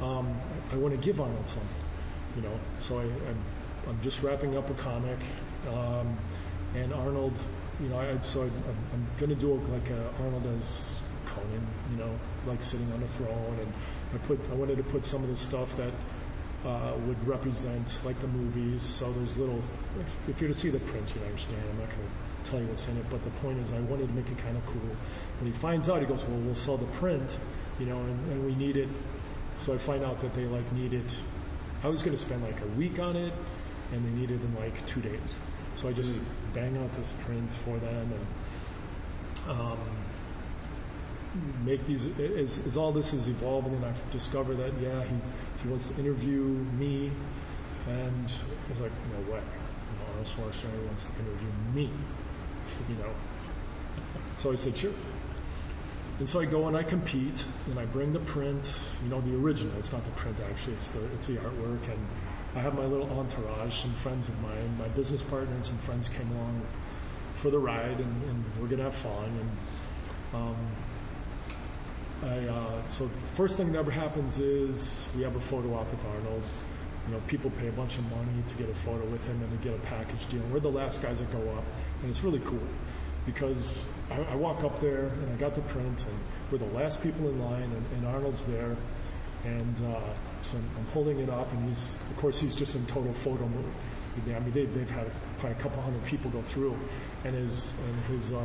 um, 0.02 0.36
I, 0.70 0.74
I 0.74 0.78
want 0.78 0.92
to 0.94 1.05
give 1.05 1.20
Arnold 1.20 1.48
something, 1.48 1.84
you 2.36 2.42
know. 2.42 2.59
So 2.78 2.98
I, 2.98 3.02
I'm, 3.02 3.38
I'm 3.88 4.01
just 4.02 4.22
wrapping 4.22 4.56
up 4.56 4.68
a 4.68 4.74
comic, 4.74 5.18
um, 5.68 6.14
and 6.74 6.92
Arnold, 6.92 7.32
you 7.80 7.88
know, 7.88 7.98
I, 7.98 8.18
so 8.22 8.42
I, 8.42 8.44
I'm, 8.44 8.76
I'm 8.92 9.06
going 9.18 9.30
to 9.30 9.36
do 9.36 9.52
a, 9.52 9.59
like 9.72 9.90
Arnold 10.20 10.46
as 10.59 10.94
Conan, 11.26 11.66
you 11.90 11.96
know, 11.96 12.18
like 12.46 12.62
sitting 12.62 12.90
on 12.92 13.02
a 13.02 13.09
throne, 13.09 13.59
and 13.60 13.72
I 14.14 14.18
put 14.26 14.40
I 14.51 14.55
wanted 14.55 14.76
to 14.76 14.84
put 14.84 15.05
some 15.05 15.22
of 15.22 15.28
the 15.28 15.36
stuff 15.36 15.76
that 15.76 15.92
uh, 16.64 16.92
would 17.06 17.26
represent 17.26 17.98
like 18.05 18.20
the 18.20 18.28
movies. 18.28 18.82
So 18.82 19.12
there's 19.12 19.36
little. 19.36 19.59
If, 19.59 20.28
if 20.28 20.40
you're 20.40 20.48
to 20.48 20.55
see 20.55 20.70
the 20.70 20.80
print, 20.80 21.12
you 21.14 21.22
understand. 21.22 21.62
I'm 21.70 21.78
not 21.78 21.88
going 21.88 22.09
to 22.09 22.51
tell 22.51 22.60
you 22.60 22.66
what's 22.66 22.88
in 22.88 22.96
it, 22.96 23.05
but 23.10 23.22
the 23.24 23.30
point 23.42 23.59
is, 23.59 23.72
I 23.72 23.80
wanted 23.80 24.09
to 24.09 24.14
make 24.14 24.28
it 24.28 24.38
kind 24.38 24.56
of 24.56 24.64
cool. 24.66 24.96
When 25.40 25.52
he 25.52 25.59
finds 25.59 25.88
out, 25.88 26.01
he 26.01 26.06
goes, 26.06 26.24
"Well, 26.24 26.38
we'll 26.40 26.55
sell 26.55 26.76
the 26.76 26.86
print, 26.98 27.36
you 27.80 27.86
know, 27.86 27.98
and, 27.98 28.32
and 28.32 28.46
we 28.46 28.55
need 28.55 28.76
it." 28.76 28.88
So 29.60 29.74
I 29.74 29.78
find 29.78 30.05
out 30.05 30.20
that 30.20 30.34
they 30.34 30.44
like 30.44 30.70
need 30.72 30.92
it. 30.92 31.16
I 31.82 31.88
was 31.88 32.02
going 32.02 32.16
to 32.16 32.22
spend 32.22 32.42
like 32.42 32.60
a 32.60 32.66
week 32.78 32.98
on 32.98 33.16
it, 33.16 33.32
and 33.92 34.05
they 34.05 34.20
need 34.20 34.30
it 34.30 34.40
in 34.40 34.55
like 34.56 34.86
two 34.86 35.01
days. 35.01 35.38
So 35.76 35.88
I 35.88 35.92
just 35.92 36.14
bang 36.52 36.76
out 36.78 36.92
this 36.96 37.12
print 37.24 37.52
for 37.52 37.78
them 37.78 38.12
and. 38.12 38.26
Um, 39.51 39.78
make 41.64 41.84
these 41.86 42.06
as, 42.18 42.64
as 42.66 42.76
all 42.76 42.92
this 42.92 43.12
is 43.12 43.28
evolving 43.28 43.74
and 43.74 43.84
I 43.84 43.92
discover 44.12 44.55
that 44.55 44.72
yeah 44.80 45.02
he 45.62 45.68
wants 45.68 45.88
to 45.90 46.01
interview 46.01 46.42
me 46.78 47.10
and 47.88 48.32
I 48.32 48.70
was 48.70 48.80
like 48.80 48.92
no 49.12 49.18
way 49.18 49.24
you 49.24 49.26
know, 49.26 49.32
what? 49.32 49.42
Arnold 50.10 50.26
Schwarzenegger 50.26 50.86
wants 50.86 51.06
to 51.06 51.12
interview 51.18 51.48
me 51.74 51.90
you 52.88 52.94
know 52.96 53.10
so 54.38 54.52
I 54.52 54.56
said 54.56 54.76
sure 54.76 54.92
and 56.20 56.28
so 56.28 56.40
I 56.40 56.44
go 56.44 56.68
and 56.68 56.76
I 56.76 56.84
compete 56.84 57.44
and 57.66 57.78
I 57.78 57.84
bring 57.86 58.12
the 58.12 58.20
print 58.20 58.78
you 59.02 59.10
know 59.10 59.20
the 59.20 59.34
original 59.36 59.72
it's 59.78 59.92
not 59.92 60.05
the 60.05 60.12
print 60.12 60.36
actually 60.51 60.74
it's 60.74 60.90
the 60.90 61.05
it's 61.06 61.26
the 61.26 61.36
artwork 61.36 61.82
and 61.90 62.09
I 62.55 62.60
have 62.60 62.74
my 62.74 62.85
little 62.85 63.10
entourage 63.18 63.81
some 63.82 63.93
friends 63.94 64.28
of 64.28 64.40
mine 64.43 64.78
my 64.78 64.89
business 64.89 65.22
partner 65.22 65.55
and 65.55 65.64
some 65.64 65.78
friends 65.78 66.09
came 66.09 66.31
along 66.32 66.62
for 67.36 67.51
the 67.51 67.59
ride 67.59 67.98
and, 67.98 68.22
and 68.24 68.44
we're 68.60 68.68
gonna 68.68 68.85
have 68.85 68.94
fun 68.94 69.24
and 69.24 69.51
um, 70.35 70.56
I, 72.24 72.39
uh, 72.48 72.86
so 72.86 73.06
the 73.06 73.36
first 73.36 73.56
thing 73.56 73.72
that 73.72 73.78
ever 73.78 73.90
happens 73.90 74.39
is 74.39 75.10
we 75.16 75.22
have 75.22 75.36
a 75.36 75.40
photo 75.40 75.74
op 75.74 75.90
with 75.90 76.05
Arnold. 76.06 76.43
You 77.06 77.14
know, 77.14 77.20
people 77.26 77.51
pay 77.60 77.68
a 77.68 77.72
bunch 77.72 77.98
of 77.98 78.10
money 78.10 78.43
to 78.48 78.55
get 78.55 78.70
a 78.70 78.74
photo 78.74 79.05
with 79.06 79.26
him 79.26 79.40
and 79.43 79.60
to 79.60 79.68
get 79.68 79.76
a 79.76 79.82
package 79.86 80.26
deal. 80.28 80.40
We're 80.51 80.60
the 80.60 80.70
last 80.70 81.02
guys 81.02 81.18
that 81.18 81.31
go 81.31 81.51
up, 81.51 81.64
and 82.01 82.10
it's 82.10 82.22
really 82.22 82.40
cool 82.40 82.66
because 83.26 83.86
I, 84.10 84.22
I 84.22 84.35
walk 84.36 84.64
up 84.64 84.81
there 84.81 85.09
and 85.09 85.32
I 85.32 85.36
got 85.36 85.55
the 85.55 85.60
print, 85.62 86.05
and 86.06 86.18
we're 86.51 86.66
the 86.66 86.74
last 86.74 87.02
people 87.02 87.28
in 87.28 87.39
line, 87.44 87.62
and, 87.62 87.86
and 87.97 88.06
Arnold's 88.06 88.47
there, 88.47 88.74
and 89.44 89.76
uh, 89.94 90.01
so 90.50 90.58
I'm, 90.58 90.68
I'm 90.78 90.86
holding 90.92 91.20
it 91.20 91.30
up, 91.30 91.50
and 91.52 91.68
he's, 91.68 91.96
of 92.10 92.16
course, 92.18 92.40
he's 92.40 92.54
just 92.54 92.74
in 92.74 92.84
total 92.86 93.12
photo 93.12 93.46
mode. 93.48 93.64
I 94.34 94.40
mean, 94.40 94.52
they, 94.52 94.66
they've 94.66 94.90
had 94.90 95.06
probably 95.38 95.58
a 95.58 95.62
couple 95.62 95.82
hundred 95.82 96.04
people 96.04 96.30
go 96.30 96.42
through, 96.42 96.76
and 97.24 97.34
his 97.34 97.72
and 97.86 98.16
his 98.16 98.32
uh, 98.32 98.44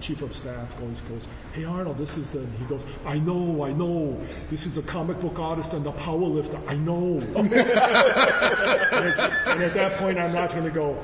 chief 0.00 0.22
of 0.22 0.34
staff 0.34 0.76
goes 0.78 1.00
goes, 1.02 1.28
"Hey 1.54 1.64
Arnold, 1.64 1.98
this 1.98 2.18
is 2.18 2.30
the." 2.30 2.44
He 2.58 2.64
goes, 2.64 2.84
"I 3.06 3.18
know, 3.18 3.64
I 3.64 3.72
know. 3.72 4.20
This 4.50 4.66
is 4.66 4.78
a 4.78 4.82
comic 4.82 5.20
book 5.20 5.38
artist 5.38 5.72
and 5.74 5.86
a 5.86 5.92
power 5.92 6.18
lifter. 6.18 6.58
I 6.66 6.74
know." 6.74 7.20
and, 7.36 7.52
and 7.52 7.62
at 9.62 9.74
that 9.74 9.92
point, 9.98 10.18
I'm 10.18 10.32
not 10.32 10.50
going 10.50 10.64
to 10.64 10.70
go. 10.70 10.98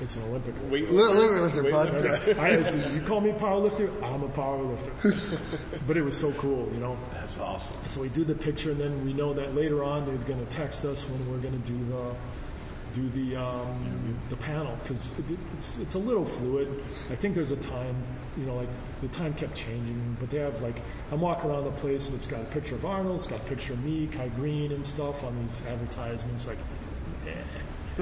It's 0.00 0.16
an 0.16 0.22
Olympic 0.24 0.54
Weight 0.70 0.90
Li- 0.90 1.02
lifter, 1.02 1.62
bud. 1.64 2.06
I, 2.38 2.48
I 2.48 2.90
you 2.94 3.02
call 3.02 3.20
me 3.20 3.32
power 3.32 3.58
lifter, 3.58 3.90
I'm 4.02 4.22
a 4.22 4.28
power 4.28 4.62
lifter. 4.62 5.38
but 5.86 5.96
it 5.96 6.02
was 6.02 6.16
so 6.16 6.32
cool, 6.32 6.70
you 6.72 6.80
know. 6.80 6.96
That's 7.12 7.38
awesome. 7.38 7.76
So 7.88 8.00
we 8.00 8.08
do 8.08 8.24
the 8.24 8.34
picture, 8.34 8.70
and 8.70 8.80
then 8.80 9.04
we 9.04 9.12
know 9.12 9.34
that 9.34 9.54
later 9.54 9.84
on 9.84 10.06
they're 10.06 10.16
going 10.26 10.44
to 10.44 10.50
text 10.50 10.84
us 10.86 11.06
when 11.08 11.30
we're 11.30 11.38
going 11.38 11.60
to 11.60 11.70
do 11.70 11.78
the 11.86 12.14
do 12.92 13.08
the 13.10 13.36
um, 13.36 14.18
the 14.30 14.36
panel 14.36 14.76
because 14.82 15.18
it, 15.18 15.24
it's 15.58 15.78
it's 15.78 15.94
a 15.94 15.98
little 15.98 16.24
fluid. 16.24 16.82
I 17.10 17.14
think 17.14 17.34
there's 17.34 17.52
a 17.52 17.56
time, 17.56 17.94
you 18.36 18.46
know, 18.46 18.56
like 18.56 18.68
the 19.02 19.08
time 19.08 19.34
kept 19.34 19.54
changing, 19.54 20.16
but 20.18 20.30
they 20.30 20.38
have 20.38 20.60
like 20.62 20.80
I'm 21.12 21.20
walking 21.20 21.50
around 21.50 21.64
the 21.64 21.72
place 21.72 22.06
and 22.06 22.16
it's 22.16 22.26
got 22.26 22.40
a 22.40 22.44
picture 22.44 22.74
of 22.74 22.84
Arnold, 22.86 23.16
it's 23.16 23.26
got 23.26 23.40
a 23.40 23.44
picture 23.44 23.74
of 23.74 23.84
me, 23.84 24.08
Kai 24.08 24.28
Greene, 24.28 24.72
and 24.72 24.86
stuff 24.86 25.22
on 25.24 25.38
these 25.42 25.62
advertisements. 25.66 26.46
Like. 26.48 26.58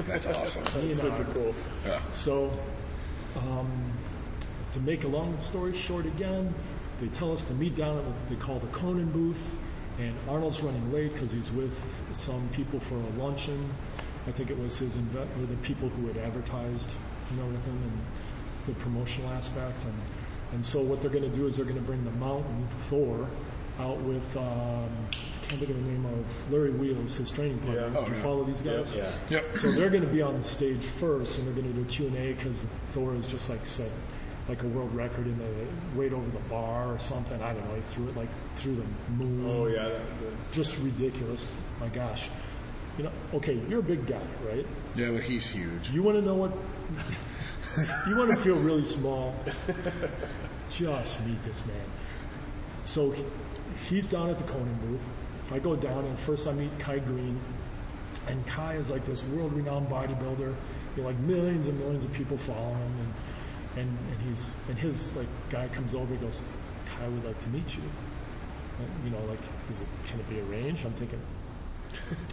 That's 0.05 0.27
awesome. 0.27 0.81
Me 0.81 0.89
and 0.89 0.97
Super 0.97 1.23
cool. 1.33 1.55
Yeah. 1.85 1.99
So, 2.13 2.51
um, 3.37 3.91
to 4.73 4.79
make 4.81 5.03
a 5.03 5.07
long 5.07 5.39
story 5.41 5.75
short 5.75 6.05
again, 6.05 6.53
they 7.01 7.07
tell 7.07 7.31
us 7.31 7.43
to 7.43 7.53
meet 7.53 7.75
down 7.75 7.97
at 7.97 8.03
what 8.03 8.29
they 8.29 8.35
call 8.35 8.59
the 8.59 8.67
Conan 8.67 9.11
booth, 9.11 9.55
and 9.97 10.15
Arnold's 10.27 10.61
running 10.61 10.91
late 10.93 11.13
because 11.13 11.31
he's 11.31 11.51
with 11.51 11.77
some 12.11 12.47
people 12.53 12.79
for 12.79 12.95
a 12.95 13.21
luncheon. 13.21 13.69
I 14.27 14.31
think 14.31 14.49
it 14.49 14.59
was 14.59 14.77
his 14.77 14.95
inve- 14.95 15.41
or 15.41 15.45
the 15.45 15.55
people 15.63 15.89
who 15.89 16.07
had 16.07 16.17
advertised, 16.17 16.91
you 17.31 17.41
know, 17.41 17.47
with 17.47 17.63
him 17.65 17.77
and 17.83 18.01
the 18.67 18.79
promotional 18.81 19.29
aspect. 19.31 19.83
And, 19.85 19.93
and 20.53 20.65
so 20.65 20.81
what 20.81 21.01
they're 21.01 21.09
going 21.09 21.29
to 21.29 21.35
do 21.35 21.47
is 21.47 21.57
they're 21.57 21.65
going 21.65 21.77
to 21.77 21.81
bring 21.81 22.03
the 22.03 22.11
Mountain 22.11 22.67
Thor 22.81 23.27
out 23.79 23.97
with 24.01 24.37
um, 24.37 24.89
can't 25.49 25.59
think 25.59 25.71
of 25.71 25.83
the 25.83 25.91
name 25.91 26.05
of 26.05 26.51
Larry 26.53 26.69
Wheels, 26.71 27.17
his 27.17 27.31
training 27.31 27.57
partner. 27.59 27.81
Yeah. 27.81 27.89
Do 27.89 27.97
Oh, 27.97 28.07
you 28.07 28.13
yeah. 28.15 28.21
follow 28.21 28.43
these 28.43 28.61
guys? 28.61 28.95
Yeah. 28.95 29.11
Yep. 29.29 29.57
So 29.57 29.71
they're 29.71 29.89
going 29.89 30.03
to 30.03 30.07
be 30.09 30.21
on 30.21 30.37
the 30.37 30.43
stage 30.43 30.83
first, 30.85 31.37
and 31.39 31.47
they're 31.47 31.53
going 31.61 31.73
to 31.73 31.79
do 31.79 31.85
Q 31.85 32.07
and 32.07 32.15
A 32.17 32.33
because 32.33 32.63
Thor 32.93 33.15
is 33.15 33.27
just 33.27 33.49
like 33.49 33.65
set 33.65 33.89
like 34.47 34.63
a 34.63 34.67
world 34.67 34.93
record 34.95 35.27
in 35.27 35.37
the 35.37 35.99
weight 35.99 36.11
over 36.13 36.27
the 36.31 36.39
bar 36.49 36.93
or 36.93 36.99
something. 36.99 37.39
I 37.41 37.53
don't 37.53 37.67
know. 37.67 37.75
He 37.75 37.81
threw 37.81 38.07
it 38.09 38.15
like 38.17 38.29
through 38.55 38.75
the 38.77 39.13
moon. 39.23 39.45
Oh 39.47 39.67
yeah, 39.67 39.83
that, 39.89 39.91
that, 39.91 40.51
just 40.53 40.77
ridiculous. 40.79 41.51
My 41.79 41.87
gosh. 41.87 42.29
You 42.97 43.05
know, 43.05 43.11
okay, 43.35 43.59
you're 43.69 43.79
a 43.79 43.83
big 43.83 44.05
guy, 44.07 44.19
right? 44.45 44.65
Yeah, 44.95 45.11
but 45.11 45.21
he's 45.21 45.47
huge. 45.49 45.89
You 45.91 46.03
want 46.03 46.17
to 46.17 46.21
know 46.21 46.33
what? 46.35 46.51
you 48.09 48.17
want 48.17 48.29
to 48.31 48.37
feel 48.37 48.55
really 48.55 48.83
small? 48.85 49.33
Just 50.71 51.25
meet 51.25 51.41
this 51.43 51.65
man. 51.65 51.75
So 52.83 53.11
he- 53.11 53.23
he's 53.87 54.07
down 54.07 54.29
at 54.29 54.37
the 54.37 54.43
Conan 54.45 54.77
booth. 54.85 54.99
I 55.51 55.59
go 55.59 55.75
down 55.75 56.05
and 56.05 56.17
first 56.19 56.47
I 56.47 56.53
meet 56.53 56.77
Kai 56.79 56.99
Greene, 56.99 57.39
and 58.27 58.45
Kai 58.47 58.75
is 58.75 58.89
like 58.89 59.05
this 59.05 59.23
world-renowned 59.25 59.89
bodybuilder. 59.89 60.53
You 60.95 61.01
know, 61.03 61.07
like 61.07 61.17
millions 61.19 61.67
and 61.67 61.79
millions 61.79 62.05
of 62.05 62.13
people 62.13 62.37
follow 62.37 62.73
him, 62.73 62.91
and 62.99 63.13
and, 63.81 63.97
and 64.11 64.21
he's 64.27 64.53
and 64.69 64.77
his 64.77 65.15
like 65.15 65.27
guy 65.49 65.67
comes 65.69 65.95
over. 65.95 66.13
He 66.13 66.19
goes, 66.19 66.41
Kai 66.97 67.07
would 67.07 67.23
like 67.25 67.41
to 67.43 67.49
meet 67.49 67.75
you. 67.75 67.83
And, 68.79 68.89
you 69.05 69.11
know, 69.11 69.23
like, 69.25 69.39
is 69.71 69.81
it 69.81 69.87
can 70.07 70.19
it 70.19 70.29
be 70.29 70.39
arranged? 70.41 70.85
I'm 70.85 70.93
thinking, 70.93 71.19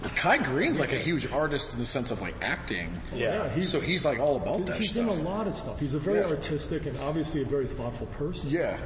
Kai 0.16 0.38
Greene's 0.38 0.78
like 0.80 0.92
a 0.92 0.98
huge 0.98 1.30
artist 1.32 1.72
in 1.74 1.80
the 1.80 1.86
sense 1.86 2.10
of 2.10 2.20
like 2.20 2.34
acting. 2.42 2.88
Yeah, 3.14 3.48
he's- 3.50 3.68
so 3.68 3.80
he's 3.80 4.04
like 4.04 4.18
all 4.18 4.36
about 4.36 4.66
that 4.66 4.76
he's 4.76 4.90
stuff. 4.92 5.10
in 5.10 5.26
a 5.26 5.28
lot 5.28 5.46
of 5.46 5.54
stuff. 5.54 5.78
He's 5.80 5.94
a 5.94 5.98
very 5.98 6.20
Yeah. 6.20 6.26
artistic 6.26 6.86
and 6.86 6.98
obviously 7.00 7.42
a 7.42 7.46
very 7.46 7.66
thoughtful 7.66 8.06
person. 8.18 8.50
Yeah. 8.50 8.78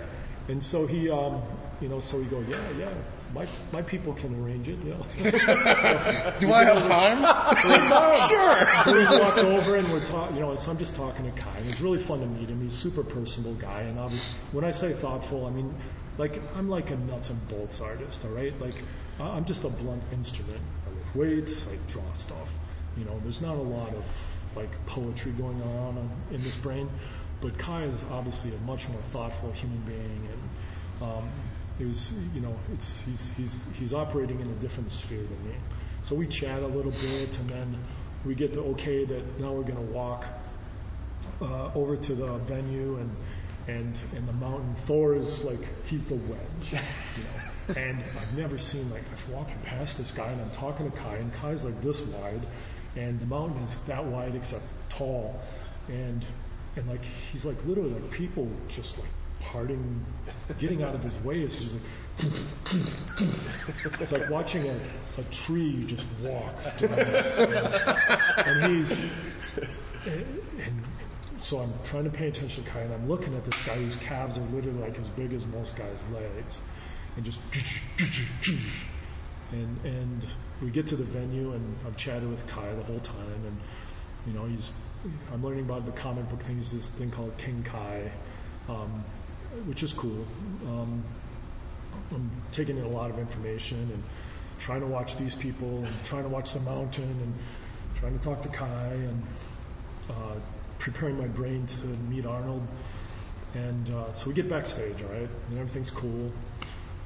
And 0.48 0.62
so 0.62 0.86
he, 0.86 1.08
um, 1.10 1.42
you 1.80 1.88
know, 1.88 2.00
so 2.00 2.18
we 2.18 2.24
go, 2.24 2.40
yeah, 2.48 2.56
yeah, 2.78 2.88
my 3.34 3.46
my 3.72 3.82
people 3.82 4.12
can 4.14 4.34
arrange 4.42 4.68
it. 4.68 4.78
Yeah. 4.84 6.36
Do 6.38 6.52
I 6.52 6.64
have 6.64 6.86
time? 6.86 7.18
sure. 8.28 8.94
We 8.94 9.18
walked 9.18 9.38
over 9.38 9.76
and 9.76 9.90
we're 9.92 10.04
talking, 10.06 10.36
you 10.36 10.42
know, 10.42 10.56
so 10.56 10.70
I'm 10.70 10.78
just 10.78 10.96
talking 10.96 11.24
to 11.24 11.40
Kai, 11.40 11.56
and 11.58 11.68
it's 11.68 11.80
really 11.80 11.98
fun 11.98 12.20
to 12.20 12.26
meet 12.26 12.48
him. 12.48 12.60
He's 12.60 12.74
a 12.74 12.76
super 12.76 13.02
personable 13.02 13.54
guy, 13.54 13.82
and 13.82 13.98
obviously, 13.98 14.38
when 14.52 14.64
I 14.64 14.70
say 14.70 14.92
thoughtful, 14.92 15.46
I 15.46 15.50
mean, 15.50 15.74
like, 16.18 16.40
I'm 16.56 16.68
like 16.68 16.90
a 16.90 16.96
nuts 16.96 17.30
and 17.30 17.48
bolts 17.48 17.80
artist, 17.80 18.24
all 18.24 18.30
right? 18.32 18.58
Like, 18.60 18.74
I- 19.20 19.28
I'm 19.28 19.44
just 19.44 19.64
a 19.64 19.68
blunt 19.68 20.02
instrument. 20.12 20.60
I 20.86 20.90
lift 20.94 21.16
weights, 21.16 21.66
I 21.68 21.76
draw 21.90 22.12
stuff. 22.14 22.52
You 22.96 23.04
know, 23.04 23.18
there's 23.22 23.40
not 23.42 23.56
a 23.56 23.62
lot 23.62 23.88
of 23.94 24.04
like 24.56 24.70
poetry 24.86 25.30
going 25.32 25.62
on 25.62 25.96
in- 26.30 26.34
in 26.36 26.42
this 26.42 26.56
brain, 26.56 26.88
but 27.40 27.56
Kai 27.58 27.84
is 27.84 28.04
obviously 28.10 28.52
a 28.54 28.58
much 28.66 28.88
more 28.88 29.00
thoughtful 29.12 29.52
human 29.52 29.78
being, 29.86 30.28
and 30.32 31.02
um, 31.08 31.28
it 31.80 31.86
was, 31.86 32.12
you 32.34 32.40
know, 32.40 32.54
it's 32.72 33.00
he's 33.02 33.30
he's 33.36 33.66
he's 33.78 33.94
operating 33.94 34.38
in 34.40 34.46
a 34.46 34.54
different 34.54 34.92
sphere 34.92 35.22
than 35.22 35.48
me. 35.48 35.56
So 36.02 36.14
we 36.14 36.26
chat 36.26 36.62
a 36.62 36.66
little 36.66 36.92
bit, 36.92 37.38
and 37.38 37.48
then 37.48 37.78
we 38.24 38.34
get 38.34 38.52
the 38.52 38.60
okay 38.60 39.04
that 39.04 39.40
now 39.40 39.52
we're 39.52 39.62
going 39.62 39.76
to 39.76 39.92
walk 39.92 40.26
uh, 41.40 41.70
over 41.74 41.96
to 41.96 42.14
the 42.14 42.34
venue 42.38 42.96
and 42.96 43.10
and 43.68 43.98
and 44.14 44.28
the 44.28 44.32
mountain. 44.34 44.74
Thor 44.86 45.14
is 45.14 45.42
like 45.44 45.60
he's 45.86 46.04
the 46.06 46.16
wedge, 46.16 46.72
you 46.72 46.76
know. 46.76 47.30
And 47.76 48.02
I've 48.20 48.36
never 48.36 48.58
seen 48.58 48.90
like 48.90 49.02
I'm 49.02 49.32
walking 49.32 49.56
past 49.62 49.96
this 49.96 50.10
guy 50.10 50.26
and 50.26 50.40
I'm 50.40 50.50
talking 50.50 50.90
to 50.90 50.96
Kai, 50.96 51.16
and 51.16 51.32
Kai's 51.34 51.62
like 51.62 51.80
this 51.82 52.00
wide, 52.00 52.40
and 52.96 53.20
the 53.20 53.26
mountain 53.26 53.62
is 53.62 53.78
that 53.80 54.04
wide 54.04 54.34
except 54.34 54.64
tall, 54.88 55.40
and 55.88 56.24
and 56.74 56.88
like 56.88 57.04
he's 57.30 57.44
like 57.44 57.56
literally 57.64 57.90
like 57.90 58.10
people 58.10 58.48
just 58.68 58.98
like 58.98 59.08
parting, 59.40 60.04
getting 60.58 60.82
out 60.82 60.94
of 60.94 61.02
his 61.02 61.18
way 61.20 61.40
is 61.42 61.56
just 61.56 61.74
like. 61.74 61.82
It's 64.00 64.12
like 64.12 64.28
watching 64.28 64.68
a, 64.68 64.76
a 65.18 65.24
tree 65.30 65.84
just 65.86 66.06
walk. 66.22 66.54
and 66.82 68.76
he's, 68.76 68.90
and 70.06 70.82
so 71.38 71.58
I'm 71.58 71.72
trying 71.84 72.04
to 72.04 72.10
pay 72.10 72.28
attention 72.28 72.64
to 72.64 72.70
Kai, 72.70 72.80
and 72.80 72.92
I'm 72.92 73.08
looking 73.08 73.34
at 73.34 73.44
this 73.44 73.66
guy 73.66 73.74
whose 73.74 73.96
calves 73.96 74.36
are 74.38 74.42
literally 74.52 74.78
like 74.80 74.98
as 74.98 75.08
big 75.08 75.32
as 75.32 75.46
most 75.46 75.76
guys' 75.76 76.04
legs, 76.12 76.60
and 77.16 77.24
just, 77.24 77.40
and 79.52 79.84
and 79.84 80.26
we 80.62 80.70
get 80.70 80.86
to 80.88 80.96
the 80.96 81.04
venue, 81.04 81.52
and 81.52 81.76
I'm 81.86 81.94
chatting 81.94 82.30
with 82.30 82.46
Kai 82.46 82.72
the 82.74 82.82
whole 82.82 83.00
time, 83.00 83.44
and 83.46 83.56
you 84.26 84.32
know 84.38 84.46
he's, 84.46 84.74
I'm 85.32 85.42
learning 85.42 85.64
about 85.64 85.86
the 85.86 85.92
comic 85.92 86.28
book 86.28 86.42
thing. 86.42 86.56
He's 86.56 86.72
this 86.72 86.90
thing 86.90 87.10
called 87.10 87.36
King 87.38 87.64
Kai, 87.66 88.10
um, 88.68 89.04
which 89.66 89.82
is 89.82 89.92
cool. 89.92 90.26
Um, 90.66 91.02
I'm 92.12 92.30
taking 92.52 92.76
in 92.76 92.84
a 92.84 92.88
lot 92.88 93.10
of 93.10 93.18
information 93.18 93.78
and 93.78 94.02
trying 94.58 94.80
to 94.80 94.86
watch 94.86 95.16
these 95.16 95.34
people 95.34 95.84
and 95.84 96.04
trying 96.04 96.22
to 96.22 96.28
watch 96.28 96.52
the 96.52 96.60
mountain 96.60 97.04
and 97.04 97.34
trying 97.98 98.18
to 98.18 98.24
talk 98.24 98.40
to 98.42 98.48
Kai 98.48 98.92
and 98.92 99.22
uh, 100.10 100.34
preparing 100.78 101.18
my 101.18 101.26
brain 101.26 101.66
to 101.66 101.86
meet 101.86 102.26
Arnold. 102.26 102.66
And 103.54 103.90
uh, 103.90 104.12
so 104.12 104.28
we 104.28 104.34
get 104.34 104.48
backstage, 104.48 104.96
all 105.02 105.08
right, 105.08 105.28
and 105.48 105.58
everything's 105.58 105.90
cool. 105.90 106.32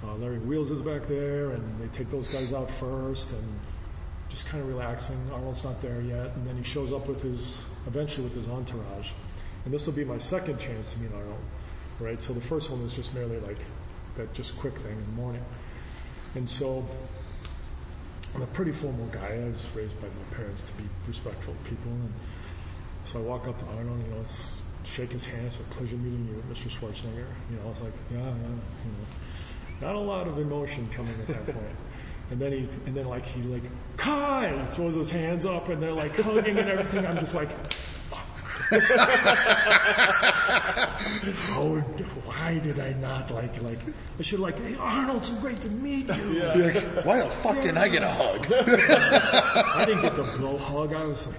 Uh, 0.03 0.15
Larry 0.17 0.39
Wheels 0.39 0.71
is 0.71 0.83
back 0.83 1.09
there, 1.09 1.53
and 1.53 1.81
they 1.81 1.97
take 1.97 2.11
those 2.11 2.29
guys 2.29 2.53
out 2.53 2.71
first, 2.71 3.33
and 3.33 3.61
just 4.29 4.47
kind 4.47 4.63
of 4.63 4.69
relaxing. 4.69 5.17
Arnold's 5.33 5.65
not 5.65 5.81
there 5.81 6.03
yet, 6.03 6.33
and 6.35 6.47
then 6.47 6.57
he 6.57 6.63
shows 6.63 6.93
up 6.93 7.09
with 7.09 7.23
his, 7.23 7.65
eventually 7.87 8.25
with 8.25 8.35
his 8.35 8.49
entourage. 8.49 9.13
And 9.65 9.73
this 9.73 9.87
will 9.87 9.95
be 9.95 10.05
my 10.05 10.19
second 10.19 10.59
chance 10.59 10.93
to 10.93 11.01
meet 11.01 11.15
Arnold, 11.15 11.41
right? 12.01 12.21
So 12.21 12.33
the 12.33 12.41
first 12.41 12.71
one 12.71 12.83
was 12.83 12.95
just 12.95 13.15
merely 13.15 13.39
like 13.41 13.59
that 14.17 14.33
just 14.35 14.59
quick 14.59 14.75
thing 14.79 14.93
in 14.93 15.05
the 15.05 15.23
morning. 15.23 15.45
And 16.35 16.49
so 16.49 16.85
I'm 18.35 18.43
a 18.43 18.47
pretty 18.47 18.73
formal 18.73 19.07
guy. 19.07 19.41
I 19.45 19.49
was 19.49 19.67
raised 19.75 20.01
by 20.01 20.09
my 20.09 20.37
parents 20.37 20.69
to 20.69 20.73
be 20.83 20.89
respectful 21.07 21.53
of 21.53 21.65
people. 21.65 21.93
And 21.93 22.13
so 23.05 23.21
I 23.21 23.23
walk 23.23 23.47
up 23.47 23.59
to 23.59 23.65
Arnold, 23.77 24.01
you 24.05 24.15
know, 24.15 24.21
it's, 24.23 24.61
shake 24.85 25.13
his 25.13 25.27
hand, 25.27 25.47
it's 25.47 25.61
a 25.61 25.63
pleasure 25.65 25.97
meeting 25.97 26.29
you, 26.29 26.43
Mr. 26.53 26.69
Schwarzenegger. 26.69 27.27
You 27.51 27.57
know, 27.57 27.65
I 27.65 27.69
was 27.69 27.81
like, 27.81 27.93
yeah, 28.13 28.19
yeah, 28.19 28.25
you 28.25 28.91
know. 28.91 29.87
Not 29.87 29.95
a 29.95 29.99
lot 29.99 30.27
of 30.27 30.39
emotion 30.39 30.89
coming 30.95 31.15
at 31.21 31.27
that 31.29 31.47
point. 31.47 31.67
And 32.31 32.41
then 32.41 32.53
he, 32.53 32.69
and 32.87 32.97
then 32.97 33.07
like 33.07 33.27
he 33.27 33.43
like, 33.43 33.63
Kai! 33.99 34.65
Throws 34.71 34.95
his 34.95 35.11
hands 35.11 35.45
up 35.45 35.69
and 35.69 35.83
they're 35.83 35.93
like 35.93 36.19
hugging 36.19 36.59
and 36.59 36.71
everything. 36.71 37.07
I'm 37.07 37.19
just 37.19 37.35
like, 37.35 37.51
Oh, 38.71 38.77
How, 41.57 42.05
why 42.25 42.59
did 42.59 42.79
I 42.81 42.93
not 42.95 43.31
like, 43.31 43.61
like, 43.63 43.79
I 44.19 44.23
should 44.23 44.41
like, 44.41 44.59
hey 44.61 44.75
Arnold, 44.77 45.25
so 45.25 45.35
great 45.37 45.57
to 45.59 45.69
meet 45.71 46.07
you. 46.09 46.33
Yeah. 46.33 46.55
Like, 46.55 47.05
why 47.05 47.23
the 47.23 47.31
fuck 47.31 47.57
didn't 47.57 47.79
I 47.79 47.89
get 47.89 48.03
a 48.03 48.09
hug? 48.11 48.47
I 48.53 49.85
didn't 49.85 50.03
get 50.03 50.17
the 50.17 50.23
blow 50.39 50.57
hug. 50.59 50.93
I 50.95 51.05
was 51.05 51.27
like, 51.29 51.37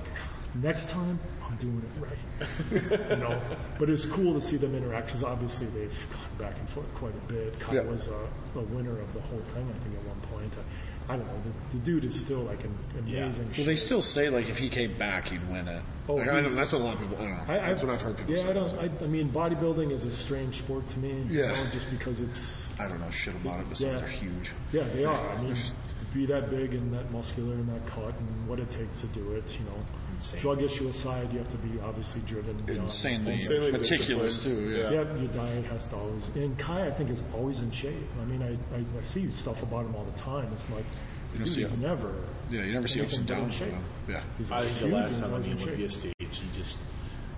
next 0.61 0.89
time, 0.89 1.19
I'm 1.47 1.55
doing 1.57 1.81
it 1.83 2.01
right. 2.01 3.09
you 3.09 3.15
know, 3.17 3.39
but 3.79 3.89
it's 3.89 4.05
cool 4.05 4.33
to 4.33 4.41
see 4.41 4.57
them 4.57 4.75
interact 4.75 5.07
because 5.07 5.23
obviously 5.23 5.67
they've 5.67 6.07
gone 6.11 6.47
back 6.47 6.57
and 6.59 6.69
forth 6.69 6.93
quite 6.95 7.13
a 7.13 7.31
bit. 7.31 7.59
Kai 7.59 7.75
Yeah. 7.75 7.83
was 7.83 8.07
a, 8.07 8.59
a 8.59 8.61
winner 8.61 8.99
of 8.99 9.13
the 9.13 9.21
whole 9.21 9.39
thing, 9.39 9.67
I 9.69 9.83
think, 9.83 9.95
at 9.95 10.03
one 10.05 10.21
point. 10.31 10.53
I, 10.57 10.61
I 11.07 11.15
don't 11.17 11.25
know. 11.27 11.41
The, 11.71 11.77
the 11.77 11.83
dude 11.85 12.03
is 12.03 12.19
still 12.19 12.39
like 12.39 12.63
an 12.63 12.75
amazing. 12.99 13.51
Well, 13.57 13.65
they 13.65 13.75
still 13.75 14.01
say 14.01 14.29
like 14.29 14.49
if 14.49 14.57
he 14.57 14.69
came 14.69 14.93
back, 14.97 15.27
he'd 15.27 15.47
win 15.49 15.67
it. 15.67 15.81
Oh, 16.07 16.13
Like, 16.13 16.29
I 16.29 16.41
don't, 16.41 16.55
that's 16.55 16.71
what 16.71 16.81
a 16.81 16.83
lot 16.83 16.95
of 16.95 17.01
people. 17.01 17.17
I 17.17 17.21
don't 17.27 17.47
know. 17.47 17.53
I, 17.53 17.69
that's 17.69 17.83
what 17.83 17.93
I've 17.93 18.01
heard 18.01 18.17
people 18.17 18.35
yeah, 18.35 18.41
say. 18.43 18.49
I 18.49 18.53
don't. 18.53 18.73
I, 18.75 18.89
I 19.03 19.07
mean, 19.07 19.29
bodybuilding 19.31 19.91
is 19.91 20.05
a 20.05 20.11
strange 20.11 20.59
sport 20.59 20.87
to 20.89 20.99
me. 20.99 21.09
you 21.29 21.41
Yeah. 21.41 21.51
know, 21.51 21.65
just 21.71 21.89
because 21.91 22.21
it's. 22.21 22.79
I 22.79 22.87
don't 22.87 22.99
know 22.99 23.09
shit 23.11 23.35
about 23.35 23.59
it, 23.59 23.65
but 23.69 23.79
Yeah. 23.79 23.93
they're 23.95 24.07
huge. 24.07 24.51
Yeah, 24.71 24.83
they 24.93 25.05
are. 25.05 25.29
I 25.31 25.41
mean, 25.41 25.55
to 25.55 26.05
be 26.13 26.25
that 26.27 26.49
big 26.49 26.73
and 26.73 26.93
that 26.93 27.11
muscular 27.11 27.53
and 27.53 27.67
that 27.69 27.85
cut 27.87 28.13
and 28.19 28.47
what 28.47 28.59
it 28.59 28.69
takes 28.71 29.01
to 29.01 29.07
do 29.07 29.33
it, 29.33 29.57
you 29.59 29.65
know. 29.65 29.83
Insane. 30.15 30.39
Drug 30.41 30.61
issue 30.61 30.87
aside, 30.89 31.31
you 31.31 31.39
have 31.39 31.49
to 31.49 31.57
be 31.57 31.79
obviously 31.81 32.21
driven. 32.25 32.55
beyond- 32.65 32.83
Insanely 32.85 33.33
Insanely 33.33 33.71
meticulous 33.71 34.43
too. 34.43 34.69
Yeah. 34.71 34.89
Yeah, 34.91 35.15
your 35.15 35.27
diet 35.29 35.65
has 35.65 35.87
to 35.87 35.95
always. 35.97 36.27
And 36.35 36.57
Kai, 36.57 36.87
I 36.87 36.91
think, 36.91 37.09
is 37.09 37.23
always 37.33 37.59
in 37.59 37.71
shape. 37.71 37.93
I 38.21 38.25
mean, 38.25 38.41
I, 38.41 38.51
I, 38.75 38.79
I 38.79 39.03
see 39.03 39.29
stuff 39.31 39.61
about 39.63 39.85
him 39.85 39.95
all 39.95 40.05
the 40.05 40.19
time. 40.19 40.49
It's 40.53 40.69
like 40.71 40.85
You 41.33 41.39
don't 41.39 41.45
dude, 41.45 41.47
see 41.53 41.61
he's 41.63 41.77
never. 41.77 42.13
Yeah, 42.49 42.63
you 42.63 42.73
never 42.73 42.87
see 42.87 43.01
ups 43.01 43.17
and 43.17 43.29
anything 43.29 43.47
downs 43.49 43.59
with 43.59 43.69
shape. 43.69 43.77
him. 43.77 43.83
Yeah. 44.09 44.21
He's 44.37 44.51
I 44.51 44.61
think 44.63 44.91
the 44.91 44.97
last 44.97 45.19
time 45.19 45.25
on 45.25 45.31
always 45.33 45.45
the 45.45 45.51
in 45.51 45.57
shape. 45.57 45.67
Olympia 45.67 45.89
stage, 45.89 46.13
he 46.19 46.57
just 46.59 46.79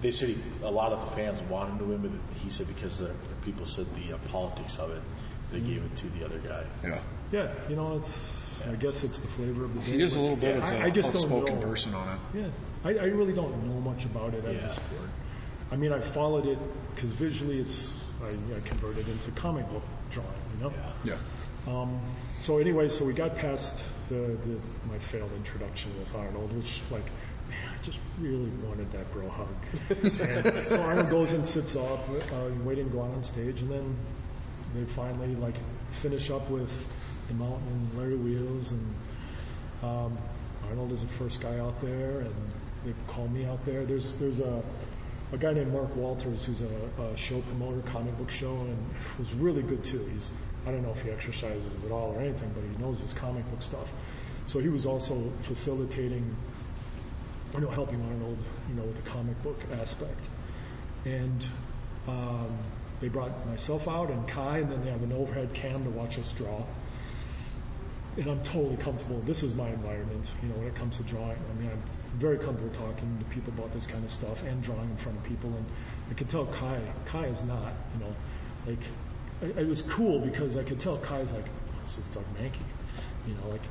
they 0.01 0.11
said 0.11 0.29
he, 0.29 0.37
a 0.63 0.69
lot 0.69 0.91
of 0.91 0.99
the 1.01 1.15
fans 1.15 1.41
wanted 1.43 1.79
to 1.79 1.85
win, 1.85 1.97
but 2.01 2.11
he 2.43 2.49
said 2.49 2.67
because 2.67 2.97
the, 2.99 3.05
the 3.05 3.35
people 3.43 3.65
said 3.65 3.85
the 3.95 4.13
uh, 4.13 4.17
politics 4.29 4.77
of 4.77 4.91
it, 4.91 5.01
they 5.51 5.59
gave 5.59 5.83
it 5.83 5.95
to 5.95 6.07
the 6.09 6.23
other 6.25 6.37
guy. 6.39 6.63
Yeah. 6.83 6.99
Yeah, 7.31 7.51
you 7.69 7.75
know, 7.75 7.97
it's. 7.97 8.36
I 8.65 8.75
guess 8.75 9.03
it's 9.03 9.19
the 9.19 9.27
flavor 9.29 9.65
of 9.65 9.73
the 9.73 9.79
day. 9.81 9.97
He 9.97 10.01
is 10.01 10.15
a 10.15 10.19
little 10.19 10.35
bit 10.35 10.55
Yeah, 10.55 10.63
of 10.63 10.63
I- 10.63 10.75
a 10.75 10.85
I 10.85 10.89
just 10.89 11.13
don't 11.13 11.21
outspoken 11.23 11.59
person 11.61 11.93
on 11.93 12.07
it. 12.15 12.19
Yeah, 12.39 12.47
I, 12.83 12.89
I 12.89 13.05
really 13.05 13.33
don't 13.33 13.51
know 13.67 13.79
much 13.81 14.05
about 14.05 14.33
it 14.33 14.43
as 14.45 14.57
Yeah. 14.59 14.65
a 14.65 14.69
sport. 14.69 15.09
I 15.71 15.75
mean, 15.75 15.91
I 15.91 15.99
followed 15.99 16.45
it 16.45 16.57
because 16.95 17.11
visually, 17.11 17.59
it's 17.59 18.03
I, 18.23 18.27
I 18.29 18.59
converted 18.67 19.07
into 19.07 19.31
comic 19.31 19.69
book 19.69 19.83
drawing. 20.11 20.29
You 20.57 20.63
know. 20.65 20.73
Yeah. 21.03 21.17
Um, 21.67 21.99
so 22.39 22.57
anyway, 22.59 22.87
so 22.89 23.03
we 23.05 23.13
got 23.13 23.35
past 23.35 23.83
the, 24.09 24.15
the 24.15 24.57
my 24.89 24.97
failed 24.99 25.31
introduction 25.35 25.91
with 25.99 26.15
Arnold, 26.15 26.53
which 26.55 26.79
like, 26.89 27.03
man, 27.49 27.69
I 27.77 27.83
just 27.83 27.99
really 28.19 28.49
wanted 28.65 28.89
that 28.93 29.11
bro 29.11 29.29
hug. 29.29 29.47
So 30.69 30.81
Arnold 30.81 31.09
goes 31.09 31.33
and 31.33 31.45
sits 31.45 31.75
up, 31.75 32.07
uh, 32.09 32.49
waiting 32.63 32.85
to 32.89 32.91
go 32.95 33.01
on 33.01 33.23
stage, 33.23 33.61
and 33.61 33.69
then 33.71 33.95
they 34.73 34.83
finally 34.85 35.35
like 35.35 35.55
finish 35.91 36.29
up 36.31 36.49
with 36.49 36.71
the 37.27 37.33
Mountain 37.35 37.89
Larry 37.95 38.15
Wheels, 38.15 38.71
and 38.71 38.95
um, 39.83 40.17
Arnold 40.69 40.91
is 40.91 41.01
the 41.01 41.07
first 41.07 41.41
guy 41.41 41.57
out 41.59 41.79
there, 41.81 42.19
and 42.19 42.35
they 42.85 42.93
call 43.07 43.27
me 43.29 43.45
out 43.45 43.65
there. 43.65 43.85
There's 43.85 44.15
there's 44.15 44.39
a 44.39 44.61
a 45.33 45.37
guy 45.37 45.53
named 45.53 45.73
Mark 45.73 45.93
Walters 45.95 46.45
who's 46.45 46.61
a, 46.61 47.01
a 47.01 47.17
show 47.17 47.41
promoter, 47.41 47.81
comic 47.89 48.17
book 48.17 48.31
show, 48.31 48.55
and 48.55 48.77
was 49.19 49.33
really 49.33 49.61
good 49.61 49.83
too. 49.83 50.09
He's 50.13 50.31
I 50.65 50.71
don't 50.71 50.83
know 50.83 50.91
if 50.91 51.01
he 51.01 51.11
exercises 51.11 51.85
at 51.85 51.91
all 51.91 52.13
or 52.15 52.19
anything, 52.19 52.51
but 52.53 52.63
he 52.63 52.83
knows 52.83 52.99
his 52.99 53.13
comic 53.13 53.49
book 53.51 53.61
stuff. 53.61 53.87
So 54.45 54.59
he 54.59 54.69
was 54.69 54.85
also 54.85 55.31
facilitating, 55.41 56.35
you 57.53 57.59
know, 57.59 57.69
helping 57.69 58.01
Arnold, 58.01 58.37
you 58.69 58.75
know, 58.75 58.83
with 58.83 58.95
the 59.03 59.09
comic 59.09 59.41
book 59.43 59.59
aspect. 59.81 60.25
And 61.05 61.45
um, 62.07 62.57
they 62.99 63.09
brought 63.09 63.45
myself 63.47 63.87
out 63.87 64.09
and 64.09 64.27
Kai, 64.27 64.59
and 64.59 64.71
then 64.71 64.83
they 64.83 64.91
have 64.91 65.03
an 65.03 65.13
overhead 65.13 65.53
cam 65.53 65.83
to 65.83 65.89
watch 65.89 66.17
us 66.19 66.33
draw. 66.33 66.63
And 68.17 68.27
I'm 68.27 68.43
totally 68.43 68.77
comfortable. 68.77 69.19
This 69.21 69.43
is 69.43 69.53
my 69.55 69.67
environment, 69.69 70.31
you 70.41 70.49
know, 70.49 70.55
when 70.55 70.67
it 70.67 70.75
comes 70.75 70.97
to 70.97 71.03
drawing. 71.03 71.37
I 71.37 71.61
mean, 71.61 71.69
I'm 71.69 71.83
very 72.17 72.37
comfortable 72.37 72.73
talking 72.73 73.17
to 73.19 73.25
people 73.25 73.53
about 73.53 73.71
this 73.73 73.85
kind 73.85 74.03
of 74.03 74.09
stuff 74.09 74.43
and 74.43 74.61
drawing 74.63 74.89
in 74.89 74.97
front 74.97 75.17
of 75.17 75.23
people. 75.23 75.51
And 75.51 75.65
I 76.09 76.13
could 76.15 76.27
tell 76.27 76.47
Kai, 76.47 76.79
Kai 77.05 77.25
is 77.27 77.43
not, 77.43 77.73
you 77.93 78.05
know, 78.05 78.15
like, 78.65 78.79
it, 79.41 79.57
it 79.59 79.67
was 79.67 79.83
cool 79.83 80.19
because 80.19 80.57
I 80.57 80.63
could 80.63 80.79
tell 80.79 80.97
Kai's 80.97 81.31
like, 81.31 81.45
oh, 81.45 81.81
this 81.85 81.99
is 81.99 82.07
Doug 82.07 82.23
Mahnke, 82.35 82.57
you 83.27 83.35
know, 83.35 83.49
like, 83.51 83.61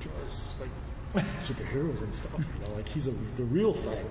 draws 0.00 0.54
like 0.60 1.24
superheroes 1.40 2.02
and 2.02 2.12
stuff, 2.12 2.38
you 2.38 2.66
know, 2.66 2.74
like 2.74 2.88
he's 2.88 3.08
a, 3.08 3.12
the 3.36 3.44
real 3.44 3.72
thing. 3.72 4.04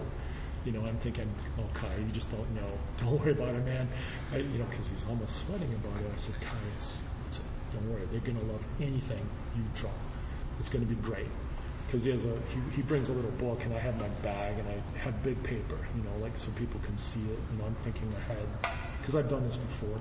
You 0.66 0.72
know, 0.72 0.86
I'm 0.86 0.96
thinking, 0.98 1.30
oh, 1.60 1.64
Kai, 1.74 1.94
you 1.98 2.12
just 2.14 2.32
don't 2.32 2.50
know. 2.56 2.72
Don't 2.98 3.20
worry 3.20 3.34
about 3.34 3.54
it, 3.54 3.66
man. 3.66 3.86
I, 4.32 4.38
you 4.38 4.58
know, 4.58 4.66
because 4.70 4.88
he's 4.88 5.04
almost 5.10 5.46
sweating 5.46 5.74
about 5.74 6.02
it. 6.02 6.10
I 6.12 6.18
said, 6.18 6.36
Kai, 6.40 6.56
it's 6.78 7.04
don't 7.74 7.92
worry. 7.92 8.02
They're 8.12 8.22
going 8.22 8.40
to 8.40 8.52
love 8.52 8.64
anything 8.80 9.28
you 9.56 9.64
draw. 9.76 9.92
It's 10.60 10.70
going 10.70 10.86
to 10.86 10.94
be 10.94 11.00
great. 11.02 11.28
Because 11.88 12.06
he 12.06 12.12
has 12.12 12.26
a, 12.26 12.30
he, 12.30 12.76
he 12.76 12.82
brings 12.82 13.10
a 13.10 13.14
little 13.14 13.32
book, 13.32 13.64
and 13.66 13.74
I 13.74 13.80
have 13.80 14.00
my 14.00 14.08
bag, 14.24 14.58
and 14.58 14.68
I 14.68 14.98
have 15.00 15.22
big 15.24 15.42
paper, 15.44 15.78
you 15.96 16.04
know, 16.04 16.24
like 16.24 16.36
so 16.38 16.50
people 16.52 16.80
can 16.86 16.98
see 16.98 17.20
it. 17.22 17.40
Know, 17.60 17.66
I'm 17.66 17.76
thinking 17.84 18.12
ahead 18.18 18.48
because 19.00 19.16
I've 19.16 19.30
done 19.30 19.46
this 19.46 19.58
before. 19.58 20.00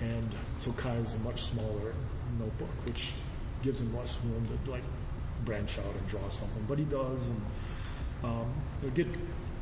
And 0.00 0.28
so 0.58 0.72
Kai 0.72 0.94
is 0.94 1.14
a 1.14 1.18
much 1.18 1.42
smaller 1.42 1.94
notebook, 2.38 2.70
which 2.86 3.12
gives 3.62 3.80
him 3.80 3.94
less 3.96 4.18
room 4.24 4.48
to 4.64 4.70
like 4.70 4.82
branch 5.44 5.78
out 5.78 5.94
and 5.94 6.08
draw 6.08 6.26
something. 6.28 6.64
But 6.68 6.78
he 6.78 6.84
does, 6.84 7.28
and 7.28 7.40
um, 8.24 8.52
get 8.94 9.06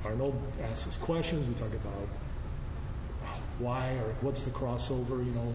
Arnold 0.04 0.40
asks 0.62 0.86
us 0.86 0.96
questions. 0.96 1.46
We 1.48 1.54
talk 1.54 1.74
about 1.74 2.08
why 3.58 3.90
or 3.94 4.14
what's 4.20 4.44
the 4.44 4.50
crossover, 4.50 5.24
you 5.24 5.32
know, 5.32 5.54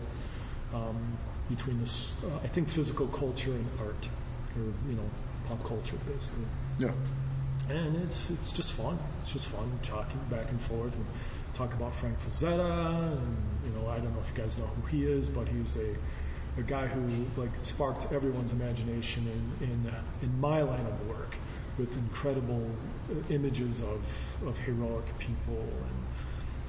um, 0.74 1.18
between 1.50 1.80
this, 1.80 2.12
uh, 2.24 2.38
I 2.44 2.48
think 2.48 2.70
physical 2.70 3.08
culture 3.08 3.52
and 3.52 3.68
art, 3.80 4.08
or 4.56 4.64
you 4.90 4.96
know, 4.96 5.10
pop 5.48 5.64
culture 5.66 5.98
basically. 6.08 6.46
Yeah. 6.80 6.92
And 7.70 7.96
it's 8.04 8.30
it's 8.30 8.52
just 8.52 8.74
fun. 8.74 8.98
It's 9.22 9.32
just 9.34 9.48
fun 9.48 9.72
talking 9.84 10.20
back 10.30 10.50
and 10.50 10.60
forth 10.60 10.96
and 10.96 11.06
talk 11.54 11.74
about 11.74 11.94
Frank 11.94 12.18
Frazetta 12.20 13.14
and 13.14 13.38
you 13.66 13.72
know 13.80 13.88
I 13.90 14.00
don't 14.00 14.14
know 14.14 14.22
if 14.22 14.36
you 14.36 14.44
guys 14.44 14.58
know 14.58 14.66
who 14.66 14.88
he 14.88 15.06
is, 15.06 15.30
but 15.30 15.48
he's 15.48 15.78
a 15.78 15.96
a 16.60 16.64
guy 16.64 16.88
who 16.88 17.26
like 17.42 17.52
sparked 17.62 18.12
everyone's 18.12 18.54
imagination 18.54 19.28
in 19.62 19.68
in, 19.70 19.90
uh, 19.90 20.02
in 20.22 20.40
my 20.40 20.62
line 20.62 20.86
of 20.86 21.08
work 21.08 21.36
with 21.78 21.96
incredible 21.98 22.70
uh, 23.12 23.34
images 23.34 23.82
of 23.82 24.02
of 24.48 24.58
heroic 24.60 25.18
people 25.20 25.60
and 25.60 26.04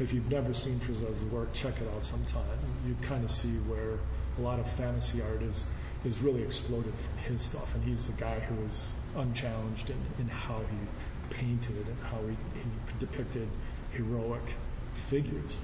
if 0.01 0.13
you've 0.13 0.31
never 0.31 0.53
seen 0.53 0.81
Frazetta's 0.81 1.23
work, 1.25 1.53
check 1.53 1.75
it 1.81 1.89
out 1.95 2.05
sometime. 2.05 2.59
You 2.87 2.97
kind 3.03 3.25
of 3.25 3.31
see 3.31 3.55
where 3.69 3.99
a 4.39 4.41
lot 4.41 4.59
of 4.59 4.71
fantasy 4.71 5.23
art 5.23 5.43
is 5.43 5.67
is 6.05 6.21
really 6.21 6.43
exploded 6.43 6.93
from 6.95 7.17
his 7.19 7.41
stuff, 7.41 7.75
and 7.75 7.83
he's 7.83 8.09
a 8.11 8.13
guy 8.13 8.39
who 8.41 8.63
is 8.67 8.93
unchallenged 9.17 9.89
in, 9.89 9.97
in 10.19 10.29
how 10.29 10.59
he 10.59 11.35
painted 11.35 11.87
and 11.87 11.97
how 12.11 12.19
he, 12.29 12.37
he 12.59 12.69
depicted 12.99 13.49
heroic 13.93 14.43
figures. 15.09 15.61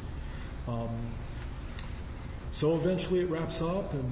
Um, 0.67 0.89
so 2.51 2.75
eventually 2.75 3.21
it 3.21 3.29
wraps 3.29 3.61
up, 3.61 3.93
and 3.93 4.11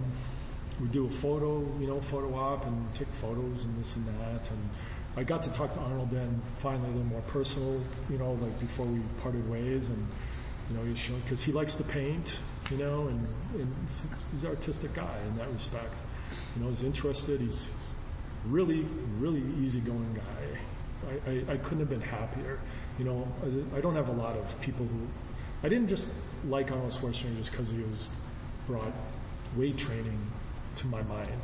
we 0.80 0.88
do 0.88 1.06
a 1.06 1.10
photo, 1.10 1.60
you 1.80 1.86
know, 1.86 2.00
photo 2.00 2.34
op, 2.34 2.66
and 2.66 2.94
take 2.94 3.08
photos 3.20 3.64
and 3.64 3.80
this 3.80 3.96
and 3.96 4.06
that. 4.06 4.50
And 4.50 4.68
I 5.16 5.24
got 5.24 5.42
to 5.44 5.52
talk 5.52 5.72
to 5.74 5.80
Arnold 5.80 6.10
then 6.10 6.40
finally 6.58 6.88
a 6.88 6.92
little 6.92 7.04
more 7.04 7.22
personal, 7.22 7.80
you 8.10 8.18
know, 8.18 8.32
like 8.34 8.58
before 8.60 8.86
we 8.86 9.00
parted 9.22 9.48
ways, 9.50 9.88
and 9.88 10.06
you 10.70 10.76
know, 10.76 10.84
he's 10.84 10.98
showing 10.98 11.20
because 11.20 11.42
he 11.42 11.52
likes 11.52 11.74
to 11.76 11.84
paint, 11.84 12.38
you 12.70 12.76
know, 12.76 13.08
and, 13.08 13.26
and 13.54 13.74
he's, 14.32 14.44
an 14.44 14.50
artistic 14.50 14.94
guy 14.94 15.16
in 15.26 15.36
that 15.38 15.50
respect. 15.52 15.94
You 16.56 16.64
know, 16.64 16.70
he's 16.70 16.82
interested. 16.82 17.40
He's, 17.40 17.66
he's 17.66 17.94
really, 18.46 18.86
really 19.18 19.42
easygoing 19.62 20.14
guy. 20.14 21.10
I, 21.10 21.30
I, 21.30 21.54
I 21.54 21.56
couldn't 21.58 21.80
have 21.80 21.90
been 21.90 22.00
happier. 22.00 22.58
You 22.98 23.04
know, 23.04 23.28
I, 23.42 23.78
I 23.78 23.80
don't 23.80 23.94
have 23.94 24.08
a 24.08 24.12
lot 24.12 24.36
of 24.36 24.60
people 24.60 24.86
who. 24.86 25.06
I 25.62 25.68
didn't 25.68 25.88
just 25.88 26.12
like 26.46 26.70
Arnold 26.70 26.92
Schwarzenegger 26.92 27.38
just 27.38 27.50
because 27.50 27.70
he 27.70 27.78
was 27.78 28.12
brought 28.66 28.92
weight 29.56 29.76
training 29.76 30.18
to 30.76 30.86
my 30.86 31.02
mind. 31.02 31.40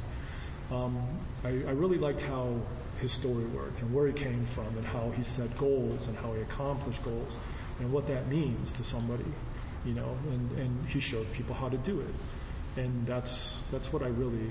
Um, 0.71 1.03
I, 1.43 1.49
I 1.49 1.73
really 1.73 1.99
liked 1.99 2.21
how 2.21 2.61
his 3.01 3.13
story 3.13 3.45
worked 3.47 3.83
and 3.83 3.93
where 3.93 4.07
he 4.07 4.13
came 4.13 4.47
from 4.47 4.67
and 4.79 4.87
how 4.87 5.11
he 5.17 5.23
set 5.23 5.57
goals 5.59 6.09
and 6.09 6.17
how 6.17 6.33
he 6.33 6.41
accomplished 6.43 7.03
goals 7.05 7.37
and 7.81 7.93
what 7.93 8.07
that 8.09 8.29
means 8.29 8.73
to 8.75 8.85
somebody, 8.85 9.25
you 9.85 9.95
know, 9.95 10.17
and, 10.31 10.59
and 10.59 10.89
he 10.89 11.01
showed 11.01 11.31
people 11.33 11.55
how 11.55 11.69
to 11.69 11.77
do 11.79 12.01
it. 12.01 12.81
And 12.81 13.07
that's 13.07 13.63
that's 13.71 13.93
what 13.93 14.03
I 14.03 14.09
really, 14.09 14.49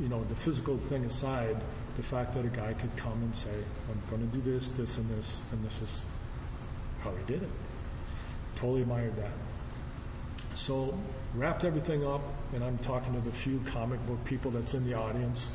you 0.00 0.08
know, 0.08 0.22
the 0.24 0.34
physical 0.36 0.76
thing 0.88 1.04
aside, 1.04 1.56
the 1.96 2.02
fact 2.02 2.34
that 2.34 2.44
a 2.44 2.48
guy 2.48 2.72
could 2.74 2.96
come 2.96 3.20
and 3.22 3.34
say, 3.34 3.54
I'm 3.90 4.00
going 4.10 4.30
to 4.30 4.36
do 4.36 4.52
this, 4.52 4.70
this, 4.72 4.98
and 4.98 5.08
this, 5.10 5.40
and 5.52 5.64
this 5.64 5.82
is 5.82 6.04
how 7.02 7.10
he 7.10 7.32
did 7.32 7.42
it. 7.42 7.50
Totally 8.56 8.82
admired 8.82 9.16
that. 9.16 9.32
So 10.54 10.96
wrapped 11.34 11.64
everything 11.64 12.04
up, 12.04 12.22
and 12.52 12.64
I'm 12.64 12.78
talking 12.78 13.14
to 13.14 13.20
the 13.20 13.32
few 13.32 13.60
comic 13.72 14.04
book 14.06 14.22
people 14.24 14.50
that's 14.50 14.74
in 14.74 14.88
the 14.88 14.94
audience. 14.94 15.50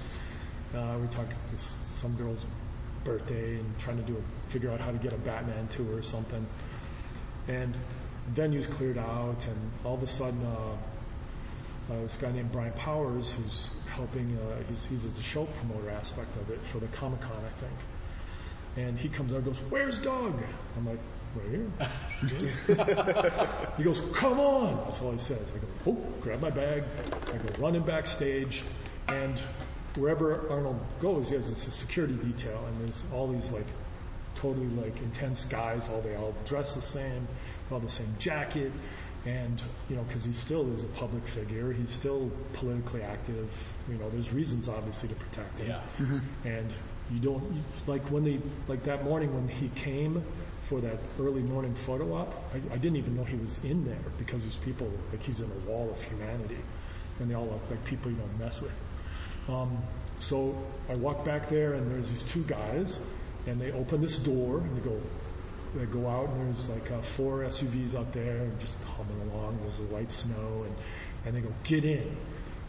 Uh, 0.73 0.97
we 1.01 1.07
talked 1.07 1.31
to 1.51 1.57
some 1.57 2.15
girl's 2.15 2.45
birthday 3.03 3.55
and 3.55 3.79
trying 3.79 3.97
to 3.97 4.03
do 4.03 4.17
a, 4.17 4.51
figure 4.51 4.71
out 4.71 4.79
how 4.79 4.91
to 4.91 4.97
get 4.97 5.13
a 5.13 5.17
Batman 5.17 5.67
tour 5.67 5.97
or 5.97 6.03
something. 6.03 6.45
And 7.47 7.75
venues 8.31 8.69
cleared 8.69 8.97
out, 8.97 9.45
and 9.47 9.71
all 9.83 9.95
of 9.95 10.03
a 10.03 10.07
sudden, 10.07 10.45
uh, 10.45 11.93
uh, 11.93 12.01
this 12.03 12.17
guy 12.17 12.31
named 12.31 12.51
Brian 12.51 12.73
Powers, 12.73 13.33
who's 13.33 13.69
helping, 13.89 14.37
uh, 14.37 14.63
he's, 14.69 14.85
he's 14.85 15.03
the 15.11 15.23
show 15.23 15.45
promoter 15.45 15.89
aspect 15.89 16.35
of 16.37 16.49
it 16.49 16.59
for 16.61 16.79
the 16.79 16.87
Comic 16.87 17.21
Con, 17.21 17.31
I 17.45 17.59
think. 17.59 17.73
And 18.87 18.97
he 18.97 19.09
comes 19.09 19.33
out 19.33 19.37
and 19.37 19.45
goes, 19.45 19.59
Where's 19.69 19.99
Doug? 19.99 20.41
I'm 20.77 20.85
like, 20.87 20.99
Right 21.35 21.49
here. 21.49 21.67
he 23.77 23.83
goes, 23.83 24.01
Come 24.13 24.39
on. 24.39 24.83
That's 24.85 25.01
all 25.01 25.11
he 25.11 25.19
says. 25.19 25.51
I 25.55 25.59
go, 25.59 25.67
Oh, 25.91 26.21
grab 26.21 26.41
my 26.41 26.49
bag. 26.49 26.83
I 27.27 27.37
go 27.37 27.61
running 27.61 27.81
backstage. 27.83 28.63
And 29.07 29.39
wherever 29.95 30.49
Arnold 30.49 30.79
goes, 31.01 31.29
he 31.29 31.35
has 31.35 31.49
this 31.49 31.73
security 31.73 32.15
detail. 32.15 32.63
And 32.67 32.81
there's 32.81 33.03
all 33.13 33.27
these 33.27 33.51
like 33.51 33.65
totally 34.35 34.67
like 34.67 34.97
intense 35.01 35.45
guys. 35.45 35.89
All 35.89 36.01
they 36.01 36.15
all 36.15 36.35
dress 36.45 36.75
the 36.75 36.81
same, 36.81 37.27
all 37.73 37.79
the 37.79 37.89
same 37.89 38.13
jacket. 38.19 38.71
And, 39.25 39.61
you 39.89 39.95
know, 39.95 40.03
because 40.03 40.25
he 40.25 40.33
still 40.33 40.71
is 40.73 40.83
a 40.83 40.87
public 40.87 41.25
figure, 41.27 41.71
he's 41.71 41.89
still 41.89 42.29
politically 42.53 43.03
active. 43.03 43.49
You 43.89 43.95
know, 43.95 44.09
there's 44.09 44.33
reasons 44.33 44.67
obviously 44.67 45.09
to 45.09 45.15
protect 45.15 45.59
him. 45.59 45.69
Yeah. 45.69 46.19
And 46.43 46.69
you 47.09 47.19
don't 47.19 47.63
like 47.87 48.01
when 48.11 48.25
they 48.25 48.39
like 48.67 48.83
that 48.83 49.03
morning 49.05 49.33
when 49.33 49.47
he 49.47 49.69
came 49.75 50.23
for 50.67 50.81
that 50.81 50.97
early 51.19 51.41
morning 51.41 51.73
photo 51.75 52.13
op. 52.13 52.33
I, 52.53 52.73
I 52.73 52.77
didn't 52.77 52.97
even 52.97 53.15
know 53.15 53.23
he 53.23 53.37
was 53.37 53.63
in 53.63 53.85
there 53.85 53.97
because 54.17 54.41
there's 54.41 54.57
people 54.57 54.91
like 55.11 55.21
he's 55.21 55.39
in 55.39 55.49
a 55.49 55.69
wall 55.69 55.89
of 55.89 56.03
humanity, 56.03 56.57
and 57.19 57.29
they 57.29 57.35
all 57.35 57.45
look 57.45 57.69
like 57.69 57.83
people 57.85 58.11
you 58.11 58.17
don't 58.17 58.39
mess 58.39 58.61
with. 58.61 58.73
Um, 59.47 59.77
so 60.19 60.55
I 60.89 60.95
walk 60.95 61.25
back 61.25 61.49
there, 61.49 61.73
and 61.73 61.91
there's 61.91 62.09
these 62.09 62.23
two 62.23 62.43
guys, 62.43 62.99
and 63.45 63.59
they 63.59 63.71
open 63.71 64.01
this 64.01 64.17
door, 64.19 64.59
and 64.59 64.77
they 64.77 64.81
go, 64.81 64.99
they 65.75 65.85
go 65.85 66.07
out, 66.07 66.29
and 66.29 66.47
there's 66.47 66.69
like 66.69 66.91
uh, 66.91 67.01
four 67.01 67.39
SUVs 67.39 67.95
out 67.95 68.11
there, 68.13 68.37
and 68.37 68.59
just 68.59 68.81
humming 68.83 69.29
along. 69.31 69.57
There's 69.61 69.77
the 69.77 69.83
white 69.85 70.11
snow, 70.11 70.65
and 70.65 70.75
and 71.25 71.35
they 71.35 71.41
go, 71.41 71.53
get 71.63 71.85
in. 71.85 72.15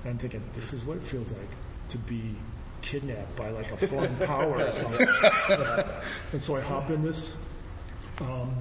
And 0.02 0.10
I'm 0.12 0.18
thinking, 0.18 0.42
this 0.54 0.72
is 0.72 0.84
what 0.84 0.98
it 0.98 1.02
feels 1.02 1.32
like 1.32 1.48
to 1.90 1.98
be 1.98 2.34
kidnapped 2.82 3.36
by 3.36 3.48
like 3.50 3.70
a 3.72 3.86
foreign 3.86 4.16
power 4.26 4.58
or 4.58 4.72
something. 4.72 5.08
and 6.32 6.42
so 6.42 6.56
I 6.56 6.60
hop 6.60 6.90
in 6.90 7.02
this 7.02 7.36
um, 8.20 8.54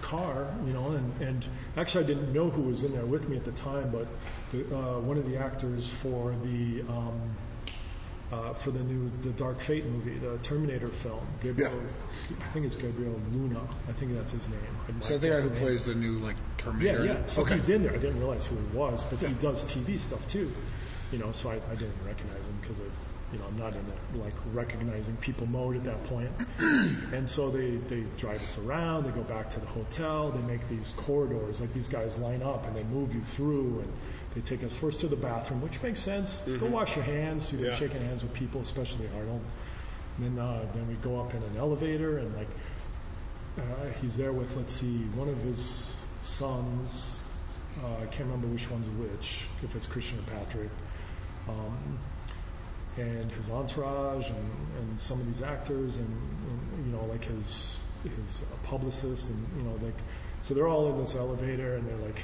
car, 0.00 0.48
you 0.66 0.72
know, 0.72 0.92
and, 0.92 1.22
and 1.22 1.46
actually 1.76 2.04
I 2.04 2.06
didn't 2.06 2.32
know 2.32 2.50
who 2.50 2.62
was 2.62 2.84
in 2.84 2.92
there 2.92 3.06
with 3.06 3.28
me 3.28 3.36
at 3.36 3.44
the 3.44 3.52
time, 3.52 3.90
but 3.90 4.06
the, 4.52 4.76
uh, 4.76 5.00
one 5.00 5.16
of 5.16 5.28
the 5.28 5.36
actors 5.36 5.88
for 5.88 6.34
the 6.42 6.82
um, 6.82 7.20
uh, 8.32 8.54
for 8.54 8.70
the 8.70 8.80
new 8.80 9.10
the 9.22 9.30
Dark 9.30 9.60
Fate 9.60 9.84
movie, 9.84 10.18
the 10.18 10.38
Terminator 10.38 10.88
film, 10.88 11.20
Gabriel, 11.42 11.70
I 12.40 12.52
think 12.52 12.64
it's 12.64 12.76
Gabriel 12.76 13.20
Luna. 13.32 13.60
I 13.88 13.92
think 13.92 14.14
that's 14.14 14.32
his 14.32 14.48
name. 14.48 15.02
So 15.02 15.18
the 15.18 15.28
guy 15.28 15.40
who 15.40 15.50
name. 15.50 15.58
plays 15.58 15.84
the 15.84 15.94
new 15.94 16.16
like 16.16 16.36
Terminator. 16.56 17.04
yeah. 17.04 17.12
yeah. 17.12 17.26
So 17.26 17.42
okay. 17.42 17.56
he's 17.56 17.68
in 17.68 17.82
there. 17.82 17.92
I 17.92 17.98
didn't 17.98 18.18
realize 18.18 18.46
who 18.46 18.56
he 18.56 18.76
was, 18.76 19.04
but 19.04 19.20
he 19.20 19.34
does 19.34 19.64
TV 19.64 19.98
stuff 19.98 20.26
too. 20.28 20.50
You 21.12 21.18
know, 21.18 21.30
so 21.32 21.50
I, 21.50 21.56
I 21.70 21.74
didn't 21.74 21.94
recognize 22.06 22.40
him 22.40 22.56
because 22.62 22.80
I, 22.80 22.84
you 23.34 23.38
know, 23.38 23.44
I'm 23.48 23.58
not 23.58 23.74
in 23.74 23.84
the 23.84 24.24
like 24.24 24.32
recognizing 24.54 25.14
people 25.16 25.46
mode 25.46 25.76
at 25.76 25.84
that 25.84 26.02
point. 26.04 26.30
and 27.12 27.28
so 27.28 27.50
they 27.50 27.76
they 27.88 28.04
drive 28.16 28.42
us 28.42 28.56
around. 28.56 29.04
They 29.04 29.10
go 29.10 29.24
back 29.24 29.50
to 29.50 29.60
the 29.60 29.66
hotel. 29.66 30.30
They 30.30 30.40
make 30.50 30.66
these 30.70 30.94
corridors 30.96 31.60
like 31.60 31.74
these 31.74 31.88
guys 31.88 32.16
line 32.16 32.42
up 32.42 32.66
and 32.66 32.74
they 32.74 32.84
move 32.84 33.14
you 33.14 33.20
through 33.20 33.80
and. 33.80 33.92
They 34.34 34.40
take 34.40 34.64
us 34.64 34.74
first 34.74 35.00
to 35.00 35.08
the 35.08 35.16
bathroom, 35.16 35.60
which 35.60 35.82
makes 35.82 36.00
sense. 36.00 36.40
Go 36.46 36.52
Mhm. 36.52 36.70
wash 36.70 36.96
your 36.96 37.04
hands. 37.04 37.52
You've 37.52 37.60
been 37.60 37.70
Yeah. 37.70 37.76
shaking 37.76 38.00
hands 38.00 38.22
with 38.22 38.32
people, 38.32 38.60
especially 38.62 39.08
Arnold. 39.16 39.42
And 40.18 40.36
then, 40.38 40.44
uh, 40.44 40.64
then 40.74 40.88
we 40.88 40.94
go 40.94 41.20
up 41.20 41.34
in 41.34 41.42
an 41.42 41.56
elevator, 41.58 42.18
and 42.18 42.34
like 42.36 42.48
uh, 43.58 43.62
he's 44.00 44.16
there 44.16 44.32
with, 44.32 44.56
let's 44.56 44.72
see, 44.72 45.02
one 45.14 45.28
of 45.28 45.36
his 45.42 45.94
sons. 46.22 47.16
Uh, 47.84 48.02
I 48.02 48.06
can't 48.06 48.20
remember 48.30 48.46
which 48.46 48.70
one's 48.70 48.88
which, 48.98 49.44
if 49.62 49.76
it's 49.76 49.84
Christian 49.86 50.18
or 50.18 50.22
Patrick. 50.22 50.70
Um, 51.48 51.98
and 52.96 53.30
his 53.32 53.50
entourage, 53.50 54.28
and, 54.28 54.50
and 54.78 55.00
some 55.00 55.20
of 55.20 55.26
these 55.26 55.42
actors, 55.42 55.98
and, 55.98 56.08
and 56.08 56.86
you 56.86 56.92
know, 56.92 57.04
like 57.06 57.24
his 57.24 57.78
his 58.04 58.42
publicist, 58.64 59.28
and 59.28 59.46
you 59.56 59.62
know, 59.64 59.78
like, 59.82 59.96
so 60.42 60.54
they're 60.54 60.66
all 60.68 60.90
in 60.90 60.98
this 60.98 61.14
elevator, 61.14 61.76
and 61.76 61.86
they're 61.86 62.06
like, 62.06 62.20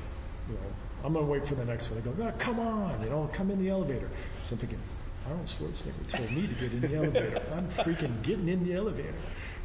you 0.48 0.55
know, 0.55 0.60
I'm 1.04 1.12
gonna 1.12 1.26
wait 1.26 1.46
for 1.46 1.54
the 1.54 1.64
next 1.64 1.90
one. 1.90 2.00
They 2.00 2.10
go, 2.10 2.26
ah, 2.26 2.32
come 2.38 2.58
on, 2.58 3.02
you 3.02 3.10
know, 3.10 3.30
come 3.32 3.50
in 3.50 3.58
the 3.58 3.70
elevator. 3.70 4.08
So 4.42 4.54
I'm 4.54 4.58
thinking, 4.58 4.80
Arnold 5.26 5.46
Schwarzenegger 5.46 6.08
told 6.08 6.30
me 6.32 6.46
to 6.46 6.54
get 6.54 6.72
in 6.72 6.80
the 6.80 6.96
elevator. 6.96 7.42
I'm 7.54 7.68
freaking 7.68 8.22
getting 8.22 8.48
in 8.48 8.64
the 8.64 8.74
elevator. 8.74 9.14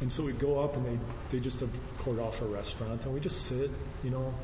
And 0.00 0.12
so 0.12 0.24
we 0.24 0.32
go 0.32 0.60
up 0.60 0.76
and 0.76 0.84
they, 0.86 0.98
they 1.30 1.40
just 1.42 1.60
have 1.60 1.70
poured 1.98 2.18
off 2.18 2.42
a 2.42 2.46
restaurant 2.46 3.02
and 3.04 3.14
we 3.14 3.20
just 3.20 3.46
sit, 3.46 3.70
you 4.02 4.10
know. 4.10 4.34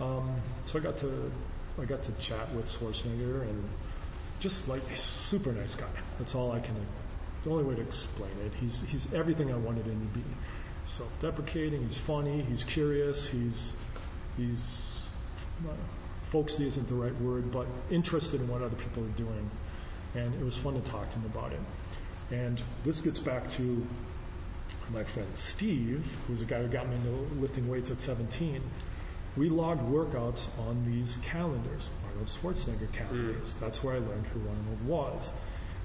Um, 0.00 0.34
so 0.64 0.78
I 0.78 0.82
got 0.82 0.96
to 0.98 1.30
I 1.80 1.84
got 1.84 2.02
to 2.04 2.12
chat 2.12 2.52
with 2.54 2.66
Schwarzenegger 2.66 3.42
and 3.42 3.64
just 4.40 4.68
like 4.68 4.82
a 4.92 4.96
super 4.96 5.52
nice 5.52 5.74
guy. 5.74 5.86
That's 6.18 6.34
all 6.34 6.52
I 6.52 6.60
can. 6.60 6.74
The 7.44 7.50
only 7.50 7.64
way 7.64 7.74
to 7.76 7.82
explain 7.82 8.32
it. 8.44 8.52
He's 8.60 8.82
he's 8.82 9.12
everything 9.14 9.52
I 9.52 9.56
wanted 9.56 9.86
him 9.86 10.00
to 10.00 10.18
be. 10.18 10.24
Self-deprecating. 10.86 11.86
He's 11.86 11.98
funny. 11.98 12.42
He's 12.42 12.64
curious. 12.64 13.28
He's 13.28 13.76
he's 14.36 15.08
uh, 15.68 15.72
folksy 16.30 16.66
isn't 16.66 16.88
the 16.88 16.94
right 16.94 17.14
word, 17.20 17.50
but 17.52 17.66
interested 17.90 18.40
in 18.40 18.48
what 18.48 18.62
other 18.62 18.76
people 18.76 19.02
are 19.02 19.16
doing. 19.16 19.50
And 20.14 20.34
it 20.34 20.44
was 20.44 20.56
fun 20.56 20.74
to 20.74 20.90
talk 20.90 21.10
to 21.10 21.18
him 21.18 21.24
about 21.26 21.52
it. 21.52 21.60
And 22.30 22.62
this 22.84 23.00
gets 23.00 23.18
back 23.18 23.48
to 23.50 23.86
my 24.92 25.04
friend 25.04 25.28
Steve, 25.34 26.04
who's 26.26 26.40
the 26.40 26.44
guy 26.44 26.62
who 26.62 26.68
got 26.68 26.88
me 26.88 26.96
into 26.96 27.10
lifting 27.40 27.68
weights 27.68 27.90
at 27.90 28.00
17. 28.00 28.60
We 29.36 29.48
logged 29.48 29.82
workouts 29.82 30.48
on 30.68 30.84
these 30.86 31.18
calendars, 31.24 31.90
Arnold 32.08 32.26
Schwarzenegger 32.26 32.92
calendars. 32.92 33.56
That's 33.60 33.82
where 33.82 33.94
I 33.94 33.98
learned 33.98 34.26
who 34.26 34.40
Arnold 34.40 34.86
was. 34.86 35.32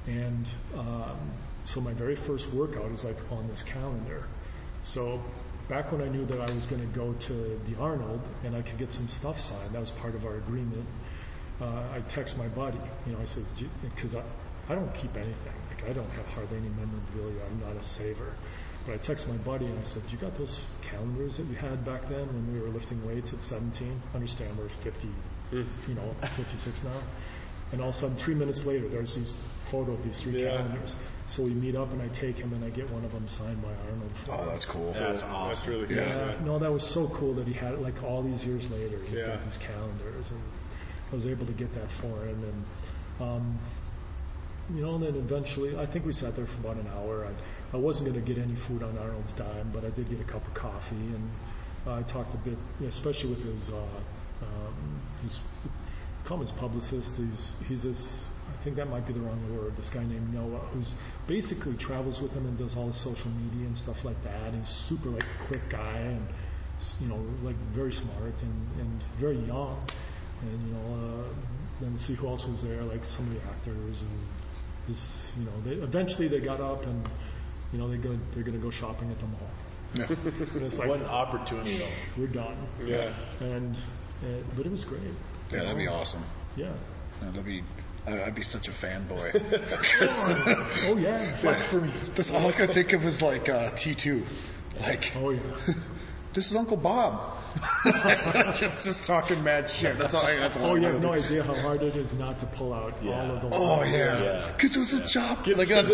And 0.08 0.48
um, 0.78 1.18
so 1.66 1.82
my 1.82 1.94
very 1.94 2.16
first 2.16 2.52
workout 2.54 2.92
is 2.92 3.04
like 3.04 3.18
on 3.32 3.48
this 3.48 3.64
calendar. 3.64 4.24
So 4.84 5.22
back 5.68 5.92
when 5.92 6.02
I 6.02 6.08
knew 6.08 6.26
that 6.26 6.40
I 6.40 6.52
was 6.54 6.66
going 6.66 6.82
to 6.82 6.88
go 6.98 7.14
to 7.14 7.60
the 7.68 7.80
Arnold 7.80 8.22
and 8.44 8.56
I 8.56 8.62
could 8.62 8.78
get 8.78 8.94
some 8.94 9.08
stuff 9.08 9.40
signed, 9.40 9.72
that 9.74 9.80
was 9.80 9.92
part 9.92 10.16
of 10.16 10.26
our 10.26 10.36
agreement. 10.38 10.86
Uh, 11.62 11.66
I 11.94 12.02
text 12.10 12.38
my 12.38 12.48
buddy, 12.50 12.78
you 13.08 13.14
know, 13.14 13.20
I 13.22 13.26
said, 13.26 13.44
because 13.82 14.16
I, 14.16 14.22
I 14.70 14.76
don't 14.76 14.94
keep 14.94 15.16
anything. 15.16 15.54
Like 15.70 15.90
I 15.90 15.94
don't 15.94 16.10
have 16.12 16.28
hardly 16.30 16.58
any 16.58 16.70
memorabilia. 16.70 17.42
I'm 17.50 17.60
not 17.68 17.82
a 17.82 17.84
saver. 17.84 18.34
But 18.86 18.94
I 18.96 18.98
text 18.98 19.28
my 19.28 19.38
buddy 19.38 19.66
and 19.66 19.80
I 19.80 19.84
said, 19.84 20.04
you 20.12 20.18
got 20.18 20.36
those 20.36 20.60
calendars 20.84 21.38
that 21.38 21.46
you 21.48 21.56
had 21.56 21.84
back 21.86 22.08
then 22.10 22.28
when 22.28 22.54
we 22.54 22.60
were 22.60 22.70
lifting 22.70 23.04
weights 23.08 23.34
at 23.34 23.42
17? 23.42 24.00
Understand 24.14 24.56
we're 24.58 24.68
50, 24.70 25.08
you 25.52 25.66
know, 25.96 26.16
56 26.22 26.84
now. 26.84 26.92
And 27.72 27.82
all 27.82 27.90
of 27.90 27.96
a 27.96 27.98
sudden, 27.98 28.16
three 28.16 28.36
minutes 28.36 28.66
later, 28.66 28.88
there's 28.88 29.16
these 29.16 29.38
photo 29.72 29.94
of 29.94 30.04
these 30.04 30.22
three 30.22 30.44
Yeah. 30.44 30.58
calendars. 30.58 30.96
So 31.28 31.44
we 31.44 31.50
meet 31.52 31.76
up 31.76 31.92
and 31.92 32.02
I 32.02 32.08
take 32.10 32.38
him 32.38 32.54
and 32.54 32.64
I 32.64 32.70
get 32.70 32.90
one 32.92 33.04
of 33.04 33.12
them 33.12 33.28
signed 33.28 33.62
by 33.62 33.70
Arnold. 33.90 34.12
Oh, 34.32 34.46
that's 34.50 34.66
cool. 34.66 34.94
That's 34.94 35.24
awesome. 35.24 35.48
That's 35.48 35.68
really 35.68 35.88
cool. 35.88 35.98
Yeah, 35.98 36.34
no, 36.46 36.60
that 36.60 36.72
was 36.72 36.84
so 36.88 37.08
cool 37.08 37.34
that 37.34 37.48
he 37.48 37.54
had 37.54 37.74
it 37.74 37.82
like 37.82 38.04
all 38.04 38.22
these 38.22 38.46
years 38.46 38.70
later. 38.70 39.00
He's 39.08 39.20
Yeah. 39.20 39.28
got 39.28 39.44
these 39.46 39.58
calendars, 39.58 40.32
and 40.32 40.42
I 41.12 41.16
was 41.16 41.26
able 41.28 41.46
to 41.48 41.52
get 41.54 41.74
that 41.76 41.90
for 41.90 42.26
him. 42.26 42.44
And 43.20 43.28
um, 43.28 43.60
you 44.76 44.82
know, 44.82 44.96
and 44.96 45.04
then 45.04 45.16
eventually, 45.16 45.78
I 45.78 45.86
think 45.86 46.06
we 46.06 46.14
sat 46.14 46.36
there 46.36 46.46
for 46.46 46.60
about 46.68 46.78
an 46.84 46.90
hour. 46.96 47.26
I, 47.26 47.76
I 47.76 47.80
wasn't 47.80 48.12
going 48.12 48.24
to 48.24 48.34
get 48.34 48.42
any 48.42 48.56
food 48.56 48.84
on 48.84 48.98
Arnold's 48.98 49.34
dime, 49.34 49.72
but 49.74 49.84
I 49.84 49.90
did 49.90 50.10
get 50.10 50.20
a 50.22 50.24
cup 50.24 50.46
of 50.46 50.54
coffee, 50.54 50.96
and 50.96 51.30
uh, 51.88 51.96
I 51.96 52.02
talked 52.04 52.34
a 52.34 52.38
bit, 52.38 52.58
especially 52.88 53.32
with 53.32 53.44
his 53.46 53.70
uh, 53.72 53.76
um, 54.42 55.02
his 55.24 55.40
call 56.24 56.38
him 56.38 56.42
his 56.42 56.52
publicist. 56.52 57.18
He's 57.18 57.56
he's 57.68 57.84
this. 57.84 58.30
I 58.66 58.68
think 58.68 58.78
that 58.78 58.90
might 58.90 59.06
be 59.06 59.14
the 59.14 59.20
wrong 59.20 59.40
word. 59.56 59.78
This 59.78 59.92
guy 59.92 60.00
named 60.00 60.34
Noah, 60.34 60.58
who's 60.74 60.96
basically 61.28 61.76
travels 61.76 62.20
with 62.20 62.34
him 62.34 62.48
and 62.48 62.58
does 62.58 62.76
all 62.76 62.88
the 62.88 62.94
social 62.94 63.30
media 63.30 63.68
and 63.68 63.78
stuff 63.78 64.04
like 64.04 64.20
that. 64.24 64.56
He's 64.56 64.68
super 64.68 65.10
like 65.10 65.26
quick 65.46 65.62
guy 65.70 65.98
and 66.00 66.28
you 67.00 67.06
know 67.06 67.20
like 67.44 67.56
very 67.76 67.94
smart 67.94 68.34
and, 68.42 68.80
and 68.80 69.04
very 69.20 69.38
young. 69.38 69.80
And 70.42 70.68
you 70.68 70.74
know, 70.74 70.96
uh, 70.96 71.34
then 71.80 71.96
see 71.96 72.16
who 72.16 72.28
else 72.28 72.48
was 72.48 72.64
there, 72.64 72.82
like 72.82 73.06
some 73.06 73.28
of 73.28 73.36
the 73.36 73.50
actors 73.50 74.02
and 74.02 74.20
this. 74.88 75.32
You 75.38 75.46
know, 75.46 75.52
they, 75.64 75.84
eventually 75.84 76.28
they 76.28 76.40
got 76.40 76.60
up 76.60 76.88
and 76.88 77.08
you 77.72 77.78
know 77.78 77.88
they 77.88 77.98
go 77.98 78.18
they're 78.34 78.42
going 78.42 78.58
to 78.58 78.64
go 78.64 78.72
shopping 78.72 79.12
at 79.12 79.20
the 79.20 79.28
mall. 79.28 79.48
Yeah. 79.94 80.56
And 80.56 80.66
it's 80.66 80.80
like, 80.80 80.90
What 80.90 81.02
an 81.02 81.06
opportunity, 81.06 81.76
though. 81.76 81.86
We're 82.18 82.26
done. 82.26 82.58
Yeah. 82.84 83.12
And 83.42 83.76
uh, 84.24 84.42
but 84.58 84.66
it 84.66 84.72
was 84.72 84.86
great. 84.86 85.02
Yeah, 85.54 85.60
that'd 85.60 85.78
be 85.78 85.88
awesome. 85.88 86.24
Yeah. 86.58 86.72
Yeah, 87.22 87.30
that'd 87.30 87.46
be. 87.46 87.64
I'd 88.07 88.19
I'd 88.19 88.36
be 88.36 88.44
such 88.44 88.68
a 88.68 88.72
fanboy. 88.72 89.41
Oh 90.88 90.98
yeah. 90.98 91.18
Flex 91.34 91.65
for 91.65 91.82
me. 91.82 91.91
That's 92.14 92.32
all 92.32 92.48
I 92.48 92.52
could 92.52 92.72
think 92.72 92.94
of 92.94 93.03
was 93.03 93.22
like 93.22 93.49
uh, 93.49 93.72
T2. 93.72 94.23
Like, 94.82 95.11
oh 95.18 95.32
yeah. 95.32 95.40
this 96.34 96.52
is 96.52 96.56
Uncle 96.56 96.77
Bob. 96.77 97.38
just 98.56 98.86
just 98.86 99.07
talking 99.07 99.41
mad 99.44 99.69
shit. 99.69 99.98
That's 99.98 100.14
all. 100.14 100.26
I, 100.26 100.36
that's 100.36 100.57
all. 100.57 100.72
Oh, 100.72 100.76
I 100.76 100.80
you 100.80 100.88
have 100.88 101.02
no 101.02 101.14
idea 101.14 101.41
how 101.44 101.56
hard 101.56 101.82
it 101.82 101.95
is 101.95 102.14
not 102.14 102.38
to 102.40 102.45
pull 102.48 102.73
out 102.73 102.94
all 103.06 103.32
of 103.32 103.41
the. 103.41 103.49
Oh 103.53 103.84
yeah, 103.84 104.52
because 104.56 104.76
it 104.76 104.80
was 104.80 104.94
a 104.94 105.07
chop. 105.07 105.48
Like 105.48 105.69
that's, 105.69 105.91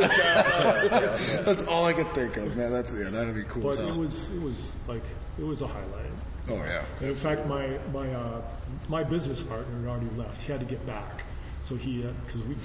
that's 1.46 1.64
all 1.68 1.86
I 1.86 1.94
could 1.94 2.08
think 2.10 2.38
of, 2.38 2.58
man. 2.58 2.72
That's 2.72 2.94
yeah, 2.94 3.10
that'd 3.10 3.36
be 3.36 3.44
cool. 3.44 3.64
But 3.64 3.80
as 3.80 3.90
it 3.90 3.96
was 3.96 4.34
it 4.34 4.42
was 4.42 4.80
like 4.88 5.04
it 5.38 5.44
was 5.44 5.62
a 5.62 5.68
highlight. 5.68 6.12
Oh 6.50 6.56
yeah. 6.56 6.86
And 7.00 7.10
in 7.10 7.16
fact, 7.16 7.46
my 7.46 7.78
my 7.94 8.12
uh, 8.12 8.42
my 8.90 9.04
business 9.04 9.42
partner 9.42 9.80
had 9.82 9.88
already 9.88 10.10
left. 10.18 10.42
He 10.42 10.52
had 10.52 10.62
to 10.62 10.66
get 10.66 10.86
back, 10.88 11.24
so 11.64 11.76
he 11.76 12.04
uh, 12.04 12.12
because 12.26 12.42
we 12.44 12.56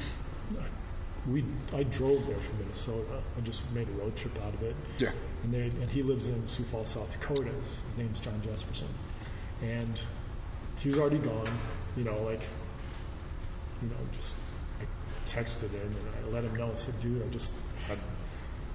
we 1.31 1.45
I 1.75 1.83
drove 1.85 2.27
there 2.27 2.37
from 2.37 2.59
Minnesota. 2.61 3.23
I 3.37 3.41
just 3.41 3.71
made 3.73 3.89
a 3.89 3.93
road 3.93 4.17
trip 4.17 4.39
out 4.45 4.55
of 4.55 4.63
it. 4.63 4.77
Yeah. 4.99 5.11
And 5.43 5.53
they 5.53 5.63
and 5.63 5.91
he 5.91 6.03
lives 6.03 6.27
in 6.29 6.47
Sioux 6.47 6.65
Falls, 6.65 6.91
South 6.91 7.11
Dakota. 7.11 7.51
His 7.89 7.99
name's 7.99 8.21
John 8.21 8.41
Jesperson, 8.45 8.89
and 9.63 9.99
he 10.79 10.89
was 10.89 10.99
already 10.99 11.19
gone. 11.19 11.49
You 11.97 12.05
know, 12.05 12.23
like 12.23 12.43
you 13.83 13.89
know, 13.89 13.97
just 14.17 14.35
I 14.81 14.85
texted 15.29 15.71
him 15.71 15.83
and 15.83 16.09
I 16.25 16.29
let 16.33 16.45
him 16.45 16.55
know. 16.57 16.71
I 16.71 16.75
said, 16.77 16.99
dude, 17.01 17.23
I 17.23 17.29
just 17.33 17.53
I, 17.91 17.97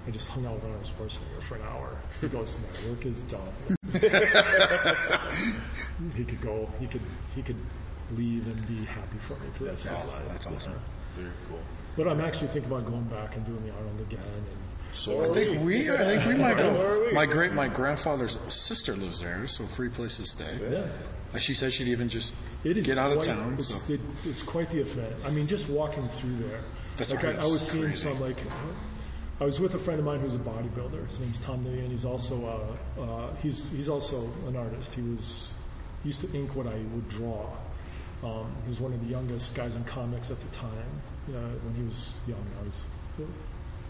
I 0.07 0.11
just 0.11 0.29
hung 0.29 0.45
out 0.45 0.55
with 0.55 0.65
Arnold 0.65 0.83
Schwarzenegger 0.83 1.41
for 1.41 1.55
an 1.55 1.61
hour. 1.63 1.95
He 2.19 2.27
goes, 2.27 2.57
my 2.59 2.89
work 2.89 3.05
is 3.05 3.21
done. 3.21 3.53
he 6.15 6.23
could 6.25 6.41
go. 6.41 6.69
He 6.79 6.87
could. 6.87 7.01
He 7.35 7.41
could 7.43 7.57
leave 8.17 8.45
and 8.47 8.67
be 8.67 8.85
happy 8.85 9.17
for 9.19 9.33
me 9.33 9.47
for 9.53 9.63
the 9.65 9.69
rest 9.71 9.85
of 9.85 10.01
his 10.01 10.13
life. 10.13 10.27
That's 10.29 10.47
awesome. 10.47 10.79
Very 11.15 11.31
cool. 11.49 11.59
But 11.97 12.07
I'm 12.07 12.21
actually 12.21 12.47
thinking 12.47 12.71
about 12.71 12.85
going 12.85 13.03
back 13.05 13.35
and 13.35 13.45
doing 13.45 13.65
the 13.65 13.73
Arnold 13.73 13.99
again. 14.01 14.19
And 14.25 14.45
So 14.93 15.19
I 15.29 15.33
think 15.33 15.61
we, 15.63 15.89
I 15.91 15.97
think 16.03 16.25
we 16.25 16.35
might 16.35 16.53
are 16.59 16.73
go. 16.75 17.05
we. 17.07 17.11
My 17.13 17.25
great, 17.25 17.53
my 17.53 17.67
grandfather's 17.67 18.37
sister 18.47 18.95
lives 18.95 19.21
there, 19.21 19.45
so 19.47 19.65
free 19.65 19.89
place 19.89 20.17
to 20.17 20.25
stay. 20.25 20.57
Yeah. 20.71 20.85
Like 21.33 21.41
She 21.41 21.53
said 21.53 21.71
she'd 21.73 21.87
even 21.89 22.07
just 22.09 22.33
It 22.63 22.77
is 22.77 22.85
get 22.85 22.97
out 22.97 23.11
of 23.11 23.21
town. 23.23 23.55
It's, 23.55 23.67
So 23.67 23.93
it, 23.93 23.99
it's 24.25 24.43
quite 24.43 24.69
the 24.69 24.81
event. 24.81 25.13
I 25.25 25.29
mean, 25.31 25.47
just 25.47 25.69
walking 25.69 26.07
through 26.09 26.35
there. 26.47 26.61
That's 26.97 27.13
like 27.13 27.23
I, 27.23 27.31
I 27.33 27.45
was 27.45 27.61
seeing 27.61 27.85
Crazy. 27.85 27.97
some 28.09 28.19
like. 28.21 28.37
I 29.39 29.45
was 29.45 29.59
with 29.59 29.73
a 29.73 29.79
friend 29.79 29.99
of 29.99 30.05
mine 30.05 30.19
who's 30.19 30.35
a 30.35 30.39
bodybuilder. 30.39 31.07
His 31.09 31.19
name's 31.19 31.39
Tom 31.39 31.65
Lee, 31.65 31.79
and 31.79 31.89
he's 31.89 32.05
also 32.05 32.77
uh, 32.97 33.01
uh, 33.01 33.35
he's 33.41 33.71
he's 33.71 33.89
also 33.89 34.29
an 34.47 34.55
artist. 34.55 34.93
He 34.93 35.01
was 35.01 35.51
he 36.03 36.09
used 36.09 36.21
to 36.21 36.31
ink 36.37 36.55
what 36.55 36.67
I 36.67 36.75
would 36.93 37.09
draw. 37.09 37.45
Um, 38.23 38.55
he 38.63 38.69
was 38.69 38.79
one 38.79 38.93
of 38.93 39.01
the 39.03 39.09
youngest 39.09 39.55
guys 39.55 39.75
in 39.75 39.83
comics 39.83 40.29
at 40.29 40.39
the 40.39 40.55
time. 40.55 41.01
Uh, 41.29 41.33
when 41.63 41.73
he 41.75 41.83
was 41.83 42.13
young, 42.27 42.45
I 42.59 42.63
was. 42.63 42.85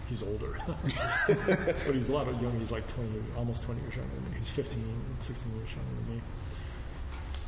He's 0.10 0.24
older, 0.24 0.58
but 1.28 1.96
he's 1.96 2.10
a 2.10 2.12
lot 2.12 2.28
of 2.28 2.42
young. 2.42 2.60
He's 2.60 2.72
like 2.72 2.86
20, 2.96 3.10
almost 3.38 3.64
20 3.64 3.80
years 3.80 3.96
younger 3.96 4.14
than 4.16 4.34
me. 4.34 4.40
He's 4.40 4.50
15, 4.50 4.84
16 5.22 5.56
years 5.56 5.70
younger 5.70 6.04
than 6.04 6.16
me. 6.16 6.22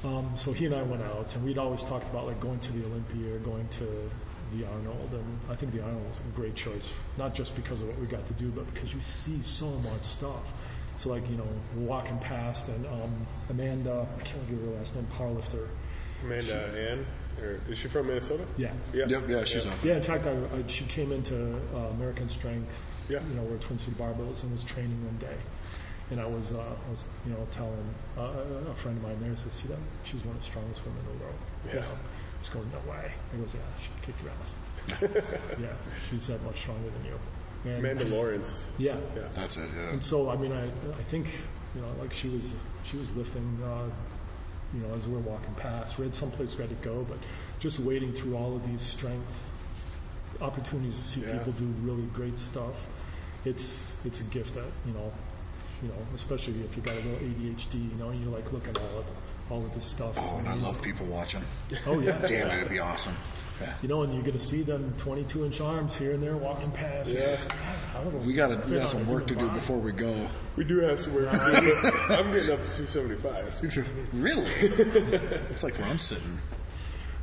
Um, 0.05 0.31
so 0.37 0.53
he 0.53 0.65
and 0.65 0.75
I 0.75 0.81
went 0.83 1.01
out, 1.01 1.35
and 1.35 1.43
we'd 1.43 1.57
always 1.57 1.83
talked 1.83 2.09
about 2.09 2.25
like 2.25 2.39
going 2.39 2.59
to 2.59 2.71
the 2.71 2.85
Olympia 2.85 3.37
going 3.39 3.67
to 3.69 4.09
the 4.55 4.65
Arnold, 4.65 5.09
and 5.11 5.39
I 5.49 5.55
think 5.55 5.73
the 5.73 5.81
Arnold 5.81 6.07
was 6.07 6.19
a 6.19 6.35
great 6.35 6.55
choice, 6.55 6.91
not 7.17 7.33
just 7.33 7.55
because 7.55 7.81
of 7.81 7.87
what 7.87 7.99
we 7.99 8.05
got 8.07 8.25
to 8.27 8.33
do, 8.33 8.49
but 8.49 8.71
because 8.73 8.93
you 8.93 9.01
see 9.01 9.41
so 9.41 9.67
much 9.67 10.03
stuff. 10.03 10.51
So 10.97 11.09
like 11.09 11.27
you 11.29 11.37
know, 11.37 11.47
walking 11.75 12.19
past, 12.19 12.69
and 12.69 12.85
um, 12.87 13.27
Amanda, 13.49 14.05
I 14.17 14.23
can't 14.23 14.41
remember 14.47 14.71
her 14.71 14.77
last 14.79 14.95
name, 14.95 15.07
powerlifter. 15.17 15.67
Amanda 16.23 16.89
Ann, 16.89 17.05
or 17.41 17.59
is 17.69 17.77
she 17.77 17.87
from 17.87 18.07
Minnesota? 18.07 18.45
Yeah. 18.57 18.71
Yeah. 18.93 19.05
Yep, 19.07 19.23
yeah, 19.27 19.43
she's 19.43 19.65
up. 19.65 19.83
Yeah, 19.83 19.95
in 19.95 20.01
fact, 20.01 20.25
I, 20.25 20.31
I, 20.31 20.63
she 20.67 20.85
came 20.85 21.11
into 21.11 21.55
uh, 21.75 21.79
American 21.97 22.29
Strength, 22.29 22.69
Yeah. 23.09 23.19
you 23.29 23.35
know, 23.35 23.43
where 23.43 23.57
Twin 23.59 23.79
City 23.79 23.95
Barbells 23.97 24.43
and 24.43 24.51
was 24.51 24.63
training 24.63 25.03
one 25.05 25.17
day. 25.17 25.35
And 26.11 26.19
I 26.19 26.25
was, 26.25 26.53
uh, 26.53 26.59
I 26.59 26.89
was, 26.89 27.05
you 27.25 27.31
know, 27.33 27.47
telling 27.51 27.83
uh, 28.17 28.69
a 28.69 28.73
friend 28.75 28.97
of 28.97 29.03
mine 29.03 29.17
there, 29.21 29.35
says, 29.35 29.51
see 29.53 29.67
that? 29.69 29.77
She's 30.03 30.23
one 30.25 30.35
of 30.35 30.41
the 30.41 30.47
strongest 30.47 30.85
women 30.85 30.99
in 31.11 31.17
the 31.17 31.23
world. 31.23 31.35
Yeah. 31.67 31.73
You 31.75 31.79
know, 31.81 31.87
He's 32.39 32.49
going, 32.49 32.69
no 32.71 32.91
way. 32.91 33.11
He 33.31 33.37
goes, 33.37 33.53
yeah, 33.53 33.61
she'll 33.81 34.01
kick 34.03 34.15
your 34.21 34.31
ass. 34.35 35.57
yeah, 35.61 35.67
she's 36.09 36.27
that 36.27 36.43
much 36.43 36.59
stronger 36.59 36.89
than 36.89 37.05
you. 37.05 37.19
And- 37.71 37.79
Amanda 37.79 38.03
Lawrence. 38.13 38.63
Yeah. 38.77 38.97
Yeah. 39.15 39.21
that's 39.31 39.55
it. 39.57 39.69
Yeah. 39.77 39.91
And 39.91 40.03
so, 40.03 40.29
I 40.29 40.35
mean, 40.35 40.51
I, 40.51 40.65
I 40.65 41.03
think, 41.07 41.27
you 41.73 41.81
know, 41.81 41.87
like 42.01 42.11
she 42.11 42.27
was, 42.27 42.53
she 42.83 42.97
was 42.97 43.15
lifting, 43.15 43.57
uh, 43.63 43.85
you 44.73 44.79
know, 44.81 44.93
as 44.95 45.05
we 45.07 45.13
were 45.13 45.19
walking 45.19 45.53
past. 45.55 45.97
We 45.99 46.05
had 46.05 46.15
someplace 46.15 46.55
we 46.57 46.61
had 46.63 46.69
to 46.69 46.83
go, 46.87 47.05
but 47.07 47.17
just 47.59 47.79
wading 47.79 48.13
through 48.13 48.35
all 48.35 48.55
of 48.55 48.65
these 48.65 48.81
strength 48.81 49.49
opportunities 50.41 50.97
to 50.97 51.03
see 51.03 51.21
Yeah. 51.21 51.37
people 51.37 51.53
do 51.53 51.65
really 51.83 52.03
great 52.13 52.37
stuff. 52.39 52.73
It's 53.45 53.95
it's 54.05 54.19
a 54.21 54.23
gift 54.25 54.55
that 54.55 54.65
you 54.85 54.93
know, 54.93 55.11
you 55.81 55.89
know, 55.89 55.95
especially 56.15 56.55
if 56.63 56.75
you 56.75 56.81
got 56.81 56.93
a 56.93 57.01
little 57.01 57.19
ADHD, 57.19 57.75
you 57.75 57.95
know, 57.97 58.09
and 58.09 58.21
you 58.23 58.29
like 58.29 58.51
looking 58.51 58.69
at 58.71 58.77
all 58.79 58.99
of 58.99 59.05
all 59.51 59.65
of 59.65 59.73
this 59.75 59.85
stuff. 59.85 60.13
Oh, 60.17 60.37
and 60.39 60.47
I 60.47 60.55
love 60.55 60.81
people 60.81 61.05
watching. 61.05 61.43
Oh 61.85 61.99
yeah, 61.99 62.17
Damn 62.25 62.49
it, 62.49 62.57
it'd 62.57 62.69
be 62.69 62.79
awesome. 62.79 63.15
Yeah. 63.61 63.73
You 63.81 63.87
know, 63.89 64.01
and 64.01 64.13
you're 64.13 64.23
going 64.23 64.37
to 64.37 64.43
see 64.43 64.61
them 64.63 64.93
22 64.97 65.45
inch 65.45 65.61
arms 65.61 65.95
here 65.95 66.11
and 66.13 66.21
there 66.23 66.35
walking 66.35 66.71
past. 66.71 67.11
Yeah. 67.11 67.37
How 67.93 68.01
do 68.03 68.09
those 68.11 68.25
We 68.25 68.33
got 68.33 68.47
to 68.47 68.55
we 68.69 68.77
got 68.77 68.89
some 68.89 69.05
work 69.07 69.27
to 69.27 69.35
do 69.35 69.45
body? 69.47 69.59
before 69.59 69.77
we 69.77 69.91
go. 69.91 70.13
We 70.55 70.63
do 70.63 70.79
have 70.79 70.99
some 70.99 71.13
work 71.13 71.29
to 71.31 71.37
do. 71.37 71.91
I'm 72.13 72.31
getting 72.31 72.51
up 72.51 72.61
to 72.61 72.85
275. 72.85 74.09
Really? 74.13 74.45
it's 75.49 75.63
like 75.63 75.77
where 75.77 75.87
I'm 75.87 75.99
sitting. 75.99 76.37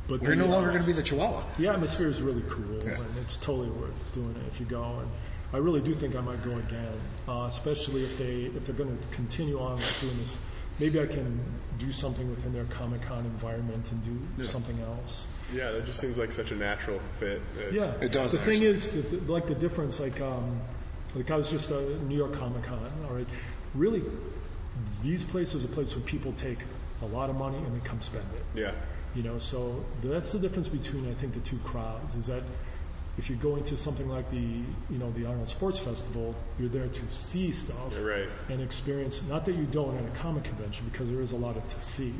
But 0.07 0.21
We're 0.21 0.35
no 0.35 0.45
longer 0.47 0.69
going 0.69 0.81
to 0.81 0.87
be 0.87 0.93
the 0.93 1.03
Chihuahua. 1.03 1.43
The 1.57 1.67
atmosphere 1.67 2.07
is 2.09 2.21
really 2.21 2.43
cool, 2.49 2.83
Yeah. 2.83 2.95
and 2.99 3.17
it's 3.21 3.37
totally 3.37 3.69
worth 3.69 4.13
doing 4.13 4.31
it 4.35 4.43
if 4.51 4.59
you 4.59 4.65
go. 4.65 4.83
And 4.99 5.09
I 5.53 5.57
really 5.57 5.79
do 5.81 5.93
think 5.93 6.15
I 6.15 6.21
might 6.21 6.43
go 6.43 6.51
again, 6.51 6.91
uh, 7.27 7.45
especially 7.47 8.03
if 8.03 8.17
they 8.17 8.51
if 8.55 8.65
they're 8.65 8.75
going 8.75 8.97
to 8.97 9.15
continue 9.15 9.59
on 9.59 9.75
with 9.75 10.01
doing 10.01 10.17
this. 10.19 10.37
Maybe 10.79 10.99
I 10.99 11.05
can 11.05 11.39
do 11.77 11.91
something 11.91 12.27
within 12.29 12.53
their 12.53 12.63
Comic 12.65 13.03
Con 13.03 13.19
environment 13.25 13.91
and 13.91 14.03
do 14.03 14.41
Yeah. 14.43 14.49
something 14.49 14.79
else. 14.81 15.27
Yeah, 15.53 15.71
that 15.71 15.85
just 15.85 15.99
seems 15.99 16.17
like 16.17 16.31
such 16.31 16.51
a 16.51 16.55
natural 16.55 16.99
fit. 17.19 17.41
Uh, 17.57 17.71
Yeah, 17.71 17.93
It 18.01 18.11
does, 18.11 18.31
The 18.31 18.39
thing 18.39 18.63
is, 18.63 18.91
the, 18.91 19.01
the, 19.17 19.31
like 19.31 19.47
the 19.47 19.55
difference, 19.55 19.99
like 19.99 20.19
um, 20.21 20.59
like 21.15 21.29
I 21.29 21.35
was 21.35 21.51
just 21.51 21.71
at 21.71 22.01
New 22.03 22.17
York 22.17 22.33
Comic 22.33 22.63
Con. 22.63 22.91
All 23.07 23.15
right, 23.15 23.27
really, 23.75 24.03
these 25.03 25.23
places 25.23 25.63
are 25.65 25.67
places 25.67 25.95
where 25.95 26.05
people 26.05 26.33
take 26.33 26.59
a 27.01 27.05
lot 27.05 27.29
of 27.29 27.35
money 27.35 27.57
and 27.57 27.79
they 27.79 27.85
come 27.87 28.01
spend 28.01 28.25
it. 28.35 28.59
Yeah. 28.59 28.71
You 29.15 29.23
know, 29.23 29.39
so 29.39 29.83
that's 30.03 30.31
the 30.31 30.39
difference 30.39 30.69
between 30.69 31.09
I 31.09 31.13
think 31.15 31.33
the 31.33 31.41
two 31.41 31.57
crowds 31.65 32.15
is 32.15 32.27
that 32.27 32.43
if 33.17 33.29
you're 33.29 33.39
going 33.39 33.63
to 33.65 33.75
something 33.75 34.07
like 34.07 34.29
the 34.31 34.37
you 34.37 34.97
know 34.97 35.11
the 35.11 35.25
Arnold 35.25 35.49
Sports 35.49 35.77
Festival, 35.77 36.33
you're 36.57 36.69
there 36.69 36.87
to 36.87 37.01
see 37.11 37.51
stuff 37.51 37.91
You're 37.91 38.07
right. 38.07 38.29
and 38.49 38.61
experience. 38.61 39.21
Not 39.23 39.45
that 39.45 39.55
you 39.55 39.65
don't 39.65 39.97
at 39.97 40.05
a 40.05 40.17
comic 40.19 40.45
convention 40.45 40.85
because 40.91 41.09
there 41.09 41.21
is 41.21 41.33
a 41.33 41.35
lot 41.37 41.57
of 41.57 41.67
to 41.67 41.81
see. 41.81 42.13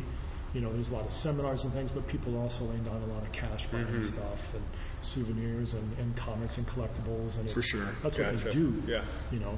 You 0.54 0.62
know, 0.62 0.72
there's 0.74 0.90
a 0.92 0.94
lot 0.96 1.06
of 1.06 1.14
seminars 1.14 1.64
and 1.64 1.72
things, 1.74 1.92
but 1.92 2.08
people 2.08 2.38
also 2.38 2.66
laying 2.66 2.84
down 2.84 3.02
a 3.02 3.14
lot 3.14 3.24
of 3.24 3.32
cash 3.32 3.68
buying 3.68 3.86
Mhm. 3.86 4.06
stuff 4.06 4.54
and 4.54 4.64
souvenirs 5.02 5.74
and, 5.74 5.98
and 5.98 6.16
comics 6.18 6.58
and 6.58 6.68
collectibles 6.68 7.40
and 7.40 7.50
For 7.50 7.62
sure. 7.62 7.88
that's 8.04 8.18
what 8.18 8.38
they 8.38 8.52
do. 8.52 8.84
Yeah. 8.88 9.04
You 9.32 9.40
know, 9.40 9.58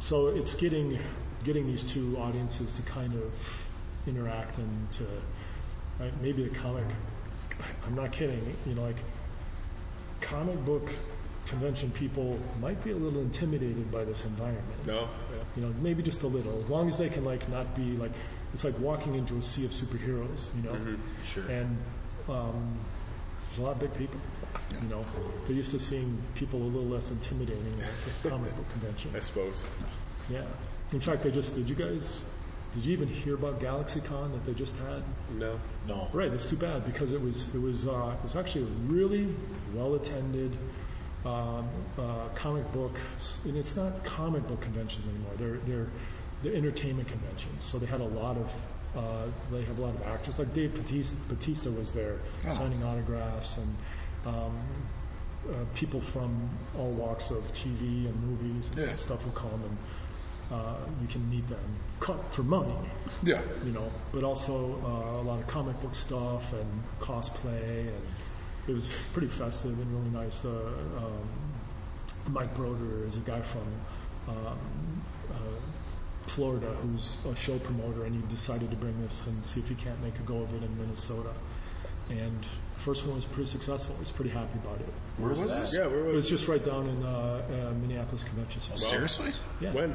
so 0.00 0.28
it's 0.28 0.54
getting 0.56 0.98
getting 1.44 1.66
these 1.66 1.82
two 1.84 2.16
audiences 2.18 2.72
to 2.74 2.82
kind 2.82 3.12
of 3.14 3.66
interact 4.06 4.56
and 4.58 4.90
to 4.92 5.04
right, 6.00 6.12
maybe 6.22 6.42
the 6.42 6.54
comic. 6.54 6.84
I'm 7.86 7.94
not 7.94 8.12
kidding. 8.12 8.56
You 8.66 8.74
know, 8.74 8.82
like 8.82 8.96
comic 10.20 10.62
book 10.64 10.90
convention 11.46 11.90
people 11.90 12.38
might 12.60 12.82
be 12.82 12.90
a 12.92 12.96
little 12.96 13.20
intimidated 13.20 13.90
by 13.92 14.02
this 14.04 14.24
environment. 14.24 14.86
No. 14.86 14.94
Yeah. 14.94 15.42
You 15.56 15.62
know, 15.62 15.74
maybe 15.82 16.02
just 16.02 16.22
a 16.22 16.26
little. 16.26 16.58
As 16.60 16.70
long 16.70 16.88
as 16.88 16.98
they 16.98 17.08
can 17.10 17.24
like 17.24 17.46
not 17.50 17.74
be 17.76 17.96
like 17.96 18.12
it's 18.54 18.64
like 18.64 18.78
walking 18.78 19.16
into 19.16 19.36
a 19.36 19.42
sea 19.42 19.64
of 19.64 19.72
superheroes. 19.72 20.46
You 20.56 20.62
know, 20.62 20.72
Mhm. 20.76 20.98
Sure. 21.24 21.44
and 21.50 21.76
um, 22.28 22.78
there's 23.48 23.58
a 23.58 23.62
lot 23.62 23.72
of 23.72 23.80
big 23.80 23.92
people. 23.94 24.18
You 24.80 24.88
know, 24.88 25.04
they're 25.46 25.56
used 25.56 25.72
to 25.72 25.78
seeing 25.80 26.16
people 26.34 26.62
a 26.62 26.64
little 26.64 26.86
less 26.88 27.10
intimidating 27.10 27.74
at 27.80 28.22
the 28.22 28.28
comic 28.30 28.54
book 28.56 28.70
convention. 28.72 29.10
I 29.16 29.20
suppose. 29.20 29.62
Yeah. 30.30 30.42
In 30.92 31.00
fact, 31.00 31.22
they 31.24 31.30
just 31.32 31.54
did. 31.56 31.68
You 31.68 31.74
guys 31.74 32.24
did 32.74 32.84
you 32.86 32.92
even 32.92 33.06
hear 33.06 33.34
about 33.34 33.60
GalaxyCon 33.60 34.32
that 34.32 34.44
they 34.46 34.52
just 34.52 34.76
had? 34.78 35.02
No. 35.38 35.60
No. 35.86 36.08
Right. 36.12 36.28
that's 36.30 36.48
too 36.48 36.56
bad 36.56 36.84
because 36.86 37.12
it 37.12 37.20
was 37.20 37.52
it 37.54 37.60
was 37.60 37.86
uh, 37.88 38.14
it 38.18 38.24
was 38.24 38.36
actually 38.36 38.62
a 38.62 38.74
really 38.92 39.34
well 39.74 39.94
attended 39.94 40.56
um, 41.24 41.68
uh, 41.98 42.28
comic 42.36 42.70
book, 42.72 42.92
and 43.44 43.56
it's 43.56 43.74
not 43.76 44.04
comic 44.04 44.46
book 44.46 44.60
conventions 44.60 45.06
anymore. 45.06 45.32
They're 45.38 45.58
they're 45.66 45.86
they're 46.44 46.54
entertainment 46.54 47.08
conventions. 47.08 47.64
So 47.64 47.78
they 47.78 47.86
had 47.86 48.00
a 48.00 48.04
lot 48.06 48.36
of 48.36 48.52
uh, 48.96 49.26
they 49.50 49.62
have 49.64 49.76
a 49.78 49.82
lot 49.82 49.94
of 49.96 50.02
actors 50.06 50.38
like 50.38 50.54
Dave 50.54 50.72
Batista, 50.74 51.16
Batista 51.28 51.70
was 51.70 51.92
there 51.92 52.18
Oh. 52.46 52.52
signing 52.54 52.82
autographs 52.84 53.58
and. 53.58 53.76
Um, 54.26 54.56
uh, 55.46 55.52
people 55.74 56.00
from 56.00 56.48
all 56.78 56.88
walks 56.92 57.30
of 57.30 57.42
TV 57.52 58.06
and 58.08 58.16
movies 58.26 58.70
and 58.70 58.78
Yeah. 58.78 58.96
stuff 58.96 59.20
who 59.22 59.30
come 59.32 59.60
and 59.62 59.76
uh, 60.50 60.76
you 61.02 61.06
can 61.06 61.28
meet 61.28 61.46
them 61.50 61.60
cut 62.00 62.16
for 62.32 62.42
money 62.44 62.72
Yeah. 63.22 63.42
you 63.62 63.72
know, 63.72 63.90
but 64.10 64.24
also 64.24 64.54
uh, 64.82 65.20
a 65.20 65.24
lot 65.24 65.40
of 65.40 65.46
comic 65.46 65.78
book 65.82 65.94
stuff 65.94 66.50
and 66.54 66.82
cosplay, 66.98 67.88
and 67.88 68.02
it 68.66 68.72
was 68.72 68.88
pretty 69.12 69.28
festive 69.28 69.78
and 69.78 69.92
really 69.92 70.24
nice. 70.24 70.46
Uh, 70.46 70.72
um, 70.96 71.28
Mike 72.32 72.54
Broder 72.56 73.04
is 73.06 73.16
a 73.18 73.20
guy 73.20 73.42
from 73.42 73.66
um, 74.28 74.58
uh, 75.30 75.34
Florida 76.26 76.74
who's 76.82 77.18
a 77.30 77.36
show 77.36 77.58
promoter, 77.58 78.04
and 78.04 78.14
he 78.14 78.26
decided 78.28 78.70
to 78.70 78.76
bring 78.76 79.00
this 79.02 79.26
and 79.26 79.44
see 79.44 79.60
if 79.60 79.68
he 79.68 79.74
can't 79.74 80.00
make 80.02 80.14
a 80.18 80.22
go 80.22 80.38
of 80.42 80.52
it 80.54 80.62
in 80.62 80.78
Minnesota. 80.78 81.30
And 82.10 82.44
first 82.76 83.06
one 83.06 83.16
was 83.16 83.24
pretty 83.24 83.48
successful. 83.50 83.94
I 83.96 84.00
was 84.00 84.10
pretty 84.10 84.30
happy 84.30 84.58
about 84.64 84.80
it. 84.80 84.88
Where 85.18 85.30
was 85.32 85.42
this? 85.54 85.76
Yeah, 85.76 85.86
where 85.86 85.98
was 86.04 86.06
It 86.08 86.12
was 86.12 86.22
was 86.22 86.30
just 86.30 86.48
right 86.48 86.62
down 86.64 86.88
in 86.88 87.02
uh, 87.02 87.42
uh, 87.70 87.72
Minneapolis 87.80 88.24
Convention 88.24 88.60
Center. 88.60 88.78
Seriously? 88.78 89.32
Yeah, 89.60 89.72
When? 89.72 89.94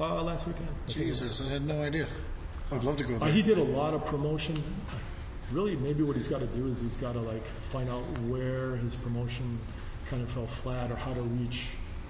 uh, 0.00 0.22
last 0.22 0.46
weekend. 0.46 0.68
I 0.68 0.90
think 0.90 1.06
it 1.06 1.08
was. 1.08 1.18
Jesus, 1.20 1.40
I 1.42 1.48
had 1.48 1.66
no 1.66 1.82
idea. 1.82 2.06
I'd 2.70 2.84
love 2.84 2.96
to 2.98 3.04
go 3.04 3.14
Uh, 3.16 3.18
there. 3.20 3.32
he 3.32 3.42
did 3.42 3.58
a 3.58 3.62
lot 3.64 3.94
of 3.94 4.04
promotion. 4.06 4.62
Really, 5.50 5.76
maybe 5.76 6.02
what 6.02 6.16
he's 6.16 6.28
got 6.28 6.40
to 6.40 6.46
do 6.48 6.66
is 6.68 6.80
he's 6.80 6.98
got 6.98 7.12
to 7.14 7.20
like 7.20 7.44
find 7.72 7.88
out 7.88 8.02
where 8.28 8.76
his 8.76 8.94
promotion 8.96 9.58
kind 10.10 10.22
of 10.22 10.28
fell 10.30 10.46
flat 10.46 10.92
or 10.92 10.96
how 10.96 11.14
to 11.14 11.22
reach 11.22 11.68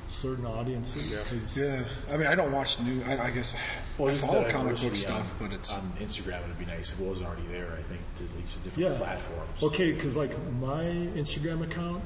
certain 0.09 0.47
audiences. 0.47 1.23
'cause- 1.23 1.57
Yeah, 1.57 1.83
I 2.11 2.17
mean, 2.17 2.27
I 2.27 2.35
don't 2.35 2.51
watch 2.53 2.81
new. 2.81 3.03
I, 3.05 3.27
I 3.27 3.31
guess 3.31 3.55
Well, 3.99 4.09
I 4.09 4.15
just 4.15 4.27
follow 4.27 4.43
that 4.43 4.51
comic 4.53 4.73
book 4.75 4.81
diversity 4.83 4.97
stuff, 5.03 5.41
on, 5.41 5.49
but 5.49 5.55
it's 5.55 5.73
on 5.73 5.93
Instagram. 6.01 6.43
It'd 6.45 6.59
be 6.59 6.65
nice 6.67 6.93
if 6.93 7.01
it 7.01 7.07
was 7.07 7.23
already 7.23 7.47
there. 7.51 7.73
I 7.79 7.83
think 7.83 8.01
to 8.19 8.25
reach 8.37 8.55
the 8.55 8.71
different 8.71 8.93
Yeah. 8.93 8.99
platforms. 8.99 9.63
Okay, 9.63 9.93
because 9.93 10.17
like 10.17 10.31
my 10.61 10.83
Instagram 10.85 11.63
account 11.63 12.03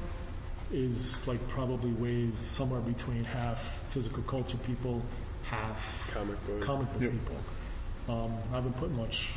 is 0.71 1.25
like 1.27 1.45
probably 1.49 1.91
weighs 1.91 2.37
somewhere 2.37 2.81
between 2.81 3.23
half 3.23 3.61
physical 3.91 4.23
culture 4.23 4.57
people, 4.57 5.01
half 5.43 6.09
Comic 6.13 6.45
book. 6.47 6.61
comic 6.61 6.91
book 6.93 7.01
Yep. 7.01 7.11
people. 7.11 7.35
Um, 8.09 8.33
I 8.51 8.55
haven't 8.55 8.75
put 8.77 8.91
much, 8.91 9.29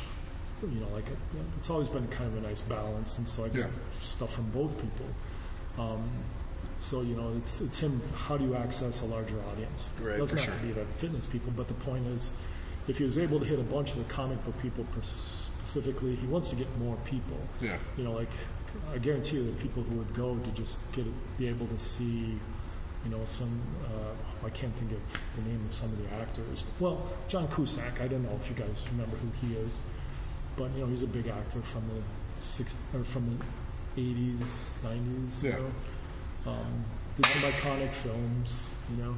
you 0.61 0.79
know, 0.81 0.87
like 0.89 1.07
it, 1.07 1.17
it's 1.57 1.69
always 1.69 1.87
been 1.87 2.07
kind 2.07 2.25
of 2.35 2.43
a 2.43 2.47
nice 2.47 2.61
balance, 2.61 3.17
and 3.17 3.27
so 3.27 3.45
I 3.45 3.49
get 3.49 3.57
Yeah. 3.59 3.67
stuff 4.01 4.33
from 4.33 4.49
both 4.49 4.75
people. 4.75 5.05
Um, 5.77 6.09
So 6.79 7.01
you 7.01 7.15
know, 7.15 7.33
it's 7.37 7.61
it's 7.61 7.79
him. 7.79 8.01
How 8.15 8.37
do 8.37 8.45
you 8.45 8.55
access 8.55 9.01
a 9.01 9.05
larger 9.05 9.39
audience? 9.51 9.89
Right, 9.99 10.15
it 10.15 10.17
doesn't 10.19 10.39
have 10.39 10.59
to 10.59 10.65
be 10.65 10.73
the 10.73 10.85
fitness 10.85 11.25
people, 11.25 11.51
but 11.55 11.67
the 11.67 11.73
point 11.75 12.05
is, 12.07 12.31
if 12.87 12.97
he 12.97 13.03
was 13.03 13.17
able 13.17 13.39
to 13.39 13.45
hit 13.45 13.59
a 13.59 13.63
bunch 13.63 13.91
of 13.91 13.97
the 13.97 14.13
comic 14.13 14.43
book 14.45 14.59
people 14.61 14.85
specifically, 15.01 16.15
he 16.15 16.27
wants 16.27 16.49
to 16.49 16.55
get 16.55 16.67
more 16.77 16.95
people. 17.05 17.37
Yeah. 17.61 17.77
You 17.97 18.03
know, 18.03 18.13
like 18.13 18.29
I 18.93 18.97
guarantee 18.99 19.37
you, 19.37 19.45
the 19.45 19.51
people 19.53 19.83
who 19.83 19.97
would 19.97 20.13
go 20.13 20.35
to 20.37 20.49
just 20.51 20.91
get 20.93 21.05
be 21.37 21.47
able 21.47 21.67
to 21.67 21.79
see, 21.79 22.37
you 23.03 23.09
know, 23.09 23.21
some. 23.25 23.59
Uh, 23.85 24.45
I 24.45 24.49
can't 24.51 24.73
think 24.75 24.91
of 24.91 24.99
the 25.35 25.49
name 25.49 25.65
of 25.67 25.73
some 25.73 25.91
of 25.91 25.97
the 25.97 26.15
actors. 26.15 26.63
Well, 26.79 27.01
John 27.27 27.47
Cusack. 27.47 27.99
I 28.01 28.07
don't 28.07 28.23
know 28.23 28.39
if 28.41 28.49
you 28.49 28.55
guys 28.55 28.83
remember 28.91 29.17
who 29.17 29.47
he 29.47 29.55
is, 29.55 29.81
but 30.55 30.71
you 30.75 30.81
know, 30.81 30.87
he's 30.87 31.03
a 31.03 31.07
big 31.07 31.27
actor 31.27 31.61
from 31.61 31.83
the 31.93 32.41
six 32.41 32.75
or 32.93 33.03
from 33.03 33.37
the 33.95 34.01
eighties, 34.01 34.69
nineties. 34.83 35.43
Yeah. 35.43 35.57
You 35.57 35.63
know? 35.63 35.71
Um, 36.47 36.85
did 37.15 37.25
some 37.25 37.41
iconic 37.41 37.91
films, 37.91 38.69
you 38.89 39.03
know. 39.03 39.15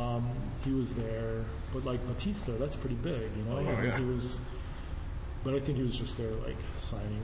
Um, 0.00 0.28
he 0.64 0.72
was 0.72 0.94
there, 0.94 1.44
but 1.72 1.84
like 1.84 2.04
Batista, 2.06 2.52
that's 2.56 2.76
pretty 2.76 2.94
big, 2.96 3.30
you 3.36 3.42
know. 3.44 3.58
Oh, 3.58 3.66
I 3.68 3.84
yeah. 3.84 3.98
He 3.98 4.04
was, 4.04 4.40
but 5.44 5.54
I 5.54 5.60
think 5.60 5.76
he 5.76 5.82
was 5.84 5.98
just 5.98 6.16
there 6.16 6.30
like 6.46 6.56
signing. 6.78 7.22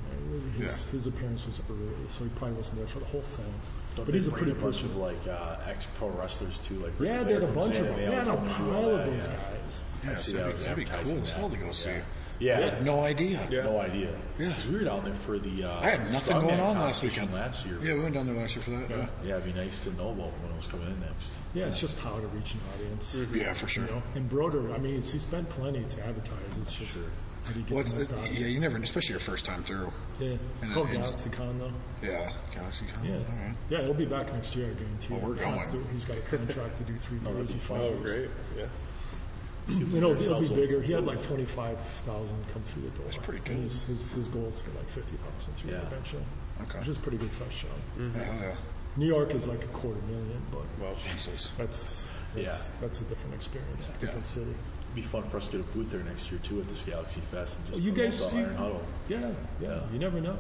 His, 0.59 0.66
Yeah. 0.86 0.90
his 0.93 1.06
appearance 1.06 1.47
was 1.47 1.60
early, 1.70 2.09
so 2.10 2.24
he 2.24 2.31
probably 2.31 2.56
wasn't 2.56 2.78
there 2.78 2.86
for 2.89 2.98
the 2.98 3.06
whole 3.06 3.23
thing. 3.23 3.52
Don't 3.97 4.05
but 4.05 4.15
he's 4.15 4.28
a 4.28 4.32
pretty 4.32 4.51
a 4.52 4.55
bunch 4.55 4.77
person. 4.82 4.90
of 4.90 4.97
like 4.97 5.27
uh, 5.28 5.56
ex 5.66 5.86
pro 5.98 6.09
wrestlers 6.10 6.59
too, 6.59 6.74
like 6.74 6.93
Ric 6.98 7.10
Yeah, 7.10 7.23
they 7.23 7.32
had 7.35 7.43
a 7.43 7.47
bunch 7.47 7.77
of 7.77 7.81
in, 7.81 7.86
them. 7.86 7.97
they 7.97 8.06
They 8.06 8.15
had 8.15 8.28
a 8.28 8.36
pile 8.36 8.74
all 8.74 8.90
of 8.97 9.06
those 9.06 9.24
yeah. 9.24 9.36
guys. 9.51 9.82
I 10.09 10.13
Yes, 10.13 10.25
see 10.27 10.33
that'd 10.37 10.57
be- 10.57 10.63
that'd 10.63 10.77
be 10.77 10.83
advertising 10.85 11.15
cool 11.15 11.23
as 11.23 11.31
hell 11.33 11.49
that. 11.49 11.59
to 11.59 11.65
go 11.65 11.73
see. 11.73 11.91
Yeah, 12.41 12.57
I 12.59 12.61
had 12.63 12.85
no 12.85 13.03
idea. 13.05 13.49
Yeah. 13.51 13.63
No 13.65 13.81
idea. 13.81 14.11
Yeah. 14.39 14.49
Because 14.49 14.69
we 14.69 14.77
were 14.79 14.85
down 14.85 15.05
there 15.05 15.15
for 15.15 15.39
the. 15.41 15.65
Uh, 15.65 15.81
I 15.81 15.91
had 15.91 16.13
nothing 16.13 16.41
going 16.41 16.61
on 16.61 16.79
last 16.79 17.03
weekend. 17.03 17.33
Last 17.35 17.67
year. 17.67 17.79
Yeah, 17.83 17.95
we 17.95 18.01
went 18.01 18.15
down 18.15 18.27
there 18.27 18.37
last 18.37 18.55
year 18.55 18.63
for 18.63 18.71
that. 18.71 18.89
Yeah. 18.89 19.07
Yeah, 19.25 19.39
it'd 19.39 19.53
be 19.53 19.61
nice 19.61 19.81
to 19.85 19.93
know 19.95 20.11
about 20.11 20.31
when 20.41 20.53
it 20.53 20.57
was 20.57 20.69
coming 20.69 20.87
in 20.87 21.01
next. 21.01 21.33
Yeah, 21.53 21.67
it's 21.67 21.81
just 21.81 21.99
how 21.99 22.13
to 22.21 22.27
reach 22.29 22.55
an 22.55 22.61
audience. 22.77 23.17
Mhm. 23.17 23.35
Yeah, 23.35 23.53
for 23.55 23.67
sure. 23.67 23.85
You 23.87 23.91
know? 23.91 24.03
And 24.15 24.29
Broder, 24.29 24.73
I 24.73 24.79
mean, 24.79 24.95
he's, 24.95 25.13
he 25.13 25.19
spent 25.19 25.49
plenty 25.51 25.83
to 25.85 26.07
advertise. 26.07 26.39
It's 26.63 26.73
just 26.77 26.99
how 27.45 27.53
do 27.55 27.59
you 27.59 27.65
get 27.65 27.71
Well, 27.73 27.81
it's, 27.81 27.93
most 27.95 28.13
it? 28.13 28.33
yeah, 28.35 28.47
you 28.47 28.61
never, 28.61 28.79
especially 28.79 29.15
your 29.15 29.21
first 29.21 29.45
time 29.45 29.65
through. 29.65 29.91
Yeah, 30.21 30.29
it's 30.29 30.41
And 30.63 30.73
called 30.73 30.91
it- 30.91 30.97
GalaxyCon 31.01 31.59
though. 31.59 31.73
Yeah, 32.07 32.31
GalaxyCon. 32.55 33.05
Yeah, 33.05 33.15
All 33.17 33.21
right. 33.21 33.55
yeah, 33.69 33.83
he'll 33.83 33.95
be 33.95 34.05
back 34.05 34.33
next 34.33 34.55
year, 34.55 34.67
I 34.71 34.75
guarantee. 34.75 35.15
Well, 35.15 35.21
we're 35.31 35.35
He 35.35 35.41
has 35.43 35.67
going. 35.73 35.85
to- 35.85 35.93
he's 35.93 36.05
got 36.05 36.19
a 36.19 36.21
contract 36.21 36.77
to 36.79 36.85
do 36.85 36.97
three 36.99 37.19
that'd 37.19 37.37
years. 37.37 37.49
be 37.49 37.55
of 37.55 37.61
fun. 37.63 37.79
finals. 37.79 37.97
Oh, 37.99 38.03
great. 38.03 38.31
Yeah. 38.57 38.65
You 39.69 40.01
know, 40.01 40.12
it'll 40.16 40.40
be 40.40 40.49
bigger. 40.49 40.81
He 40.82 40.93
had 40.93 41.05
like 41.05 41.23
twenty-five 41.24 41.78
thousand 41.78 42.36
come 42.53 42.62
through 42.62 42.82
the 42.82 42.89
door. 42.97 43.05
That's 43.07 43.19
pretty 43.19 43.40
good. 43.45 43.57
His, 43.57 43.85
his, 43.85 44.12
his 44.12 44.28
goal 44.28 44.47
is 44.47 44.61
to 44.62 44.66
get 44.70 44.77
like 44.77 44.89
fifty 44.89 45.16
thousand 45.16 45.55
through 45.57 45.70
Yeah. 45.73 45.86
eventually. 45.86 46.23
Okay. 46.62 46.78
Which 46.81 46.89
is 46.89 46.97
a 46.97 47.01
pretty 47.01 47.19
good 47.19 47.31
size 47.32 47.53
show. 47.53 47.69
Yeah, 47.99 48.24
hell 48.24 48.40
yeah. 48.40 48.55
New 48.97 49.07
York 49.07 49.35
is 49.35 49.47
like 49.47 49.62
a 49.62 49.66
quarter 49.69 50.01
million, 50.09 50.43
but 50.51 50.62
Well, 50.81 50.97
Jesus. 51.05 51.53
that's 51.59 52.07
that's, 52.35 52.45
Yeah. 52.45 52.57
that's 52.81 53.01
a 53.01 53.05
different 53.05 53.35
experience, 53.35 53.89
different 54.01 54.27
city. 54.27 54.51
It'd 54.51 54.95
be 54.95 55.03
fun 55.03 55.23
for 55.28 55.36
us 55.36 55.49
to 55.49 55.59
get 55.59 55.66
a 55.66 55.69
booth 55.77 55.90
there 55.93 56.03
next 56.03 56.31
year 56.32 56.40
too 56.43 56.61
at 56.61 56.69
this 56.69 56.82
Galaxy 56.82 57.20
Fest 57.31 57.59
and 57.59 57.66
just 57.66 57.77
Well, 57.78 57.85
you 57.86 57.93
promote 57.93 58.11
guys, 58.11 58.31
the 58.31 58.36
you- 58.36 58.43
Iron 58.45 58.55
Huddle. 58.57 58.82
yeah, 59.09 59.31
yeah, 59.61 59.81
you 59.93 59.99
never 59.99 60.20
know. 60.20 60.36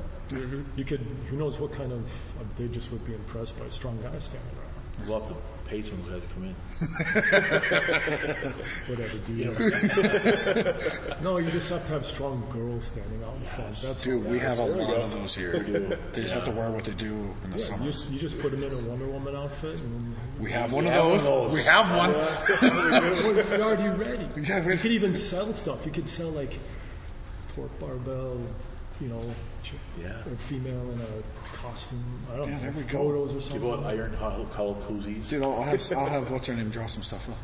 You 0.76 0.84
could, 0.84 1.00
who 1.30 1.36
knows 1.36 1.58
what 1.60 1.72
kind 1.72 1.92
of, 1.92 2.04
uh, 2.40 2.44
they 2.56 2.66
just 2.68 2.90
would 2.92 3.04
be 3.06 3.14
impressed 3.14 3.58
by 3.58 3.66
a 3.66 3.70
strong 3.70 3.98
guys 4.02 4.24
standing 4.24 4.50
around. 4.58 5.08
We'll 5.08 5.20
have 5.20 5.28
to 5.28 5.36
pay 5.68 5.82
some 5.82 5.98
of 6.00 6.06
those 6.10 6.22
guys 6.22 6.28
to 6.28 6.34
come 6.34 6.44
in. 6.44 6.54
Whatever, 8.88 9.18
dude. 9.18 9.38
You 9.38 9.44
know. 9.46 9.52
no, 11.22 11.38
you 11.38 11.50
just 11.50 11.68
have 11.70 11.84
to 11.86 11.92
have 11.92 12.04
strong 12.06 12.42
girls 12.52 12.86
standing 12.86 13.22
out 13.22 13.34
in 13.34 13.42
front. 13.42 13.76
That's 13.82 14.02
Dude, 14.02 14.24
we 14.24 14.38
have 14.38 14.58
a 14.58 14.64
is. 14.64 14.88
lot 14.88 15.00
of 15.00 15.10
those 15.12 15.34
here. 15.36 15.58
They 16.12 16.22
just 16.22 16.34
have 16.34 16.44
to 16.44 16.50
wear 16.50 16.70
what 16.70 16.84
they 16.84 16.94
do 16.94 17.14
in 17.44 17.50
the 17.50 17.58
Yeah, 17.58 17.64
summer. 17.64 17.84
you 17.84 17.90
just, 17.92 18.10
you 18.10 18.18
just 18.18 18.40
put 18.40 18.52
them 18.52 18.62
in 18.62 18.72
a 18.72 18.76
Wonder 18.88 19.06
Woman 19.06 19.36
outfit, 19.36 19.78
and 19.78 20.14
We 20.40 20.50
have 20.52 20.72
one 20.72 20.86
of 20.86 20.92
have 20.92 21.04
one 21.04 21.14
of 21.14 21.22
those. 21.22 21.28
those. 21.28 21.52
We 21.54 21.62
have 21.62 21.94
one. 21.96 22.12
Well, 22.14 23.34
you're 23.34 23.62
already 23.62 23.88
ready. 23.88 24.26
Yeah, 24.48 24.66
You 24.66 24.78
could 24.78 24.92
even 24.92 25.14
sell 25.14 25.52
stuff. 25.52 25.84
You 25.84 25.92
could 25.92 26.08
sell 26.08 26.30
like 26.30 26.54
torque 27.54 27.78
barbell, 27.78 28.40
you 29.00 29.08
know, 29.08 29.22
ch- 29.62 29.72
Yeah. 30.00 30.18
a 30.20 30.36
female 30.36 30.90
in 30.92 31.00
a 31.00 31.22
costume. 31.70 32.04
I 32.32 32.36
don't 32.36 32.48
Yeah, 32.48 32.54
know, 32.56 32.60
there 32.62 32.70
we 32.72 32.82
go. 32.82 32.98
photos 32.98 33.34
or 33.34 33.40
something. 33.40 33.60
Give 33.60 33.70
something. 33.70 33.86
out 33.86 33.90
Iron 33.92 34.12
Huddle 34.14 34.46
color 34.46 34.74
koozies. 34.74 35.28
Dude, 35.28 35.42
I'll 35.42 35.52
I'll 35.54 35.62
have, 35.62 35.92
I'll 35.92 36.06
have 36.06 36.30
what's 36.30 36.46
her 36.46 36.54
name 36.54 36.70
draw 36.70 36.86
some 36.86 37.02
stuff 37.02 37.28
up. 37.28 37.36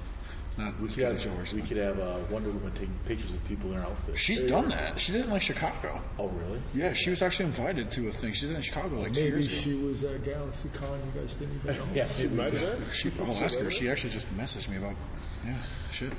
Not 0.56 0.76
We 0.78 0.82
we 0.86 0.88
could, 0.94 1.18
show 1.20 1.30
have, 1.30 1.52
we 1.52 1.62
could 1.62 1.76
have 1.78 1.98
uh, 1.98 2.16
Wonder 2.30 2.50
Woman 2.50 2.70
taking 2.74 2.94
pictures 3.06 3.34
of 3.34 3.44
people 3.46 3.70
in 3.72 3.78
her 3.78 3.82
outfit. 3.82 4.16
She's 4.16 4.40
done 4.40 4.68
that. 4.68 5.00
She 5.00 5.10
did 5.10 5.22
it 5.22 5.24
in 5.24 5.30
like 5.32 5.42
Chicago. 5.42 6.00
Oh, 6.16 6.28
really? 6.28 6.60
Yeah, 6.72 6.92
she 6.92 7.10
was 7.10 7.22
actually 7.22 7.46
invited 7.46 7.90
to 7.90 8.06
a 8.06 8.12
thing. 8.12 8.32
She 8.34 8.42
did 8.46 8.52
it 8.52 8.56
in 8.56 8.62
Chicago 8.62 9.00
like 9.00 9.12
two 9.14 9.22
Maybe 9.24 9.30
years 9.32 9.46
ago. 9.48 9.56
she 9.56 9.74
was 9.74 10.04
at 10.04 10.22
GalaxyCon. 10.22 10.98
You 11.12 11.20
guys 11.20 11.34
didn't 11.34 11.56
even 11.56 11.76
know. 11.76 11.84
Yeah, 11.94 12.06
she 12.08 12.28
might 12.28 12.52
have. 12.52 12.78
She, 12.94 13.10
I'll 13.20 13.32
ask 13.42 13.58
her. 13.58 13.68
She 13.68 13.88
actually 13.90 14.10
just 14.10 14.32
messaged 14.38 14.68
me 14.68 14.76
about, 14.76 14.94
yeah, 15.44 15.56
shit. 15.90 16.12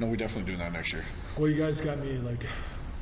No, 0.00 0.06
we 0.06 0.16
definitely 0.16 0.46
doing 0.46 0.60
that 0.60 0.72
next 0.72 0.94
year. 0.94 1.04
Well, 1.36 1.50
you 1.50 1.62
guys 1.62 1.82
got 1.82 1.98
me 1.98 2.16
like 2.18 2.46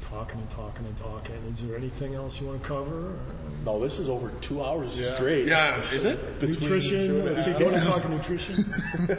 talking 0.09 0.39
and 0.41 0.51
talking 0.51 0.87
and 0.87 0.97
talking. 0.99 1.35
Is 1.55 1.67
there 1.67 1.77
anything 1.77 2.15
else 2.15 2.41
you 2.41 2.47
want 2.47 2.63
to 2.63 2.69
cover? 2.69 3.19
No, 3.65 3.81
this 3.81 3.99
is 3.99 4.09
over 4.09 4.31
two 4.41 4.63
hours 4.63 4.99
Yeah. 5.01 5.15
straight. 5.15 5.47
Yeah, 5.47 5.81
is 5.93 6.05
it? 6.05 6.41
Between 6.41 6.61
nutrition. 6.61 7.07
two 7.07 7.23
Let's 7.23 7.45
see, 7.45 7.53
do 7.53 7.59
you 7.59 7.65
want 7.67 7.79
to 7.83 7.85
talk 7.89 8.09
nutrition? 8.09 8.65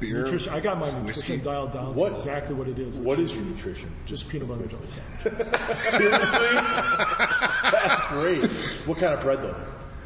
Beer, 0.00 0.22
nutrition. 0.24 0.52
I 0.52 0.60
got 0.60 0.78
my 0.78 0.86
nutrition 0.86 1.06
whiskey. 1.06 1.36
dialed 1.38 1.72
down 1.72 1.94
What- 1.94 2.10
to 2.10 2.14
exactly 2.16 2.54
what 2.54 2.68
it 2.68 2.78
is. 2.78 2.96
What 2.96 3.18
is 3.18 3.34
your 3.34 3.44
nutrition? 3.44 3.90
Just 4.06 4.28
peanut 4.28 4.48
butter 4.48 4.62
and 4.62 4.70
jelly 4.70 4.86
sandwich. 4.86 5.56
Seriously? 5.74 6.48
That's 7.72 8.06
great. 8.08 8.50
What 8.86 8.98
kind 8.98 9.14
of 9.14 9.20
bread 9.20 9.38
though? 9.38 9.56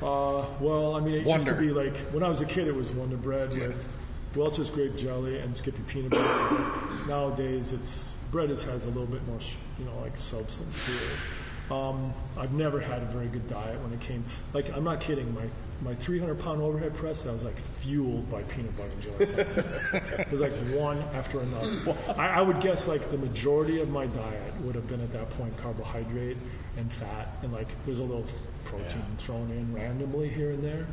Uh, 0.02 0.44
well, 0.60 0.94
I 0.94 1.00
mean, 1.00 1.14
it 1.14 1.24
Wonder. 1.26 1.50
used 1.52 1.58
to 1.58 1.66
be 1.66 1.72
like 1.72 1.96
when 2.12 2.22
I 2.22 2.28
was 2.28 2.40
a 2.42 2.44
kid, 2.46 2.68
it 2.68 2.74
was 2.74 2.90
Wonder 2.90 3.16
Bread 3.16 3.50
with 3.50 3.90
Welch's 4.34 4.68
grape 4.68 4.96
jelly 4.96 5.38
and 5.38 5.56
Skippy 5.56 5.82
peanut 5.88 6.10
butter. 6.10 7.06
Nowadays, 7.08 7.72
it's 7.72 8.14
bread 8.36 8.50
just 8.50 8.66
has 8.66 8.84
a 8.84 8.88
little 8.88 9.06
bit 9.06 9.26
more, 9.26 9.38
you 9.78 9.86
know, 9.86 9.98
like 10.02 10.14
substance 10.14 10.84
to 10.84 10.92
it. 10.92 11.72
Um, 11.72 12.12
I've 12.36 12.52
never 12.52 12.78
had 12.78 13.00
a 13.00 13.06
very 13.06 13.28
good 13.28 13.48
diet 13.48 13.80
when 13.80 13.94
it 13.94 14.00
came. 14.00 14.22
Like, 14.52 14.70
I'm 14.76 14.84
not 14.84 15.00
kidding. 15.00 15.34
My 15.34 15.46
my 15.80 15.94
300 15.94 16.38
pound 16.38 16.60
overhead 16.60 16.94
press, 16.94 17.26
I 17.26 17.32
was 17.32 17.44
like 17.44 17.58
fueled 17.80 18.30
by 18.30 18.42
peanut 18.42 18.76
butter 18.76 18.90
and 18.90 19.02
jelly 19.02 19.44
it 20.18 20.30
was 20.30 20.40
like 20.42 20.52
one 20.68 20.98
after 21.14 21.40
another. 21.40 21.96
I, 22.16 22.28
I 22.28 22.42
would 22.42 22.60
guess 22.60 22.88
like 22.88 23.10
the 23.10 23.18
majority 23.18 23.80
of 23.80 23.88
my 23.88 24.06
diet 24.06 24.60
would 24.60 24.74
have 24.74 24.86
been 24.86 25.00
at 25.00 25.12
that 25.14 25.30
point 25.30 25.56
carbohydrate 25.56 26.36
and 26.76 26.92
fat, 26.92 27.28
and 27.42 27.52
like 27.54 27.68
there's 27.86 28.00
a 28.00 28.04
little 28.04 28.26
protein 28.64 29.02
thrown 29.18 29.50
in 29.50 29.74
randomly 29.74 30.28
here 30.28 30.50
and 30.50 30.62
there. 30.62 30.86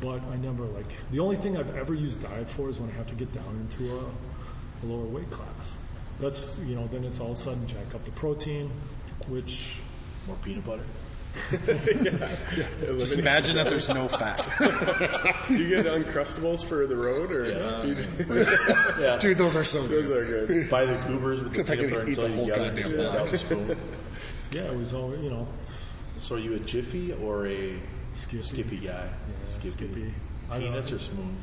But 0.00 0.20
I 0.32 0.36
never 0.36 0.64
like 0.64 0.90
the 1.12 1.20
only 1.20 1.36
thing 1.36 1.56
I've 1.56 1.76
ever 1.76 1.94
used 1.94 2.22
diet 2.22 2.48
for 2.48 2.68
is 2.70 2.80
when 2.80 2.90
I 2.90 2.94
have 2.94 3.06
to 3.06 3.14
get 3.14 3.32
down 3.32 3.68
into 3.70 3.98
a, 3.98 4.00
a 4.00 4.84
lower 4.84 5.06
weight 5.06 5.30
class. 5.30 5.75
That's 6.20 6.58
you 6.60 6.74
know 6.76 6.86
then 6.88 7.04
it's 7.04 7.20
all 7.20 7.32
of 7.32 7.38
a 7.38 7.40
sudden 7.40 7.66
jack 7.66 7.94
up 7.94 8.04
the 8.04 8.10
protein, 8.12 8.70
which 9.28 9.76
More 10.26 10.36
peanut 10.44 10.64
butter? 10.64 10.82
Just 12.98 13.18
imagine 13.18 13.56
that 13.56 13.68
there's 13.68 13.88
no 13.90 14.08
fat. 14.08 14.48
Do 15.48 15.54
you 15.54 15.68
get 15.68 15.84
Uncrustables 15.86 16.64
for 16.64 16.86
the 16.86 16.96
road, 16.96 17.30
or 17.30 17.44
Yeah. 19.00 19.18
Dude, 19.18 19.36
those 19.36 19.54
are 19.54 19.64
so 19.64 19.86
those 19.86 20.08
good. 20.08 20.16
are 20.16 20.46
good? 20.46 20.70
Buy 20.70 20.86
the 20.86 20.94
goobers 21.06 21.42
with 21.42 21.52
the 21.54 21.60
If 21.60 21.66
peanut 21.68 21.90
butter 21.90 22.08
eat 22.08 22.14
the 22.16 22.24
and 22.24 22.34
whole 22.34 22.46
jelly 22.46 22.70
together 22.70 22.70
and 22.70 22.76
goddamn 22.76 22.84
spit 22.88 23.00
it 23.00 23.06
out 23.06 23.18
box. 23.18 23.32
with 23.32 23.40
a 23.42 23.44
spoon. 23.44 23.78
yeah 24.52 24.62
it 24.62 24.76
was 24.78 24.94
all 24.94 25.14
you 25.16 25.28
know 25.30 25.46
So 26.18 26.36
are 26.36 26.38
you 26.38 26.54
a 26.54 26.58
Jiffy 26.60 27.12
or 27.12 27.46
a 27.46 27.78
Skippy. 28.14 28.42
Skippy 28.42 28.76
guy? 28.78 29.10
Yeah, 29.62 29.70
Skippy. 29.70 30.14
I 30.50 30.54
don't 30.54 30.68
Peanuts 30.68 30.90
know. 30.90 30.96
or 30.96 31.00
smooth? 31.00 31.36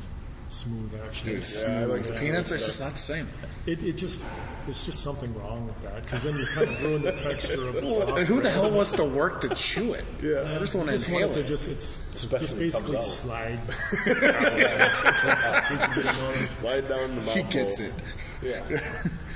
Smooth 0.54 0.94
actually. 1.06 1.32
Dude, 1.34 1.40
Yeah, 1.40 1.46
smooth. 1.46 1.90
like 1.90 2.02
that 2.04 2.16
Peanuts 2.20 2.52
are 2.52 2.58
just 2.58 2.80
not 2.80 2.92
the 2.92 2.98
same. 2.98 3.28
It, 3.66 3.82
it 3.82 3.92
just 3.94 4.22
there's 4.64 4.84
just 4.86 5.02
something 5.02 5.34
wrong 5.38 5.66
with 5.66 5.82
that 5.82 6.02
because 6.04 6.22
then 6.22 6.38
you 6.38 6.46
kind 6.46 6.70
of 6.70 6.82
ruin 6.82 7.02
the 7.02 7.12
texture 7.12 7.68
of 7.68 7.74
the 7.74 7.82
Well, 7.82 8.06
soft 8.06 8.20
who 8.22 8.40
the 8.40 8.48
hell 8.50 8.70
wants 8.70 8.92
to 8.92 9.04
work 9.04 9.40
to 9.42 9.50
chew 9.50 9.92
it? 9.92 10.04
Yeah. 10.22 10.54
I 10.54 10.58
just 10.58 10.74
want 10.74 10.88
to 10.88 10.94
just 10.96 11.08
inhale 11.08 11.30
it 11.32 11.36
it. 11.38 11.42
to 11.42 11.48
just 11.48 11.68
it's 11.68 12.00
Especially 12.14 12.70
just 12.70 12.82
when 12.86 12.94
it 12.94 12.98
basically 12.98 13.00
slide. 13.00 13.60
Slide 16.44 16.88
down 16.88 17.14
the 17.16 17.20
mouth. 17.22 17.34
He 17.34 17.42
gets 17.42 17.78
hole. 17.78 17.88
it. 17.88 17.92
Yeah. 18.42 18.62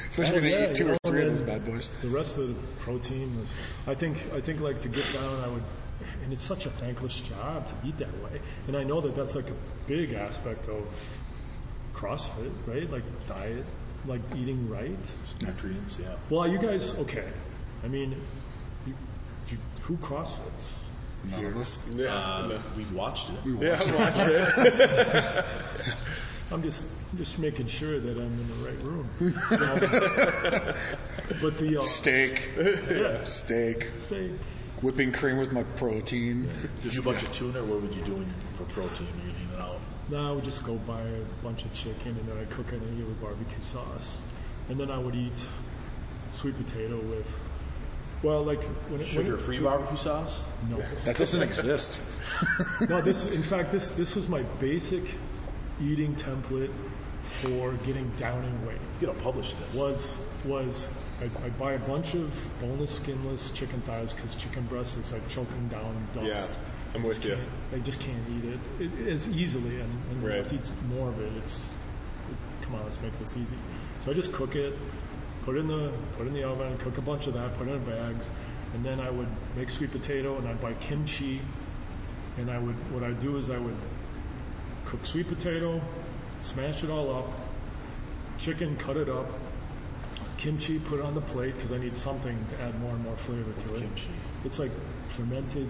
Especially 0.09 0.41
when 0.41 0.51
Yeah, 0.51 0.59
they 0.61 0.71
eat 0.71 0.77
two 0.77 0.91
or 0.93 0.97
three 1.07 1.25
of 1.25 1.31
those 1.33 1.43
bad 1.43 1.65
boys. 1.65 1.89
The 2.03 2.09
rest 2.09 2.39
of 2.39 2.49
the 2.49 2.55
protein 2.79 3.39
was, 3.41 3.51
I 3.87 3.95
think, 3.95 4.19
I 4.35 4.41
think 4.41 4.61
like 4.61 4.81
to 4.83 4.89
get 4.89 5.05
down, 5.13 5.41
I 5.45 5.49
would, 5.49 5.63
and 6.29 6.35
it's 6.35 6.43
such 6.43 6.67
a 6.67 6.71
thankless 6.71 7.21
job 7.21 7.67
to 7.67 7.73
eat 7.89 7.97
that 7.97 8.13
way. 8.23 8.39
And 8.67 8.77
I 8.77 8.85
know 8.85 9.01
that 9.01 9.17
that's 9.17 9.35
like 9.35 9.49
a 9.49 9.55
big 9.87 10.13
aspect 10.13 10.69
of 10.69 10.85
CrossFit, 11.95 12.53
right? 12.67 12.91
Like 12.93 13.03
diet, 13.27 13.65
like 14.05 14.21
eating 14.37 14.69
right. 14.69 15.11
Nutrients, 15.43 15.99
yeah. 15.99 16.17
Well, 16.29 16.47
you 16.47 16.59
guys, 16.59 16.95
okay. 16.99 17.31
I 17.83 17.89
mean, 17.89 18.15
you, 18.87 18.93
you, 19.49 19.57
who 19.81 19.97
CrossFits? 19.97 20.83
None 21.31 21.47
of 21.47 21.57
us. 21.57 21.79
Yeah. 21.95 22.15
Uh, 22.15 22.61
we 22.77 22.85
watched 22.95 23.31
it. 23.31 23.43
We 23.47 23.67
yeah, 23.67 23.71
watched 23.71 23.89
it. 23.89 23.95
watch 23.95 24.17
it. 24.19 25.45
I'm 26.53 26.63
just, 26.63 26.85
I'm 27.11 27.17
just 27.17 27.39
making 27.39 27.69
sure 27.69 27.99
that 27.99 28.11
I'm 28.11 28.19
in 28.19 28.49
the 28.49 28.69
right 28.69 28.83
room. 28.83 29.09
You 29.19 29.31
know? 29.57 30.75
but 31.41 31.57
the 31.57 31.79
uh, 31.79 31.81
Steak. 31.81 32.51
yeah, 32.59 33.23
Steak. 33.23 33.87
steak. 33.97 34.33
Whipping 34.83 35.13
cream 35.13 35.39
with 35.39 35.53
my 35.53 35.63
protein. 35.63 36.49
Did 36.83 36.95
you 36.95 37.01
a 37.01 37.05
bunch 37.05 37.23
of 37.23 37.33
tuna, 37.33 37.63
what 37.65 37.83
would 37.83 37.95
you 37.95 38.03
doing 38.03 38.27
for 38.57 38.65
protein? 38.65 39.07
Are 39.07 39.27
you 39.27 39.31
eating 39.31 39.49
it 39.55 39.61
out? 39.61 39.81
No, 40.09 40.29
I 40.31 40.33
would 40.33 40.45
just 40.45 40.65
go 40.65 40.75
buy 40.77 41.01
a 41.03 41.23
bunch 41.45 41.65
of 41.65 41.73
chicken 41.75 42.17
and 42.19 42.29
then 42.29 42.39
I 42.39 42.45
cook 42.53 42.69
it 42.69 42.81
and 42.81 42.99
eat 42.99 43.03
it 43.03 43.07
with 43.07 43.21
barbecue 43.21 43.63
sauce. 43.63 44.21
And 44.69 44.79
then 44.79 44.91
I 44.91 44.99
would 44.99 45.15
eat 45.15 45.41
sweet 46.33 46.57
potato 46.57 46.99
with, 46.99 47.41
well, 48.23 48.43
like 48.45 48.63
when 48.63 48.73
it, 48.73 48.89
when 48.91 49.01
it- 49.01 49.07
Sugar-free 49.07 49.59
barbecue 49.59 49.97
sauce? 49.97 50.45
No, 50.71 50.81
That 51.05 51.17
doesn't 51.17 51.43
exist. 51.43 52.01
no, 52.89 53.01
this 53.03 53.27
in 53.27 53.43
fact 53.43 53.73
this 53.73 53.93
this 53.93 54.15
was 54.15 54.29
my 54.29 54.43
basic 54.61 55.03
eating 55.81 56.15
template 56.17 56.71
for 57.23 57.73
getting 57.85 58.11
down 58.17 58.45
in 58.45 58.67
weight. 58.67 58.79
You 59.01 59.07
gotta 59.09 59.21
publish 59.21 59.55
this. 59.55 59.75
Was 59.77 60.19
was 60.45 60.89
I, 61.21 61.25
I 61.45 61.49
buy 61.51 61.73
a 61.73 61.79
bunch 61.81 62.15
of 62.15 62.33
boneless, 62.61 62.97
skinless 62.97 63.51
chicken 63.53 63.81
thighs 63.83 64.13
because 64.13 64.37
chicken 64.37 64.63
breast 64.67 64.97
is 64.97 65.13
like 65.13 65.29
choking 65.29 65.69
down 65.69 65.97
dust. 66.15 66.27
Yeah, 66.27 66.47
I'm 66.95 67.03
with 67.03 67.17
just 67.17 67.25
you. 67.29 67.35
can't- 67.35 67.49
I 67.75 67.79
just 67.81 68.01
can't 68.01 68.23
eat 68.31 68.45
it, 68.45 68.59
it 69.03 69.09
as 69.09 69.29
easily, 69.29 69.81
and, 69.81 69.93
and 70.13 70.23
Right. 70.23 70.39
if 70.39 70.53
you 70.53 70.59
eat 70.61 70.73
more 70.95 71.09
of 71.09 71.21
it, 71.21 71.33
it's 71.45 71.71
come 72.63 72.77
on, 72.77 72.85
let's 72.85 73.01
make 73.03 73.19
this 73.19 73.37
easy. 73.37 73.57
So 74.01 74.11
I 74.11 74.15
just 74.15 74.33
cook 74.33 74.55
it, 74.55 74.75
put 75.45 75.57
it 75.57 75.61
in 75.61 75.69
the 75.69 75.91
put 76.17 76.27
it 76.27 76.29
in 76.29 76.35
the 76.35 76.45
oven, 76.45 76.77
cook 76.79 76.99
a 76.99 77.03
bunch 77.03 77.27
of 77.27 77.35
that, 77.35 77.57
put 77.59 77.67
it 77.69 77.73
in 77.73 77.85
bags, 77.85 78.29
and 78.75 78.85
then 78.85 79.01
I 79.01 79.11
would 79.11 79.29
make 79.57 79.71
sweet 79.71 79.91
potato, 79.91 80.37
and 80.39 80.47
I'd 80.49 80.61
buy 80.61 80.75
kimchi, 80.75 81.41
and 82.39 82.51
I 82.51 82.59
would 82.59 82.77
what 82.93 83.03
I'd 83.03 83.19
do 83.21 83.37
is 83.39 83.51
I 83.51 83.59
would 83.59 83.77
cook 84.87 85.05
sweet 85.05 85.29
potato, 85.29 85.81
smash 86.43 86.85
it 86.85 86.91
all 86.91 87.11
up, 87.15 87.27
chicken, 88.39 88.77
cut 88.77 88.97
it 88.97 89.09
up, 89.09 89.27
kimchi, 90.39 90.79
put 90.79 91.01
it 91.01 91.05
on 91.05 91.15
the 91.15 91.21
plate 91.21 91.55
because 91.57 91.73
I 91.73 91.77
need 91.79 91.97
something 91.97 92.37
to 92.51 92.63
add 92.63 92.79
more 92.81 92.93
and 92.93 93.03
more 93.05 93.17
flavor 93.17 93.53
to 93.53 93.75
it. 93.77 93.81
kimchi? 93.81 94.09
It's 94.45 94.59
like 94.59 94.71
fermented 95.11 95.69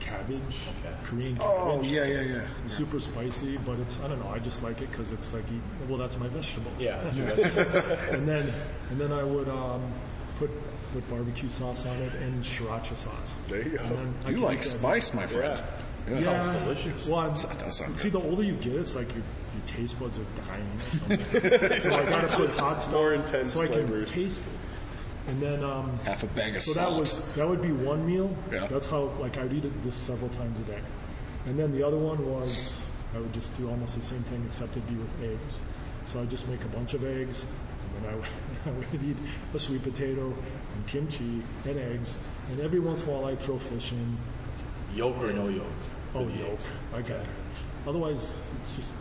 cabbage, 0.00 0.40
Okay. 0.82 0.94
Korean 1.04 1.36
cabbage. 1.36 1.46
Oh, 1.50 1.82
yeah, 1.82 2.04
yeah, 2.06 2.20
yeah. 2.22 2.46
Super 2.66 3.00
spicy, 3.00 3.56
but 3.58 3.78
it's 3.80 4.00
I 4.02 4.08
don't 4.08 4.18
know. 4.18 4.30
I 4.30 4.38
just 4.38 4.62
like 4.62 4.80
it 4.80 4.90
because 4.90 5.12
it's 5.12 5.32
like 5.34 5.44
eat, 5.52 5.60
well, 5.88 5.98
that's 5.98 6.18
my 6.18 6.28
vegetable. 6.28 6.70
Yeah. 6.78 6.98
and 8.10 8.26
then 8.26 8.50
and 8.90 9.00
then 9.00 9.12
I 9.12 9.22
would 9.22 9.48
um, 9.48 9.82
put 10.38 10.50
put 10.92 11.08
barbecue 11.08 11.48
sauce 11.48 11.86
on 11.86 11.96
it 11.98 12.12
and 12.14 12.42
sriracha 12.42 12.96
sauce. 12.96 13.38
There 13.48 13.62
you 13.62 13.76
go. 13.78 13.84
And 13.84 13.96
then 13.96 14.14
I 14.24 14.28
You 14.30 14.34
can 14.36 14.42
like 14.44 14.58
eat 14.58 14.62
that. 14.62 14.78
spice, 14.78 15.14
my 15.14 15.26
friend. 15.26 15.62
Yeah, 16.08 16.20
Sounds 16.20 16.56
delicious. 16.64 17.06
Well, 17.08 17.18
I'm- 17.20 17.34
That 17.34 17.58
does 17.58 17.76
sound 17.76 17.96
see, 17.96 18.10
good. 18.10 18.20
the 18.22 18.26
older 18.28 18.42
you 18.42 18.54
get, 18.54 18.74
it's 18.74 18.96
like 18.96 19.06
your, 19.08 19.16
your 19.18 19.24
taste 19.70 19.98
buds 19.98 20.18
are 20.18 20.24
dying 20.46 20.66
or 20.78 20.96
something. 21.16 21.80
so 21.80 21.94
I 21.94 22.08
gotta 22.08 22.36
put 22.36 22.50
hot 22.56 22.80
stuff 22.82 22.92
More 22.92 23.14
intense 23.14 23.52
so 23.54 23.62
I 23.62 23.66
can 23.66 23.86
flavors. 23.86 24.12
taste 24.12 24.44
it. 24.46 24.52
And 25.30 25.40
then 25.40 25.62
um, 25.64 25.98
Half 26.04 26.22
a 26.24 26.26
bag 26.28 26.56
of 26.56 26.62
so 26.62 26.72
salt. 26.72 26.94
that 26.94 27.00
was 27.00 27.34
that 27.34 27.48
would 27.48 27.62
be 27.62 27.72
one 27.72 28.06
meal. 28.06 28.34
Yeah. 28.52 28.66
That's 28.66 28.88
how 28.90 29.04
like 29.20 29.38
I'd 29.38 29.52
eat 29.52 29.64
it 29.64 29.82
this 29.84 29.94
several 29.94 30.30
times 30.30 30.58
a 30.60 30.64
day. 30.64 30.80
And 31.46 31.58
then 31.58 31.72
the 31.72 31.82
other 31.82 31.98
one 31.98 32.18
was 32.30 32.84
I 33.14 33.18
would 33.18 33.32
just 33.32 33.56
do 33.56 33.68
almost 33.68 33.94
the 33.94 34.02
same 34.02 34.22
thing 34.24 34.42
except 34.46 34.72
it'd 34.72 34.88
be 34.88 34.94
with 34.96 35.22
eggs. 35.22 35.60
So 36.06 36.20
I'd 36.20 36.30
just 36.30 36.48
make 36.48 36.62
a 36.64 36.68
bunch 36.68 36.94
of 36.94 37.04
eggs, 37.04 37.44
and 37.94 38.04
then 38.04 38.12
I 38.12 38.16
would, 38.16 38.26
I 38.66 38.70
would 38.70 39.04
eat 39.04 39.16
a 39.54 39.58
sweet 39.58 39.82
potato 39.82 40.26
and 40.74 40.86
kimchi 40.88 41.42
and 41.64 41.78
eggs. 41.78 42.16
And 42.50 42.60
every 42.60 42.80
once 42.80 43.02
in 43.04 43.08
a 43.10 43.12
while 43.12 43.26
I'd 43.26 43.38
throw 43.40 43.58
fish 43.58 43.92
in. 43.92 44.16
Yolk 44.94 45.22
or 45.22 45.32
no 45.32 45.48
yolk? 45.48 45.66
Oh, 46.14 46.26
yolk. 46.26 46.58
eggs. 46.58 46.72
I. 46.94 47.88
Otherwise, 47.88 48.50
it's 48.60 48.74
just 48.76 48.94
not. 48.94 48.99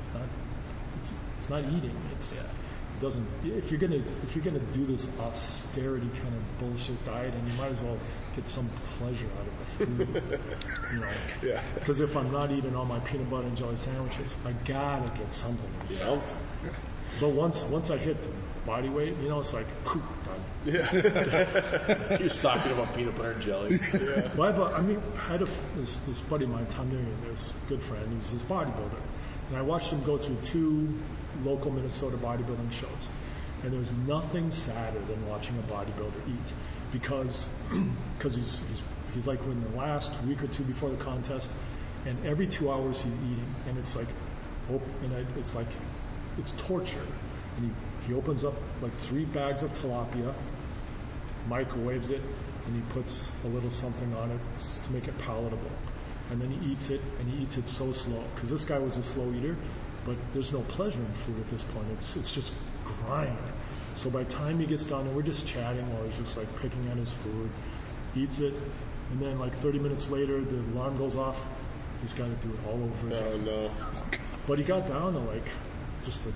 It's, 1.49 1.65
not 1.65 1.73
eating. 1.73 1.95
It's 2.15 2.35
yeah. 2.35 2.41
it 2.41 3.01
doesn't. 3.01 3.25
If 3.43 3.71
you're 3.71 3.79
gonna 3.79 4.03
if 4.23 4.35
you're 4.35 4.45
gonna 4.45 4.59
do 4.71 4.85
this 4.85 5.09
austerity 5.19 6.09
kind 6.21 6.35
of 6.35 6.59
bullshit 6.59 7.03
diet, 7.05 7.33
and 7.33 7.51
you 7.51 7.57
might 7.57 7.71
as 7.71 7.79
well 7.79 7.97
get 8.35 8.47
some 8.47 8.69
pleasure 8.97 9.25
out 9.39 9.47
of 9.47 9.57
the 9.57 9.85
food. 9.85 10.41
you 10.93 10.99
know. 10.99 11.09
Yeah. 11.43 11.61
Because 11.73 12.01
if 12.01 12.15
I'm 12.15 12.31
not 12.31 12.51
eating 12.51 12.75
all 12.75 12.85
my 12.85 12.99
peanut 12.99 13.29
butter 13.29 13.47
and 13.47 13.57
jelly 13.57 13.77
sandwiches, 13.77 14.35
I 14.45 14.51
gotta 14.67 15.09
get 15.17 15.33
something. 15.33 15.71
Yeah. 15.89 16.19
But 17.19 17.29
once 17.29 17.63
once 17.63 17.89
I 17.89 17.97
hit 17.97 18.27
body 18.65 18.89
weight, 18.89 19.15
you 19.17 19.29
know, 19.29 19.39
it's 19.39 19.53
like 19.53 19.65
poof, 19.83 20.03
done. 20.25 20.45
You're 22.19 22.29
stocking 22.29 22.71
about 22.73 22.95
peanut 22.95 23.15
butter 23.15 23.31
and 23.31 23.41
jelly. 23.41 23.79
Well, 24.37 24.51
have 24.51 24.59
a, 24.59 24.75
I 24.75 24.81
mean, 24.81 25.01
I 25.15 25.31
had 25.31 25.41
a, 25.41 25.47
this, 25.75 25.97
this 25.99 26.19
buddy 26.19 26.43
of 26.43 26.51
mine, 26.51 26.67
Tom 26.67 26.91
Nguyen, 26.91 27.29
this 27.29 27.53
good 27.67 27.81
friend, 27.81 28.05
he's 28.13 28.31
this 28.31 28.43
bodybuilder. 28.43 28.99
And 29.49 29.57
I 29.57 29.63
watched 29.63 29.91
him 29.91 30.03
go 30.03 30.17
through 30.17 30.37
two 30.43 30.93
local 31.43 31.71
Minnesota 31.71 32.17
bodybuilding 32.17 32.71
shows. 32.71 33.09
And 33.63 33.73
there's 33.73 33.91
nothing 34.07 34.51
sadder 34.51 34.99
than 34.99 35.27
watching 35.27 35.57
a 35.57 35.73
bodybuilder 35.73 36.27
eat 36.27 36.53
because 36.91 37.49
cause 38.19 38.35
he's, 38.35 38.61
he's, 38.69 38.81
he's 39.13 39.27
like 39.27 39.41
in 39.43 39.61
the 39.71 39.77
last 39.77 40.21
week 40.23 40.41
or 40.41 40.47
two 40.47 40.63
before 40.63 40.89
the 40.89 40.97
contest, 40.97 41.51
and 42.05 42.17
every 42.25 42.47
two 42.47 42.71
hours 42.71 43.03
he's 43.03 43.13
eating. 43.13 43.55
And 43.67 43.77
it's 43.77 43.95
like, 43.95 44.07
oh, 44.71 44.81
and 45.03 45.13
I, 45.13 45.25
it's 45.37 45.55
like, 45.55 45.67
it's 46.37 46.53
torture. 46.53 47.05
And 47.57 47.71
he, 48.05 48.07
he 48.07 48.13
opens 48.13 48.45
up 48.45 48.53
like 48.81 48.95
three 48.99 49.25
bags 49.25 49.63
of 49.63 49.73
tilapia, 49.73 50.33
microwaves 51.47 52.09
it, 52.09 52.21
and 52.65 52.75
he 52.75 52.81
puts 52.93 53.31
a 53.43 53.47
little 53.47 53.71
something 53.71 54.13
on 54.15 54.31
it 54.31 54.39
to 54.85 54.91
make 54.91 55.07
it 55.07 55.17
palatable. 55.19 55.71
And 56.31 56.39
then 56.39 56.51
he 56.51 56.71
eats 56.71 56.91
it, 56.91 57.01
and 57.19 57.29
he 57.29 57.43
eats 57.43 57.57
it 57.57 57.67
so 57.67 57.91
slow. 57.91 58.23
Because 58.35 58.51
this 58.51 58.63
guy 58.63 58.77
was 58.77 58.97
a 58.97 59.03
slow 59.03 59.31
eater, 59.33 59.55
but 60.05 60.15
there's 60.33 60.53
no 60.53 60.61
pleasure 60.61 60.99
in 60.99 61.13
food 61.13 61.39
at 61.39 61.49
this 61.49 61.63
point. 61.63 61.85
It's, 61.97 62.15
it's 62.15 62.33
just 62.33 62.53
grind. 62.85 63.37
So 63.95 64.09
by 64.09 64.23
the 64.23 64.31
time 64.31 64.59
he 64.59 64.65
gets 64.65 64.85
done, 64.85 65.05
and 65.07 65.15
we're 65.15 65.23
just 65.23 65.47
chatting 65.47 65.91
while 65.93 66.03
he's 66.03 66.17
just 66.17 66.37
like 66.37 66.47
picking 66.61 66.87
at 66.89 66.97
his 66.97 67.11
food, 67.11 67.49
eats 68.15 68.39
it, 68.39 68.53
and 69.11 69.21
then 69.21 69.39
like 69.39 69.53
30 69.55 69.79
minutes 69.79 70.09
later, 70.09 70.41
the 70.41 70.57
alarm 70.73 70.97
goes 70.97 71.15
off. 71.15 71.39
He's 72.01 72.13
got 72.13 72.25
to 72.25 72.47
do 72.47 72.53
it 72.53 72.59
all 72.67 72.81
over 72.81 73.07
again. 73.07 73.23
Oh 73.33 73.37
no. 73.37 73.71
But 74.47 74.57
he 74.57 74.63
got 74.63 74.87
down 74.87 75.13
to 75.13 75.19
like 75.19 75.45
just 76.03 76.27
a. 76.27 76.33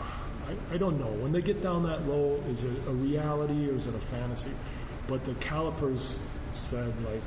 I, 0.00 0.74
I 0.74 0.76
don't 0.76 0.98
know. 0.98 1.10
When 1.22 1.32
they 1.32 1.40
get 1.40 1.62
down 1.62 1.82
that 1.84 2.06
low, 2.06 2.42
is 2.50 2.64
it 2.64 2.76
a 2.86 2.92
reality 2.92 3.68
or 3.70 3.76
is 3.76 3.86
it 3.86 3.94
a 3.94 3.98
fantasy? 3.98 4.50
But 5.06 5.24
the 5.24 5.34
calipers 5.34 6.18
said 6.52 6.92
like 7.04 7.22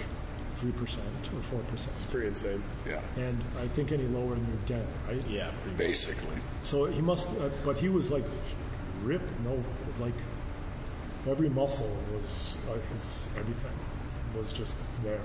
three 0.62 0.72
percent 0.74 1.04
or 1.36 1.42
four 1.42 1.60
percent. 1.62 1.94
It's 1.98 2.12
pretty 2.12 2.28
insane. 2.28 2.64
Yeah. 2.88 3.02
And 3.18 3.44
I 3.60 3.68
think 3.70 3.92
any 3.92 4.08
lower 4.08 4.36
than 4.36 4.46
you're 4.48 4.78
dead, 4.78 4.88
right? 5.08 5.28
Yeah, 5.28 5.52
Basically. 5.78 6.38
So 6.62 6.86
he 6.86 7.02
must, 7.02 7.30
uh, 7.40 7.50
but 7.66 7.78
he 7.78 7.90
was 7.90 8.12
like 8.12 8.24
ripped. 9.04 9.40
No, 9.42 9.62
like 10.00 10.14
every 11.28 11.50
muscle 11.50 11.98
was 12.14 12.58
uh, 12.70 12.78
his 12.94 13.28
everything 13.38 13.72
was 14.38 14.54
just 14.54 14.78
there, 15.04 15.22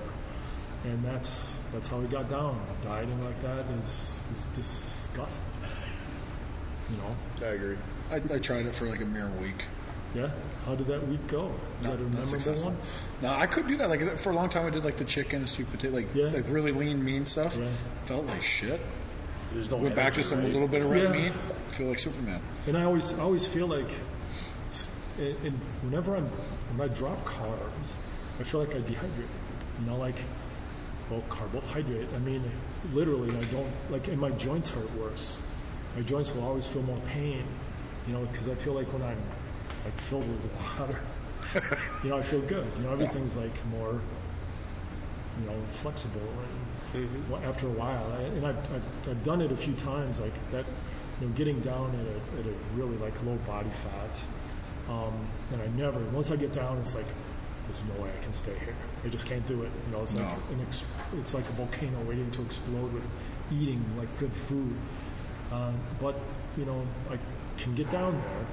and 0.83 1.03
that's 1.05 1.55
that's 1.71 1.87
how 1.87 2.01
he 2.01 2.07
got 2.07 2.29
down. 2.29 2.59
Dieting 2.83 3.23
like 3.23 3.41
that 3.43 3.65
is 3.79 4.13
is 4.35 4.45
disgusting. 4.55 5.53
You 6.89 6.97
know? 6.97 7.47
I 7.47 7.51
agree. 7.51 7.77
I, 8.09 8.15
I 8.35 8.39
tried 8.39 8.65
it 8.65 8.73
for 8.73 8.87
like 8.87 9.01
a 9.01 9.05
mere 9.05 9.29
week. 9.41 9.65
Yeah. 10.15 10.29
How 10.65 10.75
did 10.75 10.87
that 10.87 11.07
week 11.07 11.25
go? 11.27 11.51
Is 11.79 11.83
Not, 11.87 11.91
that 11.91 11.99
a 11.99 12.03
not 12.03 12.11
memorable 12.11 12.25
successful. 12.25 12.69
one? 12.71 12.77
No, 13.21 13.33
I 13.33 13.45
could 13.45 13.67
do 13.67 13.77
that. 13.77 13.89
Like 13.89 14.17
for 14.17 14.31
a 14.31 14.35
long 14.35 14.49
time, 14.49 14.65
I 14.65 14.69
did 14.69 14.83
like 14.83 14.97
the 14.97 15.05
chicken, 15.05 15.39
and 15.39 15.49
sweet 15.49 15.69
potato, 15.69 15.93
like 15.93 16.07
Yeah. 16.15 16.25
like 16.31 16.45
really 16.49 16.71
lean, 16.71 17.03
mean 17.03 17.25
stuff. 17.25 17.57
Yeah. 17.57 17.67
Felt 18.05 18.25
like 18.25 18.41
shit. 18.41 18.79
There's 19.53 19.69
no 19.69 19.77
Went 19.77 19.95
back 19.95 20.13
to 20.13 20.23
some 20.23 20.39
right? 20.43 20.51
little 20.51 20.67
bit 20.67 20.81
of 20.81 20.89
red 20.89 21.03
Yeah. 21.03 21.11
meat. 21.29 21.33
Feel 21.69 21.87
like 21.87 21.99
Superman. 21.99 22.41
And 22.67 22.77
I 22.77 22.83
always, 22.83 23.13
I 23.17 23.21
always 23.21 23.45
feel 23.45 23.67
like, 23.67 23.87
and 25.19 25.35
and 25.43 25.59
whenever 25.83 26.15
I'm, 26.15 26.25
when 26.75 26.89
I 26.89 26.93
drop 26.93 27.23
carbs, 27.25 27.93
I 28.39 28.43
feel 28.43 28.59
like 28.61 28.71
I 28.75 28.79
dehydrate. 28.79 29.27
You 29.79 29.85
know, 29.87 29.97
like, 29.97 30.15
well, 31.09 31.23
carbohydrate. 31.29 32.07
I 32.15 32.19
mean, 32.19 32.43
literally, 32.93 33.29
I 33.35 33.43
don't 33.53 33.71
like, 33.89 34.07
and 34.07 34.19
my 34.19 34.31
joints 34.31 34.71
hurt 34.71 34.91
worse. 34.95 35.39
My 35.95 36.01
joints 36.01 36.33
will 36.33 36.43
always 36.45 36.65
feel 36.65 36.81
more 36.83 36.99
pain. 37.07 37.43
You 38.07 38.13
know, 38.13 38.25
because 38.31 38.47
I 38.49 38.55
feel 38.55 38.73
like 38.73 38.91
when 38.93 39.03
I'm 39.03 39.17
like 39.87 40.01
filled 40.01 40.27
with 40.27 40.53
water, 40.77 40.99
you 42.03 42.09
know, 42.09 42.17
I 42.17 42.21
feel 42.21 42.41
good. 42.41 42.65
You 42.77 42.83
know, 42.83 42.91
everything's 42.91 43.35
like 43.37 43.53
more, 43.71 44.01
you 45.39 45.45
know, 45.47 45.55
flexible. 45.73 46.21
Well, 47.29 47.41
after 47.45 47.67
a 47.67 47.71
while, 47.71 48.11
I, 48.17 48.21
and 48.23 48.45
I've, 48.45 48.57
I've, 48.73 49.09
I've 49.09 49.23
done 49.23 49.41
it 49.41 49.51
a 49.51 49.57
few 49.57 49.73
times, 49.75 50.19
like 50.19 50.33
that, 50.51 50.65
you 51.21 51.27
know, 51.27 51.33
getting 51.35 51.59
down 51.61 51.91
at 51.95 52.05
a, 52.05 52.39
at 52.41 52.45
a 52.53 52.55
really 52.75 52.97
like 52.97 53.13
low 53.25 53.35
body 53.47 53.69
fat. 53.69 54.91
Um, 54.93 55.13
and 55.53 55.61
I 55.61 55.67
never, 55.77 55.99
once 56.11 56.31
I 56.31 56.35
get 56.37 56.53
down, 56.53 56.77
it's 56.79 56.95
like, 56.95 57.05
there's 57.67 57.83
no 57.95 58.03
way 58.03 58.09
I 58.19 58.23
can 58.23 58.33
stay 58.33 58.55
here. 58.65 58.75
I 59.05 59.09
just 59.09 59.25
can't 59.25 59.45
do 59.45 59.61
it. 59.63 59.71
You 59.87 59.91
know, 59.95 60.03
it's 60.03 60.15
like 60.15 60.25
No. 60.25 60.31
an 60.53 60.61
ex- 60.67 60.85
it's 61.19 61.33
like 61.33 61.47
a 61.49 61.51
volcano 61.53 61.99
waiting 62.03 62.29
to 62.31 62.41
explode 62.41 62.91
with 62.93 63.03
eating 63.51 63.83
like 63.97 64.07
good 64.19 64.31
food. 64.33 64.73
Um, 65.51 65.75
but 65.99 66.15
you 66.57 66.65
know, 66.65 66.81
I 67.11 67.17
can 67.61 67.75
get 67.75 67.89
down 67.91 68.13
there, 68.13 68.45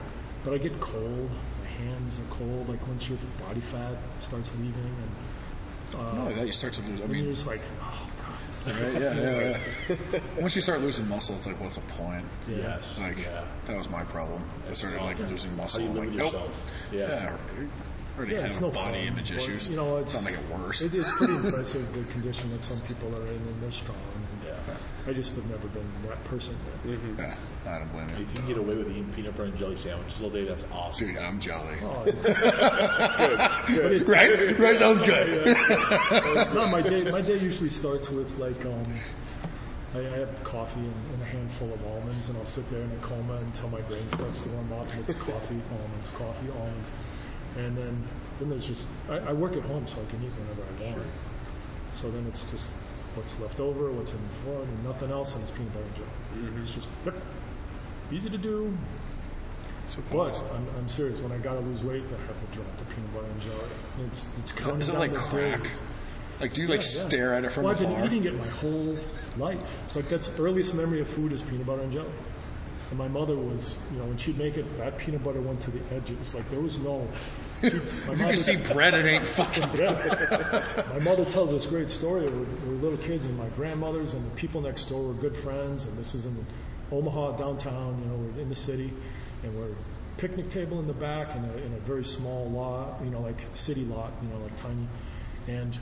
but 0.44 0.52
I 0.52 0.58
get 0.58 0.78
cold. 0.80 1.30
My 1.60 1.84
hands 1.84 2.20
are 2.20 2.34
cold. 2.34 2.68
Like 2.68 2.86
once 2.86 3.08
your 3.08 3.18
body 3.40 3.60
fat 3.60 3.96
starts 4.18 4.52
leaving, 4.56 4.74
and 4.74 6.00
uh, 6.00 6.24
like 6.24 6.36
that, 6.36 6.46
you 6.46 6.52
start 6.52 6.74
to 6.74 6.82
lose. 6.82 7.00
I 7.00 7.06
mean, 7.06 7.24
you're 7.24 7.34
just 7.34 7.46
like, 7.46 7.60
oh 7.80 8.10
god. 8.66 8.82
right? 8.82 9.00
yeah, 9.00 9.14
yeah, 9.20 9.58
yeah. 9.88 10.20
Once 10.40 10.54
you 10.54 10.60
start 10.60 10.80
losing 10.80 11.08
muscle, 11.08 11.34
it's 11.36 11.46
like, 11.46 11.60
what's 11.60 11.76
the 11.76 11.92
point? 11.92 12.24
Yes. 12.48 13.00
Like 13.00 13.18
yeah. 13.18 13.44
that 13.66 13.76
was 13.76 13.88
my 13.88 14.04
problem. 14.04 14.42
I 14.68 14.74
started 14.74 15.00
like 15.00 15.18
losing 15.18 15.56
muscle. 15.56 15.80
do 15.80 15.86
you 15.86 15.90
I'm 15.90 15.96
like, 15.96 16.08
nope. 16.10 16.32
yourself? 16.32 16.88
Yeah. 16.92 16.98
Yeah. 17.08 17.36
already 18.16 18.34
Yeah, 18.34 18.46
have 18.46 18.60
no 18.60 18.70
body 18.70 18.92
problem, 18.92 19.06
image 19.08 19.30
but, 19.30 19.40
issues. 19.40 19.70
You 19.70 19.76
know, 19.76 19.98
it's 19.98 20.14
not 20.14 20.24
make 20.24 20.34
it 20.34 20.48
worse. 20.50 20.82
It, 20.82 20.94
it's 20.94 21.10
pretty 21.12 21.34
impressive 21.34 21.92
the 21.92 22.12
condition 22.12 22.50
that 22.50 22.62
some 22.62 22.80
people 22.82 23.14
are 23.14 23.26
in, 23.26 23.34
and 23.34 23.62
they're 23.62 23.72
strong. 23.72 23.96
And, 24.68 24.78
I 25.06 25.12
just 25.12 25.36
have 25.36 25.44
never 25.50 25.68
been 25.68 25.86
that 26.08 26.22
person. 26.24 26.56
Yeah, 26.86 27.34
I 27.66 27.78
don't 27.78 27.92
blame 27.92 28.08
you. 28.08 28.14
If 28.14 28.18
you. 28.20 28.26
you 28.26 28.26
can 28.34 28.46
get 28.48 28.56
away 28.58 28.74
with 28.74 28.90
eating 28.90 29.12
peanut 29.14 29.32
butter 29.32 29.44
and 29.44 29.58
jelly 29.58 29.76
sandwiches 29.76 30.22
all 30.22 30.30
day, 30.30 30.44
that's 30.44 30.64
awesome. 30.72 31.08
Dude, 31.08 31.18
I'm 31.18 31.38
jolly. 31.40 31.76
Oh, 31.82 32.02
it's, 32.06 32.24
But 32.24 33.92
it's- 33.92 34.08
Right? 34.08 34.58
Right, 34.58 34.78
that 34.78 34.88
was 34.88 35.00
good. 35.00 36.54
no, 36.54 36.68
my 36.68 36.80
day 36.80 37.04
my 37.10 37.20
day 37.20 37.38
usually 37.38 37.68
starts 37.70 38.08
with 38.10 38.38
like 38.38 38.64
um, 38.64 38.82
I, 39.94 39.98
I 39.98 40.18
have 40.18 40.44
coffee 40.44 40.80
and, 40.80 40.94
and 41.12 41.22
a 41.22 41.26
handful 41.26 41.72
of 41.72 41.86
almonds, 41.86 42.28
and 42.28 42.38
I'll 42.38 42.46
sit 42.46 42.68
there 42.70 42.80
in 42.80 42.90
a 42.90 42.96
coma 42.96 43.34
until 43.34 43.68
my 43.68 43.80
brain 43.82 44.06
starts 44.14 44.40
to 44.42 44.48
warm 44.48 44.72
up, 44.72 44.90
and 44.94 45.08
it's 45.08 45.18
coffee, 45.18 45.60
almonds, 45.70 46.10
coffee, 46.16 46.50
almonds, 46.58 46.90
and 47.58 47.76
then 47.76 48.02
then 48.40 48.48
there's 48.50 48.66
just 48.66 48.86
I, 49.10 49.18
I 49.18 49.32
work 49.32 49.54
at 49.56 49.62
home, 49.62 49.86
so 49.86 49.98
I 50.00 50.10
can 50.10 50.22
eat 50.24 50.30
whenever 50.32 50.62
I 50.62 50.96
want. 50.96 51.06
So 51.92 52.10
then 52.10 52.26
it's 52.26 52.50
just 52.50 52.66
what's 53.16 53.38
left 53.40 53.60
over, 53.60 53.90
what's 53.92 54.12
in 54.12 54.18
the 54.18 54.34
front, 54.50 54.68
and 54.68 54.84
nothing 54.84 55.10
else, 55.10 55.34
and 55.34 55.42
it's 55.42 55.50
peanut 55.52 55.72
butter 55.72 55.84
and 55.86 55.94
jelly. 55.96 56.08
Mm-hmm. 56.50 56.62
It's 56.62 56.74
just 56.74 56.88
yep, 57.04 57.14
easy 58.12 58.30
to 58.30 58.38
do. 58.38 58.76
But 60.10 60.34
I'm, 60.52 60.66
I'm 60.76 60.88
serious. 60.88 61.20
When 61.20 61.30
I 61.30 61.38
gotta 61.38 61.60
lose 61.60 61.84
weight, 61.84 62.02
I 62.02 62.26
have 62.26 62.40
to 62.40 62.56
drop 62.56 62.66
the 62.78 62.84
peanut 62.86 63.14
butter 63.14 63.26
and 63.26 63.40
jelly. 63.42 64.06
It's 64.08 64.26
it's 64.40 64.50
Is 64.50 64.54
that- 64.56 64.62
counting 64.62 64.80
is 64.80 64.86
that 64.88 64.92
down 64.94 65.00
like 65.00 65.12
the 65.14 65.18
crack? 65.20 65.62
days. 65.62 65.80
Like, 66.40 66.52
do 66.52 66.62
you 66.62 66.66
like 66.66 66.80
Yeah, 66.80 66.86
yeah. 66.86 67.06
stare 67.06 67.34
at 67.34 67.44
it 67.44 67.52
from 67.52 67.62
well, 67.64 67.72
I've 67.72 67.80
afar? 67.80 67.94
been 67.94 68.04
eating 68.06 68.24
it 68.24 68.36
my 68.36 68.46
whole 68.46 68.98
life. 69.38 69.60
It's 69.86 69.94
like 69.94 70.08
that's 70.08 70.36
earliest 70.40 70.74
memory 70.74 71.00
of 71.00 71.08
food 71.08 71.32
is 71.32 71.42
peanut 71.42 71.64
butter 71.66 71.82
and 71.82 71.92
jelly. 71.92 72.10
And 72.90 72.98
my 72.98 73.06
mother 73.06 73.36
was, 73.36 73.76
you 73.92 73.98
know, 73.98 74.04
when 74.06 74.16
she'd 74.16 74.36
make 74.36 74.56
it, 74.56 74.66
that 74.78 74.98
peanut 74.98 75.22
butter 75.22 75.40
went 75.40 75.60
to 75.60 75.70
the 75.70 75.80
edges. 75.94 76.34
Like 76.34 76.50
there 76.50 76.60
was 76.60 76.78
no. 76.80 77.06
If 77.64 78.08
you 78.08 78.16
can 78.16 78.36
see 78.36 78.56
bread, 78.56 78.94
it 78.94 79.06
ain't 79.06 79.26
fucking 79.26 79.68
bread. 79.70 79.98
my 80.90 80.98
mother 81.00 81.24
tells 81.24 81.50
this 81.50 81.66
great 81.66 81.90
story. 81.90 82.26
We 82.26 82.38
were 82.68 82.74
little 82.82 82.98
kids, 82.98 83.24
and 83.24 83.36
my 83.38 83.48
grandmothers 83.56 84.14
and 84.14 84.24
the 84.30 84.34
people 84.36 84.60
next 84.60 84.86
door 84.86 85.02
were 85.02 85.14
good 85.14 85.36
friends. 85.36 85.86
And 85.86 85.96
this 85.96 86.14
is 86.14 86.26
in 86.26 86.46
Omaha 86.92 87.36
downtown. 87.36 88.00
You 88.02 88.10
know, 88.10 88.16
we're 88.16 88.42
in 88.42 88.48
the 88.48 88.56
city, 88.56 88.92
and 89.42 89.58
we're 89.58 89.74
picnic 90.16 90.50
table 90.50 90.78
in 90.78 90.86
the 90.86 90.92
back 90.92 91.34
in 91.34 91.44
a, 91.44 91.52
in 91.66 91.72
a 91.72 91.80
very 91.80 92.04
small 92.04 92.50
lot. 92.50 93.00
You 93.02 93.10
know, 93.10 93.20
like 93.20 93.40
city 93.54 93.84
lot. 93.84 94.12
You 94.22 94.28
know, 94.28 94.42
like 94.42 94.56
tiny, 94.60 94.86
and 95.48 95.76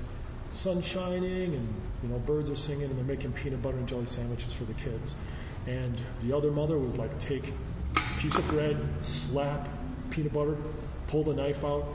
sun 0.50 0.82
shining, 0.82 1.54
and 1.54 1.74
you 2.02 2.08
know, 2.08 2.18
birds 2.20 2.50
are 2.50 2.56
singing, 2.56 2.84
and 2.84 2.96
they're 2.96 3.04
making 3.04 3.32
peanut 3.32 3.62
butter 3.62 3.76
and 3.76 3.88
jelly 3.88 4.06
sandwiches 4.06 4.52
for 4.52 4.64
the 4.64 4.74
kids. 4.74 5.16
And 5.66 5.96
the 6.22 6.36
other 6.36 6.50
mother 6.50 6.78
was 6.78 6.96
like, 6.96 7.16
take 7.18 7.52
a 7.96 8.00
piece 8.18 8.36
of 8.36 8.46
bread, 8.48 8.76
slap 9.02 9.68
peanut 10.10 10.32
butter, 10.32 10.56
pull 11.12 11.23
the 11.23 11.34
knife 11.34 11.62
out, 11.65 11.86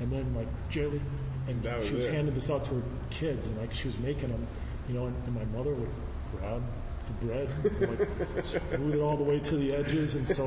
and 0.00 0.10
then 0.10 0.34
like 0.34 0.46
jelly. 0.70 1.00
And 1.48 1.60
That 1.64 1.78
was 1.80 1.88
she 1.88 1.94
was 1.94 2.06
it. 2.06 2.14
handing 2.14 2.34
this 2.34 2.48
out 2.50 2.64
to 2.66 2.76
her 2.76 2.82
kids, 3.10 3.48
and 3.48 3.58
like 3.58 3.74
she 3.74 3.88
was 3.88 3.98
making 3.98 4.28
them, 4.30 4.46
you 4.88 4.94
know, 4.94 5.06
and, 5.06 5.16
and 5.26 5.34
my 5.34 5.44
mother 5.58 5.74
would 5.74 5.90
grab 6.38 6.62
the 7.08 7.26
bread, 7.26 7.48
and, 7.64 7.98
like 7.98 8.08
smooth 8.46 8.94
it 8.94 9.00
all 9.00 9.16
the 9.16 9.24
way 9.24 9.40
to 9.40 9.56
the 9.56 9.74
edges, 9.74 10.14
and 10.14 10.26
so, 10.26 10.46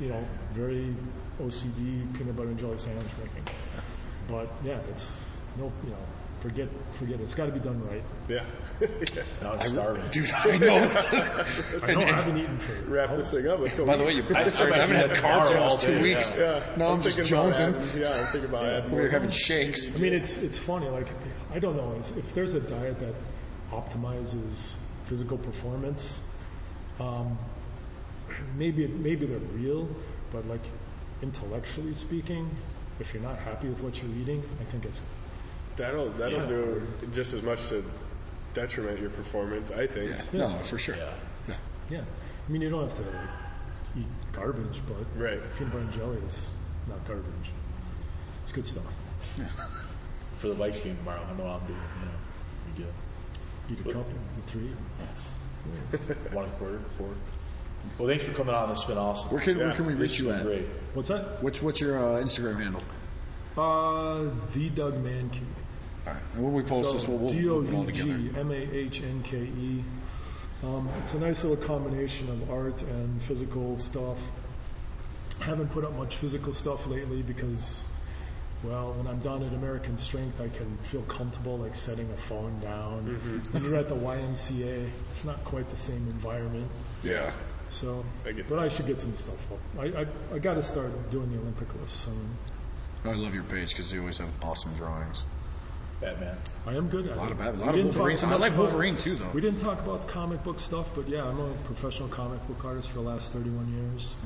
you 0.00 0.08
know, 0.08 0.24
very 0.52 0.94
OCD 1.42 2.06
peanut 2.16 2.36
butter 2.36 2.48
and 2.48 2.58
jelly 2.60 2.78
sandwich 2.78 3.06
making. 3.18 3.52
But 4.28 4.46
yeah, 4.64 4.78
it's 4.88 5.28
no, 5.58 5.72
you 5.82 5.90
know, 5.90 5.96
forget, 6.40 6.68
forget 6.94 7.18
it. 7.18 7.24
It's 7.24 7.34
got 7.34 7.46
to 7.46 7.52
be 7.52 7.58
done 7.58 7.84
right. 7.88 8.02
Yeah. 8.28 8.44
Now 9.42 9.52
I'm 9.54 9.68
starving. 9.68 10.02
Dude, 10.10 10.30
I 10.32 10.56
know. 10.58 10.76
I 11.82 11.94
know 11.94 12.00
I 12.00 12.12
haven't 12.12 12.38
eaten 12.38 12.58
for 12.58 12.72
Wrap 12.90 13.10
this 13.16 13.30
thing 13.30 13.46
up. 13.46 13.60
Let's 13.60 13.74
go. 13.74 13.84
By 13.84 13.96
the 13.96 14.04
way, 14.04 14.12
you 14.12 14.22
I 14.30 14.32
bastard, 14.32 14.72
I 14.72 14.78
haven't 14.78 14.96
had 14.96 15.10
carbs 15.10 15.50
in 15.50 15.56
almost 15.58 15.82
two 15.82 16.00
weeks. 16.00 16.36
yeah. 16.38 16.62
No, 16.76 16.92
I'm 16.92 17.02
just 17.02 17.16
thinking 17.18 17.34
about 17.34 17.54
jonesing. 17.54 18.00
Yeah, 18.00 18.12
I'm 18.18 18.26
thinking 18.32 18.50
about 18.50 18.64
adding 18.66 18.90
We're 18.90 19.10
having 19.10 19.30
shakes. 19.30 19.94
I 19.94 19.98
mean, 19.98 20.12
it's 20.14 20.38
it's 20.38 20.58
funny. 20.58 20.88
Like, 20.88 21.08
I 21.52 21.58
don't 21.58 21.76
know 21.76 21.94
if 21.98 22.34
there's 22.34 22.54
a 22.54 22.60
diet 22.60 22.98
that 23.00 23.14
optimizes 23.72 24.74
physical 25.06 25.38
performance. 25.38 26.22
Um, 26.98 27.38
maybe 28.56 28.86
maybe 28.86 29.26
they're 29.26 29.38
real, 29.38 29.88
but 30.32 30.46
like 30.48 30.62
intellectually 31.22 31.94
speaking, 31.94 32.50
if 32.98 33.12
you're 33.12 33.22
not 33.22 33.38
happy 33.38 33.68
with 33.68 33.80
what 33.80 34.02
you're 34.02 34.12
eating, 34.22 34.42
I 34.60 34.64
think 34.64 34.84
it's 34.84 35.00
That'll 35.76 36.10
that'll 36.10 36.40
Yeah. 36.40 36.46
do 36.46 36.82
just 37.12 37.32
as 37.32 37.42
much 37.42 37.68
to 37.68 37.82
detriment 38.54 39.00
your 39.00 39.10
performance. 39.10 39.70
I 39.70 39.86
think. 39.86 40.10
Yeah, 40.10 40.22
no, 40.32 40.48
for 40.58 40.78
sure. 40.78 40.96
Yeah. 40.96 41.54
yeah. 41.90 42.00
I 42.48 42.52
mean, 42.52 42.62
you 42.62 42.70
don't 42.70 42.88
have 42.88 42.96
to 42.96 43.04
eat 43.98 44.06
garbage, 44.32 44.80
but 44.88 45.20
Right. 45.20 45.40
peanut 45.58 45.72
butter 45.72 45.84
and 45.84 45.92
jelly 45.92 46.18
is 46.26 46.52
not 46.88 47.06
garbage. 47.06 47.26
It's 48.42 48.52
good 48.52 48.66
stuff. 48.66 48.84
For 50.38 50.48
the 50.48 50.54
Vikes 50.54 50.82
game 50.82 50.96
tomorrow, 50.96 51.20
I 51.22 51.36
know 51.38 51.46
I'm 51.46 51.66
doing. 51.66 51.78
You 52.78 52.84
know, 52.84 52.90
you 53.68 53.74
Eat 53.74 53.80
a 53.80 53.84
couple, 53.92 54.04
eat 54.38 54.50
three. 54.50 54.70
Yes. 55.00 55.34
One 56.32 56.44
and 56.44 56.52
a 56.54 56.56
quarter, 56.56 56.80
four. 56.98 57.08
Well, 57.98 58.08
thanks 58.08 58.24
for 58.24 58.32
coming 58.32 58.54
on. 58.54 58.70
This 58.70 58.80
has 58.80 58.88
been 58.88 58.98
awesome. 58.98 59.30
Where 59.30 59.40
can, 59.40 59.58
where 59.58 59.68
Yeah. 59.68 59.74
can 59.74 59.86
we 59.86 59.94
reach 59.94 60.18
you 60.18 60.30
at? 60.32 60.42
great. 60.42 60.66
What's 60.94 61.08
that? 61.10 61.42
What's, 61.42 61.62
what's 61.62 61.80
your 61.80 61.98
uh, 61.98 62.22
Instagram 62.22 62.60
handle? 62.60 62.82
Uh, 63.56 64.30
the 64.54 64.70
Doug 64.70 64.94
Mahnke. 65.04 65.40
All 66.06 66.12
right. 66.12 66.22
And 66.34 66.44
when 66.44 66.52
we 66.52 66.62
post 66.62 66.92
this, 66.92 67.06
we'll, 67.08 67.18
we'll, 67.18 67.34
we'll 67.34 67.64
put 67.64 67.72
it 67.72 67.76
all 67.76 67.84
together. 67.84 68.18
D-O-U-G-M-A-H-N-K-E. 68.18 69.84
Um, 70.62 70.88
it's 70.98 71.14
a 71.14 71.18
nice 71.20 71.42
little 71.44 71.64
combination 71.64 72.28
of 72.28 72.50
art 72.50 72.82
and 72.82 73.22
physical 73.22 73.78
stuff. 73.78 74.18
Haven't 75.40 75.68
put 75.68 75.84
up 75.84 75.94
much 75.96 76.16
physical 76.16 76.52
stuff 76.52 76.86
lately 76.86 77.22
because, 77.22 77.84
well, 78.62 78.92
when 78.92 79.06
I'm 79.06 79.20
down 79.20 79.42
at 79.42 79.54
American 79.54 79.96
Strength, 79.96 80.38
I 80.40 80.48
can 80.48 80.76
feel 80.84 81.00
comfortable 81.02 81.56
like 81.56 81.74
setting 81.74 82.10
a 82.10 82.16
phone 82.16 82.60
down. 82.60 83.04
Mm-hmm. 83.04 83.52
When 83.52 83.64
you're 83.64 83.76
at 83.76 83.88
the 83.88 83.96
YMCA, 83.96 84.86
it's 85.08 85.24
not 85.24 85.42
quite 85.44 85.68
the 85.70 85.78
same 85.78 86.06
environment. 86.08 86.68
Yeah. 87.02 87.32
So, 87.70 88.04
I 88.26 88.32
get 88.32 88.48
but 88.48 88.58
I 88.58 88.68
should 88.68 88.86
get 88.86 89.00
some 89.00 89.14
stuff 89.14 89.52
up. 89.52 89.58
I 89.78 90.00
I, 90.00 90.06
I 90.34 90.38
got 90.40 90.54
to 90.54 90.62
start 90.62 90.90
doing 91.10 91.30
the 91.32 91.38
Olympic 91.38 91.72
lifts. 91.76 91.94
So 91.94 92.10
I 93.08 93.14
love 93.14 93.32
your 93.32 93.44
page 93.44 93.70
because 93.70 93.92
you 93.92 94.00
always 94.00 94.18
have 94.18 94.28
awesome 94.42 94.74
drawings. 94.74 95.24
Batman. 96.00 96.36
I 96.66 96.74
am 96.74 96.88
good 96.88 97.06
at 97.06 97.16
A 97.16 97.20
lot 97.20 97.28
it. 97.28 97.32
of 97.32 97.38
Batman. 97.38 97.54
a 97.54 97.58
We 97.60 97.66
lot 97.66 97.78
of 97.78 97.84
Wolverine. 97.96 98.16
so 98.16 98.28
I 98.28 98.34
like 98.36 98.56
Wolverine 98.56 98.96
too, 98.96 99.16
though. 99.16 99.30
We 99.34 99.40
didn't 99.40 99.60
talk 99.60 99.78
about 99.80 100.06
comic 100.08 100.42
book 100.44 100.58
stuff, 100.60 100.88
but 100.94 101.08
yeah, 101.08 101.24
I'm 101.24 101.38
a 101.40 101.52
professional 101.64 102.08
comic 102.08 102.46
book 102.48 102.64
artist 102.64 102.88
for 102.88 102.94
the 102.96 103.00
last 103.02 103.32
31 103.32 103.72
years. 103.74 104.16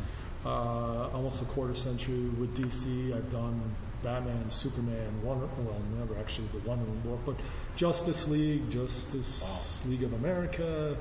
Uh, 0.46 1.08
almost 1.14 1.40
a 1.42 1.46
quarter 1.46 1.74
century 1.74 2.28
with 2.38 2.56
DC. 2.56 3.16
I've 3.16 3.30
done 3.32 3.60
Batman, 4.02 4.50
Superman, 4.50 5.10
Wonder, 5.22 5.46
well, 5.58 5.80
never 5.98 6.18
actually 6.20 6.46
the 6.52 6.58
Wonder 6.68 6.84
Woman 6.84 7.00
book, 7.00 7.20
but 7.24 7.36
Justice 7.76 8.28
League, 8.28 8.70
Justice 8.70 9.82
League 9.88 10.02
of 10.02 10.12
America. 10.12 10.96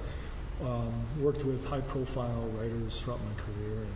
Um, 0.64 0.94
worked 1.20 1.44
with 1.44 1.66
high-profile 1.66 2.48
writers 2.56 3.02
throughout 3.02 3.20
my 3.20 3.44
career, 3.44 3.80
and 3.80 3.94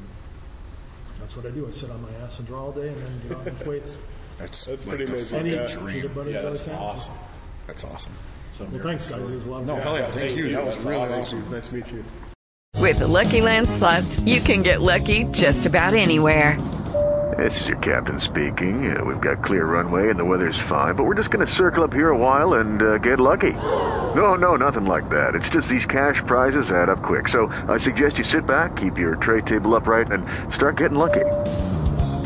that's 1.22 1.38
what 1.38 1.46
I 1.46 1.50
do. 1.52 1.66
I 1.68 1.72
sit 1.72 1.90
on 1.92 2.02
my 2.02 2.10
ass 2.26 2.40
and 2.40 2.48
draw 2.48 2.66
all 2.66 2.72
day, 2.74 2.90
and 2.90 2.98
then 2.98 3.22
get 3.28 3.32
out 3.38 3.48
and 3.48 3.56
lift 3.58 3.68
weights. 3.68 4.00
That's, 4.38 4.66
That's 4.66 4.86
like 4.86 4.98
pretty 4.98 5.06
the 5.06 5.14
amazing. 5.14 5.40
fucking 5.40 5.60
Any 5.60 6.02
dream. 6.02 6.14
butter 6.14 6.30
Yeah, 6.30 6.42
jelly 6.42 6.52
that's 6.54 6.62
sandwiches? 6.66 6.88
awesome. 7.02 7.14
That's 7.66 7.84
awesome. 7.84 8.14
Some 8.52 8.72
Well, 8.72 8.84
thanks, 8.84 9.10
guys. 9.12 9.30
It 9.30 9.34
was 9.34 9.46
a 9.46 9.52
lot 9.52 9.62
of 9.62 9.68
No, 9.68 9.74
fun. 9.76 9.84
hell 9.84 9.98
yeah. 9.98 10.08
Thank, 10.08 10.38
you. 10.38 10.52
That 10.54 10.66
was 10.66 10.76
That's 10.76 10.86
really 10.88 11.02
awesome. 11.02 11.40
awesome. 11.40 11.52
Nice 11.52 11.68
to 11.70 11.76
meet 11.76 11.88
you. 11.92 12.04
With 12.80 13.00
the 13.00 13.08
Lucky 13.08 13.42
Land 13.42 13.68
slots, 13.70 14.20
you 14.22 14.40
can 14.40 14.62
get 14.62 14.82
lucky 14.82 15.24
just 15.32 15.66
about 15.66 15.94
anywhere. 15.96 16.58
This 17.38 17.60
is 17.62 17.68
your 17.68 17.78
captain 17.78 18.20
speaking. 18.20 18.96
Uh, 18.98 19.04
we've 19.04 19.22
got 19.22 19.44
clear 19.44 19.66
runway 19.66 20.10
and 20.10 20.18
the 20.20 20.26
weather's 20.26 20.58
fine, 20.68 20.96
but 20.96 21.04
we're 21.04 21.14
just 21.16 21.30
going 21.30 21.46
to 21.46 21.54
circle 21.54 21.84
up 21.84 21.94
here 21.94 22.10
a 22.10 22.18
while 22.18 22.56
and 22.56 22.82
uh, 22.82 22.98
get 23.00 23.20
lucky. 23.20 23.52
No, 23.54 24.36
no, 24.36 24.56
nothing 24.56 24.86
like 24.86 25.08
that. 25.10 25.36
It's 25.36 25.50
just 25.50 25.68
these 25.68 25.86
cash 25.86 26.18
prizes 26.26 26.72
add 26.72 26.90
up 26.90 27.04
quick. 27.04 27.28
So 27.28 27.48
I 27.68 27.78
suggest 27.78 28.18
you 28.18 28.24
sit 28.24 28.46
back, 28.48 28.76
keep 28.78 28.98
your 28.98 29.16
tray 29.18 29.42
table 29.42 29.76
upright, 29.76 30.12
and 30.12 30.26
start 30.54 30.78
getting 30.78 30.98
lucky. 30.98 31.26